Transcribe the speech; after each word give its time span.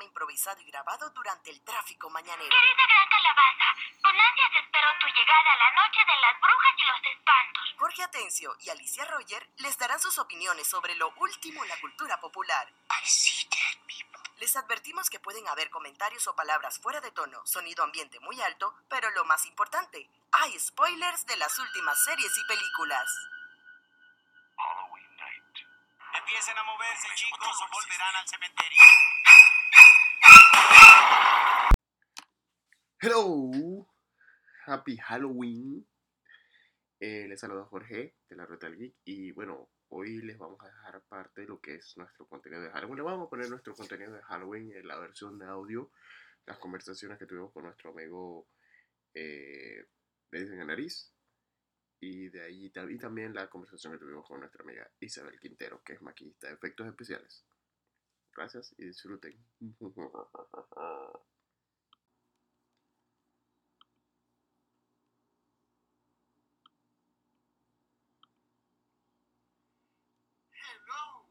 programa 0.00 0.04
improvisado 0.04 0.60
y 0.60 0.64
grabado 0.64 1.10
durante 1.10 1.50
el 1.50 1.60
tráfico 1.62 2.08
mañanero. 2.10 2.48
Querida 2.48 2.84
gran 2.88 3.08
calabaza, 3.08 3.68
con 4.02 4.12
ansias 4.12 4.50
espero 4.64 4.88
tu 5.00 5.06
llegada 5.08 5.52
a 5.52 5.56
la 5.56 5.70
noche 5.72 6.00
de 6.06 6.20
las 6.20 6.40
brujas 6.40 6.74
y 6.78 6.84
los 6.84 7.16
espantos. 7.16 7.74
Jorge 7.78 8.02
Atencio 8.02 8.56
y 8.60 8.70
Alicia 8.70 9.04
Roger 9.04 9.48
les 9.58 9.76
darán 9.78 10.00
sus 10.00 10.18
opiniones 10.18 10.66
sobre 10.66 10.94
lo 10.94 11.12
último 11.16 11.62
en 11.62 11.68
la 11.68 11.80
cultura 11.80 12.18
popular. 12.20 12.66
Les 14.38 14.56
advertimos 14.56 15.10
que 15.10 15.20
pueden 15.20 15.46
haber 15.48 15.68
comentarios 15.70 16.26
o 16.26 16.34
palabras 16.34 16.78
fuera 16.80 17.00
de 17.00 17.10
tono, 17.10 17.44
sonido 17.44 17.84
ambiente 17.84 18.18
muy 18.20 18.40
alto, 18.40 18.74
pero 18.88 19.10
lo 19.10 19.24
más 19.26 19.44
importante, 19.44 20.08
hay 20.32 20.58
spoilers 20.58 21.26
de 21.26 21.36
las 21.36 21.58
últimas 21.58 22.02
series 22.02 22.32
y 22.38 22.44
películas. 22.46 23.06
Halloween 24.56 25.16
night. 25.16 25.56
Empiecen 26.14 26.56
a 26.56 26.62
moverse, 26.62 27.08
chicos, 27.14 27.62
o 27.62 27.68
volverán 27.70 28.16
al 28.16 28.28
cementerio. 28.28 28.80
Hello, 33.02 33.50
Happy 34.66 34.98
Halloween. 34.98 35.86
Eh, 37.00 37.26
les 37.28 37.40
saluda 37.40 37.64
Jorge 37.64 38.14
de 38.28 38.36
la 38.36 38.44
Ruta 38.44 38.68
del 38.68 38.76
Geek 38.76 38.94
y 39.06 39.32
bueno, 39.32 39.70
hoy 39.88 40.20
les 40.20 40.36
vamos 40.36 40.60
a 40.60 40.66
dejar 40.66 41.00
parte 41.08 41.40
de 41.40 41.46
lo 41.46 41.58
que 41.62 41.76
es 41.76 41.96
nuestro 41.96 42.26
contenido 42.26 42.60
de 42.60 42.68
Halloween. 42.68 42.96
Les 42.96 43.04
vamos 43.06 43.26
a 43.26 43.30
poner 43.30 43.48
nuestro 43.48 43.74
contenido 43.74 44.12
de 44.12 44.20
Halloween 44.20 44.72
en 44.76 44.86
la 44.86 44.98
versión 44.98 45.38
de 45.38 45.46
audio, 45.46 45.90
las 46.44 46.58
conversaciones 46.58 47.18
que 47.18 47.24
tuvimos 47.24 47.50
con 47.52 47.64
nuestro 47.64 47.88
amigo 47.88 48.46
eh, 49.14 49.86
la 50.30 50.64
nariz 50.66 51.10
y 52.00 52.28
de 52.28 52.42
ahí 52.42 52.66
y 52.66 52.98
también 52.98 53.32
la 53.32 53.48
conversación 53.48 53.94
que 53.94 53.98
tuvimos 53.98 54.26
con 54.28 54.40
nuestra 54.40 54.62
amiga 54.62 54.86
Isabel 55.00 55.40
Quintero, 55.40 55.82
que 55.82 55.94
es 55.94 56.02
maquillista 56.02 56.48
de 56.48 56.52
efectos 56.52 56.86
especiales. 56.86 57.46
Gracias 58.34 58.74
y 58.76 58.84
disfruten. 58.84 59.42
Hello. 70.70 71.26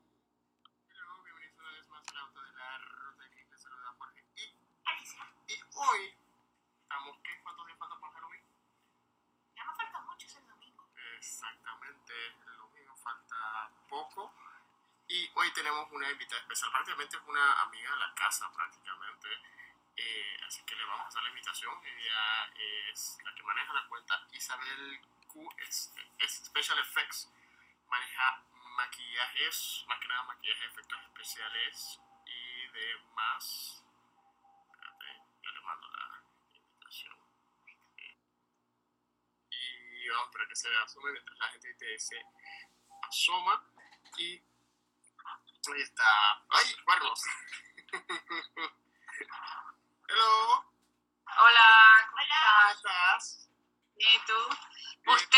Hello, 0.89 1.23
bienvenidos 1.23 1.59
una 1.59 1.72
vez 1.72 1.88
más 1.89 2.08
al 2.09 2.17
auto 2.17 2.42
de 2.42 2.52
la 2.52 2.78
ruta 2.80 3.23
de 3.23 3.30
Geek. 3.36 3.52
Les 3.52 3.61
saluda 3.61 3.95
Jorge 3.98 4.26
y 4.36 4.55
Alicia. 4.86 5.23
Y 5.48 5.54
hoy 5.76 6.14
estamos, 6.82 7.17
¿qué? 7.23 7.30
¿Cuántos 7.44 7.66
días 7.67 7.78
faltan 7.80 8.02
para 8.02 8.14
Halloween? 8.14 8.44
Ya 9.55 9.64
no 9.66 9.76
falta 9.76 10.00
mucho, 10.02 10.28
es 10.28 10.36
el 10.36 10.48
domingo. 10.48 10.89
Exactamente, 11.17 12.14
el 12.48 12.58
domingo 12.58 12.95
falta 12.98 13.72
poco. 13.88 14.33
Y 15.11 15.27
hoy 15.33 15.52
tenemos 15.53 15.91
una 15.91 16.07
invitada 16.11 16.39
especial, 16.39 16.71
prácticamente 16.71 17.17
es 17.17 17.23
una 17.25 17.61
amiga 17.63 17.91
de 17.91 17.97
la 17.97 18.13
casa, 18.13 18.47
prácticamente. 18.53 19.27
Eh, 19.95 20.38
así 20.45 20.63
que 20.65 20.75
le 20.75 20.85
vamos 20.85 21.05
a 21.05 21.07
hacer 21.07 21.23
la 21.23 21.29
invitación. 21.29 21.73
Ella 21.83 22.53
es 22.91 23.17
la 23.25 23.33
que 23.33 23.41
maneja 23.41 23.73
la 23.73 23.87
cuenta 23.87 24.27
Isabel 24.31 25.02
Q, 25.25 25.49
es, 25.67 25.91
es 26.19 26.45
Special 26.45 26.77
Effects. 26.77 27.27
Maneja 27.87 28.43
maquillajes, 28.77 29.83
más 29.87 29.99
que 29.99 30.07
nada 30.09 30.23
maquillaje, 30.25 30.65
efectos 30.65 30.99
especiales 31.02 31.99
y 32.27 32.67
demás. 32.67 33.83
Espérate, 34.69 35.05
ya 35.43 35.49
le 35.49 35.61
mando 35.61 35.89
la 35.89 36.23
invitación. 36.53 37.17
Y 39.49 40.07
vamos 40.09 40.21
a 40.21 40.27
esperar 40.27 40.47
que 40.49 40.55
se 40.55 40.77
asome 40.77 41.11
mientras 41.13 41.39
la 41.39 41.47
gente 41.47 41.99
se 41.99 42.23
asoma. 43.02 43.65
Y 44.19 44.48
ahí 45.67 45.81
está. 45.81 46.43
¡Ay, 46.49 46.75
cuernos! 46.86 47.21
Hello, 50.09 50.65
Hola, 51.42 52.08
¿cómo 52.09 52.21
Hola. 52.23 52.42
¿cómo 52.61 52.71
estás? 52.71 53.49
¿Y 53.98 54.19
tú? 54.25 54.39
Bien. 55.05 55.15
Usted 55.15 55.37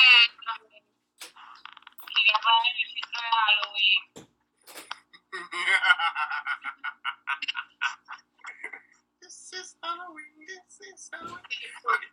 quería 2.16 2.38
poner 2.42 2.76
el 2.78 2.88
filtro 2.94 3.20
de 3.22 3.30
Halloween. 3.32 4.02
This 9.20 9.38
is 9.54 9.78
Halloween, 9.82 10.46
this 10.46 10.80
is 10.82 11.10
Halloween. 11.12 11.42
Ok. 11.84 12.04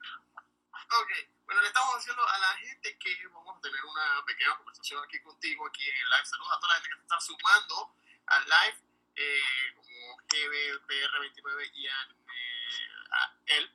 Ok, 0.91 1.11
bueno, 1.49 1.63
le 1.63 1.69
estamos 1.69 1.97
diciendo 1.97 2.29
a 2.29 2.39
la 2.41 2.55
gente 2.59 2.99
que 2.99 3.27
vamos 3.29 3.57
a 3.57 3.61
tener 3.63 3.83
una 3.83 4.23
pequeña 4.27 4.55
conversación 4.59 5.03
aquí 5.03 5.19
contigo, 5.23 5.67
aquí 5.67 5.89
en 5.89 5.97
el 5.97 6.11
live. 6.11 6.27
Saludos 6.27 6.53
a 6.53 6.61
toda 6.61 6.69
la 6.69 6.75
gente 6.75 6.89
que 6.91 6.97
se 6.97 7.01
está 7.01 7.21
sumando 7.21 7.97
al 8.27 8.45
live, 8.45 8.77
eh, 9.17 9.73
como 9.77 10.19
GBPR29 10.29 11.71
y 11.73 11.89
a, 11.89 12.03
eh, 12.03 12.89
a 13.13 13.35
él. 13.47 13.75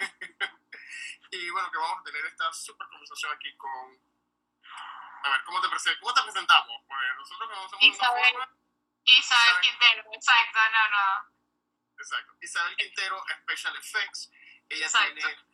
y 1.30 1.50
bueno, 1.50 1.70
que 1.70 1.78
vamos 1.78 2.00
a 2.00 2.02
tener 2.02 2.26
esta 2.26 2.52
super 2.52 2.88
conversación 2.88 3.32
aquí 3.34 3.56
con. 3.56 4.02
A 5.22 5.30
ver, 5.30 5.44
¿cómo 5.44 5.60
te, 5.60 5.68
cómo 6.00 6.12
te 6.12 6.22
presentamos? 6.24 6.82
Pues 6.88 7.00
nosotros 7.18 7.50
conocemos 7.50 7.70
de 7.70 7.76
una 7.76 7.86
Isabel. 7.86 8.34
Isabel 8.34 8.48
Isabel. 9.04 9.60
Quintero, 9.60 10.04
exacto, 10.12 10.58
no, 10.72 10.88
no. 10.88 12.02
Exacto. 12.02 12.34
Isabel 12.40 12.76
Quintero, 12.76 13.24
Special 13.42 13.76
Effects. 13.76 14.32
Ella 14.68 14.86
Exacto. 14.86 15.14
tiene, 15.14 15.49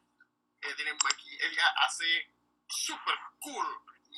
ella 0.62 0.76
tiene 0.76 0.94
maqui- 0.98 1.38
ella 1.40 1.68
hace 1.78 2.30
super 2.68 3.14
cool 3.40 3.66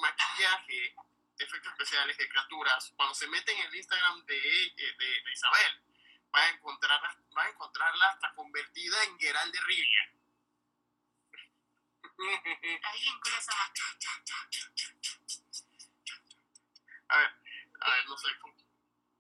maquillaje 0.01 0.95
efectos 1.39 1.73
especiales 1.73 2.17
de 2.19 2.29
criaturas. 2.29 2.93
Cuando 2.97 3.15
se 3.15 3.27
meten 3.29 3.57
en 3.59 3.67
el 3.67 3.75
Instagram 3.77 4.25
de, 4.27 4.37
ella- 4.39 4.75
de, 4.99 5.07
de 5.23 5.33
Isabel, 5.33 5.83
van 6.31 6.43
a, 6.45 6.49
encontrarla, 6.49 7.17
van 7.31 7.47
a 7.47 7.51
encontrarla 7.51 8.07
hasta 8.11 8.35
convertida 8.35 9.03
en 9.05 9.19
Geralt 9.19 9.53
de 9.55 9.61
Rivia. 9.61 10.13
Alguien 12.83 13.21
con 13.21 13.33
esa 13.35 13.53
a 17.11 17.17
ver, 17.19 17.31
a 17.81 17.91
ver, 17.93 18.07
no 18.09 18.17
sé. 18.19 18.29
¿cómo, 18.41 18.55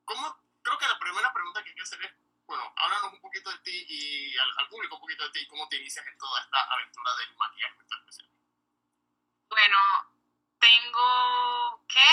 cómo- 0.04 0.48
Creo 0.62 0.78
que 0.78 0.86
la 0.88 0.98
primera 0.98 1.32
pregunta 1.32 1.62
que 1.62 1.70
hay 1.70 1.74
que 1.76 1.82
hacer 1.82 2.04
es, 2.04 2.12
bueno, 2.48 2.72
háblanos 2.76 3.12
un 3.12 3.20
poquito 3.20 3.50
de 3.50 3.58
ti 3.58 3.86
y 3.88 4.38
al, 4.38 4.68
público 4.68 4.94
un 4.94 5.02
poquito 5.02 5.24
de 5.24 5.30
ti 5.30 5.46
cómo 5.48 5.68
te 5.68 5.76
inicias 5.76 6.04
en 6.06 6.16
toda 6.16 6.40
esta 6.40 6.58
aventura 6.72 7.14
del 7.16 7.36
maquillaje 7.36 7.76
especiales. 7.78 8.32
Bueno, 9.50 9.78
tengo, 10.58 11.84
¿qué? 11.86 12.10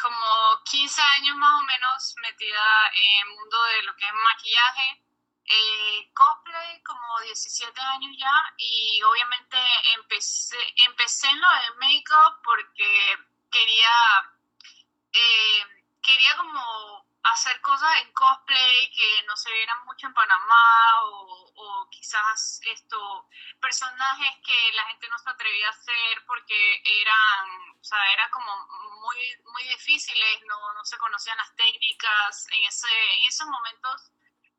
Como 0.00 0.62
15 0.64 1.00
años 1.00 1.36
más 1.36 1.60
o 1.60 1.62
menos 1.62 2.14
metida 2.22 2.90
en 2.92 3.20
el 3.20 3.34
mundo 3.36 3.64
de 3.64 3.82
lo 3.84 3.96
que 3.96 4.04
es 4.04 4.12
maquillaje. 4.12 5.04
Eh, 5.44 6.10
cosplay 6.12 6.82
como 6.82 7.20
17 7.20 7.80
años 7.80 8.16
ya 8.18 8.54
y 8.56 9.02
obviamente 9.02 9.58
empecé, 9.96 10.56
empecé 10.86 11.28
en 11.28 11.40
lo 11.40 11.48
de 11.48 11.86
make-up 11.86 12.40
porque 12.44 13.18
quería, 13.50 13.90
eh, 15.12 15.66
quería 16.00 16.36
como 16.36 17.11
hacer 17.24 17.60
cosas 17.60 17.90
en 18.02 18.12
cosplay 18.12 18.90
que 18.90 19.22
no 19.26 19.36
se 19.36 19.52
vieran 19.52 19.84
mucho 19.84 20.06
en 20.06 20.14
Panamá 20.14 21.02
o, 21.04 21.52
o 21.54 21.88
quizás 21.90 22.60
esto 22.64 23.28
personajes 23.60 24.34
que 24.44 24.72
la 24.72 24.84
gente 24.86 25.08
no 25.08 25.18
se 25.18 25.30
atrevía 25.30 25.68
a 25.68 25.70
hacer 25.70 26.24
porque 26.26 26.82
eran, 26.84 27.78
o 27.80 27.84
sea, 27.84 28.12
era 28.12 28.28
como 28.30 28.50
muy, 29.00 29.36
muy 29.52 29.62
difíciles, 29.68 30.42
no, 30.46 30.72
no 30.74 30.84
se 30.84 30.98
conocían 30.98 31.36
las 31.36 31.54
técnicas, 31.54 32.46
en, 32.50 32.64
ese, 32.64 33.14
en 33.18 33.28
esos 33.28 33.46
momentos 33.46 34.10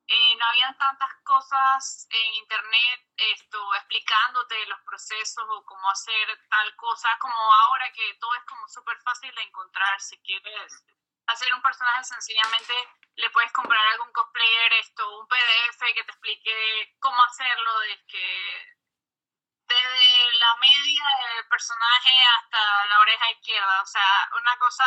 eh, 0.08 0.36
no 0.38 0.46
habían 0.46 0.78
tantas 0.78 1.10
cosas 1.24 2.08
en 2.12 2.34
internet 2.36 3.08
esto 3.18 3.76
explicándote 3.76 4.66
los 4.68 4.80
procesos 4.82 5.46
o 5.50 5.66
cómo 5.66 5.90
hacer 5.90 6.28
tal 6.50 6.76
cosa 6.76 7.10
como 7.20 7.36
ahora 7.36 7.92
que 7.94 8.14
todo 8.20 8.36
es 8.36 8.44
como 8.44 8.68
súper 8.68 9.00
fácil 9.02 9.34
de 9.34 9.44
encontrar 9.44 10.00
si 10.02 10.18
quieres 10.20 10.84
hacer 11.28 11.54
un 11.54 11.62
personaje 11.62 12.04
sencillamente 12.04 12.74
le 13.16 13.30
puedes 13.30 13.52
comprar 13.52 13.86
a 13.86 13.92
algún 13.92 14.12
cosplayer 14.12 14.74
esto 14.74 15.20
un 15.20 15.28
PDF 15.28 15.80
que 15.94 16.04
te 16.04 16.12
explique 16.12 16.96
cómo 17.00 17.22
hacerlo 17.24 17.80
desde 19.68 20.38
la 20.40 20.56
media 20.58 21.04
del 21.28 21.48
personaje 21.48 22.14
hasta 22.38 22.86
la 22.88 23.00
oreja 23.00 23.32
izquierda 23.32 23.82
o 23.82 23.86
sea 23.86 24.30
una 24.40 24.58
cosa 24.58 24.86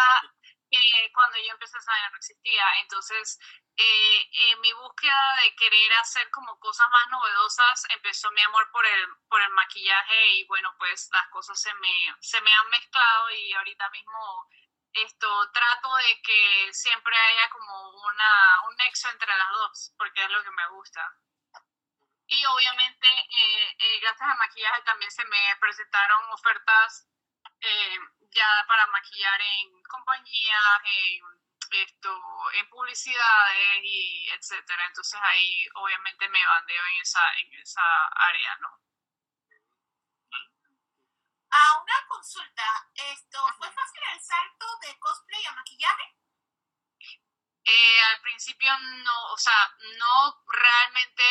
que 0.70 1.12
cuando 1.12 1.38
yo 1.38 1.52
empecé 1.52 1.76
a 1.76 1.80
saber 1.80 2.10
no 2.10 2.18
existía. 2.18 2.64
Entonces 2.80 3.38
eh, 3.76 4.30
en 4.50 4.60
mi 4.60 4.72
búsqueda 4.72 5.36
de 5.42 5.54
querer 5.54 5.92
hacer 5.94 6.30
como 6.30 6.58
cosas 6.58 6.88
más 6.90 7.08
novedosas, 7.10 7.84
empezó 7.90 8.30
mi 8.30 8.40
amor 8.42 8.70
por 8.72 8.86
el, 8.86 9.06
por 9.28 9.40
el 9.42 9.50
maquillaje 9.50 10.34
y 10.34 10.46
bueno, 10.46 10.74
pues 10.78 11.08
las 11.12 11.28
cosas 11.28 11.60
se 11.60 11.72
me, 11.74 12.14
se 12.20 12.40
me 12.40 12.52
han 12.52 12.68
mezclado 12.70 13.30
y 13.30 13.52
ahorita 13.52 13.90
mismo 13.90 14.48
esto 15.04 15.50
trato 15.52 15.96
de 15.96 16.20
que 16.22 16.69
siempre 16.72 17.16
haya 17.16 17.48
como 17.50 17.90
una, 17.90 18.60
un 18.69 18.76
nexo 18.76 19.08
entre 19.10 19.37
las 19.37 19.48
dos, 19.50 19.94
porque 19.98 20.25
es 20.25 20.31
lo 20.31 20.43
que 20.43 20.50
me 20.50 20.69
gusta. 20.69 21.02
Y 22.28 22.44
obviamente, 22.46 23.06
eh, 23.06 23.76
eh, 23.78 24.00
gracias 24.00 24.28
al 24.28 24.38
maquillaje 24.38 24.82
también 24.82 25.10
se 25.10 25.25
me 25.26 25.56
presentaron 25.60 26.31
ofertas 26.32 27.08
eh, 27.60 27.98
ya 28.31 28.64
para 28.66 28.87
maquillar 28.88 29.40
en 29.40 29.82
compañías, 29.84 30.81
en 30.84 31.46
esto 31.70 32.10
en 32.54 32.69
publicidades 32.69 33.81
y 33.82 34.28
etcétera. 34.31 34.87
Entonces 34.87 35.20
ahí 35.22 35.66
obviamente 35.75 36.28
me 36.28 36.46
bandeo 36.46 36.87
en 36.87 37.00
esa, 37.00 37.32
en 37.38 37.54
esa 37.54 38.06
área, 38.14 38.56
¿no? 38.56 38.81
A 41.50 41.82
una 41.82 42.06
consulta, 42.26 42.90
esto, 42.94 43.38
¿fue 43.56 43.70
fácil 43.70 44.00
el 44.12 44.20
salto 44.20 44.67
de 44.82 44.99
cosplay 44.99 45.46
a 45.46 45.52
maquillaje? 45.52 46.17
Eh, 47.64 48.00
al 48.11 48.20
principio 48.20 48.76
no, 48.78 49.32
o 49.32 49.38
sea, 49.38 49.70
no 49.99 50.43
realmente 50.49 51.23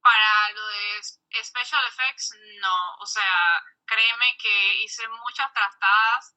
para 0.00 0.50
lo 0.50 0.66
de 0.66 1.02
special 1.44 1.84
effects, 1.86 2.34
no, 2.60 2.94
o 2.96 3.06
sea, 3.06 3.62
créeme 3.84 4.36
que 4.38 4.82
hice 4.82 5.06
muchas 5.08 5.52
trastadas. 5.52 6.36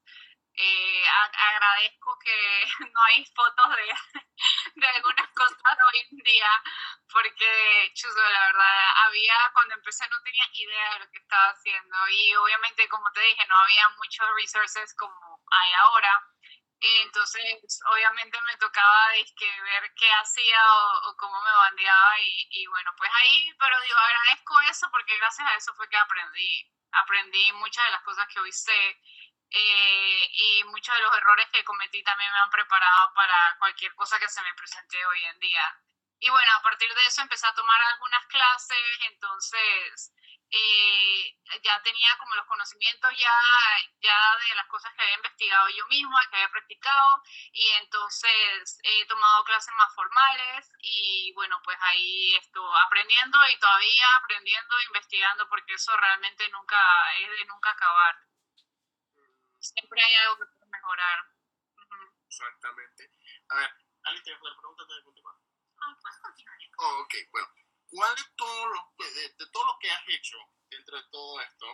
Eh, 0.62 1.04
agradezco 1.08 2.18
que 2.18 2.66
no 2.92 3.02
hay 3.04 3.24
fotos 3.34 3.68
de, 3.76 3.86
de, 4.74 4.86
algunas 4.88 5.28
cosas 5.32 5.78
hoy 5.88 6.06
en 6.10 6.18
día, 6.18 6.62
porque, 7.10 7.90
chuzo, 7.94 8.20
la 8.28 8.40
verdad, 8.40 8.88
había, 9.06 9.36
cuando 9.54 9.74
empecé 9.74 10.06
no 10.10 10.20
tenía 10.22 10.44
idea 10.52 10.92
de 10.92 10.98
lo 11.00 11.10
que 11.10 11.18
estaba 11.18 11.48
haciendo 11.48 11.96
y 12.10 12.36
obviamente, 12.36 12.88
como 12.90 13.10
te 13.12 13.20
dije, 13.22 13.46
no 13.48 13.56
había 13.56 13.88
muchos 13.96 14.26
resources 14.36 14.94
como 14.98 15.40
hay 15.50 15.72
ahora. 15.80 16.26
Entonces, 16.82 17.80
obviamente 17.92 18.38
me 18.42 18.56
tocaba 18.58 19.08
ver 19.12 19.94
qué 19.94 20.12
hacía 20.12 20.60
o, 21.08 21.16
cómo 21.16 21.40
me 21.40 21.52
bandeaba 21.52 22.20
y, 22.20 22.48
y, 22.50 22.66
bueno, 22.66 22.90
pues 22.98 23.10
ahí, 23.14 23.50
pero 23.58 23.80
digo, 23.80 23.98
agradezco 23.98 24.60
eso 24.68 24.90
porque 24.90 25.16
gracias 25.16 25.48
a 25.48 25.56
eso 25.56 25.74
fue 25.74 25.88
que 25.88 25.96
aprendí. 25.96 26.70
Aprendí 26.92 27.52
muchas 27.52 27.84
de 27.86 27.92
las 27.92 28.02
cosas 28.02 28.26
que 28.28 28.40
hoy 28.40 28.52
sé 28.52 29.00
eh, 29.50 30.28
y 30.32 30.64
muchos 30.64 30.94
de 30.94 31.02
los 31.02 31.16
errores 31.16 31.48
que 31.52 31.64
cometí 31.64 32.02
también 32.02 32.32
me 32.32 32.38
han 32.38 32.50
preparado 32.50 33.12
para 33.14 33.56
cualquier 33.58 33.94
cosa 33.94 34.18
que 34.18 34.28
se 34.28 34.42
me 34.42 34.54
presente 34.54 35.04
hoy 35.06 35.24
en 35.24 35.38
día. 35.40 35.76
Y 36.20 36.28
bueno, 36.30 36.52
a 36.52 36.62
partir 36.62 36.92
de 36.94 37.06
eso 37.06 37.22
empecé 37.22 37.46
a 37.46 37.54
tomar 37.54 37.80
algunas 37.80 38.26
clases, 38.26 38.78
entonces 39.10 40.12
eh, 40.50 41.38
ya 41.62 41.80
tenía 41.82 42.16
como 42.18 42.34
los 42.34 42.46
conocimientos 42.46 43.10
ya, 43.16 43.32
ya 44.00 44.36
de 44.36 44.54
las 44.54 44.66
cosas 44.66 44.92
que 44.94 45.02
había 45.02 45.14
investigado 45.14 45.68
yo 45.70 45.86
misma, 45.86 46.20
que 46.28 46.36
había 46.36 46.50
practicado, 46.50 47.22
y 47.52 47.68
entonces 47.80 48.78
he 48.82 49.06
tomado 49.06 49.44
clases 49.44 49.72
más 49.74 49.94
formales 49.94 50.70
y 50.82 51.32
bueno, 51.34 51.60
pues 51.64 51.78
ahí 51.80 52.34
estoy 52.34 52.70
aprendiendo 52.84 53.38
y 53.48 53.58
todavía 53.58 54.06
aprendiendo, 54.22 54.80
investigando, 54.88 55.48
porque 55.48 55.74
eso 55.74 55.96
realmente 55.96 56.48
nunca 56.50 56.78
es 57.20 57.30
de 57.30 57.44
nunca 57.46 57.70
acabar. 57.70 58.16
Siempre 59.60 60.02
hay 60.02 60.14
algo 60.14 60.38
que 60.38 60.66
mejorar. 60.66 61.18
Exactamente. 62.26 63.10
A 63.48 63.56
ver, 63.56 63.70
Ali, 64.04 64.22
¿tienes 64.22 64.36
alguna 64.36 64.56
pregunta 64.56 64.94
de 64.94 65.04
continuar? 65.04 65.36
Ah, 65.80 65.98
puedes 66.00 66.18
continuar. 66.18 66.58
Oh, 66.78 67.00
ok, 67.02 67.14
bueno. 67.30 67.48
¿cuál 67.90 68.14
de 68.14 68.22
todo 68.36 68.66
lo, 68.68 68.94
de, 68.98 69.46
todo 69.52 69.64
lo 69.66 69.78
que 69.80 69.90
has 69.90 70.08
hecho 70.08 70.36
dentro 70.70 70.96
de 70.96 71.08
todo 71.10 71.40
esto, 71.40 71.66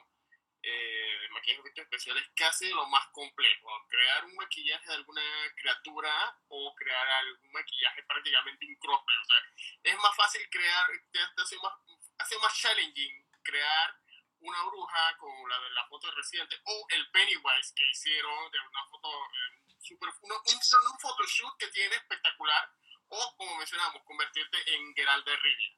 eh, 0.62 1.18
de 1.20 1.28
maquillaje 1.28 1.60
efectos 1.60 1.84
especiales, 1.84 2.24
qué 2.34 2.44
hace 2.44 2.70
lo 2.70 2.86
más 2.86 3.06
complejo? 3.12 3.68
¿Crear 3.88 4.24
un 4.24 4.34
maquillaje 4.34 4.88
de 4.88 4.94
alguna 4.94 5.22
criatura 5.56 6.40
o 6.48 6.74
crear 6.74 7.06
algún 7.06 7.52
maquillaje 7.52 8.02
prácticamente 8.04 8.64
incróspero? 8.64 9.22
O 9.22 9.24
sea, 9.24 9.38
es 9.82 9.96
más 9.98 10.16
fácil 10.16 10.48
crear, 10.50 10.86
te, 11.12 11.20
hace, 11.42 11.56
más, 11.58 11.74
hace 12.18 12.38
más 12.38 12.54
challenging 12.58 13.26
crear 13.42 14.00
una 14.46 14.62
bruja 14.64 15.16
como 15.18 15.48
la 15.48 15.58
de 15.58 15.70
la 15.70 15.86
foto 15.88 16.10
reciente 16.12 16.60
o 16.64 16.86
el 16.90 17.10
Pennywise 17.10 17.74
que 17.74 17.90
hicieron 17.90 18.50
de 18.50 18.60
una 18.60 18.84
foto 18.86 19.08
eh, 19.10 19.74
super, 19.80 20.08
un, 20.22 20.32
un, 20.32 20.98
photoshoot 21.00 21.56
que 21.58 21.68
tiene 21.68 21.96
espectacular 21.96 22.70
o 23.08 23.36
como 23.36 23.56
mencionamos 23.56 24.02
convertirte 24.04 24.74
en 24.74 24.94
Geralt 24.94 25.26
de 25.26 25.36
Rivia 25.36 25.76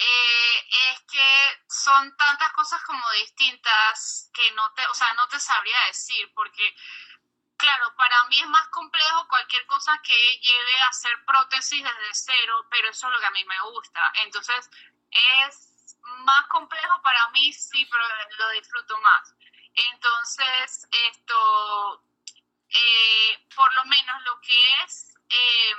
eh, 0.00 0.64
es 0.92 1.00
que 1.10 1.62
son 1.68 2.16
tantas 2.16 2.52
cosas 2.52 2.80
como 2.84 3.02
distintas 3.12 4.30
que 4.32 4.52
no 4.52 4.72
te, 4.74 4.86
o 4.86 4.94
sea, 4.94 5.12
no 5.14 5.26
te 5.26 5.40
sabría 5.40 5.76
decir, 5.86 6.32
porque, 6.34 6.72
claro, 7.56 7.92
para 7.96 8.24
mí 8.26 8.38
es 8.38 8.46
más 8.46 8.68
complejo 8.68 9.26
cualquier 9.26 9.66
cosa 9.66 10.00
que 10.04 10.38
lleve 10.38 10.80
a 10.82 10.88
hacer 10.88 11.12
prótesis 11.26 11.82
desde 11.82 12.14
cero, 12.14 12.64
pero 12.70 12.90
eso 12.90 13.08
es 13.08 13.12
lo 13.12 13.18
que 13.18 13.26
a 13.26 13.30
mí 13.32 13.44
me 13.44 13.60
gusta. 13.72 14.12
Entonces, 14.22 14.70
es 15.10 15.67
más 16.24 16.46
complejo 16.48 17.00
para 17.02 17.28
mí, 17.30 17.52
sí, 17.52 17.86
pero 17.90 18.04
lo 18.38 18.50
disfruto 18.50 18.98
más. 18.98 19.34
Entonces, 19.92 20.88
esto, 21.10 22.02
eh, 22.68 23.46
por 23.54 23.72
lo 23.74 23.84
menos 23.84 24.22
lo 24.24 24.40
que 24.40 24.82
es, 24.84 25.14
eh, 25.28 25.74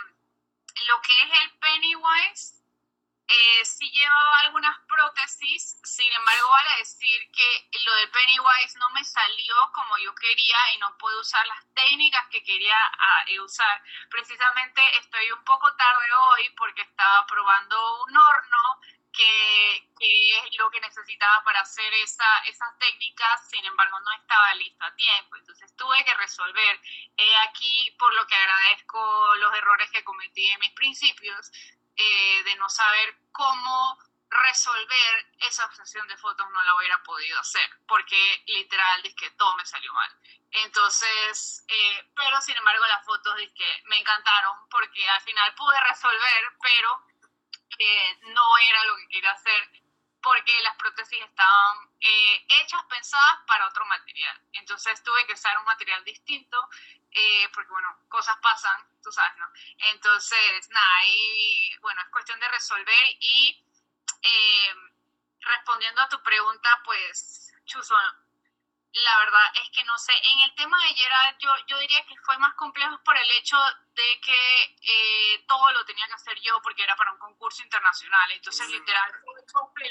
lo 0.88 1.02
que 1.02 1.14
es 1.24 1.42
el 1.42 1.60
Pennywise, 1.60 2.60
eh, 3.32 3.64
sí 3.64 3.88
llevaba 3.92 4.40
algunas 4.40 4.76
prótesis, 4.88 5.80
sin 5.84 6.12
embargo, 6.14 6.50
vale 6.50 6.78
decir 6.80 7.32
que 7.32 7.70
lo 7.86 7.94
de 7.94 8.08
Pennywise 8.08 8.80
no 8.80 8.90
me 8.90 9.04
salió 9.04 9.56
como 9.72 9.96
yo 10.00 10.16
quería 10.16 10.58
y 10.74 10.80
no 10.80 10.98
puedo 10.98 11.22
usar 11.22 11.46
las 11.46 11.64
técnicas 11.76 12.26
que 12.32 12.44
quería 12.44 12.76
ah, 12.76 13.24
eh, 13.28 13.40
usar. 13.40 13.84
Precisamente 14.10 14.82
estoy 14.98 15.32
un 15.32 15.44
poco 15.44 15.72
tarde 15.76 16.08
hoy 16.12 16.50
porque 16.58 16.82
estaba 16.82 17.24
probando 17.28 18.04
un 18.06 18.18
horno 18.18 18.82
que, 19.12 19.76
es 20.00 20.58
lo 20.58 20.70
que 20.72 20.80
necesitaba 20.82 21.44
para 21.44 21.62
hacer 21.62 21.94
esa, 21.96 22.40
esas 22.46 22.78
técnicas, 22.78 23.50
sin 23.50 23.66
embargo 23.66 24.00
no 24.00 24.12
estaba 24.14 24.54
listo 24.56 24.84
a 24.86 24.96
tiempo, 24.96 25.36
entonces 25.36 25.76
tuve 25.76 26.04
que 26.06 26.14
resolver. 26.16 26.80
He 27.18 27.38
aquí 27.38 27.96
por 27.98 28.14
lo 28.14 28.26
que 28.28 28.36
agradezco 28.36 29.36
los 29.36 29.54
errores 29.56 29.90
que 29.92 30.04
cometí 30.04 30.46
en 30.48 30.60
mis 30.60 30.74
principios, 30.74 31.52
eh, 31.96 32.44
de 32.44 32.56
no 32.56 32.70
saber 32.70 33.18
cómo 33.32 33.98
resolver 34.30 35.26
esa 35.40 35.66
obsesión 35.66 36.08
de 36.08 36.18
fotos 36.18 36.48
no 36.52 36.62
lo 36.64 36.78
hubiera 36.78 37.02
podido 37.04 37.40
hacer, 37.40 37.70
porque 37.88 38.44
literal 38.48 39.02
que 39.18 39.32
todo 39.32 39.56
me 39.56 39.66
salió 39.66 39.92
mal. 39.94 40.12
Entonces, 40.52 41.66
eh, 41.68 42.10
pero 42.16 42.40
sin 42.42 42.56
embargo 42.56 42.86
las 42.88 43.06
fotos 43.06 43.36
que 43.56 43.84
me 43.86 43.98
encantaron 43.98 44.70
porque 44.70 45.08
al 45.10 45.22
final 45.22 45.54
pude 45.56 45.80
resolver, 45.82 46.54
pero 46.62 47.09
eh, 47.78 48.20
no 48.34 48.58
era 48.58 48.86
lo 48.86 48.96
que 48.98 49.08
quería 49.10 49.32
hacer 49.32 49.70
porque 50.22 50.52
las 50.64 50.76
prótesis 50.76 51.22
estaban 51.22 51.90
hechas, 52.62 52.84
pensadas 52.90 53.40
para 53.48 53.68
otro 53.68 53.86
material. 53.86 54.42
Entonces 54.52 55.02
tuve 55.02 55.26
que 55.26 55.34
usar 55.34 55.58
un 55.58 55.64
material 55.64 56.04
distinto 56.04 56.70
eh, 57.12 57.50
porque 57.54 57.70
bueno, 57.72 57.98
cosas 58.08 58.38
pasan, 58.42 58.82
tú 59.02 59.12
sabes, 59.12 59.36
¿no? 59.38 59.48
Entonces, 59.92 60.70
nada, 60.70 60.96
ahí, 61.02 61.76
bueno, 61.82 62.02
es 62.02 62.10
cuestión 62.10 62.40
de 62.40 62.48
resolver 62.50 63.06
y 63.20 63.66
eh, 64.22 64.74
respondiendo 65.40 66.02
a 66.02 66.10
tu 66.10 66.22
pregunta, 66.22 66.82
pues, 66.86 67.52
Chuzo, 67.66 67.96
la 68.92 69.18
verdad 69.20 69.52
es 69.64 69.70
que 69.72 69.84
no 69.86 69.98
sé, 69.98 70.14
en 70.14 70.42
el 70.42 70.56
tema 70.56 70.78
de 70.84 70.94
Gerard 70.94 71.38
yo, 71.40 71.52
yo 71.68 71.80
diría 71.80 72.06
que 72.06 72.16
fue 72.24 72.38
más 72.38 72.54
complejo 72.56 73.02
por 73.04 73.18
el 73.18 73.32
hecho 73.32 73.58
de 73.96 74.22
que 74.22 74.78
eh, 74.82 75.44
todo 75.48 75.72
lo 75.72 75.84
tenía 75.86 76.08
que 76.08 76.14
hacer 76.14 76.40
yo 76.40 76.62
porque 76.62 76.84
era 76.84 76.96
para 76.96 77.12
un 77.12 77.20
concurso 77.20 77.64
internacional, 77.64 78.32
entonces 78.32 78.70
literal 78.70 79.12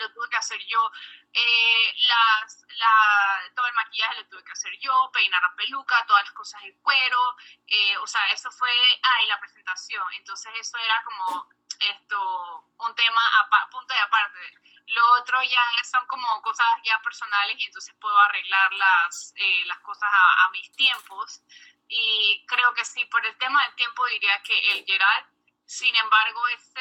lo 0.00 0.12
tuve 0.12 0.28
que 0.30 0.36
hacer 0.36 0.60
yo, 0.66 0.90
eh, 1.32 1.94
las, 2.06 2.64
la, 2.76 3.52
todo 3.54 3.66
el 3.66 3.74
maquillaje 3.74 4.22
lo 4.22 4.28
tuve 4.28 4.44
que 4.44 4.52
hacer 4.52 4.72
yo, 4.78 5.10
peinar 5.12 5.42
la 5.42 5.54
peluca, 5.56 6.04
todas 6.06 6.24
las 6.24 6.32
cosas 6.32 6.62
de 6.62 6.74
cuero, 6.80 7.36
eh, 7.66 7.96
o 7.98 8.06
sea, 8.06 8.26
eso 8.30 8.50
fue, 8.50 8.70
ah, 9.02 9.22
y 9.24 9.26
la 9.26 9.40
presentación, 9.40 10.04
entonces 10.14 10.52
eso 10.56 10.78
era 10.78 11.02
como 11.04 11.48
esto, 11.80 12.64
un 12.78 12.94
tema 12.94 13.20
a 13.40 13.70
punto 13.70 13.94
de 13.94 14.00
aparte. 14.00 14.58
Lo 14.88 15.12
otro 15.20 15.42
ya 15.42 15.62
son 15.84 16.06
como 16.06 16.40
cosas 16.42 16.66
ya 16.82 17.00
personales 17.02 17.56
y 17.58 17.64
entonces 17.64 17.94
puedo 18.00 18.16
arreglar 18.18 18.72
las, 18.72 19.34
eh, 19.36 19.64
las 19.66 19.78
cosas 19.80 20.08
a, 20.10 20.48
mis 20.50 20.72
tiempos. 20.72 21.42
Y 21.88 22.44
creo 22.46 22.74
que 22.74 22.84
sí, 22.84 23.04
por 23.06 23.24
el 23.24 23.36
tema 23.38 23.64
del 23.64 23.74
tiempo 23.76 24.06
diría 24.06 24.42
que 24.42 24.58
el 24.72 24.84
Gerald, 24.84 25.26
sin 25.64 25.94
embargo, 25.96 26.46
ese, 26.48 26.80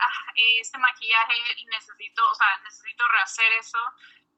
ah, 0.00 0.32
ese 0.34 0.78
maquillaje 0.78 1.34
necesito, 1.70 2.28
o 2.30 2.34
sea, 2.34 2.58
necesito 2.64 3.06
rehacer 3.08 3.52
eso, 3.52 3.78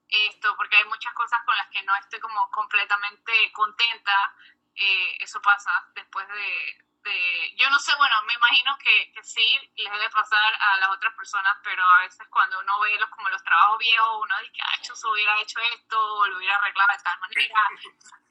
esto, 0.08 0.56
porque 0.56 0.76
hay 0.76 0.84
muchas 0.86 1.12
cosas 1.14 1.40
con 1.44 1.56
las 1.56 1.68
que 1.68 1.82
no 1.82 1.94
estoy 1.96 2.20
como 2.20 2.50
completamente 2.50 3.52
contenta. 3.52 4.34
Eh, 4.74 5.16
eso 5.20 5.40
pasa 5.42 5.70
después 5.94 6.26
de, 6.28 6.87
yo 7.56 7.70
no 7.70 7.78
sé, 7.78 7.94
bueno, 7.96 8.14
me 8.26 8.34
imagino 8.34 8.76
que, 8.78 9.12
que, 9.12 9.22
sí 9.22 9.72
les 9.76 9.92
debe 9.92 10.10
pasar 10.10 10.54
a 10.60 10.76
las 10.76 10.90
otras 10.90 11.14
personas, 11.14 11.56
pero 11.62 11.82
a 11.82 12.00
veces 12.00 12.26
cuando 12.30 12.58
uno 12.60 12.80
ve 12.80 12.98
los, 12.98 13.08
como 13.10 13.28
los 13.30 13.42
trabajos 13.42 13.78
viejos, 13.78 14.20
uno 14.22 14.34
dice, 14.42 14.58
ah, 14.62 14.82
yo 14.82 15.10
hubiera 15.10 15.40
hecho 15.40 15.58
esto 15.60 15.98
o 15.98 16.26
lo 16.26 16.36
hubiera 16.36 16.56
arreglado 16.56 16.88
de 16.92 17.02
tal 17.02 17.18
manera. 17.20 17.60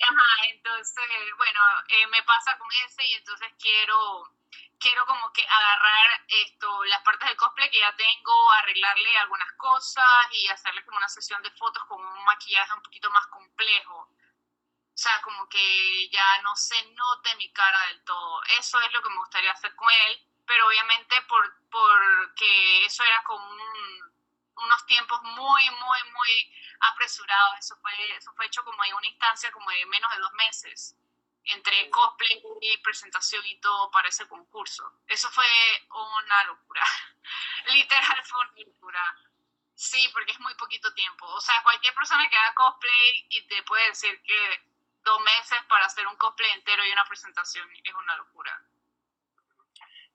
Ajá, 0.10 0.46
entonces, 0.50 1.06
bueno, 1.38 1.60
eh, 1.90 2.08
me 2.08 2.24
pasa 2.24 2.58
con 2.58 2.70
ese 2.86 3.06
y 3.06 3.14
entonces 3.14 3.54
quiero 3.60 4.32
quiero 4.80 5.06
como 5.08 5.34
que 5.34 5.44
agarrar 5.44 6.24
esto, 6.28 6.84
las 6.86 7.02
partes 7.02 7.28
del 7.28 7.38
cosplay 7.38 7.70
que 7.72 7.80
ya 7.80 7.96
tengo, 7.96 8.52
arreglarle 8.52 9.18
algunas 9.18 9.52
cosas 9.54 10.06
y 10.32 10.48
hacerle 10.50 10.86
como 10.86 10.98
una 10.98 11.10
sesión 11.10 11.42
de 11.42 11.52
fotos 11.52 11.84
con 11.86 12.00
un 12.00 12.24
maquillaje 12.26 12.74
un 12.74 12.84
poquito 12.84 13.10
más 13.10 13.26
complejo 13.28 14.12
O 14.98 15.00
sea, 15.00 15.22
como 15.22 15.48
que 15.48 16.10
ya 16.10 16.42
no 16.42 16.56
se 16.56 16.84
note 16.94 17.36
mi 17.36 17.52
cara 17.52 17.86
del 17.90 18.04
todo. 18.04 18.42
Eso 18.58 18.82
es 18.82 18.92
lo 18.92 19.00
que 19.04 19.10
me 19.10 19.18
gustaría 19.18 19.52
hacer 19.52 19.76
con 19.76 19.88
él, 19.92 20.28
pero 20.48 20.66
obviamente 20.66 21.22
por, 21.30 21.70
porque 21.70 22.84
eso 22.84 23.04
era 23.04 23.24
como 23.24 23.48
unos 24.56 24.86
tiempos 24.88 25.22
muy, 25.22 25.70
muy, 25.70 26.00
muy 26.12 26.56
apresurados. 26.80 27.60
Eso 27.60 27.78
fue, 27.80 27.92
eso 28.18 28.34
fue 28.34 28.48
hecho 28.48 28.64
como 28.66 28.84
en 28.86 28.96
una 28.96 29.06
instancia 29.06 29.52
como 29.52 29.70
de 29.70 29.86
menos 29.86 30.12
de 30.14 30.20
dos 30.20 30.34
meses 30.34 30.96
entre 31.44 31.92
cosplay 31.92 32.42
y 32.62 32.78
presentación 32.78 33.46
y 33.46 33.60
todo 33.60 33.92
para 33.92 34.10
ese 34.10 34.28
concurso. 34.28 34.84
Eso 35.06 35.30
fue 35.30 35.46
una 35.92 36.44
locura. 36.46 36.82
Literal 37.68 38.26
fue 38.26 38.40
una 38.40 38.66
locura. 38.66 39.16
Sí, 39.76 40.10
porque 40.12 40.32
es 40.32 40.40
muy 40.40 40.56
poquito 40.56 40.92
tiempo. 40.96 41.28
O 41.28 41.40
sea, 41.40 41.62
cualquier 41.62 41.94
persona 41.94 42.28
que 42.28 42.36
haga 42.36 42.56
cosplay 42.56 43.28
y 43.30 43.48
te 43.48 43.62
puede 43.62 43.90
decir 43.90 44.20
que 44.24 44.67
dos 45.08 45.22
meses 45.22 45.58
para 45.70 45.86
hacer 45.86 46.06
un 46.06 46.18
cosplay 46.18 46.52
entero 46.52 46.86
y 46.86 46.92
una 46.92 47.06
presentación 47.06 47.68
es 47.72 47.94
una 47.94 48.18
locura. 48.18 48.62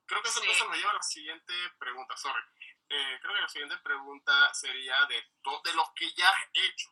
Creo 0.05 0.21
que 0.21 0.29
eso 0.29 0.39
sí. 0.39 0.67
me 0.69 0.77
lleva 0.77 0.91
a 0.91 0.95
la 0.95 1.01
siguiente 1.01 1.53
pregunta, 1.79 2.15
sorry. 2.15 2.43
Eh, 2.89 3.19
creo 3.21 3.33
que 3.33 3.41
la 3.41 3.49
siguiente 3.49 3.77
pregunta 3.77 4.53
sería 4.53 5.03
de, 5.07 5.15
de 5.15 5.73
los 5.73 5.89
que 5.95 6.13
ya 6.13 6.29
has 6.29 6.47
hecho. 6.53 6.89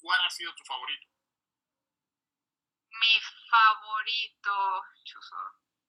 ¿Cuál 0.00 0.24
ha 0.24 0.30
sido 0.30 0.54
tu 0.54 0.64
favorito? 0.64 1.08
Mi 2.90 3.20
favorito, 3.50 4.84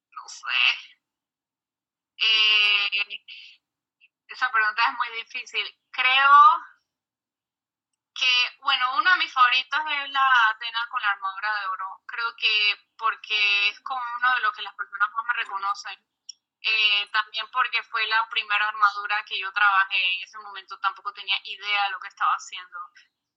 no 0.10 0.28
sé. 0.28 0.98
Eh, 2.18 3.26
esa 4.28 4.52
pregunta 4.52 4.82
es 4.88 4.98
muy 4.98 5.18
difícil. 5.24 5.80
Creo 5.92 6.32
que, 8.14 8.58
bueno, 8.60 8.98
uno 8.98 9.12
de 9.12 9.18
mis 9.18 9.34
favoritos 9.34 9.80
es 9.80 10.10
la 10.10 10.50
Atena 10.50 10.88
con 10.90 11.02
la 11.02 11.12
armadura 11.12 11.60
de 11.60 11.68
oro. 11.68 12.02
Creo 12.06 12.36
que 12.36 12.88
porque 12.98 13.70
es 13.70 13.80
como 13.82 14.02
uno 14.18 14.36
de 14.36 14.42
los 14.42 14.54
que 14.56 14.62
las 14.62 14.76
personas 14.76 15.10
más 15.12 15.26
me 15.26 15.34
reconocen. 15.34 16.06
Eh, 16.64 17.10
también 17.12 17.48
porque 17.52 17.82
fue 17.84 18.06
la 18.08 18.28
primera 18.30 18.68
armadura 18.68 19.24
que 19.26 19.40
yo 19.40 19.52
trabajé. 19.52 20.16
En 20.16 20.24
ese 20.24 20.38
momento 20.40 20.80
tampoco 20.80 21.14
tenía 21.14 21.40
idea 21.44 21.86
de 21.86 21.92
lo 21.92 22.00
que 22.00 22.08
estaba 22.10 22.34
haciendo. 22.34 22.80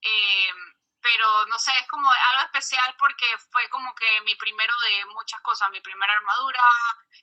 Eh, 0.01 0.53
pero 1.01 1.45
no 1.45 1.59
sé, 1.59 1.71
es 1.79 1.87
como 1.87 2.09
algo 2.11 2.43
especial 2.45 2.95
porque 2.97 3.25
fue 3.51 3.69
como 3.69 3.93
que 3.93 4.21
mi 4.21 4.35
primero 4.35 4.73
de 4.85 5.05
muchas 5.05 5.39
cosas, 5.41 5.69
mi 5.69 5.79
primera 5.79 6.13
armadura, 6.13 6.63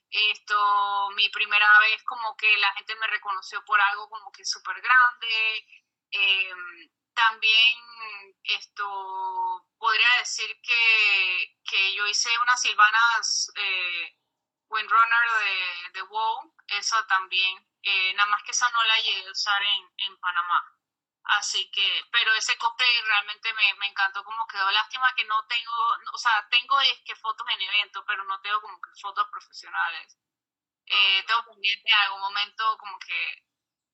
esto, 0.09 1.09
mi 1.15 1.27
primera 1.29 1.67
vez 1.79 2.01
como 2.03 2.35
que 2.37 2.55
la 2.57 2.71
gente 2.75 2.95
me 2.95 3.07
reconoció 3.07 3.63
por 3.65 3.79
algo 3.81 4.09
como 4.09 4.31
que 4.31 4.45
súper 4.45 4.81
grande. 4.81 5.67
Em, 6.11 6.89
también 7.13 7.79
esto, 8.43 9.65
podría 9.77 10.09
decir 10.19 10.59
que, 10.61 11.57
que 11.65 11.95
yo 11.95 12.05
hice 12.07 12.29
unas 12.39 12.61
silvanas 12.61 13.51
eh, 13.55 14.17
Windrunner 14.69 15.31
de, 15.39 15.91
de 15.93 16.01
WoW, 16.03 16.55
eso 16.67 17.05
también, 17.05 17.67
eh, 17.83 18.13
nada 18.15 18.29
más 18.29 18.43
que 18.43 18.51
esa 18.51 18.69
no 18.69 18.83
la 18.83 18.99
llegué 18.99 19.27
a 19.27 19.31
usar 19.31 19.61
en, 19.61 19.93
en 19.97 20.19
Panamá. 20.19 20.69
Así 21.25 21.71
que, 21.71 22.03
pero 22.11 22.33
ese 22.33 22.57
cosplay 22.57 23.01
realmente 23.03 23.53
me, 23.53 23.73
me, 23.75 23.87
encantó 23.87 24.23
como 24.25 24.45
quedó. 24.45 24.69
Lástima 24.71 25.13
que 25.15 25.23
no 25.23 25.45
tengo, 25.47 25.71
o 26.11 26.17
sea, 26.17 26.45
tengo 26.49 26.81
es 26.81 26.99
que 27.05 27.15
fotos 27.15 27.47
en 27.49 27.61
evento, 27.61 28.03
pero 28.05 28.25
no 28.25 28.41
tengo 28.41 28.59
como 28.61 28.79
que 28.81 28.89
fotos 29.01 29.27
profesionales. 29.31 30.17
Eh, 30.85 31.23
tengo 31.25 31.45
pendiente 31.45 31.89
en 31.89 31.95
algún 31.95 32.19
momento 32.21 32.77
como 32.77 32.99
que 32.99 33.45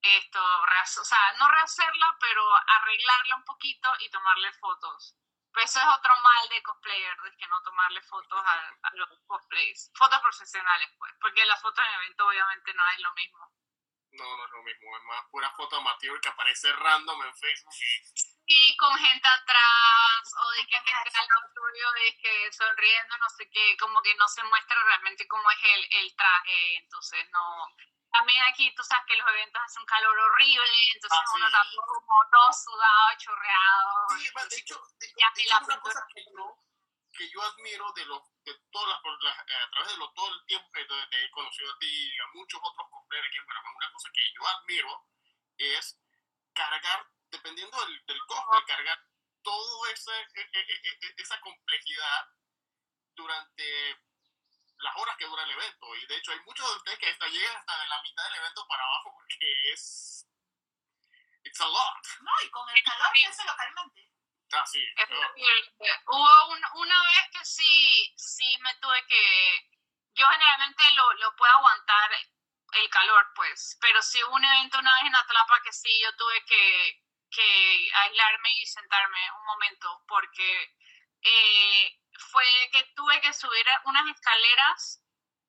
esto, 0.02 0.40
o 0.42 1.06
sea, 1.06 1.34
no 1.38 1.48
rehacerla, 1.50 2.18
pero 2.20 2.44
arreglarla 2.56 3.36
un 3.36 3.46
poquito 3.46 3.92
y 4.00 4.10
tomarle 4.10 4.52
fotos. 4.54 5.16
Pues 5.52 5.70
eso 5.70 5.80
es 5.80 5.98
otro 5.98 6.14
mal 6.20 6.50
de 6.50 6.62
cosplayer, 6.62 7.18
de 7.22 7.36
que 7.38 7.48
no 7.48 7.62
tomarle 7.64 8.02
fotos 8.04 8.40
a, 8.46 8.54
a 8.84 8.90
los 8.94 9.10
cosplays. 9.26 9.92
Fotos 9.96 10.20
profesionales, 10.22 10.90
pues, 10.98 11.14
porque 11.20 11.46
las 11.46 11.62
fotos 11.62 11.84
en 11.86 11.94
evento 11.96 12.28
obviamente 12.28 12.74
no 12.74 12.84
es 12.90 13.00
lo 13.00 13.14
mismo. 13.14 13.52
No, 14.12 14.38
no 14.38 14.46
es 14.46 14.52
lo 14.52 14.64
mismo, 14.64 14.98
es 14.98 15.04
más 15.04 15.26
pura 15.30 15.52
foto 15.52 15.78
amateur 15.78 16.20
que 16.20 16.30
aparece 16.30 16.72
random 16.74 17.24
en 17.24 17.36
Facebook 17.36 17.74
y... 17.74 18.08
Sí, 18.50 18.76
con 18.78 18.98
gente 18.98 19.28
atrás, 19.28 20.34
o 20.42 20.52
de 20.52 20.66
que 20.66 20.76
gente 20.80 21.18
al 21.20 21.54
tuyo 21.54 21.92
de 21.92 22.18
que 22.18 22.52
sonriendo, 22.52 23.18
no 23.18 23.30
sé 23.30 23.48
qué, 23.52 23.78
como 23.78 24.02
que 24.02 24.16
no 24.16 24.28
se 24.28 24.42
muestra 24.44 24.84
realmente 24.84 25.28
cómo 25.28 25.50
es 25.52 25.60
el, 25.64 25.88
el 25.92 26.16
traje, 26.16 26.78
entonces 26.78 27.30
no... 27.32 27.68
También 28.12 28.42
aquí 28.52 28.74
tú 28.76 28.84
sabes 28.84 29.06
que 29.08 29.16
los 29.18 29.28
eventos 29.30 29.62
hacen 29.62 29.82
un 29.82 29.86
calor 29.86 30.18
horrible, 30.18 30.78
entonces 30.94 31.20
Ah, 31.20 31.36
uno 31.36 31.46
sí. 31.48 31.56
está 31.56 31.82
como 31.86 32.30
todo 32.32 32.54
sudado, 32.54 33.18
chorreado. 33.18 34.08
Sí, 34.18 34.30
de 34.50 34.56
hecho, 34.58 34.82
de, 35.00 35.08
de 35.08 35.14
y 35.14 35.42
hecho, 35.42 35.50
la 35.50 35.66
una 35.66 35.80
cosa 35.82 36.08
que 36.14 36.24
yo, 36.26 36.58
que 37.14 37.30
yo 37.30 37.42
admiro 37.44 37.92
de 37.94 38.06
los 38.06 38.22
de 38.44 38.56
todas 38.72 39.00
las, 39.22 39.38
a 39.38 39.46
través 39.72 39.92
de 39.92 39.98
lo, 39.98 40.12
todo 40.14 40.28
el 40.34 40.46
tiempo 40.46 40.72
que 40.72 40.86
te, 40.86 41.26
he 41.26 41.32
conocido 41.32 41.72
a 41.72 41.78
ti 41.78 41.88
y 41.88 42.20
a 42.20 42.28
muchos 42.34 42.60
otros 42.64 42.88
cosplayers 42.90 43.28
aquí 43.28 43.38
en 43.38 43.46
Panamá, 43.46 43.70
una 43.76 43.92
cosa 43.92 44.10
que 44.14 44.22
yo 44.34 44.48
admiro 44.48 45.08
es 45.58 46.00
cargar, 46.54 47.06
dependiendo 47.30 47.80
del, 47.86 48.06
del 48.06 48.20
cosplay, 48.26 48.66
cargar 48.66 49.00
e- 50.26 50.50
e- 50.54 50.82
e- 50.84 51.00
e- 51.02 51.14
esa 51.18 51.40
complejidad 51.42 52.28
durante 53.16 53.98
las 54.80 54.96
horas 54.98 55.16
que 55.18 55.26
dura 55.26 55.44
el 55.44 55.52
evento. 55.52 55.96
Y 55.96 56.06
de 56.06 56.16
hecho 56.18 56.32
hay 56.32 56.40
muchos 56.42 56.68
de 56.70 56.76
ustedes 56.78 57.00
que 57.00 57.10
hasta 57.10 57.28
llegan 57.28 57.56
hasta 57.58 57.80
de 57.80 57.88
la 57.88 58.02
mitad 58.02 58.24
del 58.26 58.36
evento 58.36 58.68
para 58.68 58.84
abajo 58.84 59.14
porque 59.16 59.72
es... 59.74 60.26
It's 61.44 61.62
a 61.62 61.68
lot. 61.68 62.04
No, 62.22 62.32
y 62.44 62.50
con 62.50 62.70
el 62.70 62.84
calor 62.84 63.14
que 63.14 63.26
hace 63.26 63.44
localmente. 63.46 64.10
Ah, 64.52 64.66
sí. 64.66 64.84
Hubo 66.08 66.48
un- 66.50 66.66
una 66.82 67.02
vez 67.04 67.30
que 67.32 67.46
sí, 67.46 68.14
sí 68.18 68.58
me 68.62 68.74
tuve 68.76 69.06
que... 69.08 69.70
Yo 70.16 70.28
generalmente 70.28 70.84
lo, 70.96 71.14
lo 71.14 71.36
puedo 71.36 71.52
aguantar 71.54 72.12
el 72.74 72.90
calor, 72.90 73.26
pues, 73.36 73.78
pero 73.80 74.02
sí 74.02 74.22
hubo 74.24 74.36
un 74.36 74.44
evento 74.46 74.80
una 74.80 74.94
vez 74.96 75.06
en 75.06 75.16
Atlapa 75.16 75.62
que 75.64 75.72
sí 75.72 75.90
yo 76.02 76.14
tuve 76.18 76.44
que, 76.46 77.02
que 77.32 77.90
aislarme 77.94 78.52
y 78.60 78.66
sentarme 78.66 79.32
un 79.32 79.46
momento 79.46 80.04
porque 80.08 80.76
eh, 81.22 82.00
fue 82.20 82.46
que 82.72 82.84
tuve 82.96 83.20
que 83.22 83.34
subir 83.34 83.66
unas 83.86 84.08
escaleras, 84.16 85.02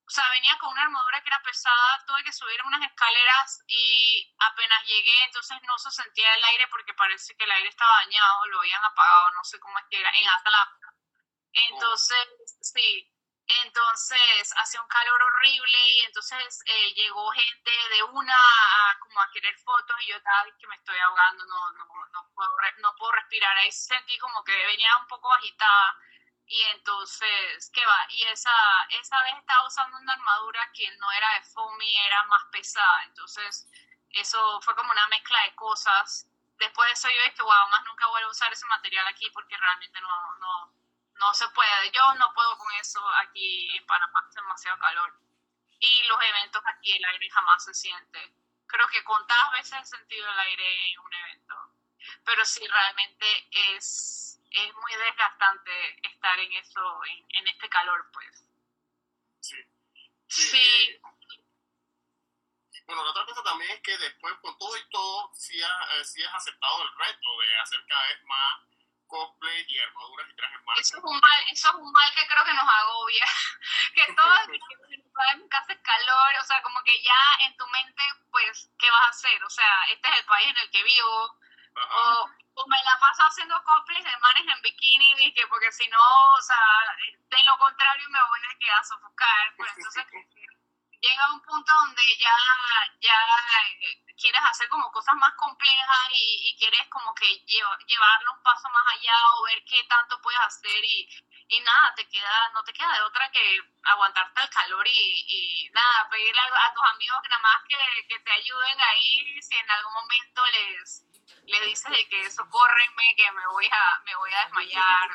o 0.06 0.10
sea, 0.10 0.28
venía 0.30 0.56
con 0.58 0.70
una 0.70 0.82
armadura 0.82 1.20
que 1.22 1.28
era 1.28 1.42
pesada, 1.42 2.04
tuve 2.06 2.24
que 2.24 2.32
subir 2.32 2.60
unas 2.64 2.82
escaleras 2.82 3.62
y 3.68 4.34
apenas 4.38 4.84
llegué, 4.86 5.24
entonces 5.24 5.58
no 5.62 5.78
se 5.78 5.90
sentía 5.90 6.34
el 6.34 6.44
aire 6.44 6.66
porque 6.68 6.94
parece 6.94 7.36
que 7.36 7.44
el 7.44 7.50
aire 7.52 7.68
estaba 7.68 7.94
dañado, 8.02 8.46
lo 8.46 8.58
habían 8.60 8.84
apagado, 8.84 9.30
no 9.30 9.44
sé 9.44 9.60
cómo 9.60 9.78
es 9.78 9.84
que 9.88 10.00
era, 10.00 10.10
en 10.10 10.28
Atlanta. 10.28 10.88
Entonces, 11.52 12.26
sí, 12.60 13.12
entonces 13.46 14.52
hacía 14.56 14.80
un 14.82 14.88
calor 14.88 15.22
horrible 15.22 15.78
y 15.96 16.00
entonces 16.00 16.60
eh, 16.66 16.94
llegó 16.94 17.30
gente 17.32 17.70
de 17.90 18.02
una 18.04 18.34
a, 18.36 18.98
como 19.00 19.20
a 19.20 19.30
querer 19.32 19.56
fotos 19.58 19.96
y 20.02 20.06
yo 20.10 20.16
estaba 20.16 20.40
"Ay, 20.42 20.52
que 20.58 20.66
me 20.68 20.76
estoy 20.76 20.98
ahogando, 20.98 21.44
no, 21.46 21.72
no, 21.72 21.84
no, 22.12 22.30
puedo, 22.34 22.50
no 22.78 22.94
puedo 22.96 23.12
respirar. 23.12 23.56
Ahí 23.58 23.72
sentí 23.72 24.18
como 24.18 24.42
que 24.44 24.54
venía 24.66 24.96
un 24.98 25.06
poco 25.06 25.32
agitada 25.34 25.96
y 26.50 26.62
entonces, 26.75 27.71
¿qué 27.73 27.87
va? 27.87 28.07
Y 28.09 28.25
esa, 28.25 28.50
esa 28.88 29.23
vez 29.23 29.35
estaba 29.38 29.69
usando 29.69 29.97
una 29.97 30.14
armadura 30.14 30.69
que 30.75 30.90
no 30.97 31.12
era 31.12 31.35
de 31.35 31.45
foamy, 31.45 31.97
era 31.99 32.25
más 32.25 32.45
pesada. 32.50 33.04
Entonces, 33.04 33.69
eso 34.11 34.61
fue 34.62 34.75
como 34.75 34.90
una 34.90 35.07
mezcla 35.07 35.45
de 35.45 35.54
cosas. 35.54 36.26
Después 36.59 36.88
de 36.88 36.92
eso 36.95 37.09
yo 37.09 37.23
dije, 37.23 37.42
wow, 37.42 37.69
más 37.71 37.85
nunca 37.85 38.09
vuelvo 38.09 38.28
a 38.28 38.33
usar 38.33 38.52
ese 38.52 38.66
material 38.66 39.07
aquí 39.07 39.30
porque 39.30 39.57
realmente 39.57 40.00
no, 40.00 40.37
no, 40.38 40.75
no 41.14 41.35
se 41.35 41.49
puede. 41.50 41.92
Yo 41.92 42.14
no 42.14 42.35
puedo 42.35 42.59
con 42.59 42.73
eso 42.80 43.00
aquí 43.23 43.71
en 43.76 43.87
Panamá, 43.87 44.21
hace 44.26 44.40
demasiado 44.40 44.78
calor. 44.80 45.21
Y 45.78 46.02
los 46.09 46.21
eventos 46.21 46.62
aquí, 46.66 46.97
el 46.97 47.04
aire 47.04 47.30
jamás 47.30 47.62
se 47.64 47.75
siente. 47.75 48.35
Creo 48.66 48.88
que 48.88 49.04
contadas 49.04 49.52
veces 49.52 49.83
he 49.83 49.85
sentido 49.85 50.28
el 50.28 50.38
aire 50.40 50.92
en 50.92 50.99
un 50.99 51.14
evento. 51.14 51.54
Pero 52.25 52.45
sí, 52.45 52.66
realmente 52.66 53.49
es, 53.76 54.39
es 54.50 54.75
muy 54.75 54.95
desgastante 54.95 56.09
estar 56.09 56.38
en 56.38 56.52
eso, 56.52 57.04
en, 57.04 57.26
en 57.30 57.49
este 57.49 57.69
calor, 57.69 58.11
pues. 58.12 58.45
Sí. 59.40 59.57
Sí, 60.28 61.00
Bueno, 62.87 63.04
la 63.04 63.11
otra 63.11 63.25
cosa 63.26 63.42
también 63.42 63.71
es 63.73 63.80
que 63.80 63.99
después, 63.99 64.35
con 64.42 64.57
todo 64.59 64.76
y 64.76 64.90
todo, 64.90 65.30
sí 65.35 65.61
has, 65.62 65.90
eh, 65.95 66.04
sí 66.04 66.25
has 66.25 66.35
aceptado 66.35 66.83
el 66.83 66.88
reto 66.99 67.40
de 67.40 67.61
hacer 67.61 67.85
cada 67.87 68.07
vez 68.09 68.23
más 68.25 68.61
cosplay 69.11 69.66
y 69.69 69.78
armaduras 69.80 70.28
y 70.30 70.37
trajes 70.37 70.62
más. 70.64 70.78
eso 70.78 70.99
es 70.99 71.04
un 71.04 71.19
mal, 71.19 71.45
eso 71.50 71.69
es 71.69 71.75
un 71.75 71.92
mal 71.92 72.14
que 72.14 72.26
creo 72.26 72.45
que 72.45 72.54
nos 72.54 72.69
agobia. 72.69 73.25
que 73.95 74.14
todos 74.14 74.38
en 74.49 75.49
hace 75.52 75.83
calor, 75.83 76.33
o 76.40 76.45
sea, 76.45 76.62
como 76.62 76.83
que 76.83 77.02
ya 77.02 77.47
en 77.47 77.57
tu 77.57 77.66
mente, 77.69 78.02
pues, 78.30 78.71
¿qué 78.78 78.90
vas 78.90 79.02
a 79.02 79.09
hacer? 79.09 79.45
O 79.45 79.50
sea, 79.50 79.85
este 79.90 80.09
es 80.09 80.19
el 80.19 80.25
país 80.25 80.49
en 80.49 80.57
el 80.59 80.71
que 80.71 80.83
vivo, 80.83 81.38
Ajá. 81.75 82.21
o, 82.23 82.30
o 82.54 82.66
me 82.66 82.76
la 82.85 82.99
paso 82.99 83.23
haciendo 83.23 83.62
cosplays 83.64 84.04
de 84.04 84.16
manes 84.19 84.47
en 84.54 84.62
bikini, 84.62 85.14
dije, 85.14 85.47
porque 85.49 85.71
si 85.73 85.88
no, 85.88 86.33
o 86.35 86.42
sea, 86.42 86.57
de 87.28 87.42
lo 87.45 87.59
contrario 87.59 88.09
me 88.11 88.19
voy 88.28 88.40
a 88.40 88.59
quedar 88.59 88.78
a 88.78 88.85
sofocar. 88.85 89.54
Pues 89.57 89.73
entonces, 89.76 90.07
llega 91.00 91.33
un 91.33 91.40
punto 91.40 91.73
donde 91.73 92.02
ya, 92.19 92.37
ya 93.00 93.16
eh, 93.80 94.04
quieres 94.16 94.42
hacer 94.50 94.69
como 94.69 94.90
cosas 94.92 95.14
más 95.16 95.33
complejas 95.35 96.09
y, 96.12 96.57
quieres 96.59 96.87
como 96.90 97.14
que 97.14 97.26
llevarlo 97.47 98.33
un 98.35 98.42
paso 98.42 98.69
más 98.69 98.85
allá 98.92 99.16
o 99.37 99.45
ver 99.45 99.64
qué 99.64 99.83
tanto 99.85 100.21
puedes 100.21 100.40
hacer 100.40 100.85
y, 100.85 101.09
y 101.49 101.61
nada, 101.61 101.95
te 101.95 102.07
queda, 102.07 102.50
no 102.52 102.62
te 102.62 102.73
queda 102.75 102.92
de 102.92 103.02
otra 103.02 103.30
que 103.30 103.61
aguantarte 103.85 104.42
el 104.42 104.50
calor 104.50 104.87
y, 104.87 105.25
y 105.26 105.71
nada, 105.71 106.09
pedirle 106.11 106.40
a, 106.40 106.75
tus 106.75 106.85
amigos 106.95 107.19
nada 107.30 107.42
más 107.42 107.62
que, 107.66 108.07
que, 108.09 108.19
te 108.21 108.30
ayuden 108.30 108.80
ahí 108.80 109.40
si 109.40 109.57
en 109.57 109.71
algún 109.71 109.95
momento 109.95 110.42
les, 110.52 111.02
les 111.50 111.66
dices 111.66 111.90
de 111.90 112.09
que 112.09 112.30
socórrenme, 112.30 113.14
que 113.16 113.30
me 113.33 113.47
voy 113.49 113.66
a, 113.66 114.02
me 114.04 114.14
voy 114.16 114.33
a 114.33 114.45
desmayar 114.45 115.11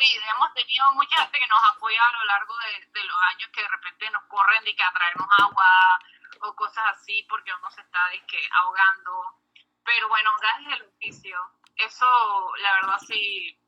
sí, 0.00 0.18
hemos 0.34 0.54
tenido 0.54 0.92
mucha 0.92 1.16
gente 1.22 1.38
que 1.38 1.46
nos 1.46 1.62
apoya 1.74 2.02
a 2.02 2.12
lo 2.12 2.24
largo 2.24 2.54
de, 2.58 3.04
los 3.04 3.16
años 3.32 3.50
que 3.52 3.62
de 3.62 3.68
repente 3.68 4.10
nos 4.10 4.24
corren 4.24 4.64
de 4.64 4.74
que 4.74 4.82
a 4.82 4.92
traernos 4.92 5.28
agua 5.38 5.98
o 6.42 6.54
cosas 6.54 6.84
así 6.96 7.22
porque 7.28 7.52
uno 7.52 7.70
se 7.70 7.82
está 7.82 8.08
de 8.08 8.24
que, 8.26 8.48
ahogando. 8.52 9.40
Pero 9.84 10.08
bueno, 10.08 10.34
gracias 10.40 10.72
al 10.72 10.88
oficio. 10.88 11.38
Eso, 11.76 12.56
la 12.58 12.72
verdad, 12.74 12.98
sí, 13.06 13.58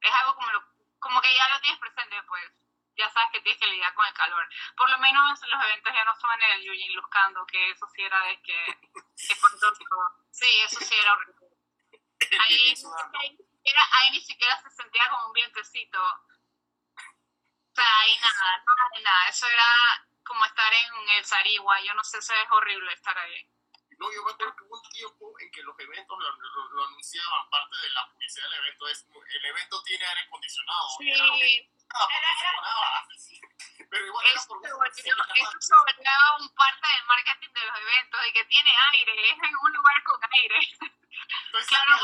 es 0.00 0.14
algo 0.14 0.34
como, 0.34 0.48
como 0.98 1.20
que 1.20 1.34
ya 1.34 1.48
lo 1.48 1.60
tienes 1.60 1.78
presente, 1.80 2.22
pues 2.24 2.44
ya 2.96 3.08
sabes 3.10 3.30
que 3.32 3.40
tienes 3.40 3.60
que 3.60 3.66
lidiar 3.68 3.94
con 3.94 4.06
el 4.06 4.14
calor. 4.14 4.48
Por 4.76 4.90
lo 4.90 4.98
menos 4.98 5.40
los 5.46 5.64
eventos 5.64 5.92
ya 5.92 6.04
no 6.04 6.14
son 6.16 6.30
el 6.54 6.64
Yujin 6.64 6.94
Luscando, 6.94 7.46
que 7.46 7.70
eso 7.70 7.86
sí 7.94 8.02
era 8.02 8.20
de 8.24 8.42
que, 8.42 8.78
Sí, 10.30 10.60
eso 10.64 10.80
sí 10.80 10.94
era 10.96 11.14
horrible. 11.14 11.37
Ahí, 12.38 12.74
ahí 13.92 14.10
ni 14.12 14.20
siquiera 14.20 14.60
se 14.62 14.70
sentía 14.70 15.08
como 15.10 15.26
un 15.26 15.32
vientecito. 15.32 15.98
O 15.98 17.74
sea, 17.74 18.00
ahí 18.00 18.16
nada, 18.18 18.64
nada 18.66 19.02
nada. 19.02 19.28
Eso 19.28 19.46
era 19.46 20.08
como 20.24 20.44
estar 20.44 20.72
en 20.72 21.08
el 21.16 21.24
Sarigua. 21.24 21.80
Yo 21.82 21.94
no 21.94 22.04
sé, 22.04 22.18
eso 22.18 22.34
es 22.34 22.50
horrible 22.50 22.92
estar 22.92 23.16
ahí. 23.18 23.48
No, 23.98 24.12
yo 24.12 24.22
me 24.22 24.30
acuerdo 24.30 24.54
que 24.54 24.64
hubo 24.64 24.80
un 24.80 24.90
tiempo 24.90 25.34
en 25.40 25.50
que 25.50 25.62
los 25.62 25.78
eventos 25.80 26.18
lo, 26.18 26.84
anunciaban, 26.84 27.50
parte 27.50 27.76
de 27.82 27.90
la 27.90 28.08
publicidad 28.08 28.44
del 28.44 28.58
evento 28.60 28.88
es, 28.88 29.06
el 29.34 29.44
evento 29.44 29.82
tiene 29.82 30.06
aire 30.06 30.20
acondicionado. 30.20 30.88
Sí. 30.98 31.77
Pero 33.90 34.06
igual 34.06 34.26
era 34.26 34.42
por 34.44 34.58
Eso 34.88 35.04
un 36.38 36.54
parte 36.54 36.88
del 36.88 37.04
marketing 37.06 37.52
de 37.52 37.64
los 37.64 37.78
eventos 37.78 38.26
y 38.26 38.32
que 38.32 38.44
tiene 38.44 38.70
aire, 38.92 39.30
es 39.30 39.38
en 39.38 39.56
un 39.56 39.72
lugar 39.72 40.02
con 40.04 40.20
aire. 40.32 40.58
Entonces, 41.46 41.68
claro, 41.68 41.96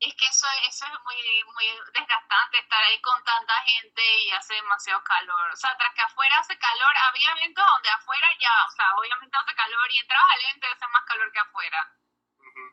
es 0.00 0.14
que 0.14 0.26
eso, 0.26 0.46
eso 0.66 0.86
es 0.86 1.00
muy, 1.04 1.44
muy 1.44 1.66
desgastante 1.92 2.58
estar 2.58 2.82
ahí 2.84 3.00
con 3.02 3.22
tanta 3.22 3.54
gente 3.62 4.02
y 4.20 4.30
hace 4.30 4.54
demasiado 4.54 5.04
calor. 5.04 5.50
O 5.50 5.56
sea, 5.56 5.76
tras 5.76 5.92
que 5.94 6.00
afuera 6.00 6.38
hace 6.38 6.58
calor, 6.58 6.96
había 7.08 7.30
eventos 7.32 7.66
donde 7.66 7.90
afuera 7.90 8.28
ya, 8.40 8.64
o 8.66 8.70
sea, 8.70 8.94
obviamente 8.96 9.36
hace 9.36 9.54
calor 9.54 9.92
y 9.92 9.98
entrabas 9.98 10.30
al 10.32 10.40
evento 10.40 10.66
y 10.66 10.72
hace 10.72 10.88
más 10.88 11.04
calor 11.04 11.32
que 11.32 11.40
afuera. 11.40 11.96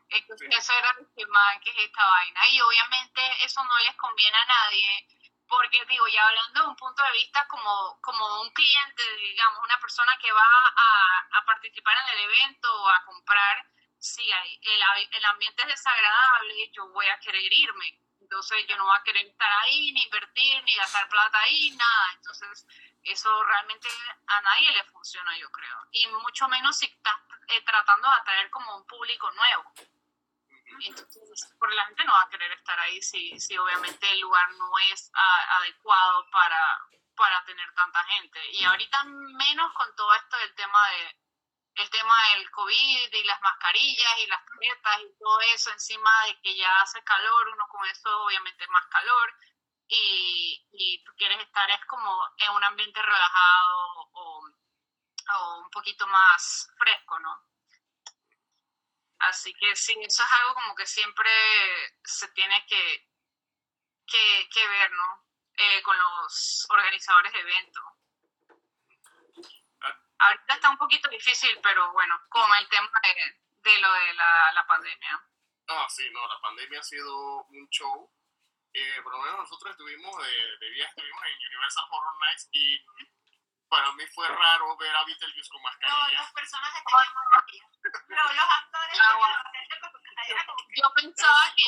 Entonces, 0.08 0.48
eso 0.50 0.72
era 0.72 0.96
el 0.98 1.14
tema 1.14 1.60
que 1.62 1.70
es 1.70 1.76
esta 1.78 2.08
vaina. 2.08 2.48
Y 2.48 2.60
obviamente 2.62 3.44
eso 3.44 3.62
no 3.62 3.78
les 3.80 3.94
conviene 3.96 4.36
a 4.36 4.46
nadie, 4.46 5.06
porque 5.48 5.84
digo, 5.86 6.06
ya 6.08 6.24
hablando 6.24 6.62
de 6.62 6.68
un 6.68 6.76
punto 6.76 7.02
de 7.02 7.12
vista 7.12 7.46
como, 7.48 7.98
como 8.00 8.42
un 8.42 8.50
cliente, 8.50 9.02
digamos, 9.16 9.64
una 9.64 9.78
persona 9.80 10.16
que 10.20 10.30
va 10.32 10.42
a, 10.42 11.44
participar 11.46 11.96
en 12.04 12.18
el 12.18 12.24
evento 12.24 12.68
o 12.82 12.88
a 12.90 13.04
comprar, 13.04 13.66
si 13.98 14.30
el, 14.30 14.82
el 15.12 15.24
ambiente 15.24 15.62
es 15.62 15.68
desagradable, 15.68 16.70
yo 16.72 16.88
voy 16.90 17.06
a 17.06 17.18
querer 17.20 17.50
irme. 17.52 17.98
Entonces 18.20 18.66
yo 18.68 18.76
no 18.76 18.84
voy 18.84 18.96
a 18.98 19.02
querer 19.02 19.26
estar 19.26 19.50
ahí, 19.62 19.92
ni 19.92 20.02
invertir, 20.02 20.62
ni 20.64 20.74
gastar 20.74 21.08
plata 21.08 21.40
ahí, 21.40 21.70
nada. 21.70 22.12
Entonces 22.14 22.66
eso 23.02 23.44
realmente 23.44 23.88
a 24.26 24.40
nadie 24.42 24.70
le 24.72 24.84
funciona, 24.84 25.36
yo 25.38 25.50
creo. 25.50 25.76
Y 25.92 26.06
mucho 26.08 26.46
menos 26.48 26.76
si 26.76 26.86
estás 26.86 27.16
eh, 27.48 27.62
tratando 27.62 28.08
de 28.08 28.14
atraer 28.14 28.50
como 28.50 28.76
un 28.76 28.86
público 28.86 29.30
nuevo. 29.30 29.72
Entonces, 30.86 31.54
por 31.58 31.72
la 31.72 31.86
gente 31.86 32.04
no 32.04 32.12
va 32.12 32.22
a 32.22 32.28
querer 32.28 32.52
estar 32.52 32.78
ahí 32.80 33.00
si, 33.02 33.38
si 33.40 33.56
obviamente 33.58 34.10
el 34.10 34.20
lugar 34.20 34.50
no 34.52 34.70
es 34.92 35.10
adecuado 35.14 36.26
para, 36.30 36.78
para 37.16 37.44
tener 37.44 37.72
tanta 37.74 38.02
gente. 38.04 38.40
Y 38.52 38.64
ahorita 38.64 39.04
menos 39.04 39.72
con 39.74 39.94
todo 39.96 40.14
esto 40.14 40.36
del 40.38 40.54
tema 40.54 40.78
de, 40.90 41.16
el 41.82 41.90
tema 41.90 42.14
del 42.34 42.50
COVID 42.50 43.12
y 43.12 43.24
las 43.24 43.40
mascarillas 43.40 44.18
y 44.18 44.26
las 44.26 44.42
caretas 44.44 45.00
y 45.00 45.18
todo 45.18 45.40
eso, 45.54 45.70
encima 45.70 46.10
de 46.26 46.40
que 46.40 46.56
ya 46.56 46.80
hace 46.80 47.02
calor, 47.04 47.48
uno 47.48 47.64
con 47.68 47.86
eso 47.86 48.24
obviamente 48.24 48.66
más 48.68 48.86
calor 48.88 49.34
y, 49.86 50.66
y 50.72 51.04
tú 51.04 51.12
quieres 51.16 51.40
estar 51.40 51.70
es 51.70 51.84
como 51.86 52.10
en 52.36 52.50
un 52.50 52.64
ambiente 52.64 53.00
relajado 53.00 54.08
o, 54.12 54.42
o 55.34 55.58
un 55.58 55.70
poquito 55.70 56.06
más 56.06 56.68
fresco, 56.76 57.18
¿no? 57.20 57.42
Así 59.20 59.52
que 59.54 59.74
sí, 59.74 59.96
eso 60.00 60.22
es 60.22 60.32
algo 60.32 60.54
como 60.54 60.74
que 60.74 60.86
siempre 60.86 61.30
se 62.04 62.28
tiene 62.28 62.64
que, 62.66 63.08
que, 64.06 64.48
que 64.52 64.68
ver, 64.68 64.90
¿no? 64.92 65.26
Eh, 65.56 65.82
con 65.82 65.96
los 65.98 66.66
organizadores 66.70 67.32
de 67.32 67.40
eventos 67.40 67.84
ahorita 70.18 70.54
está 70.54 70.70
un 70.70 70.78
poquito 70.78 71.08
difícil, 71.08 71.58
pero 71.62 71.92
bueno, 71.92 72.20
con 72.28 72.48
el 72.56 72.68
tema 72.68 72.90
de, 73.64 73.78
lo 73.80 73.92
de 73.92 74.14
la, 74.14 74.52
la, 74.52 74.66
pandemia. 74.66 75.22
Ah, 75.68 75.86
sí, 75.88 76.08
no, 76.10 76.26
la 76.26 76.40
pandemia 76.40 76.80
ha 76.80 76.82
sido 76.82 77.44
un 77.44 77.68
show. 77.70 78.10
Eh, 78.72 79.00
por 79.02 79.12
lo 79.12 79.18
menos 79.22 79.38
nosotros 79.38 79.72
estuvimos 79.72 80.16
de, 80.18 80.56
de 80.58 80.70
viaje, 80.70 80.90
estuvimos 80.90 81.22
en 81.24 81.46
Universal 81.46 81.84
Horror 81.90 82.18
Nights 82.20 82.48
y 82.52 82.86
para 83.68 83.92
mí 83.92 84.06
fue 84.14 84.28
raro 84.28 84.76
ver 84.76 84.94
a 84.96 85.04
Beetlejuice 85.04 85.50
con 85.50 85.62
mascarilla. 85.62 85.98
No, 85.98 86.22
los 86.22 86.32
personajes 86.32 86.82
tenían 86.84 87.14
mascarilla. 87.14 87.68
No, 88.08 88.32
los 88.32 88.50
actores 88.50 89.00
ah, 89.00 89.16
bueno. 89.16 89.38
Yo 90.76 90.92
pensaba 90.94 91.54
que 91.54 91.64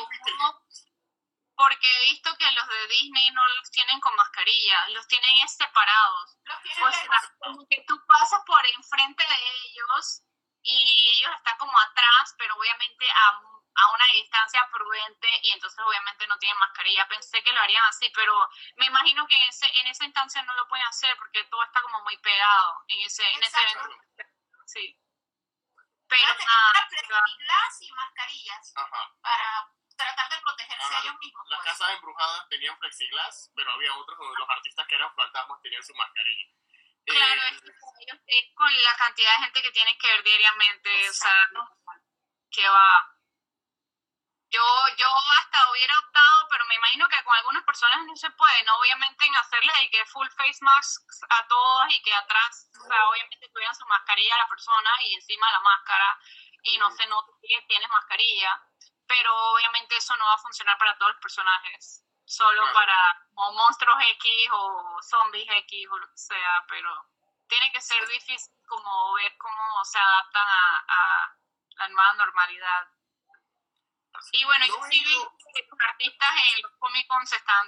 porque 1.61 1.87
he 1.87 2.11
visto 2.11 2.35
que 2.39 2.51
los 2.53 2.67
de 2.69 2.89
Disney 2.89 3.31
no 3.33 3.47
los 3.59 3.71
tienen 3.71 4.01
con 4.01 4.17
mascarilla, 4.17 4.89
los 4.89 5.07
tienen 5.07 5.47
separados. 5.47 6.39
o 6.49 6.91
sea, 6.91 7.21
como 7.39 7.67
que 7.69 7.85
tú 7.87 8.01
pasas 8.07 8.41
por 8.47 8.65
enfrente 8.67 9.23
de 9.23 9.51
ellos 9.69 10.23
y 10.63 11.19
ellos 11.19 11.37
están 11.37 11.59
como 11.59 11.79
atrás, 11.79 12.35
pero 12.39 12.55
obviamente 12.57 13.05
a, 13.11 13.43
a 13.75 13.93
una 13.93 14.05
distancia 14.15 14.69
prudente 14.73 15.29
y 15.43 15.51
entonces 15.53 15.79
obviamente 15.85 16.27
no 16.27 16.39
tienen 16.39 16.59
mascarilla. 16.59 17.09
Pensé 17.09 17.43
que 17.43 17.53
lo 17.53 17.61
harían 17.61 17.85
así, 17.85 18.11
pero 18.15 18.35
me 18.77 18.87
imagino 18.87 19.27
que 19.27 19.37
en, 19.37 19.49
ese, 19.49 19.67
en 19.81 19.87
esa 19.87 20.05
instancia 20.05 20.43
no 20.43 20.55
lo 20.55 20.67
pueden 20.69 20.87
hacer 20.87 21.17
porque 21.17 21.45
todo 21.45 21.63
está 21.63 21.81
como 21.83 22.03
muy 22.03 22.17
pegado 22.19 22.85
en 22.89 23.01
ese, 23.01 23.25
en 23.31 23.43
ese 23.43 23.61
evento. 23.61 23.97
Sí. 24.67 24.97
Pero 26.09 26.27
nada. 26.27 26.89
y 27.81 27.93
mascarillas 27.93 28.75
para 29.23 29.71
tratar 29.97 30.31
de 30.31 30.41
protegerse 30.41 30.99
ellos 31.03 31.15
mismos. 31.21 31.47
Las 31.49 31.61
pues. 31.61 31.71
casas 31.71 31.95
embrujadas 31.95 32.49
tenían 32.49 32.79
plexiglas, 32.79 33.53
pero 33.55 33.73
había 33.73 33.95
otros 33.95 34.19
donde 34.19 34.39
los 34.39 34.51
artistas 34.51 34.87
que 34.89 34.95
eran 34.97 35.15
fantasmas 35.15 35.63
tenían 35.63 35.83
su 35.83 35.95
mascarilla. 35.95 36.47
Claro, 37.07 37.43
eh, 37.43 38.21
es, 38.27 38.55
con 38.55 38.73
la 38.83 38.97
cantidad 38.97 39.33
de 39.33 39.45
gente 39.45 39.63
que 39.63 39.73
tienen 39.73 39.99
que 39.99 40.09
ver 40.09 40.23
diariamente, 40.23 41.09
o 41.09 41.13
sea, 41.13 41.49
que 42.51 42.69
va. 42.69 43.17
Yo, 44.51 44.63
yo 44.97 45.07
hasta 45.39 45.71
hubiera 45.71 45.97
optado, 45.99 46.49
pero 46.51 46.65
me 46.67 46.75
imagino 46.75 47.09
que 47.09 47.23
con 47.23 47.35
algunas 47.37 47.63
personas 47.65 48.05
no 48.05 48.17
se 48.17 48.31
puede, 48.31 48.65
¿no? 48.65 48.77
Obviamente 48.77 49.25
en 49.25 49.37
hacerle 49.37 49.73
y 49.83 49.91
que 49.91 50.05
full 50.07 50.29
face 50.37 50.59
masks 50.61 51.21
a 51.29 51.47
todos 51.47 51.85
y 51.91 52.03
que 52.03 52.13
atrás, 52.15 52.69
o 52.83 52.87
sea, 52.87 53.09
obviamente 53.09 53.49
tuvieran 53.49 53.75
su 53.75 53.87
mascarilla 53.87 54.35
a 54.35 54.39
la 54.39 54.49
persona 54.49 54.91
y 55.05 55.15
encima 55.15 55.51
la 55.53 55.61
máscara 55.61 56.19
y 56.65 56.79
no 56.79 56.91
se 56.91 57.07
note 57.07 57.33
que 57.43 57.63
tienes 57.69 57.89
mascarilla 57.91 58.61
pero 59.11 59.35
obviamente 59.53 59.97
eso 59.97 60.15
no 60.17 60.25
va 60.25 60.35
a 60.35 60.39
funcionar 60.39 60.79
para 60.79 60.97
todos 60.97 61.11
los 61.11 61.21
personajes, 61.21 62.05
solo 62.25 62.63
para 62.73 62.97
monstruos 63.35 63.97
X 64.07 64.49
o 64.53 65.03
zombies 65.03 65.51
X 65.51 65.89
o 65.91 65.99
lo 65.99 66.07
que 66.07 66.17
sea, 66.17 66.65
pero 66.69 66.89
tiene 67.49 67.73
que 67.73 67.81
ser 67.81 68.07
difícil 68.07 68.55
como 68.69 69.15
ver 69.15 69.37
cómo 69.37 69.85
se 69.85 69.99
adaptan 69.99 70.47
a, 70.47 71.37
la 71.75 71.89
nueva 71.89 72.13
normalidad. 72.13 72.89
Y 74.33 74.45
bueno, 74.45 74.67
yo 74.67 74.75
sí 74.91 75.05
vi 75.05 75.15
que 75.55 75.67
los 75.69 75.79
artistas 75.81 76.31
en 76.55 76.63
los 76.63 76.73
Comic 76.79 77.07
Con 77.07 77.23
están 77.23 77.67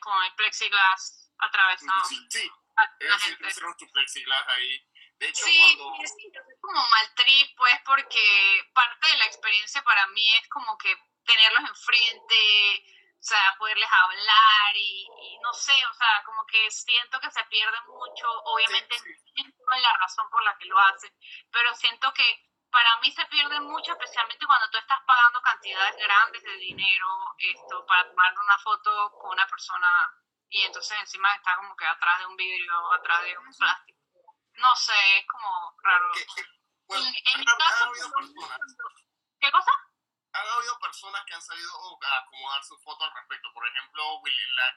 con 0.00 0.24
el 0.24 0.34
plexiglas 0.34 1.30
atravesado. 1.38 2.04
Sí, 2.04 2.26
sí. 2.30 2.50
Gente. 2.98 3.54
tu 3.78 3.90
plexiglas 3.92 4.48
ahí 4.48 4.84
de 5.18 5.28
hecho, 5.28 5.44
sí, 5.44 5.76
cuando... 5.78 6.02
es 6.02 6.12
como 6.60 6.80
mal 6.88 7.14
trip, 7.14 7.56
pues, 7.56 7.74
porque 7.86 8.70
parte 8.74 9.08
de 9.08 9.18
la 9.18 9.26
experiencia 9.26 9.82
para 9.82 10.06
mí 10.08 10.28
es 10.36 10.48
como 10.48 10.76
que 10.76 10.94
tenerlos 11.24 11.62
enfrente, 11.68 12.84
o 13.18 13.22
sea, 13.22 13.56
poderles 13.58 13.88
hablar 13.90 14.76
y, 14.76 15.08
no 15.42 15.52
sé, 15.54 15.72
o 15.90 15.94
sea, 15.94 16.22
como 16.26 16.44
que 16.46 16.70
siento 16.70 17.20
que 17.20 17.30
se 17.30 17.44
pierde 17.44 17.78
mucho, 17.86 18.28
obviamente 18.44 18.98
sí, 18.98 19.54
la 19.80 19.96
razón 19.98 20.28
por 20.30 20.42
la 20.42 20.56
que 20.58 20.66
lo 20.66 20.78
hacen, 20.78 21.12
pero 21.50 21.74
siento 21.74 22.12
que 22.12 22.24
para 22.74 22.96
mí 22.96 23.12
se 23.12 23.24
pierde 23.26 23.60
mucho, 23.60 23.92
especialmente 23.92 24.44
cuando 24.46 24.68
tú 24.68 24.78
estás 24.78 24.98
pagando 25.06 25.40
cantidades 25.40 25.96
grandes 25.96 26.42
de 26.42 26.56
dinero 26.56 27.06
esto 27.38 27.86
para 27.86 28.08
tomar 28.08 28.34
una 28.36 28.58
foto 28.58 29.12
con 29.12 29.30
una 29.30 29.46
persona 29.46 29.88
y 30.48 30.60
entonces 30.62 30.98
encima 30.98 31.32
está 31.36 31.54
como 31.54 31.76
que 31.76 31.86
atrás 31.86 32.18
de 32.18 32.26
un 32.26 32.36
vidrio, 32.36 32.92
atrás 32.92 33.22
de 33.22 33.38
un 33.38 33.54
plástico 33.56 34.00
no 34.54 34.74
sé, 34.74 35.18
es 35.18 35.26
como 35.26 35.76
raro. 35.82 36.12
bueno, 36.86 37.06
¿Qué 39.40 39.50
cosa? 39.50 39.70
Han 40.32 40.48
habido 40.48 40.78
personas 40.80 41.24
que 41.26 41.34
han 41.34 41.42
sabido 41.42 41.70
acomodar 42.22 42.64
su 42.64 42.76
foto 42.78 43.04
al 43.04 43.14
respecto. 43.14 43.52
Por 43.52 43.66
ejemplo, 43.68 44.20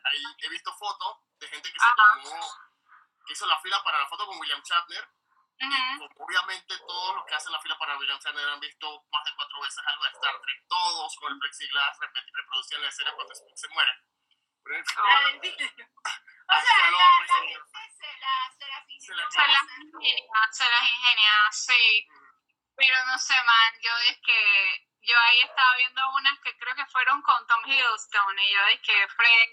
ahí 0.04 0.24
he 0.40 0.50
visto 0.50 0.72
fotos 0.78 1.18
de 1.40 1.48
gente 1.48 1.72
que 1.72 1.80
se 1.80 1.90
tomó, 1.96 2.42
que 3.26 3.34
hizo 3.34 3.48
la 3.48 3.60
fila 3.62 3.84
para 3.84 4.00
la 4.00 4.08
foto 4.08 4.28
con 4.28 4.40
William 4.40 4.62
Shatner 4.62 5.17
Obviamente 5.60 6.78
todos 6.86 7.16
los 7.16 7.26
que 7.26 7.36
hacen 7.36 7.52
la 7.52 7.60
fila 7.60 7.78
para 7.78 7.98
William 7.98 8.20
Shatner 8.20 8.50
han 8.50 8.60
visto 8.60 9.06
más 9.12 9.26
de 9.26 9.34
cuatro 9.36 9.62
veces 9.62 9.80
algo 9.86 10.04
de 10.04 10.10
Star 10.10 10.40
Trek. 10.42 10.64
Todos 10.68 11.16
con 11.18 11.34
el 11.34 11.40
plexiglas 11.40 11.98
reproducían 12.00 12.82
la 12.82 12.90
escena 12.90 13.14
cuando 13.14 13.34
se 13.34 13.68
muere. 13.70 13.92
o 14.68 16.62
sea, 16.62 16.92
la, 16.92 17.08
se 19.00 19.16
las 19.16 19.64
ingenia, 19.80 20.48
se 20.52 20.70
las 20.70 20.84
ingenia, 20.84 21.52
sí. 21.52 22.08
Pero 22.76 23.06
no 23.06 23.18
sé, 23.18 23.34
man, 23.34 23.74
yo 23.82 23.92
es 24.10 24.20
que 24.24 24.88
yo 25.02 25.18
ahí 25.18 25.40
estaba 25.42 25.76
viendo 25.78 26.02
unas 26.12 26.40
que 26.42 26.58
creo 26.58 26.76
que 26.76 26.86
fueron 26.88 27.22
con 27.22 27.48
Tom 27.48 27.66
Hiddleston 27.66 28.40
y 28.40 28.54
yo 28.54 28.62
es 28.74 28.82
que 28.82 29.08
Fred 29.08 29.50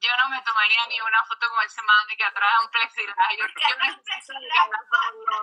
yo 0.00 0.10
no 0.16 0.28
me 0.28 0.42
tomaría 0.42 0.86
ni 0.86 1.00
una 1.00 1.24
foto 1.24 1.48
con 1.48 1.64
ese 1.64 1.82
man 1.82 2.06
de 2.06 2.16
que 2.16 2.24
atrás 2.24 2.62
un 2.62 2.70
plexiglas. 2.70 3.16
Yo, 3.38 3.46
yo 3.46 3.76
necesito 3.78 4.60
abrazarlo. 4.60 5.42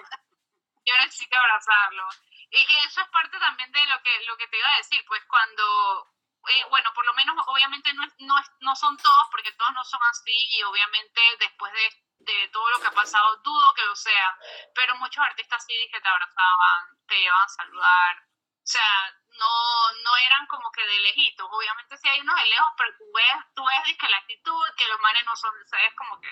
Yo 0.86 0.98
necesito 0.98 1.38
abrazarlo. 1.38 2.08
Y 2.52 2.66
que 2.66 2.78
eso 2.86 3.02
es 3.02 3.08
parte 3.10 3.38
también 3.40 3.72
de 3.72 3.86
lo 3.88 4.02
que, 4.02 4.24
lo 4.26 4.38
que 4.38 4.48
te 4.48 4.58
iba 4.58 4.70
a 4.70 4.78
decir, 4.78 5.04
pues 5.08 5.24
cuando, 5.26 6.14
eh, 6.48 6.64
bueno, 6.70 6.94
por 6.94 7.06
lo 7.06 7.14
menos 7.14 7.36
obviamente 7.48 7.92
no, 7.94 8.04
no, 8.20 8.36
no 8.62 8.76
son 8.76 8.96
todos, 8.98 9.28
porque 9.32 9.52
todos 9.54 9.72
no 9.74 9.84
son 9.84 10.00
así, 10.10 10.48
y 10.52 10.64
obviamente 10.64 11.22
después 11.40 11.74
de, 11.74 12.06
de 12.20 12.48
todo 12.50 12.70
lo 12.70 12.80
que 12.80 12.88
ha 12.88 12.92
pasado, 12.92 13.36
dudo 13.38 13.74
que 13.74 13.84
lo 13.84 13.96
sea, 13.96 14.38
pero 14.74 14.96
muchos 14.98 15.26
artistas 15.26 15.66
sí 15.66 15.74
que 15.92 16.00
te 16.00 16.08
abrazaban, 16.08 17.06
te 17.08 17.20
iban 17.20 17.42
a 17.42 17.48
saludar, 17.48 18.18
o 18.18 18.68
sea, 18.68 19.14
no, 19.38 19.92
no 20.04 20.18
eran 20.18 20.48
como 20.48 20.72
que 20.72 20.86
de 20.86 21.00
lejitos. 21.00 21.48
Obviamente 21.52 21.98
sí 21.98 22.08
hay 22.08 22.22
unos 22.22 22.36
de 22.36 22.46
lejos, 22.46 22.74
pero 22.78 22.98
tú 22.98 23.06
ves, 23.14 23.36
tú 23.56 23.66
ves 23.66 23.98
que 23.98 24.10
la 24.10 24.18
actitud, 24.18 24.64
que 24.78 24.88
los 24.88 25.00
manes 25.00 25.26
no 25.26 25.36
son, 25.36 25.54
¿sabes? 25.68 25.94
Como 25.96 26.20
que, 26.20 26.30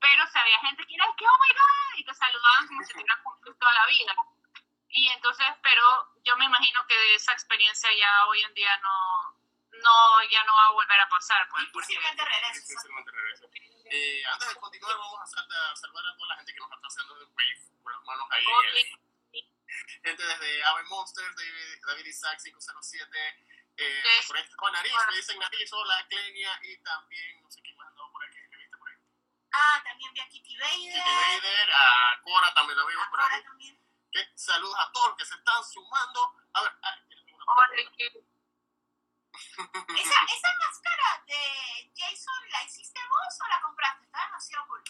pero 0.00 0.24
o 0.24 0.26
sea, 0.26 0.42
había 0.42 0.58
gente 0.60 0.86
que 0.86 0.94
era, 0.94 1.06
que 1.16 1.24
oh 1.26 1.38
my 1.40 1.54
god, 1.54 1.98
y 1.98 2.04
te 2.04 2.14
saludaban 2.14 2.66
como 2.68 2.82
si 2.82 2.92
tuvieran 2.92 3.22
juntos 3.22 3.58
toda 3.58 3.74
la 3.74 3.86
vida. 3.86 4.14
Y 4.88 5.08
entonces, 5.08 5.46
pero 5.62 6.14
yo 6.22 6.36
me 6.36 6.44
imagino 6.44 6.86
que 6.86 6.96
de 6.96 7.14
esa 7.14 7.32
experiencia 7.32 7.90
ya 7.98 8.26
hoy 8.26 8.42
en 8.42 8.54
día 8.54 8.76
no, 8.78 9.38
no 9.72 10.22
ya 10.30 10.44
no 10.44 10.54
va 10.54 10.66
a 10.66 10.70
volver 10.70 11.00
a 11.00 11.08
pasar. 11.08 11.48
Pues, 11.48 11.64
difícilmente 11.72 12.24
regresa. 12.24 12.60
Difícilmente 12.60 13.10
regresa. 13.10 13.46
Eh, 13.86 14.22
antes 14.26 14.48
de 14.48 14.56
continuar, 14.56 14.96
vamos 14.96 15.20
a 15.20 15.26
saludar 15.26 16.06
a 16.06 16.16
toda 16.16 16.28
la 16.28 16.36
gente 16.36 16.54
que 16.54 16.60
nos 16.60 16.72
está 16.72 16.86
haciendo 16.86 17.14
de 17.16 17.24
Wave, 17.26 17.82
con 17.82 17.92
las 17.92 18.02
manos 18.04 18.28
ahí. 18.30 18.44
Okay 18.46 19.13
gente 20.02 20.22
desde 20.22 20.64
Ave 20.64 20.82
Monsters, 20.84 21.36
David, 21.36 21.86
David 21.86 22.06
Isaac 22.06 22.40
507, 22.42 23.18
eh, 23.76 24.02
por 24.26 24.36
ahí 24.36 24.48
con 24.56 24.72
Nariz, 24.72 24.92
me 25.08 25.16
dicen 25.16 25.38
Nariz, 25.38 25.72
hola, 25.72 26.06
Clenia, 26.08 26.60
y 26.62 26.76
también, 26.78 27.42
no 27.42 27.50
sé 27.50 27.60
quién 27.62 27.76
más 27.76 27.88
andaba 27.88 28.10
por 28.10 28.24
aquí, 28.24 28.38
¿me 28.50 28.56
viste 28.56 28.76
por 28.76 28.88
ahí? 28.88 28.96
Ah, 29.52 29.82
también 29.84 30.12
vi 30.12 30.20
a 30.20 30.28
Kitty 30.28 30.56
Vader. 30.56 30.76
Kitty 30.78 31.40
Vader, 31.42 31.72
a 31.72 32.20
Cora 32.22 32.54
también 32.54 32.78
la 32.78 32.86
vimos 32.86 33.08
por 33.08 33.20
ahí. 33.20 33.42
También. 33.42 33.80
saludos 34.34 34.76
a 34.78 34.92
todos 34.92 35.08
los 35.08 35.16
que 35.16 35.24
se 35.24 35.34
están 35.34 35.64
sumando. 35.64 36.34
A 36.52 36.62
ver, 36.62 36.72
a 36.82 37.04
esa, 39.34 40.18
esa 40.24 40.50
máscara 40.58 41.24
de 41.26 41.92
Jason, 41.96 42.50
¿la 42.50 42.62
hiciste 42.64 43.00
vos 43.08 43.40
o 43.40 43.48
la 43.48 43.60
compraste? 43.60 44.04
Está 44.04 44.24
demasiado 44.26 44.66
cool. 44.68 44.84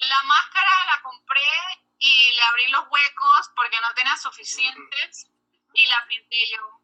La 0.00 0.22
máscara 0.22 0.84
la 0.86 1.02
compré 1.02 1.50
y 1.98 2.30
le 2.32 2.42
abrí 2.42 2.68
los 2.68 2.84
huecos 2.88 3.50
porque 3.56 3.80
no 3.80 3.92
tenía 3.94 4.16
suficientes 4.16 5.26
y 5.74 5.86
la 5.86 6.06
pinté 6.06 6.50
yo. 6.50 6.80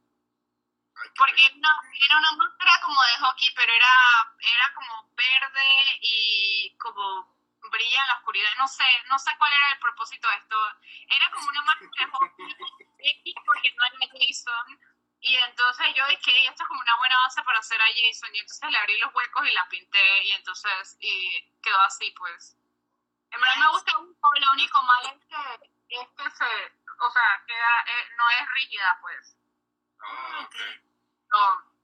Porque 1.16 1.50
no, 1.56 1.68
era 2.00 2.18
una 2.18 2.32
máscara 2.32 2.80
como 2.82 3.02
de 3.02 3.16
hockey, 3.18 3.54
pero 3.54 3.72
era, 3.72 4.34
era 4.40 4.74
como 4.74 5.10
verde 5.14 5.98
y 6.00 6.76
como 6.78 7.34
brilla 7.70 8.00
en 8.00 8.08
la 8.08 8.18
oscuridad. 8.18 8.50
No 8.58 8.68
sé, 8.68 8.84
no 9.08 9.18
sé 9.18 9.30
cuál 9.38 9.52
era 9.52 9.72
el 9.72 9.78
propósito 9.78 10.28
de 10.28 10.36
esto. 10.36 10.56
Era 11.08 11.30
como 11.30 11.48
una 11.48 11.62
máscara 11.62 12.06
de 12.06 12.10
hockey 12.10 13.34
porque 13.46 13.74
no 13.76 13.84
era 13.84 14.12
Jason. 14.12 14.80
Y 15.20 15.36
entonces 15.36 15.86
yo 15.94 16.06
dije, 16.08 16.46
esto 16.46 16.62
es 16.62 16.68
como 16.68 16.80
una 16.80 16.96
buena 16.98 17.16
base 17.22 17.42
para 17.42 17.58
hacer 17.58 17.80
a 17.80 17.86
Jason. 17.86 18.34
Y 18.34 18.40
entonces 18.40 18.70
le 18.70 18.78
abrí 18.78 18.98
los 18.98 19.14
huecos 19.14 19.46
y 19.46 19.52
la 19.52 19.68
pinté 19.68 20.24
y 20.24 20.32
entonces 20.32 20.96
y 21.00 21.52
quedó 21.62 21.80
así 21.82 22.10
pues. 22.10 22.56
En 23.34 23.40
verdad 23.40 23.56
me 23.56 23.70
gusta 23.70 23.98
un 23.98 24.14
poco, 24.20 24.38
lo 24.38 24.52
único 24.52 24.82
malo 24.82 25.08
es 25.08 25.24
que, 25.26 25.98
es 26.00 26.08
que 26.16 26.30
se, 26.30 26.72
o 27.00 27.10
sea, 27.10 27.44
queda, 27.46 27.84
eh, 27.86 28.08
no 28.16 28.30
es 28.30 28.50
rígida, 28.52 28.98
pues. 29.00 29.36
Ah, 30.00 30.48
no. 31.32 31.74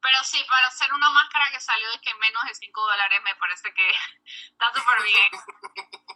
Pero 0.00 0.24
sí, 0.24 0.44
para 0.48 0.66
hacer 0.66 0.92
una 0.92 1.10
máscara 1.10 1.48
que 1.52 1.60
salió 1.60 1.88
de 1.92 2.00
que 2.00 2.12
menos 2.14 2.42
de 2.42 2.54
5 2.54 2.80
dólares 2.80 3.22
me 3.22 3.36
parece 3.36 3.72
que 3.72 3.88
está 4.50 4.72
súper 4.74 5.02
bien. 5.02 5.30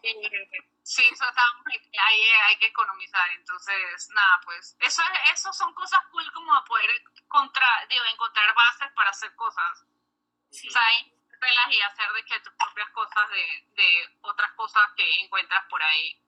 sí, 0.83 1.05
eso 1.05 1.29
está, 1.29 1.43
hay, 2.03 2.21
hay 2.21 2.59
que 2.59 2.67
economizar. 2.67 3.31
Entonces, 3.31 4.09
nada, 4.11 4.41
pues, 4.45 4.77
eso, 4.81 5.03
eso 5.33 5.53
son 5.53 5.73
cosas 5.75 6.01
cool 6.11 6.33
como 6.33 6.65
poder 6.65 6.91
contra, 7.29 7.87
digo, 7.89 8.05
encontrar 8.07 8.53
bases 8.57 8.91
para 8.93 9.11
hacer 9.11 9.33
cosas. 9.37 9.85
Sí. 10.51 10.67
O 10.69 10.71
sea, 10.73 10.83
y 11.71 11.81
hacer 11.81 12.13
de 12.13 12.25
que 12.25 12.41
tus 12.41 12.53
propias 12.55 12.89
cosas 12.91 13.29
de, 13.31 13.65
de 13.75 14.19
otras 14.23 14.53
cosas 14.53 14.83
que 14.97 15.21
encuentras 15.21 15.65
por 15.69 15.83
ahí. 15.83 16.21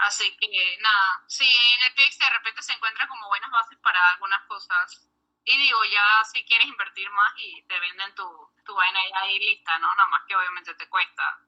Así 0.00 0.34
que 0.36 0.78
nada, 0.80 1.24
sí, 1.26 1.44
en 1.44 1.80
Netflix 1.80 2.18
de 2.18 2.30
repente 2.30 2.62
se 2.62 2.72
encuentran 2.72 3.08
como 3.08 3.28
buenas 3.28 3.50
bases 3.50 3.78
para 3.78 4.10
algunas 4.12 4.46
cosas. 4.46 5.08
Y 5.44 5.58
digo, 5.58 5.84
ya 5.84 6.24
si 6.24 6.44
quieres 6.44 6.66
invertir 6.66 7.10
más 7.10 7.32
y 7.36 7.62
te 7.62 7.78
venden 7.80 8.14
tu, 8.14 8.24
tu 8.64 8.74
vaina 8.74 9.00
ya 9.10 9.20
ahí 9.20 9.38
lista, 9.38 9.78
¿no? 9.78 9.94
Nada 9.94 10.08
más 10.08 10.22
que 10.26 10.36
obviamente 10.36 10.74
te 10.74 10.88
cuesta. 10.88 11.40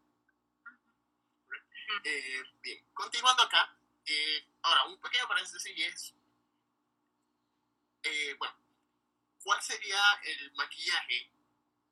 Eh, 2.04 2.42
bien, 2.62 2.84
continuando 2.92 3.42
acá, 3.42 3.76
eh, 4.06 4.46
ahora 4.62 4.84
un 4.84 5.00
pequeño 5.00 5.28
paréntesis 5.28 5.78
es, 5.78 6.14
eh, 8.02 8.34
bueno, 8.38 8.54
¿cuál 9.42 9.62
sería 9.62 10.02
el 10.24 10.52
maquillaje 10.52 11.30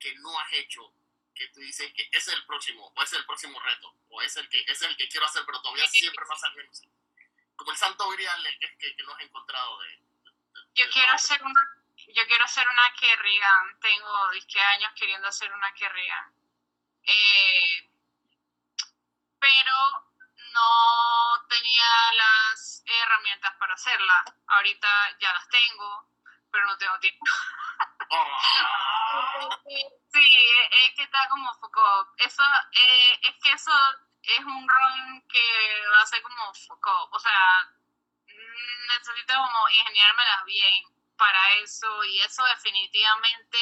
que 0.01 0.15
no 0.17 0.39
has 0.41 0.53
hecho, 0.55 0.93
que 1.35 1.47
tú 1.49 1.61
dices 1.61 1.93
que 1.93 2.09
es 2.11 2.29
el 2.29 2.45
próximo, 2.47 2.93
o 2.97 3.03
es 3.03 3.13
el 3.13 3.25
próximo 3.25 3.61
reto, 3.61 3.95
o 4.09 4.23
es 4.23 4.37
el 4.37 4.49
que, 4.49 4.65
es 4.67 4.83
el 4.83 4.97
que 4.97 5.09
quiero 5.09 5.27
hacer, 5.27 5.45
pero 5.47 5.61
todavía 5.63 5.87
siempre 5.87 6.25
pasa 6.27 6.51
menos. 6.51 6.83
Como 7.55 7.71
el 7.71 7.77
santo 7.77 8.09
grial 8.09 8.43
que, 8.59 8.77
que, 8.79 8.97
que 8.97 9.03
no 9.05 9.13
has 9.13 9.21
encontrado 9.21 9.79
de... 9.81 10.01
yo 10.75 10.91
quiero 10.91 11.13
hacer 11.13 11.43
una... 11.43 11.61
Yo 12.13 12.27
quiero 12.27 12.45
hacer 12.45 12.67
una 12.67 12.95
Kerrigan, 12.99 13.79
tengo 13.79 14.31
10 14.31 14.57
años 14.75 14.93
queriendo 14.97 15.29
hacer 15.29 15.53
una 15.53 15.73
Kerrigan. 15.75 16.35
Eh, 17.05 17.89
pero 19.39 20.11
no 20.53 21.47
tenía 21.49 22.13
las 22.15 22.83
herramientas 22.87 23.55
para 23.59 23.75
hacerla. 23.75 24.25
Ahorita 24.47 24.89
ya 25.21 25.33
las 25.35 25.49
tengo, 25.49 26.09
pero 26.51 26.65
no 26.67 26.79
tengo 26.79 26.99
tiempo. 26.99 27.25
Sí, 30.13 30.39
es 30.85 30.95
que 30.97 31.03
está 31.03 31.29
como 31.29 31.53
foco. 31.55 32.15
Eso, 32.19 32.43
eh, 32.73 33.19
es 33.23 33.37
que 33.43 33.53
eso 33.53 33.73
es 34.23 34.39
un 34.41 34.69
rol 34.69 35.23
que 35.29 35.87
va 35.93 36.03
a 36.03 36.07
ser 36.07 36.23
como 36.23 36.53
foco. 36.55 37.09
O 37.13 37.19
sea, 37.19 37.69
necesito 38.89 39.35
como 39.35 39.69
ingeniármelas 39.69 40.45
bien 40.45 40.85
para 41.17 41.55
eso 41.63 42.05
y 42.05 42.21
eso 42.21 42.45
definitivamente 42.45 43.59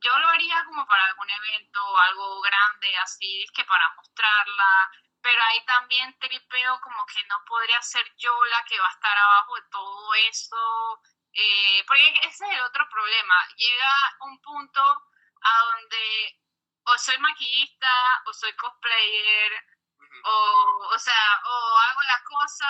yo 0.00 0.18
lo 0.18 0.28
haría 0.28 0.64
como 0.64 0.86
para 0.86 1.04
algún 1.06 1.30
evento 1.30 1.84
o 1.84 1.98
algo 1.98 2.40
grande 2.40 2.96
así, 2.98 3.42
es 3.42 3.50
que 3.52 3.64
para 3.64 3.88
mostrarla, 3.96 4.90
pero 5.22 5.42
ahí 5.42 5.64
también 5.64 6.18
tripeo 6.18 6.80
como 6.80 7.06
que 7.06 7.24
no 7.24 7.42
podría 7.46 7.80
ser 7.80 8.04
yo 8.16 8.32
la 8.46 8.64
que 8.64 8.78
va 8.78 8.86
a 8.86 8.92
estar 8.92 9.16
abajo 9.16 9.54
de 9.56 9.68
todo 9.70 10.14
eso 10.14 11.00
eh, 11.34 11.84
porque 11.86 12.08
ese 12.22 12.44
es 12.44 12.50
el 12.52 12.60
otro 12.62 12.88
problema. 12.88 13.34
Llega 13.56 14.16
un 14.20 14.40
punto 14.40 14.82
a 14.82 15.58
donde 15.58 16.38
o 16.86 16.98
soy 16.98 17.18
maquillista 17.18 18.22
o 18.26 18.32
soy 18.32 18.52
cosplayer 18.56 19.52
o, 20.24 20.88
o 20.94 20.98
sea, 20.98 21.40
o 21.44 21.78
hago 21.78 22.02
la 22.02 22.22
cosa 22.24 22.68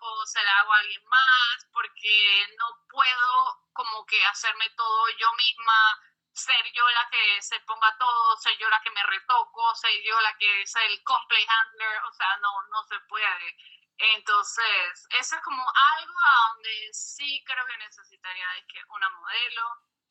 o 0.00 0.26
se 0.26 0.42
la 0.42 0.60
hago 0.60 0.72
a 0.72 0.78
alguien 0.78 1.04
más 1.06 1.66
porque 1.72 2.46
no 2.58 2.66
puedo 2.88 3.62
como 3.72 4.04
que 4.06 4.24
hacerme 4.26 4.68
todo 4.76 5.08
yo 5.18 5.32
misma, 5.34 6.00
ser 6.32 6.64
yo 6.72 6.88
la 6.90 7.08
que 7.10 7.42
se 7.42 7.60
ponga 7.60 7.96
todo, 7.98 8.36
ser 8.36 8.56
yo 8.58 8.68
la 8.68 8.80
que 8.82 8.90
me 8.90 9.02
retoco, 9.04 9.74
ser 9.74 9.92
yo 10.04 10.20
la 10.20 10.36
que 10.38 10.62
es 10.62 10.74
el 10.76 11.02
cosplay 11.02 11.44
handler, 11.48 12.02
o 12.04 12.12
sea, 12.12 12.36
no, 12.38 12.62
no 12.70 12.82
se 12.84 12.98
puede. 13.00 13.56
Entonces, 14.02 15.06
eso 15.10 15.36
es 15.36 15.42
como 15.42 15.62
algo 15.62 16.14
a 16.18 16.52
donde 16.54 16.88
sí 16.92 17.42
creo 17.46 17.64
que 17.66 17.76
necesitaría 17.76 18.48
de 18.48 18.66
que 18.66 18.80
una 18.88 19.08
modelo 19.10 19.62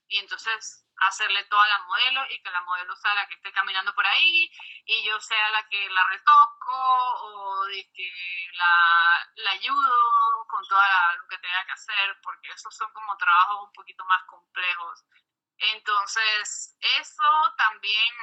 y 0.08 0.19
entonces 0.19 0.86
hacerle 0.95 1.43
toda 1.45 1.67
la 1.67 1.80
modelo 1.80 2.25
y 2.30 2.41
que 2.41 2.51
la 2.51 2.62
modelo 2.62 2.95
sea 2.95 3.13
la 3.15 3.27
que 3.27 3.36
esté 3.36 3.51
caminando 3.51 3.93
por 3.93 4.06
ahí 4.06 4.49
y 4.86 5.04
yo 5.04 5.19
sea 5.19 5.51
la 5.51 5.67
que 5.67 5.89
la 5.89 6.08
retoco 6.08 6.73
o 6.73 7.65
de 7.65 7.91
que 7.93 8.13
la, 8.54 9.30
la 9.36 9.51
ayudo 9.51 10.47
con 10.47 10.65
toda 10.67 11.15
lo 11.15 11.27
que 11.27 11.38
tenga 11.39 11.65
que 11.65 11.71
hacer, 11.73 12.17
porque 12.23 12.51
esos 12.51 12.73
son 12.75 12.91
como 12.93 13.17
trabajos 13.17 13.67
un 13.67 13.73
poquito 13.73 14.06
más 14.06 14.23
complejos. 14.25 15.04
Entonces, 15.58 16.77
eso 16.80 17.54
también, 17.58 18.13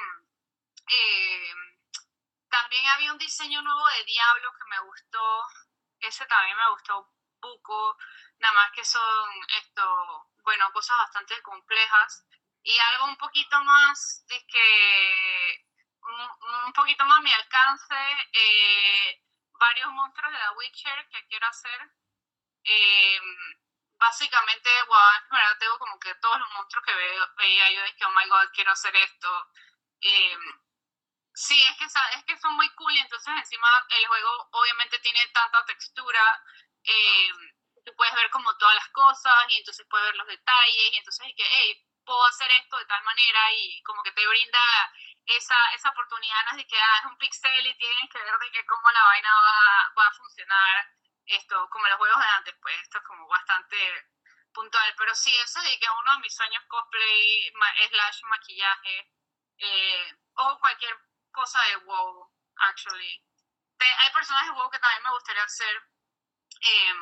eh, 0.87 1.53
también 2.49 2.85
había 2.87 3.11
un 3.11 3.17
diseño 3.17 3.61
nuevo 3.61 3.85
de 3.97 4.03
Diablo 4.05 4.51
que 4.53 4.69
me 4.69 4.79
gustó, 4.81 5.47
ese 5.99 6.25
también 6.25 6.57
me 6.57 6.69
gustó 6.71 7.09
poco, 7.39 7.97
nada 8.39 8.53
más 8.53 8.71
que 8.71 8.83
son 8.83 9.29
esto, 9.57 10.31
bueno, 10.43 10.71
cosas 10.73 10.97
bastante 10.97 11.41
complejas 11.41 12.25
y 12.63 12.77
algo 12.77 13.05
un 13.05 13.17
poquito 13.17 13.59
más, 13.63 14.25
que 14.27 15.65
un, 16.01 16.73
poquito 16.73 17.05
más 17.05 17.21
mi 17.21 17.31
alcance, 17.31 17.95
eh, 18.33 19.21
varios 19.59 19.89
monstruos 19.91 20.31
de 20.31 20.39
la 20.39 20.51
Witcher 20.53 21.07
que 21.09 21.25
quiero 21.27 21.47
hacer. 21.47 21.91
Eh, 22.63 23.19
básicamente, 23.97 24.69
bueno, 24.87 25.57
tengo 25.59 25.77
como 25.79 25.99
que 25.99 26.15
todos 26.15 26.39
los 26.39 26.51
monstruos 26.51 26.85
que 26.85 26.95
veo, 26.95 27.27
veía 27.37 27.71
yo 27.71 27.81
de 27.81 27.95
que, 27.95 28.05
oh 28.05 28.11
my 28.11 28.29
god, 28.29 28.49
quiero 28.53 28.71
hacer 28.71 28.95
esto. 28.95 29.51
Eh, 30.01 30.37
sí, 31.39 31.61
es 31.63 31.77
que, 31.77 31.85
es 31.85 32.23
que 32.25 32.37
son 32.37 32.53
muy 32.55 32.69
cool 32.75 32.93
y 32.93 32.99
entonces 32.99 33.33
encima 33.33 33.67
el 33.97 34.07
juego 34.07 34.49
obviamente 34.51 34.99
tiene 34.99 35.25
tanta 35.33 35.63
textura. 35.65 36.43
Eh, 36.83 37.31
tú 37.85 37.95
puedes 37.95 38.13
ver 38.15 38.29
como 38.29 38.55
todas 38.57 38.75
las 38.75 38.89
cosas 38.89 39.45
y 39.47 39.57
entonces 39.57 39.87
puedes 39.89 40.07
ver 40.07 40.15
los 40.17 40.27
detalles 40.27 40.93
y 40.93 40.97
entonces 40.97 41.27
es 41.27 41.33
que, 41.35 41.47
hey, 41.47 41.85
puedo 42.05 42.25
hacer 42.25 42.51
esto 42.51 42.77
de 42.77 42.85
tal 42.85 43.03
manera 43.03 43.53
y 43.53 43.81
como 43.83 44.03
que 44.03 44.11
te 44.11 44.27
brinda 44.27 44.59
esa, 45.25 45.55
esa 45.75 45.89
oportunidad, 45.89 46.45
no 46.51 46.57
de 46.57 46.67
que 46.67 46.79
ah, 46.79 46.99
es 46.99 47.05
un 47.05 47.17
pixel 47.17 47.67
y 47.67 47.77
tienes 47.77 48.09
que 48.11 48.19
ver 48.19 48.37
de 48.37 48.51
que 48.51 48.65
cómo 48.65 48.91
la 48.91 49.03
vaina 49.03 49.29
va, 49.33 49.93
va 49.97 50.07
a 50.07 50.13
funcionar, 50.13 50.87
esto, 51.25 51.69
como 51.69 51.87
los 51.87 51.97
juegos 51.97 52.19
de 52.19 52.29
antes, 52.37 52.55
pues 52.61 52.75
esto 52.81 52.97
es 52.97 53.03
como 53.05 53.27
bastante 53.27 53.77
puntual, 54.51 54.93
pero 54.97 55.13
sí, 55.15 55.35
eso 55.37 55.61
de 55.61 55.79
que 55.79 55.87
uno 55.89 56.13
de 56.13 56.19
mis 56.19 56.35
sueños 56.35 56.63
cosplay, 56.67 57.53
slash 57.89 58.23
maquillaje, 58.23 59.11
eh, 59.59 60.13
o 60.33 60.57
cualquier 60.59 60.97
cosa 61.31 61.59
de 61.65 61.77
WoW, 61.77 62.31
actually. 62.57 63.23
hay 63.79 64.11
personajes 64.11 64.49
de 64.49 64.59
WoW 64.59 64.69
que 64.69 64.79
también 64.79 65.03
me 65.03 65.11
gustaría 65.11 65.43
hacer, 65.43 65.75
eh, 66.61 66.93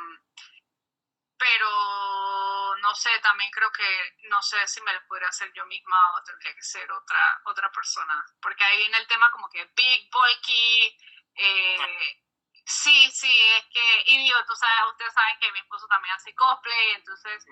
pero 1.38 2.76
no 2.82 2.96
sé, 2.96 3.10
también 3.20 3.52
creo 3.52 3.72
que 3.72 4.18
no 4.30 4.42
sé 4.42 4.68
si 4.68 4.82
me 4.82 4.94
lo 4.94 5.06
podría 5.08 5.30
hacer 5.30 5.52
yo 5.54 5.66
misma 5.66 5.98
o 6.16 6.24
tendría 6.24 6.54
que 6.56 6.64
ser 6.64 6.92
otra, 6.92 7.42
otra 7.46 7.72
persona, 7.72 8.26
porque 8.42 8.64
ahí 8.64 8.78
viene 8.78 8.98
el 8.98 9.08
tema 9.08 9.32
como 9.32 9.50
que 9.50 9.66
big, 9.76 10.10
bulky, 10.12 10.98
eh, 11.36 12.24
sí, 12.66 13.12
sí, 13.12 13.34
es 13.58 13.66
que, 13.72 14.04
y 14.08 14.18
digo, 14.18 14.38
tú 14.48 14.56
sabes, 14.56 14.92
ustedes 14.92 15.14
saben 15.14 15.40
que 15.40 15.52
mi 15.52 15.60
esposo 15.60 15.88
también 15.88 16.16
hace 16.16 16.34
cosplay, 16.36 16.92
entonces, 16.92 17.46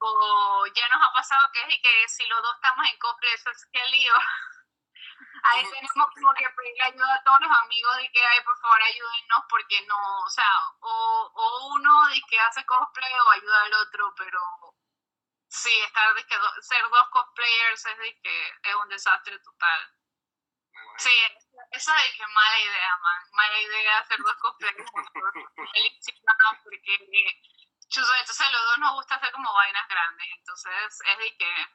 o 0.00 0.66
ya 0.74 0.88
nos 0.88 1.02
ha 1.02 1.12
pasado 1.12 1.50
que 1.52 1.60
es 1.60 1.80
que 1.82 2.08
si 2.08 2.26
los 2.26 2.42
dos 2.42 2.54
estamos 2.54 2.86
en 2.88 2.98
cosplay, 2.98 3.34
eso 3.34 3.50
es 3.50 3.66
que 3.72 3.84
lío. 3.86 4.14
Ahí 5.44 5.62
tenemos 5.70 6.08
como 6.14 6.34
que 6.34 6.48
pedir 6.48 6.82
ayuda 6.82 7.14
a 7.14 7.22
todos 7.22 7.40
los 7.42 7.58
amigos 7.62 7.96
de 7.98 8.10
que, 8.10 8.24
ay, 8.24 8.42
por 8.44 8.58
favor, 8.58 8.82
ayúdennos, 8.82 9.44
porque 9.48 9.86
no, 9.86 10.22
o 10.22 10.30
sea, 10.30 10.50
o, 10.80 11.30
o 11.34 11.66
uno 11.74 12.08
de 12.08 12.20
que 12.28 12.40
hace 12.40 12.64
cosplay 12.64 13.12
o 13.12 13.30
ayuda 13.30 13.62
al 13.64 13.74
otro, 13.74 14.14
pero 14.16 14.40
sí, 15.48 15.70
estar 15.82 16.14
de 16.14 16.26
que 16.26 16.34
ser 16.62 16.88
dos 16.88 17.08
cosplayers 17.10 17.84
es 17.84 17.98
de 17.98 18.20
que 18.22 18.48
es 18.62 18.74
un 18.74 18.88
desastre 18.88 19.38
total. 19.40 19.92
Sí, 20.96 21.10
esa 21.72 22.04
es 22.04 22.16
que 22.16 22.26
mala 22.26 22.60
idea, 22.60 22.96
man. 23.02 23.22
Mala 23.32 23.60
idea 23.60 23.98
hacer 23.98 24.18
dos 24.22 24.36
cosplayers 24.36 24.90
porque 26.64 26.94
entonces 28.00 28.40
a 28.40 28.50
los 28.50 28.62
dos 28.62 28.78
nos 28.78 28.92
gusta 28.94 29.16
hacer 29.16 29.30
como 29.32 29.52
vainas 29.52 29.86
grandes, 29.88 30.26
entonces 30.32 31.00
es 31.06 31.18
de 31.18 31.36
que 31.36 31.66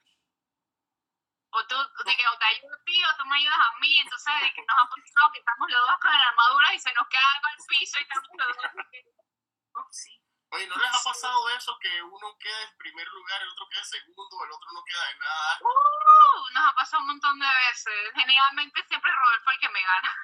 o 1.52 1.66
tú, 1.66 1.76
de 2.06 2.16
que 2.16 2.28
o 2.28 2.38
te 2.38 2.46
ayudo 2.46 2.74
a 2.74 2.84
ti 2.86 3.04
o 3.04 3.18
tú 3.18 3.26
me 3.26 3.38
ayudas 3.38 3.60
a 3.60 3.80
mí, 3.80 4.00
entonces 4.00 4.34
de 4.42 4.54
que 4.54 4.62
nos 4.62 4.78
ha 4.78 4.90
pasado 4.90 5.32
que 5.32 5.40
estamos 5.40 5.70
los 5.70 5.88
dos 5.88 6.00
con 6.00 6.12
la 6.12 6.28
armadura 6.30 6.74
y 6.74 6.80
se 6.80 6.94
nos 6.94 7.08
cae 7.08 7.42
al 7.44 7.58
piso 7.68 8.00
y 8.00 8.02
estamos 8.02 8.30
los 8.38 8.58
dos. 8.58 9.86
sí. 9.92 10.20
Oye, 10.52 10.66
¿no 10.66 10.76
les 10.78 10.90
ha 10.90 11.04
pasado 11.04 11.50
eso 11.50 11.78
que 11.80 12.02
uno 12.02 12.36
queda 12.40 12.62
en 12.64 12.78
primer 12.78 13.08
lugar, 13.10 13.42
el 13.42 13.50
otro 13.50 13.70
queda 13.70 13.82
en 13.82 13.86
segundo, 13.86 14.44
el 14.46 14.52
otro 14.52 14.70
no 14.74 14.84
queda 14.84 15.12
en 15.12 15.20
nada? 15.20 15.60
Uh, 15.62 16.54
nos 16.54 16.68
ha 16.68 16.74
pasado 16.74 17.02
un 17.02 17.08
montón 17.08 17.40
de 17.40 17.46
veces. 17.46 18.12
Generalmente 18.16 18.84
siempre 18.88 19.12
Rodolfo 19.12 19.52
el 19.52 19.60
que 19.60 19.70
me 19.70 19.82
gana. 19.84 20.16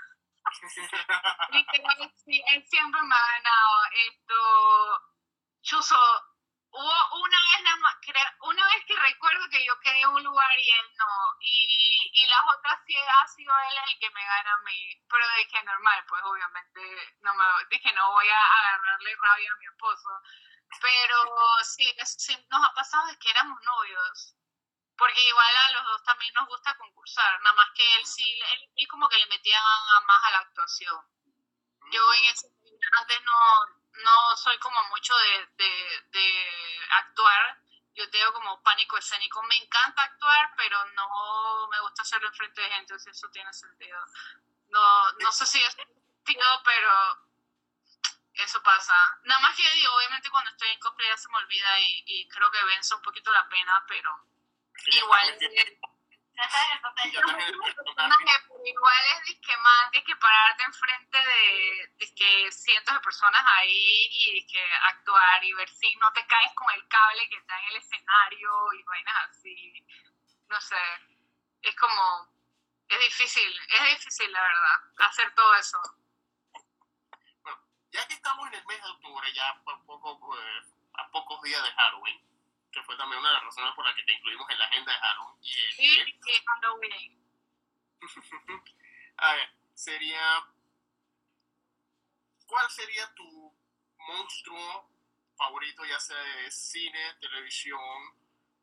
y 2.26 2.44
él 2.54 2.66
siempre 2.68 3.02
me 3.04 3.16
ha 3.16 3.26
ganado. 3.34 3.86
Esto, 4.10 5.02
Chuso, 5.62 6.35
Hubo 6.78 7.22
una 7.24 7.40
vez, 7.40 7.64
nada 7.64 7.78
más, 7.78 7.96
una 8.42 8.66
vez 8.68 8.84
que 8.86 8.96
recuerdo 9.00 9.48
que 9.50 9.64
yo 9.64 9.80
quedé 9.80 10.02
en 10.02 10.10
un 10.10 10.24
lugar 10.26 10.60
y 10.60 10.70
él 10.72 10.86
no, 10.98 11.38
y, 11.40 12.12
y 12.12 12.28
las 12.28 12.42
otras 12.54 12.78
sí 12.86 12.94
ha 12.98 13.28
sido 13.28 13.54
él 13.72 13.78
el 13.88 13.98
que 13.98 14.10
me 14.10 14.22
gana 14.22 14.54
a 14.54 14.64
mí, 14.66 15.02
pero 15.10 15.24
dije 15.38 15.64
normal, 15.64 16.04
pues 16.06 16.22
obviamente 16.26 16.82
no 17.22 17.34
me, 17.34 17.46
dije 17.70 17.94
no 17.94 18.12
voy 18.12 18.28
a 18.28 18.42
agarrarle 18.60 19.16
rabia 19.16 19.52
a 19.54 19.56
mi 19.56 19.66
esposo, 19.68 20.10
pero 20.82 21.64
sí, 21.64 21.96
sí 22.04 22.46
nos 22.50 22.68
ha 22.68 22.74
pasado 22.74 23.08
de 23.08 23.18
que 23.20 23.30
éramos 23.30 23.62
novios, 23.64 24.36
porque 24.98 25.22
igual 25.22 25.56
a 25.56 25.72
los 25.72 25.86
dos 25.86 26.04
también 26.04 26.34
nos 26.34 26.48
gusta 26.50 26.76
concursar, 26.76 27.40
nada 27.42 27.56
más 27.56 27.70
que 27.74 27.96
él 27.96 28.06
sí, 28.06 28.42
él, 28.52 28.88
como 28.90 29.08
que 29.08 29.18
le 29.18 29.28
metía 29.28 29.62
más 30.06 30.24
a 30.26 30.32
la 30.32 30.40
actuación. 30.40 31.00
Yo 31.92 32.14
en 32.16 32.26
ese 32.26 32.48
antes 33.00 33.22
no 33.22 33.85
no 34.04 34.36
soy 34.38 34.58
como 34.60 34.82
mucho 34.90 35.16
de, 35.16 35.48
de, 36.12 36.86
actuar. 36.92 37.60
Yo 37.94 38.10
tengo 38.10 38.34
como 38.34 38.62
pánico 38.62 38.98
escénico. 38.98 39.42
Me 39.44 39.56
encanta 39.58 40.04
actuar, 40.04 40.54
pero 40.58 40.78
no 40.92 41.68
me 41.70 41.80
gusta 41.82 42.02
hacerlo 42.02 42.28
enfrente 42.28 42.62
de 42.62 42.70
gente, 42.70 43.00
si 43.00 43.10
eso 43.10 43.30
tiene 43.30 43.52
sentido. 43.54 44.00
No, 44.70 45.12
no 45.14 45.32
sé 45.32 45.46
si 45.46 45.62
es 45.64 45.74
sentido, 45.74 46.62
pero 46.66 46.92
eso 48.34 48.62
pasa. 48.64 48.94
Nada 49.24 49.40
más 49.42 49.56
que 49.56 49.70
digo, 49.72 49.96
obviamente 49.96 50.30
cuando 50.30 50.52
estoy 50.52 50.70
en 50.70 50.80
cosplay 50.80 51.08
ya 51.08 51.18
se 51.18 51.30
me 51.30 51.38
olvida 51.38 51.80
y, 51.80 52.04
y 52.06 52.28
creo 52.28 52.52
que 52.52 52.64
vence 52.66 52.94
un 52.96 53.02
poquito 53.02 53.32
la 53.32 53.48
pena, 53.48 53.86
pero 53.88 54.12
igual 54.88 55.38
igual 58.66 59.04
es 59.26 59.40
que 59.40 59.58
más 59.58 59.92
que 59.92 60.16
pararte 60.16 60.64
enfrente 60.64 61.18
de, 61.18 61.94
de 61.98 62.16
que 62.16 62.52
cientos 62.52 62.94
de 62.94 63.00
personas 63.02 63.42
ahí 63.58 64.10
y 64.12 64.46
que 64.48 64.64
actuar 64.90 65.44
y 65.44 65.54
ver 65.54 65.70
si 65.70 65.96
no 65.96 66.12
te 66.14 66.26
caes 66.28 66.54
con 66.54 66.72
el 66.74 66.88
cable 66.88 67.30
que 67.30 67.38
está 67.38 67.60
en 67.60 67.68
el 67.68 67.78
escenario 67.78 68.74
y 68.74 68.84
vainas 68.84 69.30
así. 69.30 69.86
No 70.50 70.60
sé, 70.62 70.78
es 71.62 71.76
como, 71.76 72.32
es 72.88 73.00
difícil, 73.00 73.60
es 73.70 73.98
difícil 73.98 74.32
la 74.32 74.42
verdad, 74.42 75.08
hacer 75.08 75.34
todo 75.34 75.56
eso. 75.56 75.80
Bueno, 77.42 77.60
ya 77.92 78.08
que 78.08 78.14
estamos 78.14 78.48
en 78.48 78.56
el 78.56 78.66
mes 78.66 78.84
de 78.84 78.90
octubre, 78.90 79.34
ya 79.34 79.50
a, 79.50 79.64
poco, 79.64 80.38
eh, 80.38 80.64
a 80.94 81.10
pocos 81.10 81.42
días 81.44 81.64
de 81.64 81.72
Halloween, 81.72 82.35
que 82.76 82.84
fue 82.84 82.98
también 82.98 83.20
una 83.20 83.30
de 83.30 83.36
las 83.36 83.46
razones 83.46 83.74
por 83.74 83.86
las 83.86 83.96
que 83.96 84.04
te 84.04 84.12
incluimos 84.12 84.50
en 84.50 84.60
la 84.60 84.66
agenda 84.66 84.92
de 84.92 85.00
Halloween. 85.00 85.40
Y, 85.42 85.48
sí, 85.48 86.20
sí, 86.22 86.44
Halloween. 86.46 87.26
a 89.18 89.34
ver, 89.34 89.50
sería... 89.74 90.48
¿Cuál 92.46 92.70
sería 92.70 93.12
tu 93.16 93.56
monstruo 93.98 94.92
favorito, 95.36 95.86
ya 95.86 96.00
sea 96.00 96.18
de 96.18 96.52
cine, 96.52 97.16
televisión, 97.20 97.80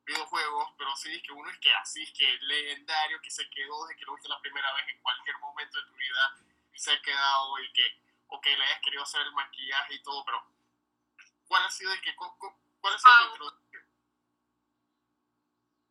videojuegos, 0.05 0.73
pero 0.77 0.95
sí 0.97 1.21
que 1.23 1.33
uno 1.33 1.51
es 1.51 1.59
que 1.59 1.73
así, 1.75 2.03
es 2.03 2.13
que 2.13 2.39
legendario, 2.43 3.21
que 3.21 3.31
se 3.31 3.49
quedó 3.51 3.87
desde 3.87 3.99
que 3.99 4.05
lo 4.05 4.15
viste 4.15 4.29
la 4.29 4.41
primera 4.41 4.73
vez 4.75 4.85
en 4.89 5.01
cualquier 5.01 5.39
momento 5.39 5.81
de 5.81 5.87
tu 5.87 5.95
vida, 5.95 6.37
se 6.75 6.93
ha 6.93 7.03
quedado 7.03 7.59
y 7.61 7.73
que, 7.73 8.01
o 8.29 8.41
que 8.41 8.57
le 8.57 8.65
hayas 8.65 8.81
querido 8.83 9.03
hacer 9.03 9.23
el 9.23 9.33
maquillaje 9.33 9.95
y 9.95 10.03
todo, 10.03 10.25
pero 10.25 10.47
¿cuál 11.47 11.65
ha 11.65 11.71
sido 11.71 11.93
el 11.93 12.01
que, 12.03 12.15
cuál 12.15 12.95
ha 12.95 12.99
sido 12.99 13.35
tu 13.35 13.62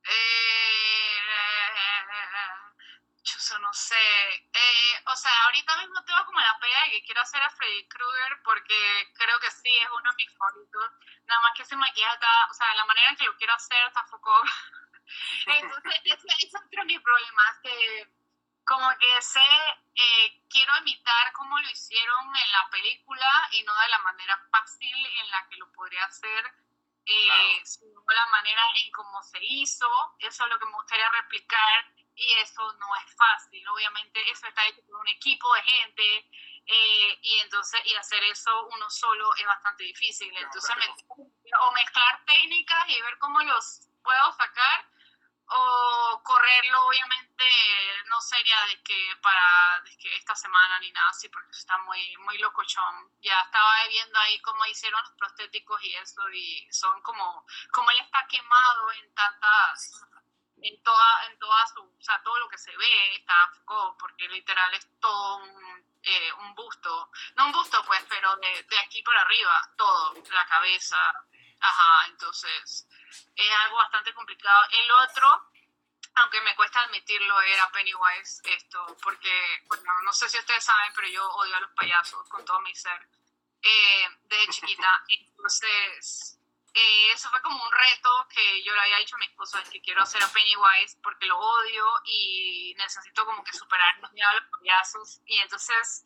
eh, 0.03 0.81
chuso, 3.23 3.57
no 3.59 3.73
sé. 3.73 3.95
Eh, 4.53 5.03
o 5.05 5.15
sea, 5.15 5.31
ahorita 5.45 5.77
mismo 5.77 6.03
tengo 6.03 6.25
como 6.25 6.39
la 6.39 6.57
pega 6.59 6.83
de 6.83 6.91
que 6.91 7.03
quiero 7.03 7.21
hacer 7.21 7.41
a 7.41 7.49
Freddy 7.49 7.87
Krueger 7.87 8.41
porque 8.43 9.11
creo 9.15 9.39
que 9.39 9.51
sí, 9.51 9.77
es 9.77 9.89
uno 9.89 10.09
de 10.09 10.15
mis 10.17 10.37
favoritos. 10.37 10.91
Nada 11.25 11.41
más 11.41 11.53
que 11.55 11.63
ese 11.63 11.75
maquillaje 11.75 12.13
está, 12.13 12.47
o 12.49 12.53
sea, 12.53 12.73
la 12.75 12.85
manera 12.85 13.09
en 13.09 13.15
que 13.15 13.25
lo 13.25 13.37
quiero 13.37 13.53
hacer 13.53 13.87
está 13.87 14.03
foco. 14.05 14.43
Entonces, 15.47 15.93
ese, 16.05 16.27
es 16.39 16.55
otro 16.55 16.81
de 16.81 16.85
mis 16.85 17.01
problemas, 17.01 17.59
que 17.63 18.07
como 18.65 18.89
que 18.99 19.21
sé, 19.21 19.39
eh, 19.95 20.43
quiero 20.49 20.71
imitar 20.77 21.31
cómo 21.33 21.59
lo 21.59 21.69
hicieron 21.69 22.35
en 22.35 22.51
la 22.51 22.69
película 22.69 23.49
y 23.51 23.63
no 23.63 23.73
de 23.75 23.87
la 23.89 23.97
manera 23.99 24.37
fácil 24.51 24.95
en 25.05 25.31
la 25.31 25.47
que 25.49 25.57
lo 25.57 25.71
podría 25.73 26.05
hacer 26.05 26.53
eh, 27.05 27.61
sino 27.63 28.03
la 28.07 28.25
manera 28.27 28.61
en 28.83 28.91
cómo 28.91 29.21
se 29.23 29.39
hizo. 29.41 29.87
Eso 30.19 30.43
es 30.43 30.49
lo 30.49 30.59
que 30.59 30.65
me 30.65 30.73
gustaría 30.73 31.09
replicar 31.09 31.85
y 32.15 32.33
eso 32.33 32.73
no 32.73 32.87
es 32.95 33.15
fácil. 33.15 33.67
Obviamente 33.69 34.19
eso 34.29 34.47
está 34.47 34.67
hecho 34.67 34.81
por 34.85 34.99
un 34.99 35.07
equipo 35.07 35.53
de 35.53 35.61
gente 35.63 36.29
eh, 36.65 37.19
y 37.21 37.39
entonces 37.39 37.81
y 37.85 37.95
hacer 37.95 38.23
eso 38.23 38.67
uno 38.67 38.89
solo 38.89 39.33
es 39.35 39.45
bastante 39.45 39.83
difícil. 39.83 40.35
Entonces 40.37 40.75
o 41.17 41.71
mezclar 41.71 42.23
técnicas 42.25 42.89
y 42.89 43.01
ver 43.01 43.17
cómo 43.19 43.41
los 43.41 43.87
puedo 44.03 44.31
sacar 44.33 44.85
o 45.53 46.21
correrlo 46.23 46.87
obviamente 46.87 47.45
no 48.05 48.21
sería 48.21 48.65
de 48.67 48.81
que 48.83 49.15
para 49.21 49.81
de 49.83 49.97
que 49.97 50.15
esta 50.15 50.35
semana 50.35 50.79
ni 50.79 50.91
nada 50.91 51.09
así 51.09 51.27
porque 51.29 51.51
está 51.51 51.77
muy 51.79 52.15
muy 52.17 52.37
locochón. 52.37 53.11
Ya 53.21 53.39
estaba 53.41 53.87
viendo 53.89 54.17
ahí 54.19 54.39
cómo 54.41 54.65
hicieron 54.65 55.01
los 55.01 55.11
prostéticos 55.13 55.83
y 55.83 55.93
eso 55.95 56.29
y 56.29 56.71
son 56.71 57.01
como 57.01 57.45
como 57.71 57.91
él 57.91 57.99
está 57.99 58.25
quemado 58.27 58.91
en 58.93 59.13
tantas 59.13 60.05
en 60.61 60.81
toda 60.83 61.25
en 61.25 61.37
su 61.73 61.81
o 61.81 62.01
sea 62.03 62.21
todo 62.23 62.39
lo 62.39 62.47
que 62.47 62.57
se 62.57 62.75
ve 62.77 63.15
está 63.15 63.51
porque 63.99 64.27
literal 64.29 64.73
es 64.73 64.87
todo 64.99 65.37
un, 65.37 65.85
eh, 66.03 66.33
un 66.33 66.55
busto. 66.55 67.11
No 67.35 67.47
un 67.47 67.51
busto 67.51 67.83
pues 67.85 68.05
pero 68.09 68.35
de, 68.37 68.63
de 68.63 68.79
aquí 68.79 69.03
para 69.03 69.21
arriba 69.21 69.73
todo 69.75 70.13
la 70.31 70.45
cabeza 70.45 70.97
ajá 71.61 72.07
entonces 72.07 72.87
es 73.35 73.51
algo 73.63 73.77
bastante 73.77 74.13
complicado. 74.13 74.65
El 74.71 74.91
otro, 74.91 75.51
aunque 76.15 76.41
me 76.41 76.55
cuesta 76.55 76.81
admitirlo, 76.81 77.41
era 77.41 77.71
Pennywise 77.71 78.41
esto, 78.45 78.97
porque, 79.03 79.63
bueno, 79.67 80.01
no 80.03 80.13
sé 80.13 80.29
si 80.29 80.37
ustedes 80.37 80.63
saben, 80.63 80.91
pero 80.95 81.07
yo 81.07 81.27
odio 81.29 81.55
a 81.55 81.61
los 81.61 81.71
payasos 81.71 82.27
con 82.29 82.43
todo 82.45 82.59
mi 82.61 82.75
ser 82.75 83.07
eh, 83.61 84.07
desde 84.23 84.51
chiquita. 84.51 85.03
Entonces, 85.09 86.39
eh, 86.73 87.11
eso 87.11 87.29
fue 87.29 87.41
como 87.41 87.61
un 87.63 87.71
reto 87.71 88.27
que 88.29 88.63
yo 88.63 88.73
le 88.73 88.81
había 88.81 88.97
dicho 88.97 89.15
a 89.15 89.19
mi 89.19 89.25
esposo, 89.25 89.59
es 89.59 89.69
que 89.69 89.81
quiero 89.81 90.03
hacer 90.03 90.23
a 90.23 90.31
Pennywise 90.31 90.97
porque 91.03 91.25
lo 91.25 91.37
odio 91.37 91.85
y 92.05 92.73
necesito 92.77 93.25
como 93.25 93.43
que 93.43 93.53
superar 93.53 93.95
miedo 94.13 94.29
a 94.29 94.33
los 94.35 94.59
payasos. 94.59 95.21
Y 95.25 95.37
entonces 95.37 96.05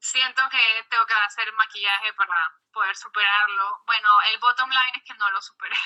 siento 0.00 0.42
que 0.48 0.86
tengo 0.88 1.06
que 1.06 1.14
hacer 1.14 1.52
maquillaje 1.52 2.12
para 2.14 2.34
poder 2.72 2.96
superarlo. 2.96 3.82
Bueno, 3.86 4.08
el 4.32 4.38
bottom 4.38 4.70
line 4.70 4.92
es 4.96 5.04
que 5.04 5.14
no 5.14 5.30
lo 5.30 5.40
superé. 5.42 5.76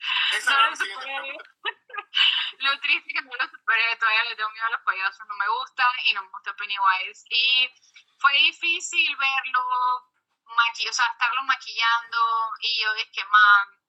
no 0.46 0.70
lo, 0.70 0.76
superé. 0.76 1.36
lo 2.58 2.80
triste 2.80 3.08
es 3.10 3.14
que 3.14 3.22
no 3.22 3.34
lo 3.34 3.48
superé, 3.48 3.96
todavía 3.96 4.24
le 4.24 4.36
tengo 4.36 4.50
miedo 4.50 4.66
a 4.66 4.70
los 4.70 4.82
payasos, 4.82 5.26
no 5.26 5.34
me 5.34 5.48
gusta 5.48 5.84
y 6.04 6.12
no 6.14 6.22
me 6.22 6.28
gusta 6.28 6.54
Pennywise. 6.54 7.24
Y 7.30 7.68
fue 8.20 8.32
difícil 8.34 9.16
verlo, 9.16 10.10
maqui 10.56 10.88
o 10.88 10.92
sea, 10.92 11.06
estarlo 11.06 11.42
maquillando 11.42 12.52
y 12.60 12.80
yo 12.80 12.94
dije, 12.94 13.24
man, 13.24 13.80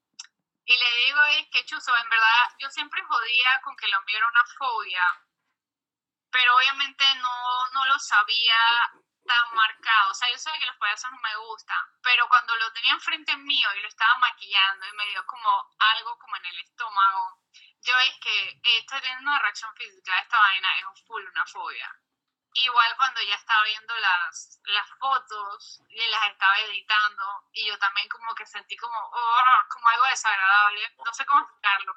y 0.64 0.76
le 0.76 0.96
digo, 1.04 1.22
es 1.26 1.48
que 1.52 1.64
Chuzo, 1.64 1.96
en 1.96 2.10
verdad, 2.10 2.50
yo 2.58 2.68
siempre 2.70 3.00
jodía 3.04 3.60
con 3.62 3.76
que 3.76 3.86
lo 3.86 4.00
mío 4.02 4.16
era 4.16 4.28
una 4.28 4.44
fobia, 4.58 5.22
pero 6.32 6.56
obviamente 6.56 7.04
no, 7.14 7.68
no 7.72 7.84
lo 7.84 7.98
sabía 8.00 8.58
tan 9.26 9.54
marcado. 9.54 10.10
O 10.10 10.14
sea, 10.14 10.30
yo 10.30 10.38
sabía 10.38 10.60
que 10.60 10.66
los 10.66 10.76
payasos 10.76 11.10
no 11.10 11.18
me 11.18 11.36
gustan, 11.36 11.84
pero 12.02 12.28
cuando 12.28 12.54
lo 12.56 12.72
tenía 12.72 12.92
enfrente 12.92 13.36
mío 13.36 13.68
y 13.74 13.80
lo 13.80 13.88
estaba 13.88 14.16
maquillando 14.18 14.86
y 14.86 14.92
me 14.92 15.06
dio 15.08 15.24
como 15.26 15.74
algo 15.78 16.18
como 16.18 16.36
en 16.36 16.46
el 16.46 16.58
estómago, 16.60 17.40
yo 17.82 17.98
es 18.00 18.18
que 18.20 18.48
eh, 18.48 18.78
estoy 18.78 19.00
teniendo 19.00 19.30
una 19.30 19.38
reacción 19.38 19.74
física, 19.76 20.18
esta 20.18 20.38
vaina 20.38 20.78
es 20.78 20.84
un 20.86 21.06
full 21.06 21.24
una 21.24 21.46
fobia. 21.46 21.90
Igual 22.54 22.96
cuando 22.96 23.20
ya 23.20 23.34
estaba 23.34 23.62
viendo 23.64 23.94
las, 23.96 24.60
las 24.64 24.88
fotos 24.98 25.82
y 25.90 26.08
las 26.08 26.30
estaba 26.30 26.58
editando 26.60 27.44
y 27.52 27.66
yo 27.66 27.78
también 27.78 28.08
como 28.08 28.34
que 28.34 28.46
sentí 28.46 28.76
como, 28.76 28.98
oh, 28.98 29.42
como 29.68 29.88
algo 29.88 30.06
desagradable, 30.06 30.94
no 31.04 31.12
sé 31.12 31.26
cómo 31.26 31.42
explicarlo. 31.42 31.94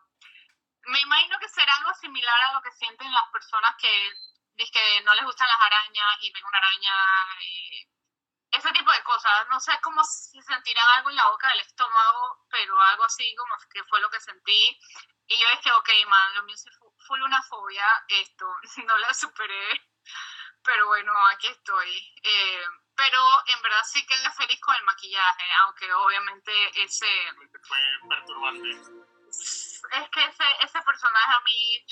Me 0.88 1.00
imagino 1.00 1.40
que 1.40 1.48
será 1.48 1.74
algo 1.76 1.94
similar 1.94 2.42
a 2.44 2.54
lo 2.54 2.62
que 2.62 2.72
sienten 2.72 3.12
las 3.12 3.30
personas 3.32 3.76
que 3.78 4.14
que 4.68 5.02
no 5.04 5.14
les 5.14 5.24
gustan 5.24 5.48
las 5.48 5.62
arañas 5.62 6.18
y 6.22 6.32
ven 6.32 6.44
una 6.46 6.58
araña, 6.58 6.94
eh, 7.42 7.88
ese 8.52 8.72
tipo 8.72 8.92
de 8.92 9.04
cosas. 9.04 9.48
No 9.50 9.60
sé 9.60 9.72
cómo 9.82 10.04
si 10.04 10.42
sentirán 10.42 10.86
algo 10.98 11.10
en 11.10 11.16
la 11.16 11.28
boca 11.30 11.48
del 11.50 11.62
estómago, 11.62 12.46
pero 12.50 12.80
algo 12.82 13.04
así 13.06 13.34
como 13.36 13.56
que 13.72 13.84
fue 13.86 14.00
lo 14.02 14.10
que 14.10 14.20
sentí. 14.20 14.80
Y 15.28 15.40
yo 15.40 15.50
dije, 15.52 15.72
ok, 15.72 15.90
man, 16.08 16.36
lo 16.36 16.44
mío 16.44 16.56
fue 17.08 17.24
una 17.24 17.42
fobia, 17.44 17.86
esto, 18.08 18.46
no 18.86 18.98
la 18.98 19.14
superé, 19.14 19.90
pero 20.64 20.88
bueno, 20.88 21.14
aquí 21.28 21.48
estoy. 21.48 22.14
Eh, 22.24 22.66
pero 22.96 23.22
en 23.48 23.62
verdad 23.62 23.84
sí 23.86 24.06
quedé 24.06 24.30
feliz 24.32 24.60
con 24.60 24.76
el 24.76 24.84
maquillaje, 24.84 25.44
aunque 25.64 25.94
obviamente 25.94 26.84
ese... 26.84 27.08
Fue 27.64 27.80
perturbante 28.10 28.70
es 29.92 30.10
que 30.10 30.26
ese, 30.26 30.44
ese 30.62 30.82
personaje 30.82 31.32
a 31.32 31.40
mí, 31.42 31.86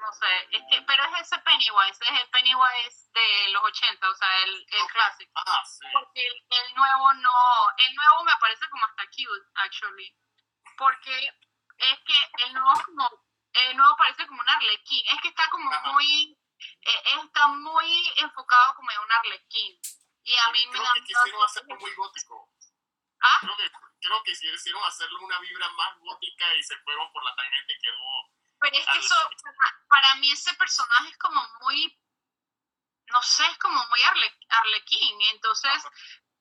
no 0.00 0.12
sé, 0.12 0.48
es 0.50 0.62
que, 0.70 0.82
pero 0.82 1.04
es 1.04 1.20
ese 1.20 1.38
Pennywise, 1.38 1.98
es 2.00 2.20
el 2.20 2.30
Pennywise 2.30 3.10
de 3.12 3.48
los 3.52 3.62
80, 3.64 4.10
o 4.10 4.14
sea, 4.14 4.42
el, 4.44 4.66
el 4.70 4.86
clásico. 4.88 5.32
Ah, 5.46 5.62
sí. 5.64 5.86
Porque 5.92 6.26
el, 6.26 6.74
nuevo 6.74 7.14
no, 7.14 7.70
el 7.78 7.94
nuevo 7.94 8.24
me 8.24 8.36
parece 8.40 8.68
como 8.68 8.84
hasta 8.84 9.06
cute, 9.06 9.50
actually. 9.54 10.16
Porque 10.76 11.28
es 11.78 11.98
que 12.00 12.44
el 12.44 12.52
nuevo 12.54 12.72
como, 12.84 13.10
el 13.52 13.76
nuevo 13.76 13.96
parece 13.96 14.26
como 14.26 14.40
un 14.40 14.48
arlequín, 14.48 15.02
es 15.06 15.20
que 15.20 15.28
está 15.28 15.48
como 15.50 15.70
muy, 15.92 16.38
eh, 16.80 17.02
está 17.24 17.48
muy 17.48 18.12
enfocado 18.16 18.74
como 18.74 18.90
en 18.90 18.98
un 18.98 19.12
arlequín. 19.12 19.78
Y 20.24 20.36
a 20.36 20.48
mí 20.50 20.66
me 20.68 20.78
da... 20.78 20.90
que 20.94 21.02
quisieron 21.02 21.42
hacerlo 21.42 21.76
muy 21.76 21.94
gótico. 21.94 22.48
¿Ah? 23.20 23.38
Creo 23.40 23.56
que, 23.56 23.70
creo 24.02 24.22
que 24.22 24.32
hicieron 24.32 24.84
hacerlo 24.84 25.20
una 25.20 25.38
vibra 25.38 25.68
más 25.70 25.98
gótica 26.00 26.54
y 26.54 26.62
se 26.62 26.76
fueron 26.80 27.10
por 27.12 27.24
la 27.24 27.34
tangente 27.34 27.72
y 27.72 27.80
quedó. 27.80 28.32
Pero 28.60 28.76
es 28.76 28.86
que 28.86 28.98
eso, 28.98 29.14
para 29.88 30.14
mí 30.16 30.30
ese 30.30 30.52
personaje 30.54 31.08
es 31.08 31.18
como 31.18 31.40
muy, 31.62 31.98
no 33.06 33.22
sé, 33.22 33.46
es 33.46 33.58
como 33.58 33.86
muy 33.88 34.02
arle, 34.02 34.38
arlequín. 34.48 35.20
Entonces, 35.32 35.84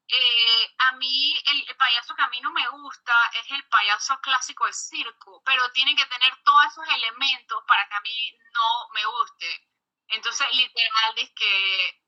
eh, 0.08 0.76
a 0.78 0.92
mí, 0.94 1.36
el, 1.52 1.76
payaso 1.78 2.14
que 2.16 2.22
a 2.22 2.30
mí 2.30 2.42
no 2.42 2.52
me 2.52 2.68
gusta 2.68 3.14
es 3.34 3.50
el 3.52 3.64
payaso 3.70 4.20
clásico 4.22 4.66
de 4.66 4.74
circo, 4.74 5.42
pero 5.46 5.72
tiene 5.72 5.96
que 5.96 6.06
tener 6.06 6.36
todos 6.44 6.66
esos 6.66 6.88
elementos 6.96 7.64
para 7.68 7.88
que 7.88 7.96
a 7.96 8.02
mí 8.02 8.38
no 8.54 8.90
me 8.94 9.06
guste. 9.06 9.68
Entonces, 10.10 10.48
literal, 10.52 11.18
es 11.18 11.32
que 11.34 12.02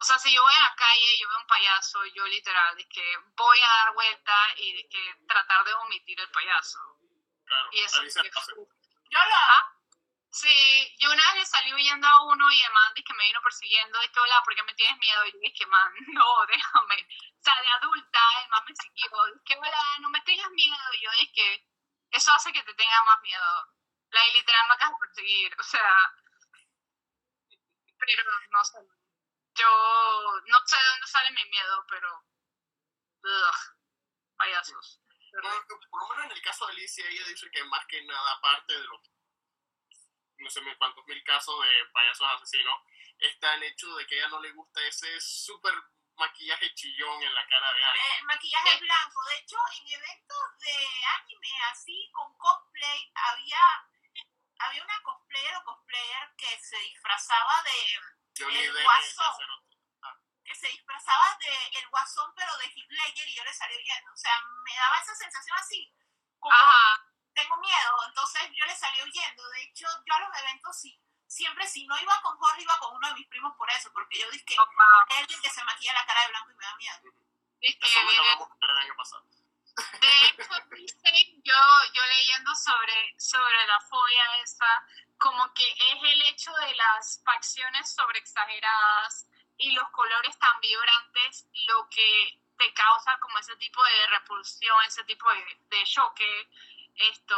o 0.00 0.04
sea, 0.04 0.18
si 0.18 0.32
yo 0.32 0.42
voy 0.42 0.54
a 0.54 0.60
la 0.60 0.74
calle 0.76 1.14
y 1.14 1.20
yo 1.20 1.28
veo 1.28 1.38
un 1.38 1.46
payaso, 1.46 2.04
yo 2.14 2.26
literal, 2.26 2.76
de 2.76 2.88
que 2.88 3.16
voy 3.36 3.58
a 3.60 3.68
dar 3.68 3.94
vuelta 3.94 4.34
y 4.56 4.72
de 4.74 4.88
que 4.88 5.14
tratar 5.26 5.64
de 5.64 5.74
omitir 5.74 6.20
el 6.20 6.30
payaso. 6.30 6.78
Claro, 7.44 7.68
y 7.72 7.80
eso 7.80 8.02
se 8.08 8.22
Yo 8.22 9.18
lo 9.18 9.34
hago. 9.34 9.78
Sí, 10.30 10.96
yo 11.00 11.10
una 11.10 11.24
vez 11.32 11.36
le 11.36 11.46
salí 11.46 11.72
huyendo 11.72 12.06
a 12.06 12.22
uno 12.26 12.52
y 12.52 12.60
además 12.62 12.92
que 12.94 13.14
me 13.14 13.24
vino 13.24 13.40
persiguiendo, 13.42 13.98
que 14.12 14.20
hola, 14.20 14.42
¿por 14.44 14.54
qué 14.54 14.62
me 14.62 14.74
tienes 14.74 14.98
miedo? 14.98 15.26
Y 15.26 15.32
yo 15.32 15.38
dije, 15.40 15.66
man, 15.66 15.92
no, 16.14 16.46
déjame. 16.46 17.08
O 17.40 17.42
sea, 17.42 17.60
de 17.60 17.68
adulta, 17.68 18.20
el 18.42 18.48
man 18.50 18.64
me 18.68 18.74
siguió, 18.76 19.10
que 19.44 19.56
hola, 19.56 19.82
no 20.00 20.10
me 20.10 20.20
tengas 20.20 20.50
miedo. 20.50 20.76
Y 20.92 21.00
yo 21.02 21.10
dije, 21.18 21.66
eso 22.10 22.32
hace 22.32 22.52
que 22.52 22.62
te 22.62 22.74
tenga 22.74 23.02
más 23.04 23.20
miedo. 23.22 23.74
La 24.10 24.26
literal 24.28 24.68
me 24.68 24.74
acaba 24.74 24.92
de 24.92 24.98
perseguir, 25.00 25.56
o 25.58 25.62
sea, 25.62 26.14
pero 27.98 28.22
no 28.50 28.64
sé, 28.64 28.78
yo 29.58 30.40
no 30.46 30.58
sé 30.66 30.76
de 30.76 30.88
dónde 30.88 31.06
sale 31.06 31.30
mi 31.32 31.44
miedo, 31.50 31.86
pero. 31.88 32.24
payasos. 34.36 35.00
por 35.90 36.00
lo 36.02 36.08
menos 36.08 36.24
en 36.26 36.32
el 36.32 36.42
caso 36.42 36.66
de 36.66 36.72
Alicia, 36.72 37.08
ella 37.08 37.26
dice 37.26 37.50
que 37.50 37.64
más 37.64 37.84
que 37.86 38.02
nada, 38.04 38.32
aparte 38.32 38.72
de 38.72 38.84
los 38.84 39.00
no 40.38 40.50
sé 40.50 40.60
cuántos 40.78 41.04
mil 41.06 41.22
casos 41.24 41.54
de 41.64 41.84
payasos 41.92 42.28
asesinos, 42.34 42.80
está 43.18 43.54
el 43.54 43.62
hecho 43.64 43.92
de 43.96 44.06
que 44.06 44.14
a 44.14 44.18
ella 44.18 44.28
no 44.28 44.40
le 44.40 44.52
gusta 44.52 44.80
ese 44.82 45.20
súper 45.20 45.74
maquillaje 46.16 46.74
chillón 46.74 47.22
en 47.22 47.34
la 47.34 47.46
cara 47.48 47.72
de 47.72 47.84
alguien. 47.84 48.06
El 48.18 48.24
maquillaje 48.24 48.78
blanco. 48.78 49.24
De 49.24 49.38
hecho, 49.38 49.56
en 49.78 49.88
eventos 49.88 50.58
de 50.60 51.04
anime 51.16 51.52
así, 51.72 52.10
con 52.12 52.36
cosplay, 52.36 53.12
había, 53.14 53.88
había 54.58 54.84
una 54.84 55.02
cosplayer 55.02 55.56
o 55.56 55.64
cosplayer 55.64 56.34
que 56.36 56.58
se 56.60 56.78
disfrazaba 56.78 57.62
de 57.62 58.00
el 58.46 58.84
guasón, 58.84 59.64
que 60.44 60.54
se 60.54 60.68
disfrazaba 60.68 61.36
de 61.40 61.78
el 61.78 61.88
guasón 61.88 62.32
pero 62.34 62.56
de 62.58 62.66
Hitler 62.66 63.12
y 63.14 63.34
yo 63.34 63.44
le 63.44 63.52
salí 63.52 63.74
huyendo. 63.76 64.12
O 64.12 64.16
sea, 64.16 64.32
me 64.64 64.74
daba 64.74 64.98
esa 64.98 65.14
sensación 65.14 65.56
así, 65.58 65.92
como 66.38 66.56
tengo 67.34 67.56
miedo, 67.58 67.96
entonces 68.06 68.42
yo 68.54 68.64
le 68.66 68.74
salí 68.74 69.02
huyendo. 69.02 69.48
De 69.50 69.62
hecho, 69.62 69.86
yo 70.06 70.14
a 70.14 70.20
los 70.20 70.38
eventos 70.38 70.80
sí, 70.80 71.00
siempre 71.26 71.66
si 71.68 71.86
no 71.86 71.98
iba 71.98 72.20
con 72.22 72.36
Jorge, 72.38 72.62
iba 72.62 72.78
con 72.78 72.96
uno 72.96 73.08
de 73.08 73.14
mis 73.14 73.28
primos 73.28 73.54
por 73.56 73.70
eso, 73.70 73.92
porque 73.92 74.18
yo 74.18 74.30
dije 74.30 74.44
que 74.44 74.54
él 74.54 75.24
es 75.24 75.34
el 75.34 75.42
que 75.42 75.50
se 75.50 75.64
maquilla 75.64 75.92
la 75.92 76.06
cara 76.06 76.22
de 76.22 76.28
blanco 76.28 76.50
y 76.50 76.54
me 76.54 76.64
da 76.64 76.76
miedo. 76.76 77.12
Es 77.60 77.76
que 77.76 78.00
el 78.00 78.78
año 78.78 78.96
pasado. 78.96 79.26
De 80.00 80.08
hecho, 80.26 80.48
yo, 81.44 81.60
yo 81.92 82.02
leyendo 82.06 82.54
sobre, 82.54 83.14
sobre 83.18 83.66
la 83.66 83.80
fobia 83.80 84.42
esa, 84.42 84.66
como 85.18 85.52
que 85.54 85.68
es 85.70 86.02
el 86.02 86.22
hecho 86.22 86.52
de 86.52 86.74
las 86.74 87.20
facciones 87.24 87.92
sobre 87.94 88.18
exageradas 88.18 89.26
y 89.56 89.72
los 89.72 89.88
colores 89.90 90.38
tan 90.38 90.60
vibrantes 90.60 91.46
lo 91.66 91.88
que 91.88 92.40
te 92.56 92.72
causa 92.72 93.18
como 93.20 93.38
ese 93.38 93.56
tipo 93.56 93.82
de 93.84 94.06
repulsión, 94.08 94.76
ese 94.86 95.04
tipo 95.04 95.28
de, 95.30 95.84
choque, 95.84 96.48
esto, 96.96 97.36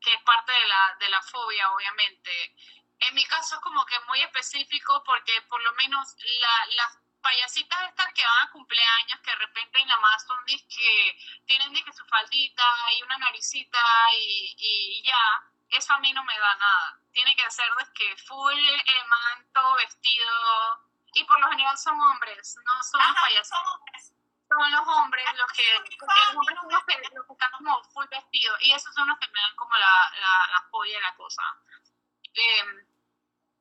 que 0.00 0.14
es 0.14 0.22
parte 0.22 0.52
de 0.52 0.66
la, 0.66 0.96
de 0.98 1.08
la 1.08 1.22
fobia, 1.22 1.70
obviamente. 1.72 2.54
En 3.00 3.14
mi 3.14 3.24
caso 3.24 3.56
es 3.56 3.60
como 3.62 3.84
que 3.86 3.98
muy 4.00 4.20
específico 4.22 5.02
porque 5.04 5.42
por 5.42 5.60
lo 5.62 5.72
menos 5.72 6.14
la, 6.40 6.66
las 6.76 6.98
payasitas 7.20 7.88
estas 7.88 8.12
que 8.14 8.24
van 8.24 8.48
a 8.48 8.50
cumpleaños, 8.50 9.20
que 9.20 9.30
de 9.30 9.36
repente 9.36 9.80
en 9.80 9.88
la 9.88 9.96
más 9.98 10.24
son 10.26 10.38
que 10.46 11.18
tienen 11.46 11.72
que 11.72 11.92
su 11.92 12.04
faldita 12.06 12.64
y 12.96 13.02
una 13.02 13.18
naricita 13.18 13.78
y, 14.14 14.54
y, 14.58 15.02
ya, 15.02 15.42
eso 15.70 15.94
a 15.94 15.98
mí 15.98 16.12
no 16.12 16.24
me 16.24 16.38
da 16.38 16.54
nada. 16.56 16.99
Tiene 17.12 17.34
que 17.36 17.50
ser 17.50 17.66
de 17.74 17.92
que 17.92 18.16
full 18.18 18.58
el 18.58 19.06
manto, 19.08 19.74
vestido, 19.74 20.90
y 21.14 21.24
por 21.24 21.40
lo 21.40 21.48
general 21.48 21.76
son 21.76 22.00
hombres, 22.00 22.56
no 22.64 22.82
son 22.82 23.00
los 23.00 23.16
payasitos. 23.20 24.12
Son 24.48 24.72
los 24.72 24.88
hombres 24.88 25.24
los 25.36 25.52
que, 25.52 25.74
los 25.74 26.36
hombres 26.36 26.58
son 26.60 26.72
los 26.72 26.84
que, 26.84 26.94
están 26.94 27.50
como 27.52 27.82
full 27.84 28.06
vestidos, 28.10 28.58
y 28.62 28.72
esos 28.72 28.94
son 28.94 29.08
los 29.08 29.18
que 29.18 29.28
me 29.28 29.40
dan 29.40 29.56
como 29.56 29.76
la, 29.76 30.12
la, 30.20 30.48
la 30.52 30.68
joya 30.70 30.98
y 30.98 31.02
la 31.02 31.14
cosa. 31.14 31.42
Eh, 32.34 32.86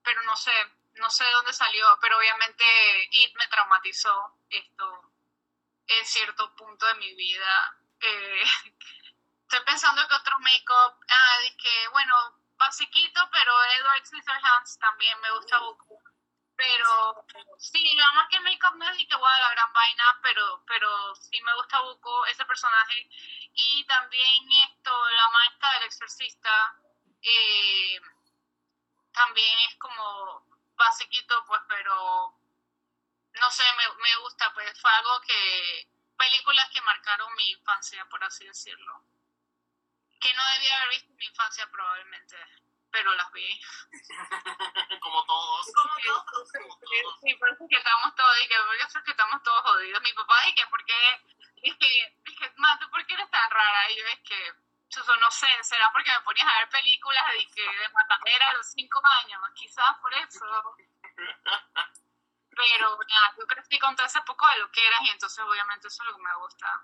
pero 0.03 0.21
no 0.23 0.35
sé, 0.35 0.53
no 0.93 1.09
sé 1.09 1.23
de 1.23 1.31
dónde 1.31 1.53
salió, 1.53 1.97
pero 2.01 2.17
obviamente 2.17 2.63
It 3.11 3.35
me 3.35 3.47
traumatizó 3.47 4.37
esto 4.49 5.11
en 5.87 6.05
cierto 6.05 6.55
punto 6.55 6.85
de 6.85 6.95
mi 6.95 7.13
vida. 7.15 7.77
Eh, 7.99 8.43
estoy 9.41 9.59
pensando 9.65 10.07
que 10.07 10.15
otro 10.15 10.39
make-up, 10.39 11.05
ah, 11.09 11.37
que 11.57 11.87
bueno, 11.89 12.38
basiquito, 12.59 13.21
pero 13.31 13.51
Edward 13.79 14.05
Scissorhands 14.05 14.77
también 14.77 15.19
me 15.21 15.31
gusta 15.31 15.59
mucho. 15.61 15.85
Pero 16.55 17.25
sí, 17.57 17.95
nada 17.95 18.13
más 18.13 18.27
que 18.29 18.39
make-up 18.41 18.75
no 18.75 18.89
es 18.89 18.97
que 19.07 19.15
a 19.15 19.39
la 19.39 19.49
gran 19.51 19.71
vaina, 19.71 20.19
pero, 20.21 20.63
pero 20.67 21.15
sí 21.15 21.41
me 21.41 21.55
gusta 21.55 21.79
Buco, 21.79 22.25
ese 22.25 22.43
personaje. 22.45 23.09
Y 23.53 23.85
también 23.85 24.45
esto, 24.67 24.91
la 25.09 25.29
maestra 25.29 25.71
del 25.73 25.83
exorcista, 25.83 26.75
eh, 27.21 28.01
también 29.13 29.57
es 29.69 29.77
como 29.77 30.45
basiquito, 30.75 31.45
pues, 31.47 31.61
pero 31.69 32.37
no 33.39 33.51
sé, 33.51 33.63
me, 33.77 33.87
me 34.03 34.15
gusta, 34.17 34.53
pues 34.53 34.79
fue 34.81 34.91
algo 34.91 35.21
que, 35.21 35.87
películas 36.17 36.69
que 36.71 36.81
marcaron 36.81 37.33
mi 37.35 37.51
infancia, 37.51 38.05
por 38.09 38.21
así 38.23 38.45
decirlo. 38.45 39.01
Que 40.19 40.33
no 40.33 40.43
debía 40.53 40.77
haber 40.77 40.89
visto 40.89 41.11
en 41.11 41.17
mi 41.17 41.25
infancia 41.25 41.67
probablemente, 41.71 42.35
pero 42.91 43.13
las 43.15 43.31
vi. 43.31 43.61
como 45.01 45.25
todos. 45.25 45.71
Como 45.73 45.95
todos. 46.03 46.49
Sí, 47.21 47.35
por 47.35 47.49
eso 47.49 47.65
que 47.69 47.77
estamos 47.77 48.15
todos, 48.15 48.35
dije, 48.37 48.55
por 48.65 48.75
eso 48.75 48.99
es 48.99 49.05
que 49.05 49.11
estamos 49.11 49.43
todos 49.43 49.61
jodidos. 49.63 50.01
Mi 50.01 50.13
papá 50.13 50.35
dije, 50.45 50.67
¿por 50.67 50.83
qué? 50.85 51.21
Dije, 51.61 52.17
dije, 52.25 52.53
¿tú 52.79 52.89
por 52.89 53.05
qué 53.05 53.13
eres 53.13 53.29
tan 53.29 53.49
rara? 53.49 53.91
Y 53.91 53.97
yo 53.97 54.05
es 54.07 54.19
que 54.19 54.53
yo 54.89 55.15
no 55.17 55.29
sé, 55.31 55.47
será 55.61 55.91
porque 55.91 56.11
me 56.11 56.21
ponías 56.21 56.47
a 56.47 56.59
ver 56.59 56.69
películas 56.69 57.23
de, 57.31 57.47
que, 57.53 57.61
de 57.61 57.89
matadera 57.89 58.49
a 58.49 58.53
los 58.55 58.71
cinco 58.71 59.01
años, 59.23 59.41
quizás 59.53 59.97
por 60.01 60.13
eso. 60.13 60.75
Pero 62.55 62.99
nada, 63.07 63.35
yo 63.37 63.47
crecí 63.47 63.79
con 63.79 63.95
todo 63.95 64.07
ese 64.07 64.21
poco 64.23 64.47
de 64.49 64.59
lo 64.59 64.71
que 64.71 64.85
eras 64.85 65.01
y 65.03 65.09
entonces 65.11 65.39
obviamente 65.39 65.87
eso 65.87 66.03
es 66.03 66.07
lo 66.09 66.15
que 66.15 66.23
me 66.23 66.35
gusta. 66.35 66.83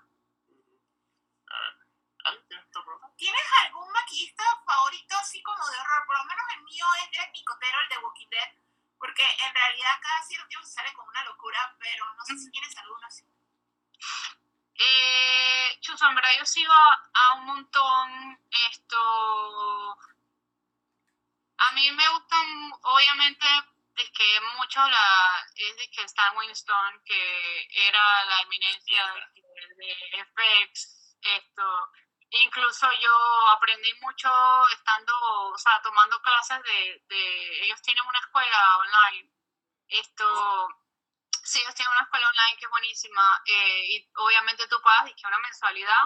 ¿Tienes 3.16 3.46
algún 3.64 3.90
maquillista 3.92 4.44
favorito 4.66 5.16
así 5.16 5.42
como 5.42 5.64
de 5.70 5.78
horror? 5.78 6.06
Por 6.06 6.18
lo 6.18 6.24
menos 6.24 6.44
el 6.54 6.62
mío 6.62 6.86
es 7.02 7.10
Greg 7.10 7.32
Nicotero, 7.32 7.80
el 7.80 7.88
de 7.88 7.98
Walking 7.98 8.28
Dead, 8.30 8.52
porque 8.98 9.24
en 9.24 9.54
realidad 9.54 9.98
cada 10.02 10.22
cierto 10.22 10.48
tiempo 10.48 10.66
se 10.66 10.74
sale 10.74 10.92
con 10.92 11.08
una 11.08 11.24
locura, 11.24 11.76
pero 11.78 12.04
no 12.14 12.24
sé 12.24 12.36
si 12.38 12.50
tienes 12.50 12.76
alguno 12.76 13.06
así. 13.06 13.24
Eh, 14.78 15.36
verdad 16.16 16.30
yo 16.38 16.46
sigo 16.46 16.72
a, 16.72 17.34
un 17.36 17.46
montón 17.46 18.38
esto. 18.70 19.98
A 21.58 21.72
mí 21.72 21.90
me 21.92 22.08
gustan, 22.08 22.72
obviamente, 22.82 23.46
es 23.96 24.10
que 24.10 24.40
mucho 24.56 24.80
la, 24.80 25.46
es 25.54 25.76
de 25.76 25.90
que 25.90 26.02
Stan 26.02 26.36
Winston, 26.36 27.02
que 27.04 27.68
era 27.88 28.24
la 28.24 28.40
eminencia 28.42 29.02
de, 29.76 30.24
FX, 30.24 31.16
esto. 31.22 31.90
Incluso 32.42 32.86
yo 33.00 33.48
aprendí 33.48 33.92
mucho 34.00 34.30
estando, 34.72 35.12
o 35.52 35.58
sea, 35.58 35.80
tomando 35.82 36.20
clases 36.22 36.62
de, 36.62 37.02
de 37.08 37.64
ellos 37.64 37.80
tienen 37.82 38.04
una 38.06 38.18
escuela 38.18 38.78
online. 38.78 39.30
Esto 39.88 40.68
Sí, 41.46 41.60
ellos 41.60 41.76
tienen 41.76 41.92
una 41.92 42.02
escuela 42.02 42.28
online 42.28 42.58
que 42.58 42.64
es 42.64 42.70
buenísima 42.72 43.42
eh, 43.46 43.80
y 43.86 44.10
obviamente 44.16 44.66
tú 44.66 44.82
pagas 44.82 45.12
que 45.14 45.28
una 45.28 45.38
mensualidad 45.38 46.02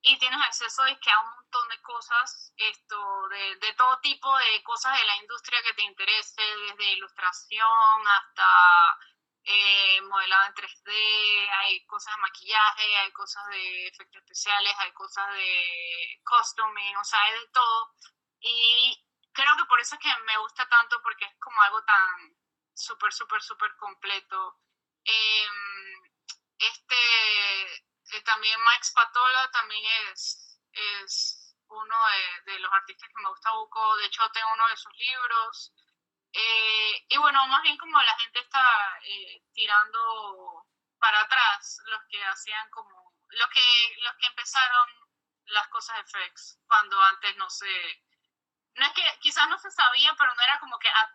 y 0.00 0.18
tienes 0.18 0.40
acceso 0.42 0.82
que 1.00 1.10
a 1.12 1.20
un 1.20 1.30
montón 1.36 1.68
de 1.68 1.80
cosas, 1.82 2.52
esto 2.56 3.28
de, 3.28 3.56
de, 3.56 3.74
todo 3.74 4.00
tipo 4.00 4.36
de 4.38 4.60
cosas 4.64 4.98
de 4.98 5.04
la 5.04 5.16
industria 5.18 5.62
que 5.62 5.74
te 5.74 5.82
interese, 5.82 6.42
desde 6.42 6.94
ilustración 6.94 8.08
hasta 8.08 8.98
eh, 9.44 10.00
modelado 10.02 10.46
en 10.46 10.54
3D, 10.54 11.50
hay 11.58 11.84
cosas 11.86 12.14
de 12.14 12.20
maquillaje, 12.22 12.96
hay 12.98 13.12
cosas 13.12 13.46
de 13.48 13.88
efectos 13.88 14.22
especiales, 14.22 14.74
hay 14.78 14.92
cosas 14.92 15.32
de 15.34 16.20
costuming, 16.24 16.96
o 16.96 17.04
sea, 17.04 17.22
hay 17.22 17.32
de 17.40 17.48
todo. 17.48 17.94
Y 18.40 19.04
creo 19.32 19.56
que 19.56 19.64
por 19.66 19.80
eso 19.80 19.94
es 19.96 20.00
que 20.00 20.22
me 20.24 20.38
gusta 20.38 20.68
tanto 20.68 21.00
porque 21.02 21.24
es 21.24 21.34
como 21.38 21.60
algo 21.62 21.82
tan 21.84 22.36
súper, 22.74 23.12
súper, 23.12 23.42
súper 23.42 23.74
completo 23.76 24.62
Em, 25.04 26.02
este, 26.58 26.94
eh, 28.16 28.22
también 28.24 28.58
Mike 28.60 28.84
Spatola 28.84 29.50
también 29.50 29.84
es, 30.12 30.60
es 30.72 31.56
uno 31.66 31.96
de, 32.46 32.58
los 32.60 32.72
artistas 32.72 33.08
que 33.08 33.22
me 33.22 33.28
gusta 33.30 33.52
Buco, 33.52 33.96
de 33.96 34.06
hecho 34.06 34.22
tengo 34.32 34.52
uno 34.52 34.68
de 34.68 34.76
sus 34.76 34.92
libros. 34.96 35.72
Eh, 36.32 37.06
y 37.08 37.16
bueno, 37.18 37.46
más 37.48 37.62
bien 37.62 37.76
como 37.76 38.00
la 38.00 38.18
gente 38.18 38.40
está 38.40 38.98
eh, 39.04 39.42
tirando 39.52 40.66
para 40.98 41.20
atrás, 41.20 41.80
los 41.86 42.00
que 42.08 42.24
hacían 42.24 42.68
como, 42.70 43.12
los 43.28 43.48
que, 43.50 43.96
los 43.98 44.14
que 44.16 44.26
empezaron 44.26 44.88
las 45.46 45.68
cosas 45.68 45.96
de 45.96 46.04
FX, 46.04 46.58
cuando 46.66 47.00
antes 47.02 47.36
no 47.36 47.50
se, 47.50 48.02
no 48.76 48.86
es 48.86 48.92
que 48.92 49.18
quizás 49.20 49.48
no 49.48 49.58
se 49.58 49.70
sabía, 49.70 50.14
pero 50.16 50.34
no 50.34 50.42
era 50.42 50.58
como 50.60 50.78
que 50.78 50.88
a 50.88 51.12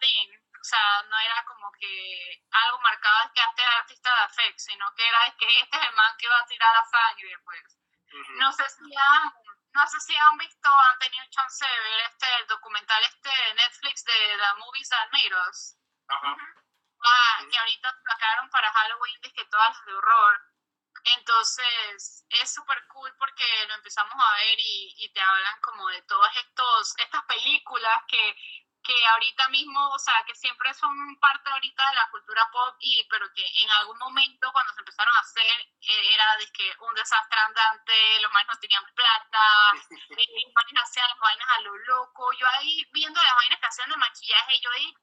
o 0.60 0.64
sea, 0.64 1.04
no 1.04 1.18
era 1.20 1.44
como 1.46 1.72
que 1.80 2.44
algo 2.52 2.80
marcado 2.82 3.32
que 3.34 3.42
este 3.42 3.62
es 3.62 3.70
artista 3.80 4.10
de 4.10 4.22
afect, 4.24 4.60
sino 4.60 4.86
que 4.96 5.08
era 5.08 5.36
que 5.38 5.60
este 5.62 5.78
es 5.78 5.84
el 5.88 5.96
man 5.96 6.18
que 6.18 6.28
va 6.28 6.40
a 6.40 6.46
tirar 6.46 6.74
la 6.74 6.86
sangre, 6.86 7.38
pues. 7.46 7.78
No 8.36 8.52
sé 8.52 8.64
si 8.70 8.96
han, 8.96 9.34
no 9.78 9.86
sé 9.88 10.00
si 10.00 10.16
han 10.16 10.38
visto, 10.38 10.70
han 10.70 10.98
tenido 10.98 11.24
chance 11.30 11.64
de 11.64 11.80
ver 11.80 12.00
este, 12.10 12.26
el 12.40 12.48
documental 12.48 13.04
este 13.04 13.30
de 13.30 13.54
Netflix 13.54 14.04
de 14.06 14.14
The 14.14 14.54
Movies 14.58 14.90
That 14.90 15.10
Made 15.12 15.50
Us. 15.50 15.78
Ah, 16.10 17.46
que 17.50 17.58
ahorita 17.58 17.96
sacaron 18.04 18.50
para 18.50 18.72
Halloween, 18.72 19.22
que 19.22 19.46
todas 19.46 19.70
las 19.70 19.86
de 19.86 19.94
horror. 19.94 20.42
Entonces 21.04 22.26
es 22.28 22.54
súper 22.54 22.84
cool 22.88 23.14
porque 23.20 23.46
lo 23.68 23.76
empezamos 23.76 24.16
a 24.18 24.34
ver 24.38 24.60
y, 24.60 24.96
y, 24.98 25.14
te 25.14 25.22
hablan 25.22 25.62
como 25.62 25.88
de 25.90 26.02
todas 26.02 26.36
estos, 26.38 26.94
estas 26.98 27.24
películas 27.26 28.02
que 28.08 28.36
que 28.88 29.06
ahorita 29.06 29.50
mismo, 29.50 29.90
o 29.90 30.00
sea, 30.00 30.24
que 30.26 30.34
siempre 30.34 30.74
son 30.74 30.96
parte 31.20 31.50
ahorita 31.50 31.90
de 31.90 31.96
la 31.96 32.10
cultura 32.10 32.50
pop, 32.52 32.76
y 32.80 33.06
pero 33.10 33.28
que 33.36 33.44
en 33.44 33.70
algún 33.72 33.98
momento 33.98 34.50
cuando 34.54 34.72
se 34.74 34.80
empezaron 34.80 35.14
a 35.14 35.20
hacer 35.20 35.60
eh, 35.82 36.14
era 36.14 36.38
de 36.38 36.50
que 36.54 36.72
un 36.80 36.94
desastre 36.96 37.38
andante, 37.38 38.22
los 38.22 38.32
manes 38.32 38.48
no 38.48 38.60
tenían 38.60 38.86
plata, 38.96 39.44
eh, 39.92 40.28
los 40.40 40.54
manes 40.56 40.84
hacían 40.84 41.10
las 41.10 41.20
vainas 41.20 41.48
a 41.50 41.62
lo 41.62 41.76
loco, 41.76 42.32
yo 42.40 42.48
ahí 42.48 42.88
viendo 42.94 43.22
las 43.22 43.36
vainas 43.36 43.60
que 43.60 43.68
hacían 43.68 43.90
de 43.90 43.98
maquillaje, 43.98 44.60
yo 44.62 44.72
ahí 44.72 44.94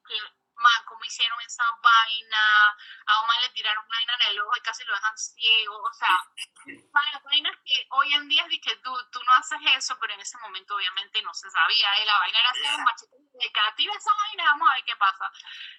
man, 0.57 0.85
cómo 0.85 1.03
hicieron 1.03 1.39
esa 1.41 1.63
vaina, 1.81 2.77
a 3.05 3.21
Omar 3.21 3.41
le 3.41 3.49
tiraron 3.49 3.87
vaina 3.87 4.13
en 4.15 4.31
el 4.31 4.39
ojo 4.39 4.51
y 4.57 4.61
casi 4.61 4.83
lo 4.85 4.93
dejan 4.93 5.17
ciego, 5.17 5.81
o 5.81 5.93
sea, 5.93 6.19
las 6.65 7.23
vainas 7.23 7.57
que 7.65 7.87
hoy 7.91 8.13
en 8.13 8.27
día 8.27 8.45
es 8.49 8.59
que 8.61 8.75
tú, 8.77 8.91
tú 9.11 9.23
no 9.23 9.33
haces 9.33 9.59
eso, 9.75 9.97
pero 9.99 10.13
en 10.13 10.21
ese 10.21 10.37
momento 10.39 10.75
obviamente 10.75 11.21
no 11.21 11.33
se 11.33 11.49
sabía, 11.49 11.95
¿eh? 11.97 12.05
la 12.05 12.19
vaina 12.19 12.39
era 12.39 12.49
así, 12.49 12.61
un 12.75 12.83
machete 12.83 13.15
de 13.15 13.51
que 13.51 13.83
esa 13.95 14.13
vaina, 14.15 14.43
vamos 14.45 14.69
a 14.69 14.75
ver 14.75 14.85
qué 14.85 14.95
pasa. 14.95 15.31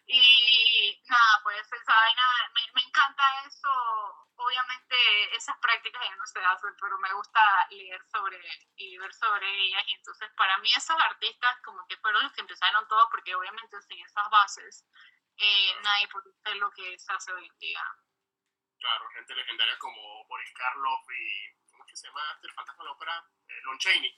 Y 0.06 1.02
nada, 1.08 1.40
pues 1.42 1.66
esa 1.72 1.94
vaina, 1.94 2.22
me, 2.54 2.60
me 2.74 2.82
encanta 2.82 3.22
eso, 3.46 4.26
obviamente 4.36 5.36
esas 5.36 5.56
prácticas 5.58 6.02
ya 6.02 6.16
no 6.16 6.26
se 6.26 6.44
hacen, 6.44 6.74
pero 6.80 6.98
me 6.98 7.12
gusta 7.14 7.40
leer 7.70 8.02
sobre 8.12 8.40
y 8.76 8.98
ver 8.98 9.12
sobre 9.14 9.48
ellas. 9.64 9.82
Y 9.86 9.94
entonces 9.94 10.30
para 10.36 10.58
mí 10.58 10.68
esos 10.76 10.96
artistas 11.00 11.56
como 11.64 11.86
que 11.86 11.96
fueron 11.98 12.22
los 12.22 12.32
que 12.32 12.42
empezaron 12.42 12.86
todo, 12.88 13.08
porque 13.10 13.34
obviamente 13.34 13.80
sin 13.82 14.04
esas 14.04 14.28
bases 14.30 14.65
eh, 15.38 15.72
nadie 15.82 16.08
puede 16.08 16.30
hacer 16.30 16.56
lo 16.56 16.70
que 16.70 16.98
se 16.98 17.12
hace 17.12 17.32
hoy 17.32 17.46
en 17.46 17.58
día. 17.58 17.82
Claro, 18.78 19.08
gente 19.10 19.34
legendaria 19.34 19.78
como 19.78 20.26
Boris 20.26 20.52
Karloff 20.52 21.04
y, 21.10 21.54
¿cómo 21.70 21.84
es 21.84 21.90
que 21.90 21.96
se 21.96 22.06
llama 22.08 22.32
este, 22.34 22.46
el 22.48 22.54
fantasma 22.54 22.82
de 22.82 22.88
la 22.88 22.92
ópera? 22.92 23.30
Eh, 23.48 23.60
Lon 23.64 23.78
Chaney. 23.78 24.16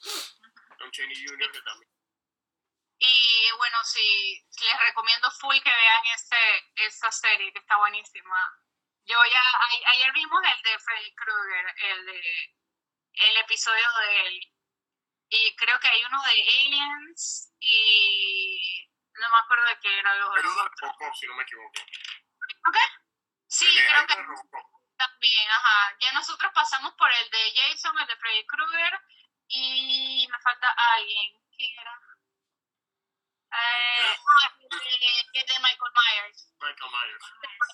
Lon 0.78 0.90
Chaney 0.90 1.26
Jr. 1.26 1.52
que 1.52 1.62
también. 1.62 1.90
Y 3.00 3.50
bueno, 3.56 3.78
sí, 3.84 4.44
les 4.60 4.80
recomiendo 4.80 5.30
full 5.30 5.56
que 5.60 5.70
vean 5.70 6.06
ese, 6.14 6.86
esa 6.86 7.12
serie 7.12 7.52
que 7.52 7.60
está 7.60 7.76
buenísima 7.76 8.36
Yo 9.04 9.24
ya, 9.24 9.42
ayer 9.92 10.12
vimos 10.12 10.42
el 10.42 10.62
de 10.62 10.78
Freddy 10.80 11.14
Krueger, 11.14 11.74
el 11.92 12.06
de 12.06 12.58
el 13.18 13.36
episodio 13.38 13.86
de 14.00 14.26
él. 14.26 14.40
Y 15.30 15.56
creo 15.56 15.78
que 15.80 15.88
hay 15.88 16.04
uno 16.04 16.22
de 16.22 16.40
Aliens 16.40 17.52
y 17.60 18.87
no 19.20 19.30
me 19.30 19.38
acuerdo 19.38 19.64
de 19.66 19.78
qué 19.80 19.98
era 19.98 20.14
uno 20.14 20.34
de 20.34 20.42
Robocop, 20.42 21.14
si 21.14 21.26
no 21.26 21.34
me 21.34 21.42
equivoco. 21.42 21.80
¿Ok? 22.68 22.76
Sí, 23.46 23.66
creo 23.66 24.06
que 24.06 24.14
también, 24.96 25.50
ajá. 25.50 25.96
Ya 26.00 26.12
nosotros 26.12 26.52
pasamos 26.52 26.92
por 26.94 27.10
el 27.12 27.30
de 27.30 27.52
Jason, 27.54 27.98
el 27.98 28.06
de 28.06 28.16
Freddy 28.16 28.46
Krueger 28.46 29.00
y 29.48 30.26
me 30.30 30.38
falta 30.40 30.68
alguien. 30.94 31.40
¿Quién 31.56 31.70
era? 31.80 32.07
Eh, 33.50 34.16
el 35.32 35.46
de 35.46 35.58
Michael 35.60 35.92
Myers. 35.94 36.52
Michael 36.60 36.90
Myers. 36.92 37.24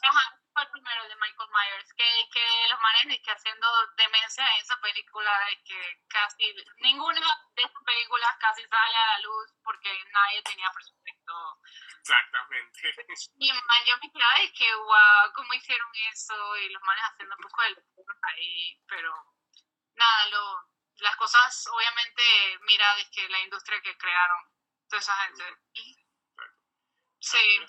Ajá, 0.02 0.38
fue 0.52 0.62
el 0.62 0.70
primero 0.70 1.08
de 1.08 1.16
Michael 1.16 1.50
Myers. 1.50 1.92
Que, 1.94 2.28
que 2.32 2.68
los 2.68 2.80
manes 2.80 3.20
que 3.22 3.30
haciendo 3.30 3.66
demencia 3.96 4.46
en 4.54 4.60
esa 4.60 4.80
película, 4.80 5.32
que 5.64 6.02
casi 6.08 6.54
ninguna 6.78 7.20
de 7.56 7.62
esas 7.62 7.82
películas 7.84 8.36
casi 8.38 8.62
sale 8.68 8.96
a 8.96 9.06
la 9.06 9.18
luz 9.20 9.50
porque 9.64 9.90
nadie 10.12 10.42
tenía 10.42 10.70
presupuesto. 10.70 11.60
Exactamente. 12.00 12.94
Y 13.38 13.52
man, 13.52 13.84
yo 13.86 13.96
me 13.98 14.12
quedaba 14.12 14.38
de 14.38 14.52
que, 14.52 14.74
wow, 14.74 15.32
¿cómo 15.34 15.54
hicieron 15.54 15.90
eso? 16.12 16.56
Y 16.58 16.68
los 16.70 16.82
manes 16.82 17.04
haciendo 17.04 17.34
un 17.36 17.42
poco 17.42 17.62
de 17.62 17.82
ahí, 18.22 18.80
pero 18.86 19.12
nada, 19.94 20.26
lo, 20.26 20.68
las 20.98 21.16
cosas, 21.16 21.66
obviamente, 21.72 22.58
mira, 22.62 22.98
es 22.98 23.10
que 23.10 23.28
la 23.28 23.40
industria 23.40 23.80
que 23.80 23.96
crearon 23.96 24.53
toda 24.88 25.00
esa 25.00 25.14
gente. 25.16 25.44
Sí. 27.20 27.60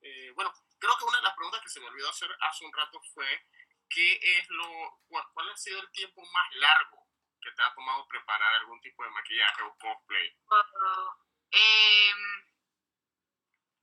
Eh, 0.00 0.32
bueno, 0.34 0.52
creo 0.78 0.98
que 0.98 1.04
una 1.04 1.18
de 1.18 1.22
las 1.22 1.34
preguntas 1.34 1.60
que 1.62 1.68
se 1.68 1.80
me 1.80 1.86
olvidó 1.86 2.08
hacer 2.10 2.30
hace 2.40 2.64
un 2.64 2.72
rato 2.72 3.00
fue 3.14 3.46
¿qué 3.88 4.38
es 4.38 4.48
lo, 4.50 5.00
cuál, 5.06 5.50
ha 5.50 5.56
sido 5.56 5.80
el 5.80 5.90
tiempo 5.92 6.22
más 6.32 6.54
largo 6.56 7.06
que 7.40 7.50
te 7.52 7.62
ha 7.62 7.74
tomado 7.74 8.06
preparar 8.08 8.54
algún 8.54 8.80
tipo 8.80 9.04
de 9.04 9.10
maquillaje 9.10 9.62
o 9.62 9.76
cosplay? 9.76 10.36
eh, 11.50 12.12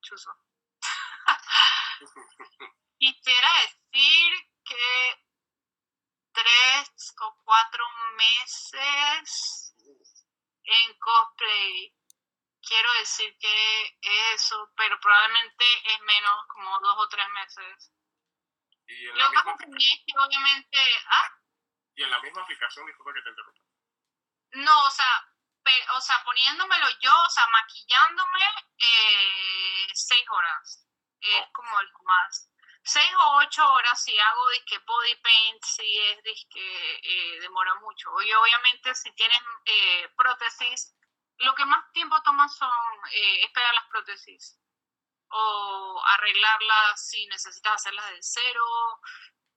chuso. 0.01 0.31
Quisiera 2.97 3.49
decir 3.61 4.33
que 4.63 5.25
tres 6.33 7.15
o 7.21 7.35
cuatro 7.43 7.85
meses 8.17 9.68
en 10.69 10.97
cosplay. 10.99 11.95
Quiero 12.61 12.91
decir 12.99 13.35
que 13.39 13.97
eso, 14.33 14.71
pero 14.75 14.99
probablemente 14.99 15.65
es 15.85 16.01
menos, 16.01 16.45
como 16.47 16.79
dos 16.79 16.95
o 16.97 17.07
tres 17.07 17.27
meses. 17.29 17.91
Y 18.87 19.07
en 19.07 19.17
la 19.17 19.29
misma 19.29 19.55
que 19.57 20.19
obviamente... 20.19 20.77
¿ah? 21.07 21.29
Y 21.95 22.03
en 22.03 22.11
la 22.11 22.19
misma 22.21 22.41
aplicación, 22.41 22.85
disculpa 22.85 23.13
que 23.13 23.21
te 23.21 23.29
interrumpa. 23.29 23.61
No, 24.51 24.85
o 24.85 24.89
sea, 24.89 25.29
o 25.95 26.01
sea, 26.01 26.23
poniéndomelo 26.23 26.87
yo, 27.01 27.15
o 27.15 27.29
sea, 27.29 27.47
maquillándome 27.47 28.41
eh, 28.77 29.87
seis 29.93 30.25
horas. 30.29 30.85
Es 31.21 31.41
oh. 31.41 31.51
como 31.53 31.81
lo 31.81 31.99
más 32.03 32.48
seis 32.89 33.13
o 33.15 33.35
ocho 33.37 33.63
horas 33.71 34.03
si 34.03 34.17
hago 34.17 34.47
que 34.65 34.79
body 34.79 35.15
paint, 35.17 35.63
si 35.63 35.97
es 35.99 36.45
que 36.49 36.99
eh, 37.03 37.39
demora 37.39 37.75
mucho. 37.75 38.09
Y 38.21 38.33
obviamente 38.33 38.95
si 38.95 39.11
tienes 39.13 39.39
eh, 39.65 40.09
prótesis, 40.17 40.95
lo 41.37 41.53
que 41.55 41.65
más 41.65 41.91
tiempo 41.93 42.21
toma 42.23 42.47
son 42.49 42.69
eh, 43.11 43.51
las 43.73 43.85
prótesis 43.89 44.59
o 45.31 46.01
arreglarlas 46.17 47.07
si 47.07 47.27
necesitas 47.27 47.75
hacerlas 47.75 48.09
de 48.09 48.17
cero. 48.21 48.99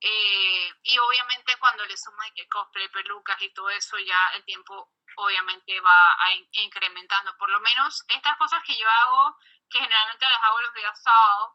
Eh, 0.01 0.73
y 0.83 0.99
obviamente 0.99 1.57
cuando 1.59 1.87
le 1.87 1.97
sumas 1.97 2.31
que 2.35 2.49
cosplay, 2.49 2.89
pelucas 2.89 3.41
y 3.41 3.53
todo 3.55 3.71
eso, 3.71 3.99
ya 3.99 4.29
el 4.35 4.45
tiempo 4.45 4.93
obviamente 5.17 5.81
va 5.81 6.17
incrementando. 6.53 7.37
Por 7.39 7.49
lo 7.51 7.61
menos 7.61 8.05
estas 8.09 8.37
cosas 8.37 8.63
que 8.65 8.77
yo 8.77 8.89
hago, 8.89 9.39
que 9.71 9.79
generalmente 9.79 10.29
las 10.29 10.43
hago 10.43 10.61
los 10.61 10.75
días 10.75 11.03
sábados, 11.03 11.53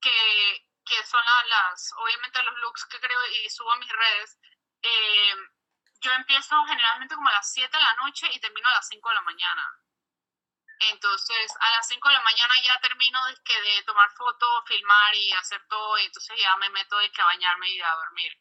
que 0.00 0.71
que 0.84 1.04
son 1.06 1.22
las, 1.48 1.92
obviamente 1.96 2.42
los 2.42 2.54
looks 2.58 2.86
que 2.86 3.00
creo 3.00 3.18
y 3.26 3.50
subo 3.50 3.72
a 3.72 3.76
mis 3.76 3.90
redes, 3.90 4.38
eh, 4.82 5.34
yo 6.00 6.12
empiezo 6.12 6.64
generalmente 6.66 7.14
como 7.14 7.28
a 7.28 7.32
las 7.32 7.52
7 7.52 7.76
de 7.76 7.82
la 7.82 7.94
noche 7.94 8.28
y 8.32 8.40
termino 8.40 8.68
a 8.68 8.74
las 8.74 8.88
5 8.88 9.08
de 9.08 9.14
la 9.14 9.22
mañana. 9.22 9.78
Entonces, 10.90 11.52
a 11.60 11.70
las 11.70 11.86
5 11.86 12.08
de 12.08 12.14
la 12.14 12.22
mañana 12.22 12.54
ya 12.64 12.80
termino 12.80 13.24
de, 13.26 13.36
que 13.44 13.60
de 13.60 13.82
tomar 13.84 14.10
fotos, 14.16 14.64
filmar 14.66 15.14
y 15.14 15.32
hacer 15.32 15.64
todo, 15.68 15.96
y 15.98 16.06
entonces 16.06 16.36
ya 16.40 16.56
me 16.56 16.70
meto 16.70 16.98
de 16.98 17.10
que 17.12 17.22
a 17.22 17.26
bañarme 17.26 17.70
y 17.70 17.80
a 17.80 17.94
dormir. 17.94 18.32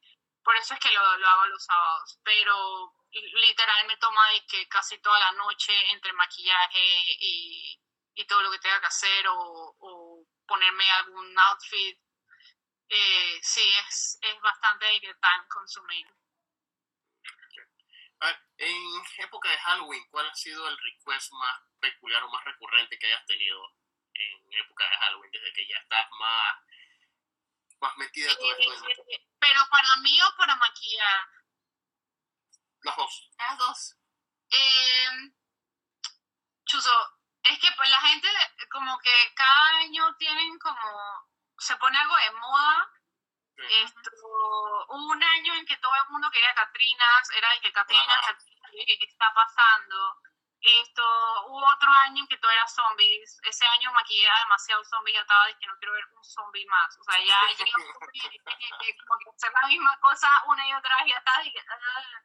Por 0.44 0.56
eso 0.56 0.74
es 0.74 0.80
que 0.80 0.92
lo, 0.92 1.18
lo 1.18 1.28
hago 1.28 1.46
los 1.46 1.64
sábados, 1.64 2.20
pero 2.24 2.96
literal 3.12 3.86
me 3.86 3.98
toma 3.98 4.28
de 4.30 4.46
que 4.48 4.68
casi 4.68 5.00
toda 5.00 5.20
la 5.20 5.32
noche 5.34 5.74
entre 5.92 6.14
maquillaje 6.14 7.04
y, 7.20 7.80
y 8.16 8.26
todo 8.26 8.42
lo 8.42 8.50
que 8.50 8.60
tenga 8.60 8.80
que 8.80 8.88
hacer 8.88 9.28
o, 9.28 9.36
o 9.38 10.26
ponerme 10.48 10.90
algún 10.94 11.38
outfit 11.38 12.00
eh, 12.94 13.40
sí, 13.42 13.62
es, 13.88 14.20
es 14.22 14.42
bastante 14.42 15.00
time 15.00 15.48
consuming. 15.48 16.06
en 18.58 19.04
época 19.20 19.50
de 19.50 19.58
Halloween, 19.60 20.06
¿cuál 20.10 20.30
ha 20.30 20.36
sido 20.36 20.68
el 20.68 20.78
request 20.78 21.32
más 21.32 21.62
peculiar 21.80 22.22
o 22.24 22.30
más 22.30 22.44
recurrente 22.44 23.00
que 23.00 23.08
hayas 23.08 23.26
tenido 23.26 23.78
en 24.14 24.54
época 24.60 24.90
de 24.90 24.98
Halloween, 24.98 25.32
desde 25.32 25.54
que 25.54 25.68
ya 25.70 25.78
estás 25.78 26.06
más, 26.20 26.58
más 27.80 27.98
metida 27.98 28.36
todo 28.36 28.52
esto? 28.52 28.86
Eh, 29.08 29.26
¿Pero 29.40 29.62
para 29.70 29.96
mí 30.02 30.22
o 30.22 30.36
para 30.36 30.56
maquillar? 30.58 31.28
Las 32.82 32.98
dos. 32.98 33.30
Las 33.38 33.58
dos. 33.58 33.96
Eh, 34.50 35.32
Chuso, 36.66 37.20
es 37.44 37.58
que 37.58 37.72
pues 37.78 37.90
la 37.90 38.02
gente 38.02 38.28
como 38.70 39.00
que 39.00 39.34
cada 39.34 39.78
año 39.78 40.14
tienen 40.18 40.60
como 40.60 41.31
se 41.62 41.76
pone 41.78 41.98
algo 41.98 42.16
de 42.18 42.32
moda. 42.32 42.92
Esto, 43.70 44.10
hubo 44.90 45.12
un 45.14 45.24
año 45.24 45.54
en 45.54 45.66
que 45.68 45.78
todo 45.78 45.94
el 45.94 46.10
mundo 46.10 46.32
quería 46.32 46.54
Catrinas, 46.56 47.30
era 47.36 47.52
de 47.52 47.62
que 47.62 47.72
Catrinas, 47.72 48.26
¿qué 48.72 49.06
está 49.06 49.32
pasando? 49.36 50.18
Esto, 50.62 51.04
hubo 51.48 51.66
otro 51.74 51.90
año 52.06 52.22
en 52.22 52.28
que 52.28 52.38
todo 52.38 52.52
era 52.52 52.68
zombies. 52.68 53.40
Ese 53.44 53.66
año 53.66 53.92
maquillé 53.94 54.30
demasiado 54.44 54.84
zombies, 54.84 55.16
ya 55.16 55.22
estaba 55.22 55.48
de 55.48 55.58
que 55.58 55.68
no 55.68 55.78
quiero 55.78 55.94
ver 55.94 56.06
un 56.06 56.24
zombie 56.24 56.66
más. 56.68 56.98
O 57.00 57.04
sea, 57.04 57.20
ya 57.24 57.40
como 59.08 59.20
que 59.20 59.30
hacer 59.36 59.52
la 59.60 59.68
misma 59.68 60.00
cosa 60.00 60.30
una 60.46 60.68
y 60.68 60.74
otra 60.74 60.98
vez, 60.98 61.08
ya 61.08 61.18
estaba 61.18 61.44
de 61.44 61.52
que, 61.52 61.60
ah". 61.60 62.22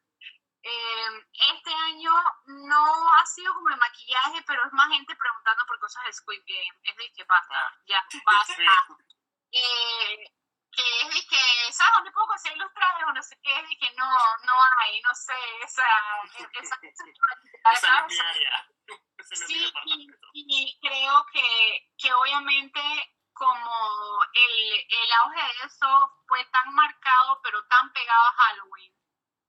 eh, 0.62 1.26
este 1.54 1.74
año 1.74 2.12
no 2.44 3.14
ha 3.14 3.24
sido 3.24 3.54
como 3.54 3.70
el 3.70 3.78
maquillaje, 3.78 4.42
pero 4.46 4.64
es 4.66 4.72
más 4.72 4.88
gente 4.88 5.16
preguntando 5.16 5.64
por 5.66 5.78
cosas 5.80 6.04
de 6.04 6.12
Squid 6.12 6.42
Game. 6.46 6.78
Es 6.82 6.96
de 6.96 7.12
que 7.12 7.24
basta, 7.24 7.58
ah. 7.58 7.74
ya 7.86 8.04
basta. 8.24 8.96
Eh, 9.52 10.32
que 10.72 11.00
es 11.00 11.26
que, 11.26 11.72
¿sabes 11.72 11.94
dónde 11.96 12.12
puedo 12.12 12.26
conseguir 12.26 12.58
los 12.58 12.72
trajes 12.74 13.04
o 13.06 13.12
no 13.12 13.22
sé 13.22 13.38
qué? 13.42 13.50
Es 13.50 13.78
que 13.80 13.90
no, 13.96 14.10
no 14.44 14.52
hay, 14.78 15.00
no 15.00 15.14
sé, 15.14 15.34
esa, 15.64 15.84
esa, 16.60 16.78
esa, 17.72 18.06
Sí, 19.34 19.72
y, 20.34 20.78
creo 20.80 21.26
que, 21.32 21.90
que 21.98 22.12
obviamente 22.12 22.80
como 23.32 24.22
el, 24.32 24.86
el 24.88 25.12
auge 25.24 25.42
de 25.42 25.66
eso 25.66 26.22
fue 26.28 26.44
tan 26.46 26.72
marcado, 26.74 27.40
pero 27.42 27.66
tan 27.66 27.92
pegado 27.92 28.26
a 28.26 28.32
Halloween, 28.32 28.94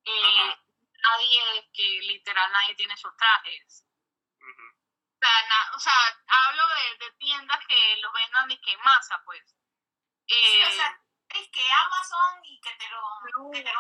eh, 0.04 0.58
nadie, 1.04 1.70
que 1.74 1.84
literal 2.02 2.52
nadie 2.52 2.76
tiene 2.76 2.94
esos 2.94 3.16
trajes. 3.16 3.86
o, 4.40 5.20
sea, 5.20 5.72
o 5.76 5.80
sea, 5.80 5.94
hablo 6.28 6.64
de, 6.68 7.06
de, 7.06 7.12
tiendas 7.18 7.60
que 7.68 7.98
los 7.98 8.14
vendan 8.14 8.48
de 8.50 8.60
que 8.62 8.78
masa, 8.78 9.22
pues. 9.26 9.56
Sí, 10.28 10.62
o 10.62 10.72
sea, 10.72 10.90
eh, 10.90 11.40
es 11.40 11.50
que 11.50 11.62
Amazon 11.72 12.40
y 12.44 12.60
que 12.60 12.72
te 12.76 12.90
lo, 12.90 13.52
que 13.52 13.64
te 13.64 13.72
lo 13.72 13.80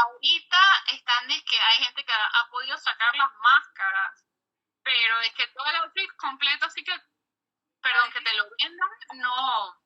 Ahorita 0.00 0.58
están 0.88 1.30
es 1.30 1.44
que 1.44 1.60
hay 1.60 1.84
gente 1.84 2.04
que 2.04 2.12
ha, 2.12 2.48
podido 2.50 2.76
sacar 2.78 3.14
las 3.14 3.30
máscaras, 3.38 4.24
pero 4.82 5.20
es 5.20 5.32
que 5.34 5.46
todo 5.48 5.66
el 5.66 5.76
outfit 5.76 6.10
completo, 6.16 6.66
así 6.66 6.82
que, 6.82 6.92
perdón, 7.80 8.10
que 8.12 8.20
te 8.20 8.34
lo 8.34 8.44
vendan, 8.58 8.90
no, 9.14 9.81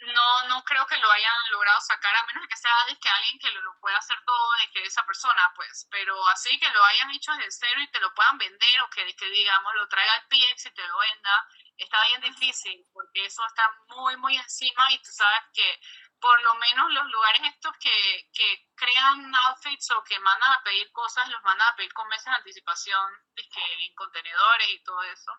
no, 0.00 0.48
no 0.48 0.62
creo 0.64 0.86
que 0.86 0.96
lo 0.96 1.10
hayan 1.10 1.50
logrado 1.50 1.80
sacar, 1.80 2.16
a 2.16 2.26
menos 2.26 2.46
que 2.48 2.56
sea 2.56 2.84
de 2.86 2.98
que 2.98 3.08
alguien 3.08 3.38
que 3.38 3.50
lo, 3.50 3.78
pueda 3.80 3.98
hacer 3.98 4.18
todo, 4.24 4.52
de 4.60 4.70
que 4.70 4.82
esa 4.84 5.04
persona, 5.04 5.52
pues, 5.54 5.86
pero 5.90 6.26
así 6.28 6.58
que 6.58 6.70
lo 6.70 6.84
hayan 6.84 7.10
hecho 7.10 7.32
desde 7.32 7.50
cero 7.50 7.80
y 7.80 7.90
te 7.90 8.00
lo 8.00 8.12
puedan 8.14 8.38
vender 8.38 8.80
o 8.82 8.90
que, 8.90 9.14
que 9.14 9.26
digamos, 9.26 9.74
lo 9.74 9.88
traiga 9.88 10.14
al 10.14 10.26
PX 10.28 10.66
y 10.66 10.74
te 10.74 10.86
lo 10.86 10.98
venda, 10.98 11.46
está 11.76 12.06
bien 12.08 12.20
difícil 12.22 12.86
porque 12.92 13.24
eso 13.26 13.44
está 13.46 13.68
muy, 13.88 14.16
muy 14.16 14.36
encima 14.36 14.92
y 14.92 14.98
tú 14.98 15.10
sabes 15.12 15.42
que 15.52 15.80
por 16.20 16.40
lo 16.42 16.54
menos 16.54 16.92
los 16.92 17.06
lugares 17.06 17.40
estos 17.44 17.72
que, 17.78 18.28
que 18.34 18.68
crean 18.76 19.34
outfits 19.48 19.90
o 19.92 20.04
que 20.04 20.18
mandan 20.20 20.52
a 20.52 20.62
pedir 20.62 20.92
cosas, 20.92 21.28
los 21.28 21.42
mandan 21.42 21.72
a 21.72 21.76
pedir 21.76 21.92
con 21.94 22.06
meses 22.08 22.26
de 22.26 22.32
anticipación, 22.32 23.10
que 23.34 23.84
en 23.86 23.94
contenedores 23.94 24.68
y 24.68 24.82
todo 24.82 25.02
eso. 25.02 25.32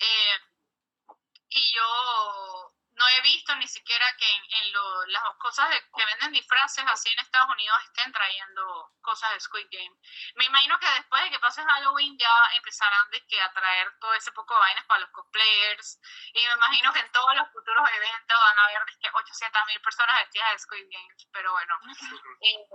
Eh, 0.00 0.40
y 1.48 1.74
yo, 1.74 2.72
no 2.94 3.08
he 3.08 3.20
visto 3.22 3.54
ni 3.56 3.66
siquiera 3.66 4.06
que 4.16 4.30
en, 4.30 4.72
las 5.08 5.22
cosas 5.38 5.68
que 5.96 6.04
venden 6.04 6.32
disfraces 6.32 6.84
así 6.86 7.08
en 7.10 7.18
Estados 7.18 7.48
Unidos 7.50 7.78
estén 7.84 8.12
trayendo 8.12 8.92
cosas 9.00 9.32
de 9.32 9.40
Squid 9.40 9.66
Game. 9.70 9.96
Me 10.36 10.44
imagino 10.44 10.78
que 10.78 10.88
después 10.88 11.22
de 11.22 11.30
que 11.30 11.38
pase 11.38 11.64
Halloween 11.64 12.16
ya 12.18 12.34
empezarán 12.54 13.10
de 13.10 13.26
que 13.26 13.40
a 13.40 13.52
traer 13.52 13.96
todo 13.98 14.14
ese 14.14 14.32
poco 14.32 14.54
de 14.54 14.60
vainas 14.60 14.84
para 14.86 15.00
los 15.00 15.10
cosplayers 15.10 15.98
y 16.34 16.46
me 16.46 16.52
imagino 16.52 16.92
que 16.92 17.00
en 17.00 17.12
todos 17.12 17.34
los 17.34 17.48
futuros 17.50 17.88
eventos 17.90 18.38
van 18.38 18.58
a 18.58 18.64
haber 18.64 18.84
que 19.00 19.08
800 19.12 19.66
mil 19.66 19.80
personas 19.80 20.18
vestidas 20.20 20.52
de 20.52 20.58
Squid 20.58 20.86
Games, 20.90 21.28
pero 21.32 21.52
bueno. 21.52 21.74
Eh, 22.44 22.66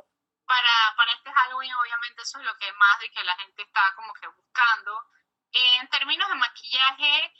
para, 0.45 0.95
para 0.95 1.11
este 1.11 1.31
Halloween 1.31 1.73
obviamente 1.73 2.21
eso 2.21 2.39
es 2.39 2.45
lo 2.45 2.57
que 2.57 2.71
más 2.73 2.99
de 2.99 3.11
que 3.11 3.23
la 3.23 3.35
gente 3.35 3.61
está 3.61 3.93
como 3.95 4.13
que 4.13 4.27
buscando. 4.27 5.05
en 5.51 5.89
términos 5.89 6.27
de 6.29 6.35
maquillaje, 6.35 7.33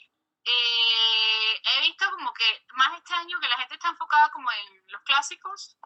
eh, 0.50 1.62
he 1.62 1.82
visto 1.82 2.10
como 2.12 2.34
que 2.34 2.66
más 2.74 2.98
este 2.98 3.14
año 3.14 3.40
que 3.40 3.48
la 3.50 3.58
gente 3.58 3.76
está 3.76 3.90
enfocada 3.90 4.32
como 4.32 4.50
en 4.52 4.84
los 4.88 5.02
clásicos, 5.02 5.78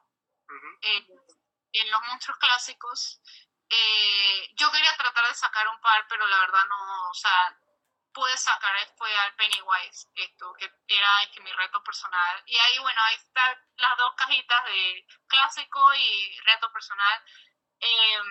en 1.72 1.92
los 1.92 2.02
monstruos 2.04 2.38
clásicos. 2.38 3.22
Eh, 3.70 4.54
yo 4.56 4.72
quería 4.72 4.96
tratar 4.98 5.28
de 5.28 5.34
sacar 5.34 5.68
un 5.68 5.80
par, 5.82 6.06
pero 6.08 6.28
la 6.28 6.40
verdad 6.40 6.64
no, 6.70 7.10
o 7.10 7.14
sea, 7.14 7.58
pude 8.14 8.38
sacar 8.38 8.76
fue 8.98 9.16
al 9.18 9.34
Pennywise, 9.36 10.10
esto, 10.16 10.54
que 10.54 10.72
era 10.88 11.10
que 11.34 11.42
mi 11.42 11.52
reto 11.54 11.82
personal. 11.84 12.44
Y 12.46 12.58
ahí, 12.58 12.78
bueno, 12.80 13.02
ahí 13.04 13.16
están 13.16 13.58
las 13.78 13.98
dos 13.98 14.14
cajitas 14.16 14.66
de 14.66 15.08
clásico 15.28 15.94
y 15.96 16.40
reto 16.42 16.72
personal. 16.72 17.24
Eh, 17.80 18.22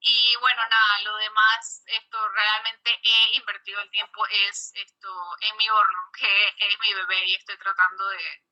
y 0.00 0.36
bueno, 0.36 0.62
nada, 0.68 1.00
lo 1.02 1.16
demás, 1.16 1.82
esto 1.86 2.28
realmente 2.28 3.00
he 3.02 3.36
invertido 3.36 3.80
el 3.80 3.90
tiempo 3.90 4.26
es 4.26 4.72
esto 4.74 5.36
en 5.40 5.56
mi 5.56 5.68
horno, 5.68 6.10
que 6.18 6.48
es 6.48 6.78
mi 6.80 6.94
bebé 6.94 7.24
y 7.26 7.34
estoy 7.34 7.56
tratando 7.58 8.08
de, 8.08 8.44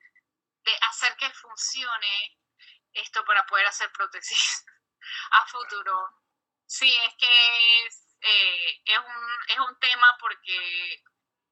de 0.64 0.78
hacer 0.88 1.16
que 1.16 1.30
funcione 1.30 2.38
esto 2.92 3.24
para 3.24 3.44
poder 3.46 3.66
hacer 3.66 3.90
prótesis 3.92 4.64
a 5.30 5.46
futuro. 5.46 6.22
Sí, 6.66 6.92
es 7.06 7.14
que 7.16 7.86
es, 7.86 8.16
eh, 8.20 8.98
un, 8.98 9.38
es 9.48 9.58
un 9.58 9.78
tema 9.78 10.16
porque 10.18 11.04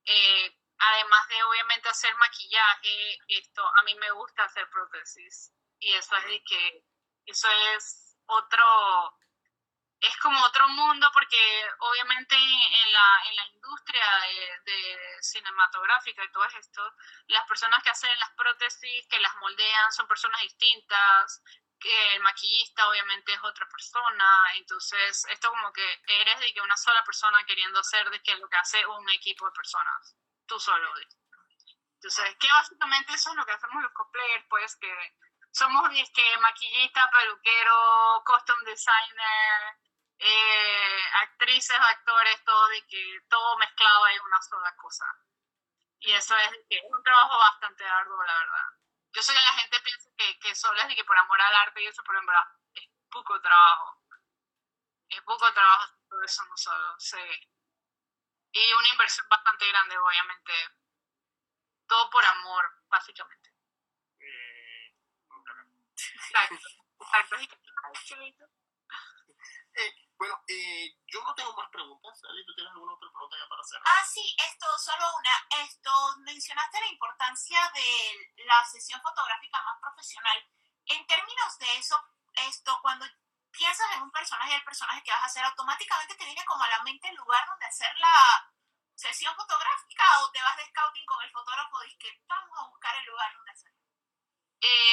eh, 0.05 0.59
además 0.79 1.29
de 1.29 1.45
obviamente 1.45 1.89
hacer 1.89 2.15
maquillaje, 2.17 3.19
esto 3.29 3.63
a 3.77 3.83
mí 3.83 3.95
me 3.97 4.11
gusta 4.13 4.45
hacer 4.45 4.69
prótesis 4.71 5.53
y 5.79 5.93
eso 5.93 6.17
es 6.17 6.25
de 6.25 6.43
que 6.45 6.85
eso 7.27 7.49
es 7.77 8.17
otro 8.27 9.19
es 10.03 10.17
como 10.17 10.45
otro 10.45 10.69
mundo 10.69 11.09
porque 11.15 11.71
obviamente 11.79 12.35
en 12.35 12.93
la, 12.93 13.23
en 13.29 13.37
la 13.37 13.47
industria 13.47 14.05
de, 14.65 14.99
cinematográfica 15.21 16.25
y 16.25 16.33
todo 16.33 16.45
esto, 16.45 16.95
las 17.29 17.47
personas 17.47 17.81
que 17.85 17.91
hacen 17.91 18.19
las 18.19 18.31
prótesis, 18.33 19.07
que 19.07 19.21
las 19.21 19.35
moldean, 19.37 19.93
son 19.93 20.09
personas 20.09 20.41
distintas, 20.41 21.43
que 21.79 22.15
el 22.17 22.23
maquillista 22.23 22.89
obviamente 22.89 23.33
es 23.33 23.45
otra 23.45 23.69
persona, 23.69 24.55
entonces 24.57 25.25
esto 25.31 25.51
como 25.51 25.73
que 25.73 26.03
eres 26.09 26.41
de 26.41 26.53
que 26.53 26.61
una 26.61 26.77
sola 26.77 27.05
persona 27.05 27.45
queriendo 27.45 27.79
hacer 27.79 28.11
de 28.11 28.21
que 28.23 28.35
lo 28.37 28.49
que 28.49 28.57
hace 28.57 28.85
un 28.85 29.09
equipo 29.11 29.47
de 29.47 29.53
personas, 29.53 30.17
tú 30.47 30.59
solo. 30.59 30.93
Entonces, 31.95 32.37
que 32.41 32.49
básicamente 32.53 33.15
eso 33.15 33.31
es 33.31 33.37
lo 33.37 33.47
que 33.47 33.53
hacemos 33.53 33.81
los 33.81 33.93
cosplayers, 33.93 34.47
pues 34.49 34.77
que 34.77 35.17
somos 35.53 35.89
que 36.13 36.39
maquillista, 36.39 37.09
peluquero, 37.11 38.23
costume 38.25 38.65
designer, 38.65 39.82
eh, 40.25 41.03
actrices, 41.23 41.77
actores, 41.79 42.45
todo, 42.45 42.69
de 42.69 42.87
que 42.87 43.21
todo 43.29 43.59
mezclado 43.59 44.07
en 44.09 44.23
una 44.23 44.41
sola 44.43 44.75
cosa. 44.77 45.05
Y 45.99 46.13
eso 46.13 46.37
es, 46.37 46.51
es 46.69 46.83
un 46.89 47.03
trabajo 47.03 47.39
bastante 47.39 47.85
arduo, 47.85 48.23
la 48.23 48.39
verdad. 48.39 48.69
Yo 49.13 49.23
sé 49.23 49.33
que 49.33 49.41
la 49.41 49.53
gente 49.61 49.81
piensa 49.81 50.11
que, 50.17 50.39
que 50.39 50.55
solo 50.55 50.81
es 50.81 50.89
de 50.89 50.95
que 50.95 51.05
por 51.05 51.19
amor 51.19 51.41
al 51.41 51.55
arte 51.57 51.83
y 51.83 51.87
eso, 51.87 52.03
pero 52.07 52.21
en 52.21 52.27
verdad 52.27 52.47
es 52.75 52.89
poco 53.11 53.41
trabajo. 53.41 54.01
Es 55.09 55.21
poco 55.23 55.53
trabajo 55.53 55.93
todo 56.09 56.23
eso 56.23 56.45
no 56.45 56.57
solo, 56.57 56.95
sí. 56.99 57.19
Y 58.53 58.73
una 58.75 58.89
inversión 58.89 59.27
bastante 59.29 59.67
grande, 59.69 59.99
obviamente. 59.99 60.53
Todo 61.87 62.11
por 62.11 62.25
amor, 62.25 62.65
básicamente. 62.89 63.51
Eh, 64.21 64.95
exacto, 66.15 66.69
exacto. 67.01 67.37
Eh, 69.75 69.91
bueno, 70.23 70.39
eh, 70.47 70.95
yo 71.09 71.21
no 71.25 71.35
tengo 71.35 71.53
más 71.55 71.69
preguntas. 71.71 72.15
Ali, 72.31 72.47
¿tú 72.47 72.55
tienes 72.55 72.71
alguna 72.71 72.95
otra 72.95 73.11
pregunta 73.11 73.37
ya 73.43 73.49
para 73.49 73.61
hacer? 73.61 73.81
Ah, 73.85 74.05
sí, 74.07 74.23
esto, 74.39 74.67
solo 74.79 75.03
una. 75.19 75.35
Esto, 75.67 75.91
mencionaste 76.19 76.79
la 76.79 76.87
importancia 76.87 77.59
de 77.75 78.45
la 78.47 78.65
sesión 78.65 79.03
fotográfica 79.03 79.61
más 79.65 79.81
profesional. 79.81 80.39
En 80.87 81.05
términos 81.09 81.59
de 81.59 81.77
eso, 81.77 81.99
esto, 82.47 82.79
cuando 82.83 83.05
piensas 83.51 83.91
en 83.97 84.03
un 84.03 84.13
personaje 84.13 84.53
y 84.53 84.55
el 84.55 84.65
personaje 84.65 85.03
que 85.03 85.11
vas 85.11 85.23
a 85.23 85.27
hacer, 85.27 85.43
automáticamente 85.43 86.15
te 86.15 86.25
viene 86.25 86.45
como 86.45 86.63
a 86.63 86.69
la 86.69 86.83
mente 86.85 87.09
el 87.09 87.17
lugar 87.17 87.45
donde 87.49 87.67
hacer 87.67 87.91
la 87.99 88.47
sesión 88.95 89.35
fotográfica 89.35 90.23
o 90.23 90.31
te 90.31 90.41
vas 90.41 90.57
de 90.57 90.67
scouting 90.67 91.07
con 91.07 91.21
el 91.25 91.33
fotógrafo 91.33 91.83
y 91.83 91.99
que 91.99 92.23
vamos 92.29 92.59
a 92.61 92.69
buscar 92.69 92.95
el 92.95 93.07
lugar 93.07 93.35
donde 93.35 93.51
hacerlo. 93.51 93.79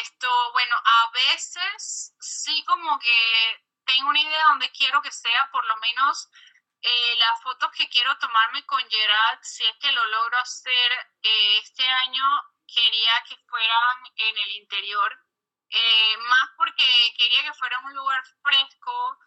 Esto, 0.02 0.52
bueno, 0.54 0.76
a 0.84 1.12
veces 1.12 2.16
sí 2.20 2.66
como 2.66 2.98
que 2.98 3.69
tengo 3.90 4.10
una 4.10 4.22
idea 4.22 4.46
donde 4.50 4.72
quiero 4.72 5.02
que 5.02 5.12
sea, 5.12 5.50
por 5.52 5.66
lo 5.66 5.76
menos 5.78 6.30
eh, 6.82 7.16
las 7.18 7.42
fotos 7.42 7.72
que 7.72 7.90
quiero 7.90 8.16
tomarme 8.20 8.66
con 8.66 8.82
Gerard, 8.90 9.40
si 9.42 9.66
es 9.66 9.76
que 9.78 9.92
lo 9.92 10.06
logro 10.06 10.38
hacer 10.38 10.92
eh, 11.24 11.58
este 11.58 11.88
año, 11.88 12.24
quería 12.68 13.24
que 13.28 13.36
fueran 13.48 13.98
en 14.16 14.38
el 14.38 14.52
interior, 14.52 15.20
eh, 15.72 16.18
más 16.18 16.50
porque 16.56 16.86
quería 17.18 17.44
que 17.44 17.54
fuera 17.54 17.80
un 17.80 17.94
lugar 17.96 18.24
fresco, 18.44 19.20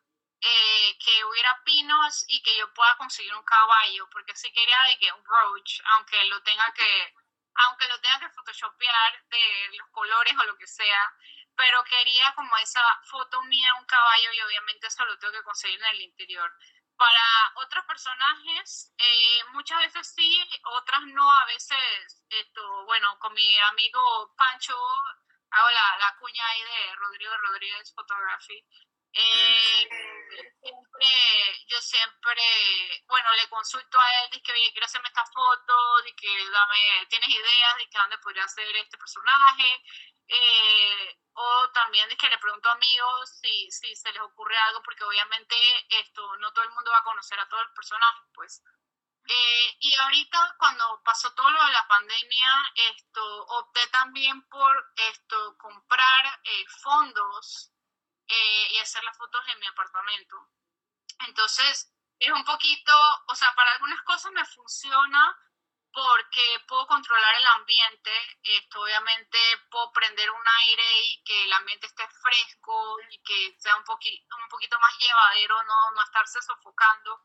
que 0.99 1.25
hubiera 1.25 1.63
pinos 1.65 2.25
y 2.27 2.43
que 2.43 2.57
yo 2.57 2.73
pueda 2.75 2.97
conseguir 2.97 3.33
un 3.35 3.45
caballo, 3.45 4.09
porque 4.11 4.35
sí 4.35 4.53
quería 4.53 4.77
de 4.89 4.99
que 4.99 5.13
un 5.13 5.25
roach, 5.25 5.81
aunque 5.95 6.25
lo 6.25 6.43
tenga 6.43 6.73
que 6.75 7.15
aunque 7.55 7.87
lo 7.89 8.01
tenga 8.01 8.19
que 8.21 8.31
photoshopear 8.31 9.25
de 9.29 9.77
los 9.79 9.89
colores 9.91 10.35
o 10.39 10.45
lo 10.45 10.57
que 10.57 10.67
sea, 10.67 11.15
pero 11.57 11.83
quería 11.85 12.33
como 12.35 12.57
esa 12.59 12.83
foto 13.05 13.43
mía, 13.43 13.75
un 13.79 13.87
caballo, 13.87 14.33
y 14.33 14.41
obviamente 14.43 14.87
eso 14.87 15.05
lo 15.05 15.19
tengo 15.19 15.33
que 15.33 15.43
conseguir 15.43 15.79
en 15.81 15.91
el 15.91 16.01
interior. 16.03 16.51
Para 16.97 17.53
otros 17.57 17.85
personajes, 17.87 18.93
eh, 18.99 19.45
muchas 19.53 19.79
veces 19.79 20.13
sí, 20.15 20.49
otras 20.65 21.03
no, 21.07 21.31
a 21.31 21.45
veces, 21.47 22.25
esto, 22.29 22.85
bueno, 22.85 23.19
con 23.19 23.33
mi 23.35 23.59
amigo 23.61 24.35
Pancho, 24.37 24.77
hago 25.51 25.71
la, 25.71 25.97
la 25.99 26.17
cuña 26.19 26.47
ahí 26.47 26.63
de 26.63 26.95
Rodrigo 26.97 27.37
Rodríguez 27.39 27.93
Photography, 27.95 28.65
eh, 29.15 29.89
siempre, 30.63 31.67
yo 31.69 31.81
siempre, 31.83 32.43
bueno, 33.07 33.31
le 33.35 33.49
consulto 33.49 34.01
a 34.01 34.25
él, 34.25 34.31
de 34.31 34.43
que, 34.43 34.53
oye, 34.53 34.73
quiero 34.73 34.87
hacerme 34.87 35.09
esta 35.09 35.27
foto, 35.27 36.03
de 36.03 36.15
que 36.15 36.51
dame, 36.51 37.07
tienes 37.11 37.29
ideas 37.29 37.77
de 37.77 37.89
que 37.91 37.99
dónde 37.99 38.19
podría 38.19 38.49
ser 38.49 38.75
este 38.75 38.97
personaje, 38.97 39.83
eh, 40.33 41.19
o 41.35 41.71
también 41.73 42.09
de 42.09 42.17
que 42.17 42.29
le 42.29 42.39
pregunto 42.39 42.69
a 42.69 42.73
amigos 42.73 43.39
si, 43.41 43.71
si 43.71 43.95
se 43.95 44.13
les 44.13 44.23
ocurre 44.23 44.57
algo, 44.57 44.83
porque 44.83 45.05
obviamente 45.05 45.57
esto, 46.01 46.37
no 46.39 46.53
todo 46.53 46.65
el 46.65 46.73
mundo 46.73 46.91
va 46.91 46.99
a 46.99 47.05
conocer 47.05 47.39
a 47.39 47.49
todos 47.49 47.65
los 47.65 47.75
personajes, 47.75 48.23
pues. 48.35 48.63
Eh, 49.29 49.77
y 49.81 49.95
ahorita 49.95 50.57
cuando 50.59 51.01
pasó 51.05 51.33
todo 51.35 51.49
lo 51.51 51.65
de 51.65 51.73
la 51.73 51.87
pandemia, 51.87 52.73
esto, 52.91 53.45
opté 53.45 53.87
también 53.89 54.43
por 54.49 54.93
esto, 54.97 55.57
comprar 55.59 56.41
fondos 56.83 57.71
eh, 58.27 58.69
y 58.73 58.79
hacer 58.79 59.05
las 59.05 59.17
fotos 59.17 59.43
en 59.49 59.61
mi 59.61 59.67
apartamento. 59.67 60.37
Entonces, 61.27 61.93
es 62.19 62.33
un 62.33 62.45
poquito, 62.45 62.93
o 63.29 63.35
sea, 63.35 63.55
para 63.55 63.73
algunas 63.73 64.03
cosas 64.03 64.33
me 64.33 64.45
funciona 64.45 65.37
porque 65.93 66.61
puedo 66.67 66.87
controlar 66.87 67.35
el 67.37 67.47
ambiente, 67.47 68.11
esto 68.43 68.81
obviamente 68.81 69.39
puedo 69.71 69.93
prender 69.93 70.31
un 70.31 70.43
aire 70.67 71.07
y 71.07 71.23
que 71.25 71.45
el 71.45 71.53
ambiente 71.53 71.87
esté 71.87 72.07
fresco 72.23 72.97
y 73.11 73.23
que 73.23 73.57
sea 73.59 73.77
un, 73.77 73.85
poquito 73.85 74.37
un 74.37 74.49
poquito 74.49 74.79
más 74.81 74.99
llevadero, 74.99 75.63
no, 75.65 75.91
no 75.93 76.03
estarse 76.03 76.41
sofocando. 76.43 77.23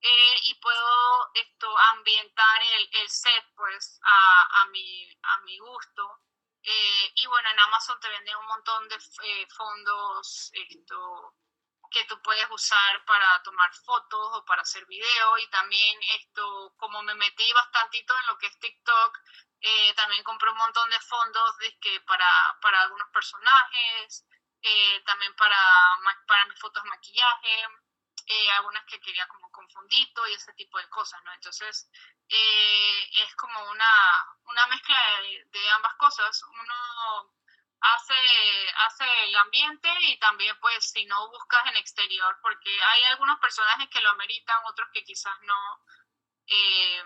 Eh, 0.00 0.40
y 0.44 0.54
puedo 0.60 1.30
esto 1.34 1.76
ambientar 1.90 2.62
el, 2.62 2.88
el 2.92 3.08
set 3.10 3.44
pues 3.56 3.98
a, 4.04 4.62
a, 4.62 4.66
mi, 4.66 5.10
a 5.22 5.38
mi 5.40 5.58
gusto 5.58 6.22
eh, 6.62 7.12
y 7.14 7.26
bueno, 7.26 7.48
en 7.50 7.60
Amazon 7.60 7.98
te 8.00 8.08
venden 8.08 8.36
un 8.36 8.46
montón 8.46 8.88
de 8.88 8.96
eh, 8.96 9.46
fondos 9.56 10.50
esto, 10.52 11.34
que 11.90 12.04
tú 12.04 12.20
puedes 12.22 12.46
usar 12.50 13.04
para 13.04 13.42
tomar 13.42 13.72
fotos 13.74 14.28
o 14.36 14.44
para 14.44 14.62
hacer 14.62 14.84
video. 14.86 15.38
Y 15.38 15.46
también 15.48 15.98
esto, 16.16 16.74
como 16.76 17.02
me 17.02 17.14
metí 17.14 17.52
bastantito 17.52 18.14
en 18.18 18.26
lo 18.26 18.38
que 18.38 18.46
es 18.46 18.58
TikTok, 18.58 19.18
eh, 19.60 19.94
también 19.94 20.22
compré 20.24 20.50
un 20.50 20.58
montón 20.58 20.88
de 20.90 21.00
fondos 21.00 21.58
de 21.58 21.78
que 21.80 22.00
para, 22.02 22.58
para 22.60 22.82
algunos 22.82 23.08
personajes, 23.10 24.24
también 25.04 25.34
para, 25.36 25.58
para 26.26 26.44
mis 26.46 26.58
fotos 26.60 26.82
de 26.82 26.90
maquillaje. 26.90 27.66
eh, 28.26 28.50
algunas 28.52 28.84
que 28.84 29.00
quería 29.00 29.26
como 29.28 29.50
confundito 29.50 30.26
y 30.28 30.34
ese 30.34 30.52
tipo 30.54 30.78
de 30.78 30.88
cosas, 30.90 31.22
¿no? 31.24 31.32
Entonces, 31.32 31.90
eh, 32.28 33.10
es 33.24 33.34
como 33.36 33.58
una, 33.70 34.36
una 34.44 34.66
mezcla 34.66 34.96
de, 35.22 35.44
de, 35.46 35.70
ambas 35.70 35.94
cosas. 35.94 36.42
Uno 36.42 37.34
hace, 37.80 38.70
hace 38.86 39.24
el 39.24 39.36
ambiente 39.36 39.88
y 40.00 40.18
también, 40.18 40.56
pues, 40.60 40.90
si 40.90 41.04
no 41.06 41.28
buscas 41.30 41.66
en 41.66 41.76
exterior, 41.76 42.38
porque 42.42 42.70
hay 42.82 43.04
algunos 43.04 43.38
personajes 43.40 43.88
que 43.90 44.00
lo 44.00 44.10
ameritan, 44.10 44.64
otros 44.66 44.88
que 44.92 45.04
quizás 45.04 45.34
no. 45.42 45.84
Eh, 46.46 47.02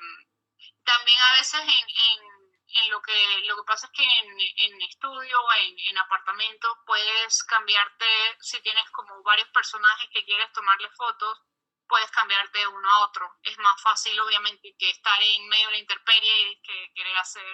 también 0.84 1.18
a 1.20 1.32
veces 1.34 1.60
en, 1.60 1.68
en 1.68 2.42
en 2.74 2.90
lo 2.90 3.02
que 3.02 3.40
lo 3.46 3.56
que 3.56 3.64
pasa 3.64 3.86
es 3.86 3.92
que 3.92 4.02
en, 4.02 4.40
en 4.40 4.82
estudio 4.82 5.40
o 5.40 5.52
en, 5.52 5.78
en, 5.78 5.98
apartamento 5.98 6.68
puedes 6.86 7.44
cambiarte, 7.44 8.06
si 8.40 8.60
tienes 8.62 8.88
como 8.90 9.22
varios 9.22 9.48
personajes 9.48 10.08
que 10.12 10.24
quieres 10.24 10.50
tomarle 10.52 10.88
fotos, 10.90 11.38
puedes 11.86 12.10
cambiarte 12.10 12.58
de 12.58 12.66
uno 12.66 12.90
a 12.90 13.04
otro. 13.04 13.30
Es 13.42 13.58
más 13.58 13.80
fácil, 13.82 14.18
obviamente, 14.20 14.74
que 14.78 14.90
estar 14.90 15.20
en 15.22 15.48
medio 15.48 15.66
de 15.66 15.72
la 15.72 15.78
intemperie 15.78 16.50
y 16.50 16.62
que 16.62 16.92
querer 16.94 17.16
hacer, 17.18 17.44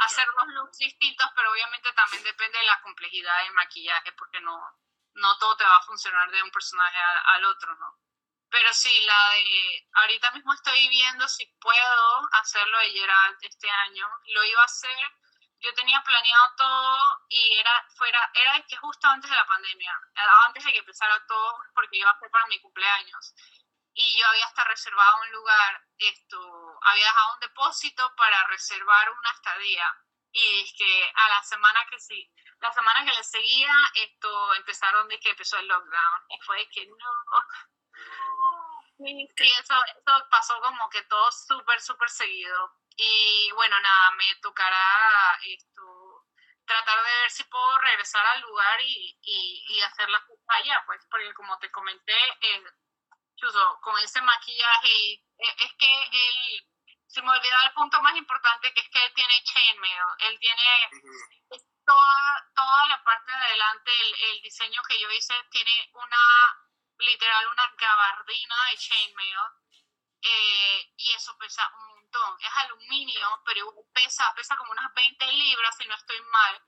hacer 0.00 0.26
los 0.28 0.54
looks 0.54 0.78
distintos, 0.78 1.26
pero 1.34 1.52
obviamente 1.52 1.92
también 1.92 2.22
depende 2.22 2.58
de 2.58 2.64
la 2.64 2.80
complejidad 2.82 3.42
del 3.42 3.52
maquillaje, 3.52 4.12
porque 4.12 4.40
no, 4.40 4.58
no 5.14 5.38
todo 5.38 5.56
te 5.56 5.64
va 5.64 5.76
a 5.76 5.82
funcionar 5.82 6.30
de 6.30 6.42
un 6.42 6.50
personaje 6.50 6.98
al, 6.98 7.44
otro, 7.44 7.74
¿no? 7.76 7.98
Pero 8.50 8.72
sí, 8.72 9.04
la 9.04 9.30
de 9.30 9.88
ahorita 9.94 10.30
mismo 10.32 10.52
estoy 10.52 10.88
viendo 10.88 11.26
si 11.28 11.46
puedo 11.60 12.28
hacerlo 12.32 12.78
de 12.78 12.90
Geralt 12.90 13.42
este 13.42 13.68
año. 13.70 14.08
Lo 14.26 14.44
iba 14.44 14.62
a 14.62 14.66
hacer, 14.66 14.96
yo 15.58 15.74
tenía 15.74 16.00
planeado 16.02 16.52
todo 16.56 16.98
y 17.28 17.56
era 17.56 17.86
fuera 17.96 18.30
era 18.34 18.64
que 18.68 18.76
justo 18.76 19.08
antes 19.08 19.30
de 19.30 19.36
la 19.36 19.46
pandemia, 19.46 19.92
antes 20.46 20.64
de 20.64 20.72
que 20.72 20.78
empezara 20.78 21.24
todo, 21.26 21.58
porque 21.74 21.96
iba 21.98 22.10
a 22.10 22.18
ser 22.18 22.30
para 22.30 22.46
mi 22.46 22.60
cumpleaños. 22.60 23.34
Y 23.94 24.18
yo 24.18 24.26
había 24.26 24.46
hasta 24.46 24.64
reservado 24.64 25.20
un 25.22 25.32
lugar, 25.32 25.82
esto, 25.98 26.78
había 26.82 27.04
dejado 27.04 27.34
un 27.34 27.40
depósito 27.40 28.12
para 28.16 28.46
reservar 28.48 29.10
una 29.10 29.30
estadía. 29.30 29.94
Y 30.32 30.62
es 30.62 30.74
que 30.76 31.12
a 31.14 31.28
la 31.28 31.42
semana 31.44 31.80
que 31.88 32.00
sí, 32.00 32.28
la 32.60 32.72
semana 32.72 33.04
que 33.04 33.16
le 33.16 33.22
seguía, 33.22 33.72
esto 33.94 34.54
empezaron 34.54 35.06
de 35.08 35.20
que 35.20 35.30
empezó 35.30 35.58
el 35.58 35.68
lockdown. 35.68 36.20
Y 36.28 36.40
fue 36.40 36.68
que 36.70 36.86
no, 36.86 36.96
Sí, 38.98 39.28
sí, 39.36 39.52
eso, 39.60 39.74
eso 39.84 40.28
pasó 40.30 40.60
como 40.60 40.88
que 40.88 41.02
todo 41.04 41.30
súper, 41.32 41.80
súper 41.80 42.08
seguido. 42.08 42.76
Y 42.96 43.50
bueno, 43.52 43.78
nada, 43.80 44.10
me 44.12 44.34
tocará 44.40 45.38
esto, 45.46 46.26
tratar 46.64 47.04
de 47.04 47.10
ver 47.22 47.30
si 47.30 47.44
puedo 47.44 47.78
regresar 47.78 48.24
al 48.26 48.40
lugar 48.42 48.80
y, 48.80 49.18
y, 49.22 49.64
y 49.68 49.80
hacer 49.82 50.08
la 50.08 50.24
allá, 50.48 50.82
pues, 50.86 51.04
porque 51.10 51.34
como 51.34 51.58
te 51.58 51.70
comenté, 51.72 52.16
eh, 52.40 52.64
con 53.80 53.98
ese 53.98 54.20
maquillaje, 54.22 55.12
eh, 55.12 55.56
es 55.58 55.72
que 55.78 56.02
él, 56.12 56.66
se 57.06 57.22
me 57.22 57.30
olvidó 57.30 57.56
el 57.64 57.72
punto 57.72 58.00
más 58.02 58.16
importante, 58.16 58.72
que 58.72 58.80
es 58.80 58.88
que 58.88 59.04
él 59.04 59.12
tiene 59.14 59.42
chainmail, 59.44 60.02
él 60.18 60.38
tiene 60.40 60.62
toda, 61.84 62.50
toda 62.54 62.86
la 62.88 63.02
parte 63.04 63.30
de 63.30 63.38
adelante, 63.38 63.90
el, 64.00 64.14
el 64.30 64.42
diseño 64.42 64.82
que 64.88 64.98
yo 64.98 65.10
hice 65.10 65.34
tiene 65.50 65.90
una 65.92 66.64
literal 66.98 67.46
una 67.48 67.74
gabardina 67.76 68.54
de 68.70 68.78
chainmail 68.78 69.38
eh, 70.22 70.92
y 70.96 71.12
eso 71.12 71.36
pesa 71.38 71.70
un 71.76 71.88
montón. 71.88 72.36
Es 72.40 72.56
aluminio, 72.64 73.42
pero 73.44 73.74
pesa, 73.92 74.32
pesa 74.34 74.56
como 74.56 74.72
unas 74.72 74.92
20 74.94 75.32
libras 75.32 75.76
si 75.76 75.86
no 75.86 75.94
estoy 75.94 76.20
mal. 76.22 76.62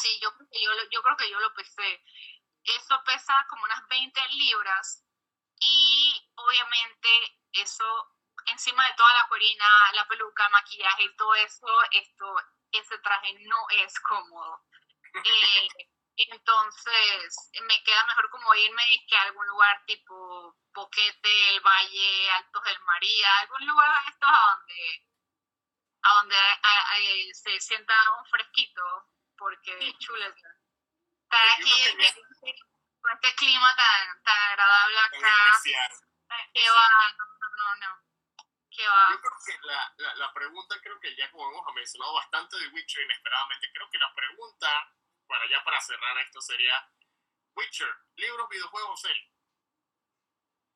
Sí, 0.00 0.18
yo, 0.20 0.30
yo, 0.52 0.70
yo 0.90 1.02
creo 1.02 1.16
que 1.16 1.30
yo 1.30 1.38
lo 1.38 1.54
pesé. 1.54 2.02
Eso 2.64 3.00
pesa 3.04 3.46
como 3.48 3.64
unas 3.64 3.86
20 3.88 4.20
libras 4.30 5.05
y 5.60 6.30
obviamente 6.36 7.08
eso 7.52 8.16
encima 8.46 8.86
de 8.86 8.94
toda 8.94 9.12
la 9.14 9.28
cuerina, 9.28 9.66
la 9.94 10.06
peluca, 10.06 10.44
el 10.46 10.52
maquillaje 10.52 11.04
y 11.04 11.16
todo 11.16 11.34
eso, 11.34 11.66
esto, 11.90 12.36
ese 12.72 12.98
traje 12.98 13.34
no 13.40 13.56
es 13.70 13.98
cómodo. 14.00 14.62
Eh, 15.14 15.68
entonces, 16.16 17.50
me 17.62 17.82
queda 17.82 18.04
mejor 18.06 18.30
como 18.30 18.54
irme 18.54 18.82
que 19.08 19.16
a 19.16 19.22
algún 19.22 19.46
lugar 19.46 19.84
tipo 19.86 20.56
Boquete, 20.72 21.54
el 21.54 21.60
Valle, 21.60 22.30
Altos 22.32 22.64
del 22.64 22.80
María, 22.82 23.38
algún 23.40 23.66
lugar 23.66 24.04
de 24.04 24.10
estos 24.10 24.28
a 24.30 24.54
donde, 24.54 25.10
a 26.02 26.14
donde 26.14 27.34
se 27.34 27.60
sienta 27.60 27.94
un 28.18 28.26
fresquito, 28.26 28.82
porque 29.36 29.94
chules. 29.98 30.34
Estar 31.24 31.48
aquí 31.58 31.72
con 33.06 33.14
este 33.14 33.34
clima 33.36 33.70
tan, 33.76 34.22
tan 34.22 34.38
agradable 34.50 34.98
acá. 34.98 35.18
Que 36.52 36.70
va, 36.70 36.88
no, 37.16 37.48
no, 37.56 37.76
no. 37.76 38.02
¿Qué 38.68 38.86
va? 38.88 39.10
Yo 39.12 39.20
creo 39.20 39.38
que 39.46 39.66
la, 39.66 39.94
la, 39.98 40.14
la 40.16 40.32
pregunta, 40.32 40.74
creo 40.82 40.98
que 40.98 41.14
ya 41.14 41.30
como 41.30 41.48
hemos 41.50 41.74
mencionado 41.74 42.14
bastante 42.14 42.58
de 42.58 42.68
Witcher 42.68 43.04
inesperadamente, 43.04 43.70
creo 43.72 43.88
que 43.90 43.98
la 43.98 44.12
pregunta 44.12 44.92
para 45.28 45.48
ya 45.48 45.62
para 45.62 45.80
cerrar 45.80 46.18
esto 46.18 46.40
sería 46.40 46.90
Witcher, 47.54 47.94
libros, 48.16 48.48
videojuegos, 48.48 49.00
serie. 49.00 49.30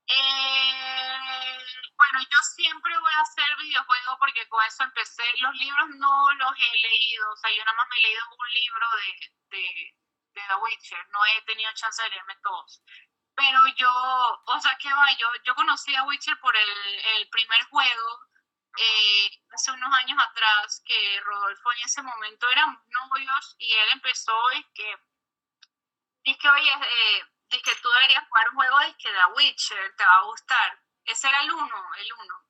Eh, 0.06 1.58
bueno, 1.96 2.18
yo 2.20 2.38
siempre 2.54 2.98
voy 2.98 3.12
a 3.12 3.22
hacer 3.22 3.56
videojuegos 3.58 4.16
porque 4.18 4.48
con 4.48 4.64
eso 4.64 4.84
empecé. 4.84 5.24
Los 5.38 5.54
libros 5.56 5.88
no 5.96 6.32
los 6.32 6.52
he 6.56 6.78
leído, 6.78 7.30
o 7.30 7.36
sea, 7.36 7.50
yo 7.50 7.64
nada 7.64 7.76
más 7.76 7.88
me 7.88 7.96
he 7.96 8.02
leído 8.02 8.22
un 8.30 8.50
libro 8.54 8.86
de, 8.96 9.56
de, 9.56 9.99
de 10.32 10.40
The 10.48 10.54
Witcher, 10.56 11.08
no 11.10 11.18
he 11.26 11.42
tenido 11.42 11.70
chance 11.74 12.02
de 12.02 12.08
leerme 12.10 12.36
todos. 12.42 12.82
Pero 13.34 13.58
yo, 13.76 13.90
o 14.46 14.60
sea, 14.60 14.76
¿qué 14.78 14.92
va? 14.92 15.12
Yo, 15.18 15.28
yo 15.44 15.54
conocí 15.54 15.94
a 15.94 16.04
Witcher 16.04 16.38
por 16.40 16.56
el, 16.56 17.00
el 17.16 17.28
primer 17.28 17.62
juego 17.68 18.30
eh, 18.76 19.30
hace 19.52 19.72
unos 19.72 19.92
años 19.92 20.18
atrás 20.22 20.82
que 20.84 21.20
Rodolfo 21.20 21.72
en 21.72 21.78
ese 21.84 22.02
momento 22.02 22.48
eran 22.50 22.80
novios 22.88 23.56
y 23.58 23.72
él 23.72 23.88
empezó 23.92 24.52
y 24.52 24.62
que 24.72 24.96
dice 26.22 26.48
oye 26.48 26.70
eh, 26.70 27.24
que 27.48 27.74
tú 27.82 27.88
deberías 27.90 28.26
jugar 28.28 28.48
un 28.50 28.56
juego 28.56 28.78
de 28.78 28.96
que 28.96 29.10
The 29.10 29.24
Witcher 29.34 29.96
te 29.96 30.04
va 30.04 30.18
a 30.18 30.24
gustar 30.24 30.80
ese 31.04 31.28
era 31.28 31.42
el 31.42 31.50
uno 31.50 31.94
el 31.98 32.12
uno 32.12 32.44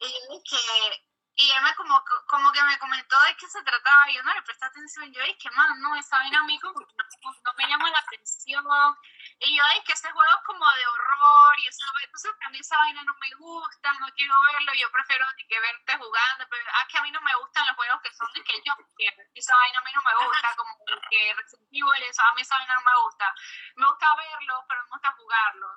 y 0.00 0.42
que 0.42 1.07
y 1.38 1.50
él 1.52 1.62
me 1.62 1.72
como, 1.76 2.02
como 2.26 2.50
que 2.50 2.60
me 2.64 2.76
comentó 2.80 3.14
de 3.22 3.36
qué 3.36 3.46
se 3.46 3.62
trataba, 3.62 4.10
y 4.10 4.16
yo 4.16 4.22
no 4.24 4.34
le 4.34 4.42
presté 4.42 4.66
atención, 4.66 5.12
yo 5.12 5.22
dije, 5.22 5.48
man, 5.54 5.80
no, 5.80 5.94
esa 5.94 6.18
vaina 6.18 6.40
a 6.40 6.42
mí 6.42 6.58
como 6.58 6.80
no, 6.80 6.86
no, 6.90 7.52
me 7.56 7.68
llama 7.68 7.88
la 7.90 7.98
atención, 8.00 8.64
y 9.38 9.56
yo 9.56 9.62
dije 9.70 9.84
que 9.86 9.92
ese 9.92 10.10
juego 10.10 10.32
es 10.34 10.44
como 10.44 10.68
de 10.68 10.86
horror, 10.88 11.54
y 11.60 11.68
eso, 11.68 11.86
entonces 12.02 12.32
a 12.44 12.48
mí 12.50 12.58
esa 12.58 12.76
vaina 12.78 13.04
no 13.04 13.14
me 13.20 13.30
gusta, 13.38 13.92
no 14.00 14.08
quiero 14.16 14.34
verlo, 14.52 14.74
yo 14.74 14.90
prefiero 14.90 15.26
que 15.48 15.60
verte 15.60 15.96
jugando, 15.96 16.44
pero 16.50 16.64
ah, 16.74 16.86
que 16.90 16.98
a 16.98 17.02
mí 17.02 17.12
no 17.12 17.20
me 17.20 17.34
gustan 17.36 17.66
los 17.68 17.76
juegos 17.76 18.02
que 18.02 18.12
son 18.14 18.32
de 18.34 18.42
que 18.42 18.60
yo 18.66 18.74
quiero, 18.96 19.22
esa 19.32 19.54
vaina 19.54 19.78
a 19.78 19.82
mí 19.82 19.92
no 19.94 20.02
me 20.02 20.26
gusta, 20.26 20.56
como 20.56 20.74
que 21.08 21.34
resentivo 21.34 21.94
eso, 21.94 22.22
a 22.22 22.34
mí 22.34 22.42
esa 22.42 22.58
vaina 22.58 22.74
no 22.74 22.82
me 22.82 23.00
gusta, 23.04 23.34
me 23.76 23.86
gusta 23.86 24.06
verlo, 24.16 24.64
pero 24.66 24.80
no 24.80 24.86
me 24.86 24.90
gusta 24.90 25.12
jugarlo. 25.12 25.68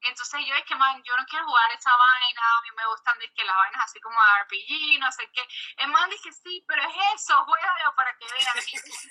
Entonces 0.00 0.40
yo 0.46 0.54
es 0.54 0.64
que, 0.64 0.74
man, 0.74 1.02
yo 1.02 1.16
no 1.16 1.24
quiero 1.26 1.46
jugar 1.46 1.70
esa 1.72 1.90
vaina, 1.96 2.40
a 2.40 2.62
mí 2.62 2.68
me 2.76 2.86
gustan 2.86 3.18
que 3.34 3.44
las 3.44 3.56
vainas 3.56 3.84
así 3.84 4.00
como 4.00 4.16
RPG, 4.42 5.00
no 5.00 5.10
sé 5.12 5.30
qué. 5.32 5.46
El 5.78 5.88
man 5.88 6.10
dije, 6.10 6.32
sí, 6.32 6.64
pero 6.66 6.82
es 6.82 6.94
eso, 7.14 7.44
juégalo 7.44 7.94
para 7.94 8.16
que 8.16 8.26
veas. 8.32 8.66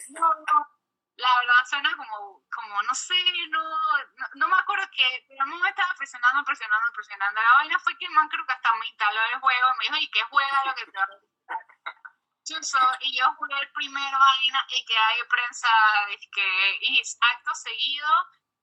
no, 0.09 0.29
no, 0.29 0.67
la 1.17 1.39
verdad 1.39 1.65
suena 1.69 1.95
como, 1.95 2.43
como 2.53 2.83
no 2.83 2.95
sé, 2.95 3.15
no, 3.49 3.61
no, 4.35 4.47
me 4.47 4.57
acuerdo 4.57 4.87
que, 4.91 5.25
pero 5.27 5.45
me 5.45 5.69
estaba 5.69 5.93
presionando, 5.95 6.43
presionando, 6.43 6.91
presionando. 6.93 7.41
La 7.41 7.53
vaina 7.53 7.79
fue 7.79 7.97
que 7.97 8.05
el 8.05 8.11
man 8.11 8.29
creo 8.29 8.45
que 8.45 8.53
hasta 8.53 8.73
me 8.73 8.87
instaló 8.87 9.19
el 9.33 9.39
juego, 9.39 9.67
me 9.77 9.85
dijo, 9.85 9.97
¿y 9.97 10.11
qué 10.11 10.23
juega 10.29 10.65
lo 10.65 10.75
que 10.75 10.85
te 10.85 10.97
va 10.97 11.03
a 11.03 11.07
y 12.99 13.17
yo 13.17 13.33
jugué 13.33 13.59
el 13.59 13.71
primer 13.71 14.13
vaina 14.13 14.65
y 14.69 14.85
que 14.85 14.95
hay 14.95 15.23
prensa, 15.27 15.67
que, 16.31 16.77
y 16.81 17.01
acto 17.19 17.55
seguido 17.55 18.07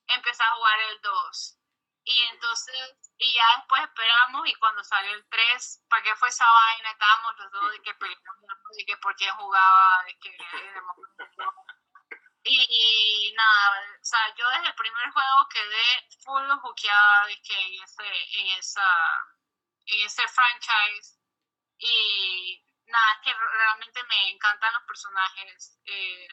empecé 0.07 0.43
a 0.45 0.53
jugar 0.53 0.81
el 0.81 1.01
2 1.01 1.62
y 2.05 2.21
entonces, 2.33 3.13
y 3.19 3.35
ya 3.35 3.45
después 3.57 3.83
esperamos 3.83 4.49
y 4.49 4.55
cuando 4.55 4.83
salió 4.83 5.13
el 5.15 5.25
3, 5.29 5.85
¿para 5.89 6.03
qué 6.03 6.17
fue 6.17 6.29
esa 6.29 6.51
vaina? 6.51 6.91
Estábamos 6.91 7.39
los 7.39 7.53
dos 7.53 7.71
de 7.71 7.83
que 7.83 7.95
peleamos, 7.95 8.41
de 8.77 8.85
que 8.85 8.97
por 8.97 9.15
qué 9.17 9.31
jugaba, 9.31 10.03
de 10.05 10.19
que... 10.19 10.37
y, 12.45 13.33
nada, 13.37 13.81
o 14.01 14.05
sea, 14.05 14.35
yo 14.35 14.49
desde 14.49 14.67
el 14.69 14.75
primer 14.75 15.11
juego 15.11 15.49
quedé 15.49 16.09
full 16.25 16.49
hookeada 16.63 17.27
de 17.27 17.41
que 17.43 17.55
en 17.55 17.83
ese, 17.83 18.41
en 18.41 18.47
esa, 18.59 18.89
en 19.87 20.07
ese 20.07 20.27
franchise 20.29 21.19
y 21.79 22.65
nada, 22.87 23.13
es 23.15 23.21
que 23.25 23.35
realmente 23.35 24.03
me 24.05 24.31
encantan 24.31 24.73
los 24.75 24.83
personajes. 24.85 25.79
Eh, 25.85 26.29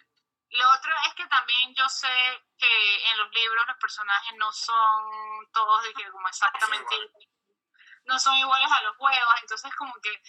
lo 0.52 0.72
otro 0.72 0.92
es 1.08 1.14
que 1.14 1.28
también 1.28 1.76
yo 1.76 1.88
sé 1.90 2.44
que 2.58 3.12
en 3.12 3.18
los 3.18 3.32
libros 3.32 3.68
los 3.68 3.78
personajes 3.78 4.34
no 4.38 4.52
son 4.52 5.52
todos 5.54 5.84
de 5.84 5.94
que 5.94 6.10
como 6.10 6.28
exactamente 6.28 6.96
no 8.06 8.18
son 8.18 8.36
iguales 8.36 8.72
a 8.72 8.82
los 8.82 8.98
juegos, 8.98 9.36
entonces 9.42 9.76
como 9.76 9.94
que 10.02 10.22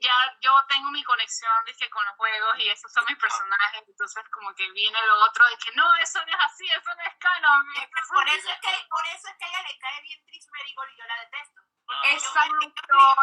ya 0.00 0.14
yo 0.40 0.52
tengo 0.68 0.90
mi 0.90 1.02
conexión 1.02 1.50
con 1.90 2.04
los 2.04 2.16
juegos 2.16 2.58
y 2.58 2.68
esos 2.68 2.92
son 2.92 3.04
mis 3.08 3.16
personajes, 3.18 3.82
entonces 3.86 4.24
como 4.30 4.54
que 4.54 4.70
viene 4.72 4.98
lo 5.06 5.24
otro 5.24 5.44
de 5.46 5.56
que 5.56 5.72
no, 5.72 5.94
eso 5.96 6.18
no 6.24 6.32
es 6.32 6.44
así, 6.44 6.68
eso 6.68 6.94
no 6.94 7.02
es 7.02 7.14
canon. 7.18 7.66
Por 8.12 8.28
eso 8.28 8.50
es 8.50 8.60
que, 8.60 8.86
por 8.88 9.06
eso 9.06 9.28
es 9.28 9.34
que 9.38 9.44
a 9.44 9.48
ella 9.48 9.62
le 9.62 9.78
cae 9.78 10.00
bien 10.02 10.24
Tris 10.26 10.46
Merigold 10.50 10.92
y 10.92 10.96
yo 10.98 11.04
la 11.06 11.20
detesto. 11.24 11.60
Exacto, 12.04 12.66
eso, 12.68 12.76
no, 12.88 13.16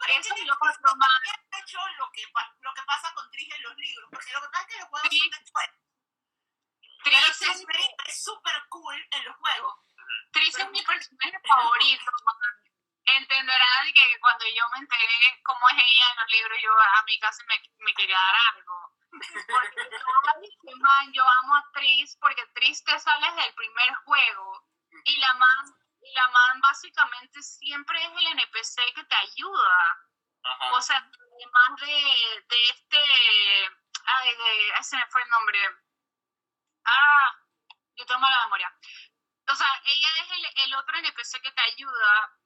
pero 0.00 0.20
eso 0.20 0.34
es 0.34 0.44
lo 0.46 0.96
más. 0.96 1.20
hecho 1.60 1.78
lo 1.98 2.10
que, 2.12 2.22
lo 2.60 2.74
que 2.74 2.82
pasa 2.86 3.12
con 3.14 3.30
Tris 3.30 3.54
en 3.54 3.62
los 3.62 3.76
libros, 3.76 4.08
porque 4.10 4.32
lo 4.32 4.40
que 4.40 4.48
pasa 4.48 4.62
es 4.62 4.68
que 4.68 4.80
los 4.80 4.88
juegos 4.88 5.10
son 5.10 5.30
después. 5.30 5.70
Tris 7.04 7.42
es 8.06 8.24
súper 8.24 8.62
cool 8.68 9.08
en 9.10 9.24
los 9.24 9.36
juegos. 9.36 9.74
Tris 10.32 10.58
es 10.58 10.70
mi 10.70 10.82
personaje 10.82 11.38
favorito. 11.46 12.10
Entenderán 13.04 13.92
que 13.94 14.18
cuando 14.20 14.44
yo 14.46 14.64
me 14.72 14.78
enteré 14.78 15.40
cómo 15.44 15.68
es 15.68 15.76
ella 15.78 16.10
en 16.10 16.16
los 16.20 16.30
libros, 16.30 16.58
yo 16.62 16.72
a 16.72 17.02
mi 17.04 17.18
casa 17.20 17.42
me, 17.46 17.62
me 17.78 17.94
quería 17.94 18.18
dar 18.18 18.34
algo. 18.54 18.92
Porque 19.10 19.88
yo, 19.90 20.76
man, 20.76 21.12
yo 21.12 21.22
amo 21.22 21.56
a 21.56 21.70
Tris 21.72 22.16
porque 22.20 22.44
Tris 22.54 22.82
te 22.84 22.98
sales 22.98 23.36
del 23.36 23.54
primer 23.54 23.94
juego 24.04 24.66
y 25.04 25.16
la 25.18 25.32
man, 25.34 25.74
la 26.14 26.28
man 26.28 26.60
básicamente 26.60 27.42
siempre 27.42 28.02
es 28.04 28.10
el 28.10 28.26
NPC 28.38 28.94
que 28.94 29.04
te 29.04 29.14
ayuda. 29.14 30.06
O 30.72 30.80
sea, 30.80 30.96
además 30.96 31.80
de, 31.80 32.44
de 32.48 32.68
este, 32.70 32.98
ay, 34.04 34.36
de, 34.36 34.68
ese 34.78 34.96
me 34.96 35.06
fue 35.08 35.22
el 35.22 35.28
nombre. 35.28 35.58
Ah, 36.84 37.32
yo 37.96 38.06
tengo 38.06 38.20
mala 38.20 38.44
memoria. 38.44 38.72
O 39.48 39.54
sea, 39.54 39.66
ella 39.84 40.08
es 40.22 40.30
el, 40.30 40.46
el 40.64 40.74
otro 40.74 40.98
NPC 40.98 41.40
que 41.42 41.52
te 41.52 41.62
ayuda 41.62 42.36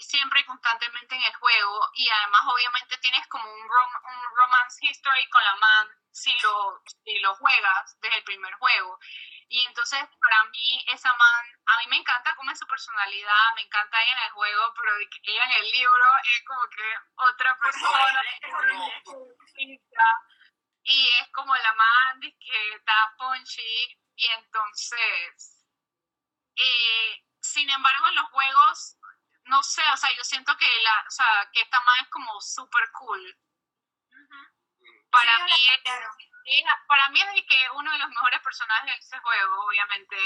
siempre 0.00 0.40
y 0.40 0.44
constantemente 0.44 1.14
en 1.14 1.22
el 1.22 1.34
juego 1.36 1.90
y 1.94 2.08
además 2.08 2.42
obviamente 2.46 2.98
tienes 2.98 3.26
como 3.28 3.48
un, 3.48 3.62
un 3.62 4.36
romance 4.36 4.84
history 4.84 5.28
con 5.30 5.44
la 5.44 5.54
man 5.56 5.88
si 6.10 6.32
lo, 6.40 6.82
si 7.04 7.18
lo 7.20 7.34
juegas 7.36 7.96
desde 8.00 8.18
el 8.18 8.24
primer 8.24 8.54
juego. 8.54 8.98
Y 9.48 9.60
entonces 9.66 10.00
para 10.20 10.44
mí 10.44 10.84
esa 10.88 11.12
man, 11.14 11.44
a 11.66 11.78
mí 11.78 11.86
me 11.88 11.96
encanta 11.96 12.34
cómo 12.36 12.50
es 12.50 12.58
su 12.58 12.66
personalidad, 12.66 13.54
me 13.54 13.62
encanta 13.62 14.02
ella 14.02 14.12
en 14.12 14.24
el 14.24 14.30
juego, 14.32 14.74
pero 14.76 14.96
ella 14.96 15.44
en 15.44 15.52
el 15.52 15.70
libro 15.70 16.06
es 16.24 16.44
como 16.46 16.68
que 16.68 16.94
otra 17.16 17.58
persona. 17.58 18.22
y 20.82 21.08
es 21.20 21.28
como 21.32 21.54
la 21.54 21.72
man 21.74 22.20
que 22.20 22.74
está 22.74 23.14
punchy. 23.18 23.98
Y 24.16 24.26
entonces... 24.26 25.60
Eh, 26.56 27.24
sin 27.40 27.68
embargo, 27.68 28.06
en 28.08 28.14
los 28.14 28.30
juegos 28.30 28.96
no 29.46 29.62
sé, 29.62 29.82
o 29.92 29.96
sea, 29.96 30.10
yo 30.16 30.24
siento 30.24 30.56
que 30.56 30.66
la, 30.82 31.04
o 31.06 31.10
sea, 31.10 31.50
que 31.52 31.60
esta 31.60 31.80
man 31.80 31.96
es 32.02 32.08
como 32.10 32.40
súper 32.40 32.90
cool. 32.92 33.38
Para 35.10 35.44
mí 35.44 35.52
es, 35.52 35.80
para 36.86 37.08
mí 37.10 37.20
es 37.20 37.44
que 37.46 37.70
uno 37.74 37.90
de 37.90 37.98
los 37.98 38.08
mejores 38.08 38.40
personajes 38.40 38.94
de 38.94 38.98
ese 38.98 39.18
juego, 39.18 39.64
obviamente. 39.66 40.16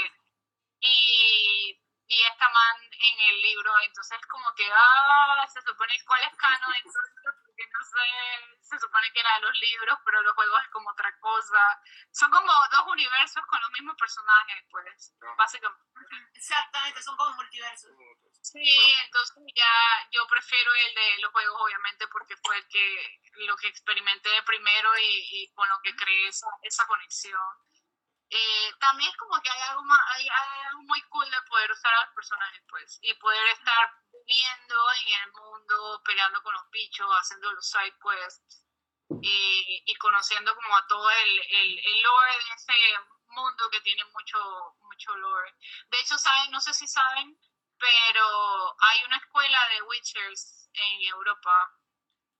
Y, 0.81 1.79
y 2.07 2.23
esta 2.23 2.49
man 2.49 2.77
en 2.81 3.19
el 3.19 3.41
libro, 3.41 3.71
entonces 3.83 4.17
como 4.27 4.53
que, 4.55 4.69
ah, 4.71 5.45
se 5.51 5.61
supone 5.61 5.93
cuál 6.05 6.23
es 6.23 6.35
canon, 6.35 6.75
entonces 6.75 7.48
sé, 7.65 8.59
se 8.61 8.79
supone 8.79 9.11
que 9.13 9.19
era 9.19 9.35
de 9.35 9.41
los 9.41 9.59
libros, 9.59 9.99
pero 10.05 10.21
los 10.21 10.33
juegos 10.33 10.61
es 10.61 10.69
como 10.69 10.89
otra 10.89 11.11
cosa. 11.19 11.81
Son 12.11 12.29
como 12.31 12.51
dos 12.71 12.87
universos 12.87 13.43
con 13.47 13.59
los 13.61 13.71
mismos 13.71 13.95
personajes, 13.97 14.63
pues, 14.69 15.13
básicamente. 15.37 15.83
Exactamente, 16.33 17.01
son 17.01 17.17
como 17.17 17.35
multiversos. 17.35 17.91
Sí, 18.41 18.93
entonces 19.05 19.35
ya 19.55 20.07
yo 20.11 20.25
prefiero 20.27 20.73
el 20.73 20.95
de 20.95 21.17
los 21.21 21.31
juegos, 21.31 21.61
obviamente, 21.61 22.07
porque 22.07 22.35
fue 22.37 22.57
el 22.57 22.67
que 22.67 23.19
lo 23.45 23.55
que 23.57 23.67
experimenté 23.67 24.29
de 24.29 24.43
primero 24.43 24.97
y, 24.97 25.43
y 25.43 25.53
con 25.53 25.67
lo 25.67 25.79
que 25.83 25.95
creé 25.95 26.27
esa, 26.27 26.47
esa 26.63 26.87
conexión. 26.87 27.39
Eh, 28.31 28.73
también 28.79 29.09
es 29.09 29.17
como 29.17 29.41
que 29.41 29.49
hay 29.49 29.61
algo, 29.69 29.83
más, 29.83 29.99
hay, 30.13 30.27
algo 30.67 30.83
muy 30.83 31.01
cool 31.09 31.29
de 31.31 31.41
poder 31.49 31.71
usar 31.71 31.93
a 31.93 32.05
los 32.05 32.13
personajes, 32.13 32.63
pues, 32.69 32.99
y 33.01 33.13
poder 33.15 33.47
estar 33.47 33.91
viviendo 34.11 34.75
en 35.01 35.21
el 35.21 35.31
mundo, 35.31 36.01
peleando 36.05 36.41
con 36.43 36.53
los 36.53 36.69
bichos, 36.69 37.09
haciendo 37.09 37.51
los 37.51 37.67
side 37.67 37.97
quests, 37.97 38.65
y, 39.21 39.83
y 39.85 39.95
conociendo 39.95 40.55
como 40.55 40.77
a 40.77 40.85
todo 40.87 41.09
el, 41.09 41.39
el, 41.39 41.79
el 41.79 42.01
lore 42.03 42.33
de 42.33 42.53
ese 42.55 42.73
mundo 43.29 43.69
que 43.71 43.81
tiene 43.81 44.03
mucho, 44.05 44.39
mucho 44.81 45.15
lore. 45.17 45.55
De 45.89 45.99
hecho, 45.99 46.17
saben, 46.17 46.51
no 46.51 46.61
sé 46.61 46.73
si 46.73 46.87
saben, 46.87 47.35
pero 47.79 48.75
hay 48.79 49.03
una 49.05 49.17
escuela 49.17 49.67
de 49.69 49.81
Witchers 49.83 50.69
en 50.73 51.01
Europa. 51.07 51.73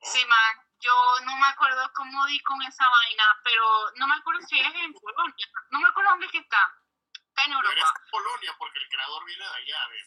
Sí, 0.02 0.24
man, 0.26 0.69
yo 0.80 0.94
no 1.26 1.36
me 1.38 1.48
acuerdo 1.48 1.92
cómo 1.94 2.26
di 2.26 2.40
con 2.42 2.62
esa 2.64 2.88
vaina, 2.88 3.40
pero 3.44 3.92
no 3.96 4.08
me 4.08 4.16
acuerdo 4.16 4.42
si 4.48 4.60
es 4.60 4.76
en 4.76 4.94
Polonia, 4.94 5.48
no 5.72 5.80
me 5.80 5.88
acuerdo 5.90 6.12
dónde 6.12 6.26
es 6.26 6.32
que 6.32 6.38
está. 6.40 6.76
Está 7.30 7.44
en 7.46 7.54
Europa. 7.54 7.74
Pero 7.74 7.86
es 7.86 8.12
Polonia 8.12 8.56
porque 8.58 8.80
el 8.80 8.90
creador 8.90 9.26
viene 9.26 9.46
de 9.46 9.56
allá, 9.56 9.88
de 9.90 10.00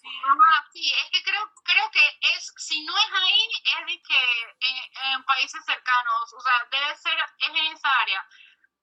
sí, 0.72 0.92
es 0.92 1.10
que 1.10 1.22
creo, 1.22 1.52
creo 1.64 1.90
que 1.90 2.18
es, 2.34 2.52
si 2.56 2.84
no 2.84 2.96
es 2.96 3.12
ahí, 3.12 3.48
es 3.78 3.86
de 3.86 4.02
que 4.02 4.56
en, 4.60 5.24
países 5.24 5.64
cercanos, 5.64 6.32
o 6.32 6.40
sea, 6.40 6.66
debe 6.70 6.96
ser, 6.96 7.18
es 7.38 7.48
en 7.48 7.72
esa 7.72 8.00
área. 8.00 8.26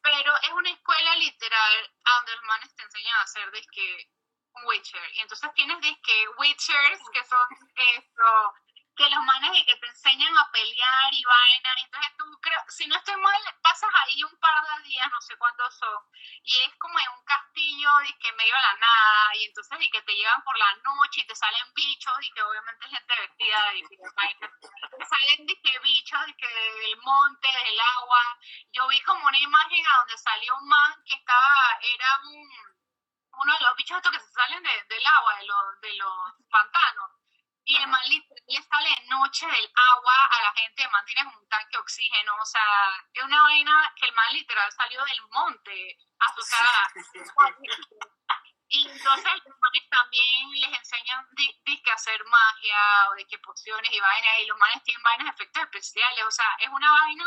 Pero 0.02 0.34
es 0.38 0.52
una 0.52 0.70
escuela 0.70 1.16
literal 1.18 1.92
donde 2.06 2.36
los 2.36 2.44
manes 2.46 2.76
te 2.76 2.84
enseñan 2.84 3.18
a 3.18 3.22
hacer 3.24 3.52
de 3.52 3.62
que 3.74 4.10
Witcher. 4.66 5.12
Y 5.16 5.20
entonces 5.20 5.50
tienes 5.54 5.78
que 5.82 6.28
Witchers, 6.38 7.02
que 7.14 7.26
son 7.26 7.48
esto, 7.76 8.54
que 9.00 9.10
los 9.10 9.24
manes 9.24 9.58
y 9.58 9.64
que 9.64 9.78
te 9.78 9.88
enseñan 9.88 10.38
a 10.38 10.52
pelear 10.52 11.14
y 11.14 11.24
vaina. 11.24 11.72
Entonces 11.86 12.12
tú, 12.18 12.26
creo, 12.41 12.60
si 12.68 12.86
no 12.86 12.97
estoy 12.97 13.16
mal, 13.16 13.41
pasas 13.64 13.89
ahí 14.04 14.22
un 14.26 14.38
par 14.39 14.60
de 14.60 14.84
días, 14.84 15.08
no 15.10 15.22
sé 15.22 15.38
cuántos 15.38 15.74
son, 15.78 16.04
y 16.43 16.60
es 16.60 16.76
como 16.76 17.00
en 17.00 17.08
un 17.08 17.24
castillo 17.24 17.89
y 18.04 18.14
que 18.20 18.34
medio 18.34 18.54
a 18.58 18.62
la 18.62 18.76
nada, 18.76 19.36
y 19.36 19.45
entonces 19.45 19.80
y 19.80 19.89
que 19.89 20.02
te 20.02 20.14
llevan 20.14 20.43
por 20.43 20.58
la 20.58 20.76
noche 20.84 21.22
y 21.22 21.28
te 21.28 21.36
salen 21.36 21.74
bichos 21.74 22.18
y 22.20 22.32
que 22.34 22.41
obviamente 22.41 22.89
gente 22.89 23.14
vestida 23.22 23.74
y 23.76 23.82
que 23.88 23.95
te 23.95 25.06
salen 25.06 25.45
bichos 25.45 26.28
y 26.28 26.34
que 26.34 26.47
del 26.47 26.97
monte, 26.97 27.47
del 27.47 27.80
agua. 27.80 28.38
Yo 28.74 28.86
vi 28.89 29.00
como 29.04 29.26
una 29.26 29.39
imagen 29.39 29.88
a 29.88 29.97
donde 30.00 30.18
salió 30.18 30.58
un 30.58 30.68
man 30.68 30.93
que 31.06 31.16
estaba, 31.16 31.80
era 31.82 32.20
un 32.26 32.70
uno 33.32 33.54
de 33.54 33.64
los 33.64 33.76
bichos 33.78 33.95
estos 33.95 34.12
que 34.12 34.20
se 34.20 34.32
salen 34.34 34.62
de, 34.62 34.84
del 34.89 35.06
agua, 35.06 35.36
de 35.38 35.45
los, 35.45 35.82
de 35.82 35.93
los 35.93 36.12
pantanos. 36.50 37.18
Y 37.70 37.78
el 37.78 37.88
man 37.88 38.01
le 38.09 38.61
sale 38.63 38.89
de 38.89 39.05
noche 39.09 39.45
del 39.45 39.72
agua 39.93 40.15
a 40.32 40.41
la 40.41 40.51
gente, 40.53 40.82
el 40.82 40.89
man 40.89 41.05
tiene 41.05 41.24
como 41.24 41.38
un 41.38 41.49
tanque 41.49 41.78
de 41.78 41.78
oxígeno, 41.78 42.34
o 42.41 42.45
sea, 42.45 42.65
es 43.13 43.24
una 43.24 43.43
vaina 43.43 43.93
que 43.95 44.07
el 44.07 44.13
man 44.15 44.34
literal 44.34 44.72
salió 44.72 45.05
del 45.05 45.22
monte 45.30 45.97
a 46.17 46.34
su 46.34 46.41
Y 48.70 48.89
entonces 48.89 49.34
los 49.45 49.59
manes 49.59 49.88
también 49.88 50.49
les 50.49 50.80
enseñan 50.80 51.28
de, 51.30 51.82
que 51.84 51.91
hacer 51.91 52.26
magia 52.26 53.09
o 53.11 53.13
de 53.13 53.28
que 53.28 53.38
pociones 53.38 53.91
y 53.93 53.99
vainas, 53.99 54.39
y 54.39 54.47
los 54.47 54.57
manes 54.57 54.82
tienen 54.82 55.03
vainas 55.03 55.28
de 55.28 55.32
efectos 55.43 55.61
especiales, 55.61 56.26
o 56.26 56.32
sea, 56.32 56.49
es 56.57 56.70
una 56.70 56.91
vaina 56.91 57.26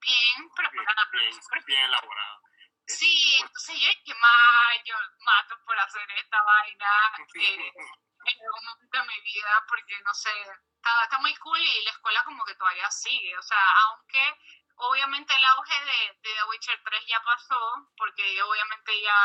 bien 0.00 0.48
preparada. 0.56 1.08
Bien, 1.12 1.40
bien 1.66 1.82
elaborada. 1.82 2.40
Sí, 2.86 3.36
entonces 3.38 3.80
yo 3.82 3.90
es 3.90 3.98
que 4.02 4.14
más 4.14 4.82
yo 4.86 4.94
mato 5.20 5.62
por 5.66 5.78
hacer 5.78 6.10
esta 6.12 6.42
vaina 6.42 6.88
eh, 7.34 7.72
en 8.28 8.46
algún 8.46 8.64
momento 8.64 8.98
de 8.98 9.06
mi 9.06 9.20
vida 9.20 9.64
porque 9.68 10.00
no 10.02 10.14
sé, 10.14 10.30
está, 10.76 11.04
está 11.04 11.18
muy 11.18 11.34
cool 11.36 11.60
y 11.60 11.84
la 11.84 11.90
escuela 11.90 12.24
como 12.24 12.44
que 12.44 12.54
todavía 12.54 12.90
sigue, 12.90 13.36
o 13.36 13.42
sea, 13.42 13.62
aunque 13.86 14.38
obviamente 14.76 15.34
el 15.34 15.44
auge 15.44 15.84
de, 15.84 16.18
de 16.22 16.34
The 16.34 16.44
Witcher 16.44 16.82
3 16.84 17.06
ya 17.06 17.22
pasó, 17.22 17.88
porque 17.96 18.42
obviamente 18.42 19.00
ya, 19.02 19.18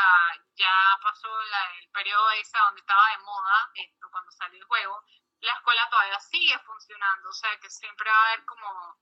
ya 0.56 0.98
pasó 1.02 1.28
el 1.40 1.90
periodo 1.92 2.30
ese 2.32 2.58
donde 2.58 2.80
estaba 2.80 3.10
de 3.10 3.18
moda, 3.18 3.70
esto, 3.74 4.08
cuando 4.10 4.30
salió 4.32 4.58
el 4.58 4.64
juego, 4.64 5.04
la 5.40 5.52
escuela 5.52 5.88
todavía 5.90 6.18
sigue 6.20 6.58
funcionando, 6.60 7.28
o 7.28 7.32
sea 7.32 7.58
que 7.60 7.70
siempre 7.70 8.10
va 8.10 8.16
a 8.16 8.26
haber 8.32 8.44
como 8.46 8.98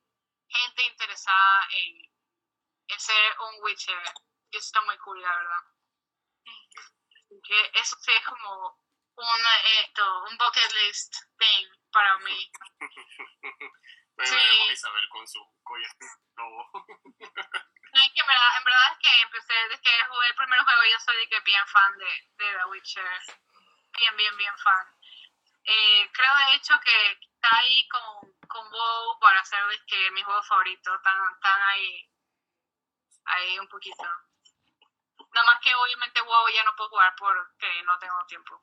gente 0.48 0.82
interesada 0.82 1.66
en, 1.70 2.12
en 2.88 3.00
ser 3.00 3.36
un 3.40 3.62
Witcher 3.62 4.02
y 4.50 4.56
eso 4.56 4.66
está 4.66 4.80
muy 4.82 4.98
cool, 4.98 5.20
la 5.22 5.34
verdad. 5.34 5.64
Que 7.44 7.70
eso 7.74 7.96
sí 7.98 8.12
es 8.12 8.24
como 8.26 8.78
un, 9.16 9.40
esto, 9.80 10.24
un 10.24 10.36
bucket 10.38 10.72
list 10.72 11.14
thing 11.38 11.68
para 11.92 12.18
mí. 12.18 12.50
sí. 14.24 14.72
Isabel 14.72 15.08
con 15.10 15.26
su 15.28 15.40
collar 15.62 15.90
lobo. 16.36 16.70
que 17.92 18.20
en 18.20 18.26
verdad, 18.26 18.56
en 18.58 18.64
verdad 18.64 18.92
es 18.92 18.98
que 18.98 19.22
empecé 19.22 19.52
desde 19.52 19.80
que 19.82 20.04
jugué 20.08 20.26
el 20.28 20.34
primer 20.34 20.60
juego, 20.60 20.80
yo 20.90 20.98
soy 21.00 21.28
que 21.28 21.40
bien 21.40 21.66
fan 21.66 21.98
de, 21.98 22.44
de 22.44 22.56
The 22.56 22.64
Witcher. 22.66 23.20
Bien, 23.98 24.16
bien, 24.16 24.36
bien 24.36 24.58
fan. 24.58 24.86
Eh, 25.64 26.10
creo 26.12 26.34
de 26.34 26.54
hecho 26.54 26.74
que 26.80 27.12
está 27.12 27.58
ahí 27.58 27.86
con, 27.88 28.34
con 28.48 28.70
WoW 28.70 29.18
para 29.20 29.44
ser 29.44 29.60
que 29.86 30.10
mi 30.12 30.22
juego 30.22 30.42
favorito. 30.42 30.94
Están, 30.94 31.16
están 31.34 31.62
ahí, 31.62 32.10
ahí 33.26 33.58
un 33.58 33.68
poquito. 33.68 34.02
Nada 34.02 35.46
más 35.46 35.60
que 35.62 35.74
obviamente 35.74 36.20
WoW 36.22 36.48
ya 36.48 36.64
no 36.64 36.74
puedo 36.76 36.90
jugar 36.90 37.14
porque 37.16 37.82
no 37.84 37.98
tengo 37.98 38.26
tiempo 38.26 38.62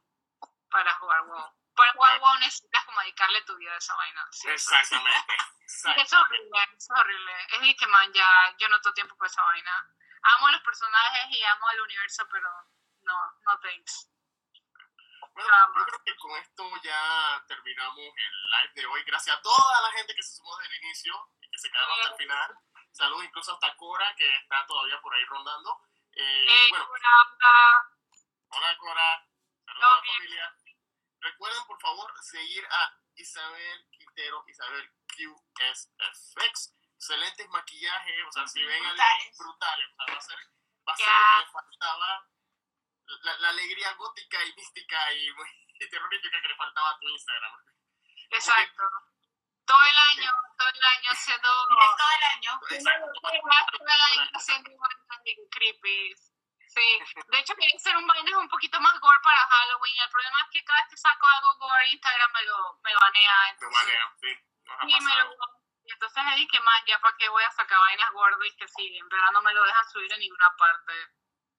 para 0.70 0.94
jugar 0.96 1.22
WoW. 1.26 1.56
para 1.76 1.94
jugar 1.94 2.20
WoW 2.20 2.40
necesitas 2.40 2.86
como 2.86 3.00
dedicarle 3.02 3.42
tu 3.44 3.56
vida 3.58 3.74
a 3.74 3.78
esa 3.78 3.96
vaina. 3.96 4.28
Sí, 4.32 4.50
Exactamente. 4.50 5.34
Es 5.98 6.12
horrible, 6.14 6.60
es 6.76 6.88
horrible. 6.90 7.34
Es 7.54 7.62
de 7.62 7.76
que, 7.76 7.86
man, 7.88 8.12
ya 8.12 8.56
yo 8.58 8.68
no 8.70 8.82
tengo 8.82 8.94
tiempo 8.96 9.16
para 9.18 9.28
esa 9.30 9.44
vaina. 9.44 9.88
Amo 10.24 10.48
a 10.48 10.52
los 10.52 10.62
personajes 10.62 11.26
y 11.30 11.44
amo 11.44 11.68
al 11.68 11.82
universo, 11.82 12.28
pero 12.32 12.50
no, 13.02 13.32
no 13.46 13.60
thanks. 13.60 14.10
Bueno, 15.32 15.74
yo 15.78 15.86
creo 15.86 16.04
que 16.04 16.16
con 16.18 16.32
esto 16.38 16.70
ya 16.84 17.46
terminamos 17.48 17.98
el 18.00 18.50
live 18.50 18.72
de 18.74 18.86
hoy. 18.88 19.04
Gracias 19.04 19.38
a 19.38 19.42
toda 19.42 19.82
la 19.84 19.92
gente 19.92 20.16
que 20.16 20.24
se 20.24 20.36
sumó 20.38 20.58
desde 20.58 20.76
el 20.76 20.84
inicio 20.84 21.32
y 21.40 21.50
que 21.52 21.58
se 21.60 21.70
quedaron 21.72 21.92
hasta 22.00 22.10
el 22.10 22.16
final. 22.18 22.56
Saludos 22.92 23.24
incluso 23.26 23.54
hasta 23.54 23.76
Cora, 23.78 24.16
que 24.16 24.28
está 24.36 24.66
todavía 24.66 25.00
por 25.02 25.14
ahí 25.14 25.24
rondando. 25.26 25.82
Eh, 26.14 26.46
Eh, 26.50 26.68
bueno, 26.72 26.88
Cora, 26.88 27.10
hola. 27.32 27.90
hola 28.50 28.78
Cora. 28.80 29.28
Saludos 29.66 29.88
a 29.88 29.96
la 29.96 30.02
familia. 30.14 30.56
Recuerden, 31.22 31.64
por 31.66 31.80
favor, 31.82 32.12
seguir 32.24 32.66
a 32.70 32.94
Isabel 33.16 33.88
Quintero, 33.92 34.44
Isabel 34.48 34.90
QSFX. 35.08 36.76
Excelentes 36.96 37.48
maquillajes, 37.50 38.26
o 38.28 38.32
sea, 38.32 38.48
si 38.48 38.62
ven 38.64 38.86
al 38.86 38.92
Brutales. 38.92 39.38
brutales, 39.38 39.88
o 39.88 40.04
sea, 40.06 40.14
va 40.14 40.18
a 40.18 40.22
ser, 40.22 40.38
va 40.88 40.94
a 40.94 40.98
ser 40.98 41.06
Ya. 41.06 41.14
lo 41.16 41.40
que 41.40 41.46
le 41.46 41.52
faltaba, 41.52 42.28
la, 43.24 43.38
la 43.40 43.50
alegría 43.50 43.94
gótica 43.94 44.44
y 44.44 44.54
mística 44.56 45.14
y, 45.14 45.32
muy- 45.34 45.68
y 45.80 45.80
terrorífica 45.90 46.42
que 46.42 46.48
le 46.50 46.56
faltaba 46.56 46.90
a 46.92 47.00
tu 47.00 47.08
Instagram. 47.08 47.54
Exacto. 48.32 48.84
Todo 49.66 49.84
el 49.84 49.98
año, 49.98 50.32
todo 50.58 50.68
el 50.70 50.84
año 50.84 51.10
haciendo... 51.12 51.50
Todo 51.68 52.12
el 52.18 52.24
año. 52.36 52.60
Todo 52.60 52.78
el 52.78 54.02
año 54.20 54.30
haciendo 54.34 54.70
creepy. 55.52 56.16
Sí, 56.70 56.86
de 57.28 57.40
hecho 57.40 57.56
quería 57.56 57.76
hacer 57.76 57.98
un 57.98 58.06
vainas 58.06 58.36
un 58.36 58.48
poquito 58.48 58.80
más 58.80 58.94
gore 59.00 59.20
para 59.24 59.38
Halloween. 59.38 59.96
El 60.06 60.10
problema 60.10 60.38
es 60.46 60.50
que 60.52 60.64
cada 60.64 60.80
vez 60.82 60.90
que 60.92 60.98
saco 60.98 61.26
algo 61.28 61.58
gore, 61.58 61.88
Instagram 61.90 62.32
me 62.32 62.44
lo, 62.44 62.80
me 62.84 62.94
banea. 62.94 63.50
Entonces, 63.50 63.90
sí, 64.22 64.30
nos 64.66 64.78
ha 64.78 64.82
Sí, 64.86 64.94
me 64.94 65.10
pasado. 65.10 65.36
lo 65.36 65.60
y 65.90 65.92
entonces 65.92 66.24
le 66.24 66.36
dije, 66.36 66.60
man, 66.60 66.84
ya 66.86 67.00
para 67.02 67.18
qué 67.18 67.28
voy 67.30 67.44
a 67.44 67.52
sacar 67.52 67.80
vainas 67.80 68.12
gordas 68.12 68.40
y 68.46 68.56
que 68.56 68.68
sí, 68.68 68.96
en 68.98 69.10
verdad 69.10 69.32
no 69.32 69.42
me 69.42 69.54
lo 69.54 69.64
dejan 69.64 69.90
subir 69.90 70.14
en 70.14 70.20
ninguna 70.20 70.56
parte. 70.56 70.94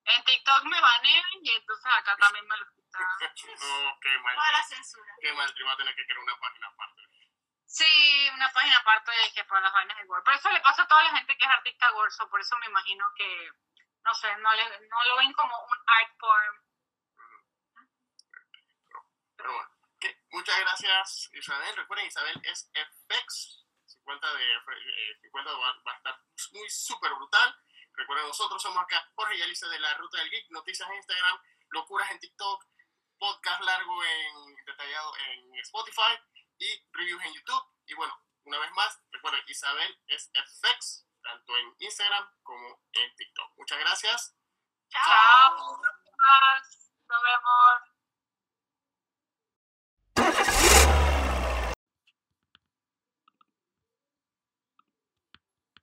En 0.05 0.23
TikTok 0.25 0.63
me 0.65 0.81
banean 0.81 1.25
y 1.43 1.51
entonces 1.51 1.93
acá 1.93 2.17
también 2.17 2.47
me 2.47 2.57
lo 2.57 2.67
quitan. 2.71 3.03
Oh, 3.63 3.99
qué 4.01 4.19
mal, 4.19 4.35
Toda 4.37 4.53
la 4.53 4.63
censura. 4.63 5.13
qué 5.21 5.33
mal, 5.33 5.53
te 5.55 5.63
va 5.65 5.73
a 5.73 5.77
tener 5.77 5.95
que 5.97 6.05
crear 6.05 6.19
una 6.21 6.37
página 6.39 6.69
aparte. 6.69 7.03
Sí, 7.67 8.31
una 8.35 8.53
página 8.53 8.77
aparte 8.79 9.11
de 9.11 9.33
que 9.33 9.45
para 9.45 9.61
las 9.63 9.73
vainas 9.73 9.97
de 9.97 10.05
gore. 10.07 10.23
Pero 10.25 10.37
eso 10.37 10.51
le 10.51 10.61
pasa 10.61 10.83
a 10.83 10.89
toda 10.89 11.03
la 11.03 11.11
gente 11.11 11.37
que 11.37 11.45
es 11.45 11.51
artista 11.51 11.91
gorso, 11.91 12.29
por 12.31 12.41
eso 12.41 12.57
me 12.59 12.67
imagino 12.67 13.13
que, 13.17 13.51
no 14.05 14.15
sé, 14.15 14.29
no, 14.39 14.53
le, 14.55 14.89
no 14.89 15.05
lo 15.09 15.17
ven 15.17 15.33
como 15.33 15.55
un 15.59 15.79
art 15.87 16.13
form. 16.19 16.57
Pero 19.37 19.53
bueno, 19.53 19.71
muchas 20.31 20.61
gracias 20.61 21.31
Isabel. 21.33 21.77
Recuerden, 21.77 22.07
Isabel 22.07 22.41
es 22.45 22.71
FX. 22.75 23.67
Su 23.87 24.03
cuenta, 24.03 24.33
de, 24.35 24.55
eh, 24.55 25.19
su 25.23 25.31
cuenta 25.31 25.53
va, 25.53 25.83
va 25.87 25.93
a 25.93 25.97
estar 25.97 26.21
muy 26.53 26.69
súper 26.71 27.13
brutal. 27.15 27.57
Recuerden, 27.95 28.27
nosotros 28.29 28.63
somos 28.63 28.83
acá 28.83 29.11
Jorge 29.15 29.37
y 29.37 29.43
Alicia 29.43 29.69
de 29.69 29.81
la 29.81 29.95
Ruta 29.95 30.19
del 30.19 30.31
Geek. 30.31 30.51
Noticias 30.51 30.89
en 30.89 30.97
Instagram, 30.97 31.39
locuras 31.71 32.11
en 32.11 32.21
TikTok, 32.21 32.65
podcast 33.19 33.63
largo 33.63 34.05
en 34.05 34.65
detallado 34.65 35.13
en 35.17 35.55
Spotify 35.57 36.19
y 36.59 36.83
reviews 36.93 37.25
en 37.25 37.35
YouTube. 37.35 37.65
Y 37.87 37.95
bueno, 37.95 38.15
una 38.45 38.59
vez 38.59 38.71
más, 38.73 38.99
recuerden, 39.11 39.43
Isabel 39.47 39.99
es 40.07 40.31
FX, 40.33 41.07
tanto 41.23 41.57
en 41.57 41.75
Instagram 41.79 42.29
como 42.43 42.83
en 42.93 43.15
TikTok. 43.17 43.57
Muchas 43.57 43.79
gracias. 43.79 44.37
Chao. 44.89 45.81
Nos 47.09 47.23
vemos. 47.23 47.91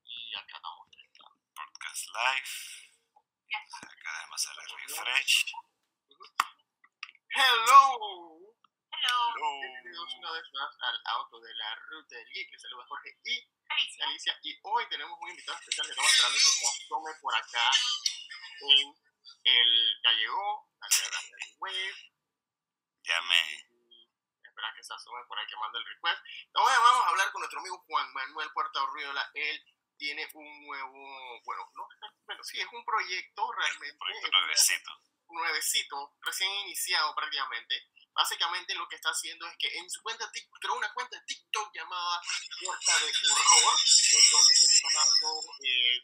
Y 0.03 0.35
acá 0.35 0.55
estamos. 0.55 0.88
Podcast 1.55 2.07
Live. 2.09 2.51
Acá 3.81 4.19
además 4.19 4.41
sale 4.41 4.61
refresh. 4.61 5.45
Hello. 7.29 8.39
Hello. 8.91 9.59
Bienvenidos 9.61 10.15
una 10.17 10.31
vez 10.31 10.43
más 10.53 10.75
al 10.81 11.01
auto 11.05 11.39
de 11.39 11.53
la 11.55 11.75
ruta 11.75 12.15
del 12.15 12.27
geek. 12.33 12.51
Les 12.51 12.61
saluda 12.61 12.85
Jorge 12.88 13.17
y 13.25 13.57
Alicia. 13.70 14.05
Alicia. 14.05 14.39
Y 14.43 14.59
hoy 14.63 14.86
tenemos 14.89 15.18
un 15.22 15.30
invitado 15.30 15.57
especial 15.59 15.86
que 15.88 15.91
estamos 15.91 16.11
esperando 16.11 16.38
que 16.38 16.43
se 16.43 16.68
asome 16.68 17.11
por 17.22 17.36
acá 17.36 17.72
en 18.61 18.95
el 19.43 20.01
la 20.03 20.11
web. 21.59 21.95
Llame. 23.03 23.68
Espera 24.43 24.74
que 24.76 24.84
se 24.84 24.93
asome 24.93 25.24
por 25.28 25.39
ahí 25.39 25.47
que 25.47 25.55
manda 25.57 25.80
el 25.80 25.86
request. 25.86 26.20
Hoy 26.53 26.74
vamos 26.84 27.05
a 27.05 27.09
hablar 27.09 27.32
con 27.32 27.41
nuestro 27.41 27.59
amigo 27.59 27.84
Juan 27.88 28.11
Manuel 28.13 28.51
Puerta 28.53 28.84
Orriola. 28.84 29.32
Él 29.34 29.63
tiene 29.97 30.30
un 30.34 30.65
nuevo, 30.65 31.41
bueno, 31.43 31.72
no, 31.74 31.88
bueno, 32.26 32.43
sí, 32.43 32.59
es 32.59 32.68
un 32.72 32.86
proyecto 32.86 33.51
realmente. 33.53 33.97
Proyecto 33.97 34.28
es 34.28 34.30
una- 34.34 34.39
nuevecito. 34.41 34.91
nuevecito, 35.30 36.15
recién 36.22 36.51
iniciado 36.65 37.13
prácticamente. 37.15 37.88
Básicamente 38.18 38.74
lo 38.74 38.89
que 38.89 38.95
está 38.95 39.11
haciendo 39.11 39.45
es 39.45 39.55
que 39.59 39.68
en 39.78 39.88
su 39.91 40.01
cuenta 40.01 40.32
TikTok, 40.32 40.59
creó 40.59 40.74
una 40.74 40.91
cuenta 40.91 41.20
de 41.20 41.26
TikTok 41.28 41.72
llamada 41.72 42.20
Puerta 42.65 42.97
de 42.97 43.05
Horror, 43.05 43.78
en 43.78 44.32
donde 44.32 44.53
él 44.57 44.65
está 44.74 44.88
dando, 44.97 45.30
eh, 45.63 46.01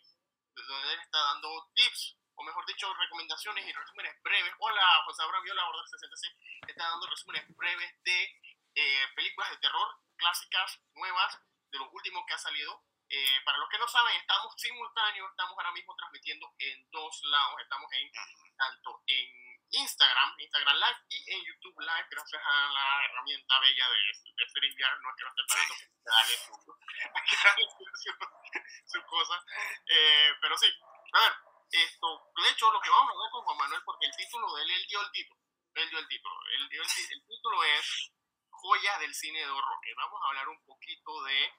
donde 0.53 0.93
él 0.93 0.99
está 0.99 1.17
dando 1.17 1.71
tips, 1.73 2.15
o 2.35 2.43
mejor 2.43 2.67
dicho, 2.67 2.93
recomendaciones 2.93 3.65
y 3.65 3.73
resúmenes 3.73 4.21
breves. 4.21 4.53
Hola, 4.59 5.01
José 5.05 5.23
Abraham 5.23 5.43
Viola, 5.43 5.65
Border 5.65 5.89
66, 5.89 6.33
está 6.67 6.83
dando 6.83 7.07
resúmenes 7.07 7.47
breves 7.57 7.91
de 8.03 8.41
eh, 8.75 9.07
películas 9.15 9.49
de 9.49 9.57
terror 9.57 9.87
clásicas, 10.15 10.79
nuevas, 10.93 11.39
de 11.71 11.79
lo 11.79 11.89
último 11.89 12.23
que 12.27 12.35
ha 12.35 12.37
salido. 12.37 12.79
Eh, 13.09 13.41
para 13.43 13.57
los 13.57 13.69
que 13.69 13.79
no 13.79 13.87
saben, 13.87 14.15
estamos 14.17 14.53
simultáneos, 14.57 15.31
estamos 15.31 15.57
ahora 15.57 15.71
mismo 15.71 15.95
transmitiendo 15.95 16.53
en 16.59 16.87
dos 16.91 17.21
lados. 17.23 17.59
Estamos 17.59 17.91
en 17.93 18.11
tanto 18.55 19.01
en 19.07 19.52
Instagram, 19.73 20.35
Instagram 20.37 20.77
Live 20.77 20.99
y 21.09 21.33
en 21.33 21.45
YouTube 21.45 21.79
Live, 21.79 22.07
gracias 22.09 22.41
a 22.45 22.69
la 22.71 23.05
herramienta 23.05 23.59
bella 23.59 23.89
de, 23.89 23.99
de 24.37 24.43
hacer 24.45 24.65
enviar, 24.65 25.01
no 25.01 25.09
es 25.09 25.15
que 25.17 25.23
no 25.23 25.29
esté 25.29 25.43
pagando 25.49 25.73
que 25.73 25.85
te 25.87 26.09
dale 26.09 26.37
su, 26.37 26.53
su, 28.03 28.99
su 28.99 29.05
cosa. 29.05 29.43
Eh, 29.87 30.31
pero 30.41 30.57
sí, 30.57 30.67
a 31.13 31.19
ver, 31.21 31.33
esto, 31.73 32.31
de 32.37 32.49
hecho, 32.49 32.71
lo 32.71 32.79
que 32.81 32.89
vamos 32.89 33.09
a 33.09 33.13
hablar 33.13 33.31
con 33.31 33.43
Juan 33.45 33.57
Manuel, 33.57 33.81
porque 33.83 34.05
el 34.05 34.15
título 34.15 34.53
de 34.53 34.61
él, 34.61 34.71
él 34.71 34.85
dio 34.87 35.01
el 35.01 35.11
título, 35.11 35.41
él 35.73 35.89
dio 35.89 35.99
el 35.99 36.07
título, 36.07 36.35
él 36.53 36.69
dio 36.69 36.81
el, 36.81 36.87
título 37.27 37.63
es 37.63 38.11
Joyas 38.51 38.99
del 38.99 39.15
cine 39.15 39.39
de 39.39 39.49
horror. 39.49 39.79
Y 39.83 39.93
vamos 39.95 40.21
a 40.21 40.27
hablar 40.27 40.49
un 40.49 40.63
poquito 40.65 41.23
de, 41.23 41.53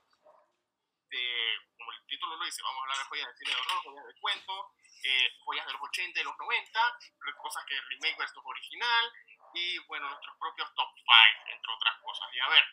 de, 1.10 1.58
como 1.76 1.92
el 1.92 2.06
título 2.06 2.36
lo 2.36 2.44
dice, 2.44 2.62
vamos 2.62 2.78
a 2.78 2.82
hablar 2.82 2.98
de 2.98 3.04
joyas 3.04 3.26
del 3.26 3.36
cine 3.38 3.50
de 3.50 3.60
horror, 3.60 3.82
joyas 3.82 4.06
de 4.06 4.20
cuento, 4.20 4.72
eh, 5.02 5.28
joyas 5.44 5.66
de 5.66 5.72
los 5.72 5.82
80 5.82 6.20
y 6.20 6.24
los 6.24 6.38
90, 6.38 6.98
cosas 7.40 7.64
que 7.66 7.80
remake 7.80 8.16
versus 8.18 8.42
original, 8.44 9.12
y 9.54 9.78
bueno, 9.86 10.08
nuestros 10.08 10.36
propios 10.38 10.74
top 10.74 10.88
5, 10.96 11.08
entre 11.52 11.72
otras 11.72 11.94
cosas. 12.02 12.28
Y 12.32 12.40
a 12.40 12.48
ver, 12.48 12.64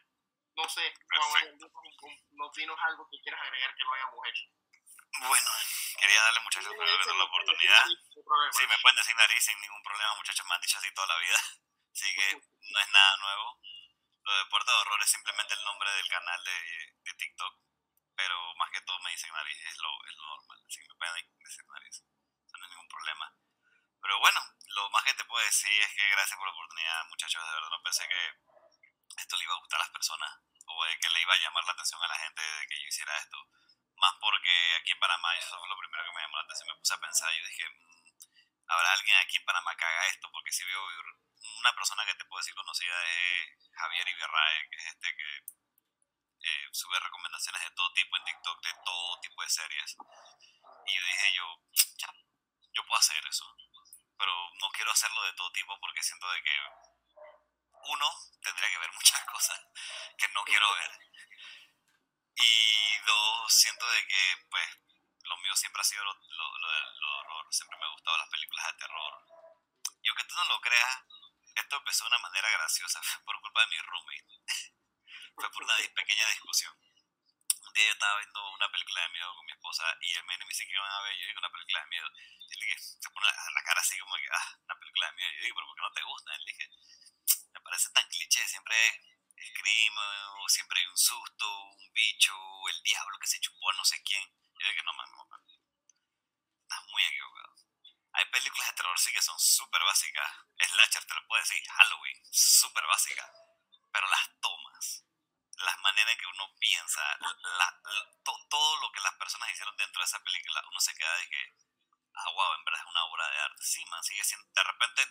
no 0.55 0.69
sé, 0.69 0.93
Juan 1.09 1.57
nos 2.31 2.53
dinos 2.53 2.77
algo 2.81 3.07
que 3.09 3.21
quieras 3.21 3.41
agregar 3.41 3.75
que 3.75 3.83
no 3.83 3.93
hayamos 3.93 4.27
hecho. 4.27 4.45
Bueno, 5.27 5.49
quería 5.99 6.21
darle 6.21 6.39
muchachos 6.39 6.73
todo 6.73 7.17
la 7.17 7.23
oportunidad. 7.25 7.85
Sí, 8.51 8.67
me 8.67 8.79
pueden 8.79 8.95
decir 8.95 9.15
nariz 9.15 9.43
sin 9.43 9.59
ningún 9.61 9.83
problema, 9.83 10.15
muchachos, 10.15 10.45
me 10.47 10.55
han 10.55 10.61
dicho 10.61 10.77
así 10.77 10.93
toda 10.93 11.07
la 11.07 11.19
vida. 11.19 11.37
Así 11.93 12.15
que 12.15 12.33
no 12.33 12.79
es 12.79 12.89
nada 12.89 13.17
nuevo. 13.17 13.59
Lo 14.23 14.37
de 14.37 14.45
Puerta 14.45 14.71
de 14.71 14.77
Horror 14.77 15.01
es 15.01 15.11
simplemente 15.11 15.53
el 15.53 15.63
nombre 15.65 15.91
del 15.91 16.07
canal 16.07 16.43
de, 16.45 16.95
de 17.03 17.13
TikTok. 17.17 17.53
Pero 18.21 18.37
más 18.53 18.69
que 18.69 18.81
todo 18.81 18.99
me 18.99 19.09
dicen 19.09 19.33
nariz, 19.33 19.57
es 19.65 19.77
lo, 19.79 19.89
es 20.05 20.15
lo 20.15 20.25
normal. 20.27 20.61
Así 20.67 20.79
que 20.79 20.87
me 20.89 20.95
pueden 20.95 21.25
decir 21.41 21.65
nariz. 21.65 22.03
No 22.53 22.65
es 22.65 22.69
ningún 22.69 22.87
problema. 22.87 23.33
Pero 23.99 24.19
bueno, 24.19 24.41
lo 24.77 24.89
más 24.91 25.03
que 25.03 25.13
te 25.15 25.25
puedo 25.25 25.43
decir 25.43 25.81
es 25.81 25.91
que 25.95 26.07
gracias 26.09 26.37
por 26.37 26.45
la 26.45 26.53
oportunidad, 26.53 27.05
muchachos. 27.09 27.43
De 27.43 27.51
verdad 27.51 27.69
no 27.69 27.81
pensé 27.81 28.07
que 28.07 28.21
esto 29.17 29.37
le 29.37 29.43
iba 29.43 29.55
a 29.55 29.57
gustar 29.57 29.79
a 29.79 29.83
las 29.83 29.91
personas 29.91 30.31
o 30.67 30.85
que 31.01 31.09
le 31.09 31.21
iba 31.21 31.33
a 31.33 31.37
llamar 31.37 31.65
la 31.65 31.71
atención 31.73 32.03
a 32.03 32.07
la 32.07 32.19
gente 32.19 32.41
de 32.41 32.67
que 32.67 32.79
yo 32.79 32.87
hiciera 32.87 33.17
esto. 33.17 33.37
Más 33.97 34.13
porque 34.21 34.75
aquí 34.79 34.91
en 34.91 34.99
Panamá, 34.99 35.35
eso 35.37 35.57
fue 35.57 35.67
lo 35.67 35.77
primero 35.77 36.03
que 36.05 36.13
me 36.13 36.21
llamó 36.21 36.37
la 36.37 36.43
atención. 36.43 36.67
Me 36.69 36.77
puse 36.77 36.93
a 36.93 37.01
pensar, 37.01 37.33
yo 37.33 37.45
dije, 37.45 37.69
"Mm, 37.69 38.05
¿habrá 38.67 38.93
alguien 38.93 39.17
aquí 39.17 39.37
en 39.37 39.45
Panamá 39.45 39.75
que 39.75 39.85
haga 39.85 40.05
esto? 40.07 40.29
Porque 40.31 40.51
si 40.51 40.63
veo 40.63 40.85
una 41.57 41.73
persona 41.73 42.05
que 42.05 42.13
te 42.13 42.25
puedo 42.25 42.37
decir 42.39 42.53
conocida 42.53 43.05
es 43.07 43.49
Javier 43.73 44.07
Iberrae, 44.07 44.69
que 44.69 44.77
es 44.77 44.85
este 44.85 45.15
que 45.15 45.60
sube 46.71 46.99
recomendaciones 46.99 47.61
de 47.61 47.71
todo 47.71 47.93
tipo 47.93 48.17
en 48.17 48.23
TikTok, 48.23 48.63
de 48.63 48.73
todo 48.85 49.19
tipo 49.19 49.43
de 49.43 49.49
series. 49.49 49.97
Y 50.87 50.95
yo 50.97 51.05
dije, 51.05 51.33
yo, 51.33 51.45
yo 52.73 52.85
puedo 52.85 52.99
hacer 52.99 53.25
eso. 53.27 53.45
Pero 54.17 54.33
no 54.61 54.69
quiero 54.71 54.91
hacerlo 54.91 55.23
de 55.23 55.33
todo 55.33 55.51
tipo 55.51 55.79
porque 55.79 56.03
siento 56.03 56.29
de 56.31 56.43
que, 56.43 56.57
uno, 57.83 58.07
tendría 58.41 58.69
que 58.69 58.77
ver 58.77 58.91
muchas 58.95 59.25
cosas 59.25 59.59
que 60.17 60.27
no 60.29 60.43
quiero 60.43 60.71
ver. 60.73 60.91
Y 62.35 62.97
dos, 63.05 63.53
siento 63.53 63.85
de 63.89 64.07
que, 64.07 64.47
pues, 64.49 64.69
lo 65.23 65.37
mío 65.37 65.55
siempre 65.55 65.81
ha 65.81 65.85
sido 65.85 66.03
lo, 66.03 66.13
lo, 66.13 66.57
lo 66.57 66.91
lo 66.93 67.17
horror. 67.19 67.53
Siempre 67.53 67.77
me 67.77 67.85
han 67.85 67.91
gustado 67.91 68.17
las 68.17 68.29
películas 68.29 68.65
de 68.67 68.77
terror. 68.77 69.13
Y 70.01 70.09
aunque 70.09 70.23
tú 70.23 70.35
no 70.35 70.45
lo 70.45 70.61
creas, 70.61 71.03
esto 71.55 71.75
empezó 71.77 72.05
de 72.05 72.07
una 72.09 72.19
manera 72.19 72.49
graciosa, 72.49 73.01
por 73.25 73.39
culpa 73.41 73.61
de 73.61 73.67
mi 73.67 73.77
roommate. 73.77 74.27
fue 75.41 75.49
por 75.49 75.63
una 75.63 75.75
pequeña 75.95 76.27
discusión. 76.29 76.73
Un 77.65 77.73
día 77.73 77.85
yo 77.85 77.93
estaba 77.93 78.17
viendo 78.19 78.51
una 78.53 78.69
película 78.69 79.01
de 79.01 79.09
miedo 79.09 79.35
con 79.35 79.45
mi 79.45 79.51
esposa 79.53 79.83
y 80.01 80.13
él 80.13 80.23
me 80.25 80.37
dice 80.37 80.65
que 80.67 80.73
iban 80.73 80.91
a 80.91 81.01
ver, 81.01 81.17
yo 81.17 81.25
digo 81.25 81.39
una 81.39 81.51
película 81.51 81.79
de 81.81 81.89
miedo. 81.89 82.07
Y 82.13 82.53
él 82.53 82.59
dije, 82.61 82.77
se 82.77 83.09
pone 83.09 83.25
la 83.25 83.63
cara 83.63 83.81
así 83.81 83.97
como 83.97 84.15
que, 84.17 84.29
ah, 84.29 84.49
una 84.65 84.77
película 84.77 85.07
de 85.07 85.13
miedo. 85.13 85.31
Y 85.31 85.35
yo 85.37 85.43
digo, 85.43 85.55
pero 85.55 85.67
¿por 85.67 85.75
qué 85.75 85.81
no 85.81 85.93
te 85.97 86.03
gusta? 86.03 86.35
Él 86.35 86.45
dije, 86.45 86.65
me 87.53 87.61
parece 87.61 87.89
tan 87.89 88.07
cliché, 88.09 88.47
siempre 88.47 88.75
es 88.87 89.51
crimen, 89.57 90.47
siempre 90.47 90.79
hay 90.79 90.85
un 90.85 90.97
susto, 90.97 91.63
un 91.73 91.93
bicho, 91.93 92.35
el 92.69 92.83
diablo 92.83 93.17
que 93.17 93.27
se 93.27 93.39
chupó 93.39 93.71
a 93.71 93.73
no 93.73 93.85
sé 93.85 93.97
quién. 94.03 94.21
Yo 94.59 94.67
dije, 94.67 94.83
no, 94.83 94.93
man, 94.93 95.09
no, 95.09 95.25
man. 95.25 95.41
Estás 96.61 96.85
muy 96.91 97.03
equivocado. 97.03 97.55
Hay 98.13 98.25
películas 98.25 98.67
de 98.67 98.75
terror 98.75 98.99
sí 98.99 99.11
que 99.11 99.21
son 99.21 99.39
súper 99.39 99.81
básicas. 99.81 100.29
Slasher, 100.59 101.05
te 101.05 101.15
lo 101.15 101.25
puedo 101.25 101.41
decir. 101.41 101.63
Halloween, 101.65 102.21
súper 102.29 102.85
básica. 102.85 103.25
Pero 103.91 104.07
las 104.07 104.39
las 105.61 105.79
maneras 105.79 106.13
en 106.13 106.19
que 106.19 106.27
uno 106.27 106.55
piensa, 106.59 107.01
todo 108.49 108.77
lo 108.81 108.91
que 108.91 108.99
las 109.01 109.15
personas 109.15 109.49
hicieron 109.51 109.75
dentro 109.77 110.01
de 110.01 110.05
esa 110.05 110.23
película, 110.23 110.63
uno 110.67 110.79
se 110.79 110.95
queda 110.95 111.15
de 111.17 111.29
que, 111.29 111.53
ah, 112.15 112.29
wow, 112.31 112.53
en 112.55 112.65
verdad 112.65 112.81
es 112.81 112.87
una 112.87 113.05
obra 113.05 113.29
de 113.29 113.39
arte. 113.39 113.63
Sí, 113.63 113.85
man, 113.85 114.03
sigue 114.03 114.23
siendo. 114.23 114.47
De 114.53 114.63
repente 114.63 115.07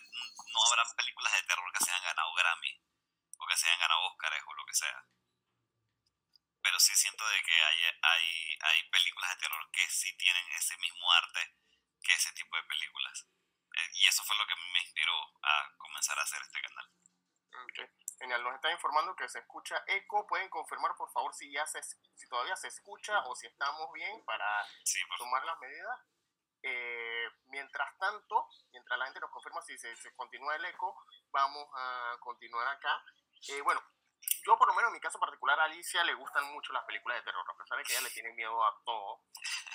no 0.53 0.65
habrán 0.67 0.95
películas 0.95 1.33
de 1.33 1.43
terror 1.43 1.71
que 1.73 1.83
se 1.83 1.91
hayan 1.91 2.03
ganado 2.03 2.33
Grammy, 2.33 2.81
o 3.37 3.47
que 3.47 3.57
se 3.57 3.67
hayan 3.67 3.79
ganado 3.79 4.01
Oscars, 4.07 4.43
o 4.45 4.53
lo 4.53 4.65
que 4.65 4.73
sea. 4.73 5.05
Pero 6.61 6.79
sí 6.79 6.95
siento 6.95 7.27
de 7.27 7.41
que 7.43 7.63
hay, 7.63 7.77
hay, 8.01 8.57
hay 8.61 8.89
películas 8.89 9.31
de 9.31 9.37
terror 9.37 9.71
que 9.71 9.89
sí 9.89 10.15
tienen 10.17 10.51
ese 10.51 10.77
mismo 10.77 11.11
arte 11.13 11.55
que 12.03 12.13
ese 12.13 12.31
tipo 12.33 12.55
de 12.55 12.63
películas. 12.63 13.27
Eh, 13.73 13.89
y 13.93 14.07
eso 14.07 14.23
fue 14.23 14.35
lo 14.37 14.45
que 14.45 14.55
me 14.55 14.79
inspiró 14.81 15.15
a 15.43 15.75
comenzar 15.77 16.19
a 16.19 16.23
hacer 16.23 16.41
este 16.41 16.61
canal. 16.61 16.89
Okay. 17.51 17.85
Genial, 18.19 18.43
nos 18.43 18.55
está 18.55 18.71
informando 18.71 19.15
que 19.15 19.27
se 19.27 19.39
escucha 19.39 19.83
eco. 19.87 20.25
Pueden 20.27 20.49
confirmar, 20.49 20.95
por 20.95 21.11
favor, 21.11 21.33
si 21.33 21.51
ya 21.51 21.65
se, 21.65 21.81
si 21.81 22.27
todavía 22.29 22.55
se 22.55 22.67
escucha 22.67 23.19
o 23.25 23.35
si 23.35 23.47
estamos 23.47 23.91
bien 23.93 24.23
para 24.25 24.45
tomar 25.17 25.43
las 25.43 25.59
medidas. 25.59 25.99
Eh, 26.63 27.27
mientras 27.45 27.97
tanto, 27.97 28.47
mientras 28.71 28.99
la 28.99 29.05
gente 29.05 29.19
nos 29.19 29.31
confirma 29.31 29.61
si 29.63 29.77
se, 29.79 29.95
se 29.95 30.13
continúa 30.15 30.55
el 30.55 30.65
eco, 30.65 30.95
vamos 31.31 31.67
a 31.75 32.15
continuar 32.19 32.67
acá. 32.67 33.03
Eh, 33.49 33.61
bueno, 33.61 33.81
yo 34.45 34.57
por 34.57 34.67
lo 34.67 34.73
menos 34.73 34.89
en 34.89 34.93
mi 34.93 34.99
caso 34.99 35.19
particular 35.19 35.59
a 35.59 35.65
Alicia 35.65 36.03
le 36.03 36.13
gustan 36.13 36.45
mucho 36.53 36.73
las 36.73 36.83
películas 36.85 37.17
de 37.17 37.23
terror, 37.23 37.45
a 37.47 37.57
pesar 37.57 37.77
de 37.77 37.83
que 37.83 37.93
ella 37.93 38.01
le 38.01 38.11
tiene 38.11 38.33
miedo 38.33 38.63
a 38.63 38.81
todo. 38.85 39.21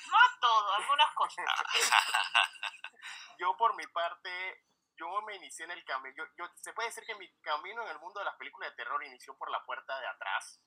No 0.08 0.16
a 0.16 0.40
todo, 0.40 0.74
algunas 0.74 1.14
cosas. 1.14 1.44
yo 3.38 3.56
por 3.56 3.74
mi 3.74 3.86
parte, 3.88 4.65
yo 4.96 5.22
me 5.22 5.36
inicié 5.36 5.64
en 5.64 5.72
el 5.72 5.84
camino, 5.84 6.24
yo, 6.36 6.46
se 6.56 6.72
puede 6.72 6.88
decir 6.88 7.04
que 7.04 7.14
mi 7.14 7.30
camino 7.40 7.82
en 7.82 7.88
el 7.88 7.98
mundo 7.98 8.20
de 8.20 8.26
las 8.26 8.36
películas 8.36 8.70
de 8.70 8.76
terror 8.76 9.02
inició 9.04 9.36
por 9.36 9.50
la 9.50 9.64
puerta 9.64 9.98
de 10.00 10.06
atrás. 10.06 10.60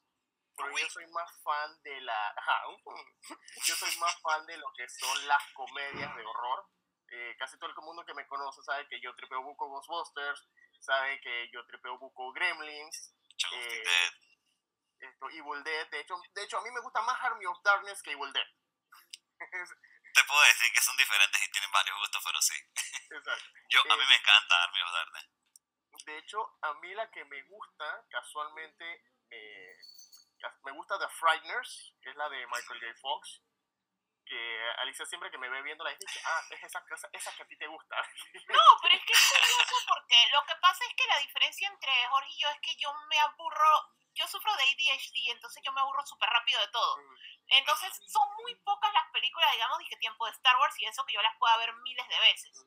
Pero 0.56 0.78
yo 0.78 0.90
soy 0.90 1.08
más 1.08 1.42
fan 1.42 1.82
de 1.84 2.02
la... 2.02 2.36
yo 3.66 3.76
soy 3.76 3.98
más 3.98 4.20
fan 4.22 4.46
de 4.46 4.58
lo 4.58 4.72
que 4.74 4.88
son 4.90 5.28
las 5.28 5.44
comedias 5.54 6.16
de 6.16 6.26
horror. 6.26 6.66
Eh, 7.12 7.36
casi 7.40 7.58
todo 7.58 7.70
el 7.70 7.76
mundo 7.78 8.06
que 8.06 8.14
me 8.14 8.28
conoce 8.28 8.62
sabe 8.62 8.88
que 8.88 9.02
yo 9.02 9.16
tripeo 9.16 9.42
buco 9.42 9.68
Ghostbusters, 9.68 10.48
sabe 10.80 11.20
que 11.22 11.50
yo 11.52 11.66
tripeo 11.66 11.98
buco 11.98 12.32
Gremlins, 12.34 13.16
eh, 13.52 13.84
esto, 15.00 15.30
Evil 15.30 15.64
Dead. 15.64 15.90
De 15.90 16.02
hecho, 16.02 16.16
de 16.36 16.44
hecho, 16.44 16.58
a 16.58 16.62
mí 16.62 16.70
me 16.72 16.82
gusta 16.82 17.02
más 17.02 17.20
Army 17.24 17.46
of 17.46 17.58
Darkness 17.64 18.04
que 18.04 18.12
Evil 18.12 18.32
Dead. 18.32 18.48
Te 20.20 20.26
puedo 20.26 20.42
decir 20.42 20.68
que 20.74 20.82
son 20.82 20.98
diferentes 20.98 21.42
y 21.42 21.52
tienen 21.52 21.72
varios 21.72 21.98
gustos, 21.98 22.22
pero 22.26 22.42
sí. 22.42 22.56
Exacto. 23.10 23.50
Yo, 23.70 23.80
a 23.80 23.96
mí 23.96 24.04
me 24.06 24.16
eh, 24.16 24.20
encanta 24.20 24.64
Army 24.64 24.82
of 24.82 24.92
Darkness. 24.92 25.30
De 26.04 26.18
hecho, 26.18 26.60
a 26.62 26.74
mí 26.74 26.94
la 26.94 27.10
que 27.10 27.24
me 27.24 27.42
gusta, 27.44 28.06
casualmente, 28.10 28.84
me, 29.30 29.78
me 30.66 30.72
gusta 30.74 31.00
The 31.00 31.08
Frighteners, 31.08 31.94
que 32.02 32.10
es 32.10 32.16
la 32.18 32.28
de 32.28 32.46
Michael 32.48 32.82
J. 32.82 33.00
Fox 33.00 33.44
que 34.30 34.72
Alicia 34.78 35.06
siempre 35.06 35.32
que 35.32 35.40
me 35.40 35.50
ve 35.50 35.64
viendo 35.64 35.84
la 35.84 35.90
dice, 35.90 36.22
ah, 36.24 36.42
es 36.52 36.64
esa, 36.64 36.84
esa, 36.94 37.10
esa 37.12 37.36
que 37.36 37.44
a 37.44 37.48
ti 37.48 37.58
te 37.58 37.66
gusta. 37.66 37.96
No, 38.48 38.62
pero 38.82 38.94
es 38.94 39.04
que 39.04 39.14
es 39.14 39.34
curioso 39.34 39.76
porque 39.88 40.18
lo 40.32 40.46
que 40.46 40.56
pasa 40.62 40.86
es 40.86 40.94
que 40.96 41.08
la 41.08 41.18
diferencia 41.18 41.68
entre 41.68 41.92
Jorge 42.10 42.30
y 42.30 42.42
yo 42.42 42.50
es 42.50 42.60
que 42.62 42.76
yo 42.78 42.94
me 43.10 43.20
aburro, 43.20 43.96
yo 44.14 44.28
sufro 44.28 44.56
de 44.56 44.64
ADHD, 44.64 45.32
entonces 45.32 45.64
yo 45.66 45.72
me 45.72 45.82
aburro 45.82 46.06
súper 46.06 46.30
rápido 46.30 46.62
de 46.62 46.68
todo. 46.68 46.98
Mm. 46.98 47.39
Entonces 47.50 47.90
son 48.08 48.28
muy 48.38 48.56
pocas 48.64 48.94
las 48.94 49.12
películas, 49.12 49.52
digamos, 49.52 49.80
que 49.90 49.98
tiempo 49.98 50.26
de 50.26 50.32
Star 50.32 50.58
Wars 50.58 50.76
y 50.80 50.86
eso 50.86 51.04
que 51.06 51.14
yo 51.14 51.22
las 51.22 51.36
pueda 51.38 51.58
ver 51.58 51.74
miles 51.78 52.08
de 52.08 52.20
veces. 52.20 52.66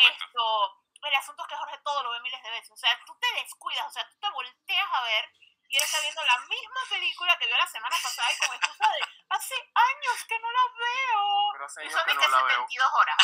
Esto, 0.00 0.82
el 1.02 1.14
asunto 1.14 1.42
es 1.42 1.48
que 1.48 1.56
Jorge 1.56 1.78
todo 1.84 2.02
lo 2.02 2.10
ve 2.10 2.20
miles 2.20 2.42
de 2.42 2.50
veces, 2.50 2.70
o 2.70 2.76
sea, 2.76 2.90
tú 3.06 3.16
te 3.20 3.32
descuidas, 3.40 3.86
o 3.86 3.90
sea, 3.90 4.08
tú 4.08 4.18
te 4.20 4.30
volteas 4.30 4.92
a 4.92 5.02
ver 5.02 5.30
y 5.68 5.76
él 5.76 5.82
está 5.82 6.00
viendo 6.00 6.24
la 6.24 6.38
misma 6.48 6.80
película 6.88 7.36
que 7.38 7.46
vio 7.46 7.56
la 7.56 7.66
semana 7.66 7.96
pasada 8.02 8.32
y 8.32 8.38
con 8.38 8.56
excusa 8.56 8.88
de 8.88 9.00
hace 9.28 9.54
años 9.54 10.24
que 10.26 10.38
no 10.38 10.50
la 10.50 10.62
veo. 10.78 11.37
Pero 11.58 11.66
hace 11.66 11.80
años 11.82 12.04
que 12.06 12.14
no 12.14 12.20
la 12.20 12.28
72 12.28 12.92
horas. 12.94 13.16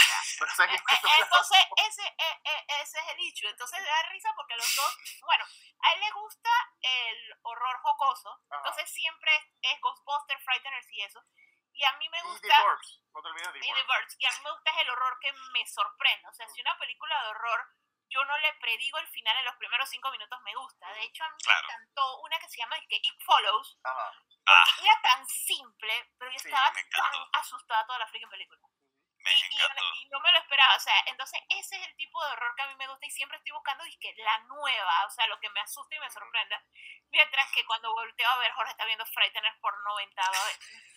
Entonces, 1.20 1.59
ese, 1.87 2.03
e, 2.03 2.41
e, 2.45 2.82
ese 2.82 2.99
es 2.99 3.09
el 3.09 3.18
hecho. 3.28 3.49
Entonces 3.49 3.78
le 3.78 3.87
da 3.87 4.03
risa 4.11 4.32
porque 4.35 4.57
los 4.57 4.74
dos, 4.74 4.97
bueno, 5.22 5.45
a 5.80 5.93
él 5.93 6.01
le 6.01 6.11
gusta 6.11 6.51
el 6.82 7.35
horror 7.43 7.78
jocoso. 7.80 8.43
Entonces 8.51 8.91
siempre 8.91 9.30
es, 9.62 9.80
Ghostbusters, 9.80 10.43
Frighteners 10.43 10.91
y 10.91 11.03
eso. 11.03 11.22
Y 11.74 11.85
a 11.85 11.93
mí 11.95 12.09
me 12.09 12.22
gusta. 12.22 12.47
Y 12.47 12.51
The 12.51 12.57
Birds. 12.57 13.03
No 13.14 13.22
te 13.22 13.28
olvides 13.28 13.53
de 13.53 13.61
The 13.61 13.82
Birds. 13.82 14.16
Y 14.18 14.26
a 14.26 14.30
mí 14.30 14.39
me 14.43 14.51
gusta 14.51 14.70
el 14.80 14.91
horror 14.91 15.18
que 15.20 15.32
me 15.32 15.66
sorprende. 15.66 16.28
O 16.28 16.32
sea, 16.32 16.49
si 16.49 16.61
una 16.61 16.76
película 16.78 17.22
de 17.22 17.28
horror 17.30 17.68
yo 18.15 18.25
no 18.25 18.39
le 18.39 18.53
predigo 18.55 18.99
el 18.99 19.09
final 19.09 19.37
en 19.39 19.45
los 19.45 19.57
primeros 19.57 19.91
cinco 19.91 20.09
minutos 20.12 20.41
me 20.43 20.55
gusta. 20.55 20.89
De 20.93 21.03
hecho, 21.03 21.25
a 21.25 21.31
mí 21.31 21.37
me 21.45 21.53
encantó 21.53 22.21
una 22.21 22.39
que 22.39 22.49
se 22.49 22.59
llama 22.59 22.77
que 22.89 23.01
It 23.03 23.21
Follows. 23.25 23.77
Porque 23.83 24.47
ah. 24.47 24.83
era 24.83 25.01
tan 25.03 25.27
simple, 25.27 26.11
pero 26.17 26.31
yo 26.31 26.37
estaba 26.37 26.73
tan 26.73 26.85
asustada 27.33 27.85
toda 27.87 27.99
la 27.99 28.07
freaking 28.07 28.31
película. 28.31 28.61
y, 29.99 30.09
no 30.11 30.21
me 30.21 30.31
lo 30.31 30.39
esperaba, 30.39 30.77
o 30.77 30.81
sea, 30.81 30.95
entonces 31.07 31.41
ese 31.49 31.77
es 31.77 31.89
el 31.89 31.97
tipo 31.97 32.23
de 32.23 32.33
horror 32.33 32.55
que 32.55 32.62
a 32.62 32.67
mí 32.69 32.75
me 32.77 32.87
gusta 32.87 33.07
y 33.07 33.11
siempre 33.11 33.39
estoy 33.39 33.53
buscando 33.53 33.83
que 33.99 34.15
la 34.19 34.39
nueva, 34.41 35.07
o 35.07 35.11
sea, 35.11 35.27
lo 35.27 35.41
que 35.41 35.49
me 35.51 35.61
asusta 35.61 35.97
y 35.97 35.99
me 35.99 36.11
sorprenda, 36.11 36.62
mientras 37.11 37.51
que 37.51 37.65
cuando 37.65 37.93
volteo 37.95 38.29
a 38.29 38.39
ver 38.39 38.53
Jorge 38.53 38.73
está 38.73 38.85
viendo 38.85 39.07
Frighteners 39.07 39.59
por 39.61 39.83
90 39.83 40.31
veces. 40.31 40.94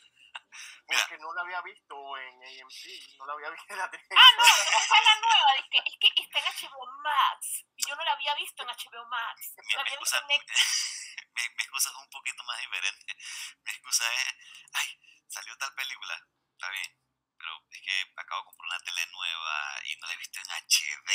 Porque 0.85 1.17
no 1.17 1.33
la 1.33 1.41
había 1.41 1.61
visto 1.61 2.17
en 2.17 2.35
AMC, 2.43 3.17
no 3.17 3.25
la 3.25 3.33
había 3.33 3.49
visto 3.57 3.73
en 3.73 3.79
la 3.79 3.89
televisión. 3.89 4.19
Ah, 4.19 4.31
no, 4.38 4.43
esa 4.43 4.97
es 4.97 5.05
la 5.05 5.15
nueva, 5.21 5.51
es 5.55 5.65
que, 5.69 5.77
es 5.77 5.97
que 5.99 6.21
está 6.21 6.39
en 6.39 6.45
HBO 6.45 6.85
Max. 7.03 7.65
Y 7.75 7.88
yo 7.88 7.95
no 7.95 8.03
la 8.03 8.11
había 8.11 8.35
visto 8.35 8.63
en 8.63 8.69
HBO 8.69 9.05
Max. 9.07 9.53
Mi, 9.57 9.73
la 9.73 9.81
había 9.81 9.99
visto 9.99 10.17
en 10.17 10.27
Netflix. 10.27 11.03
Mi, 11.38 11.43
mi, 11.49 11.63
excusa 11.63 11.89
es 11.89 11.95
un 11.95 12.09
poquito 12.09 12.43
más 12.43 12.59
diferente. 12.59 13.15
Mi 13.63 13.71
excusa 13.71 14.13
es, 14.13 14.27
ay, 14.73 14.99
salió 15.27 15.55
tal 15.57 15.73
película. 15.75 16.19
Está 16.53 16.69
bien. 16.69 16.97
Pero 17.38 17.51
es 17.69 17.81
que 17.81 18.13
acabo 18.15 18.41
de 18.41 18.45
comprar 18.45 18.67
una 18.69 18.79
tele 18.79 19.05
nueva 19.07 19.79
y 19.85 19.95
no 19.97 20.07
la 20.07 20.13
he 20.13 20.17
visto 20.17 20.39
en 20.39 20.49
HD. 20.49 21.11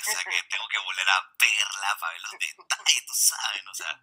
O 0.00 0.04
sea 0.04 0.24
que 0.24 0.42
tengo 0.44 0.68
que 0.68 0.78
volver 0.78 1.08
a 1.08 1.20
verla 1.38 1.96
para 1.98 2.12
ver 2.12 2.20
los 2.20 2.32
detalles, 2.38 3.06
tú 3.06 3.14
sabes, 3.14 3.66
o 3.66 3.74
sea 3.74 4.00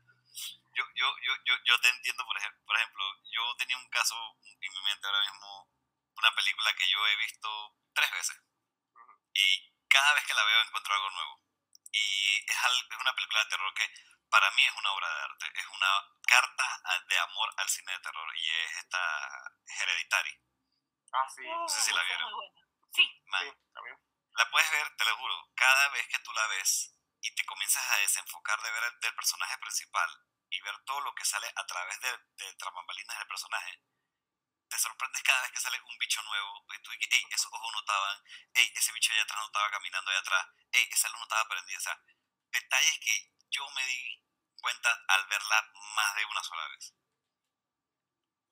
yo, 0.73 0.83
yo, 0.95 1.15
yo, 1.21 1.33
yo, 1.45 1.55
yo 1.65 1.79
te 1.79 1.89
entiendo, 1.89 2.25
por 2.25 2.37
ejemplo, 2.37 2.61
por 2.65 2.75
ejemplo, 2.75 3.03
yo 3.31 3.55
tenía 3.57 3.77
un 3.77 3.89
caso 3.89 4.15
en 4.43 4.73
mi 4.73 4.81
mente 4.81 5.07
ahora 5.07 5.21
mismo, 5.21 5.69
una 6.17 6.35
película 6.35 6.73
que 6.73 6.89
yo 6.89 7.07
he 7.07 7.15
visto 7.17 7.75
tres 7.93 8.11
veces. 8.11 8.41
Y 9.33 9.73
cada 9.87 10.13
vez 10.13 10.25
que 10.25 10.33
la 10.33 10.43
veo 10.43 10.61
encuentro 10.61 10.93
algo 10.93 11.09
nuevo. 11.11 11.41
Y 11.91 12.45
es, 12.45 12.55
es 12.55 12.99
una 12.99 13.13
película 13.13 13.43
de 13.43 13.49
terror 13.49 13.73
que 13.73 13.89
para 14.29 14.51
mí 14.51 14.65
es 14.65 14.75
una 14.75 14.91
obra 14.91 15.07
de 15.07 15.21
arte. 15.21 15.51
Es 15.55 15.67
una 15.67 16.05
carta 16.27 16.81
de 17.07 17.19
amor 17.19 17.53
al 17.57 17.69
cine 17.69 17.91
de 17.91 17.99
terror. 17.99 18.37
Y 18.37 18.49
es 18.49 18.77
esta 18.77 19.53
Hereditary. 19.79 20.37
Ah, 21.13 21.27
sí. 21.29 21.47
No 21.47 21.67
sé 21.67 21.81
si 21.81 21.93
la 21.93 22.03
vieron. 22.03 22.29
Sí. 22.93 23.23
sí 23.39 23.53
la 24.39 24.49
puedes 24.49 24.71
ver, 24.71 24.95
te 24.95 25.03
lo 25.03 25.17
juro, 25.17 25.51
cada 25.53 25.89
vez 25.89 26.07
que 26.07 26.19
tú 26.19 26.31
la 26.31 26.47
ves 26.47 26.95
y 27.21 27.35
te 27.35 27.45
comienzas 27.45 27.83
a 27.91 27.97
desenfocar 27.97 28.61
de 28.61 28.71
ver 28.71 28.83
el, 28.85 28.99
del 29.01 29.15
personaje 29.15 29.57
principal 29.57 30.09
y 30.49 30.61
ver 30.61 30.77
todo 30.85 31.01
lo 31.01 31.13
que 31.15 31.25
sale 31.25 31.51
a 31.55 31.65
través 31.65 31.99
de, 32.01 32.17
de 32.37 32.53
tramambalinas 32.55 33.17
del 33.17 33.27
personaje, 33.27 33.81
te 34.69 34.77
sorprendes 34.77 35.23
cada 35.23 35.41
vez 35.41 35.51
que 35.51 35.59
sale 35.59 35.81
un 35.81 35.97
bicho 35.97 36.21
nuevo 36.23 36.65
y 36.73 36.81
tú 36.81 36.91
dices, 36.91 37.09
hey, 37.11 37.25
esos 37.31 37.51
ojos 37.51 37.71
no 37.73 37.79
estaban, 37.79 38.23
hey, 38.53 38.71
ese 38.75 38.91
bicho 38.93 39.11
allá 39.11 39.23
atrás 39.23 39.39
no 39.39 39.45
estaba 39.47 39.71
caminando 39.71 40.11
allá 40.11 40.19
atrás, 40.19 40.47
hey, 40.71 40.87
esa 40.91 41.09
luz 41.09 41.17
no 41.17 41.23
estaba 41.23 41.49
prendida. 41.49 41.77
O 41.77 41.81
sea, 41.81 41.99
detalles 42.51 42.99
que 42.99 43.33
yo 43.49 43.69
me 43.71 43.85
di 43.85 44.23
cuenta 44.61 45.03
al 45.07 45.25
verla 45.27 45.71
más 45.95 46.15
de 46.15 46.25
una 46.25 46.43
sola 46.43 46.67
vez. 46.67 46.93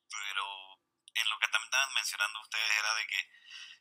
Pero 0.09 0.81
en 1.13 1.29
lo 1.29 1.39
que 1.39 1.47
también 1.49 1.67
estaban 1.67 1.93
mencionando 1.93 2.41
ustedes 2.41 2.77
era 2.77 2.93
de 2.95 3.07
que, 3.07 3.31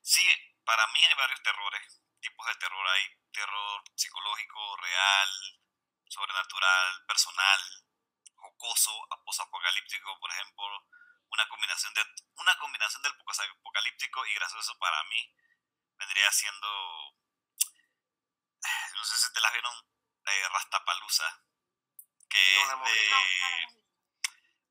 sí, 0.02 0.28
para 0.64 0.86
mí 0.88 1.05
hay 1.05 1.14
varios 1.14 1.43
terrores, 1.43 2.02
tipos 2.20 2.47
de 2.47 2.55
terror. 2.56 2.86
Hay 2.88 3.05
terror 3.32 3.82
psicológico, 3.94 4.76
real, 4.76 5.30
sobrenatural, 6.09 7.06
personal, 7.06 7.60
jocoso, 8.36 8.92
posapocalíptico, 9.24 10.18
por 10.20 10.30
ejemplo, 10.30 10.86
una 11.30 11.48
combinación 11.48 11.92
de 11.94 12.04
una 12.36 12.56
combinación 12.58 13.02
del 13.02 13.12
apocalíptico 13.12 14.24
y 14.26 14.34
gracioso 14.34 14.78
para 14.78 15.02
mí 15.04 15.34
vendría 15.98 16.30
siendo 16.32 16.68
no 18.96 19.04
sé 19.04 19.16
si 19.16 19.32
te 19.32 19.40
las 19.40 19.52
vieron 19.52 19.72
eh, 20.26 20.48
Rastapalusa, 20.48 21.42
que 22.28 22.60
es 22.60 22.68
de 22.68 23.10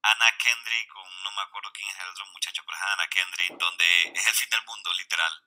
Anna 0.02 0.38
Kendrick, 0.38 0.92
con 0.92 1.24
no 1.24 1.32
me 1.32 1.42
acuerdo 1.42 1.72
quién 1.74 1.88
es 1.90 2.00
el 2.00 2.10
otro 2.10 2.26
muchacho, 2.28 2.64
pero 2.66 2.78
es 2.78 2.84
Anna 2.84 3.08
Kendrick, 3.08 3.58
donde 3.58 4.04
es 4.14 4.28
el 4.28 4.34
fin 4.34 4.50
del 4.50 4.66
mundo, 4.66 4.94
literal. 4.94 5.44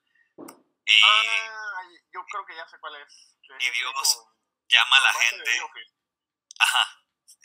Y, 0.85 1.01
ah, 1.03 1.83
yo 2.11 2.25
creo 2.25 2.45
que 2.45 2.55
ya 2.55 2.67
sé 2.67 2.79
cuál 2.79 2.95
es. 2.95 3.37
y 3.59 3.69
Dios 3.69 4.25
llama 4.67 4.97
a 4.97 4.99
la 5.01 5.13
gente. 5.13 5.61
Ajá, 6.59 6.98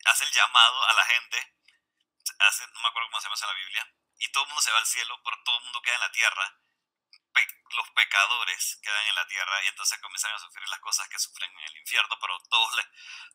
hace 0.06 0.24
el 0.24 0.32
llamado 0.32 0.84
a 0.84 0.92
la 0.92 1.04
gente, 1.06 1.54
hace, 2.38 2.66
no 2.66 2.80
me 2.80 2.88
acuerdo 2.88 3.08
cómo 3.10 3.20
se 3.20 3.26
llama 3.26 3.36
en 3.40 3.46
la 3.48 3.64
Biblia, 3.64 3.94
y 4.18 4.32
todo 4.32 4.44
el 4.44 4.48
mundo 4.48 4.62
se 4.62 4.72
va 4.72 4.78
al 4.78 4.86
cielo, 4.86 5.20
pero 5.24 5.42
todo 5.44 5.58
el 5.58 5.64
mundo 5.64 5.82
queda 5.82 5.94
en 5.94 6.00
la 6.00 6.12
tierra. 6.12 6.60
los 7.76 7.90
pecadores 7.90 8.78
quedan 8.82 9.06
en 9.08 9.14
la 9.16 9.26
tierra 9.26 9.64
y 9.64 9.68
entonces 9.68 9.98
comienzan 10.00 10.32
a 10.32 10.38
sufrir 10.38 10.68
las 10.68 10.78
cosas 10.80 11.08
que 11.08 11.18
sufren 11.18 11.50
en 11.50 11.64
el 11.64 11.76
infierno, 11.78 12.16
pero 12.20 12.38
todos, 12.48 12.70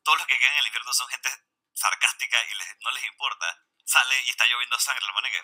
todos 0.04 0.18
los 0.18 0.28
que 0.28 0.40
quedan 0.40 0.54
en 0.54 0.60
el 0.60 0.68
infierno 0.68 0.94
son 0.94 1.10
gente 1.10 1.30
sarcástica 1.74 2.38
y 2.46 2.54
no 2.82 2.92
les 2.92 3.04
importa. 3.06 3.66
Sale 3.86 4.22
y 4.22 4.30
está 4.30 4.46
lloviendo 4.46 4.80
sangre, 4.80 5.06
y 5.06 5.32
que, 5.32 5.42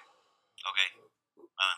ok, 0.66 0.80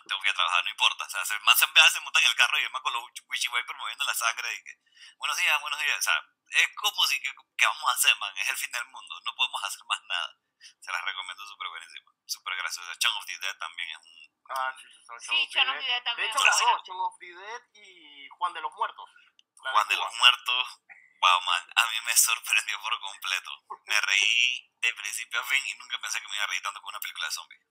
tengo 0.08 0.22
que 0.22 0.28
ir 0.28 0.32
a 0.32 0.36
trabajar, 0.36 0.64
no 0.64 0.70
importa. 0.70 1.06
O 1.06 1.10
sea, 1.10 1.26
se, 1.26 1.40
más 1.42 1.58
se, 1.58 1.66
se 1.66 2.00
monta 2.02 2.20
en 2.20 2.26
el 2.26 2.36
carro 2.36 2.58
y 2.60 2.64
yo 2.64 2.72
con 2.72 2.94
los 2.94 3.04
Wichi 3.30 3.50
moviendo 3.50 4.06
la 4.06 4.14
sangre 4.14 4.54
y 4.54 4.64
que, 4.64 4.74
buenos 5.18 5.38
días, 5.38 5.62
buenos 5.62 5.80
días. 5.80 5.98
O 5.98 6.02
sea, 6.02 6.22
es 6.50 6.70
como 6.76 7.06
si, 7.06 7.22
que, 7.22 7.32
¿qué 7.58 7.66
vamos 7.66 7.90
a 7.90 7.94
hacer, 7.94 8.16
man? 8.18 8.34
Es 8.38 8.50
el 8.50 8.58
fin 8.58 8.72
del 8.72 8.86
mundo, 8.86 9.22
no 9.26 9.36
podemos 9.36 9.64
hacer 9.64 9.84
más 9.86 10.02
nada. 10.04 10.38
Se 10.80 10.92
las 10.92 11.04
recomiendo 11.04 11.46
súper 11.46 11.68
buenísimo, 11.70 12.12
súper 12.26 12.56
graciosa. 12.56 12.98
Chong 12.98 13.18
of 13.18 13.26
the 13.26 13.38
Dead 13.38 13.58
también 13.58 13.90
es 13.90 13.98
un... 13.98 14.38
Ah, 14.50 14.76
sí, 15.20 15.28
sí, 15.28 15.50
Chong 15.52 15.70
of 15.70 15.78
the 15.78 15.86
Dead 15.86 16.04
también. 16.04 16.28
De 16.28 16.34
hecho, 16.34 16.46
las 16.46 16.60
dos, 16.60 16.84
Chong 16.84 17.02
of 17.02 17.18
the 17.20 17.28
Dead 17.28 17.62
y 17.74 18.28
Juan 18.30 18.54
de 18.54 18.62
los 18.62 18.74
Muertos. 18.74 19.10
Juan 19.58 19.88
de, 19.88 19.96
los 19.98 20.14
Muertos, 20.16 20.82
wow, 21.20 21.42
man, 21.42 21.72
a 21.76 21.86
mí 21.88 21.98
me 22.06 22.16
sorprendió 22.16 22.82
por 22.82 23.00
completo. 23.00 23.52
Me 23.86 24.02
reí 24.02 24.72
de 24.82 24.94
principio 24.94 25.40
a 25.40 25.44
fin 25.44 25.64
y 25.66 25.76
nunca 25.76 26.00
pensé 26.00 26.22
que 26.22 26.28
me 26.28 26.36
iba 26.36 26.44
a 26.44 26.48
reír 26.48 26.62
tanto 26.64 26.82
con 26.82 26.90
una 26.90 27.00
película 27.00 27.28
de 27.28 27.32
zombies. 27.32 27.62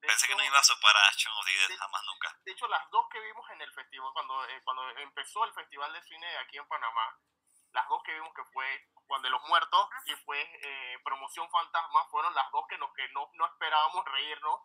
Pensé 0.00 0.26
que 0.28 0.34
no 0.34 0.44
iba 0.44 0.58
a 0.58 0.62
superar 0.62 1.04
a 1.04 1.16
Chong 1.16 1.36
of 1.38 1.46
the 1.46 1.52
Dead 1.52 1.78
jamás 1.78 2.02
nunca. 2.04 2.38
De 2.44 2.52
hecho, 2.52 2.68
las 2.68 2.90
dos 2.90 3.06
que 3.10 3.20
vimos 3.20 3.48
en 3.50 3.60
el 3.60 3.72
festival, 3.72 4.12
cuando, 4.12 4.44
eh, 4.48 4.62
cuando 4.64 4.88
empezó 4.98 5.44
el 5.44 5.52
festival 5.54 5.92
de 5.92 6.02
cine 6.02 6.36
aquí 6.38 6.58
en 6.58 6.68
Panamá, 6.68 7.18
las 7.72 7.88
dos 7.88 8.02
que 8.04 8.14
vimos 8.14 8.32
que 8.34 8.44
fue 8.52 8.88
Juan 9.06 9.22
de 9.22 9.30
los 9.30 9.42
Muertos 9.42 9.88
y 10.06 10.14
fue 10.24 10.40
eh, 10.40 10.98
Promoción 11.04 11.48
Fantasma, 11.50 12.08
fueron 12.08 12.34
las 12.34 12.50
dos 12.50 12.64
que, 12.68 12.78
nos, 12.78 12.92
que 12.94 13.08
no, 13.12 13.28
no 13.34 13.46
esperábamos 13.46 14.04
reírnos. 14.04 14.60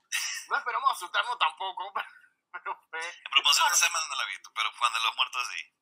No 0.50 0.56
esperamos 0.58 0.92
asustarnos 0.92 1.38
tampoco, 1.38 1.94
pero 2.52 2.80
fue... 2.90 3.02
Promoción 3.32 3.68
Fantasma 3.68 4.00
no 4.08 4.16
la 4.16 4.24
he 4.24 4.28
visto, 4.28 4.52
pero 4.54 4.72
Juan 4.78 4.94
de 4.94 5.00
los 5.00 5.16
Muertos 5.16 5.48
sí. 5.48 5.76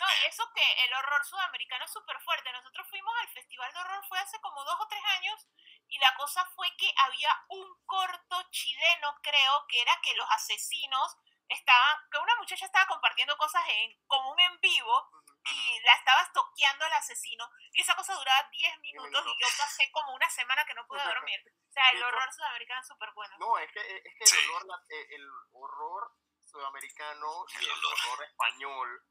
No, 0.00 0.06
y 0.08 0.26
eso 0.26 0.42
que 0.54 0.84
el 0.84 0.94
horror 0.94 1.24
sudamericano 1.24 1.84
es 1.84 1.92
súper 1.92 2.18
fuerte. 2.20 2.50
Nosotros 2.52 2.86
fuimos 2.88 3.14
al 3.20 3.28
Festival 3.28 3.72
de 3.72 3.78
Horror, 3.78 4.04
fue 4.08 4.18
hace 4.18 4.40
como 4.40 4.64
dos 4.64 4.80
o 4.80 4.88
tres 4.88 5.04
años, 5.04 5.46
y 5.92 5.98
la 5.98 6.14
cosa 6.16 6.42
fue 6.54 6.74
que 6.78 6.90
había 6.96 7.28
un 7.50 7.68
corto 7.84 8.42
chileno, 8.50 9.14
creo, 9.22 9.66
que 9.68 9.82
era 9.82 9.92
que 10.02 10.14
los 10.14 10.26
asesinos 10.30 11.18
estaban, 11.48 11.98
que 12.10 12.16
una 12.16 12.34
muchacha 12.36 12.64
estaba 12.64 12.86
compartiendo 12.86 13.36
cosas 13.36 13.62
en, 13.68 13.94
como 14.06 14.32
un 14.32 14.40
en 14.40 14.58
vivo, 14.60 15.10
y 15.44 15.80
la 15.80 15.92
estaba 15.94 16.30
toqueando 16.32 16.86
al 16.86 16.92
asesino. 16.94 17.46
Y 17.72 17.82
esa 17.82 17.94
cosa 17.94 18.14
duraba 18.14 18.48
10 18.50 18.78
minutos 18.80 19.22
y 19.26 19.42
yo 19.42 19.46
pasé 19.58 19.90
como 19.92 20.14
una 20.14 20.30
semana 20.30 20.64
que 20.64 20.74
no 20.74 20.86
pude 20.86 21.04
dormir. 21.04 21.40
O 21.72 21.72
sea, 21.72 21.88
el 21.88 22.02
horror 22.02 22.30
sudamericano 22.30 22.82
es 22.82 22.86
súper 22.86 23.10
bueno. 23.14 23.34
No, 23.38 23.56
es 23.56 23.72
que, 23.72 23.80
es 23.80 24.14
que 24.30 24.40
el, 24.40 24.50
horror, 24.50 24.80
eh, 24.90 25.06
el 25.08 25.26
horror 25.52 26.12
sudamericano 26.44 27.46
y 27.48 27.64
el 27.64 27.84
horror 27.86 28.24
español, 28.24 29.02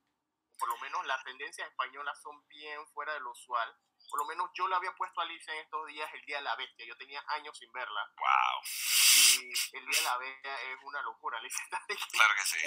por 0.60 0.70
lo 0.70 0.78
menos 0.78 1.04
las 1.08 1.24
tendencias 1.24 1.68
españolas 1.68 2.22
son 2.22 2.48
bien 2.50 2.88
fuera 2.94 3.14
de 3.14 3.20
lo 3.22 3.32
usual 3.32 3.76
por 4.12 4.20
lo 4.20 4.26
menos 4.26 4.52
yo 4.54 4.68
le 4.68 4.76
había 4.76 4.92
puesto 4.94 5.22
a 5.22 5.24
Alicia 5.24 5.54
en 5.54 5.62
estos 5.62 5.88
días 5.88 6.14
el 6.14 6.22
Día 6.26 6.38
de 6.38 6.44
la 6.44 6.56
Bestia. 6.58 6.86
Yo 6.86 6.98
tenía 6.98 7.24
años 7.28 7.58
sin 7.58 7.72
verla. 7.72 8.12
¡Wow! 8.18 8.62
Y 9.16 9.78
el 9.78 9.86
Día 9.88 10.00
de 10.00 10.04
la 10.04 10.18
Bestia 10.18 10.62
es 10.64 10.78
una 10.84 11.02
locura, 11.02 11.38
Alicia. 11.38 11.64
claro 12.12 12.36
que 12.36 12.44
sí. 12.44 12.60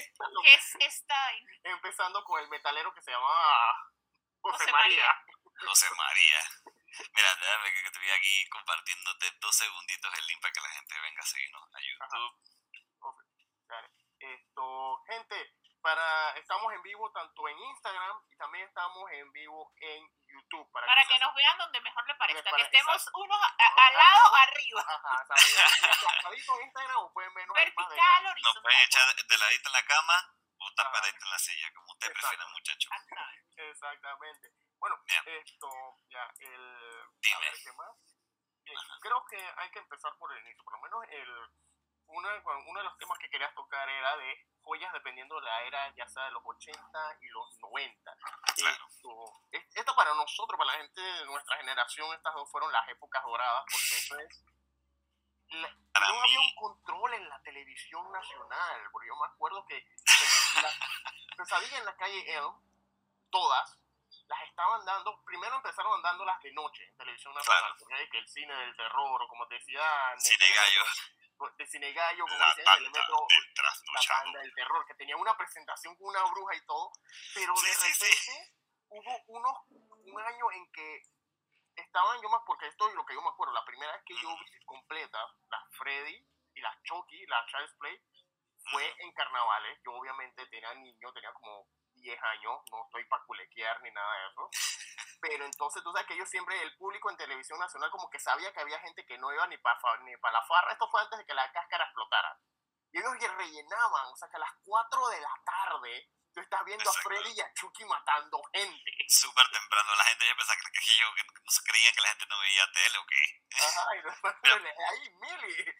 ¿Qué 0.43 0.55
es 0.55 0.75
esta? 0.81 1.15
Empezando 1.65 2.25
con 2.25 2.41
el 2.41 2.49
metalero 2.49 2.95
que 2.95 3.03
se 3.03 3.11
llamaba 3.11 3.77
José, 4.41 4.73
María. 4.73 5.23
José 5.67 5.87
María. 5.95 6.39
Mira, 7.15 7.35
déjame 7.37 7.73
que 7.75 7.91
te 7.91 7.99
voy 7.99 8.11
aquí 8.11 8.49
compartiéndote 8.49 9.31
dos 9.41 9.55
segunditos 9.55 10.19
el 10.19 10.27
link 10.27 10.41
para 10.41 10.53
que 10.53 10.61
la 10.61 10.69
gente 10.71 11.01
venga 11.01 11.21
a 11.21 11.27
seguirnos 11.27 11.63
a 11.75 11.81
YouTube. 11.81 12.55
Esto, 14.19 15.03
gente, 15.07 15.55
para, 15.85 16.31
estamos 16.41 16.73
en 16.73 16.83
vivo 16.83 17.13
tanto 17.13 17.47
en 17.47 17.59
Instagram 17.59 18.17
y 18.31 18.37
también 18.37 18.67
estamos 18.67 19.05
en 19.13 19.31
vivo 19.33 19.71
en 19.77 20.01
YouTube. 20.25 20.67
Para, 20.73 20.89
que, 21.05 21.19
nos 21.19 21.35
vean 21.35 21.59
donde 21.59 21.79
mejor 21.83 22.09
le 22.09 22.15
parezca, 22.15 22.57
que 22.57 22.63
estemos 22.63 23.11
unos 23.13 23.39
al 23.61 23.93
lado 23.95 24.35
arriba. 24.35 24.81
Ajá, 24.81 25.25
en 26.33 26.63
Instagram 26.65 26.97
o 26.97 27.13
pueden 27.13 27.35
vernos 27.35 27.55
Vertical, 27.55 28.27
horizontal. 28.27 28.43
Nos 28.43 28.63
pueden 28.63 28.81
echar 28.81 29.15
de 29.15 29.39
ladito 29.39 29.69
en 29.69 29.73
la 29.75 29.85
cama 29.85 30.17
o 30.57 30.73
tapadito 30.75 31.19
en 31.23 31.31
la 31.31 31.39
silla, 31.39 31.73
como 31.75 31.93
ustedes 31.93 32.15
prefieran, 32.15 32.51
muchachos. 32.51 32.91
Exactamente. 33.55 34.49
Bueno, 34.79 34.97
esto, 35.07 35.69
ya, 36.09 36.33
el... 36.39 37.13
Dime. 37.21 37.53
¿qué 37.63 37.73
más? 37.73 37.93
Bien, 38.65 38.79
creo 39.03 39.25
que 39.27 39.37
hay 39.37 39.71
que 39.71 39.81
empezar 39.81 40.17
por 40.17 40.33
el 40.33 40.41
inicio, 40.47 40.65
por 40.65 40.75
lo 40.75 40.81
menos 40.81 41.05
el... 41.11 41.64
Uno, 42.15 42.29
uno 42.67 42.79
de 42.79 42.85
los 42.85 42.97
temas 42.99 43.19
que 43.19 43.29
querías 43.29 43.53
tocar 43.55 43.89
era 43.89 44.17
de 44.17 44.47
joyas 44.63 44.93
dependiendo 44.93 45.35
de 45.35 45.43
la 45.43 45.63
era, 45.63 45.95
ya 45.95 46.09
sea 46.09 46.25
de 46.25 46.31
los 46.31 46.43
80 46.45 47.19
y 47.21 47.29
los 47.29 47.59
90. 47.61 48.17
Esto, 48.57 49.33
esto, 49.75 49.97
para 49.97 50.15
nosotros, 50.15 50.57
para 50.57 50.73
la 50.73 50.79
gente 50.79 51.01
de 51.01 51.27
nuestra 51.27 51.57
generación, 51.59 52.15
estas 52.15 52.35
dos 52.35 52.51
fueron 52.51 52.73
las 52.73 52.89
épocas 52.89 53.23
doradas, 53.25 53.65
porque 53.65 53.99
eso 53.99 54.19
es... 54.21 54.45
no 55.51 56.23
había 56.23 56.41
un 56.41 56.55
control 56.55 57.15
en 57.15 57.29
la 57.29 57.43
televisión 57.43 58.11
nacional, 58.13 58.89
porque 58.93 59.09
yo 59.09 59.17
me 59.17 59.27
acuerdo 59.27 59.67
que 59.67 59.85
la 60.63 60.71
pesadilla 61.37 61.79
en 61.79 61.85
la 61.85 61.97
calle 61.97 62.37
El, 62.37 62.49
todas, 63.31 63.79
las 64.29 64.43
estaban 64.49 64.85
dando, 64.85 65.21
primero 65.25 65.57
empezaron 65.57 66.01
dándolas 66.01 66.41
de 66.43 66.53
noche 66.53 66.85
en 66.85 66.97
televisión 66.97 67.35
nacional, 67.35 67.75
porque 67.79 68.09
que 68.09 68.19
el 68.19 68.29
cine 68.29 68.55
del 68.55 68.77
terror, 68.77 69.21
o 69.21 69.29
como 69.29 69.49
te 69.49 69.57
decía... 69.57 69.83
Cine 70.17 70.55
gallo 70.55 70.85
de 71.57 71.67
Cine 71.67 71.93
Gallo, 71.93 72.25
como 72.27 72.39
la 72.39 72.55
banda, 72.65 73.07
la 73.09 74.23
banda 74.23 74.41
del 74.41 74.55
terror, 74.55 74.87
que 74.87 74.95
tenía 74.95 75.17
una 75.17 75.37
presentación 75.37 75.97
con 75.97 76.09
una 76.09 76.25
bruja 76.25 76.55
y 76.57 76.67
todo, 76.67 76.93
pero 77.35 77.55
de 77.55 77.75
repente 77.75 78.55
hubo 78.89 79.23
unos, 79.27 79.53
un 79.69 80.21
año 80.21 80.53
en 80.53 80.73
que 80.73 81.03
estaban 81.77 82.21
yo 82.23 82.29
más, 82.29 82.43
porque 82.47 82.69
esto 82.69 82.89
es 82.89 82.95
lo 82.95 83.05
que 83.05 83.15
yo 83.15 83.23
me 83.23 83.29
acuerdo, 83.29 83.53
la 83.53 83.65
primera 83.65 83.93
vez 83.93 84.03
que 84.07 84.15
yo 84.15 84.29
vi 84.29 84.65
completa, 84.65 85.19
las 85.49 85.63
Freddy 85.77 86.27
y 86.55 86.61
las 86.61 86.83
Chucky, 86.83 87.27
las 87.27 87.47
Child's 87.47 87.75
Play, 87.79 88.01
fue 88.71 88.95
en 88.99 89.13
carnavales, 89.13 89.79
yo 89.85 89.93
obviamente 89.93 90.47
tenía 90.47 90.73
niño, 90.75 91.13
tenía 91.13 91.33
como 91.33 91.67
10 92.05 92.23
años, 92.23 92.61
no 92.71 92.85
estoy 92.85 93.05
para 93.07 93.25
culequear 93.25 93.81
ni 93.83 93.91
nada 93.91 94.13
de 94.13 94.29
eso. 94.29 94.51
Pero 95.21 95.45
entonces 95.45 95.83
tú 95.83 95.91
sabes 95.91 96.07
que 96.07 96.15
ellos 96.15 96.29
siempre, 96.29 96.61
el 96.63 96.77
público 96.77 97.11
en 97.11 97.17
televisión 97.17 97.59
nacional 97.59 97.91
como 97.91 98.11
que 98.11 98.21
sabía 98.21 98.53
que 98.53 98.61
había 98.61 98.79
gente 98.81 99.07
que 99.07 99.17
no 99.19 99.33
iba 99.33 99.47
ni 99.47 99.57
para 99.59 99.79
ni 100.03 100.17
para 100.19 100.39
la 100.39 100.47
farra, 100.47 100.73
esto 100.73 100.89
fue 100.91 101.01
antes 101.01 101.19
de 101.19 101.25
que 101.25 101.35
la 101.35 101.51
cáscara 101.51 101.85
explotara. 101.85 102.39
Y 102.93 102.99
ellos 102.99 103.17
que 103.19 103.27
rellenaban, 103.27 104.07
o 104.07 104.17
sea 104.17 104.29
que 104.29 104.37
a 104.37 104.41
las 104.41 104.53
4 104.65 105.09
de 105.09 105.21
la 105.21 105.35
tarde 105.45 106.11
tú 106.33 106.41
estás 106.41 106.65
viendo 106.65 106.89
a 106.89 106.93
Freddy 106.93 107.33
y 107.33 107.41
a 107.41 107.53
Chucky 107.55 107.85
matando 107.87 108.41
gente. 108.53 108.93
Súper 109.09 109.49
temprano, 109.51 109.95
la 109.97 110.05
gente 110.05 110.27
ya 110.27 110.37
pensaba 110.37 110.59
que, 110.61 110.79
que, 110.79 110.97
yo, 111.01 111.15
que 111.15 111.23
no 111.25 111.51
se 111.51 111.63
creían 111.63 111.95
que 111.95 112.03
la 112.03 112.09
gente 112.09 112.27
no 112.29 112.41
veía 112.41 112.73
tele 112.73 112.99
o 112.99 113.07
qué. 113.07 113.65
Ajá, 113.65 113.97
y 113.97 114.03
después, 114.03 114.35
ahí, 114.91 115.11
Mili. 115.11 115.75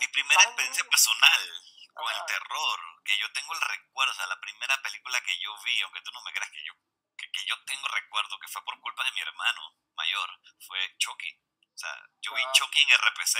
Mi 0.00 0.08
primera 0.08 0.42
experiencia 0.44 0.84
personal 0.84 1.77
con 1.98 2.14
el 2.14 2.24
terror, 2.26 2.80
que 3.04 3.18
yo 3.18 3.30
tengo 3.32 3.52
el 3.54 3.60
recuerdo, 3.60 4.12
o 4.12 4.14
sea, 4.14 4.26
la 4.26 4.40
primera 4.40 4.80
película 4.82 5.20
que 5.22 5.36
yo 5.40 5.50
vi, 5.64 5.82
aunque 5.82 6.00
tú 6.02 6.12
no 6.12 6.22
me 6.22 6.32
creas 6.32 6.50
que 6.50 6.64
yo, 6.64 6.72
que, 7.16 7.30
que 7.30 7.44
yo 7.44 7.58
tengo 7.64 7.88
recuerdo, 7.88 8.38
que 8.38 8.48
fue 8.48 8.64
por 8.64 8.80
culpa 8.80 9.04
de 9.04 9.12
mi 9.12 9.20
hermano 9.20 9.76
mayor, 9.96 10.40
fue 10.60 10.78
Chucky. 10.98 11.32
O 11.74 11.78
sea, 11.78 11.94
yo 12.22 12.34
vi 12.34 12.42
Chucky 12.52 12.82
en 12.82 12.96
RPC 12.98 13.36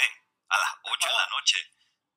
a 0.49 0.59
las 0.59 0.75
8 0.83 1.09
de 1.09 1.15
la 1.15 1.27
noche. 1.29 1.71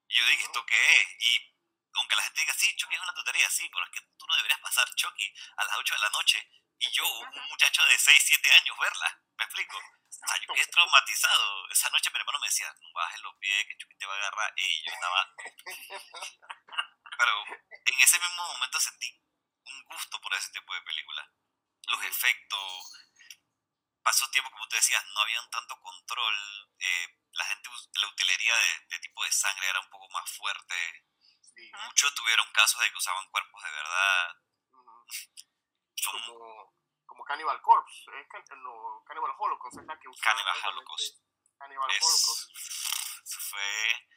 Y 0.08 0.18
yo 0.18 0.26
dije, 0.26 0.44
¿esto 0.44 0.66
qué 0.66 1.02
es? 1.02 1.08
Y 1.20 1.56
aunque 1.94 2.16
la 2.16 2.24
gente 2.24 2.42
diga, 2.42 2.54
sí, 2.54 2.76
Chucky 2.76 2.96
es 2.96 3.02
una 3.02 3.14
tontería, 3.14 3.50
sí, 3.50 3.70
pero 3.72 3.86
es 3.86 3.92
que 3.92 4.02
tú 4.18 4.26
no 4.26 4.36
deberías 4.36 4.60
pasar 4.62 4.90
Chucky 4.96 5.34
a 5.58 5.66
las 5.66 5.78
8 5.78 5.94
de 5.94 6.02
la 6.02 6.10
noche 6.10 6.50
y 6.82 6.90
yo, 6.92 7.06
un 7.06 7.50
muchacho 7.50 7.86
de 7.86 7.98
6, 7.98 8.24
7 8.26 8.52
años, 8.54 8.76
verla. 8.80 9.22
¿Me 9.38 9.46
explico? 9.46 9.78
O 9.78 10.12
sea, 10.12 10.36
yo 10.42 10.54
quedé 10.54 10.66
traumatizado. 10.66 11.70
Esa 11.70 11.90
noche 11.92 12.10
mi 12.10 12.18
hermano 12.18 12.40
me 12.40 12.48
decía, 12.48 12.74
no 12.82 12.92
bajes 12.94 13.22
los 13.22 13.36
pies, 13.38 13.68
que 13.68 13.78
Chucky 13.78 13.96
te 13.98 14.06
va 14.08 14.16
a 14.16 14.18
agarrar. 14.18 14.54
Y 14.58 14.84
yo 14.84 14.92
estaba... 14.92 15.36
Pero 17.18 17.46
en 17.86 18.02
ese 18.02 18.20
mismo 18.20 18.48
momento 18.48 18.80
sentí 18.80 19.22
un 19.64 19.84
gusto 19.84 20.20
por 20.22 20.34
ese 20.34 20.52
tipo 20.52 20.74
de 20.74 20.82
película. 20.82 21.32
Los 21.86 22.04
efectos. 22.04 22.94
Pasó 24.02 24.28
tiempo, 24.32 24.50
como 24.50 24.68
tú 24.68 24.76
decías, 24.76 25.06
no 25.14 25.22
había 25.22 25.40
tanto 25.52 25.80
control. 25.80 26.36
Eh, 26.80 27.20
la 27.34 27.46
gente, 27.46 27.70
la 27.94 28.08
utilería 28.08 28.56
de, 28.90 29.00
tipo 29.00 29.24
de 29.24 29.32
sangre 29.32 29.70
era 29.70 29.80
un 29.80 29.90
poco 29.92 30.10
más 30.10 30.30
fuerte. 30.32 31.06
Muchos 31.86 32.16
tuvieron 32.16 32.52
casos 32.54 32.82
de 32.82 32.90
que 32.90 32.98
usaban 32.98 33.30
cuerpos 33.30 33.64
de 33.64 33.70
verdad. 33.70 34.36
Como 36.26 36.74
como 37.06 37.26
Cannibal 37.26 37.62
Corpse, 37.62 38.10
es 38.22 38.28
can, 38.30 38.42
no, 38.64 39.04
Cannibal 39.06 39.34
Holocaust, 39.38 39.78
es 39.80 39.86
la 39.86 40.00
que 40.00 40.08
usaba. 40.08 40.32
Cannibal 40.34 40.56
Holocaust. 40.70 41.18
Cannibal 41.60 41.92
Es- 41.92 42.04
Holocaust. 42.04 43.50
fue. 43.50 44.08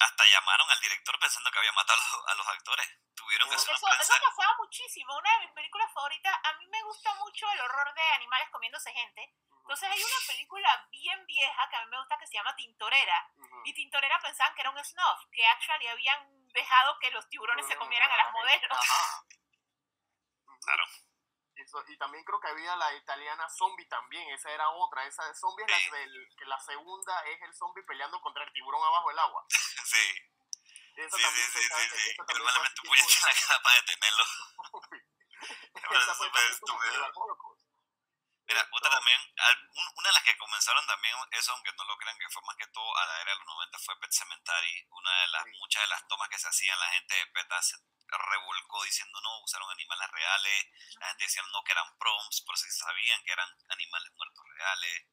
Hasta 0.00 0.24
llamaron 0.26 0.70
al 0.70 0.80
director 0.80 1.18
pensando 1.18 1.50
que 1.50 1.58
había 1.58 1.72
matado 1.72 2.00
a 2.00 2.04
los, 2.16 2.28
a 2.28 2.34
los 2.36 2.46
actores. 2.48 2.88
Tuvieron 3.16 3.48
que 3.48 3.56
hacer 3.56 3.74
Eso, 3.74 3.84
una 3.86 3.96
eso 3.96 4.12
prensa. 4.14 4.24
pasaba 4.30 4.54
muchísimo. 4.58 5.16
Una 5.18 5.32
de 5.32 5.38
mis 5.46 5.54
películas 5.54 5.92
favoritas, 5.92 6.36
a 6.44 6.52
mí 6.52 6.66
me 6.68 6.82
gusta 6.84 7.12
mucho 7.16 7.50
el 7.50 7.60
horror 7.62 7.92
de 7.94 8.02
animales 8.14 8.48
comiéndose 8.50 8.92
gente. 8.92 9.34
Entonces 9.50 9.90
hay 9.90 10.00
una 10.02 10.16
película 10.28 10.86
bien 10.92 11.26
vieja 11.26 11.68
que 11.68 11.76
a 11.76 11.84
mí 11.84 11.90
me 11.90 11.98
gusta 11.98 12.16
que 12.16 12.26
se 12.28 12.34
llama 12.34 12.54
Tintorera. 12.54 13.28
Y 13.64 13.74
Tintorera 13.74 14.20
pensaban 14.20 14.54
que 14.54 14.60
era 14.60 14.70
un 14.70 14.84
snuff, 14.84 15.26
que 15.32 15.44
actually 15.44 15.88
habían 15.88 16.46
dejado 16.52 16.96
que 17.00 17.10
los 17.10 17.28
tiburones 17.28 17.66
se 17.66 17.76
comieran 17.76 18.08
a 18.10 18.16
las 18.18 18.32
modelos. 18.32 18.78
Ujú. 18.78 19.37
Claro. 20.68 20.84
Y, 21.56 21.62
eso- 21.62 21.84
y 21.88 21.96
también 21.98 22.22
creo 22.24 22.38
que 22.40 22.48
había 22.48 22.76
la 22.76 22.92
italiana 22.94 23.48
zombie 23.48 23.88
también, 23.88 24.28
esa 24.30 24.50
era 24.50 24.68
otra. 24.68 25.06
Esa 25.06 25.34
zombie 25.34 25.64
es 25.66 25.72
Sí. 25.74 25.90
la, 25.90 25.96
del- 25.98 26.28
que 26.36 26.44
la 26.44 26.60
segunda 26.60 27.20
es 27.24 27.40
el 27.42 27.54
zombie 27.54 27.82
peleando 27.84 28.20
contra 28.20 28.44
el 28.44 28.52
tiburón 28.52 28.82
abajo 28.84 29.08
del 29.08 29.18
agua. 29.18 29.44
Sí, 29.88 30.04
Esa 30.96 31.16
sí, 31.16 31.22
sí, 31.22 31.22
también 31.22 31.46
sí, 31.46 31.58
pensaba 31.58 31.80
sí. 31.80 31.88
que 31.88 31.96
sí. 31.96 32.10
El 32.10 32.16
también 32.16 32.44
man 32.44 32.54
le 32.54 32.60
metió 32.60 32.82
puñete 32.84 33.12
en 33.14 33.24
la 33.24 33.34
cara 33.40 33.62
para 33.62 33.76
detenerlo. 33.80 34.24
fue 35.88 36.00
súper 36.14 36.32
también 36.32 36.52
estúpido. 36.52 37.67
Mira, 38.48 38.66
otra 38.72 38.90
también, 38.90 39.20
una 39.94 40.08
de 40.08 40.14
las 40.14 40.22
que 40.24 40.36
comenzaron 40.38 40.86
también 40.86 41.14
eso, 41.32 41.52
aunque 41.52 41.72
no 41.76 41.84
lo 41.84 41.98
crean, 41.98 42.18
que 42.18 42.30
fue 42.30 42.42
más 42.46 42.56
que 42.56 42.66
todo 42.68 42.96
a 42.96 43.04
la 43.04 43.20
era 43.20 43.32
de 43.32 43.38
los 43.38 43.46
90, 43.46 43.78
fue 43.78 44.00
Pet 44.00 44.10
Cemetery. 44.10 44.86
Una 44.88 45.20
de 45.20 45.28
las, 45.28 45.44
Sí. 45.44 45.50
muchas 45.58 45.82
de 45.82 45.88
las 45.88 46.08
tomas 46.08 46.28
que 46.30 46.38
se 46.38 46.48
hacían, 46.48 46.78
la 46.80 46.90
gente 46.92 47.14
de 47.14 47.26
PETA 47.26 47.60
se 47.62 47.76
revolcó 48.08 48.82
diciendo 48.84 49.20
no, 49.20 49.42
usaron 49.42 49.70
animales 49.70 50.10
reales. 50.10 50.66
La 50.98 51.08
gente 51.08 51.24
decía 51.24 51.42
no, 51.52 51.62
que 51.62 51.72
eran 51.72 51.98
prompts, 51.98 52.42
pero 52.46 52.56
sí 52.56 52.70
sabían 52.70 53.22
que 53.22 53.32
eran 53.32 53.50
animales 53.68 54.12
muertos 54.14 54.44
reales. 54.56 55.04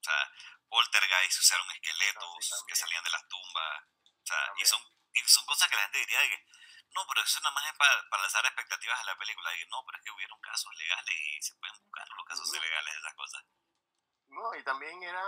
O 0.00 0.02
sea, 0.02 0.32
poltergeist, 0.70 1.40
usaron 1.40 1.70
esqueletos 1.72 2.64
que 2.66 2.74
salían 2.74 3.04
de 3.04 3.10
las 3.10 3.28
tumbas. 3.28 3.82
O 4.02 4.26
sea, 4.26 4.52
y 4.56 4.64
son, 4.64 4.82
y 5.12 5.20
son 5.28 5.44
cosas 5.44 5.68
que 5.68 5.76
la 5.76 5.82
gente 5.82 5.98
diría 5.98 6.20
de 6.20 6.28
que 6.30 6.46
no, 6.94 7.06
pero 7.06 7.20
eso 7.20 7.40
nada 7.40 7.54
más 7.54 7.66
es 7.66 7.78
para, 7.78 8.08
para 8.10 8.22
lanzar 8.22 8.44
expectativas 8.46 9.00
a 9.00 9.04
la 9.04 9.16
película. 9.16 9.50
Y 9.56 9.68
no, 9.68 9.84
pero 9.84 9.98
es 9.98 10.04
que 10.04 10.10
hubieron 10.10 10.40
casos 10.40 10.74
legales 10.74 11.14
y 11.14 11.42
se 11.42 11.54
pueden 11.56 11.76
buscar 11.82 12.08
los 12.08 12.24
casos 12.24 12.48
Ujú. 12.48 12.62
legales 12.62 12.94
de 12.94 13.00
esas 13.00 13.14
cosas. 13.14 13.44
No, 14.28 14.54
y 14.54 14.62
también 14.64 15.02
era, 15.02 15.24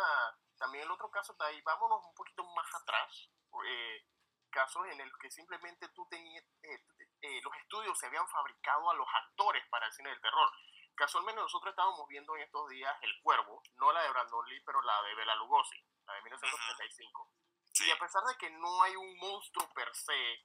también 0.59 0.85
el 0.85 0.91
otro 0.91 1.11
caso 1.11 1.35
de 1.35 1.47
ahí, 1.47 1.61
vámonos 1.63 2.05
un 2.05 2.15
poquito 2.15 2.45
más 2.55 2.75
atrás, 2.75 3.31
eh, 3.67 4.05
casos 4.51 4.87
en 4.89 5.01
el 5.01 5.11
que 5.19 5.31
simplemente 5.31 5.89
tú 5.95 6.07
tenías, 6.11 6.45
eh, 6.63 6.85
eh, 7.23 7.41
los 7.43 7.57
estudios 7.57 7.99
se 7.99 8.07
habían 8.07 8.29
fabricado 8.29 8.91
a 8.91 8.95
los 8.95 9.07
actores 9.15 9.67
para 9.71 9.87
el 9.87 9.93
cine 9.93 10.11
del 10.11 10.21
terror. 10.21 10.51
Casualmente 10.95 11.41
nosotros 11.41 11.71
estábamos 11.71 12.07
viendo 12.09 12.37
en 12.37 12.43
estos 12.43 12.69
días 12.69 12.95
El 13.01 13.23
Cuervo, 13.23 13.63
no 13.77 13.91
la 13.93 14.03
de 14.03 14.11
Brandon 14.11 14.47
Lee, 14.49 14.63
pero 14.67 14.83
la 14.83 15.01
de 15.03 15.15
Bela 15.15 15.35
Lugosi, 15.37 15.83
la 16.05 16.15
de 16.15 16.23
1935. 16.23 17.33
Sí. 17.73 17.87
Y 17.87 17.91
a 17.91 17.99
pesar 17.99 18.23
de 18.25 18.37
que 18.37 18.51
no 18.51 18.83
hay 18.83 18.97
un 18.97 19.17
monstruo 19.17 19.67
per 19.73 19.95
se, 19.95 20.45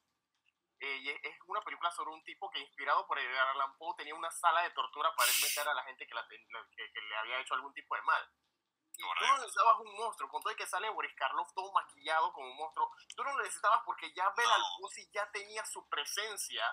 eh, 0.80 0.98
y 0.98 1.10
es- 1.10 1.38
una 1.46 1.62
película 1.62 1.92
sobre 1.92 2.12
un 2.12 2.24
tipo 2.24 2.50
que 2.52 2.60
inspirado 2.60 3.06
por 3.08 3.18
Edgar 3.20 3.48
Allan 3.50 3.78
Poe 3.78 3.96
tenía 3.98 4.14
una 4.16 4.32
sala 4.32 4.62
de 4.64 4.72
tortura 4.72 5.14
para 5.16 5.30
él 5.32 5.38
meter 5.42 5.68
a 5.68 5.74
la 5.74 5.84
gente 5.84 6.06
que, 6.08 6.14
la 6.14 6.28
que- 6.28 6.92
que 6.92 7.02
le 7.02 7.16
había 7.18 7.40
hecho 7.40 7.54
algún 7.54 7.74
tipo 7.74 7.96
de 7.96 8.02
mal. 8.02 8.30
Y 8.98 9.02
tú 9.02 9.08
no 9.26 9.36
necesitabas 9.38 9.78
un 9.80 9.94
monstruo, 9.94 10.30
con 10.30 10.42
todo 10.42 10.52
el 10.52 10.58
que 10.58 10.66
sale 10.68 10.90
Boris 10.90 11.14
Karloff 11.16 11.54
todo 11.54 11.72
maquillado 11.74 12.32
como 12.32 12.50
un 12.50 12.56
monstruo, 12.58 12.90
tú 13.16 13.24
no 13.26 13.32
lo 13.34 13.44
necesitabas 13.44 13.82
porque 13.86 14.14
ya 14.14 14.30
Bela 14.30 14.58
No. 14.58 14.64
Lugosi 14.78 15.10
ya 15.12 15.30
tenía 15.32 15.66
su 15.66 15.86
presencia. 15.90 16.66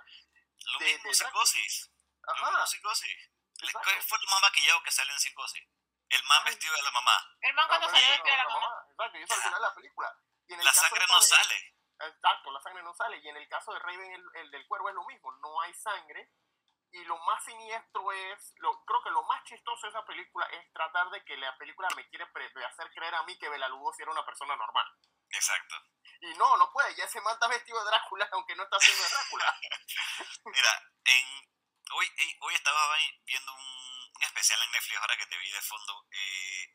Lo 0.72 0.78
de- 0.78 0.84
mismo 0.94 1.08
de 1.08 1.14
psicosis. 1.16 1.90
Lo 2.22 2.32
Ajá, 2.32 2.50
mismo 2.50 2.66
psicosis. 2.66 3.30
Le- 3.60 3.66
Exacto. 3.66 3.90
¿Qué 3.90 4.00
fue 4.02 4.18
lo 4.20 4.30
más 4.30 4.40
maquillado 4.42 4.82
que 4.84 4.90
sale 4.92 5.12
en 5.12 5.18
psicosis? 5.18 5.68
El 6.08 6.22
Ay. 6.28 6.44
vestido 6.44 6.74
de 6.76 6.82
la 6.82 6.90
mamá. 6.92 7.36
El 7.40 7.54
man 7.54 7.66
cuando 7.68 7.86
Ah, 7.88 7.90
salió 7.90 8.08
bueno, 8.08 8.24
de 8.24 8.36
la 8.36 8.48
mamá. 8.48 8.86
Exacto, 8.90 9.18
y 9.18 9.22
eso 9.22 9.34
al 9.34 9.40
final 9.40 9.54
de 9.62 9.68
la 9.68 9.74
película. 9.74 10.16
Y 10.46 10.52
en 10.54 10.58
el 10.60 10.64
La 10.66 10.72
caso 10.72 10.80
sangre 10.82 11.06
no 11.08 11.20
de- 11.20 11.26
sale. 11.26 11.71
Exacto, 12.06 12.50
la 12.50 12.60
sangre 12.60 12.82
no 12.82 12.94
sale. 12.94 13.18
Y 13.18 13.28
en 13.28 13.36
el 13.36 13.48
caso 13.48 13.72
de 13.72 13.78
Raven, 13.80 14.12
el, 14.12 14.24
el 14.34 14.50
del 14.50 14.66
cuervo 14.66 14.88
es 14.88 14.94
lo 14.94 15.04
mismo, 15.04 15.30
no 15.40 15.60
hay 15.62 15.72
sangre. 15.74 16.30
Y 16.94 17.02
lo 17.04 17.16
más 17.20 17.42
siniestro 17.44 18.12
es, 18.12 18.52
lo, 18.58 18.84
creo 18.84 19.02
que 19.02 19.10
lo 19.10 19.22
más 19.24 19.42
chistoso 19.44 19.86
de 19.86 19.90
esa 19.90 20.04
película 20.04 20.44
es 20.46 20.72
tratar 20.74 21.08
de 21.10 21.24
que 21.24 21.36
la 21.38 21.56
película 21.56 21.88
me 21.96 22.06
quiere 22.08 22.24
hacer 22.66 22.90
creer 22.92 23.14
a 23.14 23.22
mí 23.22 23.38
que 23.38 23.48
Bela 23.48 23.68
Lugosi 23.68 24.02
era 24.02 24.10
una 24.10 24.26
persona 24.26 24.54
normal. 24.56 24.86
Exacto. 25.30 25.74
Y 26.20 26.34
no, 26.34 26.56
no 26.58 26.70
puede, 26.70 26.94
ya 26.94 27.04
ese 27.04 27.20
man 27.22 27.32
está 27.34 27.48
vestido 27.48 27.78
de 27.82 27.86
Drácula, 27.90 28.28
aunque 28.32 28.54
no 28.56 28.64
está 28.64 28.76
haciendo 28.76 29.02
de 29.04 29.08
Drácula. 29.08 29.56
Mira, 30.44 30.82
en 31.04 31.24
hoy, 31.94 32.10
hoy 32.40 32.54
estaba 32.54 32.94
vi- 32.96 33.22
viendo 33.24 33.54
un, 33.54 34.12
un 34.16 34.22
especial 34.24 34.60
en 34.62 34.70
Netflix, 34.72 35.00
ahora 35.00 35.16
que 35.16 35.26
te 35.26 35.38
vi 35.38 35.50
de 35.50 35.60
fondo. 35.62 36.06
Eh, 36.10 36.66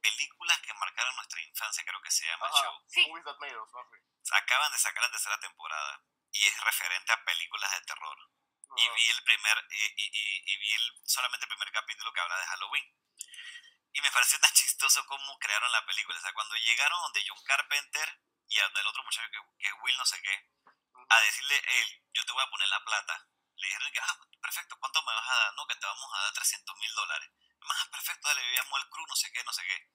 películas 0.00 0.60
que 0.60 0.74
marcaron 0.74 1.16
nuestra 1.16 1.40
infancia, 1.40 1.84
creo 1.84 2.00
que 2.02 2.10
se 2.10 2.24
llama 2.26 2.46
el 2.46 2.52
Ajá, 2.52 2.62
show. 2.62 2.84
Sí. 2.88 3.06
Movies 3.08 3.24
That 3.24 3.38
Made 3.38 3.56
Us, 3.58 3.72
¿no? 3.72 3.80
Sí. 3.90 4.30
Acaban 4.32 4.72
de 4.72 4.78
sacar 4.78 5.02
la 5.02 5.10
tercera 5.10 5.38
temporada 5.40 6.02
y 6.30 6.46
es 6.46 6.60
referente 6.60 7.12
a 7.12 7.24
películas 7.24 7.70
de 7.72 7.80
terror. 7.82 8.18
y 8.76 8.88
vi 8.88 9.10
el 9.10 9.22
primer 9.22 9.66
y, 9.70 9.84
y- 9.84 10.10
y- 10.12 10.42
y 10.52 10.56
vi 10.56 10.72
el, 10.74 10.92
solamente 11.06 11.44
el 11.46 11.48
primer 11.48 11.70
capítulo 11.70 12.12
que 12.12 12.20
habla 12.20 12.36
de 12.38 12.46
Halloween 12.46 12.84
y 13.92 14.00
me 14.00 14.10
pareció 14.10 14.40
tan 14.40 14.52
chistoso 14.52 15.06
cómo 15.06 15.38
crearon 15.38 15.70
la 15.70 15.86
película 15.86 16.18
o 16.18 16.20
sea 16.20 16.32
cuando 16.32 16.56
llegaron 16.56 17.00
donde 17.02 17.22
John 17.24 17.40
Carpenter 17.44 18.20
y 18.48 18.58
donde 18.58 18.80
el 18.80 18.86
otro 18.88 19.04
muchacho 19.04 19.28
que, 19.30 19.38
que 19.60 19.68
es 19.68 19.74
Will 19.80 19.96
no 19.96 20.04
sé 20.06 20.20
qué 20.22 20.50
a 21.08 21.20
decirle 21.20 21.62
él 21.64 22.02
yo 22.14 22.24
te 22.26 22.32
voy 22.32 22.42
a 22.42 22.50
poner 22.50 22.66
la 22.68 22.84
plata 22.84 23.28
le 23.54 23.66
dijeron 23.68 23.92
que 23.92 24.00
ah 24.00 24.18
perfecto 24.42 24.76
¿cuánto 24.80 25.02
me 25.04 25.14
vas 25.14 25.28
a 25.30 25.34
dar? 25.36 25.54
no 25.54 25.66
que 25.68 25.76
te 25.76 25.86
vamos 25.86 26.10
a 26.12 26.22
dar 26.24 26.32
300 26.32 26.76
mil 26.76 26.94
dólares 26.94 27.30
más 27.64 27.88
perfecto 27.88 28.28
dale 28.28 28.42
vivíamos 28.42 28.80
el 28.80 28.88
crew 28.88 29.06
no 29.06 29.16
sé 29.16 29.32
qué 29.32 29.44
no 29.44 29.52
sé 29.52 29.62
qué 29.64 29.88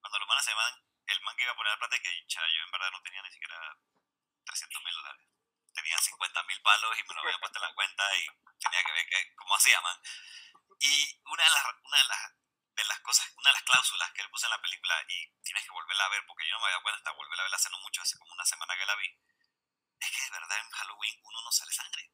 cuando 0.00 0.18
los 0.18 0.28
manes 0.28 0.44
se 0.44 0.50
llaman 0.50 0.74
el 1.06 1.20
man 1.22 1.36
que 1.36 1.42
iba 1.42 1.52
a 1.52 1.56
poner 1.56 1.72
la 1.72 1.78
plata 1.78 1.98
que 1.98 2.26
cha, 2.26 2.40
yo 2.48 2.62
en 2.64 2.70
verdad 2.70 2.90
no 2.90 3.02
tenía 3.02 3.22
ni 3.22 3.30
siquiera 3.30 3.56
300 4.44 4.84
mil 4.84 4.94
dólares 4.94 5.26
tenía 5.76 5.98
50 5.98 6.42
mil 6.44 6.62
palos 6.62 6.98
y 6.98 7.02
me 7.04 7.14
lo 7.14 7.20
había 7.20 7.38
puesto 7.38 7.58
en 7.58 7.68
la 7.68 7.74
cuenta 7.74 8.02
y 8.16 8.26
tenía 8.58 8.82
que 8.82 8.92
ver 8.92 9.06
que, 9.06 9.34
cómo 9.36 9.54
hacía, 9.54 9.80
man. 9.82 10.00
Y 10.80 11.20
una 11.24 11.44
de 11.44 11.50
las, 11.50 11.64
una 11.84 11.98
de 11.98 12.04
las, 12.04 12.32
de 12.74 12.84
las 12.84 13.00
cosas, 13.00 13.28
una 13.36 13.50
de 13.50 13.54
las 13.54 13.62
cláusulas 13.62 14.12
que 14.12 14.22
él 14.22 14.30
puso 14.30 14.46
en 14.46 14.50
la 14.50 14.60
película, 14.60 14.94
y 15.08 15.28
tienes 15.42 15.64
que 15.64 15.70
volverla 15.70 16.06
a 16.06 16.08
ver, 16.08 16.24
porque 16.26 16.48
yo 16.48 16.54
no 16.54 16.60
me 16.60 16.66
había 16.66 16.82
cuenta 16.82 16.98
hasta 16.98 17.12
volverla 17.12 17.42
a 17.42 17.46
ver 17.46 17.54
hace 17.54 17.70
no 17.70 17.78
mucho, 17.80 18.00
hace 18.00 18.18
como 18.18 18.32
una 18.32 18.44
semana 18.44 18.76
que 18.76 18.86
la 18.86 18.96
vi, 18.96 19.08
es 20.00 20.10
que 20.10 20.24
de 20.24 20.30
verdad 20.30 20.58
en 20.58 20.70
Halloween 20.70 21.20
uno 21.22 21.42
no 21.42 21.52
sale 21.52 21.72
sangre. 21.72 22.10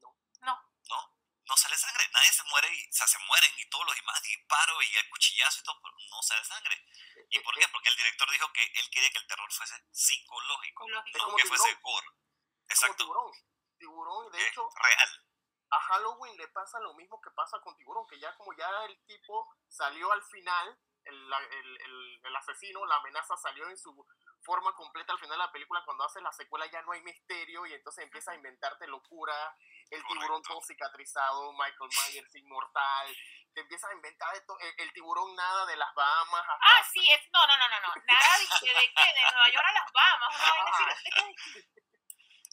No. 0.00 0.16
No, 0.40 0.72
no 0.88 1.19
sale 1.56 1.76
sangre. 1.76 2.08
Nadie 2.12 2.32
se 2.32 2.42
muere 2.44 2.68
y, 2.74 2.88
o 2.88 2.92
sea, 2.92 3.06
se 3.06 3.18
mueren 3.18 3.52
y 3.58 3.68
todos 3.70 3.86
los 3.86 3.94
demás, 3.96 4.22
disparos 4.22 4.84
y 4.84 4.96
el 4.96 5.08
cuchillazo 5.08 5.60
y 5.60 5.64
todo, 5.64 5.80
pero 5.82 5.94
no 6.10 6.22
sale 6.22 6.44
sangre. 6.44 6.84
¿Y 7.30 7.38
por 7.40 7.54
qué? 7.58 7.66
Porque 7.68 7.88
el 7.88 7.96
director 7.96 8.30
dijo 8.30 8.52
que 8.52 8.64
él 8.64 8.90
quería 8.90 9.10
que 9.10 9.18
el 9.18 9.26
terror 9.26 9.52
fuese 9.52 9.74
psicológico, 9.92 10.84
Psicológico. 10.84 11.18
no 11.18 11.24
como 11.24 11.36
que 11.36 11.44
fuese 11.46 11.64
tiburón. 11.68 11.82
gore. 11.82 12.06
Como 12.06 12.64
Exacto. 12.68 12.96
tiburón. 13.04 13.32
Tiburón, 13.78 14.32
de 14.32 14.38
Eh, 14.42 14.48
hecho, 14.48 14.68
real. 14.82 15.24
a 15.70 15.80
Halloween 15.80 16.36
le 16.36 16.48
pasa 16.48 16.78
lo 16.80 16.94
mismo 16.94 17.20
que 17.20 17.30
pasa 17.30 17.58
con 17.62 17.76
Tiburón, 17.76 18.06
que 18.08 18.18
ya 18.18 18.34
como 18.36 18.52
ya 18.56 18.68
el 18.84 19.04
tipo 19.06 19.48
salió 19.68 20.10
al 20.12 20.22
final, 20.24 20.78
el, 21.04 21.32
el, 21.32 21.80
el, 21.80 22.20
el 22.24 22.36
asesino, 22.36 22.84
la 22.86 22.96
amenaza 22.96 23.36
salió 23.36 23.68
en 23.70 23.78
su 23.78 23.94
forma 24.42 24.72
completa 24.74 25.12
al 25.12 25.18
final 25.18 25.38
de 25.38 25.44
la 25.44 25.52
película, 25.52 25.82
cuando 25.84 26.04
hace 26.04 26.20
la 26.20 26.32
secuela 26.32 26.66
ya 26.66 26.82
no 26.82 26.92
hay 26.92 27.02
misterio 27.02 27.66
y 27.66 27.74
entonces 27.74 28.04
empieza 28.04 28.32
a 28.32 28.34
inventarte 28.34 28.86
locura, 28.86 29.56
el 29.90 30.04
tiburón 30.06 30.42
todo 30.42 30.60
cicatrizado, 30.62 31.52
Michael 31.52 31.90
Myers 31.90 32.34
inmortal, 32.36 33.16
te 33.54 33.60
empiezas 33.60 33.90
a 33.90 33.94
inventar 33.94 34.32
de 34.34 34.40
to- 34.42 34.58
el, 34.60 34.74
el 34.78 34.92
tiburón 34.92 35.34
nada 35.34 35.66
de 35.66 35.76
las 35.76 35.92
Bahamas 35.94 36.40
hasta... 36.48 36.66
Ah, 36.66 36.84
sí, 36.92 37.00
es, 37.10 37.20
no, 37.32 37.46
no, 37.46 37.56
no, 37.58 37.68
no, 37.68 37.80
no. 37.80 37.94
Nada 38.06 38.38
de, 38.38 38.44
de, 38.66 38.74
de 38.80 38.94
qué, 38.94 39.04
de 39.04 39.22
Nueva 39.32 39.48
York 39.50 39.66
a 39.66 39.72
las 39.72 39.92
Bahamas. 39.92 40.34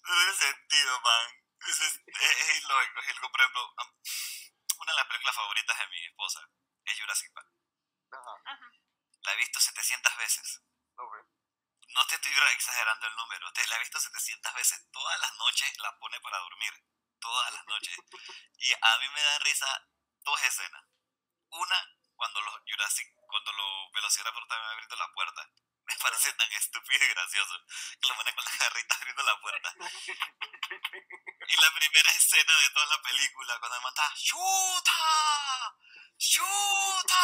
No 0.04 0.14
tiene 0.18 0.34
sentido, 0.34 1.02
man. 1.02 1.28
Es, 1.68 1.82
es, 1.82 2.02
es- 2.06 2.50
es 2.50 2.64
ilógico, 2.64 3.00
es 3.00 3.06
ilógico. 3.10 3.32
Por 3.32 3.42
ejemplo, 3.42 3.74
una 4.80 4.92
de 4.92 4.98
las 4.98 5.06
películas 5.08 5.36
favoritas 5.36 5.78
de 5.80 5.88
mi 5.88 6.06
esposa 6.06 6.50
es 6.86 7.00
Jurassic 7.00 7.34
Park. 7.34 7.48
Ajá. 8.12 8.44
La 9.24 9.34
he 9.34 9.38
visto 9.38 9.60
700 9.60 10.18
veces. 10.18 10.62
ok. 10.96 11.16
No 11.94 12.06
te 12.08 12.16
estoy 12.16 12.32
exagerando 12.54 13.08
el 13.08 13.16
número. 13.16 13.52
Te 13.54 13.68
la 13.68 13.76
he 13.76 13.80
visto 13.80 14.00
700 14.00 14.54
veces. 14.54 14.92
Todas 14.92 15.20
las 15.20 15.34
noches 15.36 15.78
la 15.80 15.98
pone 15.98 16.20
para 16.22 16.38
dormir. 16.40 16.74
Todas 17.20 17.54
las 17.54 17.66
noches. 17.66 17.98
Y 18.60 18.74
a 18.74 18.98
mí 18.98 19.10
me 19.14 19.22
da 19.22 19.40
risa 19.40 19.88
dos 20.24 20.42
escenas. 20.44 20.84
Una, 21.50 21.96
cuando 22.16 22.42
los 22.42 22.60
Jurassic, 22.68 23.08
cuando 23.28 23.54
los 23.54 23.92
Velociraptor 23.94 24.44
estaban 24.44 24.72
abriendo 24.72 24.96
la 24.96 25.12
puerta. 25.14 25.50
Me 25.88 25.96
parece 25.96 26.34
tan 26.34 26.52
estúpido 26.52 27.06
y 27.06 27.08
gracioso. 27.10 27.54
Que 28.02 28.10
lo 28.10 28.16
pone 28.16 28.34
con 28.36 28.44
la 28.44 28.52
jarrita 28.52 28.96
abriendo 28.96 29.24
la 29.24 29.40
puerta. 29.40 29.76
Y 31.50 31.56
la 31.62 31.74
primera 31.74 32.12
escena 32.12 32.54
de 32.58 32.70
toda 32.72 32.86
la 32.88 33.02
película, 33.02 33.58
cuando 33.60 33.82
man 33.82 33.94
está, 33.96 34.14
¡Chuta! 34.16 35.78
¡Chuta! 36.18 37.24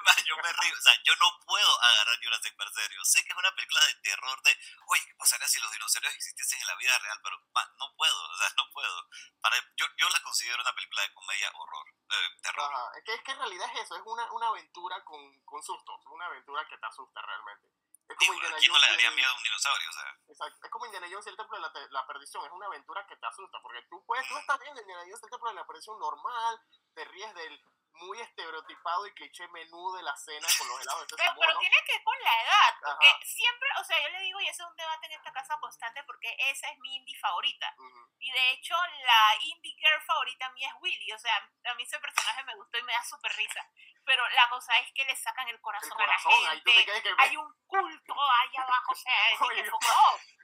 Yo 0.26 0.36
me 0.36 0.52
río. 0.52 0.74
O 0.74 0.82
sea, 0.82 0.94
yo 1.04 1.14
no 1.16 1.26
puedo 1.44 1.82
agarrar 1.82 2.18
Jurassic 2.22 2.56
Park 2.56 2.70
serio. 2.72 3.04
Sé 3.04 3.22
que 3.24 3.32
es 3.32 3.36
una 3.36 3.54
película 3.54 3.84
de 3.86 3.94
terror 4.02 4.42
de, 4.42 4.56
oye, 4.86 5.04
¿qué 5.06 5.14
pasaría 5.14 5.48
si 5.48 5.60
los 5.60 5.70
dinosaurios 5.72 6.14
existiesen 6.14 6.60
en 6.60 6.66
la 6.66 6.76
vida 6.76 6.98
real? 6.98 7.20
Pero, 7.22 7.36
man, 7.52 7.68
no 7.78 7.92
puedo, 7.96 8.24
o 8.30 8.36
sea, 8.36 8.48
no 8.56 8.70
puedo. 8.72 9.08
Para, 9.40 9.56
yo, 9.76 9.86
yo 9.96 10.08
la 10.08 10.22
considero 10.22 10.62
una 10.62 10.74
película 10.74 11.02
de 11.02 11.14
comedia 11.14 11.50
horror, 11.54 11.86
eh, 12.10 12.28
terror. 12.42 12.72
Ajá, 12.72 12.98
es 12.98 13.04
que, 13.04 13.14
es 13.14 13.22
que 13.22 13.32
en 13.32 13.38
realidad 13.38 13.70
es 13.74 13.82
eso, 13.82 13.96
es 13.96 14.02
una, 14.06 14.32
una 14.32 14.46
aventura 14.48 15.02
con, 15.04 15.20
con 15.44 15.62
sustos, 15.62 16.00
es 16.00 16.06
una 16.06 16.26
aventura 16.26 16.66
que 16.68 16.78
te 16.78 16.86
asusta 16.86 17.20
realmente. 17.22 17.68
Es 18.08 18.16
como 18.16 18.32
Digo, 18.32 18.34
Indiana 18.34 18.56
¿a 18.56 18.58
quién 18.58 18.72
no 18.72 18.78
le 18.78 18.86
daría 18.90 19.10
miedo 19.12 19.30
a 19.30 19.36
un 19.36 19.42
dinosaurio? 19.42 19.90
O 19.90 19.92
sea, 19.92 20.10
Exacto. 20.28 20.66
Es 20.66 20.70
como 20.70 20.86
Indiana 20.86 21.06
Jones 21.10 21.26
y 21.26 21.30
el 21.30 21.36
Templo 21.36 21.56
de 21.56 21.62
la, 21.62 21.72
la 21.90 22.06
Perdición. 22.06 22.44
Es 22.44 22.50
una 22.50 22.66
aventura 22.66 23.06
que 23.06 23.16
te 23.16 23.26
asusta. 23.26 23.62
Porque 23.62 23.82
tú 23.88 24.04
puedes, 24.04 24.26
tú 24.26 24.36
estás 24.36 24.58
viendo 24.58 24.80
Indiana 24.80 25.02
Jones 25.02 25.20
y 25.22 25.26
el 25.26 25.30
Templo 25.30 25.48
de 25.48 25.54
la 25.54 25.66
Perdición 25.66 25.98
normal. 26.00 26.60
Te 26.94 27.04
ríes 27.04 27.34
del 27.34 27.62
muy 28.00 28.20
estereotipado 28.20 29.06
y 29.06 29.12
cliché 29.12 29.46
menú 29.48 29.92
de 29.92 30.02
la 30.02 30.16
cena 30.16 30.48
con 30.58 30.68
los 30.68 30.80
helados 30.80 31.06
de 31.06 31.16
Pero, 31.16 31.34
pero 31.38 31.58
tiene 31.58 31.76
que 31.86 31.92
ver 31.92 32.04
con 32.04 32.18
la 32.22 32.42
edad, 32.42 32.74
porque 32.82 33.08
Ajá. 33.08 33.18
siempre, 33.24 33.68
o 33.78 33.84
sea, 33.84 34.02
yo 34.02 34.08
le 34.08 34.20
digo, 34.20 34.40
y 34.40 34.48
ese 34.48 34.62
es 34.62 34.68
un 34.68 34.76
debate 34.76 35.06
en 35.06 35.12
esta 35.12 35.32
casa 35.32 35.58
constante, 35.60 36.02
porque 36.04 36.34
esa 36.38 36.68
es 36.68 36.78
mi 36.78 36.96
indie 36.96 37.18
favorita. 37.18 37.74
Ujú. 37.76 38.08
Y 38.18 38.32
de 38.32 38.50
hecho, 38.52 38.74
la 39.04 39.36
indie 39.42 39.76
girl 39.76 40.02
favorita 40.02 40.50
mía 40.52 40.68
es 40.68 40.74
Willy. 40.80 41.12
O 41.12 41.18
sea, 41.18 41.36
a 41.36 41.74
mí 41.74 41.82
ese 41.82 41.98
personaje 41.98 42.44
me 42.44 42.56
gustó 42.56 42.78
y 42.78 42.82
me 42.82 42.92
da 42.92 43.04
súper 43.04 43.32
risa. 43.36 43.66
Pero 44.04 44.28
la 44.30 44.48
cosa 44.48 44.78
es 44.78 44.92
que 44.94 45.04
le 45.04 45.16
sacan 45.16 45.48
el 45.48 45.60
corazón, 45.60 45.90
El 45.90 45.96
corazón, 45.96 46.32
a 46.32 46.40
la 46.40 46.50
gente. 46.52 46.84
que 46.84 47.14
Hay 47.18 47.36
un 47.36 47.54
culto 47.66 48.14
ahí 48.14 48.56
abajo, 48.56 48.92
o 48.92 48.94
sea, 48.94 49.30
es 49.32 49.40
Oye, 49.42 49.62
que 49.62 49.70
yo 49.70 49.78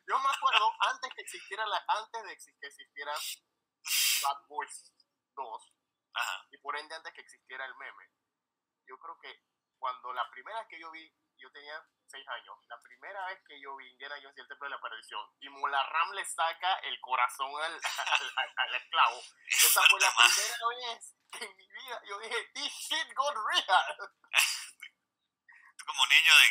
Yo 0.06 0.18
me 0.18 0.28
acuerdo 0.28 0.72
antes 0.80 1.10
que 1.14 1.22
existiera 1.22 1.66
la, 1.66 1.84
antes 1.88 2.22
de 2.22 2.36
que 2.60 2.66
existiera 2.66 3.12
Bad 4.22 4.46
Boys 4.48 4.92
2 5.34 5.75
ajá. 6.16 6.46
y 6.50 6.58
por 6.58 6.76
ende 6.76 6.94
antes 6.94 7.12
que 7.14 7.20
existiera 7.22 7.64
el 7.64 7.74
meme. 7.76 8.04
Yo 8.86 8.98
creo 8.98 9.18
que 9.20 9.42
cuando 9.78 10.12
la 10.12 10.28
primera 10.30 10.58
vez 10.60 10.68
que 10.68 10.80
yo 10.80 10.90
vi, 10.90 11.12
yo 11.38 11.50
tenía 11.52 11.76
6 12.08 12.26
años, 12.28 12.56
la 12.68 12.80
primera 12.82 13.26
vez 13.26 13.38
que 13.46 13.60
yo 13.60 13.76
vi 13.76 13.88
Indiana 13.90 14.16
Jones 14.22 14.36
y 14.36 14.40
el 14.40 14.48
Templo 14.48 14.66
de 14.66 14.74
la 14.76 14.80
Perdición 14.80 15.20
y 15.40 15.48
Molarram 15.50 16.12
le 16.12 16.24
saca 16.24 16.78
el 16.80 16.98
corazón 17.00 17.50
al, 17.62 17.74
al, 17.74 17.80
al- 18.36 18.54
al 18.56 18.74
esclavo, 18.76 19.20
esa 19.48 19.82
fue 19.90 20.00
la 20.00 20.10
primera 20.16 20.68
vez 20.68 21.14
que 21.32 21.44
en 21.44 21.56
mi 21.56 21.66
vida 21.68 22.00
yo 22.08 22.18
dije, 22.20 22.50
this 22.54 22.72
shit 22.72 23.12
got 23.14 23.34
real. 23.52 23.96
Tú 25.76 25.84
como 25.84 26.06
niño 26.06 26.36
de 26.38 26.50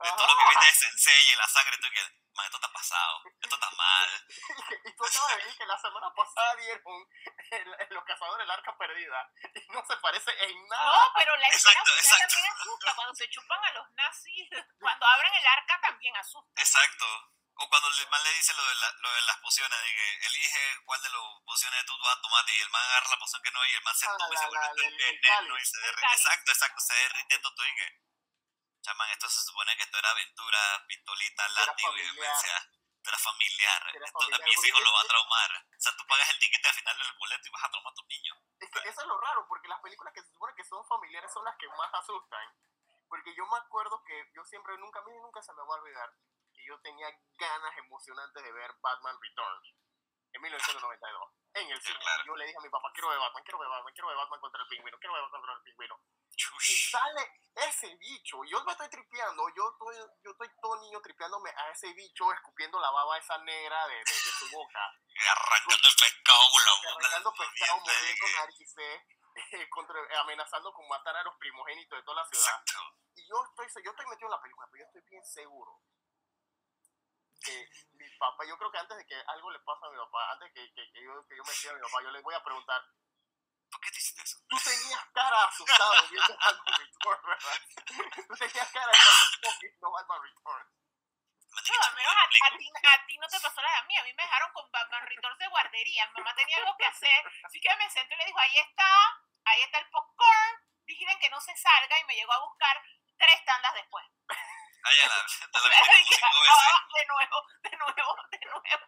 de 0.00 0.08
todo 0.16 0.26
lo 0.26 0.36
que 0.38 0.44
viste 0.48 0.66
de 0.66 0.72
Sensei 0.72 1.32
y 1.32 1.36
la 1.36 1.46
sangre, 1.46 1.76
tú 1.76 1.88
que, 1.92 2.00
man, 2.40 2.46
esto 2.46 2.56
está 2.56 2.72
pasado, 2.72 3.22
esto 3.40 3.54
está 3.54 3.70
mal. 3.76 4.08
Y 4.84 4.96
tú 4.96 5.04
acabas 5.04 5.28
de 5.36 5.36
decir 5.44 5.58
que 5.58 5.66
la 5.66 5.78
semana 5.78 6.14
pasada 6.14 6.52
el- 6.54 7.74
el- 7.80 7.94
Los 7.94 8.04
Cazadores 8.04 8.38
del 8.38 8.50
Arca 8.50 8.76
Perdida 8.78 9.30
y 9.54 9.68
no 9.72 9.84
se 9.86 9.96
parece 9.98 10.30
en 10.44 10.68
nada. 10.68 10.84
No, 11.04 11.12
pero 11.14 11.36
la 11.36 11.48
escena 11.48 11.72
Exacto, 11.72 11.90
final 11.90 11.98
exacto. 12.04 12.34
también 12.34 12.52
asusta. 12.60 12.94
Cuando 12.94 13.14
se 13.14 13.28
chupan 13.30 13.64
a 13.64 13.72
los 13.72 13.90
nazis, 13.92 14.48
cuando 14.80 15.06
abren 15.06 15.34
el 15.34 15.46
arca 15.46 15.80
también 15.82 16.16
asusta. 16.16 16.60
Exacto. 16.60 17.06
O 17.62 17.68
cuando 17.68 17.88
el 17.88 18.08
man 18.08 18.22
le 18.24 18.32
dice 18.32 18.54
lo 18.54 18.64
de, 18.68 18.74
la- 18.76 18.92
lo 19.00 19.12
de 19.12 19.20
las 19.22 19.36
pociones, 19.38 19.82
dije, 19.82 20.26
elige 20.26 20.76
cuál 20.86 21.02
de 21.02 21.10
las 21.10 21.20
pociones 21.44 21.84
tú 21.84 21.98
vas 22.02 22.16
a 22.16 22.20
tomar 22.22 22.44
y 22.48 22.60
el 22.60 22.70
man 22.70 22.82
agarra 22.82 23.10
la 23.10 23.18
poción 23.18 23.42
que 23.42 23.50
no 23.50 23.64
y 23.66 23.74
el 23.74 23.82
man 23.82 23.94
se 23.94 24.06
Ah, 24.06 24.16
toma 24.18 24.34
y 24.34 24.38
se 24.38 24.46
vuelve 24.46 24.66
el- 24.86 24.94
el 24.94 24.96
veneno 25.20 25.54
cáliz. 25.54 25.62
y 25.62 25.66
se 25.66 25.76
El 25.76 25.82
derrite. 25.84 26.00
cáliz. 26.06 26.20
Exacto, 26.20 26.52
exacto, 26.52 26.80
se 26.80 26.94
derrite 26.94 27.38
todo 27.40 27.54
que, 27.56 28.00
chaman, 28.80 29.10
esto 29.10 29.28
se 29.28 29.42
supone 29.42 29.76
que 29.76 29.82
esto 29.84 29.98
era 29.98 30.10
aventura, 30.10 30.58
pistolita, 30.86 31.48
látigo 31.48 31.96
y 31.96 32.02
demencia. 32.02 32.56
Esto 32.56 33.10
era 33.10 33.18
familiar. 33.18 33.80
Era 33.94 34.06
Esto 34.06 34.18
familiar, 34.18 34.42
a 34.42 34.44
mis 34.44 34.64
hijos 34.64 34.82
lo 34.82 34.92
va 34.92 35.00
a 35.00 35.08
traumar. 35.08 35.50
O 35.56 35.80
sea, 35.80 35.96
tú 35.96 36.04
pagas 36.06 36.30
el 36.30 36.38
tiquete 36.38 36.68
al 36.68 36.74
final 36.74 36.96
del 36.98 37.18
boleto 37.18 37.48
y 37.48 37.50
vas 37.50 37.64
a 37.64 37.70
traumar 37.70 37.92
a 37.92 37.94
tus 37.94 38.06
niños. 38.06 38.36
Es 38.60 38.70
que 38.70 38.78
eso 38.88 39.00
es 39.00 39.06
lo 39.06 39.20
raro, 39.20 39.46
porque 39.48 39.68
las 39.68 39.80
películas 39.80 40.12
que 40.12 40.22
se 40.22 40.32
supone 40.32 40.54
que 40.54 40.64
son 40.64 40.84
familiares 40.86 41.32
son 41.32 41.44
las 41.44 41.56
que 41.56 41.68
más 41.68 41.94
asustan. 41.94 42.46
Porque 43.08 43.34
yo 43.34 43.46
me 43.46 43.56
acuerdo 43.56 44.04
que 44.04 44.30
yo 44.34 44.44
siempre, 44.44 44.76
nunca, 44.78 45.00
a 45.00 45.02
mí 45.02 45.12
nunca 45.22 45.42
se 45.42 45.52
me 45.52 45.62
va 45.62 45.74
a 45.74 45.80
olvidar 45.80 46.10
que 46.52 46.64
yo 46.66 46.78
tenía 46.80 47.08
ganas 47.38 47.76
emocionantes 47.78 48.42
de 48.42 48.52
ver 48.52 48.70
Batman 48.82 49.16
Returns 49.20 49.79
en 50.32 50.42
1992 50.42 51.30
en 51.52 51.68
el 51.70 51.80
cine. 51.82 51.98
claro. 51.98 52.22
Yo 52.26 52.36
le 52.36 52.46
dije 52.46 52.58
a 52.58 52.62
mi 52.62 52.68
papá, 52.70 52.90
quiero 52.94 53.08
ver 53.08 53.18
Batman, 53.18 53.42
quiero 53.42 53.58
ver 53.58 53.68
Batman, 53.68 53.92
quiero 53.92 54.08
ver 54.08 54.16
Batman 54.16 54.40
contra 54.40 54.62
el 54.62 54.68
pingüino, 54.68 54.98
quiero 54.98 55.14
ver 55.14 55.22
Batman 55.24 55.40
contra 55.40 55.56
el 55.56 55.62
pingüino. 55.64 56.00
Y 56.68 56.72
sale 56.72 57.32
ese 57.56 57.94
bicho. 57.96 58.44
y 58.44 58.50
Yo 58.50 58.64
me 58.64 58.72
estoy 58.72 58.88
tripeando. 58.88 59.42
Yo 59.56 59.68
estoy, 59.72 59.96
yo 60.24 60.30
estoy 60.30 60.48
todo 60.62 60.80
niño 60.80 61.00
tripeándome 61.02 61.50
a 61.50 61.70
ese 61.70 61.92
bicho, 61.92 62.32
escupiendo 62.32 62.78
la 62.80 62.90
baba 62.90 63.18
esa 63.18 63.36
negra 63.38 63.86
de, 63.88 63.94
de, 63.96 64.00
de 64.04 64.30
su 64.38 64.48
boca. 64.50 64.78
Arrancando 65.30 65.88
el 65.88 65.94
pescado 65.98 66.42
con 66.52 66.64
la 66.64 66.72
boca. 66.76 67.06
Arrancando 67.06 67.34
pescado, 67.34 67.82
que- 67.84 68.34
narices, 68.38 69.02
eh, 69.52 69.68
contra- 69.70 70.20
amenazando 70.20 70.72
con 70.72 70.86
matar 70.88 71.16
a 71.16 71.24
los 71.24 71.36
primogénitos 71.36 71.98
de 71.98 72.02
toda 72.04 72.22
la 72.22 72.28
ciudad. 72.28 72.46
Exacto. 72.46 72.96
Y 73.16 73.28
yo 73.28 73.36
estoy, 73.44 73.82
yo 73.84 73.90
estoy 73.90 74.06
metido 74.06 74.28
en 74.28 74.30
la 74.32 74.40
película, 74.40 74.68
pero 74.70 74.84
yo 74.84 74.86
estoy 74.86 75.02
bien 75.10 75.24
seguro 75.26 75.80
que 77.40 77.68
mi 77.92 78.08
papá, 78.18 78.44
yo 78.46 78.56
creo 78.58 78.70
que 78.70 78.78
antes 78.78 78.96
de 78.96 79.06
que 79.06 79.16
algo 79.28 79.50
le 79.50 79.58
pase 79.60 79.86
a 79.86 79.90
mi 79.90 79.96
papá, 79.98 80.32
antes 80.32 80.52
que, 80.52 80.72
que, 80.74 80.92
que 80.92 81.02
yo, 81.02 81.26
que 81.26 81.36
yo 81.36 81.42
me 81.44 81.50
decida 81.50 81.72
a 81.72 81.74
mi 81.74 81.80
papá, 81.80 82.02
yo 82.02 82.10
le 82.10 82.20
voy 82.20 82.34
a 82.34 82.42
preguntar, 82.44 82.82
¿Por 83.70 83.80
qué 83.80 83.90
te 83.90 83.98
hiciste 83.98 84.22
eso? 84.22 84.36
tú 84.48 84.58
tenías 84.58 85.04
cara 85.14 85.44
asustado 85.44 85.94
viendo 86.10 86.36
Batman 86.36 86.74
Returns, 86.78 87.22
¿verdad? 87.22 87.58
Tú 88.26 88.34
tenías 88.34 88.70
cara 88.72 88.90
asustado 88.92 89.54
viendo 89.60 89.90
Batman 89.92 90.22
Returns. 90.22 90.70
Man, 91.50 91.64
No, 91.70 91.82
al 91.86 91.94
menos 91.94 92.14
a, 92.14 92.24
a 92.24 92.58
ti, 92.58 92.66
a 92.82 93.06
ti 93.06 93.18
no 93.18 93.28
te 93.28 93.40
pasó 93.40 93.62
la 93.62 93.70
de 93.70 93.76
a 93.76 93.82
mí. 93.84 93.96
A 93.96 94.02
mí 94.04 94.12
me 94.14 94.22
dejaron 94.22 94.52
con 94.52 94.70
Batman 94.70 95.06
Returns 95.06 95.38
de 95.38 95.48
guardería. 95.48 96.06
Mi 96.06 96.12
mamá 96.22 96.34
tenía 96.34 96.56
algo 96.58 96.76
que 96.76 96.86
hacer. 96.86 97.24
Así 97.44 97.60
que 97.60 97.76
me 97.76 97.90
senté 97.90 98.14
y 98.14 98.18
le 98.18 98.26
dijo, 98.26 98.38
ahí 98.38 98.58
está, 98.58 99.22
ahí 99.44 99.62
está 99.62 99.78
el 99.78 99.90
popcorn. 99.90 100.66
Vigilen 100.84 101.18
que 101.20 101.30
no 101.30 101.40
se 101.40 101.56
salga 101.56 102.00
y 102.00 102.04
me 102.04 102.14
llegó 102.16 102.32
a 102.32 102.44
buscar 102.44 102.82
tres 103.18 103.44
tandas 103.44 103.74
después. 103.74 104.04
Ay, 104.82 104.98
a 105.00 105.08
la, 105.08 105.16
la 105.16 105.98
Y 105.98 106.04
que 106.04 106.16
vi 106.16 106.20
como 106.20 106.30
cinco 106.30 106.40
veces. 106.40 106.56
acababa 106.56 106.88
de 106.94 107.06
nuevo, 107.06 107.46
de 107.62 107.76
nuevo, 107.76 108.16
de 108.30 108.38
nuevo. 108.38 108.86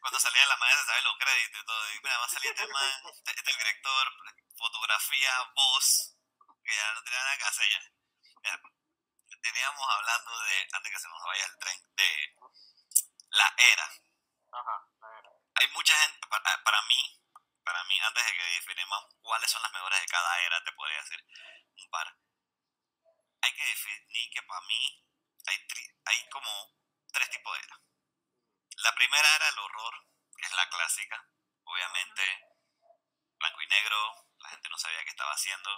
Cuando 0.00 0.20
salía 0.20 0.40
de 0.42 0.46
la 0.46 0.56
manera 0.56 0.80
se 0.80 0.86
sabe 0.86 1.02
los 1.02 1.18
créditos 1.18 1.60
y 1.60 1.66
todo. 1.66 1.92
Y 1.92 2.00
mira, 2.00 2.18
va 2.18 2.24
a 2.24 2.28
salir 2.28 2.50
este 2.50 2.66
man, 2.68 3.02
este, 3.10 3.30
este 3.30 3.50
es 3.50 3.56
el 3.56 3.58
director, 3.58 4.12
fotografía, 4.56 5.52
voz, 5.54 6.16
que 6.64 6.74
ya 6.74 6.94
no 6.94 7.02
tenía 7.02 7.18
nada 7.18 7.38
que 7.38 7.44
hacer 7.44 7.68
ya. 7.70 7.80
Ya. 8.44 8.60
Teníamos 9.42 9.88
hablando 9.90 10.38
de, 10.40 10.68
antes 10.72 10.92
que 10.92 10.98
se 10.98 11.08
nos 11.08 11.22
vaya 11.24 11.44
el 11.44 11.58
tren, 11.58 11.94
de 11.96 12.36
la 13.30 13.54
era. 13.58 13.84
Ajá, 14.52 14.88
a 15.02 15.08
ver. 15.10 15.24
Hay 15.54 15.68
mucha 15.68 15.94
gente, 16.02 16.26
para, 16.28 16.62
para 16.62 16.82
mí, 16.82 17.22
para 17.64 17.82
mí, 17.84 18.00
antes 18.00 18.24
de 18.24 18.32
que 18.32 18.44
definamos 18.44 19.06
cuáles 19.20 19.50
son 19.50 19.62
las 19.62 19.72
mejores 19.72 20.00
de 20.00 20.06
cada 20.06 20.40
era, 20.42 20.62
te 20.64 20.72
podría 20.72 21.02
decir 21.02 21.24
un 21.76 21.90
par. 21.90 22.16
Hay 23.46 23.52
que 23.54 23.64
definir 23.64 24.30
que 24.32 24.42
para 24.42 24.60
mí 24.62 25.06
hay, 25.46 25.66
hay 26.06 26.28
como 26.30 26.50
tres 27.12 27.30
tipos 27.30 27.56
de 27.56 27.64
era. 27.64 27.80
La 28.82 28.92
primera 28.96 29.36
era 29.36 29.48
el 29.50 29.58
horror, 29.60 29.94
que 30.36 30.46
es 30.46 30.52
la 30.52 30.68
clásica. 30.68 31.30
Obviamente, 31.62 32.22
blanco 33.38 33.62
y 33.62 33.66
negro, 33.68 34.26
la 34.38 34.48
gente 34.48 34.68
no 34.68 34.76
sabía 34.78 35.04
qué 35.04 35.10
estaba 35.10 35.30
haciendo, 35.30 35.70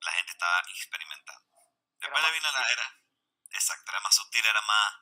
la 0.00 0.12
gente 0.12 0.32
estaba 0.32 0.60
experimentando. 0.68 1.46
Después 2.00 2.22
le 2.24 2.32
vino 2.32 2.50
la 2.50 2.72
era, 2.72 3.00
exacto, 3.50 3.92
era 3.92 4.00
más 4.00 4.16
sutil, 4.16 4.44
era 4.44 4.62
más, 4.62 4.94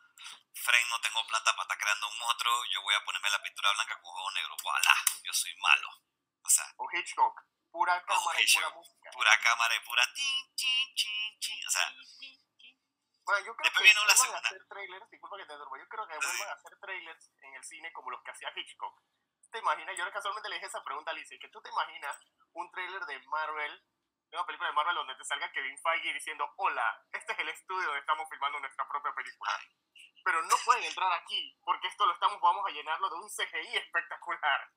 Fren, 0.52 0.88
no 0.90 1.00
tengo 1.00 1.26
plata 1.26 1.56
para 1.56 1.62
estar 1.62 1.78
creando 1.78 2.08
un 2.08 2.18
monstruo, 2.18 2.64
yo 2.66 2.82
voy 2.82 2.94
a 2.94 3.04
ponerme 3.04 3.30
la 3.30 3.42
pintura 3.42 3.72
blanca 3.72 3.98
con 4.00 4.12
juego 4.12 4.30
negro, 4.32 4.56
voilà, 4.62 4.94
yo 5.24 5.32
soy 5.32 5.54
malo. 5.56 5.88
O 6.42 6.50
sea, 6.50 6.66
O 6.76 6.86
Hitchcock, 6.92 7.40
pura 7.70 8.04
cámara 8.04 8.40
y 8.40 8.46
pura 8.46 8.68
música. 8.70 8.93
Pura 9.12 9.38
cámara 9.42 9.74
y 9.76 9.80
pura 9.80 10.02
tin, 10.14 10.54
chin, 10.56 10.94
chin, 10.94 11.38
chin. 11.40 11.66
O 11.66 11.70
sea, 11.70 11.92
Bueno, 13.24 13.46
yo 13.46 13.56
creo 13.56 13.64
Después 13.64 13.88
que 13.88 13.94
la 13.94 14.14
vuelvan 14.14 14.36
a 14.36 14.48
hacer 14.48 14.66
trailers, 14.68 15.10
disculpa 15.10 15.36
que 15.38 15.46
te 15.46 15.52
interrumpa, 15.54 15.78
yo 15.78 15.88
creo 15.88 16.06
que 16.08 16.14
Sí. 16.14 16.26
vuelvan 16.26 16.48
a 16.48 16.52
hacer 16.52 16.78
trailers 16.78 17.30
en 17.40 17.54
el 17.54 17.64
cine 17.64 17.92
como 17.92 18.10
los 18.10 18.22
que 18.22 18.30
hacía 18.32 18.52
Hitchcock. 18.54 19.00
¿Te 19.50 19.58
imaginas? 19.60 19.96
Yo 19.96 20.12
casualmente 20.12 20.48
le 20.50 20.56
dije 20.56 20.66
esa 20.66 20.82
pregunta 20.84 21.10
a 21.10 21.14
Alicia, 21.14 21.38
que 21.40 21.48
tú 21.48 21.62
te 21.62 21.70
imaginas 21.70 22.18
un 22.52 22.70
trailer 22.72 23.00
de 23.06 23.18
Marvel, 23.28 23.82
de 24.28 24.36
una 24.36 24.44
película 24.46 24.68
de 24.68 24.74
Marvel 24.74 24.94
donde 24.96 25.14
te 25.16 25.24
salga 25.24 25.50
Kevin 25.52 25.78
Feige 25.78 26.12
diciendo, 26.12 26.52
hola, 26.56 26.84
este 27.12 27.32
es 27.32 27.38
el 27.38 27.48
estudio 27.48 27.86
donde 27.86 28.00
estamos 28.00 28.28
filmando 28.28 28.60
nuestra 28.60 28.86
propia 28.88 29.14
película. 29.14 29.58
Pero 30.24 30.42
no 30.42 30.56
pueden 30.64 30.84
entrar 30.84 31.12
aquí, 31.12 31.56
porque 31.64 31.86
esto 31.88 32.04
lo 32.04 32.12
estamos, 32.14 32.40
vamos 32.40 32.66
a 32.66 32.70
llenarlo 32.72 33.08
de 33.08 33.16
un 33.16 33.28
CGI 33.30 33.76
espectacular. 33.76 34.70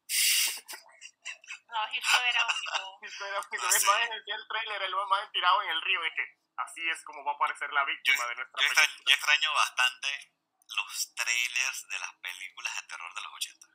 No, 1.68 1.80
Hitchcock 1.94 2.22
era 2.24 2.46
único. 2.46 3.00
Pero, 3.20 3.42
No 3.62 3.70
el 3.70 3.80
sé. 3.82 3.86
man 3.86 4.10
decía 4.10 4.36
el 4.36 4.48
trailer, 4.48 4.82
el 4.84 4.96
man 4.96 5.32
tirado 5.32 5.62
en 5.64 5.70
el 5.70 5.82
río, 5.82 6.02
de 6.02 6.14
que 6.14 6.26
así 6.58 6.90
es 6.90 7.04
como 7.04 7.24
va 7.26 7.32
a 7.34 7.36
aparecer 7.36 7.72
la 7.74 7.84
víctima 7.86 8.26
de 8.28 8.36
nuestra 8.36 8.62
yo 8.62 8.68
película. 8.68 8.84
extraño, 8.84 9.04
yo 9.08 9.14
extraño 9.16 9.54
bastante 9.54 10.34
los 10.76 11.14
trailers 11.16 11.88
de 11.88 12.00
las 12.00 12.14
películas 12.20 12.76
de 12.76 12.88
terror 12.88 13.14
de 13.14 13.22
los 13.22 13.34
80. 13.34 13.68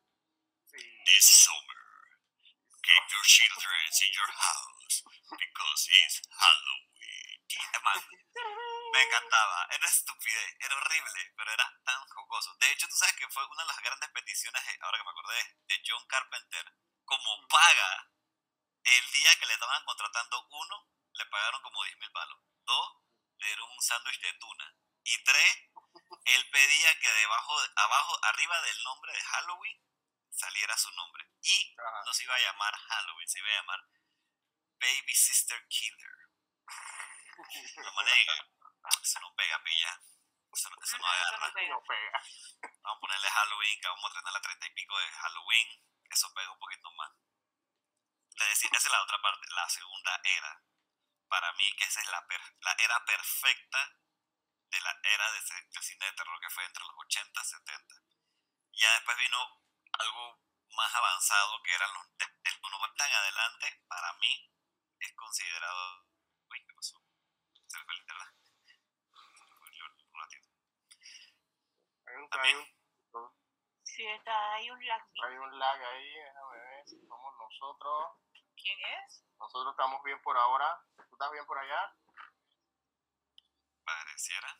Sí. 0.73 1.02
This 1.05 1.24
summer, 1.44 1.82
keep 2.82 3.05
your 3.12 3.24
children 3.24 3.85
in 4.02 4.12
your 4.12 4.31
house 4.32 5.05
because 5.39 5.89
it's 5.90 6.23
Halloween. 6.31 6.89
Man, 7.82 8.01
me 8.93 9.02
encantaba. 9.02 9.66
Era 9.70 9.86
estupidez, 9.86 10.56
era 10.60 10.77
horrible, 10.77 11.32
pero 11.36 11.52
era 11.52 11.66
tan 11.85 12.01
jocoso. 12.09 12.55
De 12.56 12.70
hecho, 12.70 12.89
tú 12.89 12.97
sabes 12.97 13.14
que 13.16 13.28
fue 13.28 13.44
una 13.47 13.62
de 13.62 13.69
las 13.69 13.81
grandes 13.82 14.09
peticiones, 14.10 14.62
eh, 14.69 14.78
ahora 14.81 14.98
que 14.98 15.05
me 15.05 15.10
acordé, 15.10 15.56
de 15.69 15.82
John 15.86 16.06
Carpenter, 16.06 16.73
como 17.12 17.47
paga 17.47 18.09
el 18.84 19.12
día 19.12 19.39
que 19.39 19.47
le 19.47 19.52
estaban 19.52 19.84
contratando 19.84 20.48
uno 20.48 20.89
le 21.12 21.26
pagaron 21.26 21.60
como 21.60 21.84
10 21.84 21.98
mil 21.98 22.10
palos. 22.10 22.40
Dos, 22.64 22.97
le 23.36 23.47
dieron 23.48 23.70
un 23.70 23.82
sándwich 23.82 24.18
de 24.18 24.32
tuna. 24.34 24.74
Y 25.05 25.22
tres, 25.24 25.59
él 26.24 26.51
pedía 26.51 26.98
que 27.01 27.12
debajo, 27.12 27.55
abajo, 27.76 28.18
arriba 28.24 28.62
del 28.62 28.82
nombre 28.82 29.12
de 29.12 29.22
Halloween 29.24 29.84
saliera 30.30 30.74
su 30.78 30.90
nombre. 30.93 31.28
Y 31.43 31.76
no 32.06 32.14
se 32.14 32.22
iba 32.24 32.34
a 32.34 32.40
llamar 32.40 32.74
Halloween, 32.74 33.28
se 33.28 33.40
iba 33.40 33.48
a 33.48 33.60
llamar 33.60 33.80
Baby 34.80 35.14
Sister 35.14 35.68
Killer. 35.68 36.16
No 37.76 37.93
me 37.93 38.02
eso 39.02 39.20
no 39.20 39.34
pega, 39.34 39.62
pilla. 39.62 40.01
Eso 40.52 40.70
no, 40.70 40.76
eso 40.82 40.98
no 40.98 41.06
agarra. 41.06 41.52
Vamos 42.82 42.97
a 42.97 43.01
ponerle 43.01 43.28
Halloween, 43.28 43.80
que 43.80 43.89
vamos 43.89 44.10
a 44.10 44.14
tener 44.14 44.32
la 44.32 44.40
treinta 44.40 44.66
y 44.66 44.70
pico 44.70 44.98
de 44.98 45.09
Halloween. 45.09 45.91
Eso 46.12 46.32
pega 46.34 46.52
un 46.52 46.59
poquito 46.59 46.90
más. 46.93 47.10
esa 48.36 48.68
es 48.76 48.90
la 48.90 49.02
otra 49.02 49.20
parte, 49.22 49.47
la 49.51 49.68
segunda 49.68 50.20
era. 50.24 50.62
Para 51.28 51.52
mí, 51.55 51.72
que 51.76 51.84
esa 51.84 52.01
es 52.01 52.09
la, 52.09 52.26
la 52.60 52.72
era 52.78 53.05
perfecta 53.06 53.97
de 54.72 54.80
la 54.80 54.98
era 55.02 55.32
de, 55.32 55.40
cine 55.80 56.06
de 56.06 56.12
terror 56.12 56.40
que 56.40 56.51
fue 56.51 56.64
entre 56.64 56.84
los 56.84 56.94
80 56.98 57.40
y 57.40 57.44
70. 57.44 57.94
Ya 58.72 58.93
después 58.94 59.16
vino 59.18 59.39
algo 59.93 60.40
más 60.76 60.94
avanzado 60.94 61.62
que 61.62 61.74
eran 61.74 61.93
los 61.94 62.06
del 62.18 62.60
90 62.60 63.06
en 63.06 63.14
adelante, 63.14 63.84
para 63.89 64.12
mí 64.14 64.51
es 64.98 65.12
considerado. 65.14 66.06
Uy, 66.51 66.64
¿qué 66.66 66.74
pasó? 66.74 67.02
Se 67.68 67.78
fue 67.84 67.94
el 67.94 68.01
internet. 68.01 68.28
Un. 72.14 72.81
Sí, 74.03 74.09
está, 74.09 74.55
hay 74.55 74.69
un 74.69 74.85
lag. 74.85 75.07
Hay 75.23 75.37
un 75.37 75.59
lag 75.61 75.81
ahí, 75.81 76.12
déjame 76.12 76.59
ver 76.59 76.89
si 76.89 77.07
somos 77.07 77.37
nosotros. 77.39 78.19
¿Quién 78.61 78.77
es? 78.99 79.24
Nosotros 79.39 79.74
estamos 79.74 80.03
bien 80.03 80.20
por 80.23 80.37
ahora. 80.37 80.83
¿Tú 80.97 81.15
estás 81.15 81.31
bien 81.31 81.47
por 81.47 81.57
allá? 81.57 81.95
Pareciera. 83.85 84.59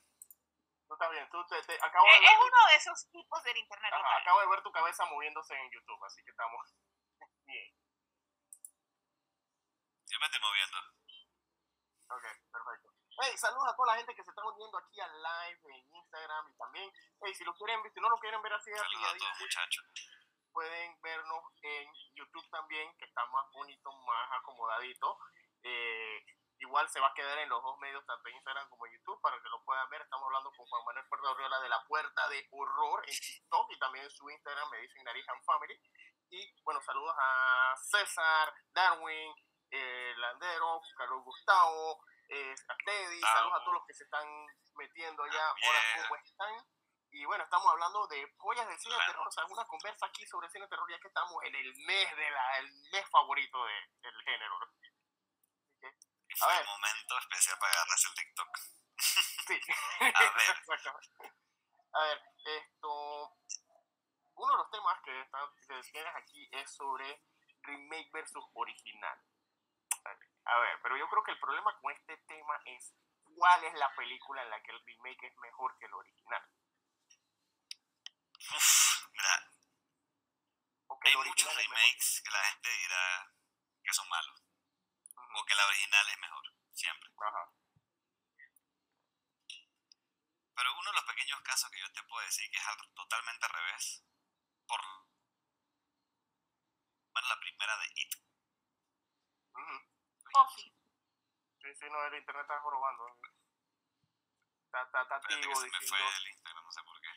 Tú 0.86 0.94
estás 0.94 1.10
bien, 1.10 1.28
tú 1.28 1.44
te, 1.48 1.60
te 1.60 1.74
acabo 1.74 2.06
es, 2.06 2.14
de 2.14 2.20
ver 2.20 2.31
es 2.31 2.39
uno 2.39 2.69
de 2.69 2.77
esos 2.77 3.10
tipos 3.10 3.43
del 3.43 3.56
internet. 3.56 3.93
Ajá, 3.93 4.19
acabo 4.19 4.40
de 4.43 4.47
ver 4.47 4.62
tu 4.62 4.70
cabeza 4.70 5.06
moviéndose 5.06 5.56
en 5.56 5.73
YouTube, 5.73 6.05
así 6.05 6.23
que 6.23 6.31
estamos 6.31 6.77
bien. 7.44 7.74
Yo 10.06 10.20
me 10.20 10.27
estoy 10.27 10.40
moviendo. 10.40 10.78
Ok, 12.14 12.24
perfecto. 12.52 12.91
Hey, 13.20 13.36
saludos 13.36 13.68
a 13.68 13.76
toda 13.76 13.93
la 13.93 13.98
gente 13.98 14.14
que 14.14 14.24
se 14.24 14.30
está 14.30 14.44
uniendo 14.44 14.78
aquí 14.78 15.01
al 15.01 15.12
live 15.12 15.60
en 15.74 15.97
Instagram 15.97 16.51
y 16.51 16.56
también, 16.56 16.93
hey, 17.22 17.34
si 17.34 17.44
lo 17.44 17.55
quieren, 17.55 17.82
si 17.93 18.01
no 18.01 18.09
lo 18.09 18.18
quieren 18.18 18.43
ver 18.43 18.52
así, 18.52 18.70
saludos 18.70 19.14
a 19.14 19.18
todos 19.18 19.40
muchachos. 19.40 19.84
Pueden 20.52 21.01
vernos 21.01 21.44
en 21.62 21.89
YouTube 22.14 22.48
también, 22.51 22.94
que 22.98 23.05
está 23.05 23.24
más 23.26 23.51
bonito, 23.52 23.93
más 23.93 24.28
acomodadito. 24.32 25.18
Eh, 25.62 26.24
Igual 26.62 26.89
se 26.89 27.01
va 27.01 27.09
a 27.09 27.14
quedar 27.14 27.36
en 27.39 27.48
los 27.48 27.60
dos 27.60 27.76
medios, 27.78 28.06
tanto 28.06 28.28
en 28.28 28.36
Instagram 28.36 28.68
como 28.68 28.86
en 28.86 28.93
YouTube, 28.93 29.20
para 29.20 29.36
que 29.43 29.48
lo 29.48 29.64
puedan 29.64 29.90
ver. 29.90 30.01
Estamos 30.01 30.26
hablando 30.26 30.52
con 30.52 30.64
Juan 30.64 30.84
Manuel 30.84 31.09
Puerto 31.09 31.32
Oriola 31.32 31.60
de 31.60 31.68
la 31.68 31.84
Puerta 31.89 32.28
de 32.28 32.47
Horror 32.52 33.02
en 33.09 33.18
TikTok 33.18 33.66
y 33.72 33.78
también 33.80 34.05
en 34.05 34.10
su 34.12 34.30
Instagram 34.30 34.70
me 34.70 34.78
dicen 34.78 35.02
Narijan 35.02 35.43
Family. 35.43 35.76
Y 36.30 36.62
bueno, 36.62 36.80
saludos 36.82 37.16
a 37.18 37.74
César, 37.76 38.55
Darwin, 38.72 39.34
eh, 39.72 40.14
Landero, 40.16 40.80
Carlos 40.97 41.24
Gustavo, 41.24 42.01
eh, 42.28 42.54
a 42.68 42.76
Teddy, 42.84 43.20
saludos 43.20 43.60
a 43.60 43.64
todos 43.64 43.74
los 43.74 43.86
que 43.86 43.94
se 43.94 44.04
están 44.04 44.26
metiendo 44.74 45.22
allá. 45.22 45.54
¿cómo 46.02 46.16
están? 46.16 46.66
Y 47.10 47.24
bueno, 47.26 47.44
estamos 47.44 47.66
hablando 47.70 48.06
de 48.06 48.26
joyas 48.38 48.66
del 48.66 48.78
cine 48.78 48.94
de 48.94 49.04
terror, 49.04 49.28
o 49.28 49.30
sea, 49.30 49.44
una 49.44 49.66
conversa 49.66 50.06
aquí 50.06 50.26
sobre 50.26 50.48
cine 50.48 50.64
de 50.64 50.70
terror, 50.70 50.90
ya 50.90 50.98
que 50.98 51.08
estamos 51.08 51.44
en 51.44 51.54
el 51.54 51.74
mes 51.84 52.16
de 52.16 52.30
la, 52.30 52.58
el 52.58 52.72
mes 52.90 53.10
favorito 53.10 53.64
de, 53.66 53.74
del 54.00 54.22
género. 54.24 54.56
Y 56.28 56.34
fue 56.34 56.60
un 56.60 56.66
momento 56.66 57.18
especial 57.18 57.58
para 57.58 57.72
agarrarse 57.72 58.08
el 58.08 58.14
TikTok. 58.14 58.58
Sí. 58.96 59.60
a 60.00 60.20
ver. 60.32 60.62
A 61.92 62.02
ver, 62.04 62.22
esto. 62.46 63.36
Uno 64.34 64.52
de 64.52 64.56
los 64.56 64.70
temas 64.70 65.02
que, 65.04 65.20
están, 65.20 65.46
que 65.68 65.82
tienes 65.92 66.14
aquí 66.16 66.48
es 66.52 66.74
sobre 66.74 67.22
remake 67.62 68.10
versus 68.12 68.44
original. 68.54 69.18
A 70.44 70.59
ver, 70.59 70.81
pero 70.82 70.97
yo 70.97 71.09
creo 71.09 71.23
que 71.23 71.31
el 71.32 71.39
problema 71.39 71.78
con 71.81 71.93
este 71.93 72.16
tema 72.27 72.60
es 72.66 72.93
cuál 73.23 73.64
es 73.64 73.74
la 73.74 73.94
película 73.94 74.43
en 74.43 74.51
la 74.51 74.62
que 74.62 74.73
el 74.73 74.85
remake 74.85 75.27
es 75.27 75.36
mejor 75.36 75.77
que 75.78 75.86
el 75.86 75.94
original. 75.94 76.43
Uf, 78.55 79.06
mira. 79.12 79.48
Hay 81.05 81.16
muchos 81.16 81.56
remakes 81.56 82.23
que 82.24 82.31
la 82.31 82.44
gente 82.44 82.69
dirá 82.70 83.35
que 83.82 83.93
son 83.93 84.09
malos 84.09 84.44
o 85.35 85.44
que 85.44 85.55
la 85.55 85.66
original 85.66 86.09
es 86.09 86.19
mejor, 86.19 86.44
siempre. 86.73 87.10
Pero 90.55 90.78
uno 90.78 90.90
de 90.90 90.97
los 90.97 91.05
pequeños 91.05 91.40
casos 91.43 91.70
que 91.70 91.81
yo 91.81 91.93
te 91.93 92.02
puedo 92.05 92.24
decir 92.24 92.51
que 92.51 92.59
es 92.59 92.66
algo 92.66 92.85
totalmente 92.94 93.47
al 93.47 93.52
revés, 93.52 94.05
por 94.66 94.81
bueno, 97.12 97.28
la 97.28 97.40
primera 97.40 97.77
de 97.78 97.86
It. 97.97 98.14
Oh, 100.34 100.48
sí. 100.56 100.72
Sí, 101.62 101.74
sí, 101.74 101.86
no, 101.90 102.04
el 102.06 102.14
internet 102.14 102.42
está 102.42 102.60
jorobando. 102.60 103.18
Está, 104.66 104.82
está, 104.82 105.02
está 105.02 105.16
activo 105.16 105.54
se 105.54 105.66
me 105.66 105.86
fue 105.86 105.98
el 105.98 106.28
Instagram, 106.28 106.64
no 106.64 106.72
sé 106.72 106.82
por 106.82 107.00
qué. 107.00 107.09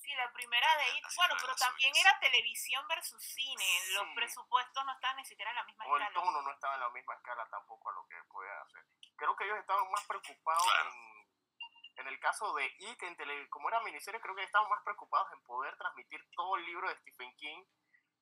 Sí, 0.00 0.14
la 0.14 0.32
primera 0.32 0.76
de 0.78 0.96
IT. 0.96 1.04
Bueno, 1.16 1.34
pero 1.38 1.54
también 1.54 1.92
era 2.00 2.18
televisión 2.18 2.88
versus 2.88 3.22
cine. 3.22 3.64
Los 3.92 4.08
presupuestos 4.14 4.84
no 4.86 4.92
estaban 4.92 5.16
ni 5.18 5.24
siquiera 5.26 5.50
en 5.50 5.56
la 5.56 5.64
misma 5.64 5.84
o 5.84 5.96
escala. 5.96 6.08
el 6.08 6.14
tono 6.14 6.42
no 6.42 6.50
estaba 6.50 6.74
en 6.74 6.80
la 6.80 6.90
misma 6.90 7.14
escala 7.14 7.46
tampoco 7.50 7.90
a 7.90 7.92
lo 7.92 8.06
que 8.08 8.16
podían 8.24 8.58
hacer. 8.62 8.86
Creo 9.16 9.36
que 9.36 9.44
ellos 9.44 9.58
estaban 9.58 9.90
más 9.90 10.04
preocupados 10.06 10.66
en, 10.86 12.00
en 12.00 12.06
el 12.06 12.18
caso 12.20 12.54
de 12.54 12.74
IT, 12.78 13.02
en 13.02 13.16
tele, 13.16 13.50
como 13.50 13.68
era 13.68 13.80
miniserie, 13.80 14.20
creo 14.20 14.34
que 14.34 14.44
estaban 14.44 14.70
más 14.70 14.82
preocupados 14.82 15.30
en 15.34 15.42
poder 15.42 15.76
transmitir 15.76 16.24
todo 16.34 16.56
el 16.56 16.64
libro 16.64 16.88
de 16.88 16.96
Stephen 16.96 17.36
King 17.36 17.64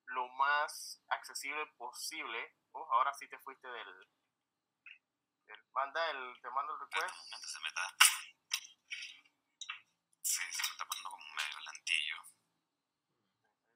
lo 0.06 0.28
más 0.28 1.02
accesible 1.08 1.66
posible. 1.78 2.56
Oh, 2.72 2.86
ahora 2.92 3.12
sí 3.14 3.28
te 3.28 3.38
fuiste 3.38 3.66
del... 3.68 4.08
del 5.46 5.64
manda 5.72 6.10
el, 6.10 6.40
te 6.40 6.50
mando 6.50 6.74
el 6.74 6.80
request. 6.80 7.14
se 7.46 7.60
me 7.60 7.68
está... 7.68 7.88
Sí, 10.22 10.42
se 10.50 10.62
me 10.62 10.70
está 10.70 10.84
poniendo 10.86 11.10
como 11.10 11.34
medio 11.34 11.58
lentillo. 11.72 12.16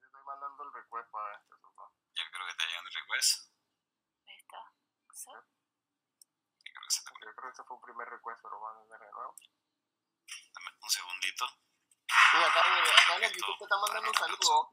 Te 0.01 0.07
estoy 0.07 0.23
mandando 0.25 0.65
el 0.65 0.73
request 0.75 1.11
para 1.11 1.37
este 1.37 1.57
sofá. 1.61 1.91
Ya 2.15 2.31
creo 2.31 2.47
que 2.47 2.55
te 2.55 2.67
llegando 2.67 2.89
el 2.89 2.95
request. 2.95 3.53
Ahí 4.27 4.37
está. 4.37 4.61
¿Sí? 5.13 5.31
Yo 5.31 6.73
creo 6.73 6.83
que, 6.83 6.91
se 6.91 7.03
te... 7.03 7.11
Yo 7.11 7.35
creo 7.35 7.35
que 7.35 7.49
ese 7.49 7.65
fue 7.65 7.77
un 7.77 7.83
primer 7.83 8.09
request, 8.09 8.41
pero 8.43 8.61
van 8.61 8.77
a 8.77 8.81
hacer 8.83 8.99
de 8.99 9.13
nuevo. 9.13 9.37
Dame 10.55 10.71
un 10.83 10.91
segundito. 10.91 11.47
Sí, 12.11 12.37
acá, 12.37 12.61
acá 12.61 13.17
en 13.17 13.25
el 13.25 13.33
YouTube 13.33 13.59
te 13.59 13.65
está 13.65 13.77
mandando 13.79 14.11
un 14.11 14.15
saludo. 14.15 14.71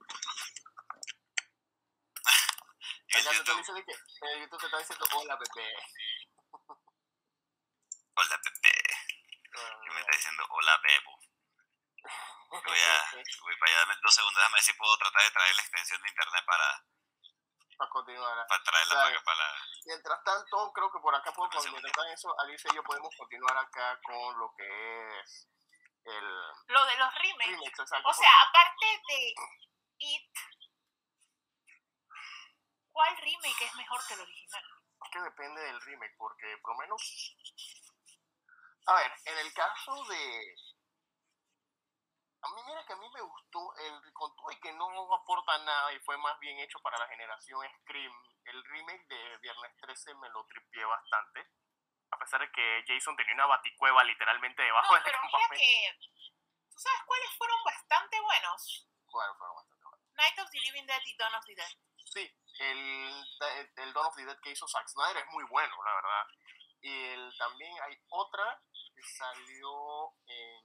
Y 3.08 3.18
el 3.18 3.22
Acá 3.22 3.30
te 3.32 3.38
YouTube, 3.38 3.58
dice 3.58 3.74
de 3.74 3.84
que, 3.86 3.92
el 3.92 4.42
YouTube 4.42 4.60
te 4.60 4.66
está 4.66 4.78
diciendo 4.78 5.06
hola 5.14 5.36
bebé. 5.38 5.74
hola 8.16 8.42
Pepe. 8.44 8.74
Y 9.58 9.90
me 9.90 10.00
está 10.02 10.12
diciendo 10.12 10.46
hola 10.50 10.78
Bebo. 10.84 11.20
Voy, 12.50 12.80
a, 12.80 13.12
voy 13.44 13.56
para 13.58 13.72
allá, 13.72 13.80
dame 13.80 13.96
dos 14.02 14.14
segundos, 14.14 14.38
déjame 14.38 14.54
ver 14.56 14.64
si 14.64 14.74
puedo 14.74 14.98
tratar 14.98 15.24
de 15.24 15.32
traer 15.32 15.56
la 15.56 15.62
extensión 15.62 16.02
de 16.02 16.10
internet 16.10 16.46
para, 16.46 16.86
para 17.78 17.90
continuar. 17.90 18.48
para 18.48 18.64
traerla 18.64 18.94
O 18.94 18.98
sea, 18.98 19.04
para, 19.04 19.16
acá, 19.16 19.24
para. 19.26 19.46
Mientras 19.86 20.24
tanto, 20.24 20.72
creo 20.74 20.92
que 20.92 21.00
por 21.00 21.16
acá 21.16 21.32
puedo, 21.34 21.50
mientras 21.50 21.94
tanto 21.94 22.06
eso, 22.06 22.40
Alicia 22.40 22.72
y 22.72 22.76
yo 22.76 22.84
podemos 22.84 23.14
continuar 23.18 23.58
acá 23.58 24.00
con 24.04 24.40
lo 24.40 24.54
que 24.56 25.20
es 25.20 25.50
el 26.06 26.26
Lo 26.68 26.86
de 26.86 26.98
los 26.98 27.14
remakes. 27.16 27.48
remix, 27.48 27.80
exacto. 27.80 28.08
O 28.08 28.14
sea, 28.14 28.32
aparte 28.48 28.86
de 29.08 29.34
It, 30.00 30.32
¿cuál 32.98 33.16
remake 33.18 33.62
es 33.62 33.76
mejor 33.76 34.00
que 34.08 34.14
el 34.16 34.22
original? 34.22 34.64
Es 35.06 35.12
que 35.12 35.22
depende 35.22 35.62
del 35.62 35.82
remake, 35.82 36.16
porque 36.18 36.58
por 36.64 36.74
lo 36.74 36.82
menos. 36.82 37.36
A 38.88 38.94
ver, 38.96 39.12
en 39.26 39.38
el 39.38 39.54
caso 39.54 40.04
de. 40.06 40.56
A 42.42 42.50
mí, 42.50 42.62
mira 42.66 42.86
que 42.86 42.94
a 42.94 42.98
mí 42.98 43.10
me 43.14 43.22
gustó, 43.22 43.76
el, 43.78 44.14
con 44.14 44.36
todo 44.36 44.52
y 44.52 44.60
que 44.60 44.74
no 44.74 45.14
aporta 45.14 45.58
nada 45.60 45.94
y 45.94 46.00
fue 46.00 46.18
más 46.18 46.40
bien 46.40 46.58
hecho 46.60 46.80
para 46.80 46.98
la 46.98 47.08
generación 47.08 47.62
Scream, 47.82 48.14
el 48.46 48.64
remake 48.64 49.08
de 49.08 49.38
Viernes 49.40 49.76
13 49.82 50.16
me 50.16 50.30
lo 50.30 50.46
tripié 50.46 50.86
bastante. 50.86 51.46
A 52.10 52.18
pesar 52.18 52.42
de 52.42 52.52
que 52.52 52.84
Jason 52.88 53.16
tenía 53.18 53.34
una 53.34 53.48
baticueva 53.48 54.04
literalmente 54.06 54.64
debajo 54.64 54.88
No, 54.88 54.96
del 54.96 55.04
pero 55.04 55.20
mira 55.24 55.50
que. 55.52 56.00
¿Tú 56.72 56.80
sabes 56.80 57.02
cuáles 57.06 57.38
fueron 57.38 57.64
bastante 57.64 58.22
buenos? 58.22 58.88
Bueno, 59.12 59.36
fueron 59.38 59.56
bastante 59.56 59.84
buenos. 59.84 60.14
Night 60.14 60.40
of 60.40 60.50
the 60.50 60.60
Living 60.60 60.86
Dead 60.86 61.02
y 61.06 61.18
Dawn 61.18 61.36
of 61.36 61.46
the 61.46 61.56
Dead. 61.56 61.72
Sí, 62.06 62.32
el, 62.60 63.26
el, 63.78 63.94
Dawn 63.94 64.08
of 64.08 64.16
the 64.16 64.26
Dead 64.26 64.40
que 64.42 64.52
hizo 64.52 64.68
Zack 64.68 64.88
Snyder 64.88 65.18
es 65.18 65.28
muy 65.32 65.44
bueno, 65.46 65.76
la 65.84 65.94
verdad. 65.96 66.26
Y 66.82 67.04
el, 67.10 67.34
también 67.38 67.74
hay 67.84 67.98
otra 68.10 68.62
que 68.96 69.04
salió 69.04 70.14
en... 70.28 70.64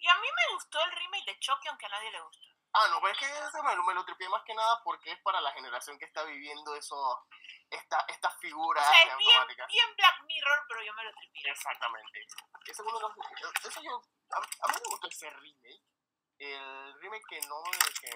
Y 0.00 0.06
a 0.08 0.14
mí 0.14 0.28
me 0.28 0.54
gustó 0.54 0.80
el 0.84 0.92
remake 0.92 1.26
de 1.26 1.38
Chucky, 1.40 1.68
aunque 1.68 1.86
a 1.86 1.88
nadie 1.90 2.10
le 2.12 2.20
gusta. 2.20 2.46
Ah, 2.72 2.86
no, 2.90 3.00
pero 3.00 3.12
es 3.12 3.18
que 3.18 3.26
ese 3.26 3.62
me, 3.62 3.74
lo- 3.74 3.82
me 3.84 3.94
lo 3.94 4.04
tripié 4.04 4.28
más 4.28 4.42
que 4.44 4.54
nada 4.54 4.80
porque 4.84 5.10
es 5.10 5.18
para 5.22 5.40
la 5.40 5.52
generación 5.52 5.98
que 5.98 6.04
está 6.04 6.22
viviendo 6.24 6.74
eso, 6.76 7.26
esta, 7.70 8.04
estas 8.08 8.34
O 8.34 8.38
figuras 8.38 8.86
sea, 8.86 9.02
es 9.12 9.16
bien, 9.16 9.46
bien 9.68 9.96
Black 9.96 10.22
Mirror, 10.24 10.64
pero 10.68 10.82
yo 10.82 10.92
me 10.94 11.04
lo 11.04 11.12
tripié. 11.14 11.50
Exactamente. 11.50 12.26
Ese 12.66 12.82
los- 12.82 13.64
eso 13.64 13.80
yo, 13.82 14.02
a, 14.30 14.36
a 14.36 14.68
mí 14.68 14.74
me 14.74 14.90
gustó 14.90 15.08
ese 15.08 15.30
remake. 15.30 15.82
El 16.38 16.94
remake 17.00 17.24
que 17.28 17.40
no 17.48 17.60
me... 17.62 17.78
Que, 18.00 18.12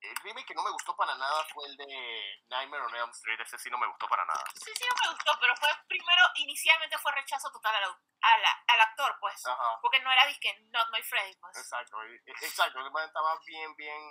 el 0.00 0.16
remake 0.22 0.46
que 0.46 0.54
no 0.54 0.62
me 0.62 0.70
gustó 0.70 0.96
para 0.96 1.14
nada 1.16 1.44
fue 1.52 1.66
el 1.66 1.76
de 1.76 2.42
Nightmare 2.48 2.82
on 2.84 2.94
Elm 2.94 3.10
Street. 3.10 3.40
Ese 3.40 3.58
sí 3.58 3.70
no 3.70 3.78
me 3.78 3.86
gustó 3.88 4.06
para 4.08 4.24
nada. 4.24 4.42
Sí, 4.54 4.70
sí, 4.74 4.84
no 4.88 4.94
me 5.10 5.14
gustó, 5.14 5.32
pero 5.40 5.56
fue 5.56 5.68
primero, 5.88 6.22
inicialmente 6.36 6.98
fue 6.98 7.12
rechazo 7.12 7.50
total 7.50 7.74
al, 7.76 7.84
au- 7.84 7.98
a 8.22 8.38
la- 8.38 8.64
al 8.68 8.80
actor, 8.80 9.16
pues. 9.20 9.44
Ajá. 9.46 9.78
Porque 9.82 10.00
no 10.00 10.10
era 10.12 10.26
disque 10.26 10.52
Not 10.70 10.88
My 10.92 11.02
Freddy, 11.02 11.34
pues. 11.40 11.56
Exacto, 11.58 12.02
e- 12.02 12.22
exacto, 12.26 12.78
el 12.80 12.86
estaba 13.04 13.38
bien, 13.46 13.74
bien, 13.76 14.02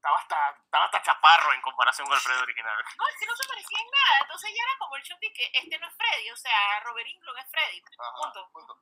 estaba 0.00 0.16
hasta, 0.16 0.50
estaba 0.64 0.84
hasta 0.86 1.02
chaparro 1.02 1.52
en 1.52 1.60
comparación 1.60 2.06
con 2.08 2.16
el 2.16 2.22
Freddy 2.22 2.40
original. 2.40 2.72
No, 2.96 3.06
es 3.08 3.16
que 3.20 3.26
no 3.26 3.36
se 3.36 3.46
parecía 3.48 3.78
en 3.80 3.90
nada. 3.90 4.18
Entonces 4.22 4.50
ya 4.56 4.62
era 4.64 4.78
como 4.78 4.96
el 4.96 5.02
shock 5.02 5.20
de 5.20 5.32
que 5.32 5.50
este 5.52 5.78
no 5.78 5.86
es 5.88 5.94
Freddy. 5.96 6.30
O 6.30 6.36
sea, 6.36 6.80
Robert 6.80 7.06
Englund 7.06 7.38
es 7.38 7.50
Freddy. 7.50 7.82
Ajá, 7.98 8.12
Punto. 8.52 8.80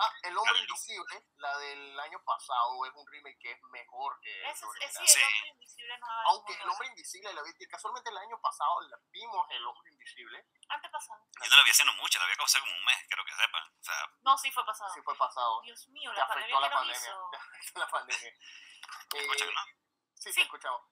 ah, 0.00 0.12
el 0.22 0.38
hombre 0.38 0.58
invisible, 0.60 1.22
la 1.36 1.56
del 1.58 2.00
año 2.00 2.18
pasado, 2.24 2.86
es 2.86 2.92
un 2.94 3.06
remake 3.12 3.38
que 3.38 3.50
es 3.52 3.62
mejor 3.64 4.18
que 4.20 4.32
el 4.32 4.44
Ese 4.46 4.52
es, 4.52 4.62
original. 4.64 4.88
es, 5.04 5.12
sí, 5.12 5.20
el 5.20 5.26
Sí. 5.28 5.34
hombre 5.36 5.48
invisible 5.48 5.98
no 5.98 6.06
Aunque 6.32 6.52
el 6.54 6.68
hombre 6.68 6.86
invisible, 6.88 7.32
la 7.34 7.42
vi- 7.42 7.68
casualmente 7.68 8.08
el 8.10 8.16
año 8.18 8.40
pasado 8.40 8.80
la 8.88 8.96
vimos 9.12 9.46
el 9.50 9.66
hombre 9.66 9.90
invisible, 9.92 10.46
Antepasado. 10.68 11.20
Yo 11.44 11.50
no 11.50 11.56
lo 11.56 11.64
vi 11.64 11.70
hace 11.70 11.84
no 11.84 11.92
mucho, 11.94 12.18
lo 12.18 12.24
había 12.24 12.36
causado 12.36 12.64
como 12.64 12.76
un 12.76 12.84
mes, 12.84 12.98
creo 13.08 13.24
que 13.24 13.34
sepan. 13.34 13.64
O 13.68 13.82
sea, 13.84 14.00
No, 14.22 14.38
sí 14.38 14.50
fue 14.50 14.64
pasado. 14.64 14.92
sí 14.94 15.00
fue 15.02 15.16
pasado, 15.16 15.60
Dios 15.62 15.88
mío, 15.88 16.10
te 16.12 16.16
la 16.18 16.24
afectó 16.24 16.40
pandemia 16.40 16.60
la 16.68 16.70
pandemia, 16.74 16.96
hizo. 16.96 17.30
te 17.30 17.36
afectó 17.36 17.78
la 17.80 17.88
pandemia. 17.88 18.32
¿me 19.12 19.18
escuchan, 19.20 19.48
Eh, 19.48 19.52
no? 19.52 19.87
Sí, 20.18 20.32
Sí. 20.32 20.40
escuchamos. 20.42 20.82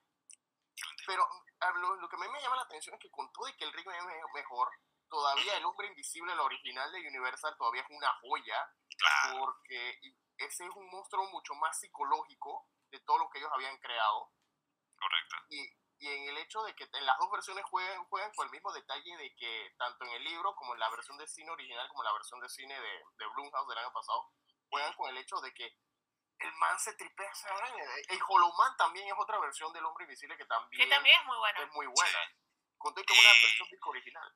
Pero 1.06 1.24
ah, 1.60 1.70
lo, 1.76 1.96
lo 1.96 2.08
que 2.08 2.16
a 2.16 2.18
mí 2.18 2.28
me 2.28 2.40
llama 2.42 2.56
la 2.56 2.62
atención 2.62 2.94
es 2.94 3.00
que 3.00 3.10
con 3.10 3.30
todo 3.32 3.48
y 3.48 3.56
que 3.56 3.64
el 3.64 3.72
remake 3.72 3.98
es 3.98 4.04
me- 4.04 4.32
mejor, 4.34 4.68
todavía 5.08 5.56
el 5.56 5.64
hombre 5.64 5.86
invisible, 5.88 6.32
el 6.32 6.40
original 6.40 6.90
de 6.92 7.06
Universal, 7.08 7.56
todavía 7.56 7.82
es 7.82 7.88
una 7.90 8.12
joya, 8.20 8.68
Claro, 8.98 9.38
porque 9.38 10.00
ese 10.38 10.64
es 10.66 10.70
un 10.74 10.90
monstruo 10.90 11.28
mucho 11.30 11.54
más 11.54 11.78
psicológico 11.78 12.68
de 12.90 12.98
todo 13.00 13.18
lo 13.18 13.30
que 13.30 13.38
ellos 13.38 13.50
habían 13.52 13.76
creado. 13.78 14.32
correcto. 14.98 15.36
Y, 15.50 15.60
y 15.98 16.08
en 16.08 16.28
el 16.30 16.38
hecho 16.38 16.62
de 16.64 16.74
que 16.74 16.84
en 16.92 17.06
las 17.06 17.16
dos 17.18 17.30
versiones 17.30 17.64
juegan, 17.70 18.04
juegan 18.06 18.32
con 18.34 18.46
el 18.46 18.52
mismo 18.52 18.72
detalle 18.72 19.16
de 19.16 19.34
que 19.36 19.74
tanto 19.78 20.04
en 20.04 20.10
el 20.12 20.24
libro 20.24 20.54
como 20.56 20.74
en 20.74 20.80
la 20.80 20.90
versión 20.90 21.16
de 21.18 21.26
cine 21.28 21.50
original 21.50 21.88
como 21.88 22.02
en 22.02 22.06
la 22.06 22.12
versión 22.12 22.40
de 22.40 22.48
cine 22.48 22.74
de, 22.80 23.02
de 23.18 23.26
Blumhouse 23.28 23.68
del 23.68 23.78
año 23.78 23.92
pasado, 23.92 24.30
juegan 24.68 24.92
con 24.94 25.08
el 25.10 25.18
hecho 25.18 25.36
de 25.40 25.52
que 25.54 25.76
el 26.38 26.52
man 26.54 26.78
se 26.78 26.92
tripea. 26.94 27.30
esa 27.30 27.52
vaina. 27.52 27.84
El 28.08 28.20
Hollow 28.28 28.52
Man 28.54 28.76
también 28.76 29.06
es 29.08 29.14
otra 29.16 29.38
versión 29.38 29.72
del 29.72 29.84
hombre 29.84 30.04
invisible 30.04 30.36
que 30.36 30.44
también, 30.46 30.82
Que 30.82 30.94
también 30.94 31.18
es 31.20 31.26
muy 31.26 31.36
buena. 31.38 31.60
es 31.60 31.68
muy 31.72 31.86
buena. 31.86 32.18
Sí. 32.26 32.34
Con 32.78 32.92
todo 32.94 33.02
y 33.02 33.06
que 33.06 33.12
es 33.14 33.18
una 33.20 33.30
Eh, 33.30 33.40
versión 33.42 33.68
disco 33.70 33.90
original. 33.90 34.34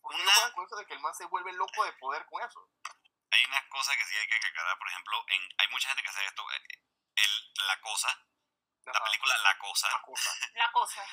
Porque 0.00 0.22
ellos 0.22 0.36
una- 0.38 0.52
con 0.54 0.64
eso 0.66 0.76
de 0.76 0.86
que 0.86 0.94
el 0.94 1.00
man 1.00 1.14
se 1.14 1.24
vuelve 1.26 1.52
loco 1.52 1.84
de 1.84 1.92
poder 1.94 2.24
con 2.26 2.42
eso. 2.42 2.68
Hay 3.32 3.44
unas 3.44 3.64
cosas 3.68 3.96
que 3.96 4.04
sí 4.06 4.16
hay 4.16 4.26
que 4.26 4.34
aclarar, 4.34 4.78
por 4.78 4.88
ejemplo, 4.88 5.24
en, 5.28 5.48
hay 5.58 5.68
mucha 5.68 5.88
gente 5.88 6.02
que 6.02 6.08
hace 6.08 6.24
esto. 6.24 6.50
eh, 6.52 6.62
El, 7.16 7.52
la 7.66 7.80
Cosa, 7.80 8.08
la 8.86 8.92
Ajá, 8.92 9.04
película 9.04 9.36
La 9.38 9.58
Cosa, 9.58 9.90
la 9.90 10.00
cosa. 10.02 10.30
La 10.54 10.72
cosa. 10.72 11.04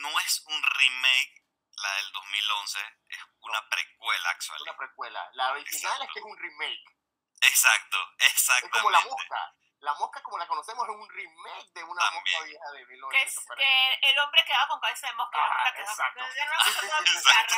no 0.00 0.20
es 0.20 0.42
un 0.46 0.62
remake, 0.62 1.44
la 1.76 1.92
del 1.96 2.12
2011, 2.12 2.78
es 3.08 3.18
una 3.40 3.68
precuela 3.68 4.30
actual. 4.30 4.62
Una 4.62 4.76
precuela. 4.76 5.30
La 5.32 5.52
original 5.52 5.92
es 5.94 5.98
Exacto. 6.00 6.12
que 6.12 6.18
es 6.20 6.24
un 6.26 6.36
remake. 6.38 6.97
Exacto, 7.40 7.98
Es 8.18 8.32
exactamente. 8.32 8.78
como 8.78 8.90
la 8.90 9.00
mosca. 9.00 9.54
La 9.80 9.94
mosca 9.94 10.20
como 10.22 10.38
la 10.38 10.46
conocemos 10.48 10.88
es 10.88 10.94
un 10.94 11.08
remake 11.08 11.70
de 11.72 11.84
una 11.84 12.02
También. 12.02 12.24
mosca 12.24 12.44
vieja 12.46 12.70
de 12.72 12.78
Que, 12.78 12.82
es, 12.82 12.88
1940. 12.88 13.54
que 13.62 14.10
el 14.10 14.18
hombre 14.18 14.44
quedaba 14.44 14.66
con 14.66 14.80
cabeza 14.80 15.06
de 15.06 15.12
mosca. 15.14 15.38
la 15.38 15.44
Ajá, 15.44 15.54
mosca 15.54 15.72
quedaba- 15.74 15.90
exacto. 15.92 16.18
toda 16.80 16.98
Exacto. 16.98 17.56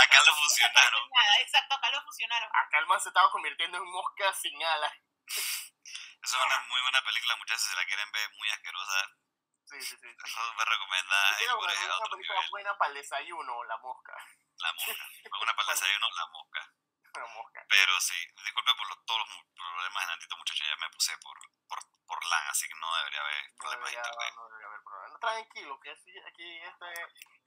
Acá 0.00 0.22
lo 0.24 0.34
fusionaron. 0.36 1.02
Exacto, 1.40 1.74
acá 1.74 1.90
lo 1.90 2.02
fusionaron. 2.02 2.50
Acá 2.54 2.78
el 2.78 2.86
man 2.86 3.00
se 3.00 3.08
estaba 3.10 3.30
convirtiendo 3.30 3.76
en 3.76 3.84
mosca 3.84 4.32
sin 4.32 4.62
alas. 4.64 4.92
Esa 5.26 6.36
es 6.38 6.44
una 6.46 6.58
muy 6.68 6.80
buena 6.80 7.02
película, 7.04 7.36
muchachos, 7.36 7.62
si 7.62 7.76
la 7.76 7.84
quieren 7.84 8.10
ver, 8.12 8.30
muy 8.32 8.50
asquerosa. 8.50 9.10
Sí, 9.66 9.80
sí, 9.82 9.96
sí. 10.00 10.08
Súper 10.26 10.66
recomendada. 10.68 11.36
Sí, 11.38 11.44
y 11.44 11.46
una, 11.48 11.58
película 11.60 12.16
nivel. 12.16 12.50
buena 12.50 12.78
para 12.78 12.88
el 12.88 12.94
desayuno, 12.96 13.64
la 13.64 13.76
mosca. 13.78 14.16
La 14.58 14.72
mosca. 14.72 14.92
Una 15.42 15.54
para 15.54 15.72
el 15.72 15.78
desayuno, 15.80 16.08
la 16.10 16.26
mosca. 16.26 16.72
Pero 17.68 18.00
sí, 18.00 18.14
disculpe 18.44 18.74
por 18.74 18.88
lo- 18.88 19.02
todos 19.04 19.20
los 19.20 19.44
problemas 19.54 20.02
de 20.02 20.06
Nantito, 20.10 20.36
muchachos. 20.36 20.66
Ya 20.66 20.76
me 20.76 20.90
puse 20.90 21.16
por, 21.18 21.38
por, 21.68 21.78
por 22.06 22.24
LAN, 22.26 22.46
así 22.48 22.66
que 22.68 22.74
no 22.74 22.96
debería 22.96 23.20
haber 23.20 23.44
No 23.50 23.56
problemas 23.58 23.90
de 23.90 23.96
debería, 23.96 24.10
internet. 24.10 24.34
no 24.36 24.48
debería 24.48 24.66
haber 24.68 24.82
problema. 24.82 25.08
No, 25.12 25.18
tranquilo, 25.20 25.80
que 25.80 25.90
aquí 25.90 26.56
este, 26.62 26.88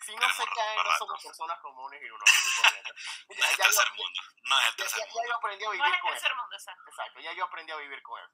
si 0.05 0.11
no 0.15 0.19
Tenemos 0.19 0.37
se 0.37 0.45
caen, 0.47 0.83
no 0.83 0.91
somos 0.97 1.23
personas 1.23 1.59
comunes 1.59 2.01
y 2.01 2.09
uno. 2.09 2.23
No 2.23 2.23
es 3.35 3.49
el 3.51 3.57
ya, 3.57 3.63
tercer 3.63 3.87
yo, 3.87 3.95
mundo. 3.95 4.21
No 4.43 4.59
es 4.59 4.65
el 4.65 4.71
ya, 4.71 4.77
tercer 4.77 4.99
ya- 4.99 5.05
ya 5.05 5.13
mundo. 5.13 5.27
yo 5.29 5.35
aprendí 5.35 5.63
a 5.63 5.67
No 5.67 5.71
vivir 5.73 5.87
es 5.87 5.93
el 5.95 6.01
con 6.01 6.11
eso. 6.13 6.19
tercer 6.21 6.35
mundo, 6.37 6.55
exacto. 6.55 6.89
Exacto, 6.89 7.19
ya 7.19 7.31
yo 7.33 7.43
aprendí 7.45 7.71
a 7.71 7.75
vivir 7.77 8.01
con 8.03 8.21
eso. 8.21 8.31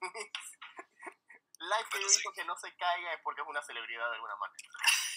Live 1.64 1.84
que 1.84 1.96
Pero 1.98 2.02
yo 2.02 2.08
sí. 2.08 2.18
digo 2.18 2.32
que 2.34 2.44
no 2.44 2.56
se 2.56 2.76
caiga 2.76 3.12
es 3.12 3.20
porque 3.22 3.40
es 3.42 3.46
una 3.48 3.62
celebridad 3.62 4.08
de 4.10 4.14
alguna 4.16 4.36
manera. 4.36 4.68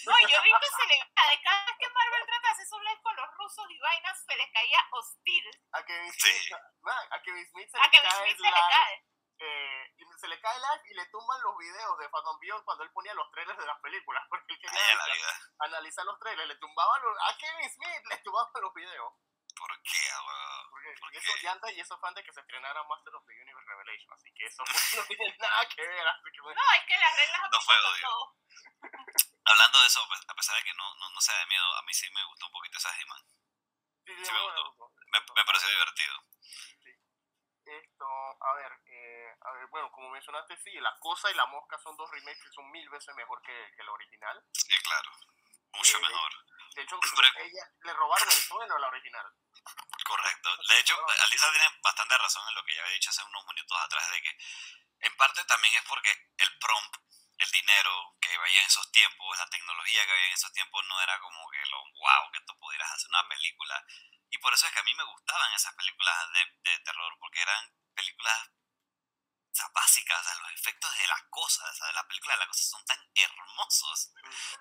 No, 0.06 0.14
yo 0.28 0.36
he 0.36 0.42
visto 0.42 0.66
celebridades. 0.76 1.40
Cada 1.44 1.64
vez 1.66 1.76
que 1.78 1.88
Marvel 1.90 2.24
trata 2.26 2.46
de 2.48 2.52
hacer 2.52 2.66
su 2.66 2.80
live 2.80 3.00
con 3.02 3.16
los 3.16 3.28
rusos 3.36 3.66
y 3.70 3.78
vainas, 3.78 4.24
se 4.24 4.36
les 4.36 4.50
caía 4.52 4.80
hostil. 4.92 5.44
A 5.72 5.84
Kevin 5.84 6.12
Sí. 6.12 6.32
Smith, 6.32 6.52
man, 6.82 7.06
a 7.12 7.22
Kevin 7.22 7.46
Smith 7.50 7.68
se 7.70 7.78
A 7.78 7.82
le 7.84 7.90
Kevin 7.90 8.08
cae 8.10 8.18
Smith 8.24 8.36
se 8.36 8.42
le 8.42 8.50
live, 8.50 8.68
cae. 8.70 9.04
eh, 9.40 9.94
y 9.98 10.04
se 10.18 10.28
le 10.28 10.40
cae 10.40 10.56
el 10.56 10.62
live 10.62 10.82
y 10.90 10.94
le 10.94 11.06
tumban 11.10 11.42
los 11.42 11.56
videos 11.58 11.98
de 11.98 12.08
Phantom 12.08 12.38
Beyond 12.40 12.64
cuando 12.64 12.84
él 12.84 12.90
ponía 12.92 13.14
los 13.14 13.30
trailers 13.30 13.58
de 13.58 13.66
las 13.66 13.78
películas. 13.80 14.24
Porque 14.28 14.52
él 14.54 14.58
quería 14.60 14.80
Ay, 14.80 15.20
analizar 15.60 16.04
los 16.06 16.18
trailers. 16.18 16.48
Le 16.48 16.56
tumbaban 16.56 17.02
los, 17.02 17.16
a 17.28 17.36
Kevin 17.38 17.70
Smith 17.70 18.02
le 18.08 18.16
tumbaban 18.18 18.62
los 18.62 18.74
videos. 18.74 19.12
¿Por 19.58 19.82
qué, 19.82 20.06
weón? 20.26 20.70
Porque 20.70 20.94
¿Por 21.00 21.12
y 21.14 21.16
eso, 21.18 21.32
qué? 21.34 21.72
y 21.74 21.80
eso 21.80 21.98
fue 21.98 22.08
antes 22.08 22.24
que 22.24 22.32
se 22.32 22.40
estrenara 22.40 22.82
Master 22.84 23.14
of 23.14 23.26
the 23.26 23.32
Universe 23.34 23.66
Revelation. 23.68 24.12
Así 24.14 24.32
que 24.34 24.44
eso 24.46 24.62
no 24.96 25.04
tiene 25.06 25.36
nada 25.38 25.68
que 25.68 25.82
ver. 25.86 26.06
Así 26.06 26.30
que, 26.32 26.40
bueno, 26.40 26.60
No, 26.62 26.72
es 26.78 26.84
que 26.86 26.98
las 26.98 27.16
reglas 27.16 27.40
No 27.50 27.60
fue 27.60 27.76
odio. 27.78 28.00
todo. 28.08 28.36
Hablando 29.44 29.80
de 29.80 29.86
eso, 29.86 30.04
pues, 30.08 30.20
a 30.28 30.34
pesar 30.34 30.56
de 30.56 30.62
que 30.64 30.74
no, 30.74 30.94
no, 30.96 31.10
no 31.10 31.20
sea 31.20 31.38
de 31.38 31.46
miedo, 31.46 31.74
a 31.76 31.82
mí 31.82 31.92
sí 31.94 32.08
me 32.10 32.24
gustó 32.26 32.46
un 32.46 32.52
poquito 32.52 32.78
esa 32.78 32.94
He-Man. 33.00 33.22
sí, 34.06 34.14
sí, 34.16 34.24
Sí 34.24 34.32
me 34.32 34.42
bueno, 34.42 34.64
gustó. 34.68 34.92
Me, 35.06 35.18
me 35.20 35.44
pareció 35.44 35.68
divertido. 35.70 36.14
Esto, 37.64 38.06
a 38.40 38.54
ver, 38.54 38.72
eh, 38.86 39.36
a 39.42 39.52
ver, 39.52 39.66
bueno, 39.68 39.90
como 39.92 40.08
mencionaste, 40.10 40.56
sí, 40.56 40.72
La 40.80 40.96
Cosa 41.00 41.30
y 41.30 41.34
La 41.34 41.44
Mosca 41.46 41.76
son 41.78 41.96
dos 41.98 42.10
remakes 42.10 42.42
que 42.42 42.48
son 42.50 42.70
mil 42.70 42.88
veces 42.88 43.14
mejor 43.14 43.42
que, 43.42 43.72
que 43.76 43.82
la 43.84 43.92
original. 43.92 44.42
Sí, 44.52 44.74
claro. 44.82 45.10
Mucho 45.74 45.98
Eh, 45.98 46.00
mejor. 46.00 46.32
De 46.74 46.82
hecho, 46.82 46.98
Pero- 47.00 47.28
ella 47.38 47.64
le 47.82 47.92
robaron 47.94 48.28
el 48.30 48.48
trueno 48.48 48.74
a 48.76 48.78
la 48.78 48.88
original. 48.88 49.26
Correcto. 50.04 50.56
De 50.68 50.78
hecho, 50.80 50.96
Alisa 51.24 51.50
tiene 51.52 51.68
bastante 51.82 52.16
razón 52.18 52.48
en 52.48 52.54
lo 52.54 52.64
que 52.64 52.74
ya 52.74 52.82
había 52.82 52.94
dicho 52.94 53.10
hace 53.10 53.22
unos 53.24 53.44
minutos 53.46 53.78
atrás, 53.78 54.10
de 54.10 54.22
que 54.22 54.36
en 55.00 55.16
parte 55.16 55.44
también 55.44 55.74
es 55.74 55.82
porque 55.84 56.10
el 56.38 56.58
prompt, 56.58 56.96
el 57.38 57.50
dinero 57.50 58.16
que 58.20 58.34
había 58.34 58.60
en 58.60 58.66
esos 58.66 58.90
tiempos, 58.90 59.38
la 59.38 59.48
tecnología 59.48 60.06
que 60.06 60.12
había 60.12 60.26
en 60.26 60.32
esos 60.32 60.52
tiempos 60.52 60.84
no 60.86 61.00
era 61.02 61.18
como 61.20 61.50
que 61.50 61.64
lo 61.66 61.78
wow, 61.78 62.32
que 62.32 62.40
tú 62.40 62.58
pudieras 62.58 62.90
hacer 62.90 63.08
una 63.10 63.28
película. 63.28 63.84
Y 64.30 64.38
por 64.38 64.52
eso 64.52 64.66
es 64.66 64.72
que 64.72 64.78
a 64.80 64.82
mí 64.84 64.94
me 64.94 65.04
gustaban 65.04 65.52
esas 65.54 65.74
películas 65.74 66.32
de, 66.32 66.70
de 66.70 66.78
terror, 66.80 67.16
porque 67.20 67.42
eran 67.42 67.72
películas 67.94 68.50
sea, 69.58 69.68
básicas, 69.74 70.20
o 70.20 70.24
sea, 70.24 70.34
los 70.36 70.52
efectos 70.52 70.98
de 70.98 71.06
las 71.06 71.22
cosas, 71.30 71.70
o 71.70 71.74
sea, 71.74 71.86
de 71.88 71.92
la 71.94 72.06
película 72.06 72.34
de 72.34 72.38
las 72.40 72.48
cosas 72.48 72.68
son 72.70 72.84
tan 72.84 73.10
hermosos. 73.14 74.12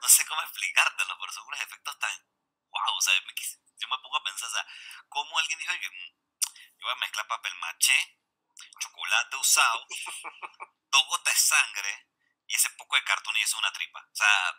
No 0.02 0.10
sé 0.10 0.26
cómo 0.26 0.42
explicártelo, 0.42 1.18
pero 1.20 1.32
son 1.32 1.48
unos 1.48 1.62
efectos 1.62 2.00
tan 2.00 2.38
wow, 2.70 2.96
o 2.96 3.02
sea, 3.02 3.14
yo 3.80 3.88
me 3.88 3.98
pongo 4.00 4.18
a 4.18 4.24
pensar, 4.24 4.50
o 4.50 4.52
sea, 4.52 4.66
¿cómo 5.10 5.38
alguien 5.40 5.60
dijo 5.60 5.74
que 5.80 5.90
mm, 5.90 6.12
yo 6.78 6.82
voy 6.82 6.92
a 6.92 6.96
mezclar 6.96 7.28
papel 7.28 7.56
maché, 7.56 8.18
chocolate 8.80 9.36
usado, 9.38 9.86
dos 10.92 11.08
gotas 11.08 11.34
de 11.34 11.40
sangre 11.40 12.08
y 12.48 12.56
ese 12.56 12.70
poco 12.72 12.96
de 12.96 13.04
cartón 13.04 13.36
y 13.38 13.42
eso 13.42 13.56
es 13.56 13.60
una 13.60 13.74
tripa? 13.74 14.00
O 14.00 14.16
sea, 14.16 14.56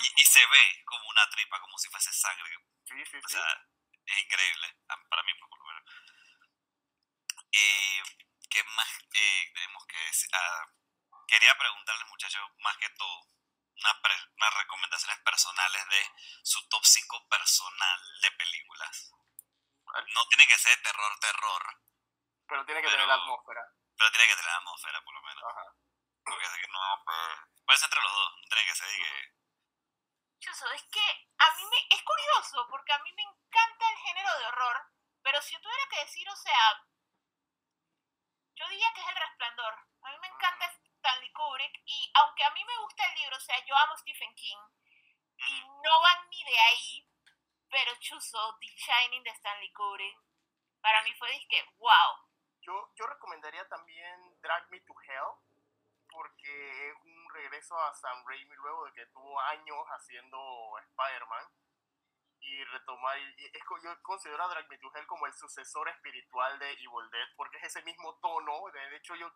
y, 0.00 0.22
y 0.22 0.24
se 0.24 0.46
ve 0.46 0.82
como 0.84 1.08
una 1.08 1.28
tripa, 1.30 1.60
como 1.60 1.78
si 1.78 1.88
fuese 1.88 2.12
sangre. 2.12 2.56
Sí, 2.84 3.04
sí, 3.10 3.16
O 3.16 3.28
sí. 3.28 3.34
sea, 3.34 3.66
es 4.06 4.22
increíble, 4.22 4.78
para 4.86 5.22
mí 5.24 5.32
pues, 5.34 5.50
por 5.50 5.58
lo 5.58 5.64
menos. 5.66 5.84
Eh, 7.52 8.02
¿Qué 8.56 8.64
más 8.72 8.88
eh, 9.12 9.52
tenemos 9.52 9.84
que 9.86 9.98
decir? 9.98 10.30
Ah, 10.32 10.64
quería 11.28 11.52
preguntarles, 11.58 12.06
muchachos, 12.08 12.40
más 12.60 12.74
que 12.78 12.88
todo, 12.96 13.28
una 13.82 14.00
pre- 14.00 14.28
unas 14.34 14.54
recomendaciones 14.54 15.18
personales 15.20 15.86
de 15.90 16.10
su 16.42 16.66
top 16.70 16.82
5 16.82 17.28
personal 17.28 18.00
de 18.22 18.30
películas. 18.30 19.12
¿Cuál? 19.84 20.06
No 20.14 20.26
tiene 20.28 20.46
que 20.46 20.56
ser 20.56 20.80
terror, 20.82 21.18
terror, 21.20 21.82
Pero 22.48 22.64
tiene 22.64 22.80
que 22.80 22.86
pero- 22.88 22.96
tener 22.96 23.08
la 23.08 23.14
atmósfera. 23.22 23.60
pero 23.98 24.10
tiene 24.10 24.26
que 24.26 24.36
tener 24.36 24.50
atmósfera, 24.54 25.04
por 25.04 25.14
lo 25.14 25.20
menos. 25.20 25.44
Ajá. 25.44 25.74
Porque 26.24 26.46
sé 26.48 26.58
que 26.58 26.68
no, 26.68 27.02
pues, 27.04 27.38
puede 27.66 27.78
ser 27.78 27.86
entre 27.88 28.00
los 28.02 28.12
dos, 28.12 28.32
no 28.40 28.48
tiene 28.48 28.64
que 28.64 28.74
ser 28.74 28.88
que... 28.96 29.32
Chuzo, 30.40 30.72
es 30.72 30.82
que 30.84 31.06
a 31.36 31.50
mí 31.56 31.62
me, 31.70 31.94
es 31.94 32.02
curioso 32.02 32.66
porque 32.70 32.92
a 32.94 32.98
mí 33.00 33.12
me 33.12 33.22
encanta 33.22 33.90
el 33.90 33.98
género 33.98 34.38
de 34.38 34.46
horror, 34.46 34.80
pero 35.22 35.42
si 35.42 35.52
yo 35.52 35.60
tuviera 35.60 35.82
que 35.90 36.00
decir, 36.06 36.26
o 36.30 36.36
sea, 36.36 36.82
Yo 38.56 38.66
diría 38.68 38.92
que 38.94 39.00
es 39.00 39.08
El 39.08 39.16
Resplandor. 39.16 39.74
A 40.02 40.10
mí 40.10 40.18
me 40.20 40.28
encanta 40.28 40.72
Stanley 40.96 41.32
Kubrick 41.32 41.82
y 41.84 42.10
aunque 42.14 42.44
a 42.44 42.50
mí 42.50 42.64
me 42.64 42.76
gusta 42.78 43.04
el 43.06 43.14
libro, 43.20 43.36
o 43.36 43.40
sea, 43.40 43.64
yo 43.64 43.76
amo 43.76 43.96
Stephen 43.98 44.34
King 44.34 44.58
y 45.36 45.60
no 45.84 46.00
van 46.00 46.28
ni 46.30 46.42
de 46.42 46.58
ahí, 46.58 47.08
pero 47.70 47.94
chuzo, 48.00 48.56
The 48.58 48.66
Shining 48.66 49.22
de 49.22 49.30
Stanley 49.30 49.72
Kubrick, 49.72 50.18
para 50.80 51.02
mí 51.02 51.14
fue 51.14 51.30
disque, 51.32 51.62
wow. 51.78 52.26
Yo, 52.62 52.92
yo 52.94 53.06
recomendaría 53.06 53.68
también 53.68 54.40
Drag 54.40 54.68
Me 54.70 54.80
to 54.80 54.94
Hell, 55.02 55.46
porque 56.10 56.90
es 56.90 56.96
un 57.04 57.28
regreso 57.34 57.78
a 57.78 57.94
Sam 57.94 58.24
Raimi 58.26 58.56
luego 58.56 58.86
de 58.86 58.92
que 58.94 59.06
tuvo 59.06 59.38
años 59.40 59.84
haciendo 59.88 60.78
Spider-Man. 60.78 61.46
Y 62.40 62.64
retomar, 62.64 63.18
y 63.18 63.46
es, 63.52 63.62
yo 63.82 64.02
considero 64.02 64.42
a 64.44 64.48
Drag 64.48 64.68
Me 64.68 64.78
to 64.78 64.92
Hell 64.94 65.06
como 65.06 65.26
el 65.26 65.34
sucesor 65.34 65.88
espiritual 65.88 66.58
de 66.58 66.70
Evil 66.72 67.10
Dead, 67.10 67.28
porque 67.36 67.56
es 67.58 67.64
ese 67.64 67.82
mismo 67.82 68.18
tono. 68.20 68.70
De 68.72 68.96
hecho, 68.96 69.14
yo, 69.16 69.32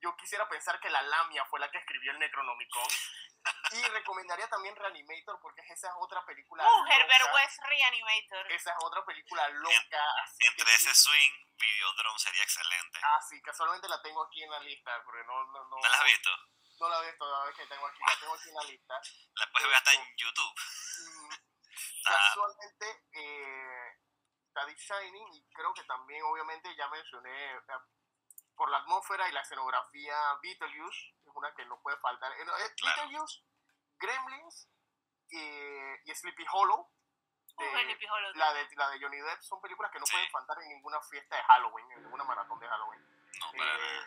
yo 0.00 0.16
quisiera 0.16 0.48
pensar 0.48 0.78
que 0.80 0.90
la 0.90 1.02
Lamia 1.02 1.44
fue 1.46 1.60
la 1.60 1.70
que 1.70 1.78
escribió 1.78 2.12
el 2.12 2.18
Necronomicon. 2.18 2.88
Y 3.70 3.82
recomendaría 3.82 4.48
también 4.48 4.74
Reanimator 4.76 5.38
porque 5.40 5.60
esa 5.62 5.88
es 5.88 5.94
otra 5.98 6.24
película. 6.24 6.64
Uh, 6.64 6.86
Herbert 6.86 7.34
West 7.34 7.58
Reanimator. 7.62 8.52
Esa 8.52 8.70
es 8.70 8.76
otra 8.80 9.04
película 9.04 9.48
loca. 9.48 10.04
entre 10.40 10.74
ese 10.74 10.94
swing, 10.94 11.32
Videodrome 11.56 12.18
sería 12.18 12.42
excelente. 12.42 12.98
Ah, 13.02 13.20
sí, 13.28 13.40
casualmente 13.42 13.88
la 13.88 14.00
tengo 14.02 14.24
aquí 14.24 14.42
en 14.42 14.50
la 14.50 14.60
lista. 14.60 15.02
Porque 15.04 15.22
no, 15.24 15.44
no, 15.44 15.64
no, 15.64 15.76
¿No 15.76 15.88
la 15.88 15.98
has 15.98 16.04
visto? 16.04 16.30
No 16.80 16.88
la 16.88 17.02
he 17.02 17.06
visto, 17.10 17.30
la 17.30 17.44
vez 17.44 17.56
que 17.56 17.66
tengo 17.66 17.86
aquí, 17.86 17.98
la 18.06 18.20
tengo 18.20 18.34
aquí 18.34 18.48
en 18.48 18.54
la 18.54 18.64
lista. 18.64 19.00
La 19.34 19.50
puedes 19.50 19.68
ver 19.68 19.76
hasta 19.76 19.92
en 19.92 20.16
YouTube. 20.16 20.54
Mm, 21.78 22.02
casualmente, 22.04 23.04
eh, 23.12 23.96
está 24.46 24.66
The 24.66 24.74
Shining 24.74 25.28
y 25.34 25.48
creo 25.52 25.72
que 25.74 25.84
también, 25.84 26.22
obviamente, 26.24 26.74
ya 26.76 26.88
mencioné 26.88 27.54
eh, 27.54 27.62
por 28.56 28.70
la 28.70 28.78
atmósfera 28.78 29.28
y 29.28 29.32
la 29.32 29.40
escenografía 29.40 30.16
Beetlejuice, 30.42 31.14
es 31.24 31.32
una 31.34 31.54
que 31.54 31.64
no 31.66 31.80
puede 31.80 31.96
faltar. 31.98 32.32
Eh, 32.32 32.44
Beetlejuice, 32.82 33.42
Gremlins 33.98 34.68
y 35.30 36.14
Sleepy 36.14 36.44
Hollow. 36.50 36.90
la, 38.34 38.52
de, 38.54 38.68
la 38.76 38.90
de 38.90 39.00
Johnny 39.00 39.18
Depp 39.18 39.40
son 39.40 39.60
películas 39.60 39.90
que 39.90 39.98
no 39.98 40.06
pueden 40.06 40.30
faltar 40.30 40.62
en 40.62 40.68
ninguna 40.68 41.00
fiesta 41.02 41.36
de 41.36 41.42
Halloween, 41.42 41.90
en 41.92 42.02
ninguna 42.04 42.24
maratón 42.24 42.58
de 42.58 42.68
Halloween. 42.68 43.18
No, 43.40 43.52
eh, 43.54 44.06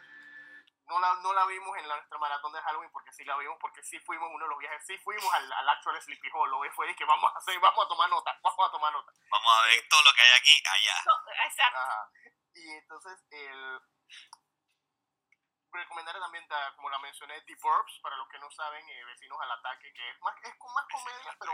no 0.91 0.99
la, 0.99 1.15
no 1.23 1.31
la 1.31 1.45
vimos 1.45 1.77
en 1.77 1.88
la, 1.88 1.95
nuestra 1.95 2.18
maratón 2.19 2.51
de 2.51 2.61
Halloween 2.61 2.91
porque 2.91 3.13
sí 3.13 3.23
la 3.23 3.38
vimos, 3.38 3.57
porque 3.61 3.81
sí 3.81 3.97
fuimos 3.99 4.30
uno 4.30 4.43
de 4.43 4.49
los 4.49 4.59
viajes, 4.59 4.85
sí 4.85 4.97
fuimos 4.97 5.34
al, 5.34 5.51
al 5.53 5.69
actual 5.69 6.01
Sleepy 6.01 6.30
Hollow, 6.34 6.65
y 6.65 6.69
fue 6.72 6.88
de 6.88 6.95
que 6.95 7.05
vamos 7.05 7.31
a 7.34 7.38
hacer, 7.38 7.57
vamos 7.59 7.85
a 7.85 7.88
tomar 7.88 8.09
nota, 8.09 8.38
vamos 8.43 8.68
a 8.68 8.72
tomar 8.72 8.91
nota. 8.91 9.11
Vamos 9.30 9.51
a 9.57 9.65
ver 9.68 9.80
eh, 9.80 9.88
todo 9.89 10.03
lo 10.03 10.13
que 10.13 10.22
hay 10.22 10.39
aquí, 10.39 10.63
allá. 10.68 10.95
exacto. 11.45 11.80
Y 12.53 12.69
entonces, 12.72 13.23
el, 13.30 13.80
recomendaré 15.72 16.19
también, 16.19 16.45
como 16.76 16.89
la 16.89 16.99
mencioné, 16.99 17.41
The 17.41 17.55
Burbs, 17.55 17.99
para 18.03 18.18
los 18.18 18.27
que 18.27 18.39
no 18.39 18.51
saben, 18.51 18.88
eh, 18.89 19.05
Vecinos 19.05 19.39
al 19.41 19.51
Ataque, 19.51 19.93
que 19.93 20.09
es 20.09 20.19
más, 20.19 20.35
es 20.43 20.55
con 20.57 20.73
más 20.73 20.85
comedia, 20.91 21.35
pero 21.39 21.53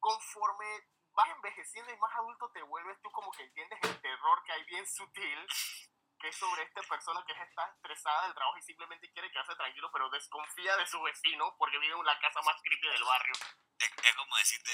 conforme 0.00 0.66
vas 1.14 1.28
envejeciendo 1.28 1.92
y 1.92 1.96
más 1.98 2.14
adulto 2.16 2.50
te 2.52 2.62
vuelves 2.62 3.00
tú 3.02 3.10
como 3.10 3.30
que 3.32 3.44
entiendes 3.44 3.78
el 3.82 4.00
terror 4.00 4.42
que 4.44 4.52
hay 4.52 4.64
bien 4.64 4.86
sutil, 4.86 5.46
que 6.22 6.28
es 6.28 6.36
sobre 6.36 6.62
esta 6.62 6.82
persona 6.82 7.22
que 7.26 7.32
está 7.32 7.66
estresada 7.74 8.22
del 8.22 8.34
trabajo 8.34 8.56
y 8.56 8.62
simplemente 8.62 9.10
quiere 9.12 9.30
quedarse 9.30 9.56
tranquilo, 9.56 9.90
pero 9.92 10.08
desconfía 10.08 10.76
de 10.76 10.86
su 10.86 11.02
vecino 11.02 11.54
porque 11.58 11.78
vive 11.78 11.98
en 11.98 12.06
la 12.06 12.18
casa 12.20 12.40
más 12.42 12.62
creepy 12.62 12.88
del 12.88 13.02
barrio. 13.02 13.34
Es, 13.78 14.14
como 14.14 14.36
decirte 14.36 14.72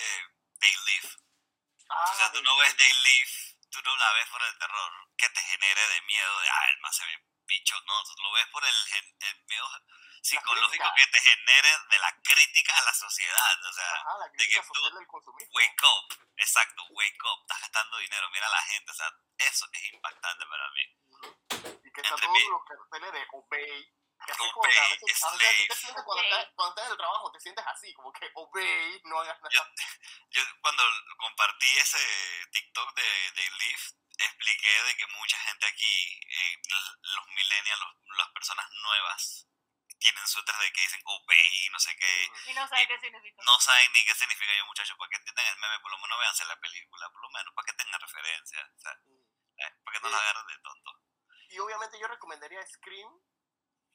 They 0.60 0.76
Live. 0.84 1.08
Ah, 1.88 2.10
o 2.12 2.16
sea, 2.16 2.32
tú 2.32 2.42
no 2.42 2.54
ves 2.58 2.76
They 2.76 2.92
Live, 2.92 3.32
tú 3.70 3.80
no 3.82 3.96
la 3.96 4.12
ves 4.12 4.28
por 4.28 4.42
el 4.42 4.58
terror 4.58 4.92
que 5.16 5.28
te 5.30 5.40
genere 5.40 5.88
de 5.88 6.02
miedo 6.02 6.40
de, 6.40 6.48
ah, 6.48 6.70
el 6.70 6.80
más 6.80 6.94
se 6.94 7.06
ve 7.06 7.24
bicho, 7.46 7.80
no, 7.86 7.94
lo 8.22 8.32
ves 8.32 8.46
por 8.48 8.62
el, 8.62 8.74
el 9.20 9.44
miedo 9.48 9.68
psicológico 10.20 10.92
que 10.96 11.06
te 11.06 11.20
genere 11.20 11.68
de 11.88 11.98
la 11.98 12.14
crítica 12.22 12.76
a 12.76 12.82
la 12.82 12.92
sociedad, 12.92 13.64
o 13.64 13.72
sea, 13.72 14.04
de 14.36 14.48
que 14.48 14.60
tú, 14.60 14.92
wake 15.52 15.82
up, 15.82 16.28
exacto, 16.36 16.84
wake 16.90 17.24
up, 17.24 17.40
estás 17.40 17.60
gastando 17.62 17.96
dinero, 17.98 18.28
mira 18.30 18.46
a 18.46 18.50
la 18.50 18.62
gente, 18.62 18.90
o 18.90 18.94
sea, 18.94 19.10
eso 19.38 19.66
es 19.72 19.92
impactante 19.94 20.44
para 20.44 20.70
mí. 20.72 20.97
Y 21.84 21.92
que 21.92 22.00
están 22.00 22.20
todos 22.20 22.42
los 22.50 22.64
carteles 22.64 23.12
de 23.12 23.26
obey, 23.32 23.94
que 24.24 24.32
así 24.32 24.50
como 24.52 24.64
a 24.64 24.68
veces, 24.68 25.24
a 25.24 25.36
veces 25.36 25.68
te 25.68 25.74
sientes 25.74 26.04
cuando, 26.04 26.22
estás, 26.22 26.48
cuando 26.54 26.70
estás 26.70 26.86
en 26.86 26.92
el 26.92 26.98
trabajo, 26.98 27.32
te 27.32 27.40
sientes 27.40 27.64
así, 27.66 27.94
como 27.94 28.12
que 28.12 28.30
obey, 28.34 29.00
no 29.04 29.20
hagas 29.20 29.40
nada. 29.40 29.50
Yo, 29.52 29.62
yo 30.30 30.42
cuando 30.60 30.82
compartí 31.18 31.78
ese 31.78 31.98
TikTok 32.52 32.94
de, 32.94 33.30
de 33.32 33.50
Leaf, 33.58 33.92
expliqué 34.18 34.82
de 34.82 34.96
que 34.96 35.06
mucha 35.06 35.38
gente 35.38 35.66
aquí, 35.66 36.20
eh, 36.28 36.62
los 37.02 37.26
millennials, 37.28 37.82
las 38.16 38.28
personas 38.30 38.66
nuevas, 38.82 39.48
tienen 39.98 40.26
suéteres 40.26 40.60
de 40.60 40.72
que 40.72 40.80
dicen 40.80 41.02
obey, 41.04 41.68
no 41.70 41.78
sé 41.78 41.96
qué. 41.96 42.30
Y 42.46 42.54
no 42.54 42.66
saben 42.68 42.86
qué 42.86 42.98
significa. 42.98 43.42
No 43.44 43.60
saben 43.60 43.92
ni 43.92 44.04
qué 44.04 44.14
significa 44.14 44.52
yo, 44.56 44.66
muchachos. 44.66 44.96
Para 44.96 45.10
que 45.10 45.16
entiendan 45.16 45.46
el 45.46 45.58
meme, 45.58 45.80
por 45.80 45.90
lo 45.90 45.98
menos 45.98 46.18
véanse 46.18 46.44
la 46.44 46.60
película, 46.60 47.10
por 47.10 47.20
lo 47.20 47.30
menos, 47.30 47.54
para 47.54 47.66
que 47.66 47.72
tengan 47.72 48.00
referencia. 48.00 48.70
O 48.76 48.80
sea, 48.80 48.92
eh, 48.92 49.74
para 49.84 49.98
que 49.98 50.02
no 50.02 50.08
la 50.08 50.18
agarren 50.18 50.46
de 50.46 50.58
tonto. 50.58 50.90
Y 51.48 51.58
obviamente 51.58 51.98
yo 51.98 52.06
recomendaría 52.06 52.64
Scream. 52.66 53.20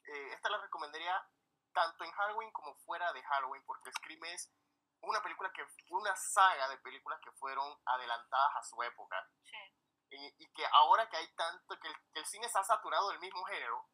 Eh, 0.06 0.32
esta 0.32 0.50
la 0.50 0.58
recomendaría 0.58 1.26
tanto 1.72 2.04
en 2.04 2.12
Halloween 2.12 2.52
como 2.52 2.74
fuera 2.84 3.12
de 3.12 3.22
Halloween, 3.22 3.64
porque 3.64 3.90
Scream 3.92 4.24
es 4.26 4.52
una 5.00 5.22
película 5.22 5.50
que 5.52 5.66
fue 5.88 6.00
una 6.00 6.14
saga 6.16 6.68
de 6.68 6.78
películas 6.78 7.20
que 7.22 7.32
fueron 7.32 7.76
adelantadas 7.86 8.56
a 8.56 8.62
su 8.62 8.82
época. 8.82 9.28
Sí 9.44 9.74
y, 10.10 10.52
que 10.52 10.66
ahora 10.72 11.08
que 11.08 11.16
hay 11.16 11.28
tanto, 11.34 11.78
que 11.80 11.88
el, 11.88 12.26
cine 12.26 12.48
se 12.48 12.58
ha 12.58 12.64
saturado 12.64 13.10
del 13.10 13.20
mismo 13.20 13.44
género, 13.44 13.88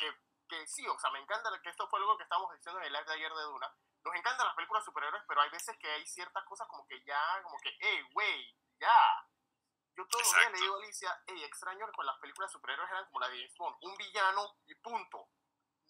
que, 0.00 0.12
que, 0.48 0.66
sí, 0.66 0.86
o 0.86 0.98
sea, 0.98 1.10
me 1.10 1.20
encanta 1.20 1.50
que 1.62 1.70
esto 1.70 1.88
fue 1.88 2.00
algo 2.00 2.16
que 2.16 2.22
estábamos 2.24 2.52
diciendo 2.54 2.80
en 2.80 2.86
el 2.86 2.92
live 2.92 3.04
de 3.04 3.14
ayer 3.14 3.32
de 3.32 3.42
Duna, 3.42 3.74
nos 4.04 4.14
encantan 4.14 4.46
las 4.46 4.54
películas 4.54 4.84
superhéroes, 4.84 5.24
pero 5.26 5.40
hay 5.40 5.50
veces 5.50 5.76
que 5.78 5.90
hay 5.90 6.06
ciertas 6.06 6.44
cosas 6.44 6.66
como 6.68 6.86
que 6.86 7.02
ya, 7.04 7.42
como 7.42 7.56
que, 7.58 7.76
hey, 7.80 8.02
güey, 8.12 8.56
ya. 8.80 9.27
Yo 9.98 10.06
todos 10.06 10.22
los 10.22 10.32
días 10.32 10.52
le 10.52 10.60
digo 10.60 10.76
a 10.76 10.78
Alicia, 10.78 11.22
hey, 11.26 11.42
extraño 11.42 11.86
que 11.86 11.92
con 11.92 12.06
las 12.06 12.16
películas 12.18 12.52
superhéroes 12.52 12.88
eran 12.88 13.04
como 13.06 13.18
la 13.18 13.28
de 13.30 13.36
James 13.38 13.56
Bond, 13.58 13.76
un 13.82 13.96
villano 13.96 14.56
y 14.66 14.74
punto 14.76 15.28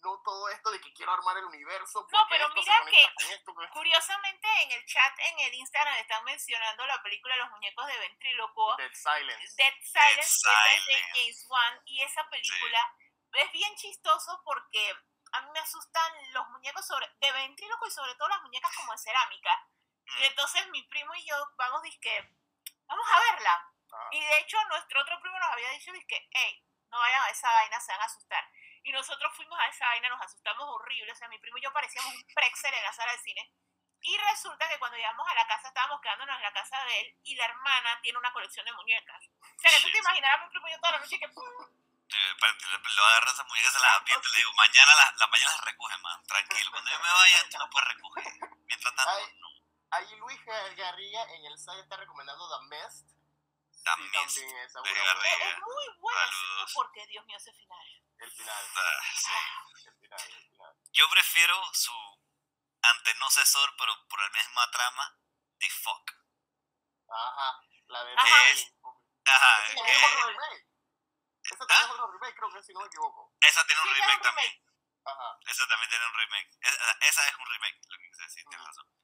no 0.01 0.21
todo 0.23 0.49
esto 0.49 0.71
de 0.71 0.79
que 0.81 0.93
quiero 0.93 1.11
armar 1.11 1.37
el 1.37 1.45
universo. 1.45 2.07
No, 2.11 2.27
pero 2.29 2.49
mira 2.49 2.73
que 2.85 3.43
curiosamente 3.71 4.47
en 4.63 4.71
el 4.71 4.85
chat 4.85 5.13
en 5.19 5.39
el 5.39 5.53
Instagram 5.53 5.95
están 5.97 6.23
mencionando 6.23 6.85
la 6.85 7.01
película 7.03 7.35
Los 7.37 7.51
muñecos 7.51 7.85
de 7.85 7.97
ventrílocuo. 7.99 8.75
Dead 8.77 8.93
Silence. 8.93 9.55
Dead 9.57 9.73
Silence, 9.83 10.39
Dead 10.45 10.85
de 10.85 11.03
James 11.13 11.45
Wan. 11.49 11.81
Y 11.85 12.01
esa 12.01 12.27
película 12.29 12.95
es 13.33 13.51
bien 13.51 13.75
chistoso 13.75 14.41
porque 14.43 14.95
a 15.33 15.41
mí 15.41 15.51
me 15.51 15.59
asustan 15.59 16.33
los 16.33 16.47
muñecos 16.49 16.85
sobre, 16.85 17.07
de 17.19 17.31
ventríloco 17.31 17.87
y 17.87 17.91
sobre 17.91 18.15
todo 18.15 18.29
las 18.29 18.41
muñecas 18.41 18.75
como 18.75 18.93
de 18.93 18.97
cerámica. 18.97 19.67
Y 20.05 20.21
mm. 20.21 20.23
entonces 20.23 20.67
mi 20.69 20.81
primo 20.83 21.13
y 21.15 21.25
yo 21.27 21.35
vamos, 21.57 21.83
disque, 21.83 22.35
vamos 22.87 23.05
a 23.11 23.19
verla. 23.31 23.68
Ah. 23.91 24.09
Y 24.11 24.19
de 24.19 24.39
hecho 24.39 24.57
nuestro 24.69 25.01
otro 25.01 25.19
primo 25.21 25.39
nos 25.39 25.51
había 25.51 25.69
dicho, 25.71 25.91
disque, 25.91 26.27
hey, 26.31 26.63
no 26.89 26.99
vayan 26.99 27.21
a 27.23 27.29
esa 27.29 27.51
vaina, 27.51 27.79
se 27.79 27.91
van 27.91 28.01
a 28.01 28.05
asustar. 28.05 28.43
Y 28.83 28.91
nosotros 28.91 29.31
fuimos 29.35 29.59
a 29.59 29.67
esa 29.67 29.85
vaina, 29.85 30.09
nos 30.09 30.21
asustamos 30.21 30.67
horrible. 30.67 31.11
O 31.11 31.15
sea, 31.15 31.27
mi 31.27 31.37
primo 31.39 31.57
y 31.57 31.61
yo 31.61 31.73
parecíamos 31.73 32.13
un 32.13 32.25
prexer 32.33 32.73
en 32.73 32.83
la 32.83 32.93
sala 32.93 33.11
de 33.11 33.19
cine. 33.19 33.53
Y 34.01 34.17
resulta 34.17 34.67
que 34.69 34.79
cuando 34.79 34.97
llegamos 34.97 35.27
a 35.27 35.35
la 35.35 35.45
casa, 35.45 35.67
estábamos 35.67 35.99
quedándonos 36.01 36.37
en 36.37 36.41
la 36.43 36.53
casa 36.53 36.81
de 36.85 37.01
él 37.01 37.19
y 37.23 37.35
la 37.35 37.45
hermana 37.45 37.99
tiene 38.01 38.17
una 38.17 38.31
colección 38.31 38.65
de 38.65 38.71
muñecas. 38.71 39.27
O 39.41 39.59
sea, 39.59 39.71
que 39.71 39.81
tú 39.81 39.91
te 39.91 39.97
imaginarás 39.97 40.39
a 40.39 40.45
mi 40.45 40.49
primo 40.51 40.67
y 40.67 40.71
yo 40.71 40.79
toda 40.79 40.91
la 40.93 40.99
noche 40.99 41.19
que... 41.19 41.27
lo 41.27 43.05
agarras 43.05 43.39
a 43.39 43.43
muñecas, 43.43 43.73
se 43.73 43.79
las 43.79 43.97
aprieta 43.97 44.21
y 44.25 44.31
le 44.31 44.37
digo, 44.37 44.53
mañana 44.53 44.95
la, 44.95 45.13
la 45.17 45.27
mañana 45.27 45.51
las 45.51 45.65
recoge, 45.65 45.97
man. 45.97 46.23
Tranquilo, 46.23 46.71
cuando 46.71 46.91
yo 46.91 46.99
me 46.99 47.11
vaya, 47.11 47.49
tú 47.49 47.57
las 47.59 47.69
puedes 47.69 47.87
recoger. 47.89 48.23
Mientras 48.65 48.95
tanto, 48.95 49.11
ahí, 49.11 49.37
no. 49.39 49.47
Ahí 49.91 50.15
Luis 50.15 50.39
Garriga 50.77 51.23
en 51.35 51.45
el 51.45 51.57
site 51.57 51.81
está 51.81 51.97
recomendando 51.97 52.47
The 52.47 52.75
Mist. 52.75 53.18
También, 53.83 54.29
sí, 54.29 54.41
también 54.73 54.97
es, 54.97 55.41
es, 55.41 55.59
muy 55.59 55.87
bueno 55.99 56.65
porque 56.73 57.05
Dios 57.07 57.25
mío 57.25 57.37
ese 57.37 57.53
final. 57.53 58.03
El 58.19 58.31
final. 58.31 58.65
Ah, 58.75 59.01
el 59.85 59.93
final, 59.99 60.29
el 60.29 60.49
final. 60.49 60.75
Yo 60.91 61.09
prefiero 61.09 61.73
su 61.73 61.93
antenocesor, 62.81 63.75
pero 63.77 64.07
por 64.07 64.19
la 64.21 64.29
misma 64.29 64.69
trama, 64.71 65.17
The 65.57 65.69
Fuck. 65.69 66.11
Ajá, 67.09 67.61
la 67.87 68.03
de 68.03 68.13
Ajá. 68.15 68.49
Es, 68.49 68.73
ajá, 69.25 69.65
Esa 69.65 69.75
también 69.75 69.95
es 69.95 70.03
otro 70.03 70.27
remake. 70.29 70.67
Esa 71.43 71.67
también 71.67 71.85
es 71.85 71.91
otro 71.91 72.11
remake, 72.11 72.35
creo 72.35 72.53
que 72.53 72.63
si 72.63 72.73
no 72.73 72.79
me 72.81 72.87
equivoco. 72.87 73.33
Esa 73.41 73.65
tiene 73.65 73.81
un 73.81 73.87
sí, 73.87 73.93
remake 73.93 74.17
un 74.17 74.21
también. 74.21 74.63
Ajá. 75.05 75.39
Esa 75.47 75.67
también 75.67 75.89
tiene 75.89 76.05
un 76.05 76.13
remake. 76.13 76.49
Esa, 76.61 76.97
esa 77.01 77.27
es 77.27 77.35
un 77.35 77.45
remake, 77.45 77.79
lo 77.89 77.97
que 77.97 78.09
quise 78.09 78.23
decir, 78.23 78.45
tienes 78.49 78.67
razón. 78.67 78.98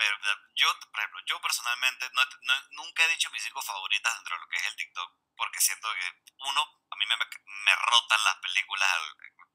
Pero 0.00 0.16
yo, 0.54 0.72
por 0.80 0.98
ejemplo, 0.98 1.20
yo 1.26 1.38
personalmente 1.42 2.08
no, 2.14 2.24
no, 2.24 2.54
nunca 2.70 3.04
he 3.04 3.08
dicho 3.08 3.28
mis 3.30 3.42
cinco 3.42 3.60
favoritas 3.60 4.14
dentro 4.16 4.34
de 4.34 4.40
lo 4.40 4.48
que 4.48 4.56
es 4.56 4.64
el 4.64 4.76
TikTok, 4.76 5.12
porque 5.36 5.60
siento 5.60 5.92
que, 5.92 6.22
uno, 6.38 6.62
a 6.88 6.96
mí 6.96 7.04
me, 7.04 7.16
me 7.16 7.76
rotan 7.76 8.24
las 8.24 8.36
películas, 8.36 8.88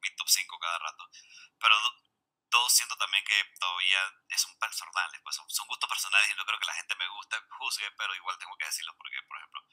mi 0.01 0.15
top 0.15 0.29
5 0.29 0.59
cada 0.59 0.77
rato. 0.77 1.09
Pero 1.57 1.75
dos, 2.51 2.71
siento 2.71 2.95
también 2.95 3.25
que 3.25 3.43
todavía 3.59 3.99
son 4.37 4.55
personales, 4.59 5.19
pues 5.23 5.35
son, 5.35 5.49
son, 5.49 5.65
gustos 5.65 5.89
personales 5.89 6.29
y 6.29 6.35
no 6.35 6.45
creo 6.45 6.59
que 6.59 6.67
la 6.67 6.75
gente 6.75 6.95
me 6.95 7.07
guste, 7.07 7.37
juzgue, 7.57 7.89
pero 7.97 8.13
igual 8.13 8.37
tengo 8.37 8.55
que 8.57 8.65
decirlo 8.65 8.95
porque, 8.97 9.17
por 9.27 9.37
ejemplo, 9.39 9.65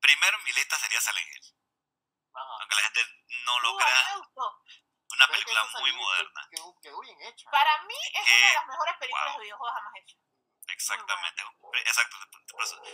primero 0.00 0.36
en 0.36 0.44
mi 0.44 0.52
lista 0.52 0.76
sería 0.80 1.00
Silent 1.00 1.28
Hill. 1.30 1.54
Ajá. 2.34 2.56
Aunque 2.58 2.74
la 2.74 2.82
gente 2.82 3.06
no 3.46 3.60
lo 3.60 3.74
Uh, 3.74 3.78
crea. 3.78 4.16
Una 5.12 5.26
que 5.26 5.32
película 5.32 5.64
muy 5.80 5.92
moderna. 5.92 6.48
Quedó, 6.50 6.74
quedó 6.82 7.00
bien 7.00 7.20
hecha. 7.22 7.50
Para 7.50 7.82
mí 7.84 7.94
es 8.14 8.28
Eh, 8.28 8.32
una 8.38 8.46
de 8.48 8.54
las 8.54 8.66
mejores 8.66 8.94
películas 8.98 9.24
wow. 9.26 9.36
de 9.38 9.42
videojuegos 9.44 9.74
jamás 9.74 9.92
hechas. 9.96 10.18
Exactamente. 10.68 11.42
Exacto. 11.74 12.16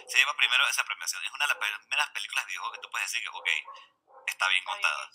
se 0.09 0.19
lleva 0.19 0.35
primero 0.37 0.67
esa 0.69 0.85
premiación. 0.85 1.23
Es 1.25 1.31
una 1.33 1.47
de 1.47 1.55
las 1.55 1.59
primeras 1.59 2.11
películas 2.11 2.45
de 2.45 2.49
videojuegos 2.51 2.79
que 2.79 2.83
tú 2.83 2.91
puedes 2.91 3.11
decir 3.11 3.23
que, 3.23 3.29
ok, 3.29 3.49
está 4.27 4.49
bien 4.49 4.61
Está 4.63 4.73
contada, 4.73 5.11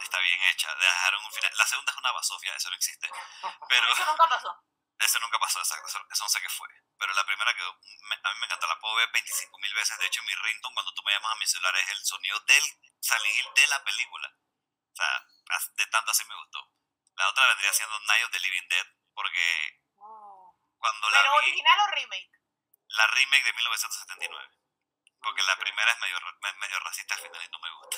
está 0.00 0.18
bien 0.20 0.40
hecha. 0.44 0.74
Dejaron 0.74 1.24
un 1.24 1.32
final. 1.32 1.52
La 1.56 1.66
segunda 1.66 1.92
es 1.92 1.98
una 1.98 2.12
basofia, 2.12 2.54
eso 2.56 2.70
no 2.70 2.76
existe. 2.76 3.08
Pero 3.68 3.88
Eso 3.92 4.04
nunca 4.04 4.28
pasó. 4.28 4.64
eso 4.98 5.18
nunca 5.20 5.38
pasó, 5.38 5.58
exacto. 5.60 5.86
Eso, 5.88 6.00
eso 6.10 6.24
no 6.24 6.28
sé 6.28 6.40
qué 6.42 6.48
fue. 6.48 6.68
Pero 6.98 7.12
la 7.14 7.24
primera 7.24 7.54
quedó. 7.54 7.72
me- 8.08 8.20
a 8.22 8.32
mí 8.34 8.40
me 8.40 8.46
encanta. 8.46 8.66
La 8.66 8.78
puedo 8.80 8.94
ver 8.96 9.10
25 9.12 9.58
mil 9.58 9.74
veces. 9.74 9.98
De 9.98 10.06
hecho, 10.06 10.22
mi 10.24 10.34
ringtone 10.34 10.74
cuando 10.74 10.92
tú 10.94 11.02
me 11.02 11.12
llamas 11.12 11.32
a 11.32 11.36
mi 11.36 11.46
celular 11.46 11.76
es 11.76 11.88
el 11.90 12.04
sonido 12.04 12.40
del 12.40 12.64
Silent 13.00 13.36
Hill 13.36 13.48
de 13.54 13.66
la 13.68 13.84
película. 13.84 14.28
O 14.92 14.96
sea, 14.96 15.26
de 15.74 15.86
tanto 15.86 16.10
así 16.10 16.24
me 16.24 16.34
gustó. 16.36 16.70
La 17.16 17.28
otra 17.28 17.46
vendría 17.48 17.72
siendo 17.72 17.98
Night 18.00 18.24
of 18.24 18.30
the 18.30 18.40
Living 18.40 18.68
Dead, 18.68 18.86
porque 19.14 19.80
cuando 20.78 21.10
la 21.10 21.20
Pero 21.22 21.32
vi, 21.32 21.38
original 21.38 21.80
o 21.80 21.86
remake. 21.94 22.30
la 22.88 23.06
remake 23.06 23.44
de 23.44 23.52
1979. 23.54 24.50
Porque 25.22 25.42
la 25.42 25.56
primera 25.56 25.90
es 25.90 25.98
medio, 25.98 26.18
medio 26.60 26.78
racista 26.80 27.14
al 27.14 27.20
final 27.20 27.42
y 27.44 27.48
no 27.50 27.58
me 27.58 27.70
gusta. 27.72 27.96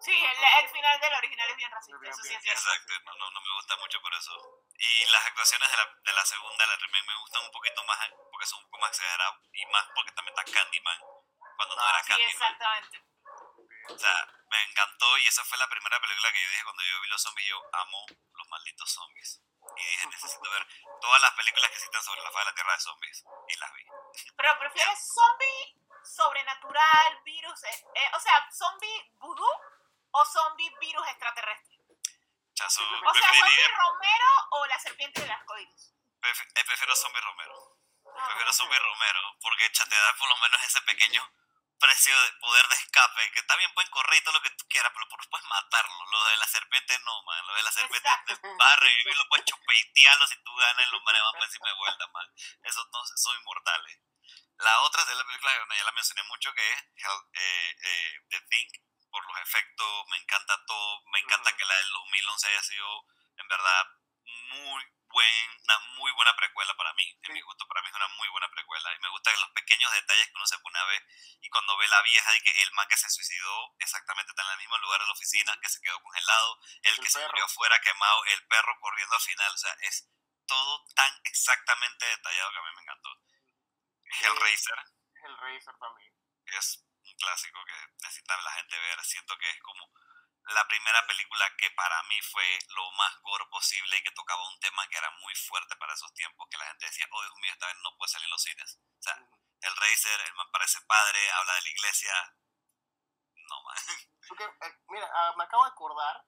Sí, 0.00 0.12
el, 0.24 0.64
el 0.64 0.68
final 0.72 1.00
del 1.00 1.12
original 1.14 1.50
es 1.50 1.56
bien 1.56 1.70
racista. 1.70 1.98
Bien, 2.00 2.12
Eso 2.12 2.22
sí 2.22 2.28
bien. 2.28 2.38
es 2.38 2.44
cierto. 2.44 2.60
Exacto, 2.72 2.92
no, 3.04 3.14
no, 3.16 3.30
no 3.30 3.40
me 3.40 3.52
gusta 3.54 3.76
mucho 3.76 4.00
por 4.00 4.14
eso. 4.14 4.64
Y 4.78 5.04
las 5.06 5.24
actuaciones 5.26 5.70
de 5.70 5.76
la, 5.76 5.94
de 6.02 6.12
la 6.12 6.24
segunda, 6.24 6.66
la 6.66 6.76
remake, 6.76 7.06
me 7.06 7.16
gustan 7.20 7.44
un 7.44 7.50
poquito 7.52 7.84
más 7.84 7.98
porque 8.32 8.46
son 8.46 8.58
un 8.64 8.70
poco 8.70 8.78
más 8.80 8.90
exageradas 8.90 9.34
y 9.52 9.66
más 9.66 9.86
porque 9.94 10.12
también 10.12 10.36
está 10.38 10.52
Candyman 10.52 10.98
cuando 11.56 11.76
no 11.76 11.88
era 11.88 12.02
Sí, 12.02 12.08
Candyman. 12.08 12.30
exactamente. 12.32 13.04
O 13.88 13.98
sea, 13.98 14.28
me 14.50 14.62
encantó 14.62 15.18
y 15.18 15.26
esa 15.28 15.44
fue 15.44 15.58
la 15.58 15.68
primera 15.68 16.00
película 16.00 16.32
que 16.32 16.42
yo 16.42 16.50
dije 16.50 16.64
cuando 16.64 16.82
yo 16.84 17.00
vi 17.00 17.08
los 17.08 17.22
zombies, 17.22 17.48
yo 17.48 17.60
amo 17.72 18.06
los 18.34 18.48
malditos 18.48 18.90
zombies. 18.90 19.40
Y 19.76 19.84
dije, 19.84 20.06
necesito 20.10 20.50
ver 20.50 20.66
todas 21.00 21.20
las 21.22 21.32
películas 21.34 21.70
que 21.70 21.76
existen 21.76 22.02
sobre 22.02 22.22
la 22.22 22.30
faz 22.30 22.44
de 22.44 22.50
la 22.50 22.54
Tierra 22.54 22.72
de 22.72 22.80
zombies. 22.80 23.24
Y 23.48 23.56
las 23.56 23.72
vi. 23.74 23.84
Pero 24.36 24.58
prefieres 24.58 25.12
zombie 25.14 25.76
sobrenatural, 26.04 27.20
virus, 27.24 27.62
eh, 27.64 27.84
eh, 27.94 28.10
o 28.14 28.20
sea, 28.20 28.48
zombie 28.52 29.12
vudú 29.18 29.46
o 30.12 30.24
zombie 30.24 30.70
virus 30.80 31.06
extraterrestre. 31.08 31.76
Chazo, 32.54 32.82
O 32.82 33.14
sea, 33.14 33.28
zombie 33.34 33.68
Romero 33.68 34.24
o 34.50 34.66
la 34.66 34.78
serpiente 34.78 35.20
de 35.20 35.26
las 35.28 35.42
códigos. 35.44 35.92
pref- 36.20 36.48
eh, 36.54 36.64
prefiero 36.64 36.94
zombie 36.96 37.20
Romero. 37.20 37.76
Ah, 38.18 38.26
Prefiero 38.28 38.52
zombie 38.52 38.78
Romero, 38.78 39.36
porque 39.42 39.68
te 39.68 39.84
da 39.96 40.14
por 40.16 40.28
lo 40.28 40.36
menos 40.38 40.62
ese 40.64 40.80
pequeño 40.82 41.22
precio 41.78 42.20
de 42.22 42.32
poder 42.40 42.66
de 42.68 42.74
escape, 42.76 43.30
que 43.32 43.42
también 43.44 43.72
pueden 43.74 43.90
correr 43.90 44.18
y 44.18 44.24
todo 44.24 44.34
lo 44.34 44.42
que 44.42 44.50
tú 44.50 44.64
quieras, 44.68 44.92
pero 44.94 45.08
por- 45.08 45.28
puedes 45.28 45.46
matarlo. 45.46 46.06
Lo 46.10 46.24
de 46.26 46.36
la 46.38 46.46
serpiente 46.46 46.98
no, 47.04 47.22
man. 47.24 47.46
Lo 47.46 47.54
de 47.54 47.62
la 47.62 47.70
serpiente 47.72 48.08
te 48.26 48.38
a 48.60 48.76
revivir, 48.76 49.16
lo 49.16 49.28
puedes 49.28 49.44
chupeitearlo 49.46 50.26
si 50.26 50.42
tú 50.42 50.54
ganas 50.56 50.86
y 50.86 50.90
los 50.90 51.02
manes 51.02 51.22
van 51.22 51.32
por 51.34 51.44
encima 51.44 51.68
de 51.68 51.74
vuelta, 51.76 52.06
man. 52.08 52.26
Esos 52.62 52.86
no 52.92 53.00
son 53.16 53.36
inmortales. 53.38 53.98
La 54.58 54.80
otra 54.80 55.04
de 55.04 55.14
la 55.14 55.24
película, 55.24 55.52
bueno, 55.58 55.74
ya 55.76 55.84
la 55.84 55.92
mencioné 55.92 56.22
mucho, 56.24 56.52
que 56.54 56.72
es 56.72 56.80
Hell- 56.96 57.28
eh, 57.34 57.76
eh, 57.82 58.20
The 58.30 58.40
Thing. 58.42 58.70
Por 59.10 59.24
los 59.26 59.38
efectos, 59.40 60.06
me 60.08 60.16
encanta 60.18 60.64
todo. 60.66 61.02
Me 61.12 61.18
encanta 61.20 61.54
que 61.56 61.64
la 61.64 61.74
del 61.76 61.90
2011 61.90 62.48
haya 62.48 62.62
sido, 62.62 63.04
en 63.36 63.48
verdad, 63.48 63.86
muy 64.24 64.84
buen, 65.16 65.50
una 65.64 65.78
muy 65.96 66.12
buena 66.12 66.36
precuela 66.36 66.74
para 66.76 66.92
mí. 66.94 67.08
En 67.08 67.26
Sí. 67.26 67.32
mi 67.32 67.40
gusto, 67.40 67.66
para 67.66 67.80
mí 67.82 67.88
es 67.88 67.94
una 67.94 68.08
muy 68.20 68.28
buena 68.28 68.48
precuela. 68.50 68.94
Y 68.94 68.98
me 69.00 69.08
gustan 69.08 69.40
los 69.40 69.50
pequeños 69.52 69.90
detalles 69.92 70.26
que 70.26 70.36
uno 70.36 70.46
se 70.46 70.58
pone 70.58 70.78
a 70.78 70.84
ver. 70.84 71.02
Y 71.40 71.48
cuando 71.48 71.76
ve 71.78 71.88
la 71.88 72.02
vieja 72.02 72.34
y 72.34 72.40
que 72.40 72.62
el 72.62 72.72
man 72.72 72.86
que 72.88 72.96
se 72.96 73.08
suicidó 73.08 73.74
exactamente 73.78 74.30
está 74.32 74.42
en 74.44 74.50
el 74.52 74.58
mismo 74.58 74.76
lugar 74.78 75.00
de 75.00 75.06
la 75.06 75.12
oficina, 75.12 75.58
que 75.62 75.68
se 75.68 75.80
quedó 75.80 76.00
congelado, 76.02 76.60
el, 76.82 76.94
El 76.94 77.00
que 77.00 77.08
se 77.10 77.18
perro. 77.18 77.30
murió 77.32 77.44
afuera 77.46 77.80
quemado, 77.80 78.24
el 78.26 78.46
perro 78.46 78.78
corriendo 78.80 79.14
al 79.16 79.22
final. 79.22 79.52
O 79.54 79.58
sea, 79.58 79.72
es 79.80 80.08
todo 80.46 80.84
tan 80.94 81.12
exactamente 81.24 82.04
detallado 82.06 82.52
que 82.52 82.58
a 82.58 82.62
mí 82.62 82.68
me 82.76 82.82
encantó. 82.82 83.10
Hellraiser 84.20 84.78
El 85.24 85.36
Razer 85.38 85.74
también. 85.80 86.12
es 86.46 86.84
un 87.02 87.14
clásico 87.16 87.64
que 87.64 87.74
necesita 88.02 88.36
la 88.42 88.52
gente 88.52 88.78
ver. 88.78 89.02
Siento 89.04 89.36
que 89.38 89.50
es 89.50 89.60
como 89.62 89.90
la 90.46 90.66
primera 90.68 91.06
película 91.06 91.44
que 91.56 91.70
para 91.72 92.02
mí 92.04 92.20
fue 92.22 92.58
lo 92.68 92.90
más 92.92 93.20
gore 93.22 93.46
posible 93.46 93.96
y 93.96 94.02
que 94.02 94.12
tocaba 94.12 94.48
un 94.48 94.58
tema 94.60 94.86
que 94.88 94.98
era 94.98 95.10
muy 95.22 95.34
fuerte 95.34 95.74
para 95.76 95.94
esos 95.94 96.12
tiempos, 96.14 96.46
que 96.50 96.58
la 96.58 96.66
gente 96.66 96.86
decía, 96.86 97.06
oh 97.10 97.22
Dios 97.22 97.34
mío, 97.36 97.52
esta 97.52 97.66
vez 97.66 97.76
no 97.82 97.96
puede 97.96 98.10
salir 98.12 98.26
en 98.26 98.30
los 98.30 98.42
cines. 98.42 98.78
O 98.98 99.02
sea, 99.02 99.14
el 99.60 99.76
Racer, 99.76 100.20
el 100.20 100.34
man 100.34 100.50
parece 100.52 100.80
padre, 100.86 101.30
habla 101.32 101.54
de 101.54 101.62
la 101.62 101.68
iglesia. 101.68 102.36
No, 103.48 103.62
man. 103.62 103.76
Porque, 104.28 104.44
eh, 104.44 104.78
mira, 104.88 105.10
ah, 105.14 105.34
me 105.36 105.44
acabo 105.44 105.64
de 105.64 105.70
acordar 105.70 106.24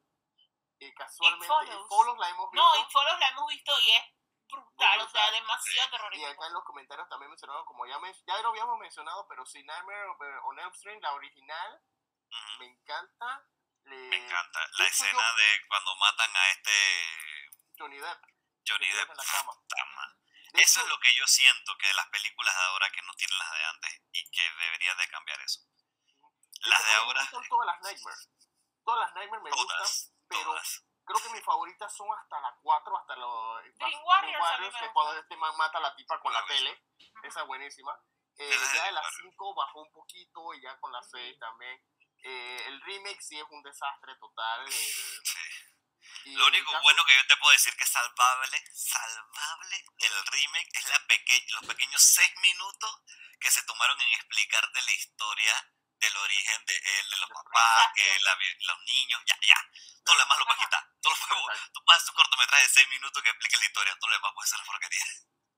eh, 0.81 0.95
casualmente 0.95 1.47
Follows. 1.47 1.75
It 1.75 1.89
Follows 1.89 2.19
la 2.19 2.29
hemos 2.29 2.51
visto. 2.51 2.65
No, 2.65 2.81
y 2.81 2.91
Follows 2.91 3.19
la 3.19 3.29
hemos 3.29 3.47
visto 3.49 3.73
y 3.81 3.91
es 3.91 4.05
brutal, 4.49 5.01
o 5.01 5.09
sea, 5.09 5.31
demasiado 5.31 5.89
y 5.89 5.91
terrorífico. 5.91 6.29
acá 6.31 6.47
en 6.47 6.53
los 6.55 6.65
comentarios 6.65 7.09
también 7.09 7.31
mencionaron, 7.31 7.65
como 7.67 7.87
ya, 7.87 7.99
me, 7.99 8.13
ya 8.27 8.39
lo 8.43 8.49
habíamos 8.49 8.79
mencionado, 8.79 9.27
pero 9.29 9.45
si 9.47 9.63
Nightmare 9.63 10.09
on 10.45 10.59
Elm 10.59 10.73
Street, 10.73 10.99
la 11.03 11.13
original, 11.13 11.83
Ujú. 12.31 12.59
me 12.61 12.67
encanta. 12.67 13.47
Le- 13.89 13.97
Me 14.09 14.17
encanta. 14.17 14.61
de 14.61 14.79
La 14.79 14.85
escena 14.87 15.33
de 15.35 15.67
cuando 15.69 15.97
matan 15.97 16.37
a 16.37 16.51
este 16.51 16.73
Johnny 17.79 17.99
Depp. 17.99 18.25
Johnny 18.67 18.89
Depp. 18.89 18.99
Depp 18.99 19.11
en 19.11 19.17
la 19.17 19.25
cama. 19.25 19.53
De 20.53 20.63
Eso 20.63 20.81
hecho, 20.81 20.87
es 20.87 20.89
lo 20.91 20.99
que 21.01 21.15
yo 21.15 21.27
siento 21.27 21.77
que 21.79 21.87
de 21.87 21.95
las 21.95 22.07
películas 22.09 22.55
de 22.55 22.63
ahora 22.63 22.91
que 22.91 23.03
no 23.03 23.13
tienen 23.15 23.39
las 23.39 23.51
de 23.53 23.65
antes 23.65 24.03
y 24.13 24.31
que 24.31 24.43
deberían 24.43 24.97
de 24.97 25.09
cambiar 25.09 25.41
eso. 25.43 25.61
Las 26.63 26.85
de 26.85 26.95
ahora, 26.95 27.31
todas 27.49 27.67
las 27.67 27.81
Nightmares. 27.83 28.31
Todas 28.85 29.01
las 29.07 29.15
Nightmares 29.15 29.45
me 29.45 29.51
gustan, 29.51 29.87
pero 30.29 30.43
todas. 30.45 30.83
creo 31.05 31.23
que 31.23 31.29
mis 31.31 31.45
favoritas 31.45 31.95
son 31.95 32.09
hasta 32.19 32.41
la 32.41 32.57
4, 32.63 32.99
hasta 32.99 33.17
los 33.17 33.63
Dream 33.77 34.03
Warriors 34.05 34.77
que 34.81 34.91
cuando 34.93 35.19
este 35.21 35.37
man 35.37 35.57
mata 35.57 35.79
a 35.79 35.81
la 35.83 35.95
tipa 35.95 36.19
con 36.21 36.33
la 36.33 36.45
tele. 36.47 36.83
Esa 37.23 37.41
es 37.43 37.47
buenísima. 37.47 37.97
Eh, 38.39 38.51
ya 38.75 38.85
de 38.85 38.93
las 38.93 39.05
Warriors. 39.05 39.23
5 39.33 39.55
bajó 39.55 39.83
un 39.83 39.93
poquito 39.93 40.55
y 40.55 40.63
ya 40.63 40.79
con 40.81 40.91
la 40.93 41.03
6 41.03 41.39
también. 41.39 41.79
Eh, 42.23 42.63
el 42.67 42.81
remake 42.83 43.21
sí 43.23 43.39
es 43.39 43.47
un 43.51 43.63
desastre 43.63 44.15
total. 44.19 44.71
Sí. 44.71 44.93
y 46.25 46.35
Lo 46.35 46.47
único 46.47 46.73
caso- 46.73 46.83
bueno 46.83 47.05
que 47.05 47.15
yo 47.15 47.27
te 47.27 47.37
puedo 47.37 47.53
decir 47.53 47.75
que 47.77 47.85
es 47.85 47.91
salvable, 47.91 48.63
salvable 48.75 49.85
del 49.99 50.27
remake 50.27 50.69
es 50.73 50.89
la 50.89 50.99
peque 51.07 51.45
los 51.53 51.67
pequeños 51.67 52.03
seis 52.03 52.33
minutos 52.41 53.03
que 53.41 53.51
se 53.51 53.63
tomaron 53.65 54.01
en 54.01 54.09
explicarte 54.15 54.83
la 54.83 54.93
historia 54.93 55.73
del 56.01 56.17
origen 56.17 56.65
de 56.67 56.77
él, 56.77 57.11
de 57.11 57.17
los 57.19 57.31
papás, 57.31 57.93
que 57.95 58.21
la 58.21 58.37
los 58.61 58.79
niños, 58.85 59.23
ya, 59.27 59.37
ya. 59.43 59.57
Todo 60.05 60.15
lo 60.17 60.23
demás 60.23 60.39
lo 60.39 60.45
puedes 60.45 60.61
quitar. 60.65 60.85
Todo 61.03 61.13
lo 61.15 61.43
puedes, 61.45 61.73
tú 61.73 61.85
pasas 61.85 62.09
un 62.09 62.15
cortometraje 62.15 62.63
de 62.63 62.69
seis 62.69 62.89
minutos 62.89 63.23
que 63.23 63.31
explique 63.31 63.57
la 63.57 63.65
historia, 63.65 63.97
todo 63.99 64.11
lo 64.11 64.17
demás 64.17 64.33
puede 64.35 64.49
ser 64.49 64.61
porquería. 64.65 65.05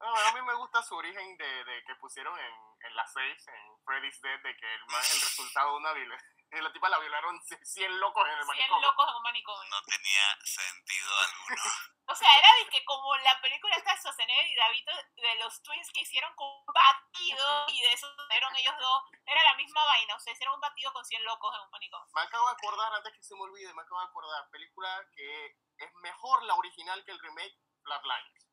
No, 0.00 0.16
a 0.16 0.32
mí 0.32 0.40
me 0.42 0.54
gusta 0.54 0.82
su 0.82 0.94
origen 0.96 1.36
de, 1.36 1.64
de 1.64 1.84
que 1.84 1.94
pusieron 1.96 2.38
en, 2.38 2.54
en 2.88 2.96
la 2.96 3.06
6, 3.06 3.48
en 3.48 3.84
Freddy's 3.84 4.18
Dead, 4.22 4.40
de 4.42 4.56
que 4.56 4.74
el 4.74 4.86
man 4.86 5.02
es 5.02 5.12
el 5.14 5.20
resultado 5.20 5.72
de 5.72 5.76
una 5.76 5.92
violencia. 5.92 6.39
La 6.50 6.72
tipa 6.72 6.88
la 6.88 6.98
violaron 6.98 7.40
100 7.62 8.00
locos 8.00 8.26
en 8.26 8.32
el 8.32 8.44
100 8.44 8.46
manicomio. 8.46 8.88
locos 8.88 9.08
en 9.08 9.14
un 9.16 9.22
manicomio. 9.22 9.70
No 9.70 9.82
tenía 9.82 10.38
sentido 10.44 11.10
alguno. 11.18 11.62
O 12.10 12.14
sea, 12.16 12.26
era 12.36 12.48
que 12.68 12.84
como 12.84 13.14
la 13.18 13.40
película 13.40 13.76
esta 13.76 13.92
de 13.92 13.98
Schwarzenegger 14.00 14.44
y 14.44 14.54
David 14.56 14.84
de 15.14 15.34
los 15.36 15.62
twins 15.62 15.92
que 15.92 16.00
hicieron 16.00 16.34
con 16.34 16.48
un 16.48 16.66
batido 16.74 17.66
y 17.68 17.80
de 17.82 17.92
eso 17.92 18.12
fueron 18.26 18.56
ellos 18.56 18.74
dos, 18.80 19.02
era 19.24 19.40
la 19.44 19.54
misma 19.54 19.84
vaina, 19.84 20.16
o 20.16 20.18
sea, 20.18 20.32
hicieron 20.32 20.56
un 20.56 20.60
batido 20.60 20.92
con 20.92 21.04
100 21.04 21.22
locos 21.24 21.54
en 21.54 21.60
un 21.62 21.70
manicomio. 21.70 22.10
Me 22.12 22.22
acabo 22.22 22.48
de 22.48 22.52
acordar, 22.54 22.92
antes 22.94 23.12
que 23.14 23.22
se 23.22 23.36
me 23.36 23.42
olvide, 23.42 23.72
me 23.74 23.82
acabo 23.82 24.00
de 24.00 24.06
acordar, 24.08 24.50
película 24.50 25.06
que 25.14 25.56
es 25.78 25.94
mejor 26.02 26.42
la 26.42 26.54
original 26.56 27.04
que 27.04 27.12
el 27.12 27.20
remake, 27.20 27.56
Flatlines. 27.84 28.46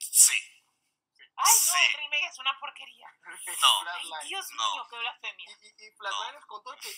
Sí. 0.00 0.34
Ay, 1.36 1.54
no, 1.66 1.72
Sí. 1.72 1.78
el 1.86 1.92
remake 1.98 2.28
es 2.30 2.38
una 2.38 2.58
porquería. 2.60 3.08
No. 3.60 3.90
Ay. 3.90 4.28
Dios 4.28 4.46
No. 4.52 4.72
mío, 4.74 4.86
qué 4.90 4.98
blasfemia. 4.98 5.50
Y, 5.50 5.66
y, 5.66 5.86
y 5.88 5.90
Flatlines 5.96 6.46
contó 6.46 6.70
que, 6.80 6.90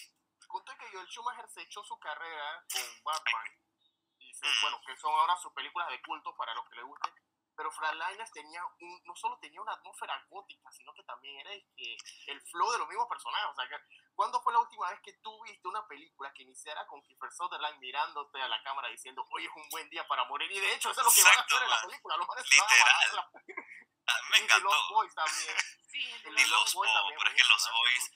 contó 0.47 0.73
que 0.77 0.91
Joel 0.93 1.07
Schumacher 1.09 1.49
se 1.49 1.63
echó 1.63 1.83
su 1.85 1.99
carrera 1.99 2.65
con 2.73 3.03
Batman. 3.05 3.47
Y 4.19 4.35
se- 4.35 4.47
Mm. 4.47 4.61
bueno, 4.63 4.81
que 4.87 4.97
son 4.97 5.13
ahora 5.15 5.37
sus 5.37 5.53
películas 5.53 5.89
de 5.89 6.01
culto 6.03 6.35
para 6.37 6.55
los 6.55 6.69
que 6.69 6.77
les 6.77 6.85
guste. 6.85 7.13
Pero 7.57 7.71
Flatliners 7.73 8.31
tenía 8.33 8.61
un, 8.81 9.01
no 9.05 9.17
solo 9.17 9.39
tenía 9.39 9.63
una 9.63 9.73
atmósfera 9.73 10.23
gótica, 10.29 10.71
sino 10.73 10.93
que 10.93 11.03
también 11.05 11.41
era 11.41 11.53
el, 11.55 11.65
que, 11.75 11.97
el 12.27 12.41
flow 12.43 12.71
de 12.73 12.79
los 12.79 12.89
mismos 12.89 13.09
personajes. 13.09 13.49
O 13.49 13.55
sea, 13.55 13.67
que, 13.67 13.77
¿cuándo 14.15 14.43
fue 14.43 14.53
la 14.53 14.59
última 14.59 14.91
vez 14.91 15.01
que 15.03 15.15
tú 15.23 15.43
viste 15.45 15.67
una 15.67 15.87
película 15.89 16.31
que 16.35 16.43
iniciara 16.43 16.87
con 16.87 17.01
Kiefer 17.03 17.33
Sutherland 17.33 17.79
mirándote 17.79 18.43
a 18.43 18.49
la 18.49 18.63
cámara 18.63 18.89
diciendo, 18.89 19.25
hoy 19.31 19.47
es 19.47 19.53
un 19.57 19.67
buen 19.71 19.89
día 19.89 20.07
para 20.07 20.25
morir? 20.25 20.53
Y 20.53 20.61
de 20.61 20.75
hecho, 20.75 20.91
eso 20.91 21.01
es 21.01 21.07
lo 21.07 21.11
que 21.13 21.23
van 21.23 21.31
a 21.31 21.33
Exacto, 21.33 21.55
hacer 21.55 21.65
en 21.65 21.71
la 21.71 21.77
man. 21.77 21.87
película. 21.87 22.17
Los 22.19 22.27
se 22.47 22.61
van 22.61 22.67
a 24.07 24.15
mí 24.23 24.29
me 24.31 24.39
Y 24.39 24.47
The 24.47 24.59
Lost 24.61 24.67
encantó. 24.67 24.89
Boys 24.91 25.15
también. 25.15 25.57
Sí, 25.91 26.03
el 26.13 26.35
de 26.35 26.43
Y 26.43 26.47
los 26.47 26.51
los 26.51 26.75
Boys 26.75 26.75
Boys, 26.75 26.93
también, 26.93 27.19
pero 27.19 27.31
es 27.31 27.37
que 27.37 27.49
los 27.49 27.71
Boys, 27.71 28.11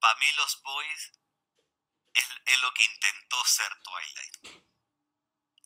para 0.00 0.14
mí 0.18 0.32
los 0.32 0.62
Boys 0.62 1.12
es, 2.14 2.26
es 2.46 2.60
lo 2.62 2.74
que 2.74 2.84
intentó 2.84 3.44
ser 3.44 3.82
Twilight. 3.82 4.64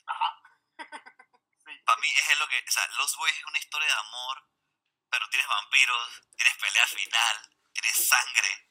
Ajá. 0.07 0.43
Para 1.87 2.01
mí 2.01 2.09
es 2.09 2.39
lo 2.39 2.49
que, 2.49 2.59
o 2.67 2.71
sea, 2.71 2.87
los 2.99 3.17
Boys 3.17 3.37
es 3.37 3.45
una 3.45 3.59
historia 3.59 3.87
de 3.87 3.95
amor, 4.01 4.45
pero 5.09 5.29
tienes 5.31 5.49
vampiros, 5.49 6.23
tienes 6.37 6.57
pelea 6.59 6.87
final, 6.87 7.57
tienes 7.73 8.09
sangre, 8.09 8.69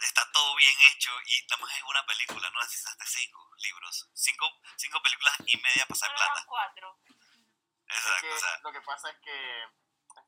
está 0.00 0.30
todo 0.32 0.54
bien 0.56 0.74
hecho 0.92 1.10
y 1.26 1.46
nada 1.46 1.62
más 1.62 1.76
es 1.76 1.82
una 1.82 2.06
película, 2.06 2.50
no 2.50 2.60
necesitaste 2.60 3.06
cinco 3.06 3.50
libros, 3.58 4.10
cinco, 4.14 4.60
cinco 4.76 5.02
películas 5.02 5.34
y 5.46 5.56
media 5.58 5.86
para 5.86 5.96
hacer 5.96 6.14
plata. 6.14 6.44
cuatro. 6.46 7.00
Exacto, 7.86 8.20
que 8.22 8.32
o 8.32 8.38
sea, 8.38 8.58
lo 8.62 8.72
que 8.72 8.80
pasa 8.82 9.10
es 9.10 9.16
que 9.20 9.64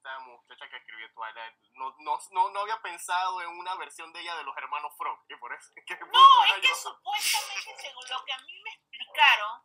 esta 0.04 0.18
muchacha 0.20 0.68
que 0.68 0.76
escribió 0.76 1.10
Twilight 1.14 1.54
no, 1.76 1.94
no, 2.00 2.18
no, 2.32 2.50
no 2.50 2.60
había 2.60 2.80
pensado 2.82 3.40
en 3.40 3.48
una 3.48 3.74
versión 3.76 4.12
de 4.12 4.20
ella 4.20 4.36
de 4.36 4.44
los 4.44 4.56
hermanos 4.56 4.92
Frog, 4.98 5.18
y 5.28 5.36
por 5.36 5.52
eso 5.54 5.72
es 5.76 5.84
que 5.86 5.96
No, 5.96 6.44
es 6.44 6.60
que 6.60 6.74
supuestamente, 6.74 7.74
según 7.80 8.04
lo 8.10 8.24
que 8.24 8.32
a 8.32 8.38
mí 8.38 8.62
me 8.62 8.70
explicaron, 8.70 9.62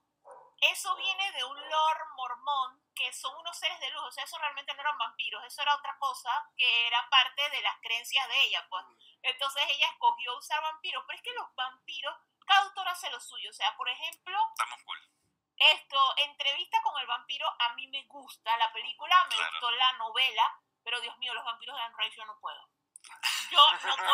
eso 0.61 0.95
viene 0.95 1.31
de 1.33 1.43
un 1.43 1.55
lore 1.55 2.03
mormón 2.15 2.81
que 2.95 3.11
son 3.13 3.35
unos 3.37 3.57
seres 3.57 3.79
de 3.79 3.89
luz. 3.91 4.03
O 4.03 4.11
sea, 4.11 4.25
eso 4.25 4.37
realmente 4.37 4.73
no 4.73 4.81
eran 4.81 4.97
vampiros, 4.97 5.43
eso 5.45 5.61
era 5.61 5.75
otra 5.75 5.97
cosa 5.97 6.29
que 6.57 6.87
era 6.87 7.07
parte 7.09 7.49
de 7.49 7.61
las 7.61 7.79
creencias 7.81 8.27
de 8.27 8.43
ella. 8.43 8.67
Pues. 8.69 8.85
Entonces 9.23 9.63
ella 9.69 9.87
escogió 9.87 10.37
usar 10.37 10.61
vampiros, 10.61 11.03
pero 11.07 11.17
es 11.17 11.23
que 11.23 11.33
los 11.33 11.55
vampiros, 11.55 12.15
cada 12.45 12.61
autor 12.61 12.87
hace 12.89 13.09
lo 13.09 13.19
suyo. 13.21 13.49
O 13.49 13.53
sea, 13.53 13.75
por 13.77 13.87
ejemplo, 13.87 14.37
estamos 14.51 14.83
cool. 14.83 15.18
Esto, 15.59 16.13
entrevista 16.17 16.81
con 16.81 16.99
el 16.99 17.07
vampiro, 17.07 17.47
a 17.59 17.69
mí 17.73 17.87
me 17.87 18.03
gusta 18.07 18.55
la 18.57 18.71
película, 18.71 19.23
me 19.29 19.35
Claro. 19.35 19.51
gustó 19.51 19.71
la 19.71 19.91
novela, 19.93 20.59
pero 20.83 20.99
Dios 21.01 21.17
mío, 21.17 21.33
los 21.33 21.43
vampiros 21.45 21.75
de 21.75 21.81
Anne 21.83 21.95
Rice 21.97 22.15
yo 22.17 22.25
no 22.25 22.39
puedo. 22.39 22.69
Yo 23.51 23.71
no 23.71 23.95
puedo. 23.95 24.11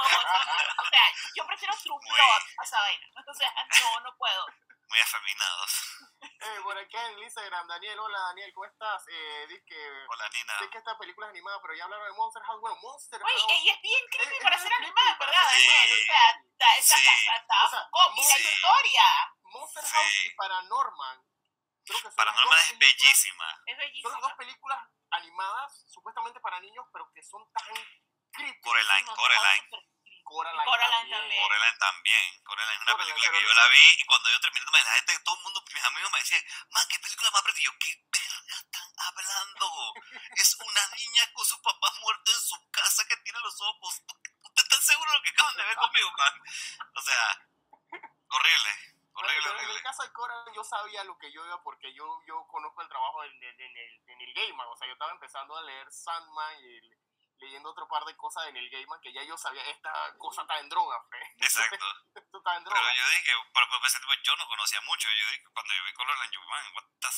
O 0.77 0.85
sea, 0.89 1.03
yo 1.35 1.45
prefiero 1.45 1.73
True 1.83 1.99
Blood 1.99 2.41
a 2.59 2.63
esa 2.63 2.79
vaina. 2.79 3.05
O 3.27 3.33
sea, 3.33 3.51
no, 3.83 3.99
no 4.01 4.15
puedo. 4.17 4.45
Muy 4.87 4.99
afeminados. 4.99 5.71
Eh, 6.21 6.59
por 6.63 6.77
aquí 6.77 6.95
en 6.95 7.19
Instagram, 7.19 7.67
Daniel, 7.67 7.99
hola 7.99 8.19
Daniel, 8.19 8.53
¿cómo 8.53 8.65
estás? 8.65 9.03
Eh, 9.09 9.45
dice 9.49 9.63
que 9.65 10.05
Hola, 10.07 10.29
Nina. 10.29 10.59
sé 10.59 10.69
que 10.69 10.77
esta 10.77 10.97
película 10.97 11.27
es 11.27 11.31
animada, 11.31 11.59
pero 11.61 11.73
ya 11.73 11.83
hablaron 11.85 12.05
de 12.05 12.13
Monster 12.13 12.43
House. 12.43 12.61
Bueno, 12.61 12.77
Monster 12.81 13.21
Oye, 13.23 13.33
House. 13.41 13.51
y 13.63 13.69
es 13.69 13.81
bien 13.81 14.05
creepy 14.11 14.35
Es- 14.37 14.43
para 14.43 14.55
es 14.55 14.61
ser 14.61 14.69
bien 14.69 14.83
animada, 14.83 15.17
creepy, 15.17 15.25
¿verdad? 15.25 15.43
Daniel? 15.51 15.73
O 15.73 15.89
creepy. 15.89 16.05
sea, 16.05 16.75
esa 16.77 16.97
Sí. 16.97 17.05
casa 17.05 17.35
está 17.35 17.65
O 17.65 17.69
sea. 17.69 17.89
Y 18.15 18.21
la 18.29 18.35
sí. 18.37 18.43
historia 18.43 19.03
Monster 19.43 19.83
Sí. 19.83 19.95
House 19.95 20.25
y 20.25 20.29
Paranorman. 20.35 21.23
Creo 21.85 22.01
que 22.01 22.09
Paranormal 22.15 22.59
es 22.59 22.79
bellísima. 22.79 23.61
es 23.65 24.01
Son 24.01 24.11
las 24.11 24.21
dos 24.21 24.33
películas 24.33 24.79
animadas, 25.11 25.85
supuestamente 25.87 26.39
para 26.39 26.59
niños, 26.59 26.85
pero 26.91 27.11
que 27.13 27.21
son 27.21 27.41
tan 27.53 27.73
creepy. 28.31 28.61
Coraline, 28.61 29.05
Coraline. 29.05 29.69
Coraline, 30.25 30.65
Coraline 30.65 31.09
también. 31.11 31.41
Coraline 31.43 31.77
también. 31.77 32.43
Coraline 32.43 32.73
es 32.73 32.81
una 32.81 32.91
Coraline, 32.91 33.13
película 33.13 33.39
que 33.39 33.45
yo 33.45 33.53
la 33.53 33.67
vi 33.67 33.85
y 34.01 34.05
cuando 34.05 34.29
yo 34.31 34.39
terminé, 34.41 34.65
la 34.71 34.91
gente, 34.95 35.19
todo 35.19 35.35
el 35.37 35.43
mundo, 35.43 35.63
mis 35.71 35.83
amigos 35.83 36.11
me 36.11 36.19
decían, 36.19 36.43
man, 36.71 36.87
¿qué 36.89 36.99
película 36.99 37.31
más 37.31 37.43
yo, 37.61 37.71
¿qué 37.77 38.03
verga 38.11 38.57
están 38.57 38.89
hablando? 38.97 39.93
Es 40.41 40.55
una 40.59 40.87
niña 40.97 41.31
con 41.33 41.45
su 41.45 41.61
papá 41.61 41.91
muerto 42.01 42.31
en 42.31 42.39
su 42.39 42.71
casa 42.71 43.07
que 43.07 43.17
tiene 43.17 43.39
los 43.41 43.61
ojos. 43.61 44.01
¿Ustedes 44.41 44.63
están 44.63 44.81
seguros 44.81 45.11
de 45.13 45.17
lo 45.17 45.23
que 45.23 45.29
acaban 45.29 45.55
de 45.57 45.63
ver 45.63 45.75
conmigo, 45.75 46.11
man? 46.17 46.41
O 46.95 47.01
sea, 47.01 47.47
horrible. 48.29 48.94
En 49.17 49.69
el 49.69 49.81
caso 49.81 50.03
de 50.03 50.11
Coraline 50.11 50.55
yo 50.55 50.63
sabía 50.63 51.03
lo 51.05 51.17
que 51.17 51.31
yo 51.31 51.45
iba 51.45 51.61
porque 51.63 51.93
yo, 51.93 52.21
yo 52.27 52.45
conozco 52.47 52.81
el 52.81 52.89
trabajo 52.89 53.23
en, 53.23 53.31
en, 53.43 53.61
en 53.61 53.77
el, 53.77 54.01
en 54.09 54.21
el 54.21 54.33
Gaiman. 54.33 54.67
O 54.67 54.75
sea, 54.75 54.87
yo 54.87 54.93
estaba 54.93 55.11
empezando 55.11 55.55
a 55.55 55.61
leer 55.63 55.91
Sandman 55.91 56.59
y 56.61 56.77
el- 56.77 56.97
leyendo 57.37 57.69
otro 57.69 57.87
par 57.89 58.03
de 58.05 58.15
cosas 58.15 58.47
en 58.47 58.55
el 58.57 58.69
Gaiman 58.69 58.99
que 59.01 59.11
ya 59.11 59.21
yo 59.23 59.37
sabía, 59.37 59.61
esta 59.69 60.17
cosa 60.17 60.41
está 60.43 60.57
en 60.59 60.69
droga, 60.69 61.01
fe. 61.09 61.19
Exacto. 61.37 61.85
Esto 62.15 62.37
está 62.37 62.55
en 62.55 62.63
droga. 62.63 62.79
Pero 62.81 62.95
yo 62.95 63.09
dije, 63.09 63.31
pero, 63.53 63.67
pero 63.69 64.21
yo 64.23 64.35
no 64.37 64.47
conocía 64.47 64.81
mucho. 64.81 65.07
Yo 65.09 65.27
dije, 65.31 65.43
cuando 65.53 65.73
yo 65.73 65.83
vi 65.83 65.93
Coraline, 65.93 66.31
yo, 66.33 66.41
man, 66.41 66.73
what 66.75 66.83
the, 66.99 67.09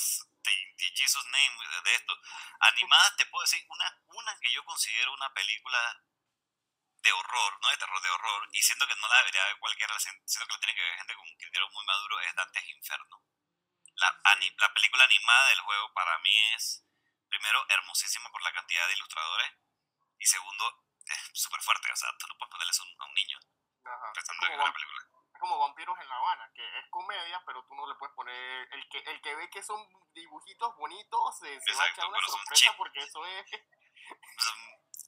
the, 0.44 0.52
the 0.78 0.86
Jesus 0.96 1.26
name 1.28 1.56
de, 1.70 1.82
de 1.82 1.96
esto. 1.96 2.14
Animadas, 2.60 3.16
te 3.18 3.26
puedo 3.28 3.44
decir, 3.44 3.64
una, 3.70 4.02
una 4.08 4.38
que 4.40 4.52
yo 4.52 4.64
considero 4.66 5.14
una 5.14 5.32
película 5.34 6.04
de 7.08 7.14
horror, 7.14 7.52
no 7.62 7.70
de 7.70 7.78
terror, 7.78 8.02
de 8.02 8.10
horror, 8.10 8.50
y 8.52 8.62
siento 8.62 8.86
que 8.88 8.96
no 8.96 9.08
la 9.08 9.18
debería 9.20 9.46
ver 9.46 9.58
cualquiera, 9.60 9.98
siento 10.00 10.46
que 10.48 10.54
la 10.54 10.60
tiene 10.60 10.76
que 10.76 10.82
ver 10.84 10.98
gente 10.98 11.14
con 11.16 11.24
un 11.24 11.38
criterio 11.38 11.70
muy 11.72 11.86
maduro, 11.86 12.20
es 12.20 12.36
Dante's 12.36 12.70
Inferno. 12.70 13.24
La, 13.96 14.12
la 14.58 14.74
película 14.74 15.04
animada 15.06 15.48
del 15.50 15.62
juego 15.62 15.94
para 15.94 16.18
mí 16.20 16.36
es, 16.56 16.84
primero, 17.30 17.66
hermosísima 17.70 18.30
por 18.30 18.42
la 18.44 18.52
cantidad 18.54 18.88
de 18.88 18.94
ilustradores, 18.94 19.52
y 20.20 20.26
segundo, 20.26 20.84
es 21.06 21.32
súper 21.34 21.62
fuerte, 21.62 21.92
o 21.92 21.96
sea, 21.96 22.10
tú 22.20 22.28
no 22.28 22.36
puedes 22.38 22.52
ponerle 22.52 22.72
eso 22.72 22.84
a 22.84 22.86
un- 22.86 23.02
a 23.02 23.06
un 23.06 23.14
niño 23.14 23.40
Ajá. 23.86 24.12
Es 24.18 24.28
como 24.28 24.74
película. 24.74 25.02
es 25.34 25.40
como 25.40 25.60
Vampiros 25.60 25.98
en 26.00 26.10
La 26.10 26.18
Habana, 26.18 26.52
que 26.54 26.80
es 26.80 26.86
comedia, 26.90 27.42
pero 27.46 27.64
tú 27.66 27.76
no 27.76 27.88
le 27.88 27.96
puedes 27.96 28.14
poner. 28.16 28.68
El 28.74 28.90
que, 28.90 28.98
el 29.00 29.22
que 29.22 29.36
ve 29.36 29.50
que 29.50 29.64
son 29.64 29.80
dibujitos 30.14 30.76
bonitos 30.76 31.38
se, 31.40 31.46
se 31.62 31.72
va 31.74 31.84
a 31.84 31.88
Exacto, 31.88 32.02
echar 32.02 32.08
una 32.10 32.20
sorpresa 32.28 32.74
porque 32.76 33.00
eso 33.00 33.26
es. 33.26 33.46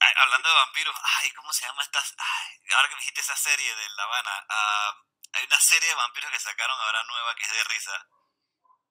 Ay, 0.00 0.12
hablando 0.16 0.48
de 0.48 0.54
vampiros, 0.54 0.96
ay, 1.20 1.30
¿cómo 1.32 1.52
se 1.52 1.66
llama 1.66 1.82
esta? 1.82 2.02
Ay, 2.18 2.60
ahora 2.74 2.88
que 2.88 2.94
me 2.94 3.00
dijiste 3.00 3.20
esa 3.20 3.36
serie 3.36 3.74
de 3.74 3.88
La 3.90 4.04
Habana, 4.04 4.46
ah, 4.48 4.94
hay 5.32 5.44
una 5.44 5.60
serie 5.60 5.88
de 5.88 5.94
vampiros 5.94 6.30
que 6.30 6.40
sacaron 6.40 6.78
ahora 6.80 7.04
nueva 7.04 7.34
que 7.36 7.44
es 7.44 7.52
de 7.52 7.64
risa, 7.64 8.08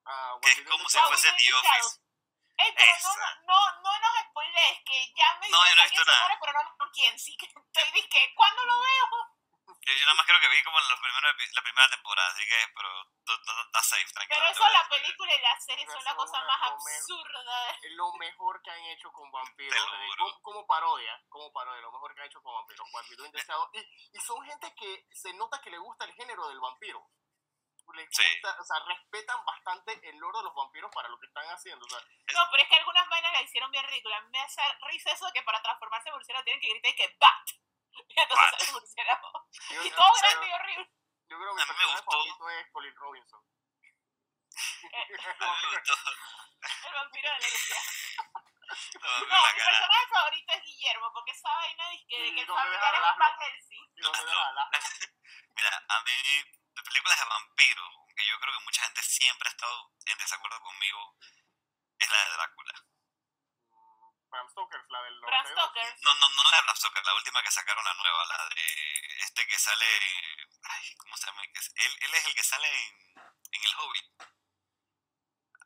ah, 0.05 0.33
que 0.41 0.51
es 0.51 0.61
como 0.67 0.87
si 0.89 0.97
fuese 0.99 1.31
The 1.33 1.53
Office. 1.53 1.99
Ey, 2.59 2.73
pero 2.75 2.91
no, 3.01 3.15
no, 3.15 3.71
no, 3.81 3.81
no 3.81 3.99
nos 3.99 4.25
spoilees, 4.29 4.79
que 4.85 5.13
ya 5.15 5.33
me 5.39 5.49
No, 5.49 5.65
yo 5.65 5.75
no 5.75 5.81
he 5.81 5.85
visto 5.85 6.03
nada. 6.03 6.19
muere, 6.19 6.37
pero 6.41 6.53
no 6.53 6.77
con 6.77 6.89
quién. 6.91 7.17
Sí, 7.17 7.37
que 7.37 7.45
estoy 7.45 7.91
dizque, 7.93 8.33
¿cuándo 8.35 8.65
lo 8.65 8.79
veo? 8.81 9.38
Yo, 9.81 9.93
yo 9.95 10.05
nada 10.05 10.15
más 10.15 10.25
creo 10.25 10.39
que 10.39 10.49
vi 10.49 10.63
como 10.63 10.79
en 10.79 10.87
los 10.89 10.99
primeros, 10.99 11.35
la 11.55 11.61
primera 11.63 11.89
temporada, 11.89 12.29
así 12.29 12.45
que, 12.45 12.67
pero 12.75 12.89
está 13.65 13.81
safe, 13.81 14.11
tranquilo. 14.13 14.39
Pero 14.39 14.51
eso, 14.51 14.69
la 14.69 14.89
película 14.89 15.35
y 15.35 15.41
la 15.41 15.59
serie 15.59 15.85
son 15.87 16.03
la 16.03 16.15
cosa 16.15 16.43
más 16.45 16.61
absurda. 16.71 17.69
Es 17.81 17.91
lo 17.93 18.13
mejor 18.13 18.61
que 18.61 18.71
han 18.71 18.83
hecho 18.85 19.11
con 19.11 19.31
vampiros. 19.31 19.75
Eh, 19.75 20.07
como, 20.17 20.41
como 20.41 20.67
parodia, 20.67 21.21
como 21.29 21.51
parodia, 21.53 21.81
lo 21.81 21.91
mejor 21.91 22.13
que 22.13 22.21
han 22.21 22.27
hecho 22.27 22.41
con 22.41 22.53
vampiros. 22.53 22.91
Vampiros 22.91 23.25
Indeseados. 23.25 23.69
Y, 23.73 23.79
y 24.13 24.19
son 24.19 24.43
gente 24.45 24.73
que 24.75 25.07
se 25.11 25.33
nota 25.33 25.61
que 25.61 25.69
le 25.71 25.77
gusta 25.77 26.05
el 26.05 26.13
género 26.13 26.47
del 26.49 26.59
vampiro. 26.59 27.07
Les 27.95 28.07
Sí. 28.11 28.21
gusta, 28.33 28.55
o 28.61 28.63
sea, 28.63 28.77
respetan 28.85 29.43
bastante 29.45 30.09
el 30.09 30.17
lore 30.17 30.37
de 30.37 30.43
los 30.43 30.53
vampiros 30.53 30.91
para 30.93 31.09
lo 31.09 31.19
que 31.19 31.25
están 31.25 31.47
haciendo. 31.47 31.83
O 31.83 31.89
sea, 31.89 31.99
No, 32.35 32.47
pero 32.51 32.61
es 32.61 32.69
que 32.69 32.75
algunas 32.75 33.09
vainas 33.09 33.31
la 33.33 33.41
hicieron 33.41 33.71
bien 33.71 33.83
ridículas. 33.87 34.23
Me 34.29 34.39
hace 34.41 34.61
risa 34.87 35.11
eso 35.11 35.25
de 35.25 35.33
que 35.33 35.41
para 35.41 35.59
transformarse 35.63 36.09
en 36.09 36.15
murciélago 36.15 36.43
tienen 36.43 36.61
que 36.61 36.69
gritar 36.69 36.91
y 36.91 36.95
que 36.95 37.17
BAT. 37.19 37.49
Y 38.09 38.19
entonces 38.19 38.37
Bat. 38.37 38.51
sale 38.51 38.63
el 38.65 38.73
murciélago. 38.73 39.31
yo, 39.71 39.83
Y 39.83 39.91
todo 39.91 40.07
yo- 40.07 40.21
grande 40.21 40.47
y 40.47 40.51
horrible. 40.53 40.89
yo 41.29 41.37
creo 41.37 41.49
que 41.49 41.55
mi 41.55 41.61
A 41.61 41.65
mí 41.65 41.71
me 41.71 41.75
personaje 41.75 41.95
gustó. 41.95 42.11
favorito 42.11 42.49
es 42.49 42.67
Colin 42.71 42.95
Robinson. 42.95 43.41
El 46.85 46.93
vampiro 46.93 47.29
de 47.31 47.39
la 47.39 47.47
isla. 47.47 47.77
No, 49.01 49.19
mi 49.21 49.27
cara. 49.29 49.53
personaje 49.55 50.07
favorito 50.09 50.53
es 50.53 50.63
Guillermo, 50.63 51.11
porque 51.13 51.31
esa 51.31 51.49
vaina 51.49 51.89
de 51.89 52.05
que, 52.07 52.21
de 52.21 52.33
que 52.35 52.41
el 52.41 52.47
familiar 52.47 52.95
es 52.95 53.01
Van 53.17 53.33
Helsing. 53.39 53.85
Mira, 55.55 55.85
a 55.87 56.01
mí, 56.01 56.11
de 56.75 56.83
películas 56.83 57.19
de 57.19 57.25
vampiros, 57.25 57.89
que 58.15 58.25
yo 58.27 58.39
creo 58.39 58.53
que 58.57 58.63
mucha 58.65 58.83
gente 58.83 59.01
siempre 59.01 59.47
ha 59.49 59.51
estado 59.51 59.91
en 60.05 60.17
desacuerdo 60.17 60.59
conmigo, 60.61 61.15
es 61.97 62.09
la 62.09 62.23
de 62.25 62.29
Drácula. 62.31 62.73
Bram 64.29 64.47
Stoker, 64.49 64.81
la 64.89 65.01
del 65.03 65.19
Bram 65.21 65.43
92. 65.43 65.57
Stoker. 65.57 65.95
No, 66.03 66.13
no, 66.15 66.29
no 66.29 66.43
la 66.43 66.57
de 66.57 66.61
Bram 66.63 66.75
Stoker, 66.75 67.05
la 67.05 67.13
última 67.15 67.43
que 67.43 67.51
sacaron, 67.51 67.83
la 67.83 67.93
nueva, 67.95 68.25
la 68.25 68.49
de 68.55 68.65
este 69.23 69.47
que 69.47 69.57
sale. 69.57 69.85
Ay, 70.63 70.95
¿cómo 70.97 71.17
se 71.17 71.25
llama? 71.25 71.43
Él, 71.43 71.97
él 72.01 72.13
es 72.13 72.25
el 72.25 72.35
que 72.35 72.43
sale 72.43 72.67
en, 72.67 72.95
en 73.51 73.63
El 73.63 73.75
Hobbit. 73.77 74.05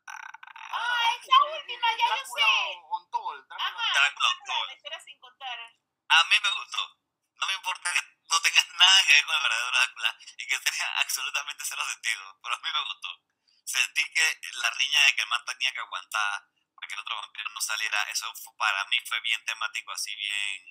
Ah, 0.06 1.12
ok, 1.14 1.22
esa 1.22 1.42
última, 1.44 1.88
ya 1.92 2.04
yo 2.08 2.14
Drácula 2.14 2.46
sé. 2.46 2.78
Untold, 2.88 3.46
Drácula 3.48 3.82
Ajá, 3.84 3.92
Drácula 4.00 4.28
Untold. 4.30 5.02
sin 5.04 5.20
contar. 5.20 5.58
A 6.08 6.24
mí 6.24 6.36
me 6.42 6.50
gustó. 6.50 6.98
No 7.36 7.46
me 7.46 7.54
importa 7.54 7.92
que 7.92 8.00
no 8.30 8.40
tengas 8.40 8.68
nada 8.74 9.04
que 9.06 9.12
ver 9.12 9.26
con 9.26 9.36
el 9.36 9.42
verdadero 9.42 9.70
Drácula 9.72 10.18
y 10.38 10.46
que 10.46 10.58
tenga 10.58 11.00
absolutamente 11.00 11.64
cero 11.66 11.84
sentido, 11.84 12.38
pero 12.42 12.54
a 12.54 12.58
mí 12.58 12.70
me 12.72 12.84
gustó. 12.84 13.08
Sentí 13.64 14.04
que 14.12 14.40
la 14.54 14.70
riña 14.70 15.00
de 15.04 15.14
que 15.16 15.22
el 15.22 15.28
man 15.28 15.44
tenía 15.44 15.72
que 15.72 15.80
aguantar 15.80 16.42
para 16.84 16.88
que 16.88 16.94
el 16.94 17.00
otro 17.00 17.16
vampiro 17.16 17.50
no 17.50 17.60
saliera, 17.62 18.02
eso 18.10 18.28
fue- 18.34 18.52
para 18.58 18.84
mí 18.86 18.96
fue 19.08 19.18
bien 19.20 19.42
temático, 19.46 19.92
así 19.92 20.14
bien 20.16 20.64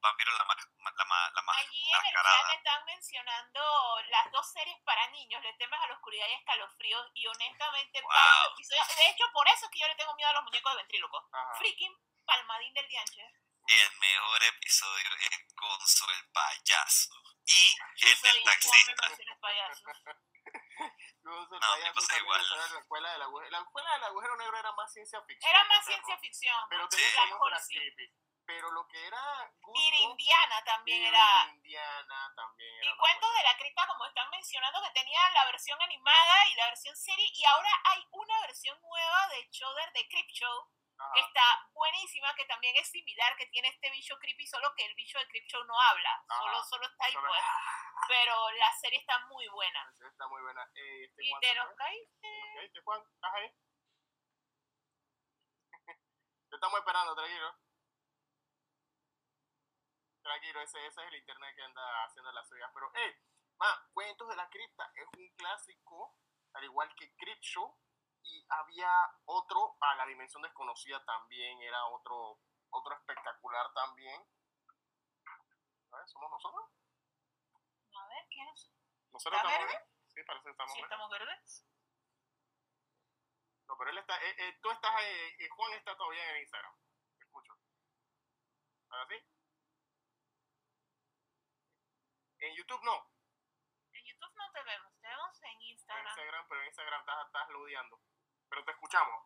vampiro 0.00 0.32
la, 0.32 0.38
la, 0.38 1.30
la 1.34 1.42
ma- 1.42 1.52
Allí 1.58 1.82
en 1.92 2.06
el 2.06 2.14
chat 2.14 2.56
están 2.56 2.84
mencionando 2.86 4.00
las 4.08 4.32
dos 4.32 4.50
series 4.50 4.78
para 4.84 5.06
niños, 5.10 5.42
Le 5.42 5.52
temas 5.54 5.78
a 5.82 5.88
la 5.88 5.94
oscuridad 5.94 6.26
y 6.26 6.32
escalofríos, 6.32 7.06
y 7.14 7.26
honestamente, 7.26 8.00
Wow. 8.00 8.56
de 8.56 9.10
hecho, 9.10 9.24
por 9.34 9.46
eso 9.48 9.66
es 9.66 9.70
que 9.70 9.80
yo 9.80 9.88
le 9.88 9.94
tengo 9.96 10.14
miedo 10.14 10.30
a 10.30 10.32
los 10.32 10.44
muñecos 10.44 10.72
de 10.72 10.78
ventríloco. 10.78 11.28
Ajá. 11.32 11.54
Freaking 11.58 11.94
palmadín 12.24 12.72
del 12.72 12.88
dianche. 12.88 13.20
El 13.66 13.96
mejor 13.98 14.42
episodio 14.44 15.10
es 15.16 15.54
Gonzo 15.54 16.10
el 16.10 16.30
payaso 16.32 17.14
y 17.46 17.76
el 18.06 18.16
soy 18.16 18.32
del 18.32 18.44
taxista. 18.44 19.08
No, 19.08 19.38
payaso 19.40 19.82
me 21.78 21.94
pasa 21.94 22.18
igual. 22.18 22.42
La 22.48 22.78
escuela 22.78 23.12
del 23.12 23.22
agujero, 23.22 23.50
la 23.50 23.58
escuela 23.60 23.92
del 23.92 24.04
agujero 24.04 24.36
negro 24.36 24.58
era 24.58 24.72
más 24.72 24.92
ciencia 24.92 25.22
ficción. 25.22 25.50
Era 25.50 25.64
más 25.64 25.84
terror, 25.84 26.04
ciencia 26.04 26.18
ficción. 26.18 26.56
Pero 26.68 26.88
Sí. 26.90 26.96
tenía 26.96 27.58
sí. 27.60 27.74
creepy. 27.78 28.12
Pero 28.44 28.70
lo 28.72 28.86
que 28.88 29.06
era 29.06 29.52
Goosebumps, 29.60 29.86
Irindiana 29.86 30.64
también 30.64 31.02
y 31.02 31.06
era. 31.06 31.46
Indiana 31.54 32.32
también 32.34 32.74
era 32.74 32.90
Y 32.90 32.96
Cuentos 32.98 33.34
de 33.36 33.42
la 33.44 33.56
Cripta, 33.56 33.86
como 33.86 34.04
están 34.06 34.28
mencionando, 34.30 34.82
que 34.82 34.90
tenía 34.90 35.30
la 35.30 35.44
versión 35.44 35.80
animada 35.80 36.46
y 36.48 36.54
la 36.56 36.66
versión 36.66 36.96
serie, 36.96 37.30
y 37.32 37.44
ahora 37.44 37.70
hay 37.84 38.04
una 38.10 38.40
versión 38.40 38.80
nueva 38.82 39.28
de 39.28 39.48
Shudder 39.52 39.92
de 39.92 40.08
Crip 40.08 40.26
Show, 40.32 40.68
que 41.14 41.20
está 41.20 41.42
buenísima, 41.72 42.34
que 42.34 42.44
también 42.46 42.76
es 42.76 42.88
similar, 42.88 43.36
que 43.36 43.46
tiene 43.46 43.68
este 43.68 43.90
bicho 43.90 44.18
creepy, 44.18 44.46
solo 44.46 44.72
que 44.76 44.84
el 44.84 44.94
bicho 44.94 45.18
de 45.18 45.26
Creepshow 45.28 45.64
no 45.64 45.80
habla, 45.80 46.24
solo, 46.28 46.62
solo 46.64 46.86
está 46.86 47.04
ahí 47.06 47.14
pues. 47.14 47.42
Pero 48.08 48.50
la 48.52 48.72
serie 48.72 48.98
está 48.98 49.18
muy 49.26 49.46
buena. 49.48 49.84
La 49.84 49.92
serie 49.92 50.10
está 50.10 50.28
muy 50.28 50.42
buena. 50.42 50.62
Eh, 50.74 51.04
este, 51.04 51.24
¿Y 51.24 51.32
te 51.40 51.48
¿se 51.48 51.54
nos 51.54 51.74
caíste? 51.74 52.28
¿Te 52.28 52.54
caíste, 52.56 52.80
Juan? 52.80 53.02
¿Estás 53.14 53.34
ahí? 53.34 53.50
Te 56.50 56.56
estamos 56.56 56.78
esperando, 56.78 57.14
tranquilo. 57.14 57.58
Tranquilo, 60.22 60.60
ese, 60.60 60.86
ese 60.86 61.00
es 61.00 61.08
el 61.08 61.14
internet 61.14 61.56
que 61.56 61.62
anda 61.62 62.04
haciendo 62.04 62.32
las 62.32 62.48
suyas. 62.48 62.70
Pero, 62.72 62.92
eh, 62.94 63.20
ma, 63.58 63.88
Cuentos 63.92 64.28
de 64.28 64.36
la 64.36 64.48
Cripta 64.48 64.90
es 64.94 65.06
un 65.16 65.28
clásico, 65.36 66.16
al 66.54 66.64
igual 66.64 66.94
que 66.96 67.14
Creepshow. 67.16 67.76
Y 68.24 68.46
había 68.48 68.90
otro, 69.24 69.76
a 69.80 69.94
la 69.96 70.06
dimensión 70.06 70.42
desconocida 70.42 71.04
también, 71.04 71.60
era 71.60 71.84
otro, 71.86 72.38
otro 72.70 72.94
espectacular 72.94 73.72
también. 73.74 74.24
A 75.90 75.96
ver, 75.98 76.08
¿somos 76.08 76.30
nosotros? 76.30 76.70
A 77.94 78.06
ver, 78.08 78.26
¿quién 78.30 78.48
es? 78.48 78.72
¿Nosotros 79.12 79.40
¿Está 79.40 79.48
estamos 79.50 79.72
verde? 79.72 79.88
Sí, 80.06 80.22
parece 80.24 80.44
que 80.44 80.50
estamos 80.50 80.72
¿Sí 80.74 80.80
estamos 80.80 81.10
verdes? 81.10 81.66
No, 83.66 83.76
pero 83.76 83.90
él 83.90 83.98
está, 83.98 84.16
eh, 84.22 84.34
eh, 84.38 84.58
tú 84.62 84.70
estás, 84.70 84.92
eh, 85.02 85.36
eh, 85.38 85.48
Juan 85.50 85.72
está 85.72 85.96
todavía 85.96 86.30
en 86.30 86.40
Instagram. 86.42 86.74
Te 87.18 87.24
escucho. 87.24 87.52
¿Ahora 88.90 89.06
sí? 89.08 89.16
En 92.38 92.56
YouTube 92.56 92.82
no. 92.82 93.10
En 93.92 94.04
YouTube 94.04 94.34
no 94.34 94.52
te 94.52 94.62
vemos, 94.62 94.92
te 95.00 95.08
vemos 95.08 95.42
en 95.42 95.50
En 95.50 95.62
Instagram. 95.62 96.06
Instagram, 96.06 96.46
pero 96.48 96.60
en 96.60 96.66
Instagram 96.68 97.00
estás, 97.00 97.26
estás 97.26 97.48
ludeando. 97.50 98.00
Pero 98.52 98.64
te 98.66 98.72
escuchamos. 98.72 99.24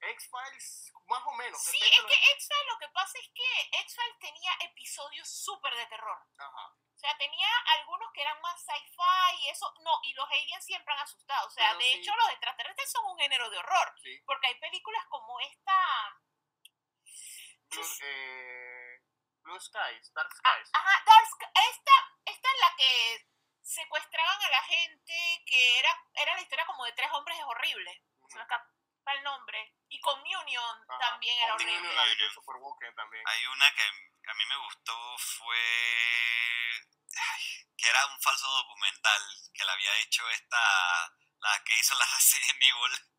X-Files, 0.00 0.92
más 1.06 1.22
o 1.26 1.32
menos. 1.34 1.62
Sí, 1.62 1.78
es 1.78 2.04
que 2.04 2.14
X-Files, 2.32 2.66
lo 2.72 2.78
que 2.78 2.88
pasa 2.88 3.18
es 3.18 3.28
que 3.34 3.78
X-Files 3.82 4.18
tenía 4.18 4.52
episodios 4.60 5.28
súper 5.28 5.74
de 5.76 5.86
terror. 5.86 6.18
Ajá. 6.38 6.74
O 6.94 6.98
sea, 6.98 7.16
tenía 7.18 7.48
algunos 7.78 8.10
que 8.12 8.20
eran 8.22 8.40
más 8.40 8.60
sci-fi 8.64 9.42
y 9.42 9.48
eso. 9.48 9.72
No, 9.80 9.90
y 10.02 10.12
los 10.14 10.28
aliens 10.28 10.64
siempre 10.64 10.92
han 10.92 11.00
asustado. 11.00 11.46
O 11.46 11.50
sea, 11.50 11.68
Pero 11.68 11.78
de 11.78 11.84
sí. 11.84 11.98
hecho, 11.98 12.14
los 12.16 12.30
extraterrestres 12.30 12.90
son 12.92 13.04
un 13.06 13.18
género 13.18 13.48
de 13.50 13.58
horror. 13.58 13.94
Sí. 14.02 14.20
Porque 14.26 14.48
hay 14.48 14.60
películas 14.60 15.04
como 15.08 15.40
esta. 15.40 16.20
Blue, 17.70 17.86
eh, 18.02 19.00
Blue 19.42 19.58
Skies, 19.60 20.12
Dark 20.12 20.30
Skies. 20.32 20.70
Ajá, 20.74 21.02
Dark 21.06 21.26
Sky- 21.26 21.46
esta, 21.70 21.70
esta 21.70 21.92
es 22.00 22.01
la 22.62 22.74
que 22.76 23.26
secuestraban 23.62 24.42
a 24.42 24.50
la 24.50 24.62
gente, 24.62 25.42
que 25.46 25.78
era, 25.78 25.90
era 26.14 26.34
la 26.34 26.40
historia 26.40 26.66
como 26.66 26.84
de 26.84 26.92
tres 26.92 27.10
hombres, 27.12 27.38
es 27.38 27.44
horrible. 27.44 28.02
Se 28.28 28.36
me 28.36 28.42
escapa 28.42 28.70
el 29.14 29.22
nombre. 29.22 29.74
Y 29.88 30.00
Communion 30.00 30.76
Ajá. 30.88 30.98
también 30.98 31.36
era 31.38 31.54
horrible. 31.54 31.88
de 31.88 32.92
también. 32.94 33.24
Hay 33.26 33.46
una 33.46 33.74
que 33.74 33.82
a 33.82 34.34
mí 34.34 34.44
me 34.46 34.56
gustó 34.56 35.18
fue 35.18 35.58
ay, 37.16 37.44
que 37.76 37.88
era 37.88 38.06
un 38.06 38.20
falso 38.20 38.48
documental 38.48 39.22
que 39.52 39.64
la 39.64 39.72
había 39.72 39.96
hecho 39.98 40.28
esta 40.30 41.14
la 41.40 41.64
que 41.64 41.78
hizo 41.78 41.94
la 41.98 42.06
Resident 42.14 42.62
Evil 42.62 43.12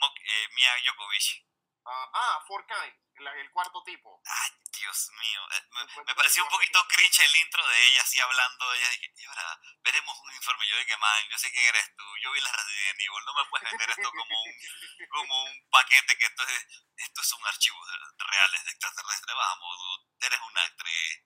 eh, 0.00 0.48
Mia 0.54 0.76
Djokovic. 0.84 1.49
Ah, 1.84 2.10
ah, 2.12 2.44
Four 2.46 2.66
Kind, 2.66 2.94
el 3.16 3.50
cuarto 3.50 3.82
tipo. 3.84 4.20
Ay, 4.24 4.50
Dios 4.72 5.08
mío. 5.18 5.40
eh, 5.52 5.62
me, 6.06 6.14
pareció 6.14 6.42
un 6.44 6.50
poquito 6.50 6.86
cringe 6.88 7.20
el 7.24 7.36
intro 7.36 7.66
de 7.66 7.86
ella 7.88 8.02
así 8.02 8.20
hablando. 8.20 8.72
Ella 8.74 8.88
dije, 8.90 9.12
y 9.16 9.24
ahora 9.24 9.60
veremos 9.82 10.18
un 10.18 10.32
informe. 10.34 10.66
Yo 10.68 10.76
que 10.86 10.96
man, 10.96 11.28
yo 11.30 11.38
sé 11.38 11.50
quién 11.52 11.66
eres 11.66 11.94
tú. 11.96 12.04
Yo 12.22 12.32
vi 12.32 12.40
la 12.40 12.52
Resident 12.52 13.00
Evil. 13.00 13.24
No 13.24 13.34
me 13.34 13.44
puedes 13.50 13.70
vender 13.70 13.90
esto 13.90 14.10
como 14.10 14.42
un, 14.42 14.52
como 15.10 15.44
un 15.44 15.68
paquete 15.70 16.16
que 16.18 16.26
esto 16.26 16.42
es, 16.48 16.66
esto 16.96 17.22
son 17.22 17.46
archivos 17.46 17.88
reales 18.18 18.64
de 18.64 18.70
extraterrestres. 18.70 19.36
Vamos, 19.36 19.78
dude, 19.78 20.26
eres 20.26 20.40
una 20.40 20.62
actriz. 20.62 21.24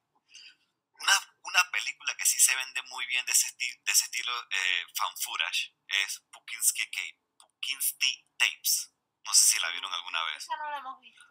Una, 1.01 1.37
una 1.43 1.71
película 1.71 2.17
que 2.17 2.25
sí 2.25 2.39
se 2.39 2.55
vende 2.57 2.81
muy 2.85 3.05
bien 3.07 3.27
de 3.27 3.33
ese, 3.33 3.49
esti- 3.49 3.83
de 3.83 3.93
ese 3.93 4.05
estilo 4.05 4.33
eh, 4.51 4.87
es 5.89 6.21
Pukinsky, 6.31 6.91
Cape, 6.91 7.19
Pukinsky 7.37 8.27
Tapes. 8.39 8.94
No 9.25 9.33
sé 9.35 9.45
si 9.45 9.59
la 9.61 9.69
vieron 9.71 9.93
alguna 9.93 10.23
vez. 10.25 10.37
Esa 10.37 10.57
no 10.57 10.71
la 10.71 10.77
hemos 10.79 11.01
visto. 11.01 11.25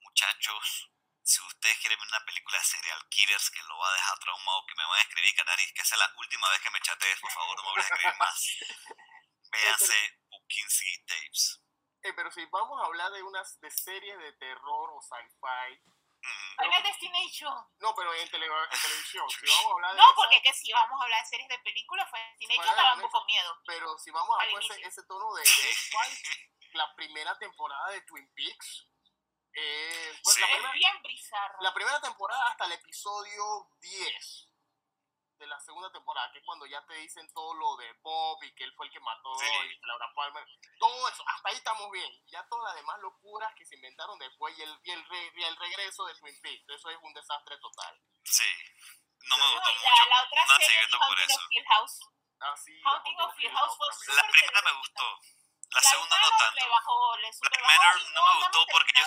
Muchachos, 0.00 0.90
si 1.22 1.40
ustedes 1.40 1.78
quieren 1.78 1.98
ver 1.98 2.08
una 2.08 2.24
película 2.24 2.58
de 2.58 2.64
serial 2.64 3.08
killers 3.08 3.50
que 3.50 3.62
lo 3.62 3.78
va 3.78 3.88
a 3.88 3.92
dejar 3.94 4.18
traumado, 4.18 4.66
que 4.66 4.74
me 4.76 4.84
van 4.84 4.98
a 4.98 5.02
escribir, 5.02 5.34
Canaris, 5.34 5.72
que 5.72 5.82
esa 5.82 5.94
es 5.94 5.98
la 6.00 6.12
última 6.16 6.48
vez 6.50 6.60
que 6.60 6.70
me 6.70 6.80
chatees, 6.80 7.20
por 7.20 7.30
favor, 7.30 7.56
no 7.56 7.62
me 7.64 7.68
voy 7.70 7.78
a 7.78 7.82
escribir 7.82 8.16
más. 8.18 8.46
Véanse 9.52 10.18
Pukinsky 10.30 11.04
Tapes. 11.04 11.60
Eh, 12.02 12.12
pero 12.14 12.30
si 12.32 12.44
vamos 12.46 12.80
a 12.82 12.86
hablar 12.86 13.12
de 13.12 13.22
unas 13.22 13.58
de 13.60 13.70
series 13.70 14.18
de 14.18 14.32
terror 14.34 14.90
o 14.92 15.00
sci-fi, 15.02 15.82
Mm, 16.24 16.54
Final 16.62 16.82
Destination. 16.84 17.66
no, 17.80 17.92
pero 17.96 18.14
en, 18.14 18.28
tele- 18.30 18.46
en 18.46 18.80
televisión, 18.80 19.28
si 19.28 19.44
vamos 19.44 19.66
a 19.66 19.74
hablar 19.74 19.90
de 19.90 19.96
No, 19.98 20.04
esa- 20.06 20.14
porque 20.14 20.40
que 20.40 20.52
si 20.52 20.72
vamos 20.72 21.00
a 21.00 21.02
hablar 21.02 21.20
de 21.20 21.28
series 21.28 21.48
de 21.48 21.58
películas, 21.58 22.08
Destination 22.38 22.62
daba 22.76 22.92
un 22.94 23.00
Destination. 23.02 23.10
poco 23.10 23.24
miedo. 23.26 23.58
pero 23.66 23.98
si 23.98 24.10
vamos 24.12 24.38
a 24.38 24.42
hablar 24.44 24.62
ese, 24.62 24.80
ese 24.86 25.02
tono 25.08 25.34
de, 25.34 25.42
de 25.42 25.70
X-Files, 25.72 26.22
la 26.74 26.94
primera 26.94 27.38
temporada 27.38 27.90
de 27.90 28.00
Twin 28.02 28.32
Peaks, 28.34 28.88
eh, 29.54 30.18
bueno, 30.24 30.34
Sí. 30.34 30.40
la, 30.40 30.46
Es 30.46 30.52
primera, 30.54 30.72
bien 30.72 31.02
bizarro. 31.02 31.56
la 31.60 31.74
primera 31.74 32.00
temporada 32.00 32.48
hasta 32.50 32.64
el 32.66 32.72
episodio 32.72 33.68
10 33.80 34.48
de 35.38 35.46
la 35.48 35.58
segunda 35.60 35.90
temporada, 35.90 36.30
que 36.32 36.38
es 36.38 36.44
cuando 36.44 36.66
ya 36.66 36.84
te 36.86 36.94
dicen 36.94 37.28
todo 37.34 37.52
lo 37.54 37.76
de 37.76 37.92
Bob 38.02 38.42
y 38.44 38.54
que 38.54 38.62
él 38.64 38.72
fue 38.76 38.86
el 38.86 38.92
que 38.92 39.00
mató 39.00 39.34
Sí. 39.40 39.46
y 39.46 39.86
Laura 39.86 40.12
Palmer, 40.14 40.46
todo 40.78 41.08
eso, 41.08 41.24
hasta 41.26 41.48
ahí 41.48 41.56
estamos 41.56 41.90
bien. 41.90 42.10
Ya 42.28 42.46
todas 42.48 42.66
las 42.72 42.74
demás 42.76 43.00
locuras 43.00 43.52
que 43.56 43.64
se 43.66 43.74
inventaron 43.74 44.18
después 44.20 44.56
y 44.56 44.62
el, 44.62 44.80
y 44.84 44.90
el, 44.92 45.04
re- 45.08 45.32
y 45.34 45.42
el 45.42 45.56
regreso 45.56 46.04
de 46.06 46.14
Twin 46.14 46.40
Peaks, 46.40 46.68
eso 46.68 46.90
es 46.90 46.98
un 47.02 47.12
desastre 47.12 47.58
total. 47.58 48.00
Sí, 48.24 48.48
no 49.28 49.36
me 49.36 49.42
gustó 49.54 49.70
No, 49.70 49.74
mucho. 49.78 50.04
la, 50.04 50.06
la 50.06 50.22
otra 50.22 50.46
no 50.46 50.56
serie 50.60 50.80
es 50.80 50.88
por 51.08 51.18
eso. 51.20 51.40
House. 51.68 52.00
Of 52.44 52.68
Hill 53.38 53.50
House. 53.52 53.78
La 54.08 54.28
primera 54.30 54.62
me 54.62 54.72
gustó. 54.78 55.18
La 55.72 55.80
segunda 55.80 56.16
no 56.20 56.28
tanto. 56.36 56.54
Le 56.54 56.68
bajó, 56.68 57.16
le 57.16 57.32
super 57.32 57.50
Black 57.50 57.64
Manor 57.64 57.94
no 58.14 58.20
me 58.26 58.38
gustó 58.38 58.66
porque 58.70 58.92
yo- 58.98 59.06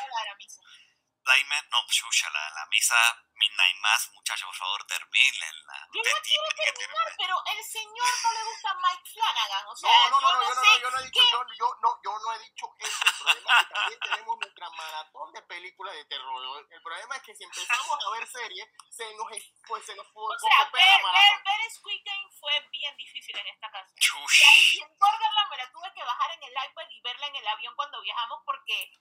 no, 1.72 1.78
chucha, 1.90 2.30
la, 2.30 2.50
la 2.56 2.66
misa 2.68 2.96
Midnight 3.34 3.78
Mass, 3.82 4.10
muchachos, 4.14 4.46
por 4.46 4.56
favor, 4.56 4.86
termínenla. 4.88 5.88
Yo 5.92 6.02
la 6.02 6.22
quiero 6.22 6.74
terminar, 6.78 7.16
pero 7.18 7.36
el 7.52 7.64
señor 7.64 8.10
no 8.24 8.32
le 8.32 8.44
gusta 8.46 8.74
Mike 8.76 9.10
Flanagan. 9.12 9.66
O 9.68 9.76
sea, 9.76 9.90
No, 9.90 10.10
no, 10.10 10.22
no, 10.22 10.32
yo 10.32 10.40
no, 10.40 10.56
no, 10.56 10.56
no, 10.56 10.62
sé 10.62 10.82
yo 10.82 10.92
no 10.92 11.00
he 11.00 11.04
dicho, 11.04 11.22
yo, 11.60 11.68
no, 11.82 12.00
yo 12.04 12.20
no 12.20 12.34
he 12.34 12.40
dicho 12.40 12.66
eso. 12.80 13.06
El 13.06 13.14
problema 13.16 13.52
es 13.52 13.68
que 13.68 13.74
también 13.74 14.00
tenemos 14.00 14.38
nuestra 14.40 14.70
maratón 14.70 15.34
de 15.34 15.42
películas 15.44 15.96
de 15.96 16.06
terror. 16.06 16.68
El 16.70 16.82
problema 16.82 17.16
es 17.18 17.24
que 17.24 17.36
si 17.36 17.44
empezamos 17.44 18.06
a 18.06 18.10
ver 18.12 18.28
series, 18.28 18.68
se 18.90 19.16
nos, 19.16 19.28
pues, 19.68 19.86
se 19.86 19.96
nos 19.96 20.08
O 20.14 20.14
fue 20.14 20.40
sea, 20.40 20.70
ver, 20.72 21.02
ver, 21.04 21.44
ver 21.44 21.72
Squid 21.72 22.02
Game 22.06 22.32
fue 22.40 22.54
bien 22.72 22.96
difícil 22.98 23.38
en 23.38 23.48
esta 23.48 23.70
casa. 23.72 23.92
Y 23.98 24.64
sin 24.64 24.88
Borderland 24.98 25.50
me 25.50 25.58
la 25.58 25.72
tuve 25.72 25.92
que 25.94 26.04
bajar 26.04 26.32
en 26.32 26.44
el 26.44 26.54
iPad 26.54 26.88
y 26.90 27.02
verla 27.02 27.28
en 27.28 27.36
el 27.36 27.48
avión 27.48 27.76
cuando 27.76 28.02
viajamos 28.02 28.40
porque 28.46 28.94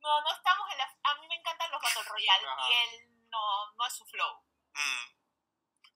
no, 0.00 0.20
no 0.20 0.30
estamos 0.30 0.70
en 0.70 0.78
la... 0.78 0.84
A 1.04 1.14
mí 1.16 1.28
me 1.28 1.34
encantan 1.34 1.70
los 1.70 1.82
Battle 1.82 2.02
Royale 2.04 2.46
Ajá. 2.46 2.68
y 2.68 2.72
él 2.72 3.28
no, 3.28 3.72
no 3.74 3.86
es 3.86 3.94
su 3.94 4.04
flow. 4.06 4.44
Mm. 4.74 5.18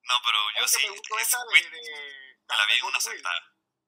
No, 0.03 0.15
pero 0.25 0.39
yo 0.57 0.69
sí. 0.69 0.87
me 0.87 0.97
gustó 0.97 1.19
esta 1.19 1.39
de, 1.45 1.71
de 1.71 2.33
me 2.49 2.57
la 2.57 2.67
vi 2.67 2.73
en 2.73 2.85
Hasta 2.85 2.87
una 2.87 3.01
sentada. 3.01 3.41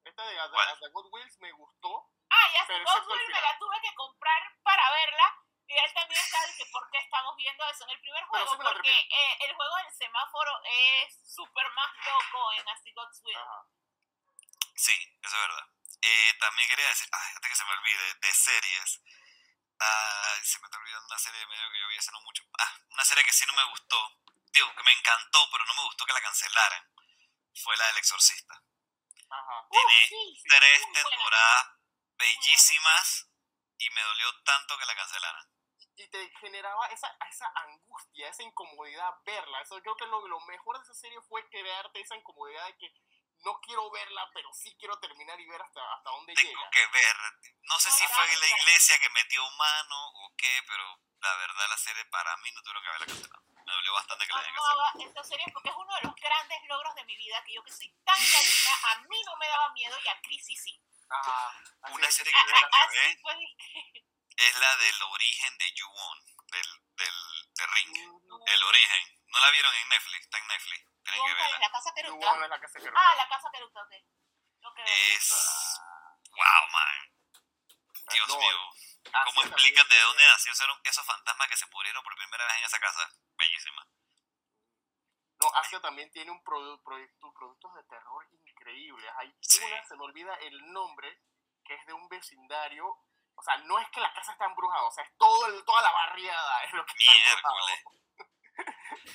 Esta 0.03 0.23
de 0.25 0.39
As. 0.39 0.71
As 0.71 0.79
the 0.79 0.89
God 0.89 1.05
Wills 1.11 1.39
me 1.39 1.51
gustó. 1.51 2.11
Ah, 2.29 2.49
y 2.51 2.55
hasta 2.57 2.73
God 2.73 2.81
excepto 2.81 3.13
el 3.13 3.19
Will 3.19 3.33
me 3.33 3.41
la 3.41 3.57
tuve 3.59 3.81
que 3.81 3.93
comprar 3.95 4.41
para 4.63 4.91
verla. 4.91 5.41
Y 5.67 5.77
él 5.77 5.93
también 5.93 6.21
está 6.21 6.45
de 6.45 6.53
que 6.55 6.65
por 6.71 6.89
qué 6.91 6.99
estamos 6.99 7.35
viendo 7.35 7.65
eso 7.65 7.83
en 7.85 7.89
el 7.89 7.99
primer 7.99 8.23
juego, 8.25 8.51
sí 8.51 8.57
porque 8.61 8.99
eh, 8.99 9.37
el 9.41 9.55
juego 9.55 9.75
del 9.77 9.91
semáforo 9.93 10.61
es 10.63 11.33
súper 11.33 11.65
más 11.71 11.91
loco 12.05 12.53
en 12.53 12.69
Así 12.69 12.93
God's 12.93 13.21
Will. 13.23 13.35
Ajá. 13.35 13.65
Sí, 14.75 14.93
eso 15.23 15.35
es 15.35 15.41
verdad. 15.41 15.67
Eh, 16.01 16.33
también 16.39 16.69
quería 16.69 16.87
decir, 16.87 17.09
ay, 17.11 17.33
antes 17.35 17.49
que 17.49 17.55
se 17.55 17.65
me 17.65 17.71
olvide, 17.71 18.13
de 18.21 18.31
series. 18.31 19.01
Ay, 19.79 20.43
se 20.43 20.59
me 20.59 20.65
está 20.65 20.77
olvidando 20.77 21.07
una 21.07 21.19
serie 21.19 21.39
de 21.39 21.47
medio 21.47 21.71
que 21.71 21.79
yo 21.79 21.87
vi 21.87 21.97
hace 21.97 22.11
no 22.11 22.21
mucho. 22.21 22.43
Ah, 22.59 22.71
una 22.91 23.03
serie 23.03 23.23
que 23.23 23.33
sí 23.33 23.45
no 23.47 23.53
me 23.53 23.63
gustó. 23.71 24.17
Digo, 24.53 24.73
que 24.75 24.83
me 24.83 24.91
encantó, 24.93 25.49
pero 25.51 25.65
no 25.65 25.73
me 25.73 25.83
gustó 25.83 26.05
que 26.05 26.13
la 26.13 26.21
cancelaran. 26.21 26.83
Fue 27.63 27.75
la 27.77 27.87
del 27.87 27.97
Exorcista. 27.97 28.53
Ajá. 29.29 29.67
Tiene 29.69 29.85
Uh, 29.85 30.07
sí, 30.07 30.35
sí, 30.41 30.47
tres 30.49 30.81
buena. 30.81 31.09
temporadas 31.09 31.67
bellísimas 32.17 33.27
y 33.77 33.89
me 33.89 34.01
dolió 34.01 34.43
tanto 34.43 34.77
que 34.77 34.85
la 34.85 34.95
cancelaran. 34.95 35.47
y 35.97 36.07
te 36.09 36.29
generaba 36.41 36.87
esa, 36.87 37.07
esa 37.29 37.51
angustia, 37.55 38.27
esa 38.29 38.43
incomodidad 38.43 39.13
verla. 39.25 39.61
Eso 39.61 39.79
creo 39.81 39.95
que 39.95 40.05
lo, 40.07 40.27
lo 40.27 40.39
mejor 40.41 40.77
de 40.77 40.83
esa 40.83 40.93
serie 40.93 41.19
fue 41.29 41.47
crearte 41.49 42.01
esa 42.01 42.15
incomodidad 42.15 42.65
de 42.67 42.77
que 42.77 42.93
no 43.45 43.59
quiero 43.61 43.89
verla, 43.91 44.29
pero 44.33 44.51
sí 44.53 44.75
quiero 44.77 44.97
terminar 44.99 45.39
y 45.39 45.45
ver 45.47 45.61
hasta, 45.61 45.81
hasta 45.93 46.09
dónde 46.09 46.33
Tengo 46.33 46.49
llega. 46.49 46.69
que 46.71 46.87
ver. 46.87 47.15
No 47.63 47.79
sé 47.79 47.89
No, 47.89 47.95
si 47.95 48.07
fue 48.07 48.35
la 48.35 48.47
iglesia 48.47 48.99
que 48.99 49.09
metió 49.11 49.49
mano 49.51 49.95
o 50.15 50.33
qué, 50.35 50.63
pero 50.67 50.99
la 51.21 51.35
verdad 51.37 51.69
la 51.69 51.77
serie 51.77 52.03
para 52.05 52.35
mí 52.37 52.51
no 52.51 52.61
tuvieron 52.61 52.83
que 52.83 52.89
haberla 52.89 53.05
cancelado. 53.05 53.43
Me 53.65 53.71
dolió 53.73 53.93
bastante 53.93 54.27
que 54.27 54.33
la 54.33 54.39
hayan 54.41 54.51
amaba 54.57 54.91
esta 54.99 55.23
serie 55.23 55.45
porque 55.53 55.69
es 55.69 55.75
uno 55.75 55.95
de 55.95 56.01
los 56.03 56.15
grandes 56.15 56.59
logros 56.67 56.95
de 56.95 57.03
mi 57.05 57.15
vida 57.17 57.43
que 57.45 57.53
yo 57.53 57.63
que 57.63 57.71
soy 57.71 57.89
tan 58.03 58.17
gallina, 58.19 58.71
a 58.91 58.95
mí 59.07 59.21
no 59.25 59.35
me 59.37 59.47
daba 59.47 59.69
miedo 59.73 59.97
y 60.03 60.07
a 60.07 60.21
Chrissy 60.21 60.55
sí. 60.55 60.81
Así 61.09 61.31
Una 61.93 62.07
es. 62.07 62.15
serie 62.15 62.33
que 62.33 62.43
tiene 62.43 62.61
que 62.61 62.99
ver 62.99 64.05
es 64.37 64.55
la 64.59 64.75
del 64.75 65.01
origen 65.03 65.57
de 65.57 65.73
Ju-On, 65.77 66.19
del, 66.51 66.67
del 66.95 67.53
de 67.55 67.65
Ring. 67.67 67.97
Mm, 67.97 68.47
El 68.47 68.63
origen. 68.63 69.23
¿No 69.27 69.39
la 69.39 69.49
vieron 69.51 69.73
en 69.75 69.89
Netflix? 69.89 70.23
Está 70.25 70.37
en 70.39 70.47
Netflix. 70.47 70.94
Tienen 71.05 71.25
que 71.25 71.33
verla. 71.33 71.59
la 71.59 71.69
casa 71.71 71.89
la 71.89 71.95
quedó. 71.95 72.93
Ah, 72.97 73.15
la 73.15 73.27
casa 73.29 73.49
Queruta, 73.53 73.81
ok. 73.81 73.93
No 74.61 74.73
creo. 74.73 74.85
Es... 74.85 75.79
Wow, 76.31 76.69
man. 76.71 77.13
Dios 78.11 78.27
No, 78.27 78.37
mío. 78.39 78.57
¿Cómo 79.25 79.41
es, 79.43 79.51
explican 79.51 79.85
así 79.85 79.95
de 79.95 80.01
dónde 80.01 80.23
nacieron 80.25 80.79
esos 80.83 81.05
fantasmas 81.05 81.47
que 81.47 81.57
se 81.57 81.67
pudrieron 81.67 82.03
por 82.03 82.15
primera 82.15 82.45
vez 82.45 82.57
en 82.57 82.63
esa 82.65 82.79
casa? 82.79 83.09
Bellísima. 83.37 83.87
No, 85.41 85.51
Asia 85.55 85.79
también 85.81 86.11
tiene 86.11 86.31
un 86.31 86.41
produ- 86.43 86.81
proyecto, 86.83 87.31
productos 87.33 87.73
de 87.75 87.83
terror 87.83 88.25
increíbles. 88.31 89.11
Hay 89.17 89.33
Sí. 89.41 89.63
una, 89.63 89.83
se 89.85 89.95
me 89.95 90.03
olvida 90.03 90.33
el 90.35 90.71
nombre, 90.71 91.21
que 91.63 91.75
es 91.75 91.85
de 91.85 91.93
un 91.93 92.07
vecindario. 92.09 92.87
O 93.37 93.43
sea, 93.43 93.57
no 93.57 93.77
es 93.79 93.89
que 93.89 93.99
la 93.99 94.13
casa 94.13 94.31
está 94.31 94.45
embrujada, 94.45 94.83
o 94.83 94.91
sea, 94.91 95.03
es 95.03 95.15
todo 95.17 95.45
el, 95.47 95.63
toda 95.65 95.81
la 95.81 95.91
barriada 95.91 96.63
es 96.63 96.73
lo 96.73 96.85
que 96.85 96.93
está 96.97 97.13
embrujado. 97.13 97.67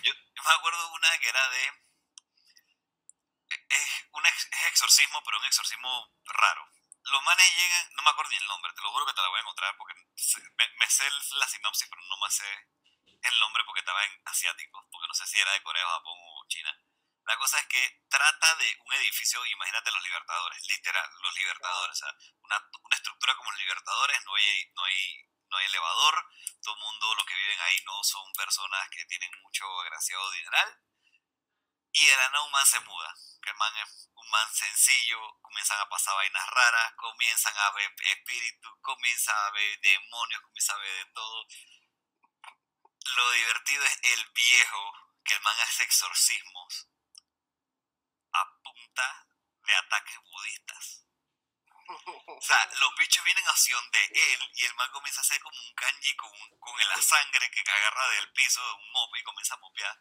Yo, 0.03 0.13
me 0.15 0.53
acuerdo 0.53 0.93
una 0.93 1.19
que 1.19 1.29
era 1.29 1.49
de... 1.51 1.73
Es 3.69 4.05
un 4.13 4.27
ex- 4.27 4.49
es 4.51 4.67
exorcismo, 4.67 5.23
pero 5.25 5.39
un 5.39 5.45
exorcismo 5.45 6.13
raro. 6.25 6.69
Los 7.03 7.23
manes 7.23 7.57
llegan, 7.57 7.95
no 7.95 8.03
me 8.03 8.11
acuerdo 8.11 8.31
ni 8.31 8.37
el 8.37 8.47
nombre, 8.47 8.73
te 8.75 8.83
lo 8.83 8.93
juro 8.93 9.07
que 9.07 9.15
te 9.15 9.23
la 9.23 9.29
voy 9.29 9.39
a 9.39 9.41
encontrar 9.41 9.77
porque 9.77 9.95
me, 9.95 10.91
sé 10.91 11.09
la 11.37 11.49
sinopsis, 11.49 11.89
pero 11.89 12.03
no 12.03 12.17
me 12.19 12.31
sé 12.31 12.69
el 13.23 13.39
nombre 13.41 13.65
porque 13.65 13.81
estaba 13.81 14.05
en 14.05 14.23
asiático, 14.27 14.87
porque 14.91 15.09
no 15.09 15.15
sé 15.15 15.27
si 15.27 15.41
era 15.41 15.53
de 15.53 15.63
Corea, 15.63 15.87
Japón 15.87 16.19
o 16.19 16.47
China. 16.49 16.77
La 17.25 17.37
cosa 17.37 17.59
es 17.59 17.67
que 17.67 18.03
trata 18.09 18.55
de 18.57 18.77
un 18.85 18.93
edificio, 18.95 19.45
imagínate 19.47 19.91
los 19.91 20.03
libertadores, 20.03 20.69
literal, 20.69 21.11
los 21.23 21.35
libertadores, 21.35 22.03
una, 22.43 22.69
una 22.83 22.97
estructura 22.97 23.35
como 23.37 23.51
los 23.53 23.61
libertadores, 23.61 24.25
no 24.25 24.35
hay, 24.35 24.73
no 24.75 24.85
hay, 24.85 25.30
no 25.51 25.57
hay 25.57 25.67
elevador, 25.67 26.27
todo 26.63 26.75
el 26.75 26.81
mundo, 26.81 27.15
los 27.15 27.27
que 27.27 27.35
viven 27.35 27.61
ahí 27.61 27.83
no 27.85 28.03
son 28.05 28.33
personas 28.33 28.89
que 28.91 29.05
tienen 29.07 29.31
mucho 29.43 29.65
agraciado 29.81 30.31
dineral, 30.31 30.79
y 31.93 32.07
de 32.07 32.17
la 32.17 32.29
nada 32.31 32.45
un 32.45 32.53
man 32.53 32.67
se 32.67 32.81
muda, 32.81 33.15
que 33.43 33.51
el 33.51 33.57
man 33.57 33.77
es 33.79 34.09
un 34.15 34.31
man 34.31 34.49
sencillo, 34.55 35.41
comienzan 35.43 35.81
a 35.81 35.89
pasar 35.89 36.15
vainas 36.15 36.47
raras, 36.49 36.95
comienzan 36.95 37.57
a 37.57 37.71
ver 37.73 37.93
espíritus, 37.99 38.73
comienzan 38.81 39.37
a 39.37 39.51
ver 39.51 39.81
demonios, 39.81 40.41
comienzan 40.43 40.77
a 40.77 40.81
ver 40.81 41.07
de 41.07 41.13
todo. 41.13 41.47
Lo 43.17 43.31
divertido 43.33 43.85
es 43.85 43.99
el 44.03 44.31
viejo, 44.31 44.93
que 45.25 45.35
el 45.35 45.41
man 45.43 45.57
hace 45.61 45.83
exorcismos 45.83 46.89
a 48.33 48.63
punta 48.63 49.27
de 49.65 49.75
ataques 49.75 50.19
budistas. 50.23 51.07
O 52.27 52.41
sea, 52.41 52.69
los 52.81 52.95
bichos 52.97 53.25
vienen 53.25 53.47
a 53.47 53.51
acción 53.51 53.91
de 53.91 54.05
él 54.05 54.51
y 54.55 54.65
el 54.65 54.75
man 54.75 54.91
comienza 54.93 55.21
a 55.21 55.23
hacer 55.23 55.41
como 55.41 55.57
un 55.59 55.75
kanji 55.75 56.17
con, 56.17 56.31
un- 56.31 56.59
con 56.59 56.79
la 56.89 56.97
sangre 57.03 57.51
que 57.51 57.61
agarra 57.71 58.09
del 58.11 58.33
piso 58.33 58.65
de 58.65 58.73
un 58.75 58.93
mop 58.93 59.17
y 59.17 59.23
comienza 59.25 59.55
a 59.55 59.59
mopear 59.59 59.97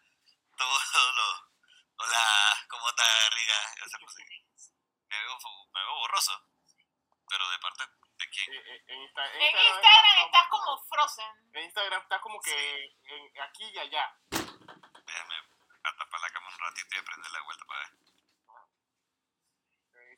todo 0.58 0.80
lo... 1.16 1.50
Hola, 1.98 2.66
¿cómo 2.70 2.90
está, 2.90 3.30
Riga? 3.32 3.76
Pues, 4.00 4.16
Me 5.10 5.20
veo, 5.20 5.38
me 5.74 5.82
veo 5.82 5.96
borroso. 5.96 6.46
Pero 7.28 7.50
de 7.50 7.60
parte 7.60 7.84
de 8.18 8.30
quién? 8.30 8.54
Eh, 8.54 8.58
eh, 8.66 8.84
en, 8.88 9.00
Insta- 9.02 9.32
en 9.34 9.42
En 9.42 9.48
Instagram 9.48 9.76
Instagram 9.76 10.06
está 10.06 10.26
estás 10.26 10.48
como 10.50 10.84
Frozen. 10.88 11.32
En 11.54 11.64
Instagram 11.64 12.02
está 12.02 12.22
como 12.22 12.40
que 12.42 12.86
en- 13.04 13.42
aquí 13.42 13.66
y 13.74 13.80
allá. 13.80 14.16
Déjame 14.32 15.36
atapar 15.84 16.20
la 16.22 16.30
cámara 16.32 16.56
un 16.56 16.62
ratito 16.62 16.98
y 16.98 17.02
prender 17.02 17.32
la 17.32 17.42
vuelta 17.42 17.66
para 17.66 17.80
ver. 17.82 17.90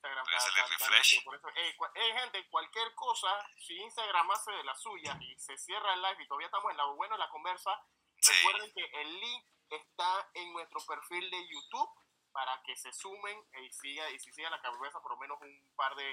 Instagram 0.01 0.25
Voy 0.25 0.33
a 0.33 0.37
está- 0.37 0.49
hacerle 0.63 0.77
refresh. 0.77 1.23
por 1.23 1.35
eso- 1.35 1.49
Ey, 1.55 1.73
cua- 1.77 1.91
ey, 1.93 2.11
gente, 2.13 2.47
cualquier 2.49 2.93
cosa, 2.95 3.47
si 3.59 3.77
Instagram 3.77 4.31
hace 4.31 4.51
de 4.51 4.63
la 4.63 4.75
suya 4.75 5.15
y 5.21 5.37
se 5.39 5.57
cierra 5.57 5.93
el 5.93 6.01
live 6.01 6.23
y 6.23 6.27
todavía 6.27 6.47
estamos 6.47 6.71
en 6.71 6.77
lo 6.77 6.95
bueno 6.95 7.17
la 7.17 7.29
conversa, 7.29 7.79
Sí. 8.19 8.31
recuerden 8.33 8.73
que 8.73 8.83
el 9.01 9.19
link 9.19 9.45
está 9.69 10.29
en 10.33 10.53
nuestro 10.53 10.83
perfil 10.87 11.29
de 11.29 11.47
YouTube 11.49 11.89
para 12.33 12.61
que 12.63 12.75
se 12.77 12.91
sumen 12.93 13.37
y 13.61 13.69
siga 13.71 14.09
y 14.09 14.19
si 14.19 14.31
siga 14.31 14.49
la 14.49 14.61
cabeza 14.61 15.01
por 15.01 15.11
lo 15.11 15.17
menos 15.17 15.39
un 15.41 15.73
par 15.75 15.93
de, 15.95 16.11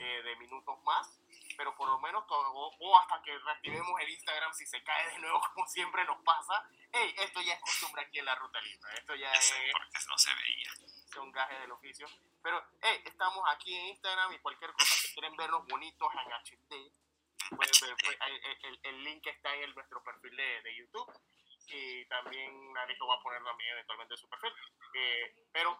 eh, 0.00 0.22
de 0.22 0.36
minutos 0.36 0.78
más 0.84 1.06
pero 1.58 1.74
por 1.76 1.88
lo 1.88 1.98
menos 1.98 2.26
todo, 2.26 2.50
o, 2.52 2.74
o 2.78 2.98
hasta 2.98 3.20
que 3.22 3.36
reactivemos 3.38 4.00
el 4.00 4.08
Instagram 4.10 4.52
si 4.54 4.64
se 4.66 4.82
cae 4.82 5.08
de 5.10 5.18
nuevo 5.18 5.40
como 5.54 5.66
siempre 5.66 6.04
nos 6.06 6.22
pasa 6.24 6.66
Ey, 6.92 7.14
esto 7.18 7.40
ya 7.42 7.52
es 7.54 7.60
costumbre 7.60 8.02
aquí 8.02 8.18
en 8.18 8.24
la 8.24 8.34
ruta 8.36 8.60
libre 8.62 8.94
esto 8.94 9.14
ya 9.14 9.34
sé, 9.40 9.66
es 9.66 9.72
porque 9.72 9.98
no 10.08 10.18
se 10.18 10.34
veía. 10.34 10.72
son 11.12 11.32
gajes 11.32 11.60
del 11.60 11.72
oficio. 11.72 12.06
Pero, 12.42 12.64
hey, 12.82 13.02
estamos 13.04 13.42
aquí 13.48 13.74
en 13.74 13.86
Instagram 13.88 14.32
y 14.32 14.38
cualquier 14.38 14.72
cosa 14.72 14.94
que 15.02 15.12
quieren 15.14 15.36
vernos 15.36 15.66
bonitos 15.66 16.08
en 16.14 16.32
HD, 16.32 16.92
pueden 17.56 17.72
ver, 17.80 17.96
pues, 18.04 18.18
el, 18.26 18.56
el- 18.64 18.80
el 18.82 19.04
link 19.04 19.26
está 19.26 19.54
en 19.54 19.62
el- 19.64 19.74
nuestro 19.74 20.02
perfil 20.04 20.36
de, 20.36 20.62
de 20.62 20.76
YouTube. 20.76 21.12
Y 21.70 22.06
también 22.06 22.76
Alejo 22.78 23.06
va 23.06 23.16
a 23.16 23.22
poner 23.22 23.42
también 23.44 23.70
eventualmente 23.72 24.16
su 24.16 24.28
perfil. 24.28 24.52
Eh, 24.94 25.34
pero 25.52 25.76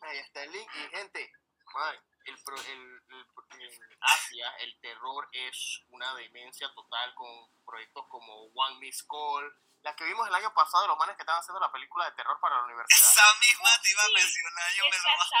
ahí 0.00 0.18
está 0.18 0.42
el 0.44 0.52
link. 0.52 0.68
Y 0.74 0.96
gente, 0.96 1.32
man, 1.74 1.96
el, 2.24 2.34
el- 2.34 3.02
el- 3.08 3.26
Asia 4.00 4.48
el 4.58 4.78
terror 4.80 5.28
es 5.32 5.82
una 5.90 6.14
demencia 6.14 6.72
total 6.74 7.14
con 7.14 7.28
proyectos 7.64 8.06
como 8.08 8.44
One 8.54 8.78
Miss 8.80 9.04
Call. 9.04 9.54
La 9.82 9.94
que 9.94 10.04
vimos 10.04 10.26
el 10.26 10.34
año 10.34 10.52
pasado, 10.54 10.86
los 10.88 10.98
manes 10.98 11.14
que 11.16 11.22
estaban 11.22 11.40
haciendo 11.40 11.60
la 11.60 11.70
película 11.70 12.04
de 12.04 12.12
terror 12.12 12.38
para 12.40 12.56
la 12.56 12.64
universidad. 12.64 12.98
Esa 12.98 13.34
misma 13.38 13.70
te 13.80 13.90
iba 13.90 14.02
a 14.02 14.08
mencionar, 14.08 14.72
yo 14.74 14.84
me 14.90 14.98
robaste, 14.98 15.36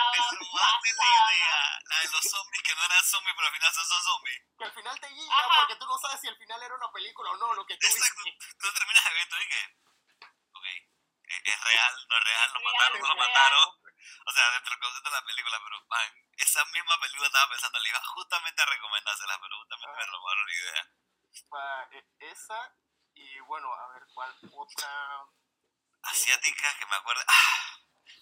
me 0.82 0.92
la 0.92 1.04
idea. 1.04 1.80
La 1.84 1.98
de 1.98 2.08
los 2.08 2.22
zombies 2.30 2.62
que 2.62 2.74
no 2.74 2.84
eran 2.84 3.04
zombies, 3.04 3.34
pero 3.36 3.46
al 3.48 3.52
final 3.52 3.72
son, 3.74 3.84
son 3.84 4.02
zombies. 4.02 4.42
que 4.58 4.64
al 4.64 4.72
final 4.74 5.00
te 5.00 5.08
guía 5.08 5.34
Ajá. 5.38 5.60
porque 5.60 5.76
tú 5.76 5.86
no 5.86 5.98
sabes 5.98 6.20
si 6.20 6.28
al 6.28 6.36
final 6.38 6.62
era 6.62 6.74
una 6.74 6.90
película 6.92 7.30
o 7.32 7.36
no, 7.36 7.54
lo 7.54 7.66
que 7.66 7.76
tú 7.78 7.86
Exacto. 7.88 8.22
viste. 8.24 8.46
Tú 8.58 8.72
terminas 8.72 9.06
el 9.06 9.12
evento 9.12 9.36
y 9.42 9.48
que, 9.48 9.76
ok, 10.52 10.64
¿es, 11.24 11.42
es 11.44 11.64
real? 11.64 12.06
¿No 12.08 12.16
es 12.18 12.24
real? 12.24 12.52
¿Lo 12.54 12.60
mataron? 12.62 13.00
¿No 13.00 13.08
lo 13.08 13.16
mataron? 13.16 13.68
O 14.26 14.32
sea, 14.32 14.50
dentro 14.52 14.70
del 14.70 14.80
concepto 14.80 15.10
de 15.10 15.16
la 15.16 15.26
película, 15.26 15.60
pero 15.64 15.84
man, 15.88 16.14
esa 16.36 16.64
misma 16.66 17.00
película 17.00 17.26
estaba 17.26 17.50
pensando, 17.50 17.78
le 17.80 17.88
iba 17.88 18.00
justamente 18.04 18.62
a 18.62 18.66
recomendársela, 18.66 19.38
pero 19.40 19.56
justamente 19.58 19.96
me 19.98 20.02
Ah. 20.04 20.06
robaron 20.12 20.46
la 20.46 20.52
idea. 20.54 20.90
Pa- 21.50 21.88
e- 21.92 22.30
esa 22.30 22.74
y 23.20 23.40
bueno, 23.40 23.72
a 23.72 23.88
ver 23.94 24.02
cuál 24.14 24.34
otra. 24.52 24.88
Asiática 26.02 26.76
que 26.78 26.86
me 26.86 26.96
acuerdo. 26.96 27.22
Ah, 27.26 27.78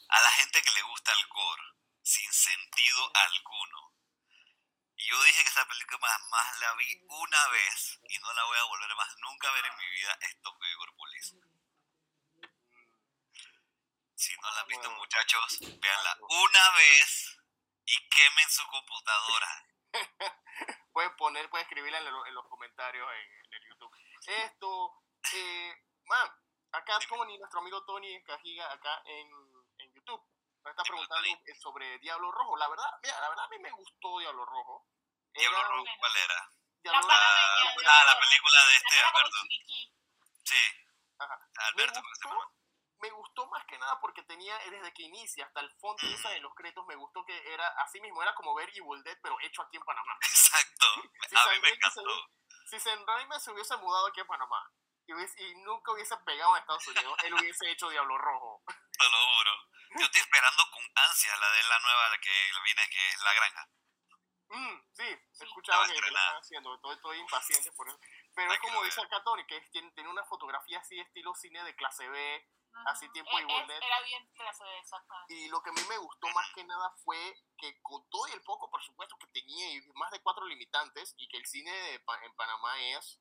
a 0.09 0.21
la 0.21 0.31
gente 0.33 0.63
que 0.63 0.71
le 0.73 0.83
gusta 0.83 1.13
el 1.13 1.27
gore, 1.29 1.63
sin 2.03 2.33
sentido 2.33 3.11
alguno. 3.15 3.93
Y 4.97 5.09
yo 5.09 5.23
dije 5.25 5.43
que 5.43 5.49
esa 5.51 5.67
película 5.69 5.99
más, 5.99 6.21
más 6.31 6.61
la 6.61 6.75
vi 6.75 7.05
una 7.09 7.49
vez 7.49 8.01
y 8.09 8.19
no 8.19 8.33
la 8.33 8.45
voy 8.45 8.59
a 8.59 8.65
volver 8.65 8.95
más 8.97 9.17
nunca 9.19 9.49
a 9.49 9.53
ver 9.53 9.67
en 9.67 9.77
mi 9.77 9.87
vida, 9.91 10.19
es 10.23 10.41
Tokyo 10.41 10.67
Police. 10.97 11.35
Si 14.15 14.35
no 14.39 14.51
la 14.51 14.61
han 14.61 14.67
visto, 14.69 14.91
muchachos, 14.93 15.59
véanla 15.81 16.17
una 16.21 16.71
vez 16.71 17.39
y 17.85 18.09
quemen 18.09 18.51
su 18.51 18.67
computadora. 18.69 19.67
Puedes 20.93 21.13
poner, 21.19 21.51
puedes 21.51 21.67
escribirla 21.67 21.99
en, 21.99 22.05
lo- 22.07 22.27
en 22.27 22.35
los 22.35 22.47
comentarios 22.49 23.07
en, 23.13 23.45
en 23.47 23.53
el 23.55 23.69
YouTube. 23.69 23.96
Esto, 24.27 25.03
eh, 25.35 25.75
man, 26.07 26.29
acá 26.73 26.99
Tony, 27.09 27.39
nuestro 27.39 27.61
amigo 27.61 27.85
Tony 27.85 28.23
Cajiga, 28.25 28.71
acá 28.73 29.03
en, 29.07 29.29
en 29.79 29.95
YouTube, 29.95 30.23
nos 30.65 30.71
está 30.71 30.83
preguntando 30.83 31.29
eh, 31.29 31.55
sobre 31.61 31.99
Diablo 31.99 32.31
Rojo. 32.33 32.57
La 32.57 32.69
verdad, 32.69 32.91
mira, 33.03 33.21
la 33.21 33.29
verdad 33.29 33.45
a 33.45 33.49
mí 33.49 33.59
me 33.61 33.71
gustó 33.71 34.19
Diablo 34.19 34.45
Rojo. 34.45 34.87
Diablo 35.33 35.59
Era- 35.59 35.69
Rojo, 35.69 35.85
¿cuál 35.99 36.17
era? 36.17 36.51
Diablo 36.83 37.01
La 37.09 37.15
Rojo- 37.15 37.81
Diablo 37.81 37.91
Ah, 37.91 38.05
la 38.07 38.21
película 38.21 38.59
de 38.59 38.67
La 38.67 38.77
este, 38.77 39.01
Alberto. 39.01 39.39
Sí, 40.45 40.57
Ajá. 41.19 41.39
Me 41.57 41.65
Alberto. 41.65 42.01
¿cómo 42.03 42.15
se 42.15 42.29
llama? 42.29 42.37
gustó, 42.45 42.57
me 42.99 43.11
gustó 43.11 43.47
más 43.49 43.65
que 43.67 43.79
nada 43.79 44.01
porque 44.01 44.23
tenía, 44.25 44.59
desde 44.71 44.93
que 44.93 45.03
inicia 45.05 45.47
hasta 45.47 45.61
el 45.61 45.71
fondo 45.79 46.03
esa 46.09 46.31
de 46.31 46.41
los 46.41 46.55
créditos, 46.55 46.87
me 46.87 46.97
gustó 46.97 47.25
que 47.25 47.53
era 47.53 47.67
así 47.83 48.01
mismo, 48.01 48.23
era 48.23 48.35
como 48.35 48.55
ver 48.55 48.69
Evil 48.75 49.03
Dead, 49.03 49.19
pero 49.23 49.37
hecho 49.41 49.63
aquí 49.63 49.77
en 49.77 49.85
Panamá. 49.85 50.17
Exacto. 50.23 50.87
A 50.87 51.51
mí 51.53 51.61
me 51.61 51.69
encantó. 51.71 52.03
Si 52.67 52.79
San 52.81 53.07
Raimi 53.07 53.39
se 53.41 53.51
hubiese 53.53 53.77
mudado 53.77 54.09
aquí 54.09 54.21
a 54.21 54.27
Panamá 54.27 54.71
y, 55.07 55.13
hubiese- 55.13 55.41
y 55.41 55.55
nunca 55.63 55.93
hubiese 55.93 56.17
pegado 56.19 56.55
a 56.55 56.59
Estados 56.59 56.87
Unidos, 56.89 57.17
él 57.25 57.35
hubiese 57.35 57.71
hecho 57.71 57.89
Diablo 57.89 58.19
Rojo. 58.19 58.63
Te 58.67 59.09
lo 59.09 59.19
juro. 59.37 59.53
Yo 59.99 60.05
estoy 60.05 60.21
esperando 60.21 60.63
con 60.73 60.83
ansia 60.97 61.37
la 61.37 61.51
de 61.53 61.63
la 61.63 61.79
nueva 61.81 62.09
la 62.11 62.19
que 62.19 62.51
viene, 62.65 62.83
que 62.91 63.09
es 63.09 63.23
La 63.23 63.35
Granja. 63.35 63.69
Mm, 64.49 64.81
sí, 64.93 65.03
he 65.05 65.45
escuchado 65.45 65.83
que, 65.87 65.95
que 65.95 66.01
lo 66.01 66.07
están 66.19 66.37
haciendo, 66.37 66.75
estoy, 66.75 66.95
estoy 66.95 67.19
impaciente 67.19 67.73
por 67.73 67.89
eso. 67.89 67.99
Pero 68.35 68.53
es 68.53 68.61
como 68.61 68.83
dice 68.85 69.01
acá 69.01 69.23
Tony, 69.25 69.45
que 69.47 69.61
tiene, 69.73 69.91
tiene 69.93 70.09
una 70.11 70.25
fotografía 70.25 70.79
así, 70.79 70.99
estilo 71.01 71.35
cine 71.35 71.63
de 71.65 71.75
clase 71.75 72.09
B, 72.09 72.49
Así 72.85 73.07
Eh, 73.07 73.11
Evil 73.43 73.61
es- 73.63 73.69
Dead. 73.69 73.83
Era 73.83 74.01
bien 74.03 74.29
exactamente. 74.81 75.35
Y 75.35 75.49
lo 75.49 75.63
que 75.63 75.71
a 75.71 75.73
mí 75.73 75.81
me 75.89 75.99
gustó 75.99 76.29
más 76.35 76.47
que 76.55 76.63
nada 76.65 76.91
fue 77.05 77.17
que 77.59 77.81
con 77.83 78.09
todo 78.11 78.29
y 78.29 78.33
el 78.33 78.43
poco 78.43 78.71
presupuesto 78.71 79.17
que 79.19 79.27
tenía 79.29 79.73
y 79.73 79.81
más 79.95 80.11
de 80.11 80.21
cuatro 80.23 80.45
limitantes 80.47 81.15
y 81.17 81.29
que 81.29 81.39
el 81.39 81.47
cine 81.47 81.71
de 81.73 82.01
Pa- 82.01 82.23
en 82.25 82.35
Panamá 82.37 82.81
es 82.81 83.21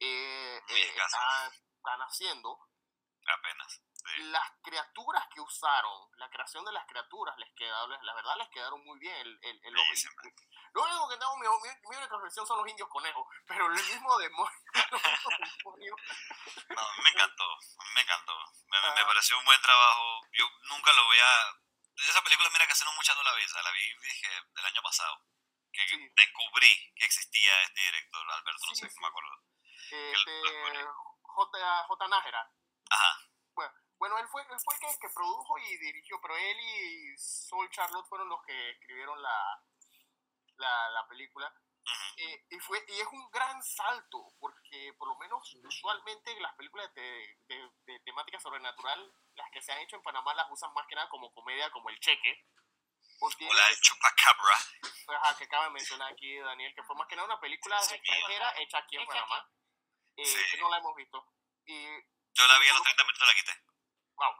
eh, 0.00 0.60
eh, 0.68 0.88
está, 0.96 1.46
están 1.76 2.00
haciendo 2.02 2.58
Apenas. 3.26 3.80
Sí. 3.94 4.22
Las 4.24 4.50
criaturas 4.62 5.26
que 5.32 5.40
usaron, 5.40 6.10
la 6.18 6.28
creación 6.28 6.62
de 6.66 6.72
las 6.72 6.84
criaturas, 6.86 7.38
les 7.38 7.50
quedaron, 7.54 7.98
la 8.04 8.14
verdad 8.14 8.36
les 8.36 8.48
quedaron 8.50 8.84
muy 8.84 8.98
bien. 8.98 9.16
El, 9.16 9.40
el. 9.64 9.74
Lo 10.74 10.82
único 10.82 11.08
que 11.08 11.16
tengo, 11.16 11.36
mi, 11.38 11.46
mi, 11.46 11.96
única 11.96 12.14
reflexión 12.16 12.46
son 12.46 12.58
los 12.58 12.68
indios 12.68 12.88
conejos, 12.88 13.26
pero 13.46 13.66
el 13.66 13.72
mismo 13.74 14.18
demonio. 14.18 15.96
No, 16.68 17.02
me 17.02 17.10
encantó, 17.10 17.46
me 17.94 18.00
encantó. 18.00 18.34
Me, 18.66 18.80
me- 18.80 18.94
me 18.94 19.00
Ah. 19.00 19.06
pareció 19.06 19.38
un 19.38 19.44
buen 19.44 19.60
trabajo. 19.62 20.20
Yo 20.32 20.48
nunca 20.70 20.92
lo 20.92 21.04
voy 21.06 21.18
a... 21.18 21.60
Esa 22.08 22.22
película, 22.22 22.50
mira 22.50 22.66
que 22.66 22.72
hace 22.72 22.84
no 22.84 22.92
mucho 22.94 23.14
no 23.14 23.22
la 23.22 23.34
vi, 23.34 23.46
la 23.46 23.70
vi, 23.70 23.94
dije, 24.02 24.28
el 24.56 24.64
año 24.66 24.82
pasado. 24.82 25.22
Que 25.72 25.86
Sí. 25.88 26.08
descubrí 26.16 26.92
que 26.96 27.04
existía 27.04 27.62
este 27.62 27.80
director, 27.80 28.30
Alberto, 28.32 28.66
no 28.66 28.74
Sí, 28.74 28.80
sé, 28.82 28.90
sí. 28.90 29.00
me 29.00 29.06
acuerdo. 29.06 29.30
Este, 29.90 30.42
J, 31.22 31.84
J. 31.86 32.08
Nájera. 32.08 32.50
Ajá, 32.90 33.18
Bueno, 33.96 34.18
él 34.18 34.26
fue, 34.28 34.42
él 34.42 34.58
fue 34.62 34.74
el 34.74 34.80
que, 34.80 34.98
que 35.00 35.08
produjo 35.14 35.56
y 35.58 35.78
dirigió, 35.78 36.20
pero 36.20 36.36
él 36.36 36.58
y 36.60 37.16
Sol 37.16 37.68
Charlotte 37.70 38.06
fueron 38.08 38.28
los 38.28 38.42
que 38.44 38.70
escribieron 38.70 39.20
la, 39.22 39.62
la, 40.56 40.90
la 40.90 41.06
película. 41.08 41.52
Eh, 42.16 42.46
y, 42.48 42.58
fue, 42.60 42.82
y 42.88 43.00
es 43.00 43.06
un 43.08 43.28
gran 43.30 43.62
salto, 43.62 44.32
porque 44.40 44.94
por 44.96 45.08
lo 45.08 45.16
menos 45.18 45.54
usualmente 45.64 46.38
las 46.40 46.54
películas 46.54 46.92
de, 46.94 47.36
de- 47.46 47.70
de 47.86 48.00
temática 48.00 48.40
sobrenatural, 48.40 49.12
las 49.34 49.50
que 49.50 49.60
se 49.60 49.72
han 49.72 49.80
hecho 49.80 49.96
en 49.96 50.02
Panamá 50.02 50.32
las 50.34 50.46
usan 50.50 50.72
más 50.72 50.86
que 50.88 50.94
nada 50.94 51.08
como 51.10 51.32
comedia, 51.34 51.70
como 51.72 51.90
El 51.90 51.98
Cheque. 52.00 52.46
O 53.20 53.26
o 53.26 53.52
la 53.54 53.68
de 53.68 53.76
Chupacabra. 53.80 54.56
ajá, 55.08 55.36
que 55.36 55.44
acaba 55.44 55.64
de 55.66 55.70
mencionar 55.72 56.10
aquí 56.12 56.38
Daniel, 56.38 56.72
que 56.74 56.82
fue 56.84 56.96
más 56.96 57.06
que 57.06 57.16
nada 57.16 57.26
una 57.26 57.40
película 57.40 57.78
Sí, 57.82 57.94
extranjera 57.94 58.54
hecha 58.58 58.78
aquí 58.78 58.96
en 58.96 59.06
Panamá, 59.06 59.46
eh, 60.16 60.24
Sí. 60.24 60.38
que 60.52 60.56
no 60.58 60.70
la 60.70 60.78
hemos 60.78 60.94
visto. 60.96 61.22
Y, 61.66 61.84
Yo 62.32 62.46
la 62.46 62.58
vi 62.60 62.68
a 62.68 62.72
los 62.72 62.82
30 62.82 63.04
minutos 63.04 63.28
la 63.28 63.34
quité. 63.34 63.62
wow. 64.16 64.34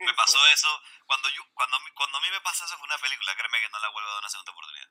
Me 0.00 0.14
pasó 0.14 0.44
eso, 0.48 0.82
cuando 1.06 1.28
yo, 1.30 1.42
cuando, 1.54 1.78
cuando 1.94 2.18
a 2.18 2.20
mí 2.22 2.30
me 2.30 2.40
pasó 2.40 2.64
eso 2.64 2.76
fue 2.76 2.86
una 2.86 2.98
película, 2.98 3.36
créeme 3.36 3.60
que 3.60 3.68
no 3.70 3.78
la 3.78 3.88
vuelvo 3.90 4.08
a 4.08 4.12
dar 4.14 4.20
una 4.22 4.28
segunda 4.28 4.52
oportunidad. 4.52 4.90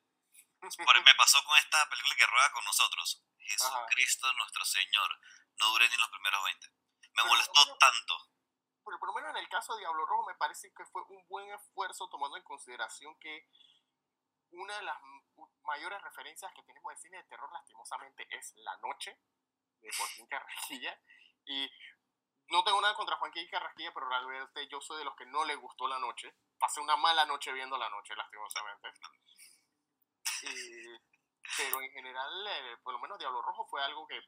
Por- 0.60 1.04
me 1.06 1.16
pasó 1.16 1.44
con 1.46 1.58
esta 1.58 1.90
película 1.90 2.16
que 2.16 2.28
ruega 2.28 2.52
con 2.52 2.66
nosotros. 2.66 3.24
Jesucristo 3.40 4.32
nuestro 4.34 4.66
Señor. 4.66 5.20
No 5.60 5.68
duré 5.72 5.90
ni 5.90 5.98
los 5.98 6.10
primeros 6.10 6.44
20. 6.44 6.68
Me 7.14 7.24
molestó 7.24 7.78
tanto. 7.78 8.30
Pero 8.86 9.00
por 9.00 9.10
lo 9.10 9.14
menos 9.14 9.32
en 9.32 9.38
el 9.38 9.50
caso 9.50 9.74
de 9.74 9.80
Diablo 9.82 10.06
Rojo 10.06 10.28
me 10.28 10.36
parece 10.36 10.74
que 10.74 10.86
fue 10.86 11.02
un 11.10 11.26
buen 11.28 11.50
esfuerzo 11.54 12.10
tomando 12.10 12.38
en 12.38 12.44
consideración 12.44 13.18
que 13.20 13.48
una 14.52 14.76
de 14.78 14.84
las 14.84 14.98
mayores 15.64 16.02
referencias 16.02 16.52
que 16.54 16.64
tenemos 16.64 16.92
de 16.92 16.98
cine 16.98 17.18
de 17.18 17.24
terror 17.26 17.52
lastimosamente 17.52 18.28
es 18.36 18.54
La 18.58 18.76
Noche 18.78 19.20
de 19.82 19.90
Joaquín 19.96 20.28
Carrasquilla 20.28 21.00
y 21.46 21.70
no 22.48 22.64
tengo 22.64 22.82
nada 22.82 22.96
contra 22.96 23.18
Joaquín 23.18 23.48
Carrasquilla 23.50 23.94
pero 23.94 24.10
realmente 24.10 24.68
yo 24.70 24.82
soy 24.82 24.98
de 24.98 25.06
los 25.06 25.16
que 25.16 25.28
no 25.28 25.46
le 25.46 25.56
gustó 25.56 25.88
La 25.88 26.00
Noche 26.00 26.36
pasé 26.58 26.82
una 26.82 26.98
mala 26.98 27.26
noche 27.28 27.52
viendo 27.54 27.78
La 27.78 27.90
Noche 27.90 28.16
lastimosamente 28.16 28.92
Y- 30.44 30.98
pero 31.58 31.82
en 31.82 31.92
general 31.92 32.48
eh, 32.48 32.78
por 32.84 32.94
lo 32.94 33.00
menos 33.00 33.18
Diablo 33.18 33.42
Rojo 33.42 33.68
fue 33.70 33.84
algo 33.84 34.08
que 34.08 34.18
es, 34.18 34.26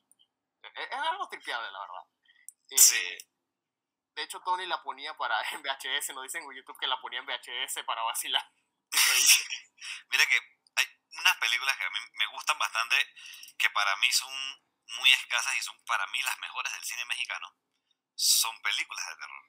es 0.73 0.91
algo 0.91 1.27
tripeable 1.29 1.71
la 1.71 1.79
verdad 1.79 2.03
Eh, 2.69 2.77
Sí. 2.77 3.17
de 4.15 4.23
hecho, 4.23 4.39
Tony 4.41 4.65
la 4.65 4.81
ponía 4.83 5.15
para 5.17 5.39
en 5.51 5.61
VHS, 5.61 6.13
nos 6.13 6.23
dicen 6.23 6.43
en 6.43 6.55
YouTube 6.55 6.77
que 6.79 6.88
la 6.88 6.99
ponía 7.01 7.19
en 7.19 7.25
VHS 7.25 7.83
para 7.85 8.01
vacilar. 8.03 8.43
Mira 10.11 10.25
que 10.25 10.39
hay 10.75 10.85
unas 11.19 11.38
películas 11.38 11.77
que 11.77 11.85
a 11.85 11.89
mí 11.89 11.99
me 12.13 12.25
gustan 12.27 12.57
bastante, 12.59 13.13
que 13.57 13.69
para 13.69 13.95
mí 13.97 14.11
son 14.11 14.31
muy 14.99 15.11
escasas 15.13 15.55
y 15.57 15.61
son 15.61 15.77
para 15.85 16.05
mí 16.07 16.21
las 16.23 16.38
mejores 16.39 16.73
del 16.73 16.83
cine 16.83 17.05
mexicano. 17.05 17.55
Son 18.15 18.61
películas 18.61 19.07
de 19.07 19.15
terror. 19.15 19.45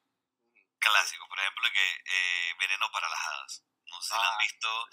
Clásicos, 0.78 1.28
por 1.28 1.38
ejemplo, 1.38 1.68
que 1.72 2.02
eh, 2.06 2.54
Veneno 2.58 2.90
para 2.92 3.08
las 3.08 3.20
Hadas. 3.26 3.64
No 3.86 4.00
sé 4.00 4.14
si 4.14 4.20
la 4.20 4.28
han 4.28 4.34
Ah. 4.34 4.38
visto. 4.38 4.88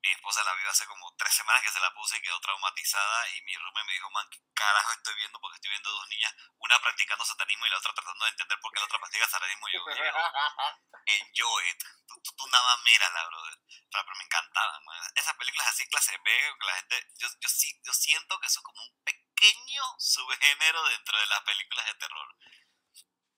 Mi 0.00 0.10
esposa 0.12 0.44
la 0.44 0.54
vio 0.54 0.70
hace 0.70 0.86
como 0.86 1.12
tres 1.16 1.34
semanas 1.34 1.62
que 1.62 1.70
se 1.70 1.80
la 1.80 1.92
puse 1.92 2.16
y 2.16 2.22
quedó 2.22 2.40
traumatizada. 2.40 3.28
Y 3.30 3.42
mi 3.42 3.56
roommate 3.56 3.86
me 3.86 3.92
dijo, 3.92 4.10
man, 4.10 4.28
¿qué 4.30 4.38
carajo 4.54 4.92
estoy 4.92 5.14
viendo? 5.16 5.40
Porque 5.40 5.56
estoy 5.56 5.70
viendo 5.70 5.90
dos 5.90 6.08
niñas, 6.08 6.34
una 6.58 6.80
practicando 6.80 7.24
satanismo 7.24 7.66
y 7.66 7.70
la 7.70 7.78
otra 7.78 7.92
tratando 7.92 8.24
de 8.24 8.30
entender 8.30 8.60
por 8.60 8.72
qué 8.72 8.78
la 8.80 8.86
otra 8.86 8.98
practica 8.98 9.28
satanismo. 9.28 9.68
Y 9.68 9.72
yo, 9.72 9.84
"Yo, 9.84 9.94
enjoy 11.06 11.68
it. 11.70 11.82
Tú, 12.06 12.20
tú, 12.22 12.36
tú 12.36 12.46
nada 12.48 12.64
más 12.64 12.84
mírala, 12.84 13.26
brother. 13.26 13.58
Pero, 13.90 14.04
me 14.16 14.24
encantaban, 14.24 14.84
man. 14.84 15.12
Esas 15.16 15.36
películas 15.36 15.68
así, 15.68 15.88
clase 15.88 16.16
B, 16.18 16.56
que 16.60 16.66
la 16.66 16.74
gente. 16.74 17.08
Yo, 17.18 17.28
yo, 17.40 17.48
sí, 17.48 17.80
yo 17.84 17.92
siento 17.92 18.38
que 18.40 18.46
eso 18.46 18.60
es 18.60 18.64
como 18.64 18.82
un 18.82 19.02
pequeño 19.02 19.82
subgénero 19.98 20.84
dentro 20.88 21.18
de 21.18 21.26
las 21.26 21.42
películas 21.42 21.86
de 21.86 21.94
terror. 21.94 22.36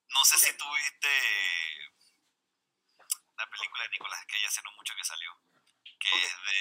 No 0.09 0.25
sé 0.25 0.39
si 0.39 0.57
tuviste 0.57 1.91
la 3.37 3.49
película 3.49 3.85
de 3.85 3.89
Nicolás 3.91 4.27
Cage 4.27 4.47
hace 4.47 4.63
no 4.63 4.73
mucho 4.73 4.95
que 4.95 5.05
salió. 5.05 5.41
Que 6.01 6.09
es 6.09 6.35
de. 6.43 6.61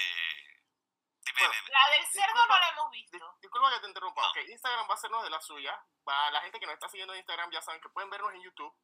Dime, 1.24 1.40
Bueno, 1.40 1.52
dime. 1.54 1.70
La 1.72 1.90
del 1.90 2.06
cerdo 2.06 2.46
no 2.46 2.58
la 2.58 2.68
hemos 2.68 2.90
Dis- 2.92 3.10
visto. 3.10 3.38
Disculpa 3.40 3.70
que 3.74 3.80
te 3.80 3.86
interrumpa. 3.88 4.20
No. 4.22 4.28
Ok, 4.30 4.36
Instagram 4.48 4.86
va 4.88 4.92
a 4.92 4.94
hacernos 4.94 5.22
de 5.24 5.30
la 5.30 5.40
suya. 5.40 5.84
Para 6.04 6.30
la 6.30 6.40
gente 6.42 6.60
que 6.60 6.66
nos 6.66 6.74
está 6.74 6.88
siguiendo 6.88 7.14
en 7.14 7.20
Instagram 7.20 7.50
ya 7.50 7.62
saben 7.62 7.80
que 7.80 7.88
pueden 7.88 8.10
vernos 8.10 8.32
en 8.34 8.42
YouTube 8.42 8.74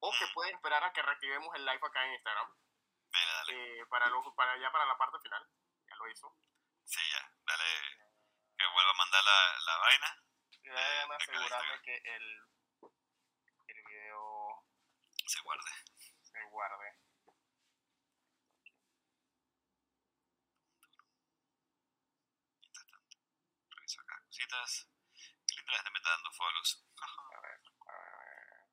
o 0.00 0.12
que 0.18 0.26
Mm. 0.26 0.32
pueden 0.34 0.54
esperar 0.56 0.84
a 0.84 0.92
que 0.92 1.02
reactivemos 1.02 1.54
el 1.56 1.64
live 1.64 1.80
acá 1.82 2.04
en 2.06 2.12
Instagram. 2.14 2.48
Dale, 3.10 3.26
dale. 3.32 3.80
eh, 3.80 3.86
para, 3.86 4.06
lo, 4.08 4.34
para 4.34 4.56
ya 4.58 4.70
para 4.72 4.86
la 4.86 4.96
parte 4.98 5.18
final. 5.20 5.48
Ya 5.88 5.96
lo 5.96 6.08
hizo. 6.10 6.36
Sí, 6.84 7.00
ya. 7.10 7.30
Dale. 7.46 7.64
Que 8.58 8.66
vuelva 8.72 8.90
a 8.90 8.94
mandar 8.94 9.22
la, 9.24 9.58
la 9.66 9.76
vaina. 9.78 10.20
Acá 10.66 11.16
asegurarme 11.16 11.82
que 11.82 11.94
el, 11.96 12.40
el 13.68 13.84
video 13.84 14.64
Se 15.26 15.40
guarde. 15.40 15.70
se 16.22 16.42
guarde. 16.44 16.98
Reviso 23.76 24.00
acá 24.00 24.23
cositas. 24.34 24.88
Y 25.46 25.54
literal, 25.54 25.78
este 25.78 25.90
me 25.90 25.98
está 25.98 26.10
dando 26.10 26.32
follows. 26.32 26.84
A 26.98 27.40
ver, 27.40 27.60
a 27.86 27.94
ver. 27.94 28.66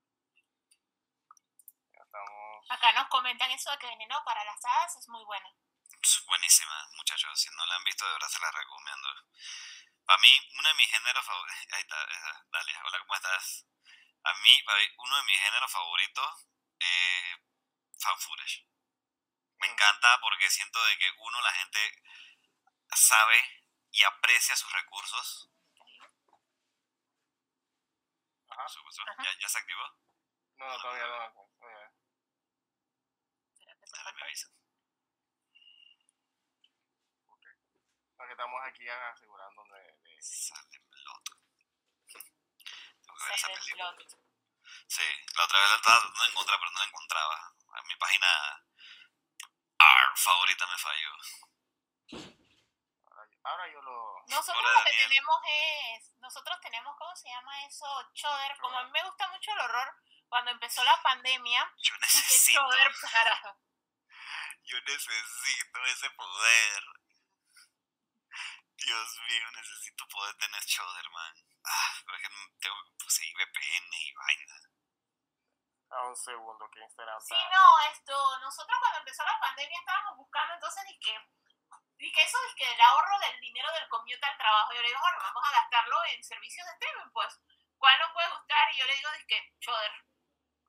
Ya 1.94 2.02
estamos. 2.02 2.72
Acá 2.72 2.92
nos 2.94 3.08
comentan 3.10 3.52
eso 3.52 3.70
de 3.70 3.78
que 3.78 3.88
Veneno 3.88 4.24
para 4.26 4.44
las 4.44 4.66
hadas 4.66 4.96
es 4.98 5.08
muy 5.10 5.24
buena. 5.26 5.50
Es 6.02 6.26
buenísima, 6.26 6.90
muchachos. 6.98 7.40
Si 7.40 7.50
no 7.52 7.66
la 7.66 7.76
han 7.76 7.84
visto, 7.84 8.06
de 8.06 8.14
verdad 8.14 8.28
se 8.28 8.40
la 8.40 8.52
recomiendo. 8.52 9.08
Para 10.06 10.18
mí, 10.20 10.50
uno 10.58 10.68
de 10.68 10.74
mis 10.76 10.90
géneros 10.90 11.26
favoritos. 11.26 11.68
Ahí 11.74 11.82
está, 11.82 12.08
Dalia. 12.52 12.82
Hola, 12.84 13.00
¿cómo 13.00 13.16
estás? 13.16 13.68
A 14.24 14.34
mí, 14.34 14.64
para 14.64 14.80
mí, 14.80 14.86
uno 14.98 15.18
de 15.18 15.24
mis 15.24 15.40
géneros 15.40 15.72
favoritos 15.72 16.48
es 16.80 17.38
fan 18.00 18.20
footage. 18.20 18.66
Me 19.60 19.68
encanta 19.68 20.20
porque 20.22 20.50
siento 20.50 20.84
de 20.86 20.98
que 20.98 21.12
uno, 21.20 21.42
la 21.42 21.54
gente 21.54 22.02
sabe 22.94 23.61
y 23.92 24.04
aprecia 24.04 24.56
sus 24.56 24.72
recursos. 24.74 25.50
Ajá. 28.50 28.68
Su- 28.68 28.80
su- 28.92 29.02
Ajá. 29.02 29.24
¿Ya, 29.24 29.40
¿Ya 29.40 29.50
se 29.50 29.58
activó? 29.60 29.84
No, 30.58 30.68
no, 30.68 30.78
todavía 30.82 31.08
no. 31.08 31.50
todavía. 31.60 31.92
Dale, 33.92 34.14
me 34.14 34.22
avisa. 34.24 34.48
Porque 38.16 38.32
estamos 38.34 38.62
aquí 38.66 38.88
asegurando 38.88 39.64
de, 39.66 39.82
de- 40.04 40.22
Sale 40.22 40.80
Blot. 40.90 41.30
Tengo 43.04 43.18
que 43.18 43.26
ver 43.26 43.34
esa 43.36 43.48
Silent 43.48 43.60
película. 43.64 43.96
Slot. 43.96 44.22
Sí, 44.88 45.04
la 45.36 45.44
otra 45.46 45.60
vez 45.60 45.70
la 45.70 45.76
estaba 45.76 46.00
tratando 46.00 46.24
de 46.24 46.30
encontrar, 46.30 46.60
pero 46.60 46.72
no 46.72 46.80
la 46.80 46.86
encontraba. 46.86 47.56
A 47.74 47.82
mi 47.84 47.96
página 47.96 48.66
R 49.80 50.12
favorita 50.16 50.68
me 50.68 50.78
falló. 50.78 51.12
Ahora, 53.44 53.68
yo 53.72 53.82
lo. 53.82 54.24
Nosotros 54.28 54.58
Hola, 54.64 54.80
lo 54.80 54.86
que 54.86 54.92
Daniel. 54.92 55.10
tenemos 55.10 55.42
es, 55.46 56.12
nosotros 56.20 56.60
tenemos, 56.62 56.96
¿cómo 56.98 57.16
se 57.16 57.30
llama 57.30 57.66
eso? 57.66 57.86
Choder. 58.14 58.58
Como 58.60 58.78
a 58.78 58.84
mí 58.84 58.92
me 58.92 59.04
gusta 59.04 59.28
mucho 59.30 59.52
el 59.54 59.60
horror, 59.60 59.96
cuando 60.30 60.52
empezó 60.52 60.84
la 60.84 61.02
pandemia, 61.02 61.74
Yo 61.78 61.96
necesito, 61.98 62.60
Choder 62.62 62.92
para... 63.12 63.58
yo 64.64 64.82
necesito 64.82 65.86
ese 65.86 66.10
poder. 66.12 66.84
Dios 68.78 69.20
mío, 69.30 69.52
necesito 69.52 70.08
poder 70.08 70.36
tener 70.38 70.64
shoulder, 70.64 71.10
man. 71.12 71.36
Ah, 71.64 71.94
pero 72.06 72.18
es 72.18 72.24
que 72.24 72.30
tengo 72.60 72.76
que 72.84 72.98
conseguir 73.04 73.36
VPN 73.38 73.94
y 73.94 74.14
vaina. 74.14 74.56
A 75.92 76.08
un 76.08 76.16
segundo 76.16 76.70
que 76.74 76.80
Instagram 76.80 77.20
Sí, 77.20 77.36
no, 77.36 77.80
esto, 77.92 78.40
nosotros 78.40 78.78
cuando 78.80 79.00
empezó 79.00 79.24
la 79.24 79.38
pandemia 79.40 79.78
estábamos 79.78 80.18
buscando 80.18 80.54
entonces 80.56 80.84
y 80.90 81.00
que, 81.00 81.14
y 82.02 82.12
que 82.12 82.22
eso 82.24 82.38
es 82.50 82.56
que 82.56 82.72
el 82.72 82.82
ahorro 82.82 83.20
del 83.20 83.40
dinero 83.40 83.72
del 83.74 83.88
commute 83.88 84.26
al 84.26 84.38
trabajo, 84.38 84.74
yo 84.74 84.82
le 84.82 84.88
digo, 84.88 85.00
bueno, 85.00 85.18
vamos 85.22 85.44
a 85.48 85.52
gastarlo 85.52 85.98
en 86.06 86.24
servicios 86.24 86.66
de 86.66 86.74
streaming, 86.74 87.12
pues, 87.14 87.40
¿cuál 87.78 88.00
nos 88.00 88.12
puede 88.12 88.30
gustar? 88.30 88.74
Y 88.74 88.78
yo 88.78 88.86
le 88.86 88.96
digo, 88.96 89.10
es 89.12 89.26
que, 89.26 89.54
Choder. 89.60 89.92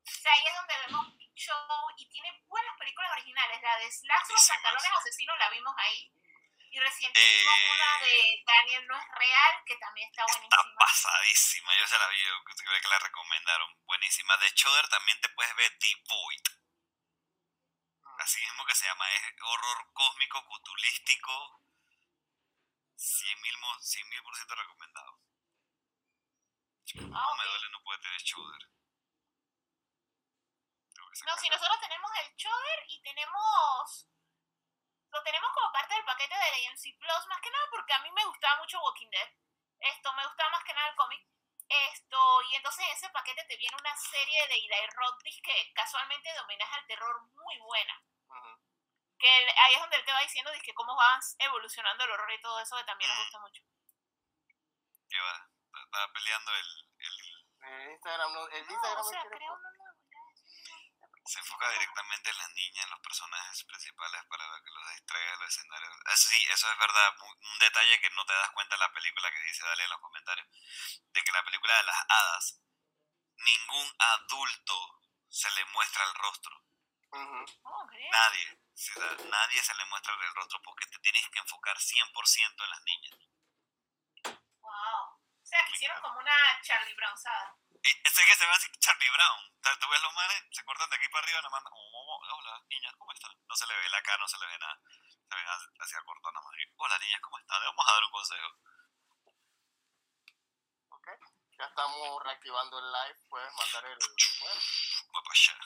O 0.05 0.11
sea, 0.11 0.31
ahí 0.33 0.45
es 0.45 0.55
donde 0.55 0.77
vemos 0.87 1.07
Show 1.35 1.89
y 1.97 2.07
tiene 2.09 2.29
buenas 2.45 2.77
películas 2.77 3.11
originales, 3.11 3.61
la 3.61 3.77
de 3.77 3.91
Slash 3.91 4.29
los 4.29 4.47
pantalones 4.47 4.91
asesinos 4.99 5.37
la 5.39 5.49
vimos 5.49 5.73
ahí. 5.77 6.11
Y 6.69 6.79
recién 6.79 7.11
vimos 7.13 7.59
una 7.71 7.99
Eh, 8.01 8.05
de 8.05 8.43
Daniel 8.45 8.87
No 8.87 8.97
es 8.97 9.07
Real, 9.09 9.63
que 9.65 9.75
también 9.77 10.09
está 10.09 10.23
Está 10.25 10.33
buenísima. 10.33 10.75
pasadísima, 10.79 11.77
yo 11.77 11.87
se 11.87 11.97
la 11.97 12.07
vi, 12.07 12.19
yo 12.23 12.43
creo 12.43 12.81
que 12.81 12.87
la 12.87 12.99
recomendaron, 12.99 13.75
buenísima. 13.85 14.37
De 14.37 14.53
Choder 14.53 14.87
también 14.89 15.19
te 15.21 15.29
puedes 15.29 15.55
ver 15.55 15.77
The 15.79 15.93
Void. 16.07 16.62
Así 18.23 18.39
mismo 18.39 18.65
que 18.65 18.73
se 18.73 18.85
llama, 18.85 19.03
es 19.15 19.21
horror 19.41 19.91
cósmico, 19.91 20.45
cutulístico, 20.45 21.61
100 22.95 23.41
mil, 23.41 23.57
mo- 23.57 23.79
100 23.81 24.07
mil 24.07 24.23
por 24.23 24.33
ciento 24.33 24.55
recomendado. 24.55 25.19
No 26.95 27.17
Ah, 27.19 27.35
me 27.35 27.43
ok. 27.43 27.49
duele 27.49 27.69
no 27.71 27.83
puede 27.83 27.99
tener 27.99 28.23
que 28.23 28.31
No, 31.25 31.37
si 31.37 31.49
nosotros 31.49 31.79
tenemos 31.81 32.11
el 32.23 32.35
Choder 32.37 32.85
y 32.87 33.01
tenemos. 33.01 34.07
Lo 35.11 35.21
tenemos 35.23 35.51
como 35.53 35.71
parte 35.73 35.93
del 35.93 36.05
paquete 36.05 36.33
de 36.33 36.67
AMC 36.67 36.97
Plus, 36.97 37.27
más 37.27 37.41
que 37.41 37.51
nada 37.51 37.67
porque 37.71 37.93
a 37.93 37.99
mí 37.99 38.09
me 38.11 38.23
gustaba 38.25 38.55
mucho 38.61 38.79
Walking 38.81 39.09
Dead. 39.09 39.29
Esto, 39.79 40.13
me 40.13 40.25
gustaba 40.25 40.49
más 40.51 40.63
que 40.63 40.73
nada 40.73 40.87
el 40.87 40.95
cómic. 40.95 41.27
Esto, 41.67 42.41
y 42.49 42.55
entonces 42.55 42.85
en 42.85 42.91
ese 42.93 43.09
paquete 43.09 43.43
te 43.49 43.57
viene 43.57 43.75
una 43.77 43.95
serie 43.97 44.47
de 44.47 44.55
Eli 44.55 44.87
Roth 44.95 45.21
que 45.43 45.73
casualmente 45.73 46.31
de 46.31 46.39
homenaje 46.39 46.75
al 46.75 46.87
terror 46.87 47.21
muy 47.35 47.57
buena. 47.59 48.01
Que 49.23 49.31
él- 49.37 49.49
ahí 49.55 49.73
es 49.75 49.79
donde 49.79 49.95
él 49.95 50.03
te 50.03 50.11
va 50.11 50.19
diciendo 50.19 50.51
que 50.61 50.73
cómo 50.73 50.93
va 50.97 51.17
evolucionando 51.39 52.03
el 52.03 52.11
horror 52.11 52.29
y 52.33 52.41
todo 52.41 52.59
eso, 52.59 52.75
que 52.75 52.83
también 52.83 53.09
nos 53.09 53.19
Mm. 53.19 53.21
gusta 53.23 53.39
mucho. 53.39 53.61
que 55.09 55.19
va, 55.21 55.47
estaba 55.85 56.11
peleando 56.11 56.51
el, 56.55 56.67
el- 56.97 57.47
El 57.61 57.91
Instagram, 57.91 58.33
no, 58.33 58.47
el 58.49 58.65
No, 58.67 58.73
Instagram 58.73 58.99
o 58.99 59.03
no 59.05 59.09
sea, 59.09 59.21
quiere 59.21 59.35
creo 59.37 59.57
nuevo, 59.57 59.95
ya. 60.11 61.21
se 61.25 61.39
enfoca 61.39 61.69
directamente 61.69 62.29
en 62.31 62.37
las 62.37 62.49
niñas, 62.53 62.83
en 62.83 62.89
los 62.91 62.99
personajes 62.99 63.63
principales 63.63 64.25
para 64.25 64.43
que 64.61 64.71
los 64.71 64.89
distraiga 64.89 65.31
de 65.31 65.37
los 65.37 65.47
escenarios. 65.49 65.93
Eso 66.11 66.27
sí, 66.29 66.47
eso 66.49 66.71
es 66.71 66.77
verdad, 66.79 67.15
un 67.21 67.59
detalle 67.59 68.01
que 68.01 68.09
no 68.09 68.25
te 68.25 68.33
das 68.33 68.49
cuenta 68.51 68.75
en 68.75 68.79
la 68.81 68.91
película 68.91 69.31
que 69.31 69.39
dice 69.43 69.63
Dale 69.63 69.83
en 69.83 69.89
los 69.91 70.01
comentarios, 70.01 70.47
de 71.13 71.23
que 71.23 71.31
la 71.31 71.43
película 71.45 71.77
de 71.77 71.83
las 71.83 72.05
hadas, 72.09 72.59
ningún 73.37 73.95
adulto 73.99 74.99
se 75.29 75.49
le 75.51 75.63
muestra 75.65 76.03
el 76.05 76.15
rostro, 76.15 76.59
Nadie, 77.13 78.57
nadie 79.29 79.61
se 79.63 79.73
le 79.75 79.85
muestra 79.85 80.13
el 80.13 80.35
rostro 80.35 80.61
porque 80.63 80.87
te 80.87 80.97
tienes 80.99 81.29
que 81.29 81.39
enfocar 81.39 81.77
100% 81.77 82.63
en 82.63 82.69
las 82.69 82.81
niñas. 82.83 83.17
Wow. 84.61 85.03
O 85.13 85.45
sea, 85.45 85.63
que 85.67 85.73
hicieron 85.73 86.01
como 86.01 86.17
una 86.19 86.33
Charlie 86.61 86.95
Brownzada. 86.95 87.55
Y 87.83 87.89
ese 88.03 88.25
que 88.25 88.35
se 88.35 88.45
ve 88.45 88.51
así 88.51 88.71
Charlie 88.79 89.09
Brown. 89.11 89.39
O 89.59 89.63
sea, 89.63 89.77
tú 89.79 89.87
ves 89.89 90.01
los 90.01 90.13
manes, 90.13 90.43
se 90.51 90.63
cortan 90.65 90.89
de 90.89 90.95
aquí 90.95 91.07
para 91.09 91.23
arriba, 91.23 91.39
nada 91.41 91.49
más. 91.51 91.63
Oh, 91.65 91.91
oh, 91.93 92.15
oh, 92.17 92.35
hola, 92.37 92.63
niñas, 92.69 92.95
¿cómo 92.97 93.11
están? 93.11 93.31
No 93.47 93.55
se 93.55 93.67
le 93.67 93.75
ve 93.75 93.89
la 93.89 94.01
cara, 94.01 94.17
no 94.17 94.27
se 94.27 94.37
le 94.39 94.47
ve 94.47 94.57
nada. 94.57 94.81
Se 95.29 95.35
ven 95.35 95.47
así- 95.47 95.69
hacia 95.79 96.01
corto 96.03 96.31
nada 96.31 96.45
más. 96.45 96.55
Hola, 96.77 96.97
niñas, 96.99 97.21
¿cómo 97.21 97.37
están? 97.37 97.59
Le 97.59 97.65
vamos 97.67 97.87
a 97.87 97.93
dar 97.93 98.03
un 98.03 98.11
consejo. 98.11 98.47
Ok. 100.89 101.07
Ya 101.59 101.65
estamos 101.65 102.23
reactivando 102.23 102.79
el 102.79 102.91
live. 102.91 103.19
Puedes 103.29 103.53
mandar 103.53 103.85
el. 103.85 103.97
Bueno, 103.99 104.61
Voy 105.11 105.21
para 105.23 105.33
allá. 105.33 105.59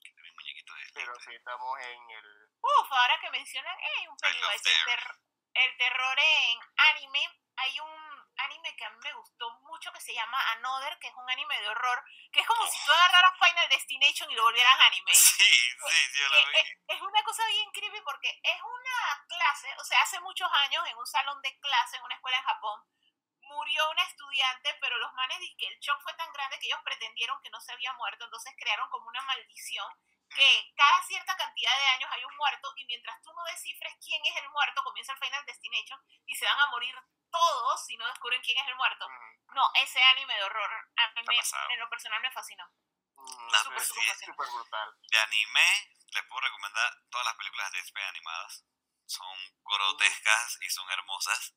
Quita 0.00 0.22
mi 0.22 0.30
muñequito 0.32 0.74
de 0.74 0.85
pero 0.96 1.12
sí 1.20 1.34
estamos 1.34 1.78
en 1.80 2.10
el. 2.10 2.48
Uf, 2.60 2.90
ahora 2.92 3.18
que 3.20 3.30
mencionan, 3.30 3.76
hey, 3.78 4.08
un 4.08 4.16
I 4.16 4.32
love 4.40 4.62
Pennywise, 4.62 4.70
el, 4.72 4.84
ter- 4.86 5.20
el 5.54 5.76
terror 5.76 6.18
en 6.18 6.58
anime. 6.94 7.40
Hay 7.58 7.80
un 7.80 8.26
anime 8.36 8.76
que 8.76 8.84
a 8.84 8.90
mí 8.90 8.98
me 9.02 9.12
gustó 9.14 9.50
mucho 9.62 9.90
que 9.92 10.00
se 10.00 10.12
llama 10.12 10.38
Another, 10.52 10.98
que 10.98 11.08
es 11.08 11.14
un 11.14 11.30
anime 11.30 11.58
de 11.60 11.68
horror, 11.68 12.04
que 12.32 12.40
es 12.40 12.46
como 12.46 12.66
si 12.66 12.78
tú 12.84 12.92
agarraras 12.92 13.32
Final 13.38 13.68
Destination 13.70 14.30
y 14.30 14.34
lo 14.34 14.42
volvieras 14.42 14.78
anime. 14.80 15.14
Sí, 15.14 15.44
sí, 15.88 16.08
yo 16.18 16.28
lo 16.28 16.46
vi. 16.48 16.58
es, 16.58 16.66
es 16.88 17.00
una 17.00 17.22
cosa 17.24 17.46
bien 17.46 17.70
creepy 17.72 18.00
porque 18.02 18.28
es 18.42 18.60
una 18.62 19.24
clase, 19.28 19.74
o 19.78 19.84
sea, 19.84 20.02
hace 20.02 20.20
muchos 20.20 20.50
años 20.52 20.86
en 20.86 20.98
un 20.98 21.06
salón 21.06 21.40
de 21.40 21.58
clase 21.60 21.96
en 21.96 22.02
una 22.04 22.14
escuela 22.14 22.36
en 22.36 22.44
Japón, 22.44 22.84
murió 23.40 23.90
una 23.90 24.02
estudiante, 24.02 24.76
pero 24.80 24.98
los 24.98 25.12
manes 25.14 25.38
dicen 25.38 25.56
que 25.56 25.68
el 25.68 25.78
shock 25.80 26.00
fue 26.02 26.12
tan 26.14 26.30
grande 26.34 26.58
que 26.58 26.66
ellos 26.66 26.80
pretendieron 26.84 27.40
que 27.42 27.48
no 27.50 27.60
se 27.60 27.72
había 27.72 27.92
muerto, 27.94 28.24
entonces 28.26 28.52
crearon 28.58 28.88
como 28.90 29.08
una 29.08 29.22
maldición 29.22 29.88
que 30.34 30.72
cada 30.76 31.02
cierta 31.04 31.36
cantidad 31.36 31.76
de 31.78 31.86
años 31.88 32.10
hay 32.12 32.24
un 32.24 32.36
muerto 32.36 32.72
y 32.76 32.84
mientras 32.86 33.20
tú 33.22 33.32
no 33.32 33.44
descifres 33.44 33.94
quién 34.04 34.24
es 34.26 34.36
el 34.36 34.48
muerto, 34.50 34.82
comienza 34.82 35.12
el 35.12 35.18
Final 35.18 35.44
Destination 35.46 36.00
y 36.26 36.34
se 36.34 36.44
van 36.44 36.58
a 36.60 36.66
morir 36.66 36.94
todos 37.30 37.86
si 37.86 37.96
no 37.96 38.06
descubren 38.06 38.42
quién 38.42 38.58
es 38.58 38.66
el 38.68 38.76
muerto. 38.76 39.06
Ujú. 39.06 39.54
No, 39.54 39.70
ese 39.74 40.02
anime 40.02 40.34
de 40.34 40.44
horror 40.44 40.70
a 40.96 41.08
mí 41.12 41.22
me- 41.26 41.74
en 41.74 41.80
lo 41.80 41.88
personal 41.88 42.20
me 42.20 42.30
fascinó. 42.30 42.64
Mm, 43.16 43.50
sí, 43.50 43.68
pero 43.68 43.80
sí, 43.80 44.08
es 44.08 44.20
súper 44.20 44.48
brutal. 44.48 44.94
De 45.10 45.18
anime, 45.20 45.90
les 46.12 46.24
puedo 46.24 46.40
recomendar 46.40 46.92
todas 47.10 47.24
las 47.26 47.34
películas 47.36 47.72
de 47.72 47.78
SP 47.80 48.02
animadas. 48.04 48.64
Son 49.06 49.38
grotescas 49.64 50.58
y 50.62 50.68
son 50.70 50.90
hermosas. 50.90 51.54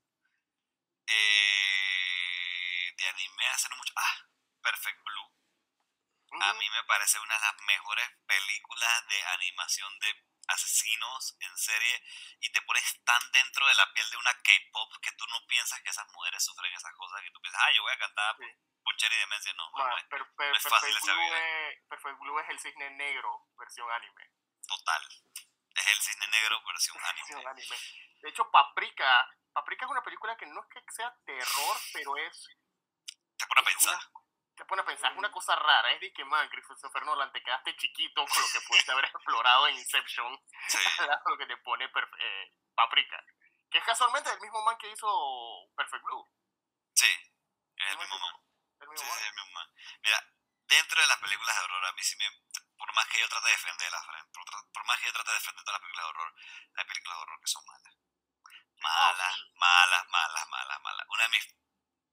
Eh, 1.08 2.94
de 2.98 3.08
anime 3.10 3.48
hacen 3.50 3.76
mucho. 3.78 3.94
Ah, 3.96 4.16
Perfect 4.62 5.02
Blue. 5.04 5.32
A 6.31 6.49
Ujú. 6.51 6.60
mí 6.60 6.69
me 6.69 6.84
parece 6.84 7.19
una 7.19 7.34
de 7.35 7.41
las 7.41 7.56
mejores 7.61 8.10
películas 8.27 9.07
de 9.07 9.23
animación 9.26 9.99
de 9.99 10.23
asesinos 10.47 11.35
en 11.39 11.57
serie 11.57 12.03
y 12.39 12.51
te 12.51 12.61
pones 12.64 13.03
tan 13.03 13.22
dentro 13.31 13.68
de 13.68 13.76
la 13.76 13.91
piel 13.93 14.10
de 14.10 14.18
una 14.18 14.34
K-pop 14.41 14.93
que 15.01 15.11
tú 15.14 15.26
no 15.27 15.45
piensas 15.47 15.80
que 15.81 15.89
esas 15.89 16.07
mujeres 16.10 16.43
sufren 16.43 16.73
esas 16.73 16.93
cosas 16.95 17.22
que 17.22 17.31
tú 17.31 17.39
piensas, 17.41 17.61
ah, 17.64 17.72
yo 17.72 17.81
voy 17.84 17.93
a 17.93 17.99
cantar 17.99 18.35
Sí. 18.38 18.45
por 18.84 18.95
Cherry 18.97 19.15
Demencia. 19.18 19.53
No, 19.53 19.69
Ma, 19.72 19.89
no 19.89 19.97
es 19.97 20.03
per- 20.06 20.26
per- 20.35 20.49
no 20.51 20.57
es 20.57 20.64
fácil 20.64 20.89
Perfect, 20.93 21.03
esa 21.03 21.14
Blue 21.14 21.23
vida. 21.23 21.69
es, 21.69 21.84
Perfect 21.88 22.19
Blue 22.19 22.39
es 22.39 22.49
el 22.49 22.60
cisne 22.60 22.89
negro, 22.91 23.47
versión 23.57 23.91
anime. 23.91 24.31
total. 24.68 25.01
Es 25.76 25.88
el 25.88 26.01
cisne 26.01 26.27
negro 26.27 26.61
versión 26.65 26.97
anime. 27.06 27.45
anime. 27.47 27.77
De 28.22 28.30
hecho, 28.30 28.49
Paprika. 28.51 29.27
Paprika 29.53 29.85
es 29.85 29.91
una 29.91 30.03
película 30.03 30.35
que 30.38 30.45
no 30.45 30.61
es 30.64 30.69
que 30.69 30.81
sea 30.93 31.14
terror, 31.26 31.77
pero 31.93 32.18
es. 32.18 32.47
Te 33.38 33.45
pone 33.47 33.61
a 33.61 33.64
pensar. 33.65 33.95
una- 33.95 34.19
te 34.60 34.65
pone 34.65 34.81
a 34.81 34.86
pensar, 34.86 35.11
es 35.11 35.18
una 35.18 35.31
cosa 35.31 35.56
rara. 35.56 35.91
Es 35.91 36.02
de 36.02 36.11
que, 36.14 36.26
man, 36.26 36.48
Christopher 36.49 37.03
Nolan, 37.06 37.31
te 37.31 37.41
quedaste 37.41 37.76
chiquito 37.77 38.26
con 38.26 38.41
lo 38.44 38.48
que 38.52 38.61
pudiste 38.68 38.91
haber 38.91 39.06
explorado 39.15 39.68
en 39.68 39.76
Inception. 39.76 40.31
Lo 41.26 41.38
que 41.38 41.45
te 41.48 41.57
pone 41.57 41.86
eh, 41.86 42.53
Paprika. 42.76 43.23
Que 43.72 43.77
es 43.77 43.84
casualmente 43.86 44.30
el 44.31 44.40
mismo 44.41 44.61
man 44.64 44.77
que 44.77 44.91
hizo 44.91 45.07
Perfect 45.76 46.03
Blue. 46.03 46.27
Sí, 46.94 47.07
es 47.77 47.91
el 47.91 47.98
mismo 47.98 48.19
man. 48.19 48.36
El 48.81 48.88
Sí, 48.88 48.91
mismo 48.91 49.06
sí, 49.06 49.10
man. 49.10 49.18
es 49.19 49.26
el 49.27 49.34
mismo 49.36 49.52
man. 49.52 49.68
Mira, 50.03 50.34
dentro 50.68 51.02
de 51.02 51.07
las 51.07 51.18
películas 51.19 51.56
de 51.56 51.64
horror, 51.64 51.86
a 51.86 51.91
mí 51.94 52.03
sí 52.03 52.15
me. 52.18 52.26
Por 52.77 52.94
más 52.94 53.07
que 53.10 53.19
yo 53.19 53.30
trate 53.30 53.45
de 53.45 53.52
defenderlas, 53.52 54.06
por, 54.34 54.72
por 54.72 54.86
más 54.86 54.99
que 54.99 55.06
yo 55.07 55.14
trate 55.14 55.31
de 55.31 55.38
defender 55.38 55.64
todas 55.64 55.80
las 55.80 55.81
películas 55.81 56.06
de 56.06 56.10
horror, 56.10 56.34
hay 56.76 56.86
películas 56.86 57.18
de 57.18 57.22
horror 57.22 57.40
que 57.41 57.48
son 57.48 57.65
malas. 57.65 57.95
Malas, 58.80 59.36
malas, 59.56 60.07
malas, 60.10 60.48
malas, 60.48 60.80
malas. 60.81 61.06
Una 61.10 61.23
de 61.23 61.30
mis 61.30 61.56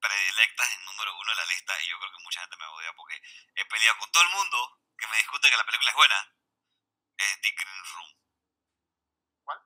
predilectas 0.01 0.73
en 0.75 0.85
número 0.85 1.17
uno 1.17 1.31
de 1.31 1.37
la 1.37 1.45
lista, 1.47 1.81
y 1.83 1.89
yo 1.89 1.99
creo 1.99 2.13
que 2.13 2.25
mucha 2.25 2.41
gente 2.41 2.57
me 2.57 2.67
odia 2.67 2.93
porque 2.95 3.21
he 3.55 3.65
peleado 3.65 3.99
con 3.99 4.11
todo 4.13 4.23
el 4.23 4.31
mundo 4.31 4.81
que 4.99 5.07
me 5.09 5.17
discute 5.19 5.51
que 5.51 5.57
la 5.57 5.67
película 5.67 5.91
es 5.91 5.97
buena, 5.97 6.35
es 7.19 7.41
The 7.41 7.51
Green 7.51 7.85
Room. 7.85 8.15
¿Cuál? 9.45 9.61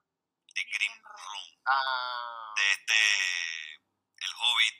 The 0.55 0.65
Green 0.65 1.03
Room. 1.03 1.63
Ah, 1.67 2.53
de 2.57 2.73
este 2.73 3.75
el 4.21 4.35
Hobbit 4.37 4.75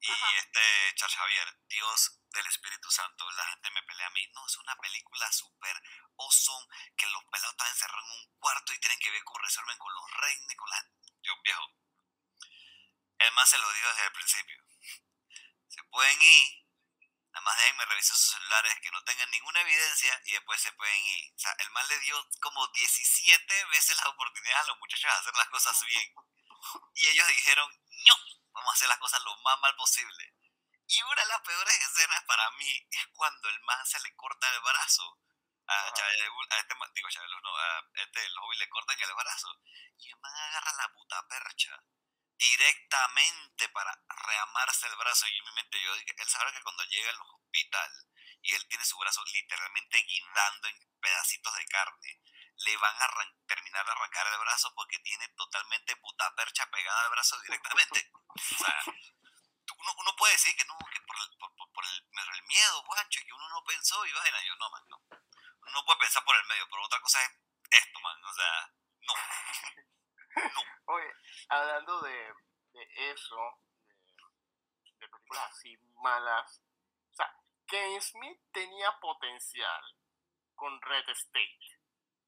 y 0.00 0.10
Ajá. 0.10 0.38
este 0.38 0.94
Charles 0.94 1.16
Javier, 1.16 1.58
Dios 1.68 2.20
del 2.30 2.46
Espíritu 2.46 2.90
Santo, 2.90 3.30
la 3.32 3.46
gente 3.46 3.70
me 3.70 3.82
pelea 3.82 4.06
a 4.06 4.10
mí. 4.10 4.26
No, 4.32 4.46
es 4.46 4.56
una 4.58 4.76
película 4.76 5.30
súper 5.32 5.82
awesome, 6.16 6.66
que 6.96 7.06
los 7.06 7.24
pelados 7.24 7.52
están 7.52 7.68
encerrados 7.68 8.04
en 8.04 8.20
un 8.20 8.38
cuarto 8.38 8.72
y 8.72 8.80
tienen 8.80 8.98
que 8.98 9.10
ver 9.10 9.24
cómo 9.24 9.38
resuelven 9.40 9.78
con 9.78 9.92
los 9.94 10.10
reinos, 10.12 10.54
con 10.56 10.70
la... 10.70 10.84
Yo, 11.22 11.32
viejo, 11.42 11.66
el 13.20 13.32
man 13.32 13.46
se 13.46 13.58
lo 13.58 13.72
dijo 13.72 13.88
desde 13.88 14.06
el 14.06 14.12
principio. 14.12 14.64
Se 15.68 15.82
pueden 15.84 16.22
ir, 16.22 16.64
nada 17.32 17.42
más 17.42 17.56
déjenme 17.58 17.84
revisar 17.84 18.16
sus 18.16 18.30
celulares 18.30 18.80
que 18.80 18.90
no 18.90 19.04
tengan 19.04 19.30
ninguna 19.30 19.60
evidencia 19.60 20.20
y 20.24 20.32
después 20.32 20.60
se 20.60 20.72
pueden 20.72 21.04
ir. 21.04 21.34
O 21.34 21.38
sea, 21.38 21.52
el 21.58 21.70
man 21.70 21.86
le 21.88 21.98
dio 22.00 22.28
como 22.40 22.66
17 22.68 23.64
veces 23.66 23.96
la 23.98 24.08
oportunidad 24.08 24.60
a 24.60 24.66
los 24.68 24.78
muchachos 24.78 25.04
de 25.04 25.18
hacer 25.18 25.34
las 25.36 25.48
cosas 25.48 25.84
bien. 25.86 26.14
Y 26.94 27.08
ellos 27.08 27.28
dijeron, 27.28 27.70
no, 27.88 28.14
vamos 28.52 28.70
a 28.70 28.74
hacer 28.74 28.88
las 28.88 28.98
cosas 28.98 29.20
lo 29.22 29.36
más 29.42 29.58
mal 29.60 29.76
posible. 29.76 30.34
Y 30.86 31.02
una 31.02 31.22
de 31.22 31.28
las 31.28 31.40
peores 31.42 31.78
escenas 31.78 32.24
para 32.24 32.50
mí 32.52 32.88
es 32.90 33.06
cuando 33.12 33.48
el 33.50 33.60
man 33.60 33.86
se 33.86 34.00
le 34.00 34.14
corta 34.16 34.50
el 34.50 34.60
brazo. 34.60 35.20
A, 35.66 35.74
a 35.74 35.88
este 35.88 36.24
digo, 36.24 37.10
Chabelul, 37.10 37.42
no, 37.42 37.56
a 37.56 37.84
este, 37.94 38.24
el 38.24 38.38
hobby 38.38 38.56
le 38.56 38.68
cortan 38.70 38.98
el 38.98 39.14
brazo. 39.14 39.60
Y 39.98 40.08
el 40.08 40.16
man 40.18 40.34
agarra 40.34 40.72
la 40.72 40.92
puta 40.94 41.28
percha 41.28 41.80
directamente 42.40 43.68
para 43.68 43.92
reamarse 44.08 44.86
el 44.86 44.96
brazo. 44.96 45.26
Y 45.28 45.38
en 45.38 45.44
mi 45.44 45.52
mente 45.52 45.82
yo 45.82 45.94
dije, 45.94 46.14
él 46.16 46.28
sabe 46.28 46.52
que 46.52 46.62
cuando 46.62 46.84
llega 46.84 47.10
al 47.10 47.20
hospital 47.20 47.90
y 48.40 48.54
él 48.54 48.66
tiene 48.68 48.84
su 48.84 48.96
brazo 48.98 49.22
literalmente 49.32 49.98
guindando 49.98 50.68
en 50.68 50.78
pedacitos 51.00 51.54
de 51.54 51.66
carne, 51.66 52.20
le 52.56 52.76
van 52.78 52.96
a 52.96 53.08
terminar 53.46 53.84
de 53.84 53.92
arrancar 53.92 54.26
el 54.26 54.38
brazo 54.38 54.72
porque 54.74 54.98
tiene 55.00 55.28
totalmente 55.36 55.96
puta 55.96 56.34
percha 56.34 56.70
pegada 56.70 57.02
al 57.04 57.10
brazo 57.10 57.38
directamente. 57.42 58.10
Uno, 59.76 59.94
uno 59.96 60.16
puede 60.16 60.32
decir 60.32 60.54
que 60.56 60.64
no, 60.64 60.76
que 60.92 61.00
por 61.00 61.16
el, 61.16 61.38
por, 61.72 61.84
el, 61.86 62.42
miedo, 62.42 62.82
Juancho, 62.82 63.20
que 63.24 63.32
uno 63.32 63.48
no 63.48 63.64
pensó 63.64 64.04
y 64.04 64.12
vaina. 64.12 64.42
Yo, 64.44 64.54
no, 64.56 64.70
man, 64.70 64.84
no. 64.88 64.96
Uno 65.08 65.72
no 65.72 65.84
puede 65.84 66.00
pensar 66.00 66.24
por 66.24 66.36
el 66.36 66.44
medio, 66.46 66.68
pero 66.68 66.84
otra 66.84 67.00
cosa 67.00 67.22
es 67.24 67.30
esto, 67.70 68.00
man. 68.00 68.24
O 68.24 68.34
sea, 68.34 68.72
no. 69.00 69.14
No. 70.36 70.96
hablando 71.48 72.00
de, 72.02 72.34
eso, 73.12 73.36
de, 74.98 75.08
películas 75.08 75.50
así 75.50 75.76
malas, 76.02 76.62
o 77.10 77.14
sea, 77.14 77.34
Kevin 77.66 78.00
Smith 78.00 78.40
tenía 78.52 78.92
potencial 79.00 79.82
con 80.54 80.80
Red 80.82 81.08
State, 81.10 81.80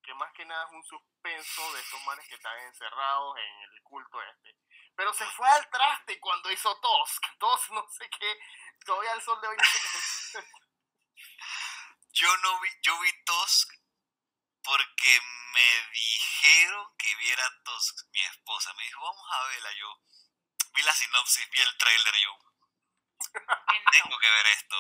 que 0.02 0.14
más 0.14 0.32
que 0.32 0.44
nada 0.44 0.64
es 0.66 0.72
un 0.72 0.84
suspenso 0.84 1.72
de 1.72 1.80
estos 1.80 2.04
manes 2.06 2.28
que 2.28 2.34
están 2.34 2.58
encerrados 2.60 3.36
en 3.38 3.62
el 3.72 3.82
culto 3.82 4.20
este. 4.22 4.56
Pero 4.96 5.12
se 5.12 5.24
fue 5.26 5.48
al 5.48 5.70
traste 5.70 6.20
cuando 6.20 6.50
hizo 6.50 6.80
Tusk. 6.80 7.24
Tusk, 7.38 7.70
no 7.70 7.88
sé 7.88 8.08
qué, 8.10 8.38
todavía 8.84 9.12
el 9.12 9.22
sol 9.22 9.40
de 9.40 9.48
hoy 9.48 9.56
no 9.56 9.64
sé 9.64 9.78
qué. 9.80 10.44
Yo 12.14 12.36
no 12.38 12.60
vi, 12.60 12.68
yo 12.82 13.00
vi 13.00 13.24
Tusk 13.24 13.72
porque 14.64 15.20
me 15.54 15.88
dijeron 15.92 16.96
que 16.96 17.14
viera 17.16 17.62
Tusk, 17.64 18.06
mi 18.12 18.22
esposa. 18.22 18.72
Me 18.74 18.84
dijo, 18.84 19.00
vamos 19.00 19.26
a 19.32 19.44
verla. 19.44 19.72
Yo 19.72 20.00
vi 20.74 20.82
la 20.82 20.94
sinopsis, 20.94 21.50
vi 21.50 21.60
el 21.60 21.76
trailer. 21.76 22.14
Yo 22.16 22.38
tengo 23.92 24.18
que 24.18 24.30
ver 24.30 24.46
esto, 24.46 24.76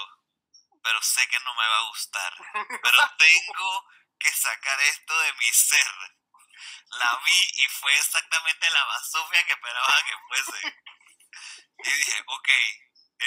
pero 0.82 1.02
sé 1.02 1.26
que 1.28 1.40
no 1.40 1.54
me 1.54 1.68
va 1.68 1.78
a 1.78 1.88
gustar. 1.88 2.34
Pero 2.82 2.98
tengo 3.18 3.88
que 4.18 4.32
sacar 4.32 4.80
esto 4.80 5.18
de 5.20 5.32
mi 5.34 5.52
ser. 5.52 5.94
La 6.90 7.20
vi 7.24 7.50
y 7.54 7.68
fue 7.68 7.92
exactamente 7.96 8.70
la 8.70 8.84
basofia 8.84 9.44
que 9.46 9.52
esperaba 9.52 10.02
que 10.04 10.16
fuese. 10.28 10.76
Y 11.84 11.90
dije, 11.90 12.22
ok, 12.26 12.48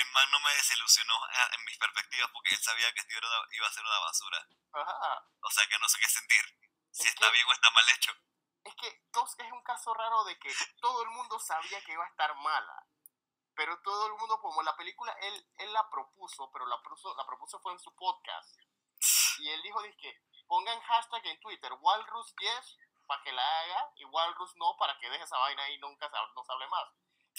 el 0.01 0.11
man 0.11 0.29
no 0.31 0.39
me 0.41 0.53
desilusionó 0.55 1.15
ah, 1.23 1.49
en 1.53 1.63
mis 1.65 1.77
perspectivas 1.77 2.29
porque 2.31 2.53
él 2.55 2.61
sabía 2.61 2.91
que 2.93 2.99
esto 3.01 3.13
iba 3.51 3.67
a- 3.67 3.71
ser 3.71 3.83
una 3.83 3.99
basura. 3.99 4.47
Ajá. 4.73 5.25
O 5.41 5.49
sea 5.51 5.65
que 5.67 5.77
no 5.79 5.87
sé 5.87 5.99
qué 5.99 6.07
sentir. 6.09 6.45
Si 6.91 7.03
Es 7.03 7.09
está 7.09 7.27
que- 7.27 7.31
bien 7.33 7.47
o 7.47 7.51
está 7.53 7.69
mal 7.71 7.89
hecho. 7.89 8.11
Es 8.63 8.75
que 8.75 9.03
Tusk 9.11 9.39
es 9.41 9.51
un 9.51 9.63
caso 9.63 9.93
raro 9.93 10.23
de 10.25 10.37
que 10.39 10.51
todo 10.81 11.03
el 11.03 11.09
mundo 11.09 11.39
sabía 11.39 11.81
que 11.83 11.91
iba 11.93 12.03
a 12.03 12.09
estar 12.09 12.33
mala. 12.35 12.87
Pero 13.55 13.79
todo 13.83 14.07
el 14.07 14.13
mundo, 14.13 14.39
como 14.41 14.63
la 14.63 14.75
película, 14.75 15.13
él, 15.21 15.47
él 15.59 15.71
la 15.71 15.87
propuso, 15.89 16.51
pero 16.51 16.65
la 16.65 16.81
propuso, 16.81 17.15
la 17.15 17.25
propuso 17.25 17.59
fue 17.61 17.71
en 17.73 17.79
su 17.79 17.93
podcast. 17.95 18.57
Y 19.39 19.49
él 19.49 19.61
dijo, 19.61 19.81
que 19.99 20.19
pongan 20.47 20.81
hashtag 20.81 21.25
en 21.27 21.39
Twitter, 21.39 21.71
Walrus 21.79 22.35
yes, 22.39 22.77
para 23.05 23.21
que 23.23 23.31
la 23.31 23.59
haga, 23.59 23.91
y 23.95 24.05
Walrus 24.05 24.51
no, 24.55 24.75
para 24.77 24.97
que 24.99 25.09
deje 25.09 25.23
esa 25.23 25.37
vaina 25.37 25.69
y 25.69 25.77
nunca 25.77 26.09
se, 26.09 26.15
no 26.35 26.43
se 26.43 26.51
hable 26.51 26.67
más. 26.67 26.89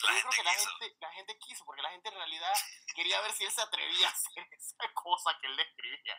La 0.03 0.13
yo 0.13 0.21
creo 0.21 0.31
que 0.31 0.43
la 0.43 0.55
gente, 0.55 0.97
la 1.01 1.13
gente 1.13 1.39
quiso, 1.39 1.65
porque 1.65 1.83
la 1.83 1.91
gente 1.91 2.09
en 2.09 2.15
realidad 2.17 2.53
quería 2.95 3.21
ver 3.23 3.33
si 3.33 3.45
él 3.45 3.51
se 3.53 3.63
atrevía 3.63 4.09
a 4.09 4.11
hacer 4.13 4.47
esa 4.53 4.93
cosa 4.95 5.37
que 5.41 5.47
él 5.47 5.57
le 5.57 5.63
escribía. 5.63 6.19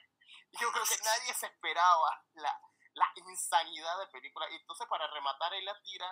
Y 0.51 0.57
yo 0.59 0.71
creo 0.71 0.85
que 0.85 0.97
nadie 1.03 1.33
se 1.33 1.45
esperaba 1.47 2.23
la, 2.33 2.59
la 2.93 3.11
insanidad 3.15 3.99
de 3.99 4.07
película. 4.07 4.49
Y 4.49 4.55
entonces, 4.55 4.87
para 4.87 5.07
rematar, 5.11 5.53
él 5.53 5.65
la 5.65 5.79
tira 5.81 6.09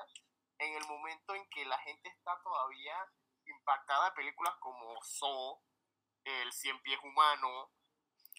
en 0.60 0.76
el 0.76 0.86
momento 0.86 1.34
en 1.36 1.50
que 1.50 1.66
la 1.66 1.78
gente 1.80 2.10
está 2.10 2.40
todavía 2.44 2.96
impactada 3.46 4.06
de 4.06 4.12
películas 4.12 4.54
como 4.60 5.02
Saw, 5.04 5.64
El 6.24 6.52
Cien 6.54 6.82
Pies 6.82 7.00
Humano. 7.04 7.72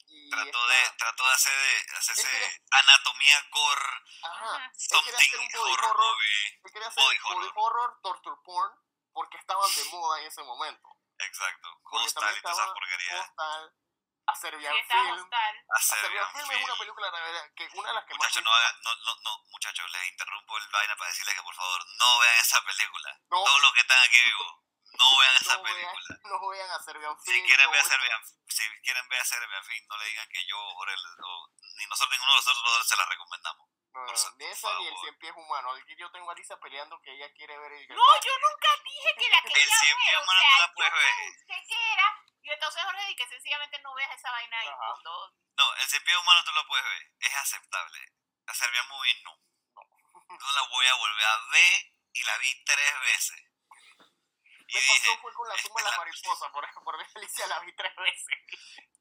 Y 0.09 0.31
Trató 0.31 0.66
de, 0.69 0.90
trató 0.98 1.27
de 1.27 1.32
hacer 1.32 1.53
de, 1.59 1.97
hacerse 1.98 2.23
quería- 2.31 2.61
anatomía 2.70 3.43
gore, 3.51 3.82
Ajá, 4.23 4.65
él 4.66 4.70
quería 4.70 5.01
something 5.01 5.15
hacer 5.15 5.39
un 5.40 5.48
body 5.48 5.73
horror 5.73 5.90
horror, 5.90 6.15
movie. 6.15 6.61
él 6.65 6.73
quería 6.73 6.89
hacer 6.89 7.03
body 7.05 7.19
horror. 7.24 7.53
horror, 7.57 8.01
torture 8.03 8.36
porn, 8.44 8.73
porque 9.16 9.38
estaban 9.38 9.64
de 9.74 9.84
moda 9.88 10.20
en 10.20 10.26
ese 10.26 10.43
momento. 10.44 10.88
Exacto. 11.18 11.68
Hostal 11.90 12.22
también 12.22 12.38
y 12.38 12.43
todas 12.43 12.59
esas 12.59 12.72
porquerías. 12.76 13.20
Hostal, 13.30 13.72
A 14.28 14.34
Serbian 14.36 14.74
Sí, 14.76 14.82
Film. 14.90 15.12
hostal. 15.24 15.55
A 15.74 15.78
Serbian 15.80 16.28
Film 16.32 16.51
es 16.51 16.64
una 16.64 16.76
película 16.76 17.06
que 17.56 17.68
una 17.72 17.88
de 17.88 17.94
las 17.94 18.05
que 18.05 18.14
Muchachos, 18.14 18.44
más 18.44 18.74
no 18.84 18.93
no, 18.93 18.94
no, 19.06 19.14
no, 19.22 19.38
muchachos, 19.48 19.90
les 19.90 20.09
interrumpo 20.10 20.59
el 20.59 20.68
vaina 20.68 20.97
para 20.97 21.09
decirles 21.09 21.34
que 21.34 21.43
por 21.43 21.55
favor 21.55 21.80
no 21.97 22.18
vean 22.18 22.38
esa 22.43 22.60
película. 22.62 23.10
No. 23.30 23.44
Todos 23.44 23.62
los 23.62 23.72
que 23.72 23.80
están 23.80 24.02
aquí 24.05 24.20
vivos, 24.22 24.52
no 24.98 25.18
vean 25.18 25.34
esa 25.40 25.56
no 25.56 25.62
vean, 25.62 25.74
película. 25.76 26.18
no 26.24 26.48
vean 26.48 26.70
a 26.70 26.78
Serbian 26.82 27.16
Si 27.22 27.30
Film. 27.32 27.47
quieren 27.47 27.66
no 27.66 27.70
ver 27.72 27.80
a 27.80 27.82
vean- 27.82 27.90
Serbian, 27.90 28.22
si 28.48 28.62
quieren 28.82 29.09
ver 29.09 29.20
a 29.20 29.24
Serbian 29.24 29.64
Film, 29.64 29.86
no 29.88 29.97
le 29.97 30.05
digan 30.06 30.28
que 30.28 30.44
yo 30.47 30.59
o, 30.60 30.84
él- 30.84 31.16
o 31.24 31.48
ni 31.78 31.86
nosotros 31.86 32.10
ninguno 32.12 32.32
de 32.32 32.36
nosotros 32.36 32.62
dos 32.64 32.88
se 32.88 32.97
la 32.97 33.06
recomendamos. 33.06 33.68
No, 33.97 34.05
no, 34.05 34.12
por 34.12 34.43
esa 34.43 34.74
ni 34.78 34.86
el 34.89 34.97
cien 35.01 35.18
pies 35.18 35.32
humano. 35.35 35.73
Aquí 35.73 35.97
yo 35.97 36.10
tengo 36.12 36.31
a 36.31 36.35
Lisa 36.35 36.60
peleando 36.60 37.01
que 37.01 37.12
ella 37.14 37.32
quiere 37.32 37.56
ver 37.59 37.73
el 37.73 37.89
No, 37.89 38.20
yo 38.20 38.32
nunca 38.44 38.68
dije 38.85 39.14
que 39.18 39.28
la 39.31 39.40
quería 39.40 39.64
El 39.64 39.70
cien 39.70 39.97
pies 39.97 40.06
ver. 40.09 40.16
O 40.18 40.23
humano 40.23 40.40
sea, 40.40 40.51
tú 40.51 40.60
la 40.60 40.66
yo 40.66 40.74
puedes 40.74 40.93
ver. 40.93 41.47
pensé 41.47 41.64
que 41.74 41.93
era. 41.93 42.23
Y 42.43 42.51
entonces 42.51 42.82
Jorge 42.85 43.01
dije 43.06 43.16
que 43.16 43.28
sencillamente 43.28 43.78
no 43.82 43.94
veas 43.94 44.14
esa 44.14 44.31
vaina 44.31 44.59
ahí. 44.60 44.68
No, 45.56 45.74
el 45.77 45.86
cien 45.89 46.05
pies 46.05 46.16
humano 46.18 46.44
tú 46.44 46.52
lo 46.52 46.66
puedes 46.66 46.85
ver, 46.85 47.10
es 47.20 47.35
aceptable. 47.36 48.12
A 48.47 48.55
Serbian 48.55 48.89
Movie 48.89 49.23
no. 49.24 49.40
No 50.28 50.52
la 50.52 50.62
voy 50.68 50.86
a 50.86 50.94
volver 50.94 51.24
a 51.27 51.39
ver 51.52 51.81
y 52.12 52.23
la 52.24 52.36
vi 52.39 52.64
tres 52.64 53.01
veces. 53.01 53.43
Y 54.68 54.74
Me 54.74 54.81
dije, 54.81 55.09
pasó 55.09 55.20
fue 55.23 55.32
con 55.32 55.48
la 55.48 55.56
tumba 55.56 55.81
de 55.81 55.85
la 55.85 55.90
la- 55.90 55.97
mariposa, 55.98 56.51
por, 56.52 56.68
por 56.85 56.98
ver 56.98 57.06
Alicia 57.14 57.47
la 57.47 57.59
vi 57.60 57.73
tres 57.74 57.94
veces. 57.97 58.39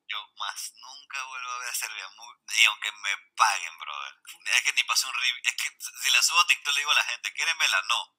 Yo 0.07 0.27
más 0.37 0.73
nunca 0.75 1.23
vuelvo 1.25 1.51
a 1.51 1.59
ver 1.59 1.69
a 1.69 1.73
Serbian 1.73 2.15
Movie, 2.15 2.43
ni 2.57 2.65
aunque 2.65 2.91
me 2.91 3.17
paguen, 3.35 3.77
brother. 3.79 4.19
Es 4.53 4.63
que 4.63 4.73
ni 4.73 4.83
pasé 4.83 5.07
un 5.07 5.13
review, 5.13 5.35
es 5.43 5.55
que 5.55 5.77
si 5.79 6.11
la 6.11 6.21
subo 6.21 6.39
a 6.39 6.47
TikTok 6.47 6.73
le 6.73 6.79
digo 6.81 6.91
a 6.91 6.95
la 6.95 7.03
gente, 7.05 7.33
¿quieren 7.33 7.57
verla? 7.57 7.81
No. 7.89 8.17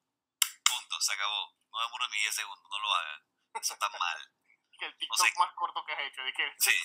Punto, 0.65 1.01
se 1.01 1.13
acabó. 1.13 1.55
No 1.71 1.81
demoro 1.81 2.09
ni 2.09 2.19
10 2.19 2.35
segundos, 2.35 2.71
no 2.71 2.79
lo 2.79 2.95
hagan. 2.95 3.23
Eso 3.55 3.75
está 3.75 3.89
mal. 3.89 4.33
Que 4.79 4.85
el 4.85 4.99
TikTok 4.99 5.27
sé. 5.27 5.33
más 5.39 5.55
corto 5.55 5.83
que 5.87 5.93
has 5.95 6.01
hecho. 6.01 6.23
De 6.23 6.35
que, 6.35 6.55
Sí. 6.59 6.77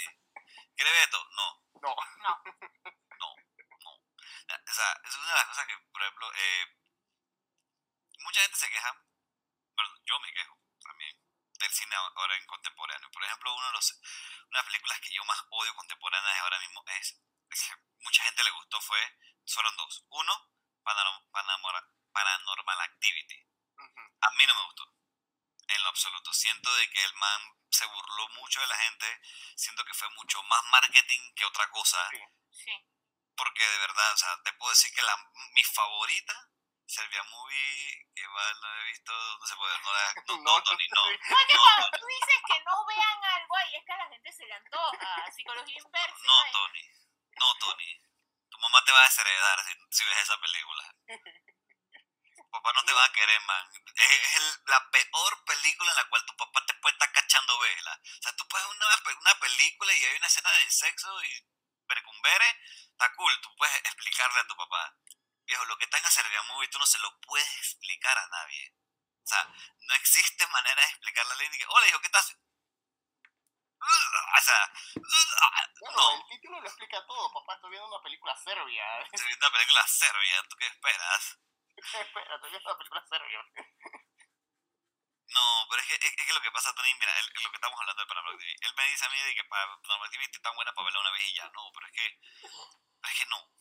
¿Quieres 0.78 0.94
ver 0.94 1.04
esto? 1.04 1.28
No. 1.32 1.62
No. 1.82 1.96
No, 2.20 2.42
no. 3.20 3.92
O 3.92 4.74
sea, 4.74 5.02
es 5.04 5.16
una 5.18 5.28
de 5.28 5.34
las 5.36 5.48
cosas 5.48 5.68
que, 5.68 5.78
por 5.92 6.02
ejemplo, 6.02 6.32
eh, 6.36 6.66
mucha 8.20 8.42
gente 8.42 8.58
se 8.58 8.70
queja, 8.70 8.94
bueno, 9.76 9.92
yo 10.06 10.20
me 10.22 10.34
quejo 10.34 10.61
del 11.62 11.72
cine 11.74 11.96
ahora 11.96 12.36
en 12.36 12.46
contemporáneo. 12.46 13.10
Por 13.12 13.24
ejemplo, 13.24 13.54
uno 13.56 13.68
de 13.68 13.74
los, 13.74 13.92
una 13.92 14.50
de 14.50 14.58
las 14.58 14.66
películas 14.66 15.00
que 15.02 15.14
yo 15.14 15.24
más 15.26 15.44
odio 15.50 15.74
contemporáneas 15.76 16.40
ahora 16.42 16.60
mismo 16.60 16.84
es, 17.00 17.20
que 17.50 17.76
mucha 18.00 18.24
gente 18.24 18.44
le 18.44 18.52
gustó 18.52 18.82
fue, 18.82 19.00
fueron 19.46 19.76
dos. 19.78 20.06
Uno, 20.10 20.50
Panorama- 20.84 21.24
Panorama- 21.32 21.88
Paranormal 22.12 22.82
Activity. 22.82 23.48
A 24.22 24.30
mí 24.32 24.46
no 24.48 24.56
me 24.56 24.66
gustó. 24.66 24.84
En 25.68 25.84
lo 25.84 25.90
absoluto. 25.90 26.34
Siento 26.34 26.74
de 26.76 26.90
que 26.90 27.04
el 27.04 27.14
man 27.16 27.42
se 27.70 27.86
burló 27.86 28.28
mucho 28.30 28.60
de 28.62 28.68
la 28.68 28.78
gente. 28.78 29.22
Siento 29.56 29.84
que 29.86 29.94
fue 29.94 30.10
mucho 30.12 30.42
más 30.44 30.64
marketing 30.72 31.34
que 31.36 31.46
otra 31.46 31.70
cosa. 31.70 31.98
Sí. 32.10 32.20
Sí. 32.52 32.72
Porque 33.36 33.66
de 33.66 33.78
verdad, 33.80 34.14
o 34.14 34.18
sea, 34.18 34.42
te 34.44 34.54
puedo 34.54 34.72
decir 34.72 34.94
que 34.94 35.02
la, 35.02 35.16
mi 35.54 35.64
favorita, 35.64 36.52
Serbia 36.92 37.24
Movie, 37.24 38.06
que 38.14 38.28
va, 38.28 38.54
no 38.60 38.68
he 38.76 38.84
visto, 38.92 39.14
no 39.40 39.46
se 39.48 39.56
puede 39.56 39.72
ver, 39.72 39.82
no, 39.82 39.94
la, 39.94 40.14
no, 40.28 40.38
no, 40.44 40.64
Tony, 40.64 40.88
no. 40.90 41.06
No, 41.06 41.12
es 41.12 41.20
que 41.48 41.54
No, 41.56 41.62
cuando 41.64 41.90
tú 41.98 42.06
dices 42.06 42.40
que 42.48 42.60
no 42.68 42.86
vean 42.86 43.24
algo 43.40 43.56
ahí, 43.58 43.76
es 43.76 43.86
que 43.86 43.94
a 43.94 43.98
la 43.98 44.08
gente 44.10 44.32
se 44.34 44.46
le 44.46 44.54
antoja. 44.54 45.32
Psicología 45.32 45.80
inversa. 45.86 46.26
No. 46.26 46.52
Tony, 46.52 46.84
no, 47.40 47.56
Tony. 47.60 48.02
Tu 48.50 48.58
mamá 48.60 48.84
te 48.84 48.92
va 48.92 49.00
a 49.00 49.04
desheredar 49.08 49.64
si, 49.64 49.74
si 49.90 50.04
ves 50.04 50.20
esa 50.20 50.38
película. 50.42 50.84
Tu 52.36 52.50
papá 52.52 52.74
no 52.74 52.84
te 52.84 52.92
va 52.94 53.06
a 53.06 53.12
querer, 53.14 53.40
man. 53.48 53.66
Es, 53.96 54.12
es 54.12 54.36
el- 54.36 54.62
la 54.68 54.90
peor 54.92 55.46
película 55.46 55.92
en 55.92 55.96
la 55.96 56.10
cual 56.10 56.26
tu 56.26 56.36
papá 56.36 56.66
te 56.66 56.74
puede 56.76 56.94
estar 56.94 57.12
cachando 57.14 57.58
vela. 57.60 57.94
O 58.04 58.22
sea, 58.22 58.36
tú 58.36 58.46
puedes 58.50 58.68
ver 58.68 58.76
una, 58.76 59.20
una 59.22 59.40
película 59.40 59.94
y 59.94 60.04
hay 60.06 60.16
una 60.18 60.28
escena 60.28 60.52
de 60.52 60.70
sexo 60.70 61.24
y 61.24 61.48
perecumbere, 61.88 62.46
está 62.92 63.14
cool. 63.16 63.40
Tú 63.42 63.56
puedes 63.56 63.76
explicarle 63.86 64.42
a 64.42 64.48
tu 64.48 64.56
papá. 64.58 64.94
Viejo, 65.52 65.66
lo 65.66 65.78
que 65.78 65.84
está 65.84 65.98
en 65.98 66.04
la 66.04 66.12
Serbia 66.12 66.42
Movie 66.44 66.70
tú 66.70 66.80
no 66.80 66.86
se 66.86 66.98
lo 67.00 67.20
puedes 67.20 67.58
explicar 67.58 68.18
a 68.18 68.26
nadie. 68.28 68.74
O 69.22 69.28
sea, 69.28 69.44
no 69.82 69.96
existe 69.96 70.48
manera 70.48 70.82
de 70.82 70.88
explicarle 70.88 71.30
a 71.30 71.34
alguien 71.34 71.52
que, 71.52 71.66
hola, 71.68 71.88
hijo, 71.88 72.00
¿qué 72.00 72.08
estás? 72.08 72.38
O 74.40 74.42
sea, 74.44 74.72
Bueno, 74.96 75.98
no. 75.98 76.16
el 76.16 76.24
título 76.30 76.62
lo 76.62 76.68
explica 76.68 77.06
todo. 77.06 77.34
Papá, 77.34 77.56
estoy 77.56 77.70
viendo 77.72 77.88
una 77.90 78.02
película 78.02 78.34
serbia. 78.38 79.00
Estoy 79.02 79.28
viendo 79.28 79.46
una 79.46 79.54
película 79.54 79.88
serbia, 79.88 80.44
¿tú 80.50 80.56
qué 80.56 80.68
esperas? 80.68 81.38
Espera, 81.76 82.36
estoy 82.36 82.50
viendo 82.50 82.70
una 82.70 82.78
película 82.78 83.06
serbia. 83.10 83.40
No, 85.36 85.68
pero 85.70 85.82
es 85.82 85.88
que, 85.90 85.96
es, 85.96 86.14
es 86.16 86.26
que 86.28 86.34
lo 86.34 86.42
que 86.42 86.52
pasa, 86.52 86.74
Tony, 86.74 86.94
mira, 86.96 87.12
lo 87.22 87.50
que 87.52 87.58
estamos 87.58 87.78
hablando 87.78 88.02
de 88.04 88.08
Paranormal 88.08 88.36
Activity. 88.36 88.66
Él 88.66 88.74
me 88.78 88.88
dice 88.88 89.06
a 89.06 89.10
mí 89.10 89.20
de 89.20 89.36
que 89.36 89.44
Paranormal 89.44 90.08
Activity 90.08 90.36
es 90.38 90.42
tan 90.42 90.56
buena 90.56 90.72
para 90.74 90.86
verla 90.86 91.00
una 91.02 91.12
vez 91.12 91.24
y 91.28 91.34
ya. 91.36 91.50
No, 91.52 91.72
pero 91.74 91.88
es 91.88 91.92
que, 91.92 92.20
pero 93.02 93.14
es 93.14 93.20
que 93.20 93.26
no. 93.26 93.52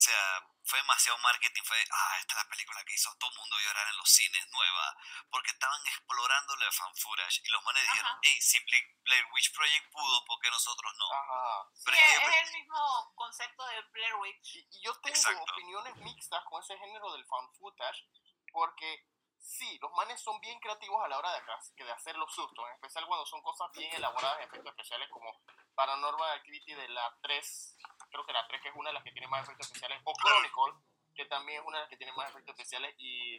O 0.00 0.02
sea, 0.02 0.40
fue 0.64 0.78
demasiado 0.78 1.18
marketing, 1.18 1.60
fue, 1.62 1.76
ah, 1.92 2.16
esta 2.20 2.32
es 2.32 2.42
la 2.42 2.48
película 2.48 2.82
que 2.84 2.94
hizo 2.94 3.10
a 3.10 3.18
todo 3.18 3.28
el 3.30 3.36
mundo 3.36 3.56
llorar 3.60 3.86
en 3.86 3.96
los 3.98 4.08
cines, 4.10 4.48
nueva. 4.48 4.96
Porque 5.30 5.50
estaban 5.50 5.78
explorando 5.86 6.56
lo 6.56 6.64
de 6.64 6.72
fan 6.72 6.96
footage 6.96 7.42
y 7.44 7.48
los 7.50 7.62
manes 7.64 7.82
dijeron, 7.82 8.10
hey, 8.22 8.40
si 8.40 8.58
Bla- 8.64 8.96
Blair 9.04 9.24
Witch 9.34 9.52
Project 9.52 9.90
pudo, 9.92 10.24
¿por 10.24 10.40
qué 10.40 10.50
nosotros 10.50 10.94
no? 10.96 11.04
Ajá. 11.12 11.68
Sí, 11.74 11.82
Pero 11.84 11.96
es 11.98 12.18
que- 12.18 12.40
es 12.40 12.48
el 12.48 12.54
mismo 12.62 13.12
concepto 13.14 13.66
de 13.66 13.82
Blair 13.92 14.14
Witch. 14.14 14.54
Y, 14.56 14.68
y 14.70 14.80
yo 14.82 14.94
tengo 15.00 15.16
Exacto. 15.16 15.52
opiniones 15.52 15.96
mixtas 15.96 16.44
con 16.48 16.62
ese 16.62 16.78
género 16.78 17.12
del 17.12 17.26
fan 17.26 17.52
footage, 17.58 18.08
porque 18.52 19.04
sí, 19.38 19.78
los 19.82 19.92
manes 19.92 20.22
son 20.22 20.40
bien 20.40 20.58
creativos 20.60 21.04
a 21.04 21.08
la 21.08 21.18
hora 21.18 21.30
de, 21.32 21.40
hacer- 21.40 21.74
de 21.84 21.92
hacer 21.92 22.16
los 22.16 22.34
sustos, 22.34 22.64
en 22.68 22.74
especial 22.76 23.04
cuando 23.06 23.26
son 23.26 23.42
cosas 23.42 23.68
bien 23.72 23.92
elaboradas, 23.92 24.40
efectos 24.40 24.70
especiales 24.70 25.10
como 25.10 25.28
Paranormal 25.74 26.38
Activity 26.38 26.72
de 26.74 26.88
la 26.88 27.14
3, 27.22 27.76
creo 28.10 28.24
que 28.26 28.32
la 28.32 28.46
3 28.46 28.62
que 28.62 28.68
es 28.68 28.76
una 28.76 28.90
de 28.90 28.94
las 28.94 29.04
que 29.04 29.12
tiene 29.12 29.28
más 29.28 29.44
efectos 29.44 29.66
especiales, 29.66 30.00
o. 30.04 30.12
Chronicle, 30.14 30.82
que 31.14 31.24
también 31.26 31.60
es 31.60 31.66
una 31.66 31.78
de 31.78 31.82
las 31.82 31.90
que 31.90 31.96
tiene 31.96 32.12
más 32.12 32.30
efectos 32.30 32.54
especiales, 32.54 32.94
y 32.98 33.38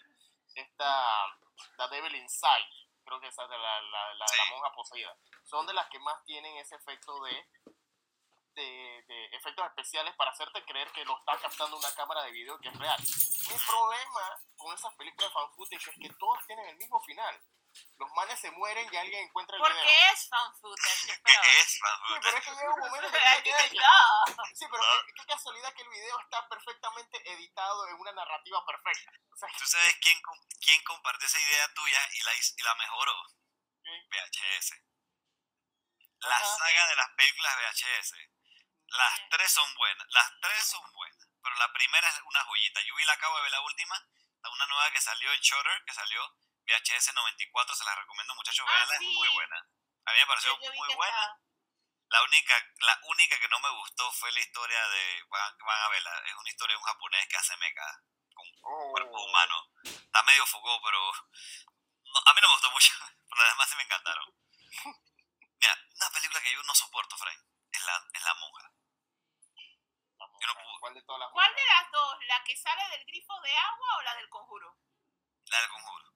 esta, 0.56 1.38
The 1.78 1.96
Devil 1.96 2.16
Inside, 2.16 2.70
creo 3.04 3.20
que 3.20 3.28
esa 3.28 3.44
es 3.44 3.50
de 3.50 3.58
la, 3.58 3.82
la, 3.82 4.14
la, 4.14 4.26
la 4.26 4.46
monja 4.52 4.72
poseída. 4.74 5.16
Son 5.44 5.66
de 5.66 5.74
las 5.74 5.88
que 5.90 6.00
más 6.00 6.24
tienen 6.26 6.56
ese 6.58 6.76
efecto 6.76 7.22
de, 7.24 7.46
de, 8.56 9.04
de, 9.08 9.26
efectos 9.36 9.66
especiales 9.66 10.16
para 10.16 10.32
hacerte 10.32 10.64
creer 10.66 10.92
que 10.92 11.06
lo 11.06 11.18
está 11.18 11.38
captando 11.38 11.78
una 11.78 11.94
cámara 11.96 12.24
de 12.24 12.32
video 12.32 12.60
que 12.60 12.70
es 12.70 12.78
real. 12.78 13.00
Mi 13.00 13.58
problema 13.66 14.40
con 14.58 14.74
esas 14.74 14.94
películas 14.96 15.30
de 15.30 15.34
fan 15.34 15.52
footage 15.54 15.90
es 15.90 15.98
que 15.98 16.14
todas 16.18 16.46
tienen 16.46 16.68
el 16.68 16.78
mismo 16.78 17.00
final 17.02 17.42
los 17.98 18.10
manes 18.16 18.40
se 18.40 18.52
mueren 18.52 18.88
y 18.92 18.98
alguien 18.98 19.24
encuentra 19.28 19.56
el 19.56 19.62
¿Por 19.62 19.72
video. 19.72 19.86
qué 19.86 20.10
es 20.12 20.28
fan 20.30 20.56
footage? 20.60 21.22
¿Qué 21.26 21.60
es 21.62 21.80
fan 21.80 22.00
Sí, 22.08 22.14
pero 22.22 22.38
es 22.38 22.44
que 22.44 22.52
llega 22.52 22.74
un 22.74 22.80
momento 22.80 23.08
en 23.08 23.12
Pero 23.14 23.36
que 23.38 23.44
queda 23.44 23.70
que-. 23.70 24.56
Sí, 24.56 24.66
pero 24.72 24.84
qué, 25.06 25.14
qué 25.14 25.26
casualidad 25.26 25.74
que 25.74 25.82
el 25.84 25.90
video 25.90 26.20
está 26.20 26.48
perfectamente 26.50 27.32
editado 27.34 27.88
en 27.90 27.96
una 27.96 28.12
narrativa 28.14 28.66
perfecta. 28.66 29.12
O 29.32 29.36
sea, 29.38 29.50
¿Tú 29.58 29.66
sabes 29.66 29.96
quién, 30.02 30.22
com- 30.22 30.48
quién 30.64 30.84
compartió 30.84 31.28
esa 31.28 31.40
idea 31.40 31.74
tuya 31.74 32.00
y 32.14 32.22
la, 32.24 32.34
y 32.36 32.62
la 32.64 32.76
mejoró? 32.76 33.16
VHS. 33.84 34.74
La 36.20 36.36
Ajá. 36.38 36.46
saga 36.58 36.88
de 36.88 36.96
las 36.96 37.10
películas 37.16 37.56
VHS. 37.58 38.14
Las 38.88 39.30
tres 39.30 39.52
son 39.52 39.76
buenas. 39.76 40.08
Las 40.10 40.40
tres 40.42 40.64
son 40.66 40.92
buenas. 40.94 41.28
Pero 41.42 41.56
la 41.56 41.72
primera 41.74 42.08
es 42.10 42.22
una 42.26 42.44
joyita. 42.44 42.82
Yo 42.82 42.96
vi 42.96 43.06
la 43.06 43.14
acabo 43.14 43.36
de 43.38 43.44
ver 43.44 43.52
la 43.52 43.62
última. 43.62 44.08
la- 44.44 44.50
Una 44.50 44.66
nueva 44.68 44.92
que 44.92 45.02
salió 45.02 45.32
en 45.34 45.40
Shutter, 45.40 45.84
que 45.86 45.94
salió 45.94 46.36
VHS 46.66 47.14
94. 47.14 47.76
Se 47.76 47.84
la 47.86 47.96
recomiendo, 47.96 48.36
muchachos. 48.36 48.66
Ah, 48.68 48.72
Veanla, 48.72 48.98
sí. 48.98 49.06
es 49.10 49.14
muy 49.16 49.28
buena. 49.30 49.58
A 50.06 50.12
mí 50.14 50.20
me 50.20 50.28
pareció 50.28 50.52
Yo- 50.56 50.62
yo 50.66 50.72
vi 50.72 50.78
muy 50.78 50.94
buena. 50.96 51.38
La 52.10 52.22
única, 52.24 52.56
la 52.80 53.00
única 53.04 53.40
que 53.40 53.48
no 53.48 53.60
me 53.60 53.70
gustó 53.70 54.12
fue 54.12 54.32
la 54.34 54.40
historia 54.42 54.88
de. 54.90 55.24
Van, 55.30 55.58
van 55.60 55.82
a 55.82 55.90
verla. 55.90 56.12
Es 56.26 56.36
una 56.36 56.50
historia 56.50 56.74
de 56.76 56.80
un 56.80 56.84
japonés 56.88 57.28
que 57.28 57.38
hace 57.38 57.56
mecha 57.58 57.86
con 58.34 58.46
oh, 58.64 58.92
cuerpo 58.92 59.24
humano. 59.24 59.72
Está 59.84 60.24
medio 60.24 60.46
fogó, 60.46 60.82
pero. 60.84 61.00
no, 62.04 62.20
a 62.26 62.34
mí 62.34 62.42
no 62.42 62.48
me 62.48 62.54
gustó 62.54 62.72
mucho. 62.72 62.92
Pero 63.32 63.44
además 63.48 63.70
sí 63.70 63.76
me 63.78 63.84
encantaron. 63.84 64.28
Mira, 64.84 65.78
una 65.96 66.10
película 66.12 66.42
que 66.42 66.52
yo 66.52 66.62
no 66.64 66.76
soporto, 66.76 67.16
Frank, 67.18 67.40
es 67.72 67.82
la, 67.86 67.96
es 68.12 68.24
la 68.24 68.34
monja. 68.36 68.64
la 70.20 70.26
yo 70.28 70.48
no 70.48 70.54
monja. 70.56 70.80
¿Cuál 70.82 70.94
de 70.96 71.02
todas 71.04 71.20
las 71.22 71.32
¿Cuál 71.32 71.56
de 71.56 71.62
monjas? 71.62 71.82
las 71.84 71.92
dos? 71.94 72.18
¿La 72.28 72.44
que 72.44 72.58
sale 72.58 72.90
del 72.90 73.06
grifo 73.06 73.40
de 73.40 73.56
agua 73.58 73.98
o 73.98 74.02
la 74.02 74.16
del 74.16 74.28
conjuro? 74.30 74.78
La 75.46 75.62
del 75.62 75.70
conjuro. 75.70 76.11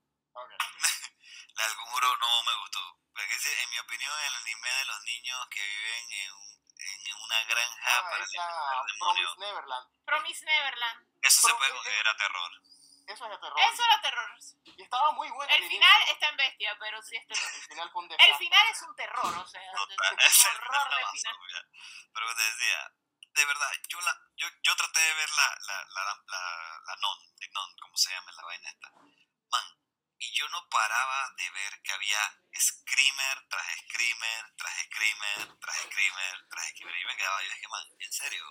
La 1.56 1.68
del 1.68 1.76
conjuro 1.78 2.18
no 2.18 2.44
me 2.44 2.56
gustó. 2.58 3.00
Porque 3.14 3.36
ese, 3.36 3.64
en 3.64 3.70
mi 3.70 3.80
opinión, 3.80 4.12
el 4.28 4.36
anime 4.36 4.70
de 4.70 4.86
los 4.86 5.02
niños 5.04 5.48
que 5.50 5.62
viven 5.66 6.12
en, 6.12 6.32
un- 6.34 6.66
en 6.78 7.16
una 7.16 7.44
granja 7.46 7.98
Ah, 7.98 8.04
para 8.10 8.24
esa. 8.24 8.48
Promise 9.00 9.36
Neverland. 9.40 10.06
Promise 10.06 10.46
Neverland. 10.46 11.08
Eso 11.22 11.42
se 11.42 11.48
Pero, 11.48 11.58
puede 11.58 11.72
eh, 11.72 11.74
considerar 11.76 12.18
terror. 12.18 12.52
Eso 13.08 13.24
es 13.26 13.32
de 13.32 13.38
terror. 13.38 13.60
Eso 13.60 13.84
era 13.86 14.02
terror. 14.02 14.30
Y 14.66 14.82
estaba 14.84 15.12
muy 15.14 15.30
bueno 15.30 15.54
El 15.54 15.64
al 15.64 15.70
final 15.70 15.98
inicio. 16.02 16.14
está 16.14 16.28
en 16.30 16.38
bestia, 16.38 16.78
pero 16.80 17.02
sí 17.02 17.16
es 17.16 17.28
terror. 17.28 17.52
El 17.56 17.62
final 17.64 17.90
fue 17.92 18.04
un 18.04 18.12
El 18.12 18.36
final 18.36 18.68
es 18.72 18.82
un 18.82 18.96
terror, 18.96 19.38
o 19.38 19.48
sea, 19.48 19.72
Total, 19.72 20.18
es 20.20 20.46
un 20.46 20.52
el 20.52 20.58
horror 20.58 20.90
de 20.90 21.06
final. 21.12 21.36
obvio. 21.40 21.58
Pero 22.14 22.36
te 22.36 22.44
decía, 22.44 22.92
de 23.32 23.46
verdad, 23.46 23.72
yo 23.88 24.02
la, 24.02 24.18
yo, 24.36 24.48
yo 24.64 24.76
traté 24.76 25.00
de 25.00 25.14
ver 25.14 25.30
la, 25.30 25.58
la, 25.68 25.86
la, 25.86 26.04
la, 26.28 26.82
la 26.86 26.96
non, 26.98 27.18
the 27.40 27.48
non, 27.54 27.78
como 27.80 27.96
se 27.96 28.10
llama 28.10 28.32
la 28.34 28.44
vaina 28.44 28.70
esta. 28.70 28.90
Man, 28.92 29.64
y 30.18 30.32
yo 30.34 30.48
no 30.50 30.68
paraba 30.70 31.32
de 31.38 31.50
ver 31.52 31.82
que 31.82 31.92
había 31.94 32.20
screamer 32.58 33.48
tras 33.50 33.66
screamer, 33.80 34.54
tras 34.58 34.74
screamer, 34.86 35.60
tras 35.60 35.78
screamer, 35.84 36.48
tras 36.50 36.70
screamer. 36.70 36.98
Y 37.02 37.06
me 37.06 37.18
quedaba, 37.18 37.44
yo 37.44 37.50
dije, 37.50 37.68
man, 37.68 37.88
en 38.00 38.12
serio, 38.14 38.46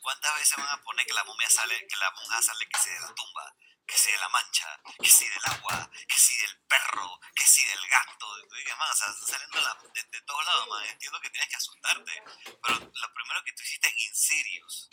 ¿cuántas 0.00 0.34
veces 0.36 0.56
van 0.56 0.68
a 0.68 0.82
poner 0.82 1.06
que 1.06 1.12
la 1.12 1.24
momia 1.24 1.48
sale, 1.50 1.86
que 1.86 1.96
la 1.96 2.10
monja 2.12 2.42
sale 2.42 2.66
que 2.68 2.78
si 2.78 2.90
de 2.90 3.00
la 3.00 3.14
tumba, 3.14 3.54
que 3.86 3.98
si 3.98 4.10
de 4.12 4.18
la 4.18 4.28
mancha, 4.30 4.80
que 4.98 5.10
si 5.10 5.28
del 5.28 5.44
agua, 5.44 5.90
que 6.08 6.16
si 6.16 6.36
del 6.40 6.58
perro, 6.66 7.20
que 7.34 7.44
si 7.46 7.64
del 7.64 7.86
gato? 7.88 8.38
Y 8.38 8.58
dije, 8.58 8.74
man, 8.76 8.90
o 8.90 8.94
sea, 8.94 9.12
saliendo 9.12 9.60
la- 9.60 9.74
de, 9.92 10.02
de 10.04 10.20
todos 10.22 10.44
lados, 10.44 10.68
man. 10.68 10.84
Entiendo 10.86 11.20
que 11.20 11.30
tienes 11.30 11.50
que 11.50 11.56
asustarte. 11.56 12.22
Pero 12.62 12.78
lo 12.92 13.14
primero 13.14 13.44
que 13.44 13.52
tú 13.52 13.62
hiciste 13.62 13.88
en 13.88 13.98
Insidious, 13.98 14.88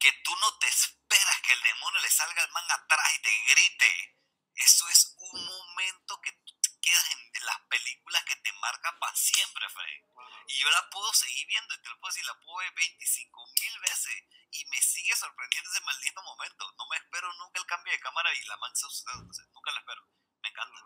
que 0.00 0.12
tú 0.24 0.34
no 0.36 0.58
te 0.58 0.66
esperas 0.66 1.40
que 1.42 1.52
el 1.52 1.62
demonio 1.62 2.00
le 2.00 2.10
salga 2.10 2.42
al 2.42 2.50
man 2.50 2.64
atrás 2.70 3.14
y 3.14 3.22
te 3.22 3.30
grite. 3.54 4.15
Eso 4.56 4.88
es 4.88 5.14
un 5.18 5.44
momento 5.44 6.20
que 6.22 6.32
tú 6.32 6.58
te 6.60 6.70
quedas 6.80 7.04
en, 7.12 7.20
en 7.34 7.46
las 7.46 7.60
películas 7.68 8.24
que 8.24 8.36
te 8.36 8.52
marcan 8.54 8.98
para 8.98 9.14
siempre, 9.14 9.68
Freddy. 9.68 10.00
Y 10.48 10.58
yo 10.58 10.70
la 10.70 10.88
puedo 10.90 11.12
seguir 11.12 11.46
viendo, 11.46 11.74
y 11.74 11.82
te 11.82 11.88
lo 11.90 11.98
puedo 12.00 12.10
decir, 12.12 12.24
la 12.26 12.38
puedo 12.40 12.56
ver 12.58 12.72
25 12.72 13.46
mil 13.60 13.80
veces. 13.80 14.24
Y 14.50 14.64
me 14.66 14.80
sigue 14.80 15.14
sorprendiendo 15.14 15.70
ese 15.70 15.80
maldito 15.82 16.22
momento. 16.22 16.72
No 16.78 16.86
me 16.88 16.96
espero 16.96 17.32
nunca 17.34 17.60
el 17.60 17.66
cambio 17.66 17.92
de 17.92 18.00
cámara 18.00 18.32
y 18.34 18.44
la 18.46 18.56
mancha 18.56 18.88
sea, 18.88 19.14
Nunca 19.52 19.70
lo 19.72 19.78
espero. 19.78 20.02
Me 20.42 20.48
encanta. 20.48 20.80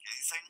¿Qué 0.00 0.10
dicen? 0.10 0.42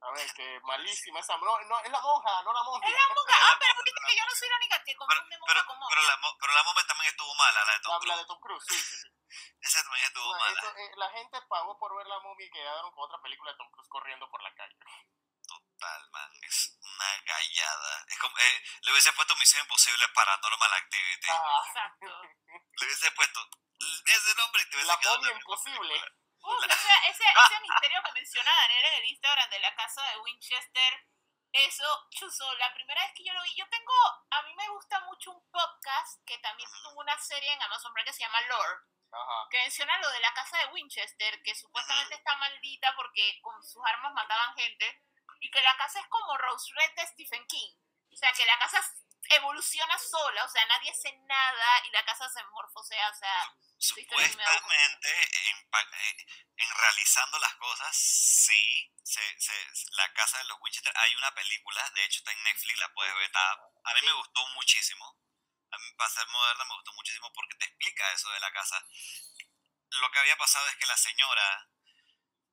A 0.00 0.10
ver, 0.12 0.32
que 0.34 0.60
malísima 0.64 1.20
esa. 1.20 1.36
No, 1.36 1.60
no, 1.64 1.80
es 1.80 1.90
la 1.92 2.00
monja, 2.00 2.42
no 2.42 2.52
la 2.52 2.62
monja. 2.62 2.88
Es 2.88 2.94
la 2.94 3.08
monja. 3.14 3.34
Ah, 3.42 3.56
pero 3.60 3.74
viste 3.84 4.00
que 4.08 4.16
yo 4.16 4.24
no 4.26 4.34
soy 4.34 4.48
la 4.48 4.56
única 4.56 4.82
que 4.84 4.96
confunde 4.96 5.38
monja 5.38 5.52
pero, 5.54 5.66
con 5.66 5.78
monja. 5.78 5.94
pero, 5.94 6.02
la, 6.08 6.16
mo- 6.16 6.36
pero 6.40 6.52
la 6.54 6.62
momia 6.64 6.86
también 6.86 7.10
estuvo 7.10 7.34
mala, 7.34 7.64
la 7.64 7.72
de 7.74 7.80
Tom 7.80 7.92
La, 7.92 7.98
la 7.98 8.00
Cruise. 8.00 8.18
de 8.18 8.26
Tom 8.26 8.40
Cruise, 8.40 8.64
sí, 8.66 8.78
sí, 8.78 8.96
sí. 9.02 9.08
Esa 9.60 9.82
también 9.82 10.04
estuvo 10.06 10.32
No, 10.32 10.38
mala. 10.38 10.74
eh, 10.76 10.90
la 10.96 11.10
gente 11.10 11.40
pagó 11.48 11.78
por 11.78 11.96
ver 11.96 12.06
la 12.06 12.20
momia 12.20 12.46
y 12.46 12.50
quedaron 12.50 12.90
con 12.92 13.04
otra 13.04 13.20
película 13.22 13.52
de 13.52 13.58
Tom 13.58 13.70
Cruise 13.70 13.88
corriendo 13.88 14.28
por 14.30 14.42
la 14.42 14.54
calle. 14.54 14.76
Total, 15.46 16.10
man. 16.10 16.30
Es 16.42 16.78
una 16.80 17.20
gallada. 17.24 18.04
Es 18.08 18.18
como, 18.18 18.38
eh, 18.38 18.62
le 18.82 18.92
hubiese 18.92 19.12
puesto 19.12 19.36
Misión 19.36 19.62
Imposible 19.62 20.08
Paranormal 20.14 20.72
Activity. 20.74 21.28
Ah, 21.30 21.62
Exacto. 21.66 22.22
Le 22.78 22.86
hubiese 22.86 23.10
puesto 23.12 23.40
ese 24.06 24.34
nombre 24.36 24.62
y 24.62 24.70
te 24.70 24.76
hubiese 24.76 24.86
la 24.88 24.98
quedado 24.98 25.16
momia 25.16 25.30
la 25.30 25.34
misma 25.36 25.50
imposible. 25.52 25.88
película. 25.88 26.12
Uf, 26.44 26.64
ese, 26.64 27.10
ese, 27.10 27.24
ese 27.46 27.60
misterio 27.60 28.02
que 28.04 28.12
menciona 28.12 28.50
Daniel 28.54 28.84
en 28.86 28.94
el 28.94 29.04
Instagram 29.06 29.50
de 29.50 29.60
la 29.60 29.74
casa 29.74 30.02
de 30.10 30.18
Winchester, 30.18 31.06
eso, 31.52 32.08
chuzo, 32.10 32.54
la 32.54 32.72
primera 32.72 33.02
vez 33.02 33.12
que 33.14 33.24
yo 33.24 33.32
lo 33.34 33.42
vi, 33.42 33.54
yo 33.54 33.68
tengo, 33.68 33.92
a 34.30 34.42
mí 34.42 34.54
me 34.54 34.68
gusta 34.70 35.00
mucho 35.00 35.32
un 35.32 35.50
podcast 35.50 36.24
que 36.26 36.38
también 36.38 36.68
tuvo 36.82 37.00
una 37.00 37.18
serie 37.18 37.52
en 37.52 37.62
Amazon 37.62 37.92
Prime 37.92 38.06
que 38.06 38.12
se 38.14 38.20
llama 38.22 38.40
Lore, 38.42 38.80
Ajá. 39.12 39.48
que 39.50 39.58
menciona 39.58 39.98
lo 39.98 40.08
de 40.10 40.20
la 40.20 40.32
casa 40.32 40.56
de 40.58 40.66
Winchester, 40.72 41.42
que 41.42 41.54
supuestamente 41.54 42.14
está 42.14 42.34
maldita 42.36 42.94
porque 42.96 43.38
con 43.42 43.62
sus 43.62 43.82
armas 43.84 44.12
mataban 44.14 44.54
gente, 44.56 45.02
y 45.40 45.50
que 45.50 45.60
la 45.62 45.76
casa 45.76 46.00
es 46.00 46.06
como 46.08 46.36
Rose 46.38 46.72
Red 46.74 46.94
de 46.94 47.06
Stephen 47.08 47.46
King. 47.46 47.74
O 48.12 48.16
sea, 48.16 48.32
que 48.32 48.46
la 48.46 48.58
casa 48.58 48.80
evoluciona 49.30 49.98
sola, 49.98 50.44
o 50.44 50.48
sea, 50.48 50.64
nadie 50.66 50.90
hace 50.90 51.12
nada 51.26 51.80
y 51.86 51.90
la 51.90 52.04
casa 52.04 52.28
se 52.28 52.42
morfosea, 52.44 53.08
o 53.10 53.14
sea, 53.14 53.54
me 53.54 53.62
Supuestamente, 53.78 55.10
en, 55.50 55.70
en- 56.56 56.70
realizando 56.78 57.38
las 57.38 57.54
cosas, 57.56 57.96
sí, 57.96 58.92
se, 59.02 59.20
se- 59.40 59.68
la 59.92 60.12
casa 60.12 60.38
de 60.38 60.44
los 60.44 60.58
Winchester, 60.60 60.92
hay 60.96 61.14
una 61.16 61.34
película, 61.34 61.90
de 61.90 62.04
hecho 62.04 62.18
está 62.18 62.32
en 62.32 62.42
Netflix, 62.44 62.78
la 62.78 62.92
puedes 62.94 63.14
ver, 63.14 63.24
está- 63.24 63.52
a 63.84 63.94
mí 63.94 64.00
me 64.02 64.08
Sí. 64.08 64.16
gustó 64.16 64.46
muchísimo, 64.54 65.16
a 65.72 65.78
mí 65.78 65.90
para 65.96 66.10
ser 66.10 66.28
moderna 66.28 66.64
me 66.66 66.74
gustó 66.74 66.92
muchísimo 66.92 67.32
porque 67.32 67.56
te 67.56 67.64
explica 67.64 68.12
eso 68.12 68.30
de 68.30 68.40
la 68.40 68.52
casa. 68.52 68.84
Lo 69.88 70.10
que 70.10 70.18
había 70.18 70.36
pasado 70.36 70.68
es 70.68 70.76
que 70.76 70.86
la 70.86 70.96
señora, 70.96 71.68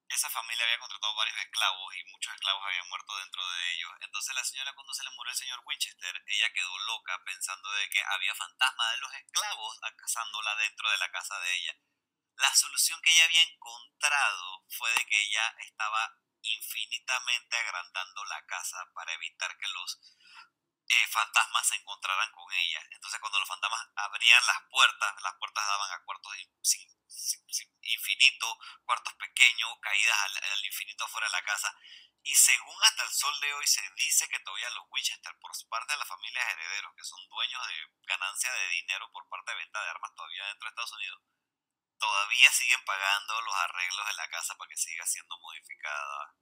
esa 0.08 0.30
familia 0.30 0.64
había 0.64 0.80
contratado 0.80 1.16
varios 1.16 1.38
esclavos 1.38 1.96
y 1.96 2.04
muchos 2.06 2.34
esclavos 2.34 2.64
habían 2.66 2.88
muerto 2.88 3.18
dentro 3.18 3.48
de 3.48 3.72
ellos. 3.74 3.92
Entonces 4.02 4.36
la 4.36 4.44
señora 4.44 4.74
cuando 4.74 4.94
se 4.94 5.04
le 5.04 5.12
murió 5.12 5.32
el 5.32 5.38
señor 5.38 5.62
Winchester, 5.66 6.24
ella 6.28 6.54
quedó 6.54 6.80
loca 6.80 7.22
pensando 7.26 7.70
de 7.74 7.90
que 7.90 8.02
había 8.04 8.34
fantasmas 8.36 8.92
de 8.92 8.98
los 8.98 9.14
esclavos 9.14 9.80
cazándola 9.98 10.56
dentro 10.56 10.90
de 10.90 10.98
la 10.98 11.12
casa 11.12 11.40
de 11.40 11.54
ella. 11.56 11.76
La 12.38 12.56
solución 12.56 13.02
que 13.02 13.12
ella 13.12 13.26
había 13.26 13.44
encontrado 13.44 14.66
fue 14.70 14.90
de 14.94 15.06
que 15.06 15.22
ella 15.22 15.56
estaba 15.60 16.18
infinitamente 16.42 17.58
agrandando 17.58 18.24
la 18.26 18.46
casa 18.46 18.90
para 18.94 19.12
evitar 19.14 19.58
que 19.58 19.68
los 19.68 20.00
eh, 20.90 21.08
fantasmas 21.08 21.68
se 21.68 21.76
encontraran 21.76 22.32
con 22.32 22.52
ella. 22.52 22.82
Entonces 22.92 23.20
cuando 23.20 23.40
los 23.40 23.48
fantasmas 23.48 23.88
abrían 23.96 24.46
las 24.46 24.58
puertas, 24.70 25.22
las 25.22 25.34
puertas 25.40 25.66
daban 25.66 25.92
a 25.92 26.04
cuartos 26.04 26.36
in- 26.38 26.60
sin- 26.62 27.00
cuartos 28.86 29.14
pequeños, 29.16 29.70
caídas 29.82 30.18
al, 30.20 30.38
al 30.52 30.66
infinito 30.66 31.06
afuera 31.06 31.28
de 31.28 31.32
la 31.32 31.44
casa. 31.44 31.74
Y 32.24 32.36
según 32.36 32.76
hasta 32.84 33.04
el 33.04 33.10
sol 33.12 33.40
de 33.40 33.54
hoy 33.54 33.66
se 33.68 33.82
dice 33.96 34.28
que 34.30 34.40
todavía 34.40 34.70
los 34.72 34.86
Winchester, 34.90 35.34
por 35.40 35.52
parte 35.70 35.94
de 35.94 36.00
las 36.00 36.08
familias 36.08 36.46
herederos, 36.54 36.94
que 36.96 37.04
son 37.04 37.20
dueños 37.30 37.68
de 37.68 37.76
ganancia 38.08 38.52
de 38.52 38.68
dinero 38.70 39.10
por 39.12 39.28
parte 39.30 39.52
de 39.52 39.58
venta 39.58 39.82
de 39.82 39.90
armas 39.90 40.14
todavía 40.16 40.46
dentro 40.48 40.66
de 40.66 40.70
Estados 40.70 40.92
Unidos, 40.94 41.22
todavía 41.98 42.52
siguen 42.52 42.84
pagando 42.86 43.42
los 43.42 43.56
arreglos 43.56 44.08
de 44.08 44.14
la 44.14 44.28
casa 44.30 44.56
para 44.56 44.70
que 44.70 44.78
siga 44.78 45.06
siendo 45.06 45.38
modificada 45.40 46.36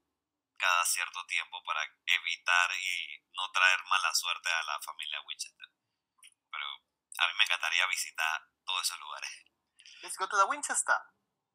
cada 0.57 0.85
cierto 0.85 1.25
tiempo 1.27 1.63
para 1.63 1.81
evitar 2.05 2.71
y 2.75 3.23
no 3.33 3.51
traer 3.51 3.83
mala 3.85 4.13
suerte 4.13 4.49
a 4.51 4.63
la 4.63 4.79
familia 4.81 5.21
Winchester. 5.21 5.67
Pero 6.51 6.67
a 7.19 7.27
mí 7.27 7.33
me 7.37 7.43
encantaría 7.43 7.85
visitar 7.87 8.41
todos 8.65 8.81
esos 8.83 8.99
lugares. 8.99 9.29
Let's 10.01 10.17
go 10.17 10.27
to 10.27 10.37
the 10.37 10.45
Winchester. 10.45 10.97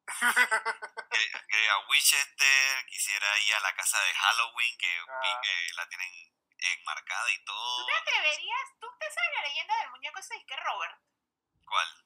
Que- 1.13 1.31
que 1.47 1.69
a 1.69 1.77
Winchester, 1.87 2.85
quisiera 2.87 3.37
ir 3.39 3.55
a 3.55 3.59
la 3.61 3.73
casa 3.75 3.99
de 4.01 4.13
Halloween, 4.13 4.77
que 4.77 4.99
Ah. 5.07 5.39
que 5.41 5.69
la 5.75 5.87
tienen 5.87 6.11
enmarcada 6.57 7.29
y 7.31 7.43
todo. 7.45 7.79
¿Tú 7.79 7.85
te 7.85 7.97
atreverías? 7.97 8.69
¿Tú 8.79 8.87
te 8.99 9.05
sabes 9.11 9.29
la 9.35 9.41
leyenda 9.43 9.75
del 9.79 9.89
muñeco 9.91 10.19
ese 10.19 10.45
que 10.45 10.55
Robert? 10.55 10.97
¿Cuál? 11.65 12.05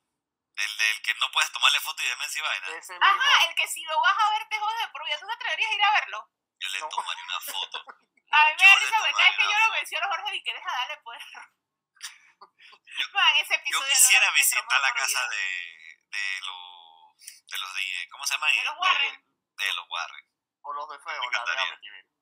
Del, 0.56 0.77
del 0.77 1.01
que 1.03 1.14
no 1.16 1.32
puedes 1.32 1.51
tomarle 1.51 1.80
foto 1.80 2.01
y 2.03 2.08
demencia 2.08 2.40
y 2.40 2.42
vaina. 2.42 2.67
Ajá, 3.01 3.45
el 3.50 3.56
que 3.56 3.67
si 3.67 3.84
lo 3.84 4.00
vas 4.01 4.17
a 4.19 4.30
ver 4.32 4.48
te 4.50 4.59
jode, 4.59 4.90
pero 4.92 5.08
ya 5.08 5.19
tú 5.19 5.27
te 5.27 5.34
atreverías 5.34 5.72
a 5.72 5.74
ir 5.76 5.84
a 5.84 5.92
verlo. 5.92 6.30
Yo 6.59 6.69
le 6.69 6.79
No. 6.79 6.89
tomaría 6.89 7.23
una 7.23 7.39
foto. 7.41 7.77
A 8.31 8.47
mí 8.47 8.53
me 8.57 8.63
Yo 8.63 8.69
da 8.69 8.75
risa 8.79 8.97
porque 8.99 9.13
cada 9.13 9.29
vez 9.29 9.37
que 9.37 9.43
yo 9.43 9.57
lo 9.59 9.71
menciono, 9.73 10.07
Jorge, 10.09 10.35
y 10.35 10.43
que 10.43 10.53
deja 10.53 10.71
darle 10.71 10.97
pues. 11.03 11.19
Man, 13.13 13.35
ese 13.39 13.53
Yo 13.53 13.59
episodio 13.61 13.89
quisiera 13.89 14.25
lo- 14.25 14.31
me 14.33 14.37
visitar 14.39 14.81
la 14.81 14.93
casa 14.93 15.27
de, 15.29 16.01
de 16.09 16.41
los... 16.41 17.47
De 17.47 17.57
los 17.57 17.73
de... 17.75 18.07
¿Cómo 18.11 18.25
se 18.25 18.33
llaman? 18.33 18.53
De 18.53 18.63
los 18.63 18.77
Warren. 18.77 19.25
De 19.57 19.73
los 19.73 19.85
Warren. 19.89 20.25
O 20.61 20.73
los 20.73 20.89
de 20.89 20.99
feo, 20.99 21.31
la 21.31 21.43
de. 21.45 21.59
Amityville. 21.59 22.16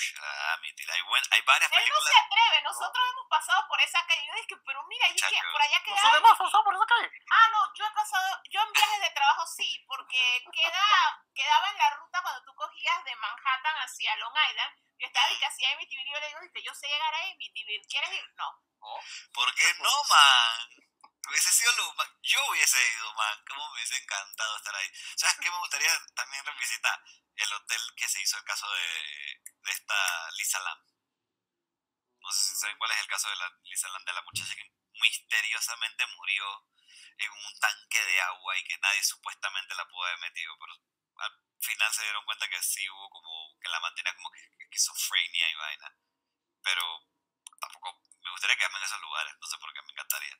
Hay, 0.00 1.02
buen- 1.02 1.24
hay 1.30 1.42
varias 1.42 1.70
Él 1.70 1.76
no 1.78 1.84
películas... 1.84 2.12
se 2.12 2.18
atreve, 2.20 2.62
nosotros 2.62 3.04
hemos 3.12 3.28
pasado 3.28 3.66
por 3.68 3.80
esa 3.80 4.04
calle. 4.06 4.26
Yo 4.26 4.34
dije, 4.34 4.56
pero 4.64 4.82
mira, 4.88 5.06
es 5.08 5.22
que 5.22 5.38
por 5.52 5.60
allá 5.62 5.82
queda. 5.82 5.94
Nosotros 5.96 6.18
hemos 6.20 6.38
pasado 6.38 6.64
por 6.64 6.74
esa 6.74 6.86
calle. 6.86 7.10
Ah, 7.30 7.48
no, 7.52 7.74
yo 7.74 7.84
he 7.86 7.90
pasado, 7.92 8.40
yo 8.50 8.60
en 8.62 8.72
viajes 8.72 9.00
de 9.00 9.10
trabajo 9.10 9.46
sí, 9.46 9.84
porque 9.86 10.44
queda, 10.52 11.22
quedaba 11.34 11.68
en 11.70 11.76
la 11.78 11.90
ruta 11.90 12.22
cuando 12.22 12.42
tú 12.44 12.54
cogías 12.54 13.04
de 13.04 13.16
Manhattan 13.16 13.76
hacia 13.76 14.16
Long 14.16 14.34
Island. 14.50 14.74
Yo 14.98 15.06
estaba 15.06 15.30
y 15.32 15.38
que 15.38 15.46
hacía 15.46 15.72
Amityville 15.72 16.08
y 16.08 16.12
yo 16.12 16.20
le 16.20 16.28
digo, 16.28 16.40
"Viste, 16.40 16.62
yo 16.62 16.74
sé 16.74 16.88
llegar 16.88 17.14
a 17.14 17.18
Amityville, 17.32 17.86
¿quieres 17.88 18.10
ir? 18.12 18.24
No. 18.34 18.58
¿Por 19.32 19.54
qué 19.54 19.74
no, 19.78 20.04
man? 20.08 20.89
Hubiese 21.28 21.52
sido 21.52 21.72
lo 21.76 21.94
ma- 21.94 22.16
Yo 22.22 22.38
hubiese 22.50 22.78
ido, 22.94 23.14
man. 23.14 23.44
¿Cómo 23.48 23.66
me 23.68 23.74
hubiese 23.74 23.96
encantado 23.96 24.56
estar 24.56 24.74
ahí? 24.74 24.88
¿Sabes 25.16 25.36
qué 25.40 25.50
me 25.50 25.58
gustaría 25.58 25.90
también 26.14 26.44
revisitar? 26.44 27.02
El 27.36 27.52
hotel 27.54 27.80
que 27.96 28.08
se 28.08 28.20
hizo 28.20 28.36
el 28.38 28.44
caso 28.44 28.70
de, 28.70 29.40
de 29.62 29.70
esta 29.72 30.30
Lisa 30.32 30.60
Lam. 30.60 30.78
No 32.20 32.30
sé 32.32 32.50
si 32.50 32.56
saben 32.56 32.76
cuál 32.78 32.90
es 32.92 32.98
el 33.00 33.06
caso 33.08 33.28
de 33.28 33.36
la 33.36 33.48
Lisa 33.64 33.88
Lam, 33.88 34.04
de 34.04 34.12
la 34.12 34.22
muchacha 34.22 34.54
que 34.54 34.70
misteriosamente 35.00 36.06
murió 36.16 36.66
en 37.18 37.30
un 37.32 37.58
tanque 37.60 38.00
de 38.04 38.20
agua 38.22 38.56
y 38.56 38.64
que 38.64 38.78
nadie 38.78 39.02
supuestamente 39.02 39.74
la 39.74 39.86
pudo 39.88 40.04
haber 40.04 40.18
metido, 40.18 40.56
pero 40.58 40.74
al 41.16 41.32
final 41.60 41.92
se 41.92 42.02
dieron 42.02 42.24
cuenta 42.24 42.48
que 42.48 42.62
sí 42.62 42.88
hubo 42.90 43.08
como 43.10 43.58
que 43.60 43.68
la 43.68 43.80
mantenía 43.80 44.14
como 44.16 44.30
que 44.32 44.40
esquizofrenia 44.64 45.50
y 45.50 45.54
vaina. 45.54 45.94
Pero 46.62 46.82
tampoco 47.60 48.00
me 48.22 48.30
gustaría 48.32 48.56
quedarme 48.56 48.78
en 48.78 48.84
esos 48.84 49.00
lugares, 49.00 49.34
no 49.40 49.46
sé 49.46 49.58
por 49.58 49.72
qué 49.72 49.82
me 49.82 49.92
encantaría. 49.92 50.38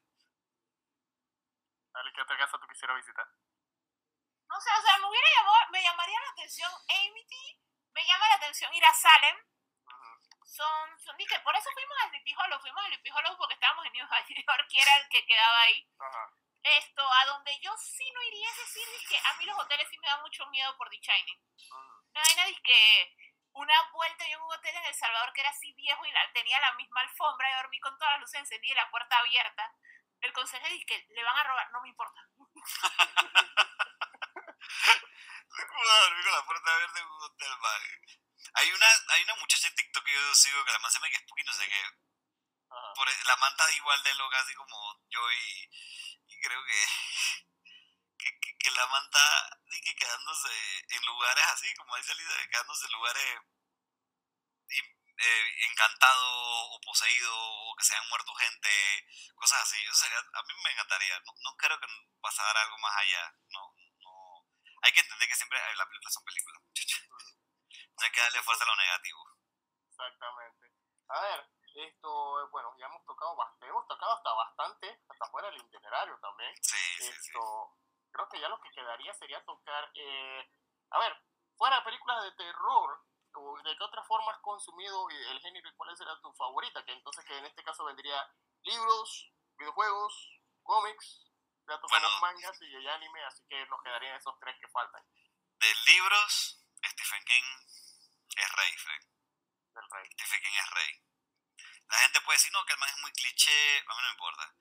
Dale, 1.93 2.13
¿qué 2.13 2.23
otra 2.23 2.39
casa 2.39 2.59
tú 2.59 2.67
quisieras 2.69 2.97
visitar? 2.97 3.27
No 4.47 4.61
sé, 4.61 4.71
o 4.71 4.83
sea, 4.83 4.99
me 4.99 5.07
hubiera 5.07 5.29
llamado, 5.37 5.71
me 5.71 5.83
llamaría 5.83 6.21
la 6.21 6.31
atención 6.31 6.71
Amity, 6.89 7.61
me 7.93 8.05
llama 8.05 8.29
la 8.29 8.35
atención 8.35 8.75
ir 8.75 8.85
a 8.85 8.93
Salem. 8.93 9.37
Son, 10.45 10.99
son, 10.99 11.17
dije, 11.17 11.39
por 11.41 11.55
eso 11.55 11.71
fuimos 11.73 11.97
al 12.03 12.11
Sleepy 12.11 12.35
Hollow, 12.35 12.61
fuimos 12.61 12.85
al 12.85 12.91
Sleepy 12.91 13.11
Hollow 13.11 13.37
porque 13.37 13.55
estábamos 13.55 13.87
en 13.87 13.93
New 13.93 14.07
York, 14.07 14.27
que 14.71 14.83
era 14.83 14.97
el 14.97 15.09
que 15.09 15.27
quedaba 15.27 15.61
ahí. 15.61 15.87
Esto, 16.63 17.03
a 17.03 17.25
donde 17.27 17.59
yo 17.61 17.73
sí 17.79 18.05
no 18.13 18.23
iría 18.23 18.51
es 18.51 18.57
decir, 18.57 18.89
es 18.95 19.09
que 19.09 19.17
a 19.17 19.35
mí 19.35 19.45
los 19.45 19.59
hoteles 19.59 19.89
sí 19.89 19.99
me 19.99 20.09
dan 20.09 20.21
mucho 20.21 20.45
miedo 20.47 20.77
por 20.77 20.91
The 20.91 20.99
Shining. 20.99 21.41
Una 22.11 22.23
vaina 22.23 22.49
es 22.49 22.61
que 22.61 23.17
una 23.53 23.75
vuelta 23.93 24.27
yo 24.29 24.37
en 24.37 24.43
un 24.43 24.53
hotel 24.53 24.77
en 24.77 24.85
El 24.85 24.95
Salvador 24.95 25.33
que 25.33 25.41
era 25.41 25.51
así 25.51 25.73
viejo 25.73 26.05
y 26.05 26.13
la, 26.13 26.33
tenía 26.33 26.61
la 26.61 26.73
misma 26.75 27.01
alfombra 27.01 27.51
y 27.51 27.55
dormí 27.55 27.81
con 27.81 27.97
todas 27.99 28.15
las 28.15 28.21
luces 28.21 28.41
encendidas 28.41 28.77
y 28.77 28.81
la 28.81 28.91
puerta 28.91 29.19
abierta. 29.19 29.75
El 30.21 30.33
consejo 30.33 30.67
dice 30.69 30.85
que 30.87 31.07
le 31.11 31.25
van 31.25 31.37
a 31.37 31.45
robar, 31.45 31.71
no 31.73 31.81
me 31.81 31.89
importa. 31.89 32.21
¿Cómo 35.69 35.85
vas 35.85 35.97
a 35.97 36.03
dormir 36.03 36.25
con 36.25 36.33
la 36.33 36.45
puerta 36.45 36.75
abierta 36.75 37.01
en 37.01 37.07
un 37.07 37.23
hotel, 37.23 37.59
man? 37.59 37.81
Hay 38.55 38.73
una, 38.73 38.87
hay 39.09 39.23
una 39.23 39.35
muchacha 39.37 39.69
en 39.69 39.75
TikTok 39.75 40.05
que 40.05 40.13
yo 40.13 40.35
sigo 40.35 40.65
que 40.65 40.73
la 40.73 40.79
man 40.79 40.91
se 40.91 40.99
llama 40.99 41.09
que 41.09 41.17
es 41.17 41.23
Spooky, 41.23 41.45
no 41.45 41.53
sé 41.53 41.69
qué. 41.69 41.85
Ajá. 42.71 42.93
Por, 42.95 43.27
la 43.27 43.37
man 43.37 43.51
está 43.53 43.71
igual 43.73 44.03
de 44.03 44.15
loca, 44.15 44.39
así 44.41 44.55
como 44.55 45.01
yo 45.09 45.33
y, 45.33 45.71
y 46.27 46.41
creo 46.41 46.65
que, 46.65 46.87
que, 48.19 48.41
que, 48.41 48.59
que 48.59 48.71
la 48.73 48.87
man 48.89 49.05
está 49.05 49.59
y 49.71 49.81
que 49.81 49.95
quedándose 49.97 50.51
en 50.89 51.07
lugares 51.07 51.45
así, 51.53 51.75
como 51.77 51.97
dice 51.97 52.15
Lisa, 52.15 52.49
quedándose 52.51 52.87
en 52.87 52.93
lugares 52.93 53.41
eh, 55.21 55.67
encantado 55.71 56.27
o 56.73 56.81
poseído 56.81 57.33
o 57.37 57.77
que 57.77 57.85
se 57.85 57.95
hayan 57.95 58.09
muerto 58.09 58.35
gente, 58.35 58.71
cosas 59.35 59.63
así. 59.63 59.77
Eso 59.85 59.95
sería, 59.95 60.19
a 60.19 60.43
mí 60.43 60.55
me 60.65 60.73
encantaría. 60.73 61.19
No, 61.21 61.33
no 61.45 61.57
creo 61.57 61.79
que 61.79 61.87
pasara 62.21 62.63
algo 62.63 62.79
más 62.79 62.97
allá. 62.97 63.35
No, 63.51 63.75
no. 64.01 64.47
Hay 64.83 64.93
que 64.93 65.01
entender 65.01 65.29
que 65.29 65.35
siempre 65.35 65.59
eh, 65.59 65.77
las 65.77 65.87
películas 65.87 66.15
son 66.15 66.25
películas, 66.25 66.63
muchachos. 66.63 67.01
No 67.99 68.05
hay 68.05 68.13
que 68.13 68.21
darle 68.21 68.43
fuerza 68.43 68.65
a 68.65 68.67
lo 68.67 68.77
negativo. 68.77 69.21
Exactamente. 69.91 70.73
A 71.09 71.21
ver, 71.21 71.51
esto, 71.75 72.41
eh, 72.41 72.49
bueno, 72.51 72.75
ya 72.79 72.87
hemos 72.87 73.05
tocado 73.05 73.37
bastante, 73.37 73.67
hemos 73.67 73.87
tocado 73.87 74.17
hasta 74.17 74.33
bastante, 74.33 75.03
hasta 75.09 75.31
fuera 75.31 75.51
del 75.51 75.61
itinerario 75.61 76.19
también. 76.21 76.55
Sí, 76.63 76.79
sí, 76.99 77.13
sí. 77.13 77.33
Creo 78.13 78.29
que 78.29 78.41
ya 78.41 78.49
lo 78.49 78.61
que 78.61 78.71
quedaría 78.71 79.15
sería 79.15 79.45
tocar, 79.45 79.91
eh, 79.95 80.51
a 80.91 80.99
ver, 80.99 81.17
fuera 81.57 81.77
de 81.77 81.83
películas 81.83 82.25
de 82.25 82.33
terror, 82.33 83.05
o 83.35 83.63
¿de 83.63 83.77
qué 83.77 83.85
otra 83.85 84.03
forma 84.05 84.33
has 84.33 84.41
consumido 84.41 85.09
el 85.11 85.41
género 85.41 85.69
y 85.69 85.77
cuál 85.77 85.97
será 85.97 86.19
tu 86.21 86.33
favorita? 86.35 86.85
Que 86.85 86.93
entonces 86.93 87.25
que 87.25 87.37
en 87.37 87.45
este 87.47 87.63
caso 87.65 87.85
vendría 87.85 88.27
libros, 88.63 89.33
videojuegos, 89.57 90.31
cómics, 90.63 91.27
ya 91.69 91.79
tocamos 91.81 91.91
Bueno. 91.91 92.21
mangas 92.21 92.61
y 92.63 92.87
anime, 92.89 93.25
así 93.25 93.45
que 93.49 93.65
nos 93.67 93.83
quedarían 93.83 94.17
esos 94.17 94.35
tres 94.41 94.57
que 94.61 94.69
faltan 94.69 95.03
De 95.59 95.75
libros, 95.87 96.65
Stephen 96.85 97.25
King 97.25 97.45
es 98.37 98.53
rey, 98.57 98.73
Frank. 98.79 99.03
del 99.75 99.85
rey. 99.91 100.11
Stephen 100.13 100.41
King 100.41 100.59
es 100.59 100.71
rey. 100.71 101.05
La 101.89 101.99
gente 101.99 102.21
puede 102.23 102.39
decir, 102.39 102.53
no, 102.53 102.65
que 102.65 102.73
el 102.73 102.79
man 102.79 102.89
es 102.89 102.99
muy 102.99 103.13
cliché. 103.13 103.79
A 103.79 103.95
mí 103.95 104.01
no 104.01 104.07
me 104.07 104.11
importa. 104.13 104.55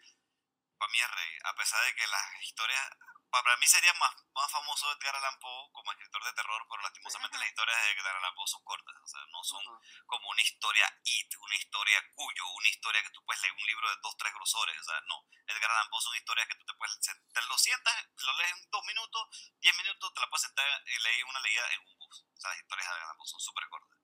Para 0.77 0.91
mí 0.91 0.99
es 0.99 1.11
rey. 1.11 1.37
A 1.45 1.53
pesar 1.55 1.85
de 1.85 1.95
que 1.95 2.07
las 2.07 2.41
historias... 2.43 2.89
Para 3.29 3.57
mí 3.57 3.67
sería 3.67 3.93
más, 3.93 4.15
más 4.33 4.51
famoso 4.51 4.91
Edgar 4.91 5.15
Allan 5.15 5.39
Poe 5.39 5.71
como 5.71 5.91
escritor 5.91 6.23
de 6.23 6.33
terror, 6.33 6.65
pero 6.67 6.81
lastimosamente 6.81 7.37
las 7.37 7.47
historias 7.47 7.77
de 7.77 7.91
Edgar 7.91 8.15
Allan 8.15 8.33
Poe 8.33 8.47
son 8.47 8.63
cortas. 8.63 8.95
O 9.03 9.07
sea, 9.07 9.21
no 9.29 9.43
son 9.43 9.63
como 10.07 10.29
una 10.29 10.41
historia 10.41 10.89
it, 11.03 11.31
una 11.37 11.55
historia 11.55 12.01
cuyo, 12.15 12.47
una 12.47 12.67
historia 12.69 13.03
que 13.03 13.11
tú 13.11 13.23
puedes 13.23 13.41
leer 13.43 13.53
un 13.53 13.65
libro 13.67 13.89
de 13.89 13.97
dos, 14.01 14.17
tres 14.17 14.33
grosores. 14.33 14.79
O 14.79 14.83
sea, 14.83 14.99
no. 15.01 15.27
Edgar 15.45 15.69
Allan 15.71 15.89
Poe 15.89 16.01
son 16.01 16.15
historias 16.15 16.47
que 16.47 16.55
tú 16.55 16.65
te 16.65 16.73
puedes... 16.73 16.99
Te 16.99 17.41
lo 17.43 17.57
sientas, 17.57 17.95
lo 18.17 18.33
lees 18.33 18.51
en 18.51 18.69
dos 18.71 18.83
minutos, 18.85 19.53
diez 19.59 19.77
minutos, 19.77 20.13
te 20.13 20.21
la 20.21 20.29
puedes 20.29 20.47
sentar 20.47 20.65
y 20.87 20.99
leer 20.99 21.25
una 21.25 21.39
leída 21.41 21.71
en 21.73 21.81
un 21.81 21.97
bus. 21.99 22.25
O 22.33 22.39
sea, 22.39 22.49
las 22.49 22.59
historias 22.59 22.87
de 22.87 22.93
Edgar 22.93 23.03
Allan 23.05 23.17
Poe 23.17 23.27
son 23.27 23.39
súper 23.39 23.69
cortas. 23.69 23.99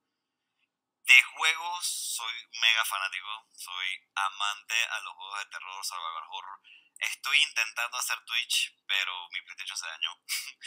De 1.06 1.22
juegos, 1.22 1.86
soy 1.86 2.34
mega 2.62 2.86
fanático. 2.86 3.48
Soy 3.54 3.88
amante 4.14 4.86
a 4.86 5.00
los 5.02 5.14
juegos 5.14 5.40
de 5.40 5.46
terror, 5.46 5.86
survival 5.86 6.24
horror. 6.30 6.60
Estoy 7.00 7.42
intentando 7.44 7.98
hacer 7.98 8.20
Twitch, 8.26 8.74
pero 8.88 9.28
mi 9.32 9.42
PlayStation 9.42 9.78
se 9.78 9.88
dañó. 9.88 10.12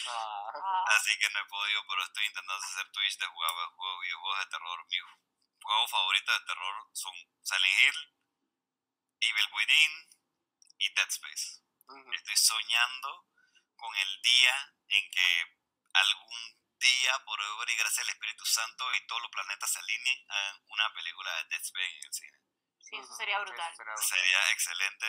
Ah, 0.06 0.84
Así 0.88 1.18
que 1.18 1.28
no 1.30 1.40
he 1.40 1.44
podido, 1.46 1.84
pero 1.88 2.02
estoy 2.02 2.26
intentando 2.26 2.64
hacer 2.64 2.90
Twitch 2.92 3.18
de 3.18 3.26
jugar 3.26 3.52
juegos, 3.74 4.00
videojuegos 4.02 4.38
de 4.38 4.46
terror. 4.46 4.86
Mis 4.88 5.02
juegos 5.62 5.90
favoritos 5.90 6.38
de 6.38 6.46
terror 6.46 6.90
son 6.92 7.14
Silent 7.42 7.80
Hill, 7.80 8.14
Evil 9.20 9.48
Within 9.52 10.10
y 10.78 10.94
Dead 10.94 11.08
Space. 11.08 11.62
Estoy 12.12 12.36
soñando 12.36 13.26
con 13.76 13.94
el 13.96 14.22
día 14.22 14.74
en 14.88 15.10
que 15.10 15.56
algún 15.94 16.58
día, 16.78 17.24
por 17.24 17.40
obra 17.40 17.72
y 17.72 17.76
gracia 17.76 18.02
del 18.02 18.10
Espíritu 18.10 18.44
Santo 18.44 18.94
y 18.94 19.06
todos 19.06 19.22
los 19.22 19.30
planetas 19.30 19.72
se 19.72 19.78
alineen 19.78 20.30
a 20.30 20.60
una 20.66 20.92
película 20.92 21.34
de 21.36 21.44
Dead 21.44 21.62
Space 21.62 21.96
en 21.96 22.04
el 22.04 22.12
cine. 22.12 22.38
Sí, 22.88 22.96
eso 22.96 23.14
sería 23.14 23.38
brutal. 23.40 23.72
Eso 23.72 23.76
sería 23.76 23.94
brutal. 23.94 24.08
Sería 24.08 24.50
excelente, 24.52 25.06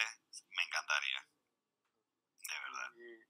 me 0.50 0.64
encantaría. 0.64 1.26
De 2.40 2.60
verdad. 2.60 2.92
Y, 2.96 3.24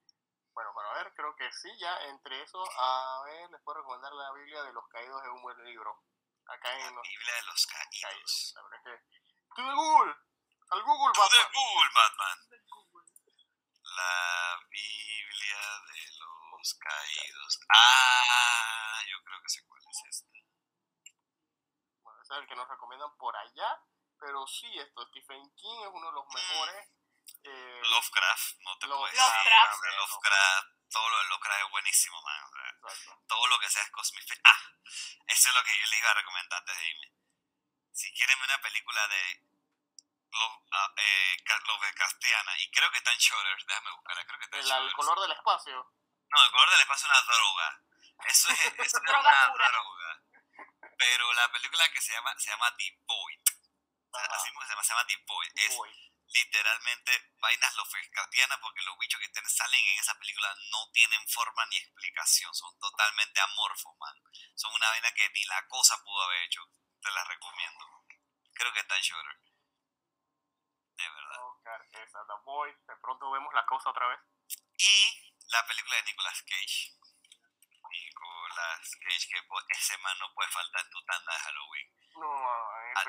bueno, 0.54 0.74
para 0.74 0.94
ver, 0.94 1.14
creo 1.14 1.36
que 1.36 1.52
sí, 1.52 1.70
ya 1.80 2.02
entre 2.10 2.42
eso, 2.42 2.64
a 2.78 3.24
ver, 3.26 3.50
les 3.50 3.62
puedo 3.62 3.80
recomendar 3.80 4.12
la 4.14 4.32
Biblia 4.34 4.64
de 4.64 4.74
los 4.74 4.88
Caídos, 4.90 5.22
es 5.24 5.30
un 5.30 5.42
buen 5.42 5.64
libro. 5.64 6.04
Acá 6.48 6.74
en 6.80 6.96
los 6.96 7.08
Biblia 7.08 7.36
de 7.36 7.44
los 7.44 7.68
Caídos. 7.68 8.02
Caídos. 8.02 8.54
La 8.56 8.64
verdad 8.64 8.80
es 8.80 9.02
que... 9.02 9.20
¡To 9.56 9.62
the 9.62 9.74
Google! 9.74 10.16
¡Al 10.72 10.84
Google, 10.84 11.14
To 11.14 11.30
the 11.30 11.38
Batman! 11.38 11.52
Google, 11.54 11.90
Batman. 11.94 12.38
La 13.96 14.60
Biblia 14.70 15.82
de 15.88 16.12
los 16.20 16.74
Caídos. 16.76 17.60
Ah, 17.70 19.02
yo 19.10 19.24
creo 19.24 19.42
que 19.42 19.50
sé 19.50 19.66
cuál 19.68 19.82
es 19.82 20.04
esta. 20.10 20.30
Bueno, 22.02 22.22
ese 22.22 22.34
es 22.34 22.40
el 22.40 22.48
que 22.48 22.56
nos 22.56 22.68
recomiendan 22.68 23.16
por 23.18 23.36
allá, 23.36 23.84
pero 24.20 24.46
sí, 24.48 24.68
esto, 24.80 25.06
Stephen 25.10 25.42
King 25.56 25.80
es 25.84 25.90
uno 25.92 26.08
de 26.08 26.14
los 26.14 26.26
mejores... 26.34 26.88
eh, 27.44 27.82
Lovecraft, 27.84 28.56
no 28.62 28.78
te 28.80 28.88
puedo 28.88 29.06
decir. 29.06 29.20
Lovecraft. 29.20 29.84
Lovecraft, 29.98 30.68
todo 30.92 31.10
lo 31.10 31.18
de 31.20 31.24
Lovecraft 31.30 31.62
es 31.66 31.70
buenísimo, 31.72 32.22
man. 32.22 32.44
o 32.84 32.90
sea, 32.90 33.16
todo 33.28 33.48
lo 33.48 33.60
que 33.60 33.70
sea 33.70 33.84
es 33.84 33.92
Cosmic 33.92 34.26
Ah, 34.44 34.62
eso 35.28 35.50
es 35.50 35.56
lo 35.56 35.64
que 35.64 35.80
yo 35.80 35.86
les 35.88 36.00
iba 36.00 36.12
a 36.12 36.14
recomendar 36.16 36.60
antes 36.60 36.78
de 36.78 36.90
irme. 36.90 37.14
Si 37.92 38.12
quieren 38.14 38.40
ver 38.40 38.50
una 38.50 38.62
película 38.62 39.08
de 39.08 39.44
Love, 40.32 40.64
ah, 40.72 40.94
eh, 40.98 41.38
Lovecraftiana, 41.68 42.58
y 42.60 42.72
creo 42.72 42.92
que 42.92 42.98
está 43.00 43.12
en 43.14 43.18
Shutter, 43.20 43.66
déjame 43.68 43.92
buscarla, 43.92 44.26
creo 44.26 44.40
que 44.40 44.46
está 44.46 44.58
en 44.58 44.64
El, 44.64 44.72
el 44.72 44.78
Shudder. 44.78 44.94
color 44.94 45.20
del 45.22 45.32
espacio. 45.32 45.94
No, 46.30 46.44
el 46.46 46.52
color 46.52 46.70
del 46.70 46.82
espacio 46.82 47.08
es 47.08 47.12
una 47.12 47.22
droga. 47.36 47.82
Eso 48.26 48.50
es, 48.52 48.60
eso 48.66 48.82
es 48.84 48.92
Droga 49.04 49.52
una 49.54 49.70
droga. 49.72 50.22
Pero 50.98 51.34
la 51.34 51.52
película 51.52 51.90
que 51.92 52.02
se 52.02 52.12
llama, 52.14 52.38
se 52.38 52.50
llama 52.50 52.76
The 52.78 52.98
Void. 53.06 53.40
Así 54.12 54.50
mismo 54.50 54.62
se 54.64 54.70
llama, 54.70 54.84
se 54.84 54.90
llama 54.90 55.08
The 55.08 55.18
Void. 55.28 55.52
Es 55.56 55.78
literalmente 56.30 57.32
vainas 57.40 57.76
Lovecraftianas 57.76 58.60
porque 58.60 58.82
los 58.84 58.98
bichos 58.98 59.20
que 59.20 59.50
salen 59.50 59.86
en 59.86 60.00
esa 60.00 60.18
película 60.20 60.54
no 60.72 60.90
tienen 60.92 61.28
forma 61.28 61.66
ni 61.68 61.78
explicación, 61.78 62.54
son 62.54 62.78
totalmente 62.80 63.40
amorfos, 63.42 63.96
man. 64.00 64.16
Son 64.56 64.74
una 64.74 64.90
vaina 64.90 65.12
que 65.14 65.30
ni 65.30 65.44
la 65.46 65.66
cosa 65.68 66.02
pudo 66.04 66.22
haber 66.24 66.44
hecho. 66.44 66.62
Te 67.02 67.12
la 67.12 67.24
recomiendo. 67.24 67.86
Creo 68.54 68.74
que 68.74 68.80
está 68.80 68.96
en 68.98 69.02
Shutter. 69.02 69.40
De 70.98 71.10
verdad. 71.10 71.48
Oscar, 71.48 71.88
esa, 71.94 72.20
The 72.28 72.34
Boy. 72.44 72.72
De 72.88 72.96
pronto 73.02 73.32
vemos 73.32 73.54
la 73.54 73.66
cosa 73.66 73.90
otra 73.90 74.08
vez. 74.08 74.20
Y 74.78 75.34
la 75.48 75.66
película 75.66 75.96
de 75.96 76.04
Nicolas 76.04 76.42
Cage. 76.44 76.92
Nicolas 77.90 78.96
Cage, 79.02 79.28
que 79.30 79.78
ese 79.78 79.98
man 80.00 80.20
no 80.20 80.34
puede 80.34 80.50
faltar 80.52 80.84
en 80.84 80.92
tu 80.92 81.04
tanda 81.06 81.34
de 81.34 81.40
Halloween. 81.40 81.99
No, 82.16 82.30
en 82.86 82.98
Ah, 82.98 83.04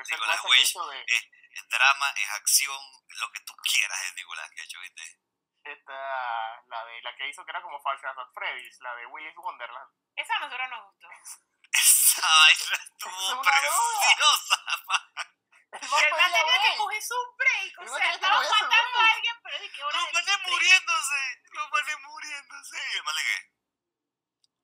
hizo 0.57 0.87
de 0.87 1.01
es, 1.07 1.23
es 1.51 1.67
drama, 1.69 2.13
es 2.15 2.29
acción, 2.31 2.79
lo 3.19 3.31
que 3.31 3.39
tú 3.41 3.53
quieras 3.63 4.03
es 4.05 4.13
Nicolas 4.15 4.49
Cage, 4.55 4.77
¿viste? 4.79 5.17
esta, 5.63 5.93
la 6.67 6.85
de 6.85 7.01
la 7.03 7.15
que 7.15 7.29
hizo 7.29 7.45
que 7.45 7.51
era 7.51 7.61
como 7.61 7.77
Nights 7.83 8.03
at 8.17 8.33
Freddy's, 8.33 8.79
la 8.81 8.95
de 8.95 9.05
Willis 9.05 9.35
Wonderland. 9.37 9.91
Esa 10.15 10.35
a 10.35 10.39
nosotros 10.39 10.69
nos 10.69 10.85
gustó. 10.85 11.07
Esa 11.71 12.27
vaina 12.27 12.75
Es 12.75 12.79
estuvo 12.81 13.41
preciosa, 13.41 14.57
pedía 15.71 16.09
tenía 16.09 16.43
que 16.43 16.43
break. 16.43 16.77
cogerse 16.77 17.13
un 17.13 17.37
break. 17.37 17.79
O 17.79 17.97
sea, 17.97 18.11
estaba 18.13 18.39
matando 18.41 18.75
a 18.99 19.11
alguien, 19.13 19.35
pero 19.43 19.57
es 19.57 19.71
que 19.71 19.81
ahora. 19.81 19.97
Los 20.01 20.13
manes 20.13 20.39
muriéndose, 20.47 21.41
los 21.51 21.71
manes 21.71 21.97
muriéndose. 22.01 22.77
Y 22.91 22.97
el 22.97 23.03
man 23.03 23.15
le 23.15 23.23
que, 23.23 23.37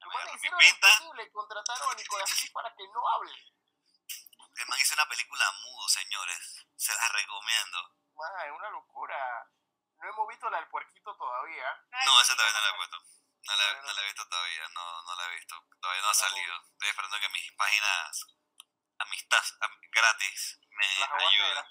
El 0.01 0.07
man 0.07 0.25
mi 0.25 0.33
hicieron 0.35 0.59
pinta. 0.59 0.87
lo 0.87 0.93
imposible 0.97 1.31
contrataron 1.31 1.91
a 1.91 1.95
Nicolas 1.95 2.29
Cage 2.29 2.51
para 2.51 2.69
que 2.75 2.83
no 2.93 3.07
hable. 3.07 3.35
El 4.57 4.67
man 4.67 4.79
hizo 4.79 4.93
una 4.93 5.07
película 5.07 5.51
mudo, 5.51 5.89
señores. 5.89 6.65
Se 6.75 6.93
la 6.93 7.07
recomiendo. 7.09 7.95
Man, 8.15 8.45
es 8.45 8.51
una 8.51 8.69
locura. 8.69 9.17
No 9.97 10.09
hemos 10.09 10.27
visto 10.27 10.49
la 10.49 10.57
del 10.59 10.69
puerquito 10.69 11.15
todavía. 11.15 11.85
No, 12.05 12.21
esa 12.21 12.35
todavía 12.35 12.53
no 12.53 12.61
la 12.61 12.69
he 12.69 12.77
puesto. 12.77 12.97
No 13.47 13.55
la, 13.55 13.81
no 13.81 13.93
la 13.93 14.01
he 14.01 14.05
visto 14.05 14.27
todavía, 14.27 14.67
no, 14.69 15.01
no 15.03 15.15
la 15.15 15.25
he 15.25 15.35
visto. 15.35 15.67
Todavía 15.79 16.01
no 16.01 16.09
ha 16.09 16.13
salido. 16.13 16.55
Estoy 16.73 16.89
esperando 16.89 17.19
que 17.19 17.29
mis 17.29 17.51
páginas 17.53 18.27
amistad 18.99 19.43
am- 19.61 19.79
gratis 19.91 20.59
me 20.69 20.85
ayuden. 20.85 21.65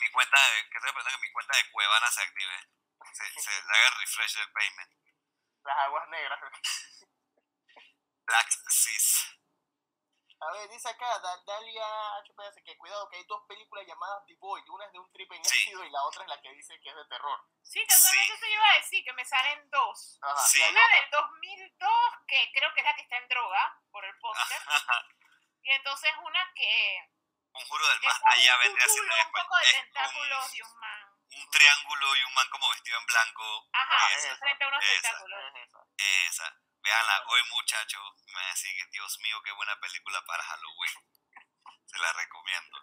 mi 0.00 0.10
cuenta 0.10 0.36
de, 0.50 0.68
que 0.68 0.76
estoy 0.78 0.90
esperando 0.90 1.10
que 1.10 1.26
mi 1.26 1.32
cuenta 1.32 1.56
de 1.56 1.70
Cuevana 1.70 2.10
se 2.10 2.22
active. 2.22 2.68
Se, 3.12 3.40
se 3.40 3.50
haga 3.50 3.86
el 3.88 3.98
refresh 3.98 4.36
del 4.36 4.52
payment. 4.52 4.92
Las 5.64 5.78
aguas 5.78 6.08
negras. 6.08 6.40
Black 8.26 8.48
Seas. 8.68 9.38
A 10.42 10.50
ver, 10.52 10.68
dice 10.70 10.88
acá, 10.88 11.18
Da- 11.20 11.42
Dalia 11.46 11.86
HPS, 12.24 12.62
que 12.64 12.76
cuidado, 12.76 13.08
que 13.08 13.16
hay 13.16 13.24
dos 13.26 13.42
películas 13.46 13.86
llamadas 13.86 14.24
The 14.26 14.34
Void. 14.40 14.68
Una 14.70 14.86
es 14.86 14.92
de 14.92 14.98
un 14.98 15.12
tripe 15.12 15.36
en 15.36 15.44
Sí. 15.44 15.58
ácido 15.60 15.84
y 15.84 15.90
la 15.90 16.02
otra 16.02 16.22
es 16.24 16.28
la 16.28 16.40
que 16.40 16.50
dice 16.52 16.80
que 16.82 16.88
es 16.90 16.96
de 16.96 17.04
terror. 17.06 17.38
Sí, 17.62 17.86
casualmente 17.86 18.34
eso 18.34 18.46
iba 18.46 18.70
a 18.70 18.74
decir, 18.76 19.04
que 19.04 19.12
me 19.12 19.24
salen 19.24 19.70
dos. 19.70 20.18
Ajá. 20.20 20.36
Sí. 20.40 20.60
Una 20.62 20.84
otra- 20.84 20.96
del 21.00 21.10
2002, 21.10 21.92
que 22.26 22.50
creo 22.54 22.74
que 22.74 22.80
es 22.80 22.86
la 22.86 22.94
que 22.96 23.02
está 23.02 23.16
en 23.18 23.28
droga, 23.28 23.80
por 23.90 24.04
el 24.04 24.18
póster. 24.18 24.58
Y 25.64 25.70
entonces 25.70 26.10
una 26.24 26.52
que 26.56 27.08
Conjuro 27.52 27.86
del 27.86 27.96
es 27.98 28.02
más 28.04 28.20
allá 28.26 28.56
un 28.56 28.62
vendría 28.62 28.88
siendo 28.88 29.14
un 29.14 29.32
poco 29.32 29.56
de 29.58 29.72
tentáculos 29.72 30.50
un, 30.50 30.56
y 30.56 30.62
un 30.62 30.78
man. 30.80 31.18
un 31.36 31.50
triángulo 31.50 32.16
y 32.16 32.24
un 32.24 32.34
man 32.34 32.48
como 32.50 32.68
vestido 32.70 32.98
en 32.98 33.06
blanco. 33.06 33.68
Ajá, 33.72 34.12
Esa, 34.12 34.36
frente 34.38 34.64
a 34.64 34.68
unos 34.68 34.80
tentáculos. 34.80 35.40
es 35.98 36.32
esa. 36.32 36.61
Veanla 36.82 37.24
hoy, 37.28 37.42
muchachos. 37.50 38.02
Me 38.26 38.32
van 38.34 38.44
a 38.44 38.48
decir 38.48 38.70
que, 38.76 38.90
Dios 38.90 39.18
mío, 39.20 39.40
qué 39.44 39.52
buena 39.52 39.78
película 39.80 40.22
para 40.26 40.42
Halloween. 40.42 40.94
Se 41.86 41.98
la 41.98 42.12
recomiendo. 42.12 42.78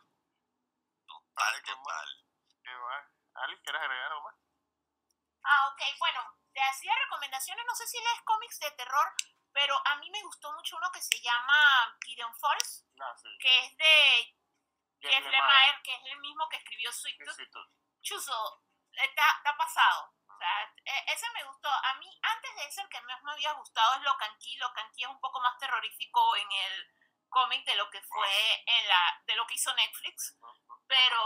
Total, 1.06 1.53
Vale, 1.53 1.61
total. 1.61 2.26
¿Qué 2.64 2.74
va? 2.74 3.10
Alice, 3.44 3.61
¿quieres 3.64 3.82
agregar 3.82 4.11
algo 4.11 4.24
más? 4.24 4.36
Ah, 5.44 5.68
ok, 5.68 5.82
bueno, 6.00 6.38
te 6.53 6.61
hacía 6.61 6.94
recomendaciones, 6.95 7.66
no 7.66 7.74
sé 7.76 7.88
si 7.88 7.98
lees 7.98 8.22
cómics 8.26 8.60
de 8.60 8.72
terror, 8.72 9.14
pero 9.53 9.82
a 9.88 9.95
mí 9.95 10.10
me 10.11 10.22
gustó 10.24 10.52
mucho 10.53 10.78
uno 10.78 10.92
que 10.92 11.02
se 11.02 11.19
llama 11.22 11.98
Gideon 12.03 12.36
Falls, 12.38 12.86
No, 12.95 13.18
sí. 13.18 13.30
que 13.40 13.60
es 13.66 13.78
de 13.78 14.36
Jeff 15.02 15.24
Lemire. 15.26 15.82
Que 15.84 15.95
es 15.95 16.02
el 16.06 16.19
mismo 16.19 16.48
que 16.50 16.58
escribió 16.58 16.92
Sweet 16.92 17.18
Tooth. 17.24 17.72
Chuzo, 18.02 18.64
está, 18.92 19.32
está 19.38 19.58
pasado. 19.58 20.14
O 20.40 20.42
sea, 20.42 20.74
e- 20.85 21.03
ese 21.14 21.26
me 21.34 21.43
gustó. 21.43 21.68
A 21.69 21.93
mí, 21.95 22.08
antes 22.22 22.56
de 22.56 22.66
ese, 22.66 22.82
el 22.82 22.88
que 22.90 23.01
más 23.01 23.22
me 23.24 23.32
había 23.34 23.51
gustado 23.53 23.95
es 23.95 24.01
Locan 24.03 24.38
Key. 24.40 24.56
Locan 24.56 24.90
Key 24.93 25.03
es 25.03 25.09
un 25.09 25.19
poco 25.19 25.42
más 25.42 25.58
terrorífico 25.58 26.35
en 26.38 26.50
el 26.50 26.88
cómic 27.27 27.66
de 27.66 27.76
lo 27.76 27.90
que 27.90 28.01
fue 28.03 28.64
en 28.66 28.88
la, 28.88 29.22
de 29.27 29.35
lo 29.35 29.45
que 29.45 29.56
hizo 29.56 29.74
Netflix. 29.76 30.38
Pero, 30.88 31.22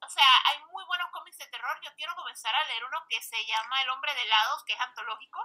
o 0.00 0.08
sea, 0.08 0.24
hay 0.46 0.58
muy 0.70 0.84
buenos 0.84 1.10
cómics 1.10 1.38
de 1.38 1.48
terror. 1.48 1.76
Yo 1.82 1.90
quiero 1.96 2.14
comenzar 2.14 2.54
a 2.54 2.64
leer 2.64 2.84
uno 2.84 3.04
que 3.08 3.20
se 3.20 3.44
llama 3.44 3.82
El 3.82 3.90
Hombre 3.90 4.14
de 4.14 4.22
helados, 4.22 4.62
que 4.64 4.74
es 4.74 4.80
antológico. 4.80 5.40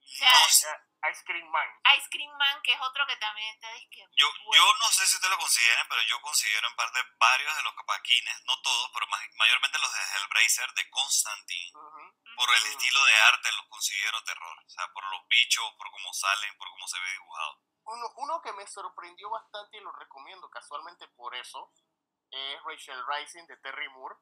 sea, 0.00 0.32
sé, 0.48 0.68
Eh, 0.70 0.85
Ice 1.12 1.22
Cream 1.24 1.46
Man. 1.50 1.68
Ice 1.96 2.08
Cream 2.10 2.32
Man, 2.36 2.60
que 2.62 2.72
es 2.72 2.80
otro 2.80 3.06
que 3.06 3.16
también 3.16 3.54
está 3.54 3.70
disque 3.74 4.04
yo, 4.16 4.26
bueno. 4.44 4.52
yo 4.54 4.74
no 4.78 4.88
sé 4.88 5.06
si 5.06 5.14
ustedes 5.16 5.30
lo 5.30 5.38
consideren, 5.38 5.86
pero 5.88 6.02
yo 6.02 6.20
considero 6.20 6.66
en 6.68 6.74
parte 6.76 6.98
varios 7.18 7.56
de 7.56 7.62
los 7.62 7.74
capaquines, 7.74 8.42
no 8.46 8.60
todos, 8.62 8.90
pero 8.92 9.06
ma- 9.06 9.20
mayormente 9.36 9.78
los 9.78 9.92
de 9.92 10.00
Hellblazer, 10.00 10.72
de 10.74 10.90
Constantine, 10.90 11.72
Ujú. 11.74 12.34
por 12.36 12.48
el 12.56 12.66
estilo 12.66 13.04
de 13.04 13.14
arte 13.20 13.52
los 13.52 13.66
considero 13.68 14.22
terror. 14.24 14.56
O 14.64 14.68
sea, 14.70 14.88
por 14.92 15.04
los 15.10 15.26
bichos, 15.28 15.64
por 15.78 15.90
cómo 15.90 16.12
salen, 16.12 16.56
por 16.58 16.68
cómo 16.70 16.88
se 16.88 16.98
ve 16.98 17.12
dibujado. 17.12 17.60
Uno, 17.84 18.06
uno 18.16 18.42
que 18.42 18.52
me 18.54 18.66
sorprendió 18.66 19.30
bastante 19.30 19.76
y 19.76 19.80
lo 19.80 19.92
recomiendo 19.92 20.50
casualmente 20.50 21.06
por 21.08 21.34
eso 21.36 21.72
es 22.30 22.62
Rachel 22.64 23.04
Rising 23.06 23.46
de 23.46 23.56
Terry 23.58 23.88
Moore. 23.90 24.16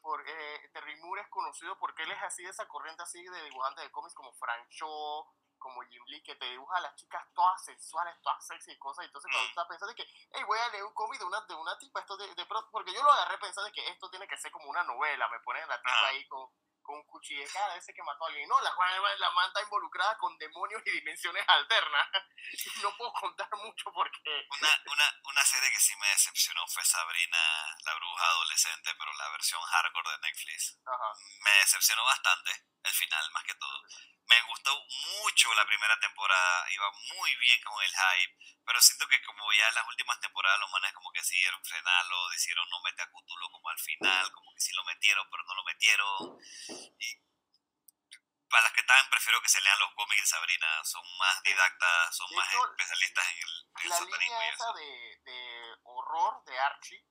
Porque 0.00 0.30
eh, 0.32 0.70
Terry 0.72 0.96
Moore 1.00 1.22
es 1.22 1.28
conocido 1.28 1.78
porque 1.78 2.02
él 2.04 2.10
es 2.12 2.22
así 2.22 2.42
de 2.42 2.50
esa 2.50 2.66
corriente 2.66 3.02
así 3.02 3.22
de 3.22 3.42
dibujante 3.44 3.82
de 3.82 3.90
cómics 3.90 4.14
como 4.14 4.32
Frank 4.34 4.66
Shaw, 4.70 5.26
como 5.62 5.80
Jim 5.82 6.02
Lee, 6.06 6.22
que 6.22 6.34
te 6.34 6.44
dibuja 6.50 6.76
a 6.76 6.80
las 6.80 6.94
chicas 6.96 7.24
todas 7.34 7.64
sensuales, 7.64 8.14
todas 8.22 8.46
sexy 8.46 8.72
y 8.72 8.78
cosas. 8.78 9.04
Entonces 9.06 9.30
cuando 9.30 9.46
tú 9.46 9.50
estás 9.50 9.68
pensando 9.68 9.94
que, 9.94 10.04
hey, 10.32 10.42
voy 10.46 10.58
a 10.58 10.68
leer 10.70 10.84
un 10.84 10.94
cómic 10.94 11.18
de 11.20 11.24
una, 11.24 11.40
de 11.42 11.54
una 11.54 11.78
tipa, 11.78 12.00
esto 12.00 12.16
de, 12.16 12.34
de 12.34 12.46
pronto, 12.46 12.68
porque 12.70 12.92
yo 12.92 13.02
lo 13.02 13.12
agarré 13.12 13.38
pensando 13.38 13.70
que 13.72 13.86
esto 13.88 14.10
tiene 14.10 14.26
que 14.26 14.36
ser 14.36 14.50
como 14.50 14.68
una 14.68 14.82
novela, 14.84 15.28
me 15.28 15.40
ponen 15.40 15.68
la 15.68 15.78
tipa 15.80 15.92
Ah. 15.92 16.06
ahí 16.08 16.26
con, 16.26 16.48
con 16.82 16.96
un 16.96 17.06
cuchillo 17.06 17.44
cada 17.52 17.74
vez 17.74 17.86
que 17.86 18.02
mató 18.02 18.24
a 18.24 18.28
alguien. 18.28 18.48
No, 18.48 18.60
la, 18.60 18.74
la, 18.74 19.16
la 19.16 19.30
man 19.30 19.46
está 19.46 19.62
involucrada 19.62 20.18
con 20.18 20.36
demonios 20.38 20.82
y 20.86 20.90
dimensiones 20.90 21.44
alternas. 21.48 22.08
Y 22.52 22.80
no 22.82 22.96
puedo 22.96 23.12
contar 23.12 23.48
mucho 23.56 23.92
porque... 23.92 24.46
Una, 24.50 24.68
una, 24.90 25.20
una 25.24 25.44
serie 25.44 25.70
que 25.70 25.78
sí 25.78 25.94
me 25.96 26.08
decepcionó 26.08 26.66
fue 26.66 26.84
Sabrina, 26.84 27.38
la 27.84 27.94
bruja 27.94 28.26
adolescente, 28.26 28.90
pero 28.98 29.12
la 29.14 29.28
versión 29.30 29.60
hardcore 29.62 30.10
de 30.10 30.18
Netflix. 30.18 30.80
Ajá. 30.84 31.12
Me 31.44 31.50
decepcionó 31.60 32.04
bastante 32.04 32.50
el 32.82 32.92
final, 32.92 33.30
más 33.30 33.44
que 33.44 33.54
todo. 33.54 33.82
Me 34.26 34.40
gustó 34.42 34.72
mucho 35.20 35.52
la 35.54 35.66
primera 35.66 35.98
temporada, 36.00 36.70
iba 36.70 36.90
muy 37.14 37.34
bien 37.36 37.60
con 37.62 37.82
el 37.82 37.90
hype, 37.90 38.36
pero 38.64 38.80
siento 38.80 39.06
que 39.08 39.22
como 39.22 39.52
ya 39.52 39.68
en 39.68 39.74
las 39.74 39.86
últimas 39.86 40.18
temporadas 40.20 40.60
los 40.60 40.70
manes 40.70 40.92
como 40.94 41.12
que 41.12 41.20
decidieron 41.20 41.62
frenarlo, 41.64 42.28
decidieron 42.30 42.68
no 42.70 42.80
meter 42.82 43.02
a 43.02 43.10
Cthulhu 43.10 43.50
como 43.50 43.68
al 43.68 43.78
final, 43.78 44.32
como 44.32 44.54
que 44.54 44.60
sí 44.60 44.72
lo 44.72 44.84
metieron, 44.84 45.28
pero 45.30 45.42
no 45.44 45.54
lo 45.54 45.64
metieron. 45.64 46.38
Y 46.98 47.20
para 48.48 48.64
las 48.64 48.72
que 48.72 48.80
estaban, 48.80 49.08
prefiero 49.10 49.40
que 49.42 49.48
se 49.48 49.60
lean 49.60 49.78
los 49.80 49.92
cómics 49.94 50.20
de 50.20 50.26
Sabrina, 50.26 50.84
son 50.84 51.02
más 51.18 51.42
didactas, 51.42 52.16
son 52.16 52.30
De 52.30 52.36
más 52.36 52.48
hecho, 52.48 52.70
especialistas 52.70 53.26
en 53.28 53.38
el, 53.38 53.66
en 53.82 53.88
La 53.88 54.00
línea 54.00 54.48
esa 54.48 54.72
de, 54.72 55.20
de 55.24 55.76
horror 55.84 56.44
de 56.44 56.58
Archie 56.58 57.04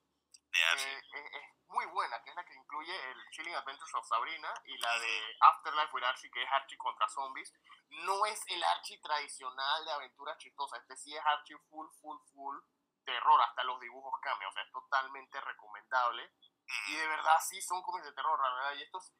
de 0.51 0.63
Archie. 0.65 0.87
eh, 0.87 1.01
es, 1.13 1.33
es 1.35 1.60
muy 1.71 1.85
buena, 1.87 2.21
que 2.23 2.29
es 2.29 2.35
la 2.35 2.45
que 2.45 2.53
incluye 2.55 3.11
el 3.11 3.29
Chilling 3.31 3.55
Adventures 3.55 3.93
of 3.95 4.07
Sabrina 4.07 4.53
y 4.65 4.77
la 4.77 4.99
de 4.99 5.37
Afterlife 5.41 5.93
with 5.93 6.03
Archie, 6.03 6.29
que 6.31 6.43
es 6.43 6.51
Archie 6.51 6.77
contra 6.77 7.07
zombies. 7.09 7.53
No 7.89 8.25
es 8.25 8.41
el 8.47 8.63
Archie 8.63 8.99
tradicional 9.01 9.85
de 9.85 9.91
aventuras 9.91 10.37
chistosas, 10.37 10.79
este 10.81 10.95
sí 10.97 11.15
es 11.15 11.25
Archie 11.25 11.57
full, 11.69 11.87
full, 12.01 12.17
full 12.33 12.57
terror, 13.03 13.41
hasta 13.41 13.63
los 13.63 13.79
dibujos 13.79 14.13
cambian, 14.21 14.49
o 14.49 14.53
sea, 14.53 14.63
es 14.63 14.71
totalmente 14.71 15.41
recomendable. 15.41 16.31
Y 16.87 16.95
de 16.95 17.07
verdad 17.07 17.37
sí 17.41 17.61
son 17.61 17.81
cómics 17.81 18.05
de 18.05 18.13
terror, 18.13 18.39
la 18.39 18.53
verdad, 18.53 18.73
y 18.79 18.83
estos... 18.83 19.11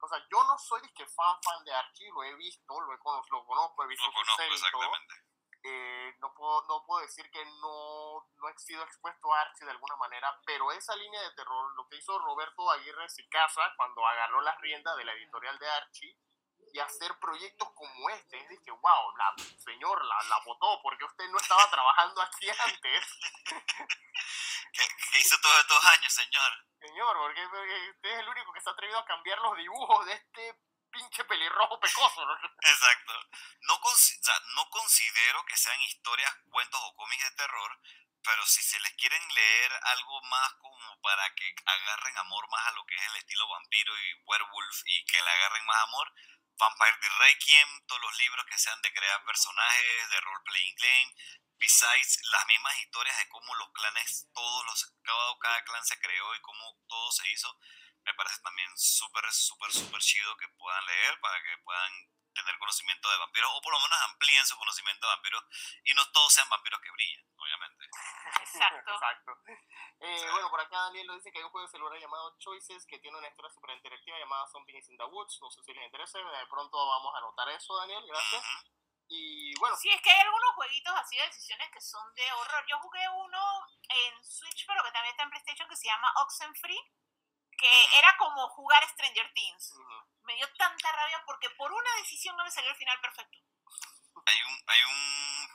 O 0.00 0.08
sea, 0.08 0.18
yo 0.30 0.44
no 0.44 0.58
soy 0.58 0.82
que 0.92 1.06
fan 1.06 1.42
fan 1.42 1.64
de 1.64 1.72
Archie, 1.74 2.10
lo 2.12 2.22
he 2.24 2.34
visto, 2.34 2.80
lo, 2.80 2.92
he 2.92 2.98
cono- 2.98 3.22
lo 3.30 3.44
conozco, 3.46 3.84
he 3.84 3.86
visto 3.86 4.04
lo 4.06 4.12
su 4.12 4.16
conozco 4.18 4.36
serie 4.36 4.56
y 4.56 4.60
todo 4.70 4.82
exactamente. 4.82 5.14
eh, 5.62 6.16
no, 6.18 6.34
puedo, 6.34 6.62
no 6.68 6.84
puedo 6.84 7.00
decir 7.02 7.30
que 7.30 7.44
no, 7.46 8.25
no 8.36 8.48
he 8.48 8.58
sido 8.58 8.82
expuesto 8.82 9.32
a 9.32 9.40
Archie 9.40 9.64
de 9.64 9.72
alguna 9.72 9.96
manera, 9.96 10.38
pero 10.44 10.70
esa 10.72 10.94
línea 10.96 11.20
de 11.22 11.32
terror, 11.32 11.74
lo 11.76 11.88
que 11.88 11.96
hizo 11.96 12.18
Roberto 12.18 12.70
Aguirre 12.70 13.08
Sicasa 13.08 13.72
cuando 13.76 14.06
agarró 14.06 14.40
las 14.42 14.60
riendas 14.60 14.96
de 14.96 15.04
la 15.04 15.12
editorial 15.12 15.58
de 15.58 15.70
Archie 15.70 16.18
y 16.72 16.78
hacer 16.78 17.18
proyectos 17.18 17.68
como 17.74 18.10
este, 18.10 18.38
es 18.38 18.48
de 18.48 18.62
que, 18.62 18.70
wow, 18.70 19.16
la, 19.16 19.34
señor, 19.58 20.04
la, 20.04 20.22
la 20.28 20.38
votó 20.44 20.80
porque 20.82 21.04
usted 21.04 21.28
no 21.30 21.38
estaba 21.38 21.70
trabajando 21.70 22.20
aquí 22.22 22.48
antes, 22.66 23.06
¿Qué, 24.72 24.84
qué 25.12 25.18
hizo 25.18 25.40
todos 25.40 25.60
estos 25.60 25.84
años, 25.86 26.12
señor? 26.12 26.66
señor, 26.78 27.16
porque, 27.16 27.48
porque 27.48 27.90
usted 27.90 28.10
es 28.10 28.18
el 28.18 28.28
único 28.28 28.52
que 28.52 28.60
se 28.60 28.68
ha 28.68 28.72
atrevido 28.72 28.98
a 28.98 29.06
cambiar 29.06 29.38
los 29.40 29.56
dibujos 29.56 30.06
de 30.06 30.12
este 30.12 30.60
pinche 30.90 31.24
pelirrojo 31.24 31.80
pecoso. 31.80 32.24
¿no? 32.24 32.34
Exacto. 32.62 33.12
No, 33.62 33.74
o 33.74 33.94
sea, 33.94 34.34
no 34.54 34.68
considero 34.70 35.44
que 35.46 35.56
sean 35.56 35.80
historias, 35.82 36.32
cuentos 36.50 36.80
o 36.82 36.94
cómics 36.94 37.24
de 37.24 37.36
terror, 37.36 37.80
pero 38.26 38.44
si 38.44 38.60
se 38.60 38.80
les 38.80 38.92
quieren 38.94 39.22
leer 39.34 39.72
algo 39.94 40.20
más 40.22 40.52
como 40.54 41.00
para 41.00 41.32
que 41.34 41.54
agarren 41.64 42.18
amor 42.18 42.48
más 42.50 42.66
a 42.66 42.72
lo 42.72 42.84
que 42.84 42.96
es 42.96 43.02
el 43.02 43.16
estilo 43.16 43.48
vampiro 43.48 43.96
y 43.96 44.14
werewolf 44.26 44.82
y 44.84 45.04
que 45.04 45.22
le 45.22 45.30
agarren 45.30 45.64
más 45.64 45.82
amor, 45.84 46.12
Vampire 46.58 46.98
the 47.00 47.08
Requiem, 47.20 47.86
todos 47.86 48.02
los 48.02 48.18
libros 48.18 48.46
que 48.46 48.58
sean 48.58 48.80
de 48.82 48.92
crear 48.92 49.24
personajes, 49.24 50.10
de 50.10 50.20
role 50.20 50.42
playing 50.44 50.76
game, 50.76 51.14
besides 51.58 52.18
las 52.32 52.46
mismas 52.46 52.76
historias 52.80 53.16
de 53.18 53.28
cómo 53.28 53.54
los 53.54 53.70
clanes, 53.72 54.28
todos 54.34 54.66
los, 54.66 54.94
cada, 55.02 55.38
cada 55.38 55.64
clan 55.64 55.84
se 55.84 56.00
creó 56.00 56.34
y 56.34 56.40
cómo 56.40 56.80
todo 56.88 57.12
se 57.12 57.28
hizo, 57.30 57.56
me 58.04 58.14
parece 58.14 58.40
también 58.42 58.70
súper, 58.76 59.30
súper, 59.32 59.70
súper 59.72 60.00
chido 60.00 60.36
que 60.36 60.48
puedan 60.48 60.84
leer 60.86 61.20
para 61.20 61.40
que 61.42 61.58
puedan 61.58 61.92
tener 62.44 62.58
conocimiento 62.58 63.10
de 63.10 63.18
vampiros 63.18 63.50
o 63.54 63.60
por 63.60 63.72
lo 63.72 63.80
menos 63.80 63.98
amplíen 64.02 64.46
su 64.46 64.56
conocimiento 64.56 65.06
de 65.06 65.14
vampiros 65.14 65.44
y 65.84 65.94
no 65.94 66.04
todos 66.12 66.32
sean 66.32 66.48
vampiros 66.48 66.80
que 66.80 66.90
brillen, 66.90 67.24
obviamente. 67.36 67.84
Exacto. 68.40 68.92
Exacto. 68.92 69.32
Eh, 70.00 70.28
bueno, 70.30 70.50
por 70.50 70.60
acá 70.60 70.78
Daniel 70.90 71.06
nos 71.06 71.16
dice 71.16 71.32
que 71.32 71.38
hay 71.38 71.44
un 71.44 71.50
juego 71.50 71.66
de 71.66 71.72
celular 71.72 71.98
llamado 71.98 72.36
Choices 72.38 72.86
que 72.86 72.98
tiene 72.98 73.16
una 73.16 73.28
historia 73.28 73.50
súper 73.50 73.70
interactiva 73.76 74.18
llamada 74.18 74.46
Something 74.46 74.76
is 74.76 74.88
in 74.88 74.96
the 74.96 75.04
Woods. 75.04 75.38
No 75.40 75.50
sé 75.50 75.62
si 75.62 75.72
les 75.72 75.84
interesa, 75.84 76.18
de 76.18 76.46
pronto 76.46 76.76
vamos 76.76 77.14
a 77.14 77.18
anotar 77.18 77.48
eso, 77.50 77.76
Daniel, 77.76 78.04
gracias. 78.06 78.44
Y 79.08 79.54
bueno, 79.58 79.76
Sí, 79.76 79.88
es 79.88 80.00
que 80.02 80.10
hay 80.10 80.20
algunos 80.20 80.50
jueguitos 80.54 80.92
así 80.96 81.16
de 81.16 81.22
decisiones 81.26 81.70
que 81.70 81.80
son 81.80 82.12
de 82.14 82.32
horror. 82.32 82.64
Yo 82.68 82.78
jugué 82.80 83.08
uno 83.08 83.66
en 83.88 84.24
Switch, 84.24 84.66
pero 84.66 84.82
que 84.82 84.90
también 84.90 85.12
está 85.12 85.22
en 85.22 85.30
PlayStation, 85.30 85.68
que 85.68 85.76
se 85.76 85.86
llama 85.86 86.12
Oxenfree, 86.22 86.92
que 87.56 87.98
era 87.98 88.16
como 88.18 88.48
jugar 88.50 88.86
Stranger 88.88 89.32
Things. 89.34 89.72
ujú, 89.72 90.06
Me 90.24 90.34
dio 90.34 90.48
tanta 90.56 90.92
rabia 90.92 91.22
porque 91.26 91.48
por 91.50 91.72
una 91.72 91.94
decisión 91.98 92.36
no 92.36 92.44
me 92.44 92.50
salió 92.50 92.70
el 92.70 92.76
final 92.76 93.00
perfecto. 93.00 93.38
Hay 94.26 94.42
un, 94.42 94.62
hay 94.66 94.82
un, 94.84 95.48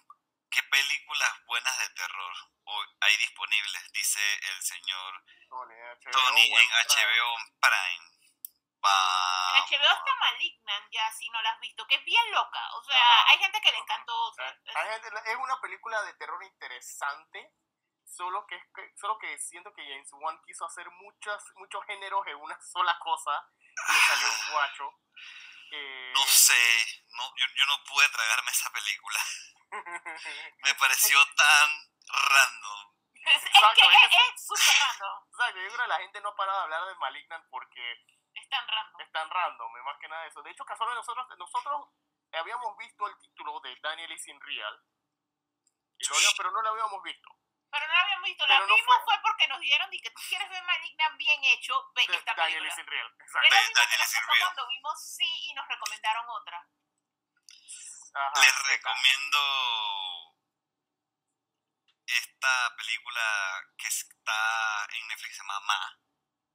¿qué 0.50 0.64
películas 0.64 1.46
buenas 1.46 1.78
de 1.80 1.90
terror 1.90 2.34
hoy 2.64 2.88
hay 3.02 3.18
disponibles? 3.18 3.92
Dice 3.92 4.22
el 4.50 4.62
señor 4.62 5.24
Tony, 5.50 5.74
HBO, 5.76 6.12
Tony 6.12 6.50
bueno, 6.50 6.70
en 6.80 6.88
HBO 6.88 7.36
Prime. 7.60 8.12
En 8.84 9.62
HBO 9.64 9.94
está 9.94 10.16
Malignant 10.22 10.92
ya, 10.92 11.12
si 11.12 11.30
no 11.30 11.42
la 11.42 11.52
has 11.52 11.60
visto, 11.60 11.86
que 11.88 11.96
es 11.96 12.04
bien 12.06 12.32
loca. 12.32 12.60
O 12.76 12.84
sea, 12.84 12.98
Ajá. 13.00 13.30
hay 13.30 13.38
gente 13.40 13.62
que 13.62 13.72
le 13.72 13.78
encantó. 13.78 14.16
o 14.30 14.34
sea, 14.34 14.46
hay 14.48 14.90
gente- 15.02 15.32
es 15.32 15.36
una 15.38 15.60
película 15.62 16.02
de 16.04 16.14
terror 16.16 16.44
interesante, 16.44 17.52
solo 18.12 18.46
que, 18.48 18.56
es 18.56 18.64
que- 18.76 18.94
solo 18.98 19.18
que 19.18 19.38
siento 19.40 19.74
que 19.74 19.84
James 19.84 20.10
Wan 20.14 20.40
quiso 20.46 20.66
hacer 20.66 20.90
muchos, 20.92 21.44
muchos 21.56 21.84
géneros 21.86 22.26
en 22.28 22.36
una 22.38 22.60
sola 22.62 22.98
cosa 23.00 23.50
y 23.66 23.94
le 23.94 24.00
salió 24.02 24.28
un 24.28 24.52
guacho. 24.52 24.94
Eh, 25.72 26.12
No 26.14 26.24
sé, 26.28 27.04
no, 27.16 27.24
yo, 27.38 27.46
yo 27.56 27.66
no 27.68 27.84
pude 27.86 28.08
tragarme 28.10 28.52
esa 28.52 28.70
película. 28.72 29.20
Me 30.66 30.76
pareció 30.76 31.18
tan 31.36 31.70
random. 32.08 32.94
es, 33.14 33.36
es 33.36 33.46
Exacto, 33.46 33.82
que 33.88 34.38
súper 34.38 34.76
random. 34.80 35.24
O 35.32 35.38
sea, 35.38 35.48
yo 35.48 35.54
creo 35.54 35.78
que 35.78 35.88
la 35.88 36.00
gente 36.00 36.22
no 36.22 36.30
ha 36.30 36.36
parado 36.36 36.58
de 36.58 36.64
hablar 36.64 36.86
de 36.88 36.96
Malignant 36.96 37.46
porque 37.50 38.06
Es 38.34 38.50
tan 38.50 38.68
random. 38.68 39.02
es 39.02 39.12
tan 39.14 39.30
random, 39.30 39.72
más 39.86 39.98
que 40.00 40.08
nada 40.10 40.26
eso. 40.28 40.42
De 40.44 40.52
hecho, 40.52 40.66
casualmente 40.66 41.00
nosotros, 41.00 41.26
nosotros 41.38 41.88
habíamos 42.34 42.78
visto 42.78 43.08
el 43.08 43.18
título 43.20 43.60
de 43.62 43.76
Daniel 43.82 44.12
is 44.12 44.28
in 44.28 44.40
Real, 44.42 44.84
y 46.00 46.08
lo 46.08 46.16
habíamos- 46.16 46.36
pero 46.38 46.52
no 46.52 46.62
lo 46.62 46.70
habíamos 46.70 47.04
visto. 47.04 47.30
Pero 47.72 47.88
no 47.88 47.94
la 47.94 48.02
habíamos 48.02 48.26
visto. 48.26 48.46
La 48.48 48.60
no 48.60 48.66
vimos 48.76 48.96
fue- 48.96 49.04
fue 49.06 49.22
porque 49.22 49.48
nos 49.48 49.60
dijeron 49.60 49.90
que 49.92 50.10
tú 50.12 50.22
quieres 50.28 50.50
ver 50.50 50.64
Malignant 50.64 51.18
bien 51.18 51.44
hecho, 51.46 51.92
ve 51.96 52.06
De 52.08 52.16
esta 52.18 52.34
Daniel 52.36 52.60
película. 52.60 52.74
is 52.74 52.80
in 52.80 52.88
Real, 52.88 53.08
exacto. 53.20 53.40
De 53.42 53.50
Daniel 53.50 54.00
nos 54.00 54.08
is 54.10 54.16
in 54.16 54.28
Real. 54.28 54.40
cuando 54.40 54.68
vimos 54.68 55.16
Sí 55.16 55.40
y 55.50 55.54
nos 55.54 55.68
recomendaron 55.68 56.26
otra. 56.30 56.68
Ajá, 58.14 58.42
Les 58.42 58.52
seca. 58.52 58.68
recomiendo 58.68 59.40
esta 62.08 62.76
película 62.76 63.64
que 63.78 63.88
está 63.88 64.86
en 64.92 65.08
Netflix, 65.08 65.36
se 65.38 65.42
llama 65.44 65.60
Ma. 65.62 65.98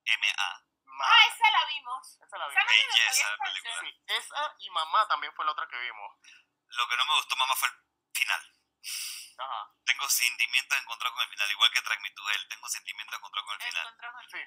M-A. 0.05 0.63
Ma- 0.85 1.05
Ah, 1.09 1.27
esa 1.27 1.51
la 1.51 1.65
vimos. 1.67 2.19
esa 2.23 2.39
la 2.39 2.49
vimos. 2.49 2.65
Belleza 2.67 3.31
de 3.31 3.39
película. 3.39 3.81
Sí, 3.81 4.03
esa 4.07 4.55
y 4.61 4.71
Mamá 4.71 5.09
también 5.09 5.33
fue 5.35 5.45
la 5.45 5.53
otra 5.53 5.67
que 5.69 5.79
vimos. 5.79 6.13
Lo 6.69 6.89
que 6.89 6.97
no 6.97 7.05
me 7.07 7.15
gustó, 7.15 7.37
mamá, 7.37 7.55
fue 7.57 7.69
el 7.69 7.75
final. 8.15 8.53
Ajá, 9.39 9.71
Tengo 9.85 10.09
sentimientos 10.09 10.79
encontrados 10.81 11.15
con 11.15 11.23
el 11.25 11.31
final, 11.31 11.51
igual 11.51 11.71
que 11.73 11.83
Track 11.83 12.01
Me 12.01 12.11
to 12.11 12.31
Hell. 12.31 12.49
Tengo 12.49 12.69
sentimientos 12.69 13.17
encontrados 13.19 13.47
con 13.47 13.61
el 13.61 13.69
final. 13.69 13.95
Sí. 14.31 14.39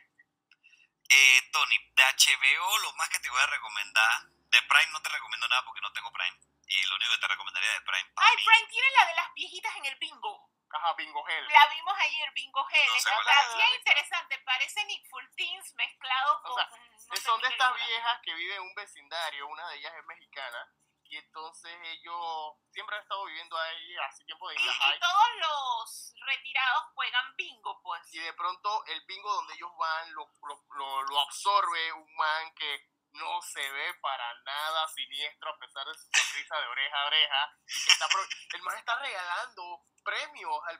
Eh, 1.10 1.50
Tony, 1.52 1.78
de 1.94 2.04
HBO, 2.04 2.78
lo 2.80 2.94
más 2.94 3.10
que 3.10 3.20
te 3.20 3.30
voy 3.30 3.42
a 3.42 3.48
recomendar. 3.48 4.24
De 4.50 4.62
Prime 4.64 4.92
no 4.92 5.02
te 5.02 5.10
recomiendo 5.10 5.48
nada 5.48 5.64
porque 5.66 5.82
no 5.82 5.92
tengo 5.94 6.12
Prime. 6.12 6.40
Y 6.68 6.86
lo 6.86 6.96
único 6.96 7.12
que 7.14 7.18
te 7.20 7.28
recomendaría 7.28 7.72
de 7.72 7.82
Prime. 7.82 8.12
Ay, 8.16 8.36
mí, 8.36 8.44
Brian 8.46 8.70
tiene 8.70 8.88
la 8.92 9.06
de 9.06 9.14
las 9.16 9.34
viejitas 9.34 9.76
en 9.76 9.86
el 9.86 9.96
bingo. 9.98 10.50
Ajá, 10.72 10.94
Bingo 10.94 11.28
Hell. 11.28 11.48
La 11.48 11.68
vimos 11.68 11.98
ayer, 11.98 12.32
Bingo 12.32 12.68
Hell. 12.70 12.88
No 12.88 13.00
sé 13.00 13.10
es. 13.10 13.76
interesante. 13.80 14.38
Parece 14.40 14.84
Nick 14.86 15.04
Teens 15.36 15.74
mezclado 15.74 16.38
O 16.38 16.42
con. 16.44 16.56
sea, 16.56 16.66
no 16.78 17.16
sé 17.16 17.22
Son 17.22 17.42
de 17.42 17.48
estas 17.48 17.76
viejas 17.76 18.20
que 18.24 18.34
viven 18.36 18.58
en 18.58 18.64
un 18.64 18.76
vecindario, 18.76 19.48
una 19.48 19.68
de 19.70 19.78
ellas 19.78 19.94
es 19.98 20.06
mexicana, 20.06 20.72
y 21.10 21.18
entonces 21.18 21.72
ellos 21.84 22.56
siempre 22.72 22.96
han 22.96 23.02
estado 23.02 23.26
viviendo 23.26 23.58
ahí 23.58 23.98
hace 23.98 24.24
tiempo 24.26 24.48
de 24.50 24.56
Inga 24.62 24.96
y 24.96 25.00
todos 25.00 25.30
los 25.42 26.14
retirados 26.26 26.84
juegan 26.94 27.36
bingo, 27.36 27.82
pues. 27.82 28.14
y 28.14 28.20
de 28.20 28.34
pronto 28.34 28.86
el 28.86 29.02
bingo 29.06 29.34
donde 29.34 29.54
ellos 29.56 29.72
van 29.78 30.14
lo, 30.14 30.30
lo, 30.48 30.64
lo, 30.76 31.04
lo 31.04 31.20
absorbe 31.22 31.94
un 31.94 32.16
man 32.16 32.54
que 32.56 32.90
no 33.14 33.42
se 33.42 33.72
ve 33.72 33.94
para 34.02 34.34
nada 34.44 34.88
siniestro 34.90 35.50
a 35.50 35.58
pesar 35.58 35.86
de 35.88 35.96
su 35.96 36.08
sonrisa 36.14 36.60
de 36.60 36.68
oreja 36.68 37.02
a 37.02 37.08
oreja, 37.08 37.58
y 37.66 37.86
que 37.86 37.92
está 37.92 38.08
pro- 38.08 38.28
el 38.54 38.62
man 38.62 38.78
está 38.78 38.96
regalando 39.00 39.82
premios, 40.04 40.60
al, 40.68 40.80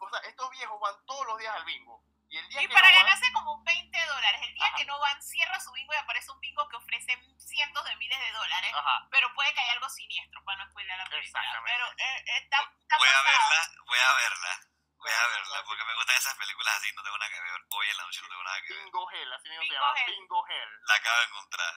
o 0.00 0.10
sea, 0.10 0.20
estos 0.20 0.50
viejos 0.50 0.80
van 0.80 1.04
todos 1.04 1.26
los 1.26 1.38
días 1.38 1.54
al 1.54 1.64
bingo, 1.64 2.02
y 2.30 2.38
el 2.38 2.48
día 2.48 2.62
Y 2.62 2.68
que 2.68 2.72
para 2.74 2.88
no 2.90 2.94
van- 2.96 3.04
ganarse 3.06 3.32
como 3.32 3.62
20 3.64 4.06
dólares. 4.06 4.40
El 4.42 4.54
día 4.54 4.66
Ajá. 4.66 4.76
que 4.76 4.84
no 4.86 4.98
van, 5.00 5.22
cierra 5.22 5.58
su 5.60 5.72
bingo 5.72 5.92
y 5.92 5.96
aparece 5.96 6.30
un 6.30 6.40
bingo 6.40 6.68
que 6.68 6.76
ofrece 6.76 7.18
cientos 7.38 7.84
de 7.84 7.96
miles 7.96 8.18
de 8.20 8.30
dólares. 8.32 8.72
Ajá, 8.74 9.08
Pero 9.10 9.32
puede 9.34 9.52
que 9.54 9.60
haya 9.60 9.72
algo 9.72 9.88
siniestro 9.88 10.42
para 10.44 10.64
no 10.64 10.70
spoiler 10.70 10.96
la 10.96 11.04
película. 11.06 11.40
Exactamente. 11.40 11.72
Pero 11.72 11.86
eh, 11.98 12.24
está, 12.42 12.58
está 12.80 12.96
Voy 12.98 13.08
a 13.08 13.22
verla, 13.22 13.70
voy 13.86 13.98
a 13.98 14.12
verla. 14.14 14.60
Voy 15.00 15.12
a 15.12 15.26
verla 15.28 15.64
porque 15.64 15.84
me 15.84 15.94
gustan 15.94 16.16
esas 16.16 16.34
películas 16.36 16.76
así. 16.76 16.92
No 16.94 17.02
tengo 17.02 17.18
nada 17.18 17.30
que 17.32 17.40
ver. 17.40 17.60
Hoy 17.70 17.88
en 17.90 17.96
la 17.96 18.02
noche 18.04 18.20
no 18.22 18.28
tengo 18.28 18.42
nada 18.44 18.62
que 18.62 18.74
ver. 18.74 18.84
Bingo 18.84 19.10
Hell, 19.10 19.32
así 19.32 19.48
mismo 19.48 19.64
se 19.64 19.72
llama, 19.72 19.94
Hell. 19.98 20.06
Bingo 20.12 20.46
Hell. 20.46 20.70
La 20.86 20.94
acabo 20.94 21.18
de 21.18 21.24
encontrar. 21.24 21.74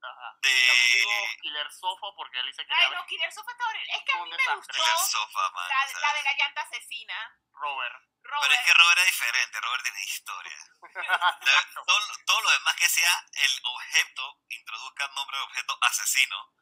Ajá. 0.00 0.28
De 0.42 0.66
También 0.68 0.92
digo 0.92 1.10
Killer 1.42 1.72
Sofa 1.72 2.06
porque 2.14 2.38
él 2.38 2.46
dice 2.46 2.64
que 2.64 2.72
Ay, 2.72 2.90
no, 2.92 3.04
Killer 3.06 3.32
Sofa 3.32 3.50
está 3.50 3.64
horrible. 3.66 3.92
Es 3.96 4.02
que 4.04 4.12
a 4.12 4.16
mí 4.22 4.30
me 4.30 4.36
desastre. 4.36 4.54
gustó 4.56 4.72
Killer 4.84 4.98
Sofa, 5.10 5.50
man. 5.50 5.68
la, 5.68 5.84
o 5.84 5.88
sea. 5.88 6.00
la 6.00 6.12
de 6.14 6.22
la 6.22 6.34
llanta 6.36 6.60
asesina. 6.62 7.40
Robert. 7.52 7.96
Robert. 8.28 8.42
Pero 8.42 8.54
es 8.54 8.64
que 8.66 8.74
Robert 8.74 8.98
es 9.00 9.06
diferente. 9.06 9.60
Robert 9.60 9.82
tiene 9.82 10.04
historia. 10.04 10.56
La- 10.94 11.68
todo, 11.86 12.00
todo 12.26 12.40
lo 12.42 12.50
demás 12.50 12.76
que 12.76 12.88
sea 12.88 13.26
el 13.32 13.60
objeto, 13.64 14.40
introduzca 14.50 15.04
el 15.06 15.14
nombre 15.14 15.36
de 15.38 15.42
objeto 15.44 15.78
asesino. 15.82 16.52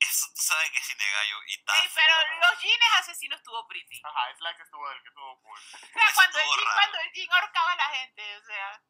Eso 0.00 0.26
tú 0.34 0.42
sabes 0.42 0.70
que 0.70 0.78
es 0.78 0.86
cine 0.86 1.10
gallo 1.10 1.40
y 1.46 1.64
tal. 1.64 1.76
Ey, 1.82 1.90
pero 1.94 2.14
los 2.40 2.60
jeans 2.60 2.84
asesinos 2.98 3.38
estuvo 3.38 3.66
pretty. 3.68 4.02
Ajá, 4.04 4.34
Slack 4.36 4.60
estuvo 4.60 4.90
el 4.90 5.02
que 5.02 5.08
estuvo 5.08 5.40
cool. 5.42 5.58
O 5.58 5.78
sea, 5.78 6.14
cuando 6.14 6.38
el, 6.38 6.44
estuvo 6.44 6.56
jean, 6.56 6.66
raro. 6.66 6.74
cuando 6.80 6.98
el 7.00 7.12
jean 7.12 7.32
ahorcaba 7.32 7.72
a 7.72 7.76
la 7.76 7.88
gente, 7.88 8.36
o 8.36 8.44
sea. 8.44 8.82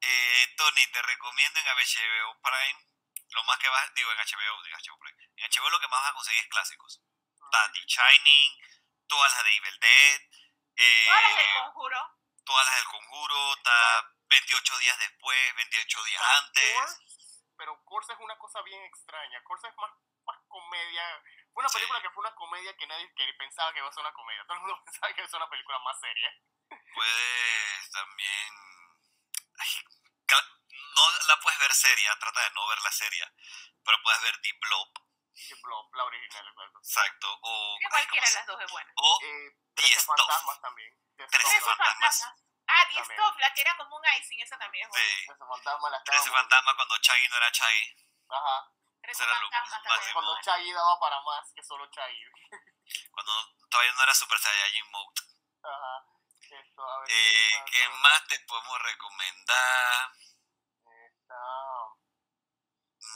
Eh, 0.00 0.54
Tony, 0.56 0.86
te 0.88 1.02
recomiendo 1.02 1.60
en 1.60 1.66
HBO 1.66 2.40
Prime. 2.40 2.88
Lo 3.30 3.42
más 3.44 3.58
que 3.58 3.68
vas, 3.68 3.92
digo 3.94 4.12
en 4.12 4.18
HBO, 4.18 4.62
digo 4.62 4.78
HBO 4.78 4.98
Prime. 4.98 5.18
En 5.36 5.50
HBO 5.50 5.70
lo 5.70 5.80
que 5.80 5.88
más 5.88 6.00
vas 6.02 6.10
a 6.10 6.14
conseguir 6.14 6.42
es 6.44 6.48
clásicos. 6.48 7.00
The 7.72 7.80
Shining, 7.86 8.58
todas 9.06 9.32
las 9.32 9.44
de 9.44 9.56
Evil 9.56 9.78
Dead, 9.80 10.20
eh, 10.76 11.04
Todas 11.06 11.22
las 11.22 11.36
del 11.36 11.62
conjuro. 11.62 11.98
todas 12.44 12.66
las 12.66 12.76
del 12.76 12.84
Conjuro, 12.86 13.54
está 13.54 14.10
28 14.28 14.78
días 14.78 14.98
después, 14.98 15.54
28 15.56 16.04
días 16.04 16.22
Está 16.22 16.38
antes. 16.38 16.74
Corse, 16.74 17.44
pero 17.56 17.84
Corse 17.84 18.12
es 18.12 18.18
una 18.20 18.36
cosa 18.38 18.62
bien 18.62 18.82
extraña. 18.84 19.42
Corse 19.44 19.68
es 19.68 19.76
más, 19.76 19.90
más 20.26 20.38
comedia. 20.48 21.22
Fue 21.52 21.60
una 21.62 21.68
Sí. 21.68 21.74
película 21.78 22.02
que 22.02 22.10
fue 22.10 22.20
una 22.26 22.34
comedia 22.34 22.76
que 22.76 22.86
nadie 22.86 23.12
que 23.14 23.32
pensaba 23.34 23.72
que 23.72 23.78
iba 23.78 23.88
a 23.88 23.92
ser 23.92 24.00
una 24.02 24.12
comedia. 24.12 24.44
Todo 24.46 24.54
el 24.54 24.60
mundo 24.60 24.82
pensaba 24.84 25.12
que 25.14 25.20
iba 25.20 25.26
a 25.26 25.30
ser 25.30 25.36
una 25.40 25.50
película 25.50 25.78
más 25.80 26.00
seria. 26.00 26.32
Puedes 26.94 27.90
también... 27.90 28.54
ay, 29.58 29.84
no 30.96 31.10
la 31.28 31.40
puedes 31.40 31.58
ver 31.60 31.72
seria, 31.72 32.16
trata 32.18 32.40
de 32.40 32.50
no 32.50 32.66
verla 32.68 32.90
seria, 32.92 33.32
pero 33.84 34.00
puedes 34.02 34.22
ver 34.22 34.40
The 34.40 34.52
Blob, 34.60 34.88
Blob, 35.62 35.94
la 35.94 36.04
original, 36.04 36.46
exacto. 36.48 36.78
exacto, 36.78 37.38
o... 37.42 37.76
Ay, 37.80 37.86
cualquiera 37.90 38.26
de 38.28 38.32
¿cómo 38.34 38.38
las 38.38 38.46
dos 38.46 38.60
es 38.62 38.70
buena. 38.70 38.92
O 38.96 39.18
Eh, 39.22 39.50
The 39.74 39.82
13 39.82 40.00
Stuff. 40.00 40.06
fantasmas 40.16 40.60
también. 40.60 40.90
13 41.16 41.30
Trece 41.30 41.48
Trece 41.48 41.60
fantasmas. 41.64 42.22
Ah, 42.66 42.86
The. 42.88 43.04
Stuff, 43.04 43.36
la 43.38 43.52
que 43.52 43.60
era 43.60 43.76
como 43.76 43.96
un 43.96 44.02
icing, 44.18 44.40
esa 44.40 44.58
también 44.58 44.84
es 44.86 44.90
buena. 44.90 45.04
sí, 45.06 45.26
13 45.26 45.44
fantasmas 45.46 45.90
la 45.92 46.02
13 46.04 46.30
fantasmas 46.30 46.74
cuando 46.76 46.98
Chaggy 46.98 47.28
no 47.28 47.36
era 47.36 47.52
Chaggy. 47.52 47.96
Ajá. 48.30 48.70
Trece 49.02 49.22
Era 49.22 49.32
lo 49.34 49.50
fantasmas 49.50 49.82
también. 49.82 50.12
Cuando. 50.14 50.40
Chaggy 50.40 50.72
daba 50.72 51.00
para 51.00 51.20
más 51.22 51.52
que 51.54 51.62
solo 51.62 51.86
Chaggy. 51.90 52.24
Cuando 53.10 53.32
todavía 53.68 53.92
no 53.92 54.02
era 54.02 54.14
Super 54.14 54.38
Saiyajin 54.38 54.90
Mode. 54.90 55.20
Ajá. 55.62 56.06
Esto, 56.50 56.88
a 56.88 56.98
ver. 57.00 57.10
Eh, 57.10 57.62
¿Qué 57.70 57.88
más 57.88 58.26
te 58.28 58.38
podemos 58.40 58.78
recomendar? 58.82 60.10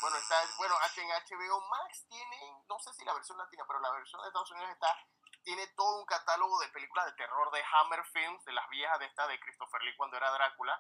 Bueno, 0.01 0.17
está, 0.17 0.45
bueno, 0.57 0.77
en 0.97 1.09
HBO 1.09 1.61
Max 1.69 2.07
tienen, 2.09 2.67
no 2.69 2.79
sé 2.79 2.93
si 2.95 3.05
la 3.05 3.15
versión 3.15 3.37
latina, 3.39 3.65
pero 3.67 3.81
la 3.81 3.91
versión 3.93 4.21
de 4.23 4.29
Estados 4.29 4.51
Unidos 4.53 4.71
está 4.71 4.97
tiene 5.45 5.67
todo 5.69 6.01
un 6.01 6.07
catálogo 6.07 6.59
de 6.61 6.69
películas 6.69 7.07
de 7.07 7.13
terror 7.13 7.51
de 7.51 7.65
Hammer 7.73 8.05
Films, 8.13 8.45
de 8.45 8.53
las 8.53 8.69
viejas 8.69 8.99
de 8.99 9.07
esta 9.07 9.27
de 9.29 9.41
Christopher 9.41 9.81
Lee 9.83 9.97
cuando 9.97 10.17
era 10.17 10.31
Drácula. 10.31 10.79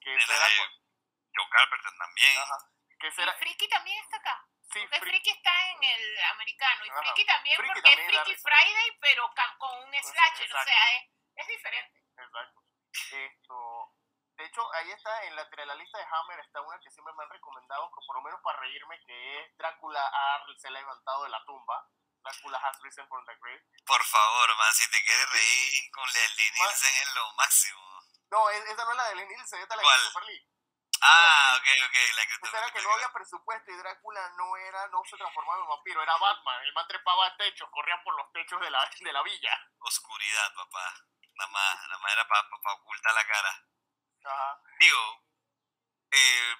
Que 0.00 0.20
será 0.20 0.46
de 0.46 0.56
Joe 1.34 1.48
Carpenter 1.50 1.92
también. 1.98 2.38
Ajá. 2.38 2.58
Que 3.00 3.08
Y 3.08 3.12
será, 3.12 3.32
Friki 3.34 3.68
también 3.68 3.98
está 4.04 4.16
acá. 4.18 4.46
sí, 4.72 4.80
Porque 4.82 5.00
Friki 5.00 5.30
está 5.30 5.70
en 5.70 5.82
el 5.82 6.18
americano. 6.32 6.84
Y 6.84 6.90
Ajá. 6.90 6.98
Friki 7.00 7.26
también 7.26 7.56
Friki 7.56 7.68
porque 7.74 7.82
también 7.82 8.10
es 8.10 8.22
Friki. 8.24 8.40
Friday, 8.42 8.98
pero 9.00 9.30
ca- 9.34 9.56
con 9.58 9.78
un 9.82 9.94
slasher. 9.94 10.54
O 10.54 10.64
sea, 10.64 10.96
es, 10.96 11.10
es 11.34 11.46
diferente. 11.48 12.04
Exacto. 12.16 12.62
Esto, 13.10 13.92
de 14.36 14.44
hecho, 14.44 14.72
ahí 14.74 14.90
está, 14.90 15.24
en 15.24 15.36
la, 15.36 15.42
entre 15.42 15.66
la 15.66 15.74
lista 15.74 15.98
de 15.98 16.04
Hammer 16.10 16.40
está 16.40 16.60
una 16.60 16.78
que 16.80 16.90
siempre 16.90 17.14
me 17.14 17.22
han 17.24 17.30
recomendado, 17.30 17.88
que 17.90 18.06
por 18.06 18.16
lo 18.16 18.22
menos 18.22 18.40
para 18.42 18.58
reírme, 18.60 19.00
que 19.06 19.40
es 19.42 19.56
Drácula 19.56 20.00
ha, 20.06 20.44
se 20.58 20.68
ha 20.68 20.70
levantado 20.70 21.22
de 21.24 21.30
la 21.30 21.44
tumba. 21.44 21.88
Drácula 22.22 22.58
has 22.58 22.80
risen 22.80 23.06
from 23.08 23.24
the 23.26 23.36
grave. 23.36 23.62
Por 23.86 24.02
favor, 24.04 24.56
man, 24.56 24.72
si 24.72 24.90
te 24.90 25.02
quieres 25.04 25.30
reír 25.30 25.90
con 25.92 26.06
Leslie 26.08 26.50
Nielsen 26.52 27.02
es 27.02 27.14
lo 27.14 27.32
máximo. 27.34 28.00
No, 28.30 28.48
es- 28.50 28.64
esa 28.64 28.84
no 28.84 28.90
es 28.92 28.96
la 28.96 29.08
de 29.08 29.14
Lenny 29.16 29.34
Nielsen, 29.34 29.60
esta 29.60 29.74
es 29.74 29.82
la 29.82 29.88
de. 29.88 29.94
Christopher 29.94 30.24
Lee. 30.24 30.48
Ah, 31.02 31.58
ok, 31.58 31.66
ok, 31.86 31.96
la 32.14 32.26
que 32.26 32.34
Esa 32.48 32.58
era 32.58 32.70
que 32.72 32.82
no 32.82 32.92
había 32.94 33.12
presupuesto 33.12 33.70
y 33.70 33.76
Drácula 33.76 34.28
no 34.38 34.56
era, 34.56 34.88
no 34.88 35.02
se 35.04 35.16
transformaba 35.18 35.60
en 35.60 35.68
vampiro, 35.68 36.02
era 36.02 36.16
Batman. 36.16 36.62
El 36.62 36.72
man 36.72 36.86
trepaba 36.88 37.26
a 37.26 37.36
techos, 37.36 37.68
corría 37.70 38.02
por 38.02 38.16
los 38.16 38.32
techos 38.32 38.58
de 38.60 38.70
la, 38.70 38.90
de 38.98 39.12
la 39.12 39.22
villa. 39.22 39.60
Oscuridad, 39.80 40.54
papá. 40.54 40.94
Nada 41.34 41.50
más, 41.50 41.88
nada 41.88 41.98
más 41.98 42.12
era 42.12 42.26
para 42.26 42.48
ocultar 42.74 43.12
la 43.14 43.26
cara. 43.26 43.64
Digo, 44.80 45.24
eh, 46.10 46.56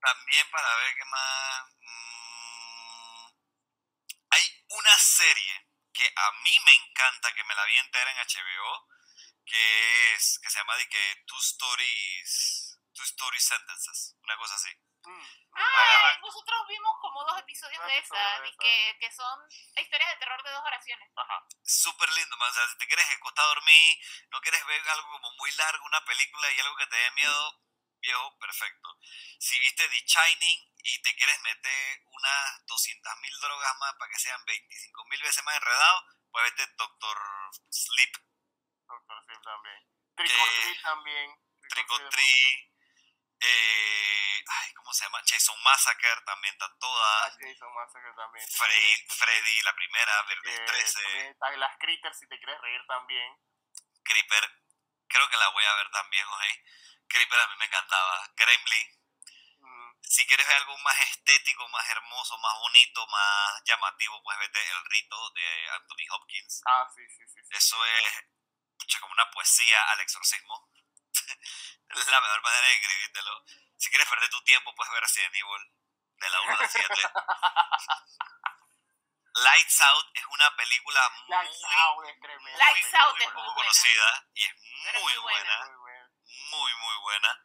también 0.00 0.50
para 0.50 0.76
ver 0.76 0.94
qué 0.94 1.04
más. 1.04 1.64
mm, 1.80 3.26
hay 4.30 4.64
una 4.70 4.98
serie 4.98 5.68
que 5.92 6.12
a 6.16 6.32
mí 6.42 6.58
me 6.64 6.72
encanta, 6.72 7.32
que 7.34 7.44
me 7.44 7.54
la 7.54 7.64
vi 7.66 7.76
entera 7.78 8.10
en 8.10 8.18
HBO, 8.18 8.88
que 9.44 10.14
es 10.14 10.38
que 10.42 10.50
se 10.50 10.58
llama 10.58 10.76
de 10.76 10.88
que 10.88 11.22
Two 11.26 11.38
Stories, 11.38 12.78
Two 12.94 13.04
Story 13.04 13.40
Sentences, 13.40 14.16
una 14.22 14.36
cosa 14.36 14.54
así. 14.54 14.70
Mm. 15.04 15.26
Ah, 15.56 16.18
nosotros 16.20 16.66
vimos 16.68 16.92
como 17.00 17.24
dos 17.24 17.38
episodios 17.38 17.78
Dos 17.80 17.86
de 17.88 17.98
esa, 17.98 18.40
de 18.40 18.48
esa. 18.48 18.58
que, 18.58 18.96
que 19.00 19.12
son 19.12 19.38
historias 19.76 20.10
de 20.10 20.16
terror 20.18 20.42
de 20.42 20.50
dos 20.50 20.62
oraciones. 20.64 21.10
Ajá. 21.16 21.46
Súper 21.62 22.10
lindo, 22.12 22.36
man. 22.36 22.50
O 22.50 22.52
sea, 22.54 22.66
si 22.68 22.78
te 22.78 22.86
quieres 22.86 23.06
acostar 23.12 23.44
a 23.44 23.48
dormir, 23.48 23.98
no 24.30 24.40
quieres 24.40 24.64
ver 24.66 24.88
algo 24.88 25.08
como 25.10 25.30
muy 25.32 25.50
largo, 25.52 25.84
una 25.86 26.04
película 26.04 26.50
y 26.52 26.60
algo 26.60 26.76
que 26.76 26.86
te 26.86 26.96
dé 26.96 27.10
miedo, 27.12 27.60
viejo, 28.00 28.38
perfecto. 28.38 28.88
Si 29.38 29.58
viste 29.60 29.88
The 29.88 30.00
Shining 30.06 30.72
y 30.84 31.02
te 31.02 31.14
quieres 31.16 31.40
meter 31.42 32.02
unas 32.06 32.66
200 32.66 33.16
mil 33.20 33.40
drogas 33.40 33.76
más 33.78 33.94
para 33.94 34.10
que 34.10 34.18
sean 34.18 34.44
25 34.44 35.04
mil 35.06 35.22
veces 35.22 35.44
más 35.44 35.56
enredado, 35.56 36.04
pues 36.30 36.44
vete 36.52 36.66
Doctor 36.76 37.18
Sleep, 37.70 38.12
Doctor 38.88 39.24
Sleep 39.24 39.42
también. 39.42 39.88
Trick 40.16 40.32
or 40.40 40.48
Que- 40.48 40.60
Treat 40.62 40.82
también. 40.82 41.40
Trick 41.70 41.90
eh, 43.46 44.44
ay, 44.46 44.72
¿cómo 44.74 44.92
se 44.92 45.04
llama? 45.04 45.20
Jason 45.26 45.62
Massacre 45.62 46.20
también 46.24 46.54
está 46.54 46.66
Ah, 46.66 46.76
toda. 46.80 47.30
Jason 47.40 47.74
Massacre 47.74 48.12
también. 48.16 48.46
Freddy, 48.48 49.06
Freddy, 49.08 49.62
la 49.62 49.74
primera, 49.74 50.22
Verde 50.22 50.54
Eh, 50.54 50.64
13. 50.66 51.02
también 51.02 51.26
está 51.26 51.50
las 51.56 51.78
Critters, 51.78 52.18
si 52.18 52.26
te 52.28 52.38
quieres 52.38 52.60
reír 52.60 52.80
también. 52.86 53.36
Creeper, 54.04 54.62
creo 55.08 55.28
que 55.28 55.36
la 55.36 55.48
voy 55.50 55.64
a 55.64 55.74
ver 55.74 55.90
también 55.90 56.26
hoy. 56.26 56.64
Creeper 57.08 57.40
a 57.40 57.46
mí 57.48 57.54
me 57.58 57.64
encantaba. 57.66 58.28
Gremlin, 58.36 59.00
Mm, 59.60 59.92
si 60.02 60.26
quieres 60.26 60.46
ver 60.46 60.56
algo 60.58 60.76
más 60.78 61.00
estético, 61.10 61.66
más 61.68 61.88
hermoso, 61.88 62.36
más 62.38 62.54
bonito, 62.58 63.06
más 63.06 63.62
llamativo, 63.64 64.22
pues 64.22 64.38
vete 64.38 64.60
El 64.72 64.84
Rito 64.90 65.30
de 65.30 65.70
Anthony 65.70 66.04
Hopkins. 66.10 66.60
Ah, 66.66 66.86
sí, 66.94 67.00
sí, 67.08 67.26
sí. 67.26 67.40
sí. 67.42 67.48
Eso 67.56 67.82
es 67.86 68.24
pucha, 68.76 69.00
como 69.00 69.12
una 69.14 69.30
poesía 69.30 69.82
al 69.90 70.00
exorcismo. 70.00 70.68
la 72.10 72.20
mejor 72.20 72.42
manera 72.42 72.66
de 72.68 72.74
escribírtelo. 72.74 73.44
Si 73.76 73.90
quieres 73.90 74.08
perder 74.08 74.28
tu 74.30 74.42
tiempo, 74.44 74.74
puedes 74.74 74.92
ver 74.92 75.02
Resident 75.02 75.34
Evil 75.34 75.72
de 76.16 76.30
la 76.30 76.40
1 76.42 76.54
a 76.56 76.60
la 76.62 76.68
7. 76.68 76.88
Lights 79.36 79.80
Out 79.80 80.06
es 80.14 80.24
una 80.26 80.54
película 80.56 81.08
muy, 81.10 81.28
Lights 81.28 81.64
Out 81.64 82.06
es 82.06 82.20
tremenda. 82.20 82.58
Lights 82.58 82.80
película. 82.80 83.02
Out 83.04 83.16
es 83.20 83.24
muy 83.26 83.32
poco 83.34 83.42
buena. 83.54 83.54
conocida 83.56 84.28
y 84.34 84.44
es 84.44 84.54
muy 84.54 85.02
muy 85.02 85.16
buena. 85.18 85.56
buena, 85.76 86.08
Muy 86.50 86.72
muy, 86.72 86.74
muy 86.74 86.96
buena. 87.02 87.40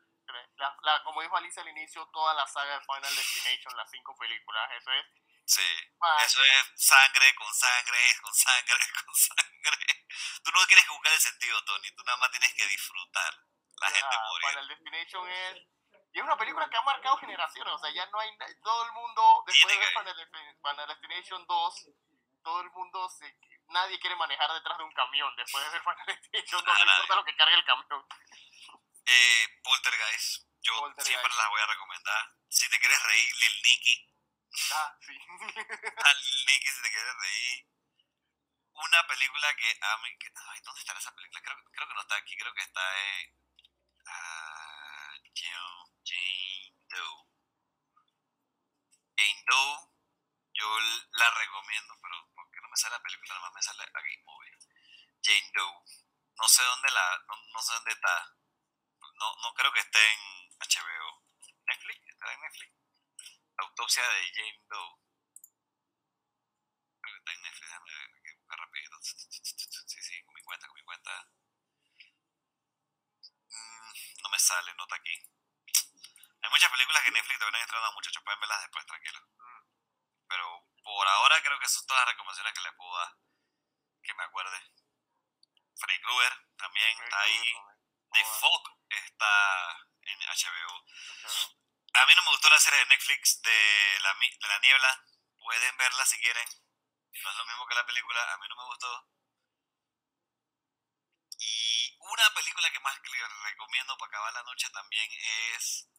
La, 0.57 0.75
la- 0.83 1.03
como 1.03 1.21
dijo 1.21 1.35
Alicia 1.37 1.63
al 1.63 1.69
inicio, 1.69 2.07
toda 2.13 2.33
la 2.35 2.45
saga 2.45 2.77
de 2.77 2.85
Final 2.85 3.15
Destination, 3.15 3.75
las 3.75 3.89
cinco 3.89 4.15
películas, 4.17 4.69
eso 4.77 4.91
es. 4.91 5.05
Sí, 5.45 5.91
eso 6.19 6.43
es 6.43 6.71
sangre 6.75 7.33
con 7.33 7.51
sangre, 7.55 8.15
con 8.21 8.33
sangre, 8.35 8.77
con 9.05 9.15
sangre. 9.15 10.05
Tú 10.43 10.51
no 10.51 10.67
tienes 10.67 10.85
que 10.85 10.91
buscar 10.91 11.11
el 11.13 11.19
sentido, 11.19 11.63
Tony, 11.65 11.91
tú 11.95 12.03
nada 12.03 12.17
más 12.19 12.29
tienes 12.29 12.53
que 12.53 12.67
disfrutar 12.67 13.33
la 13.79 13.89
gente 13.89 14.15
ah, 14.15 14.27
morir. 14.29 14.47
Final 14.49 14.67
Destination 14.67 15.29
es. 15.29 15.57
Y 16.11 16.17
es 16.17 16.23
una 16.23 16.37
película 16.37 16.67
que 16.69 16.77
ha 16.77 16.81
marcado 16.81 17.17
generaciones, 17.17 17.73
o 17.73 17.77
sea, 17.77 17.91
ya 17.91 18.05
no 18.07 18.19
hay. 18.19 18.29
Todo 18.63 18.85
el 18.85 18.91
mundo, 18.93 19.43
después 19.45 19.73
de 19.73 19.79
ver 19.79 19.89
Final, 19.89 20.17
Destin- 20.17 20.57
Final 20.61 20.87
Destination 20.87 21.45
2, 21.45 21.85
todo 22.43 22.61
el 22.61 22.69
mundo 22.71 23.09
se. 23.09 23.37
Nadie 23.67 23.99
quiere 23.99 24.15
manejar 24.15 24.51
detrás 24.53 24.77
de 24.79 24.83
un 24.85 24.93
camión 24.93 25.35
después 25.35 25.63
de 25.63 25.69
ver 25.69 25.81
Final 25.81 26.05
Destination 26.07 26.65
2, 26.65 26.79
no 26.79 26.85
importa 26.91 27.15
lo 27.15 27.25
que 27.25 27.35
cargue 27.35 27.53
el 27.55 27.65
camión. 27.65 28.05
Eh, 29.05 29.47
Poltergeist, 29.63 30.45
yo 30.61 30.73
Poltergeist. 30.79 31.07
siempre 31.07 31.35
las 31.37 31.49
voy 31.49 31.61
a 31.61 31.65
recomendar. 31.67 32.33
Si 32.49 32.69
te 32.69 32.79
quieres 32.79 33.03
reír, 33.03 33.35
Lil 33.41 33.61
Nicky, 33.61 34.05
Ah, 34.73 34.97
sí. 35.01 35.13
a 35.13 36.13
Lil 36.13 36.45
Nicky 36.47 36.67
si 36.67 36.81
te 36.81 36.89
quieres 36.91 37.15
reír. 37.21 37.65
Una 38.73 39.05
película 39.07 39.53
que 39.55 39.77
a 39.81 39.97
mí... 39.97 40.09
ay, 40.49 40.61
¿dónde 40.63 40.79
está 40.81 40.93
esa 40.97 41.13
película? 41.13 41.41
Creo, 41.41 41.57
creo 41.71 41.87
que 41.87 41.93
no 41.93 42.01
está 42.01 42.15
aquí, 42.15 42.35
creo 42.37 42.53
que 42.53 42.61
está 42.61 42.81
en... 43.19 43.38
ah, 44.09 45.13
Jane, 45.33 46.73
Doe. 46.89 47.25
Jane 49.15 49.43
Doe, 49.47 49.89
yo 50.53 50.79
la 51.11 51.29
recomiendo, 51.31 51.93
pero 52.01 52.29
¿por 52.33 52.51
qué 52.51 52.61
no 52.61 52.69
me 52.69 52.77
sale 52.77 52.95
la 52.95 53.03
película? 53.03 53.33
Nada 53.35 53.41
más 53.41 53.53
me 53.53 53.61
sale 53.61 53.83
aquí, 53.83 54.17
movie. 54.25 54.57
Jane 55.21 55.51
Doe. 55.53 55.83
No 56.37 56.47
sé 56.47 56.63
dónde 56.63 56.89
la... 56.91 57.25
No, 57.27 57.61
sé 57.61 57.73
dónde 57.73 57.91
está. 57.91 58.35
No, 58.99 59.35
no 59.41 59.53
creo 59.53 59.71
que 59.73 59.81
esté 59.81 59.99
en 60.13 60.19
HBO. 60.59 61.23
Netflix, 61.67 62.07
está 62.07 62.33
en 62.33 62.41
Netflix. 62.41 62.73
Autopsia 63.57 64.03
de 64.09 64.33
Jane 64.33 64.65
Doe. 64.69 64.99
Creo 67.01 67.13
que 67.13 67.19
está 67.19 67.31
en 67.33 67.41
Netflix, 67.41 67.69
déjame 67.69 67.91
buscar 68.39 68.59
rapidito. 68.59 68.97
Sí, 69.01 70.01
sí, 70.01 70.23
con 70.23 70.33
mi 70.33 70.41
cuenta, 70.41 70.67
con 70.67 70.75
mi 70.75 70.83
cuenta. 70.83 71.29
No 74.23 74.29
me 74.29 74.39
sale, 74.39 74.73
no 74.75 74.83
está 74.83 74.95
aquí. 74.95 75.15
Hay 76.41 76.49
muchas 76.49 76.71
películas 76.71 77.03
que 77.03 77.11
Netflix 77.11 77.39
te 77.39 77.45
vienen 77.45 77.61
estrenando, 77.61 77.93
muchachos, 77.93 78.23
pueden 78.23 78.39
verlas 78.39 78.61
después, 78.61 78.85
tranquilos. 78.85 79.23
Pero 80.27 80.67
por 80.83 81.07
ahora 81.07 81.41
creo 81.41 81.59
que 81.59 81.67
son 81.67 81.85
todas 81.85 82.05
las 82.05 82.13
recomendaciones 82.13 82.53
que 82.53 82.61
les 82.61 82.73
puedo 82.73 82.97
dar. 82.97 83.15
Que 84.03 84.13
me 84.13 84.23
acuerde. 84.23 84.59
Freddy 85.75 85.99
Krueger 86.01 86.33
también 86.57 87.03
está 87.03 87.19
ahí. 87.21 87.53
The 88.11 88.25
Fog 88.25 88.63
está 88.89 89.87
en 90.01 90.19
HBO. 90.19 90.85
A 91.93 92.05
mí 92.05 92.15
no 92.15 92.23
me 92.23 92.31
gustó 92.31 92.49
la 92.49 92.59
serie 92.59 92.79
de 92.79 92.85
Netflix 92.85 93.41
de 93.41 93.99
la, 94.01 94.13
de 94.13 94.47
la 94.47 94.59
niebla. 94.59 95.05
Pueden 95.37 95.77
verla 95.77 96.05
si 96.05 96.19
quieren. 96.19 96.47
No 97.11 97.29
es 97.29 97.35
lo 97.37 97.45
mismo 97.45 97.67
que 97.67 97.75
la 97.75 97.85
película. 97.85 98.33
A 98.33 98.37
mí 98.37 98.47
no 98.49 98.55
me 98.55 98.65
gustó. 98.65 99.07
Y 101.39 101.97
una 101.99 102.33
película 102.33 102.69
que 102.71 102.79
más 102.79 102.99
que 102.99 103.09
les 103.09 103.21
recomiendo 103.49 103.97
para 103.97 104.09
acabar 104.09 104.33
la 104.33 104.43
noche 104.43 104.69
también 104.69 105.09
es... 105.55 105.89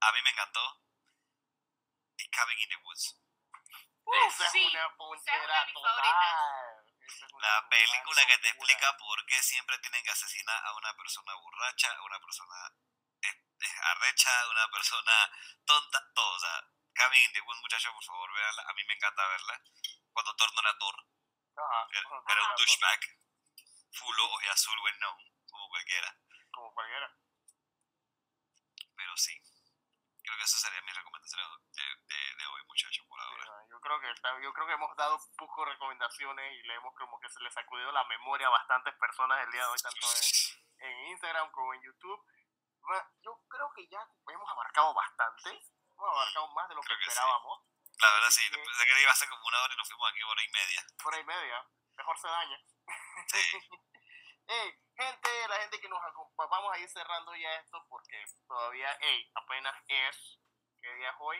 A 0.00 0.12
mí 0.12 0.22
me 0.22 0.30
encantó. 0.30 0.80
The 2.16 2.28
Cabin 2.30 2.58
in 2.58 2.68
the 2.68 2.76
Woods. 2.76 3.16
Esa 4.08 4.46
es 4.46 4.52
sí, 4.52 4.64
una 4.66 4.68
esa 4.68 4.78
es 4.78 4.88
una 4.88 4.96
ponchera 4.96 5.60
de 5.60 5.66
mis 5.66 5.74
total. 5.74 5.98
Esa 7.00 7.26
es 7.26 7.32
una 7.32 7.48
La 7.48 7.68
película 7.68 8.26
que 8.26 8.38
te 8.38 8.48
explica 8.48 8.96
por 8.96 9.26
qué 9.26 9.42
siempre 9.42 9.78
tienen 9.78 10.02
que 10.02 10.10
asesinar 10.10 10.64
a 10.64 10.74
una 10.74 10.94
persona 10.96 11.34
borracha, 11.34 11.92
a 11.92 12.02
una 12.02 12.20
persona 12.20 12.74
eh, 13.22 13.28
eh, 13.60 13.76
arrecha, 13.82 14.40
a 14.42 14.50
una 14.50 14.68
persona 14.70 15.30
tonta, 15.64 16.12
todo. 16.14 16.34
O 16.34 16.40
sea, 16.40 16.64
Cabin 16.94 17.22
in 17.22 17.32
the 17.32 17.40
Woods, 17.42 17.60
muchachos, 17.60 17.92
por 17.92 18.04
favor, 18.04 18.32
véanla. 18.32 18.62
A 18.62 18.72
mí 18.72 18.84
me 18.84 18.94
encanta 18.94 19.28
verla. 19.28 19.62
Cuando 20.12 20.34
Thor 20.36 20.52
no 20.54 20.60
era 20.60 20.78
Thor, 20.78 20.96
Ajá, 21.56 21.86
era, 21.92 22.42
un 22.42 22.56
douchebag. 22.56 23.00
Full 23.92 24.20
ojo 24.20 24.38
azul, 24.50 24.78
known, 24.98 25.18
como 25.50 25.68
cualquiera. 25.68 26.16
Cualquiera. 26.78 27.10
Pero 28.94 29.16
sí. 29.16 29.34
Creo 30.22 30.36
que 30.38 30.44
esas 30.44 30.60
serían 30.60 30.84
mis 30.84 30.94
recomendaciones 30.94 31.46
de, 31.74 31.82
de, 31.82 32.20
de 32.38 32.46
hoy, 32.46 32.62
muchachos, 32.66 33.04
por 33.08 33.18
Sí, 33.18 33.26
ahora. 33.26 33.44
ah, 33.50 33.64
yo 33.68 33.80
creo 33.80 34.00
que 34.00 34.10
está- 34.12 34.40
yo 34.40 34.52
creo 34.52 34.66
que 34.68 34.72
hemos 34.74 34.94
dado 34.96 35.18
poco 35.36 35.64
recomendaciones 35.64 36.52
y 36.54 36.62
le 36.68 36.74
hemos 36.74 36.94
como 36.94 37.18
que 37.18 37.28
se 37.28 37.44
ha 37.44 37.50
sacudido 37.50 37.90
la 37.90 38.04
memoria 38.04 38.46
a 38.46 38.50
bastantes 38.50 38.94
personas 38.94 39.42
el 39.44 39.50
día 39.50 39.62
de 39.62 39.68
hoy, 39.74 39.78
tanto 39.82 40.06
en, 40.06 40.22
en 40.86 41.06
Instagram 41.10 41.50
como 41.50 41.74
en 41.74 41.82
YouTube. 41.82 42.22
Yo 43.24 43.42
creo 43.48 43.72
que 43.74 43.88
ya 43.88 43.98
hemos 44.30 44.48
abarcado 44.50 44.94
bastante, 44.94 45.50
hemos 45.50 46.08
abarcado 46.14 46.46
más 46.54 46.68
de 46.68 46.74
lo 46.76 46.80
que 46.82 46.86
Creo 46.86 46.98
que 46.98 47.04
sí. 47.04 47.10
esperábamos, 47.10 47.66
La 47.98 48.10
verdad 48.12 48.28
Así 48.28 48.44
sí, 48.44 48.50
que- 48.52 48.62
pensé 48.62 48.84
que 48.86 49.02
iba 49.02 49.10
a 49.12 49.16
ser 49.16 49.28
como 49.28 49.44
una 49.48 49.62
hora 49.64 49.74
y 49.74 49.76
nos 49.78 49.88
fuimos 49.88 50.10
aquí 50.12 50.22
hora 50.22 50.42
y 50.44 50.48
media. 50.52 50.86
hora 51.04 51.18
y 51.18 51.24
media. 51.24 51.66
mejor 51.96 52.16
se 52.18 52.28
daña. 52.28 52.58
Sí. 53.26 53.42
Ey, 54.48 54.72
gente, 54.96 55.28
la 55.48 55.56
gente 55.60 55.78
que 55.78 55.88
nos 55.88 56.02
acompaña, 56.02 56.48
vamos 56.48 56.72
a 56.74 56.78
ir 56.78 56.88
cerrando 56.88 57.34
ya 57.36 57.54
esto 57.56 57.84
porque 57.88 58.24
todavía, 58.46 58.90
ey, 59.00 59.30
apenas 59.34 59.74
es, 59.86 60.40
¿qué 60.80 60.94
día 60.94 61.10
es 61.10 61.16
hoy? 61.18 61.38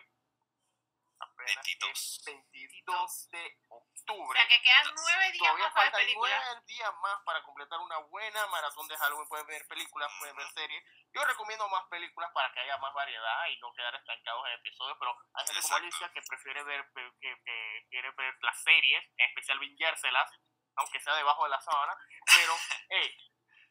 Apenas 1.21 1.65
22. 1.65 1.91
es 1.91 2.23
22 2.27 3.29
de 3.31 3.59
O 3.71 3.77
octubre. 3.79 4.39
sea 4.39 4.47
que 4.49 4.63
quedan 4.63 4.95
nueve 4.95 5.33
días 5.33 5.39
Todavía 5.43 5.65
más 5.65 5.75
para 5.75 5.91
faltan 5.91 6.15
nueve 6.15 6.63
días 6.67 6.95
más 7.03 7.21
para 7.25 7.43
completar 7.43 7.81
una 7.81 7.99
buena 7.99 8.47
maratón 8.47 8.87
de 8.87 8.97
Halloween. 8.97 9.29
Pueden 9.29 9.47
ver 9.47 9.67
películas, 9.67 10.13
pueden 10.21 10.37
ver 10.37 10.47
series. 10.51 10.85
Yo 11.13 11.25
recomiendo 11.25 11.69
más 11.71 11.85
películas 11.89 12.31
para 12.33 12.53
que 12.53 12.61
haya 12.61 12.77
más 12.79 12.95
variedad 12.95 13.49
y 13.49 13.59
no 13.59 13.73
quedar 13.73 13.95
estancados 13.97 14.47
en 14.47 14.53
episodios. 14.61 14.97
Pero 15.01 15.17
hay 15.33 15.47
gente 15.47 15.63
como 15.63 15.77
Exacto. 15.77 15.83
Alicia 15.83 16.13
que 16.13 16.23
prefiere 16.23 16.63
ver, 16.63 16.87
que, 16.95 17.43
que 17.45 17.87
quiere 17.89 18.11
ver 18.13 18.35
las 18.43 18.63
series, 18.63 19.05
en 19.17 19.29
especial 19.31 19.59
vinguérselas, 19.59 20.31
aunque 20.79 21.01
sea 21.01 21.15
debajo 21.15 21.45
de 21.45 21.51
la 21.51 21.61
sábana. 21.61 21.97
Pero, 22.35 22.55
hey, 22.91 23.17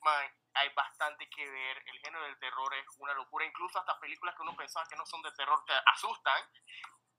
man, 0.01 0.31
hay 0.53 0.69
bastante 0.69 1.29
que 1.29 1.49
ver. 1.49 1.83
El 1.85 1.99
género 1.99 2.23
del 2.23 2.39
terror 2.39 2.73
es 2.75 2.85
una 2.99 3.13
locura. 3.13 3.45
Incluso 3.45 3.79
hasta 3.79 3.99
películas 3.99 4.35
que 4.35 4.43
uno 4.43 4.55
pensaba 4.55 4.87
que 4.89 4.95
no 4.95 5.05
son 5.05 5.21
de 5.21 5.31
terror 5.31 5.63
te 5.65 5.73
asustan. 5.85 6.43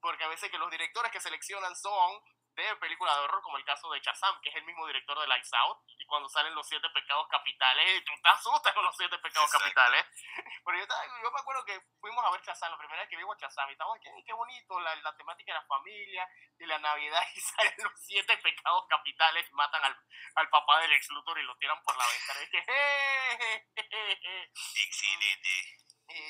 Porque 0.00 0.25
a 0.25 0.28
veces 0.28 0.50
que 0.50 0.58
los 0.58 0.70
directores 0.70 1.10
que 1.10 1.20
seleccionan 1.20 1.75
son 1.75 2.20
de 2.64 2.76
películas 2.76 3.16
de 3.16 3.22
horror, 3.22 3.42
como 3.42 3.56
el 3.58 3.64
caso 3.64 3.90
de 3.90 4.00
Shazam, 4.00 4.40
que 4.40 4.48
es 4.50 4.56
el 4.56 4.64
mismo 4.64 4.86
director 4.86 5.18
de 5.18 5.26
Lights 5.26 5.52
Out, 5.52 5.78
y 5.98 6.06
cuando 6.06 6.28
salen 6.28 6.54
los 6.54 6.66
siete 6.66 6.88
pecados 6.90 7.26
capitales, 7.28 8.04
tú 8.04 8.12
te 8.22 8.28
asustas 8.28 8.74
con 8.74 8.84
los 8.84 8.96
siete 8.96 9.18
pecados 9.18 9.46
Exacto. 9.48 9.64
capitales. 9.64 10.06
Pero 10.64 10.78
yo, 10.78 11.30
me 11.30 11.40
acuerdo 11.40 11.64
que 11.64 11.80
fuimos 12.00 12.24
a 12.24 12.30
ver 12.30 12.40
Shazam, 12.42 12.70
la 12.70 12.78
primera 12.78 13.00
vez 13.00 13.08
que 13.10 13.16
vimos 13.16 13.36
Shazam, 13.38 13.68
y 13.68 13.72
estábamos, 13.72 13.98
qué, 14.02 14.10
qué 14.26 14.32
bonito, 14.32 14.80
la, 14.80 14.94
la 14.96 15.16
temática 15.16 15.52
de 15.52 15.58
la 15.60 15.66
familia, 15.66 16.28
de 16.56 16.66
la 16.66 16.78
Navidad, 16.78 17.22
y 17.34 17.40
salen 17.40 17.74
los 17.78 17.92
siete 18.00 18.36
pecados 18.38 18.84
capitales, 18.88 19.46
y 19.50 19.54
matan 19.54 19.84
al, 19.84 19.96
al 20.36 20.48
papá 20.50 20.80
del 20.80 20.92
ex 20.92 21.08
Luthor 21.10 21.38
y 21.38 21.42
lo 21.44 21.56
tiran 21.58 21.82
por 21.82 21.96
la 21.96 22.04
ventana. 22.06 22.42
Y 22.42 22.50
que, 22.50 22.58
"Eh, 22.68 23.66
je, 23.74 23.82
je, 23.88 24.16
je". 24.20 24.50
Excelente. 24.84 25.48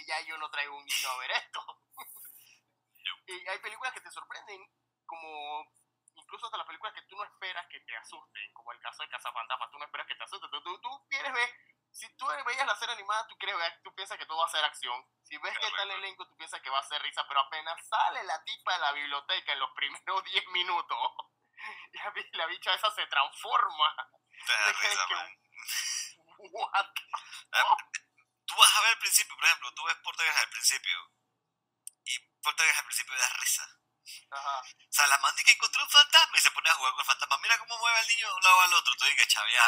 Ya 0.07 0.21
yo 0.23 0.37
no 0.39 0.51
traigo 0.51 0.77
un 0.77 0.85
niño 0.85 1.09
a 1.09 1.17
ver 1.19 1.31
esto. 1.31 1.61
y 3.27 3.49
hay 3.49 3.59
películas 3.61 3.93
que 3.93 4.01
te 4.01 4.11
sorprenden, 4.11 4.61
como 5.07 5.65
incluso 6.29 6.45
hasta 6.45 6.59
las 6.59 6.67
películas 6.67 6.93
que 6.93 7.03
tú 7.09 7.17
no 7.17 7.25
esperas 7.25 7.67
que 7.69 7.81
te 7.81 7.97
asusten, 7.97 8.53
como 8.53 8.71
el 8.73 8.81
caso 8.81 9.03
de 9.03 9.09
Cazafantasmas, 9.09 9.71
tú 9.71 9.79
no 9.79 9.85
esperas 9.87 10.07
que 10.07 10.15
te 10.15 10.25
asusten, 10.25 10.51
tú, 10.51 10.63
tú, 10.63 10.79
tú 10.79 11.09
quieres 11.09 11.33
ver, 11.33 11.49
si 11.91 12.07
tú 12.17 12.27
veías 12.45 12.67
la 12.67 12.77
serie 12.77 12.95
animada, 12.95 13.27
tú 13.27 13.39
quieres 13.39 13.57
ver, 13.57 13.81
tú 13.83 13.95
piensas 13.95 14.19
que 14.19 14.27
todo 14.27 14.37
va 14.37 14.45
a 14.45 14.51
ser 14.51 14.63
acción, 14.63 15.09
si 15.25 15.39
ves 15.39 15.59
que 15.59 15.67
está 15.67 15.83
el 15.85 15.91
elenco, 15.93 16.29
tú 16.29 16.37
piensas 16.37 16.61
que 16.61 16.69
va 16.69 16.81
a 16.81 16.83
ser 16.83 17.01
risa, 17.01 17.27
pero 17.27 17.41
apenas 17.41 17.81
sale 17.89 18.25
la 18.25 18.45
tipa 18.45 18.75
de 18.75 18.79
la 18.79 18.93
biblioteca 18.93 19.53
en 19.55 19.59
los 19.59 19.71
primeros 19.71 20.25
10 20.33 20.47
minutos, 20.49 20.99
la, 21.93 22.13
la 22.33 22.47
bicha 22.47 22.75
esa 22.75 22.91
se 22.91 23.07
transforma. 23.07 23.97
Te 24.47 24.53
da 24.53 24.73
risa, 24.73 25.07
que-. 25.09 25.49
What? 26.53 26.87
Tú 28.45 28.55
vas 28.55 28.77
a 28.77 28.81
ver 28.83 28.91
al 28.91 28.99
principio, 28.99 29.35
por 29.35 29.45
ejemplo, 29.47 29.75
tú 29.75 29.85
ves 29.85 29.97
Portugués 29.97 30.37
al 30.37 30.51
principio. 30.51 31.11
Y 32.05 32.19
Portugués 32.43 32.79
al 32.79 32.85
principio 32.85 33.17
da 33.17 33.29
risa. 33.41 33.78
Ajá. 34.31 34.59
O 34.61 34.93
sea, 34.93 35.07
la 35.07 35.19
mandica 35.19 35.53
encontró 35.53 35.83
un 35.83 35.91
fantasma 35.91 36.37
y 36.37 36.41
se 36.41 36.51
pone 36.51 36.69
a 36.71 36.75
jugar 36.75 36.93
con 36.93 37.01
el 37.01 37.07
fantasma. 37.07 37.39
Mira 37.39 37.59
cómo 37.59 37.79
mueve 37.79 37.99
al 37.99 38.07
niño 38.09 38.29
de 38.29 38.35
un 38.35 38.43
lado 38.43 38.61
al 38.63 38.75
otro. 38.75 38.95
Tú 38.97 39.05
dices, 39.07 39.29
chavia. 39.29 39.63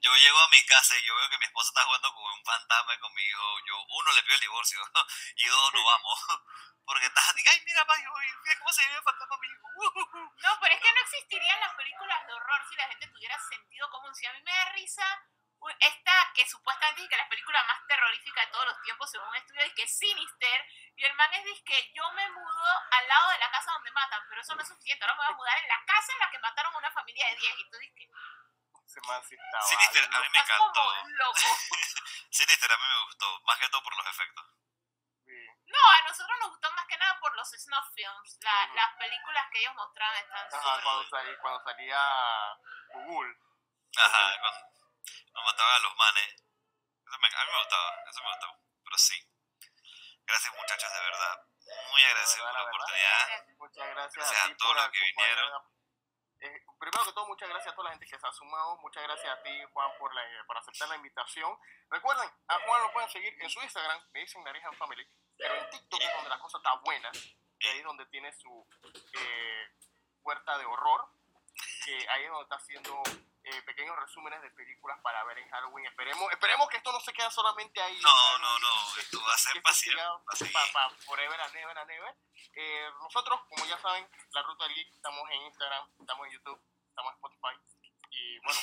Yo 0.00 0.14
llego 0.16 0.40
a 0.40 0.48
mi 0.48 0.64
casa 0.66 0.96
y 0.96 1.02
yo 1.04 1.14
veo 1.14 1.28
que 1.30 1.38
mi 1.38 1.44
esposa 1.44 1.68
está 1.68 1.84
jugando 1.84 2.12
con 2.14 2.24
un 2.32 2.44
fantasma 2.44 2.94
y 2.94 2.98
con 2.98 3.12
mi 3.14 3.22
hijo. 3.22 3.58
Yo, 3.66 3.76
uno, 3.82 4.12
le 4.12 4.22
pido 4.22 4.34
el 4.34 4.40
divorcio. 4.40 4.78
y 5.36 5.46
dos, 5.46 5.74
no 5.74 5.84
vamos. 5.84 6.18
Porque 6.86 7.06
estás 7.06 7.28
así, 7.30 7.42
ay, 7.48 7.62
mira, 7.64 7.84
yo- 7.86 8.12
mira 8.44 8.58
cómo 8.58 8.72
se 8.72 8.86
ve 8.86 8.94
el 8.94 9.02
fantasma 9.02 9.36
mi 9.38 9.48
hijo. 9.48 9.68
No, 10.44 10.58
pero 10.60 10.74
es 10.74 10.80
que 10.80 10.92
no 10.92 11.00
existirían 11.00 11.60
las 11.60 11.74
películas 11.74 12.26
de 12.26 12.32
horror 12.34 12.60
si 12.68 12.74
la 12.76 12.88
gente 12.88 13.06
tuviera 13.08 13.38
sentido 13.48 13.90
común. 13.90 14.14
Si 14.14 14.26
a 14.26 14.32
mí 14.32 14.42
me 14.42 14.52
da 14.52 14.64
risa 14.72 15.22
esta 15.80 16.30
que 16.34 16.46
supuestamente 16.46 17.02
es 17.02 17.08
que 17.08 17.16
la 17.16 17.28
película 17.28 17.62
más 17.64 17.86
terrorífica 17.86 18.40
de 18.42 18.46
todos 18.48 18.66
los 18.66 18.80
tiempos 18.82 19.10
según 19.10 19.28
un 19.28 19.36
estudio 19.36 19.62
es 19.62 19.72
que 19.74 19.82
es 19.84 19.98
Sinister 19.98 20.66
y 20.96 21.04
el 21.04 21.14
man 21.14 21.32
es 21.34 21.62
que 21.64 21.92
yo 21.94 22.10
me 22.12 22.30
mudo 22.30 22.68
al 22.90 23.08
lado 23.08 23.30
de 23.30 23.38
la 23.38 23.50
casa 23.50 23.72
donde 23.72 23.90
matan, 23.92 24.22
pero 24.28 24.40
eso 24.40 24.54
no 24.54 24.62
es 24.62 24.68
suficiente, 24.68 25.04
ahora 25.04 25.14
me 25.14 25.24
voy 25.24 25.32
a 25.32 25.36
mudar 25.36 25.58
en 25.58 25.68
la 25.68 25.84
casa 25.86 26.12
en 26.12 26.18
la 26.18 26.30
que 26.30 26.38
mataron 26.38 26.74
a 26.74 26.78
una 26.78 26.90
familia 26.92 27.26
de 27.28 27.36
10 27.36 27.58
y 27.58 27.70
tú 27.70 27.78
dices 27.78 27.94
que. 27.96 28.10
Sinister, 29.66 30.04
a 30.12 30.20
mí 30.20 30.26
me 30.30 30.38
encantó. 30.38 30.94
Sinister 32.30 32.72
a 32.72 32.76
mí 32.76 32.82
me 32.88 33.04
gustó, 33.06 33.40
más 33.44 33.58
que 33.58 33.68
todo 33.70 33.82
por 33.82 33.96
los 33.96 34.06
efectos. 34.06 34.44
No, 35.66 35.78
a 35.90 36.02
nosotros 36.02 36.38
nos 36.40 36.50
gustó 36.50 36.70
más 36.72 36.86
que 36.86 36.96
nada 36.98 37.18
por 37.18 37.34
los 37.34 37.48
snuff 37.48 37.88
films, 37.94 38.38
la- 38.42 38.66
las 38.74 38.94
películas 38.96 39.48
que 39.50 39.58
ellos 39.60 39.74
mostraban 39.74 40.16
están 40.22 40.46
Ajá, 40.52 40.80
cuando, 40.82 41.00
cool. 41.00 41.08
salí, 41.10 41.36
cuando 41.38 41.60
salía 41.64 42.00
Google. 42.92 43.34
Ajá, 43.96 44.38
cuando, 44.40 44.73
cuando 45.32 45.50
mataban 45.50 45.74
a 45.74 45.78
los 45.80 45.96
manes. 45.96 46.30
Eso 46.34 47.18
me- 47.18 47.28
a 47.28 47.44
mí 47.44 47.50
me 47.52 47.58
gustaba, 47.58 47.90
eso 48.10 48.20
me 48.22 48.28
gustaba. 48.30 48.58
Pero 48.84 48.98
sí. 48.98 49.16
Gracias 50.26 50.54
muchachos, 50.54 50.92
de 50.92 51.00
verdad. 51.00 51.46
Muy 51.92 52.02
agradecido 52.04 52.44
por 52.44 52.54
la 52.54 52.62
oportunidad. 52.64 53.46
Muchas 53.58 53.88
gracias, 53.88 54.14
Gracias 54.14 54.40
a 54.40 54.46
ti 54.46 54.52
a 54.52 54.56
todos 54.56 54.74
por 54.74 54.82
los 54.82 54.90
que 54.92 55.00
vinieron. 55.00 55.74
Eh, 56.40 56.62
primero 56.78 57.04
que 57.04 57.12
todo, 57.12 57.26
muchas 57.26 57.48
gracias 57.48 57.72
a 57.72 57.76
toda 57.76 57.84
la 57.88 57.90
gente 57.92 58.06
que 58.06 58.18
se 58.18 58.26
ha 58.26 58.32
sumado. 58.32 58.76
Muchas 58.78 59.02
gracias 59.02 59.32
a 59.38 59.42
ti, 59.42 59.62
Juan, 59.72 59.90
por, 59.98 60.14
la, 60.14 60.22
por 60.46 60.58
aceptar 60.58 60.88
la 60.88 60.96
invitación. 60.96 61.58
Recuerden, 61.88 62.28
a 62.48 62.58
Juan 62.60 62.82
lo 62.82 62.92
pueden 62.92 63.08
seguir 63.10 63.34
en 63.40 63.48
su 63.48 63.60
Instagram, 63.62 63.98
me 64.12 64.20
dicen 64.20 64.44
Narijan 64.44 64.74
Family, 64.76 65.08
pero 65.38 65.54
en 65.54 65.70
TikTok 65.70 66.00
es 66.02 66.12
donde 66.14 66.28
la 66.30 66.38
cosa 66.38 66.58
está 66.58 66.74
buena. 66.84 67.10
Y 67.60 67.68
ahí 67.68 67.78
es 67.78 67.84
donde 67.84 68.04
tiene 68.06 68.30
su 68.32 68.68
eh, 69.14 69.68
puerta 70.22 70.58
de 70.58 70.66
horror. 70.66 71.08
Que 71.84 72.06
ahí 72.10 72.24
es 72.24 72.30
donde 72.30 72.42
está 72.44 72.56
haciendo 72.56 73.02
eh, 73.44 73.62
pequeños 73.62 73.94
resúmenes 73.96 74.40
de 74.42 74.50
películas 74.50 74.98
para 75.02 75.22
ver 75.24 75.38
en 75.38 75.48
Halloween. 75.50 75.86
Esperemos, 75.86 76.32
esperemos 76.32 76.68
que 76.68 76.76
esto 76.78 76.92
no 76.92 77.00
se 77.00 77.12
quede 77.12 77.30
solamente 77.30 77.80
ahí. 77.80 77.98
No, 78.00 78.38
no, 78.38 78.58
no, 78.58 78.96
esto 78.98 79.22
va 79.22 79.34
a 79.34 79.38
ser 79.38 79.52
que 79.54 79.60
para 79.60 80.64
a 80.64 80.72
pa- 80.72 80.96
forever 81.04 81.40
and 81.40 81.56
ever 81.56 81.78
and 81.78 81.90
ever. 81.90 82.16
Eh, 82.54 82.90
nosotros, 83.00 83.40
como 83.48 83.64
ya 83.66 83.78
saben, 83.78 84.08
La 84.30 84.42
Ruta 84.42 84.64
del 84.64 84.74
Geek, 84.74 84.94
estamos 84.94 85.30
en 85.30 85.42
Instagram, 85.42 85.88
estamos 86.00 86.26
en 86.26 86.32
YouTube, 86.32 86.62
estamos 86.88 87.12
en 87.12 87.16
Spotify. 87.16 87.56
Y 88.10 88.38
bueno, 88.40 88.60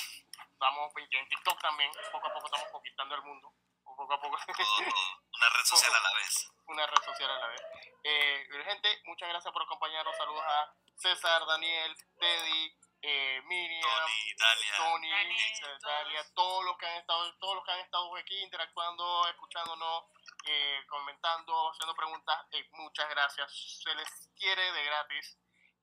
estamos 0.50 0.92
en 0.96 1.28
TikTok 1.28 1.60
también. 1.60 1.92
Poco 2.10 2.26
a 2.26 2.32
poco 2.32 2.46
estamos 2.46 2.68
conquistando 2.72 3.14
el 3.14 3.22
mundo. 3.22 3.52
Poco 3.84 4.12
a 4.14 4.20
poco. 4.20 4.36
Todo. 4.46 4.94
Una 5.34 5.48
red 5.50 5.64
social 5.64 5.94
a 5.94 6.00
la 6.00 6.12
vez. 6.14 6.50
Una 6.66 6.86
red 6.86 7.02
social 7.04 7.30
a 7.30 7.38
la 7.38 7.46
vez. 7.48 7.60
Eh, 8.04 8.48
gente, 8.64 9.00
muchas 9.04 9.28
gracias 9.28 9.52
por 9.52 9.62
acompañarnos. 9.62 10.16
Saludos 10.16 10.42
a 10.44 10.74
César, 10.96 11.44
Daniel, 11.46 11.94
Teddy, 12.18 12.74
eh, 13.02 13.42
Miriam. 13.46 13.82
Tony, 13.82 14.34
Dalia. 14.38 14.76
Tony, 14.76 15.10
Dani, 15.10 15.34
eh, 15.34 15.78
Dalia, 15.82 16.24
todos 16.34 16.64
los 16.64 16.76
que 16.78 16.86
han 16.86 16.98
estado, 16.98 17.36
todos 17.38 17.56
los 17.56 17.64
que 17.64 17.72
han 17.72 17.80
estado 17.80 18.16
aquí 18.16 18.42
interactuando, 18.42 19.28
escuchándonos, 19.28 20.04
eh, 20.46 20.84
comentando, 20.88 21.70
haciendo 21.70 21.94
preguntas, 21.94 22.38
eh, 22.52 22.68
muchas 22.72 23.08
gracias. 23.10 23.80
Se 23.82 23.94
les 23.94 24.30
quiere 24.36 24.72
de 24.72 24.84
gratis. 24.84 25.38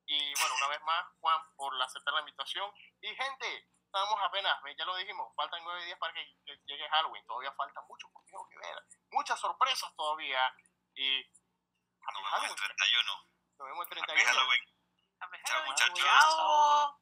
Y 0.06 0.34
bueno, 0.40 0.54
una 0.56 0.68
vez 0.68 0.80
más, 0.82 1.06
Juan, 1.20 1.40
por 1.56 1.82
aceptar 1.82 2.14
la 2.14 2.20
invitación. 2.20 2.72
Y 3.00 3.14
gente, 3.14 3.68
estamos 3.84 4.18
apenas, 4.22 4.56
ya 4.76 4.84
lo 4.84 4.96
dijimos, 4.96 5.32
faltan 5.36 5.62
nueve 5.62 5.84
días 5.84 5.98
para 5.98 6.14
que, 6.14 6.24
que 6.44 6.56
llegue 6.66 6.88
Halloween. 6.88 7.24
Todavía 7.26 7.52
falta 7.52 7.80
mucho 7.82 8.08
por 8.12 8.24
Dios 8.24 8.42
que 8.50 8.58
ver. 8.58 8.76
Muchas 9.10 9.38
sorpresas 9.38 9.94
todavía. 9.94 10.40
Y 10.94 11.22
Nos 12.00 12.40
vemos 12.40 12.50
el 12.50 12.56
31. 12.56 13.12
nos 13.58 13.68
vemos 13.68 13.86
el 13.90 13.98
Happy 13.98 14.06
31. 14.06 14.32
Halloween. 14.32 14.64
Happy 15.20 15.36
Chao, 15.44 15.64
muchachos. 15.66 16.00
Chao. 16.00 16.99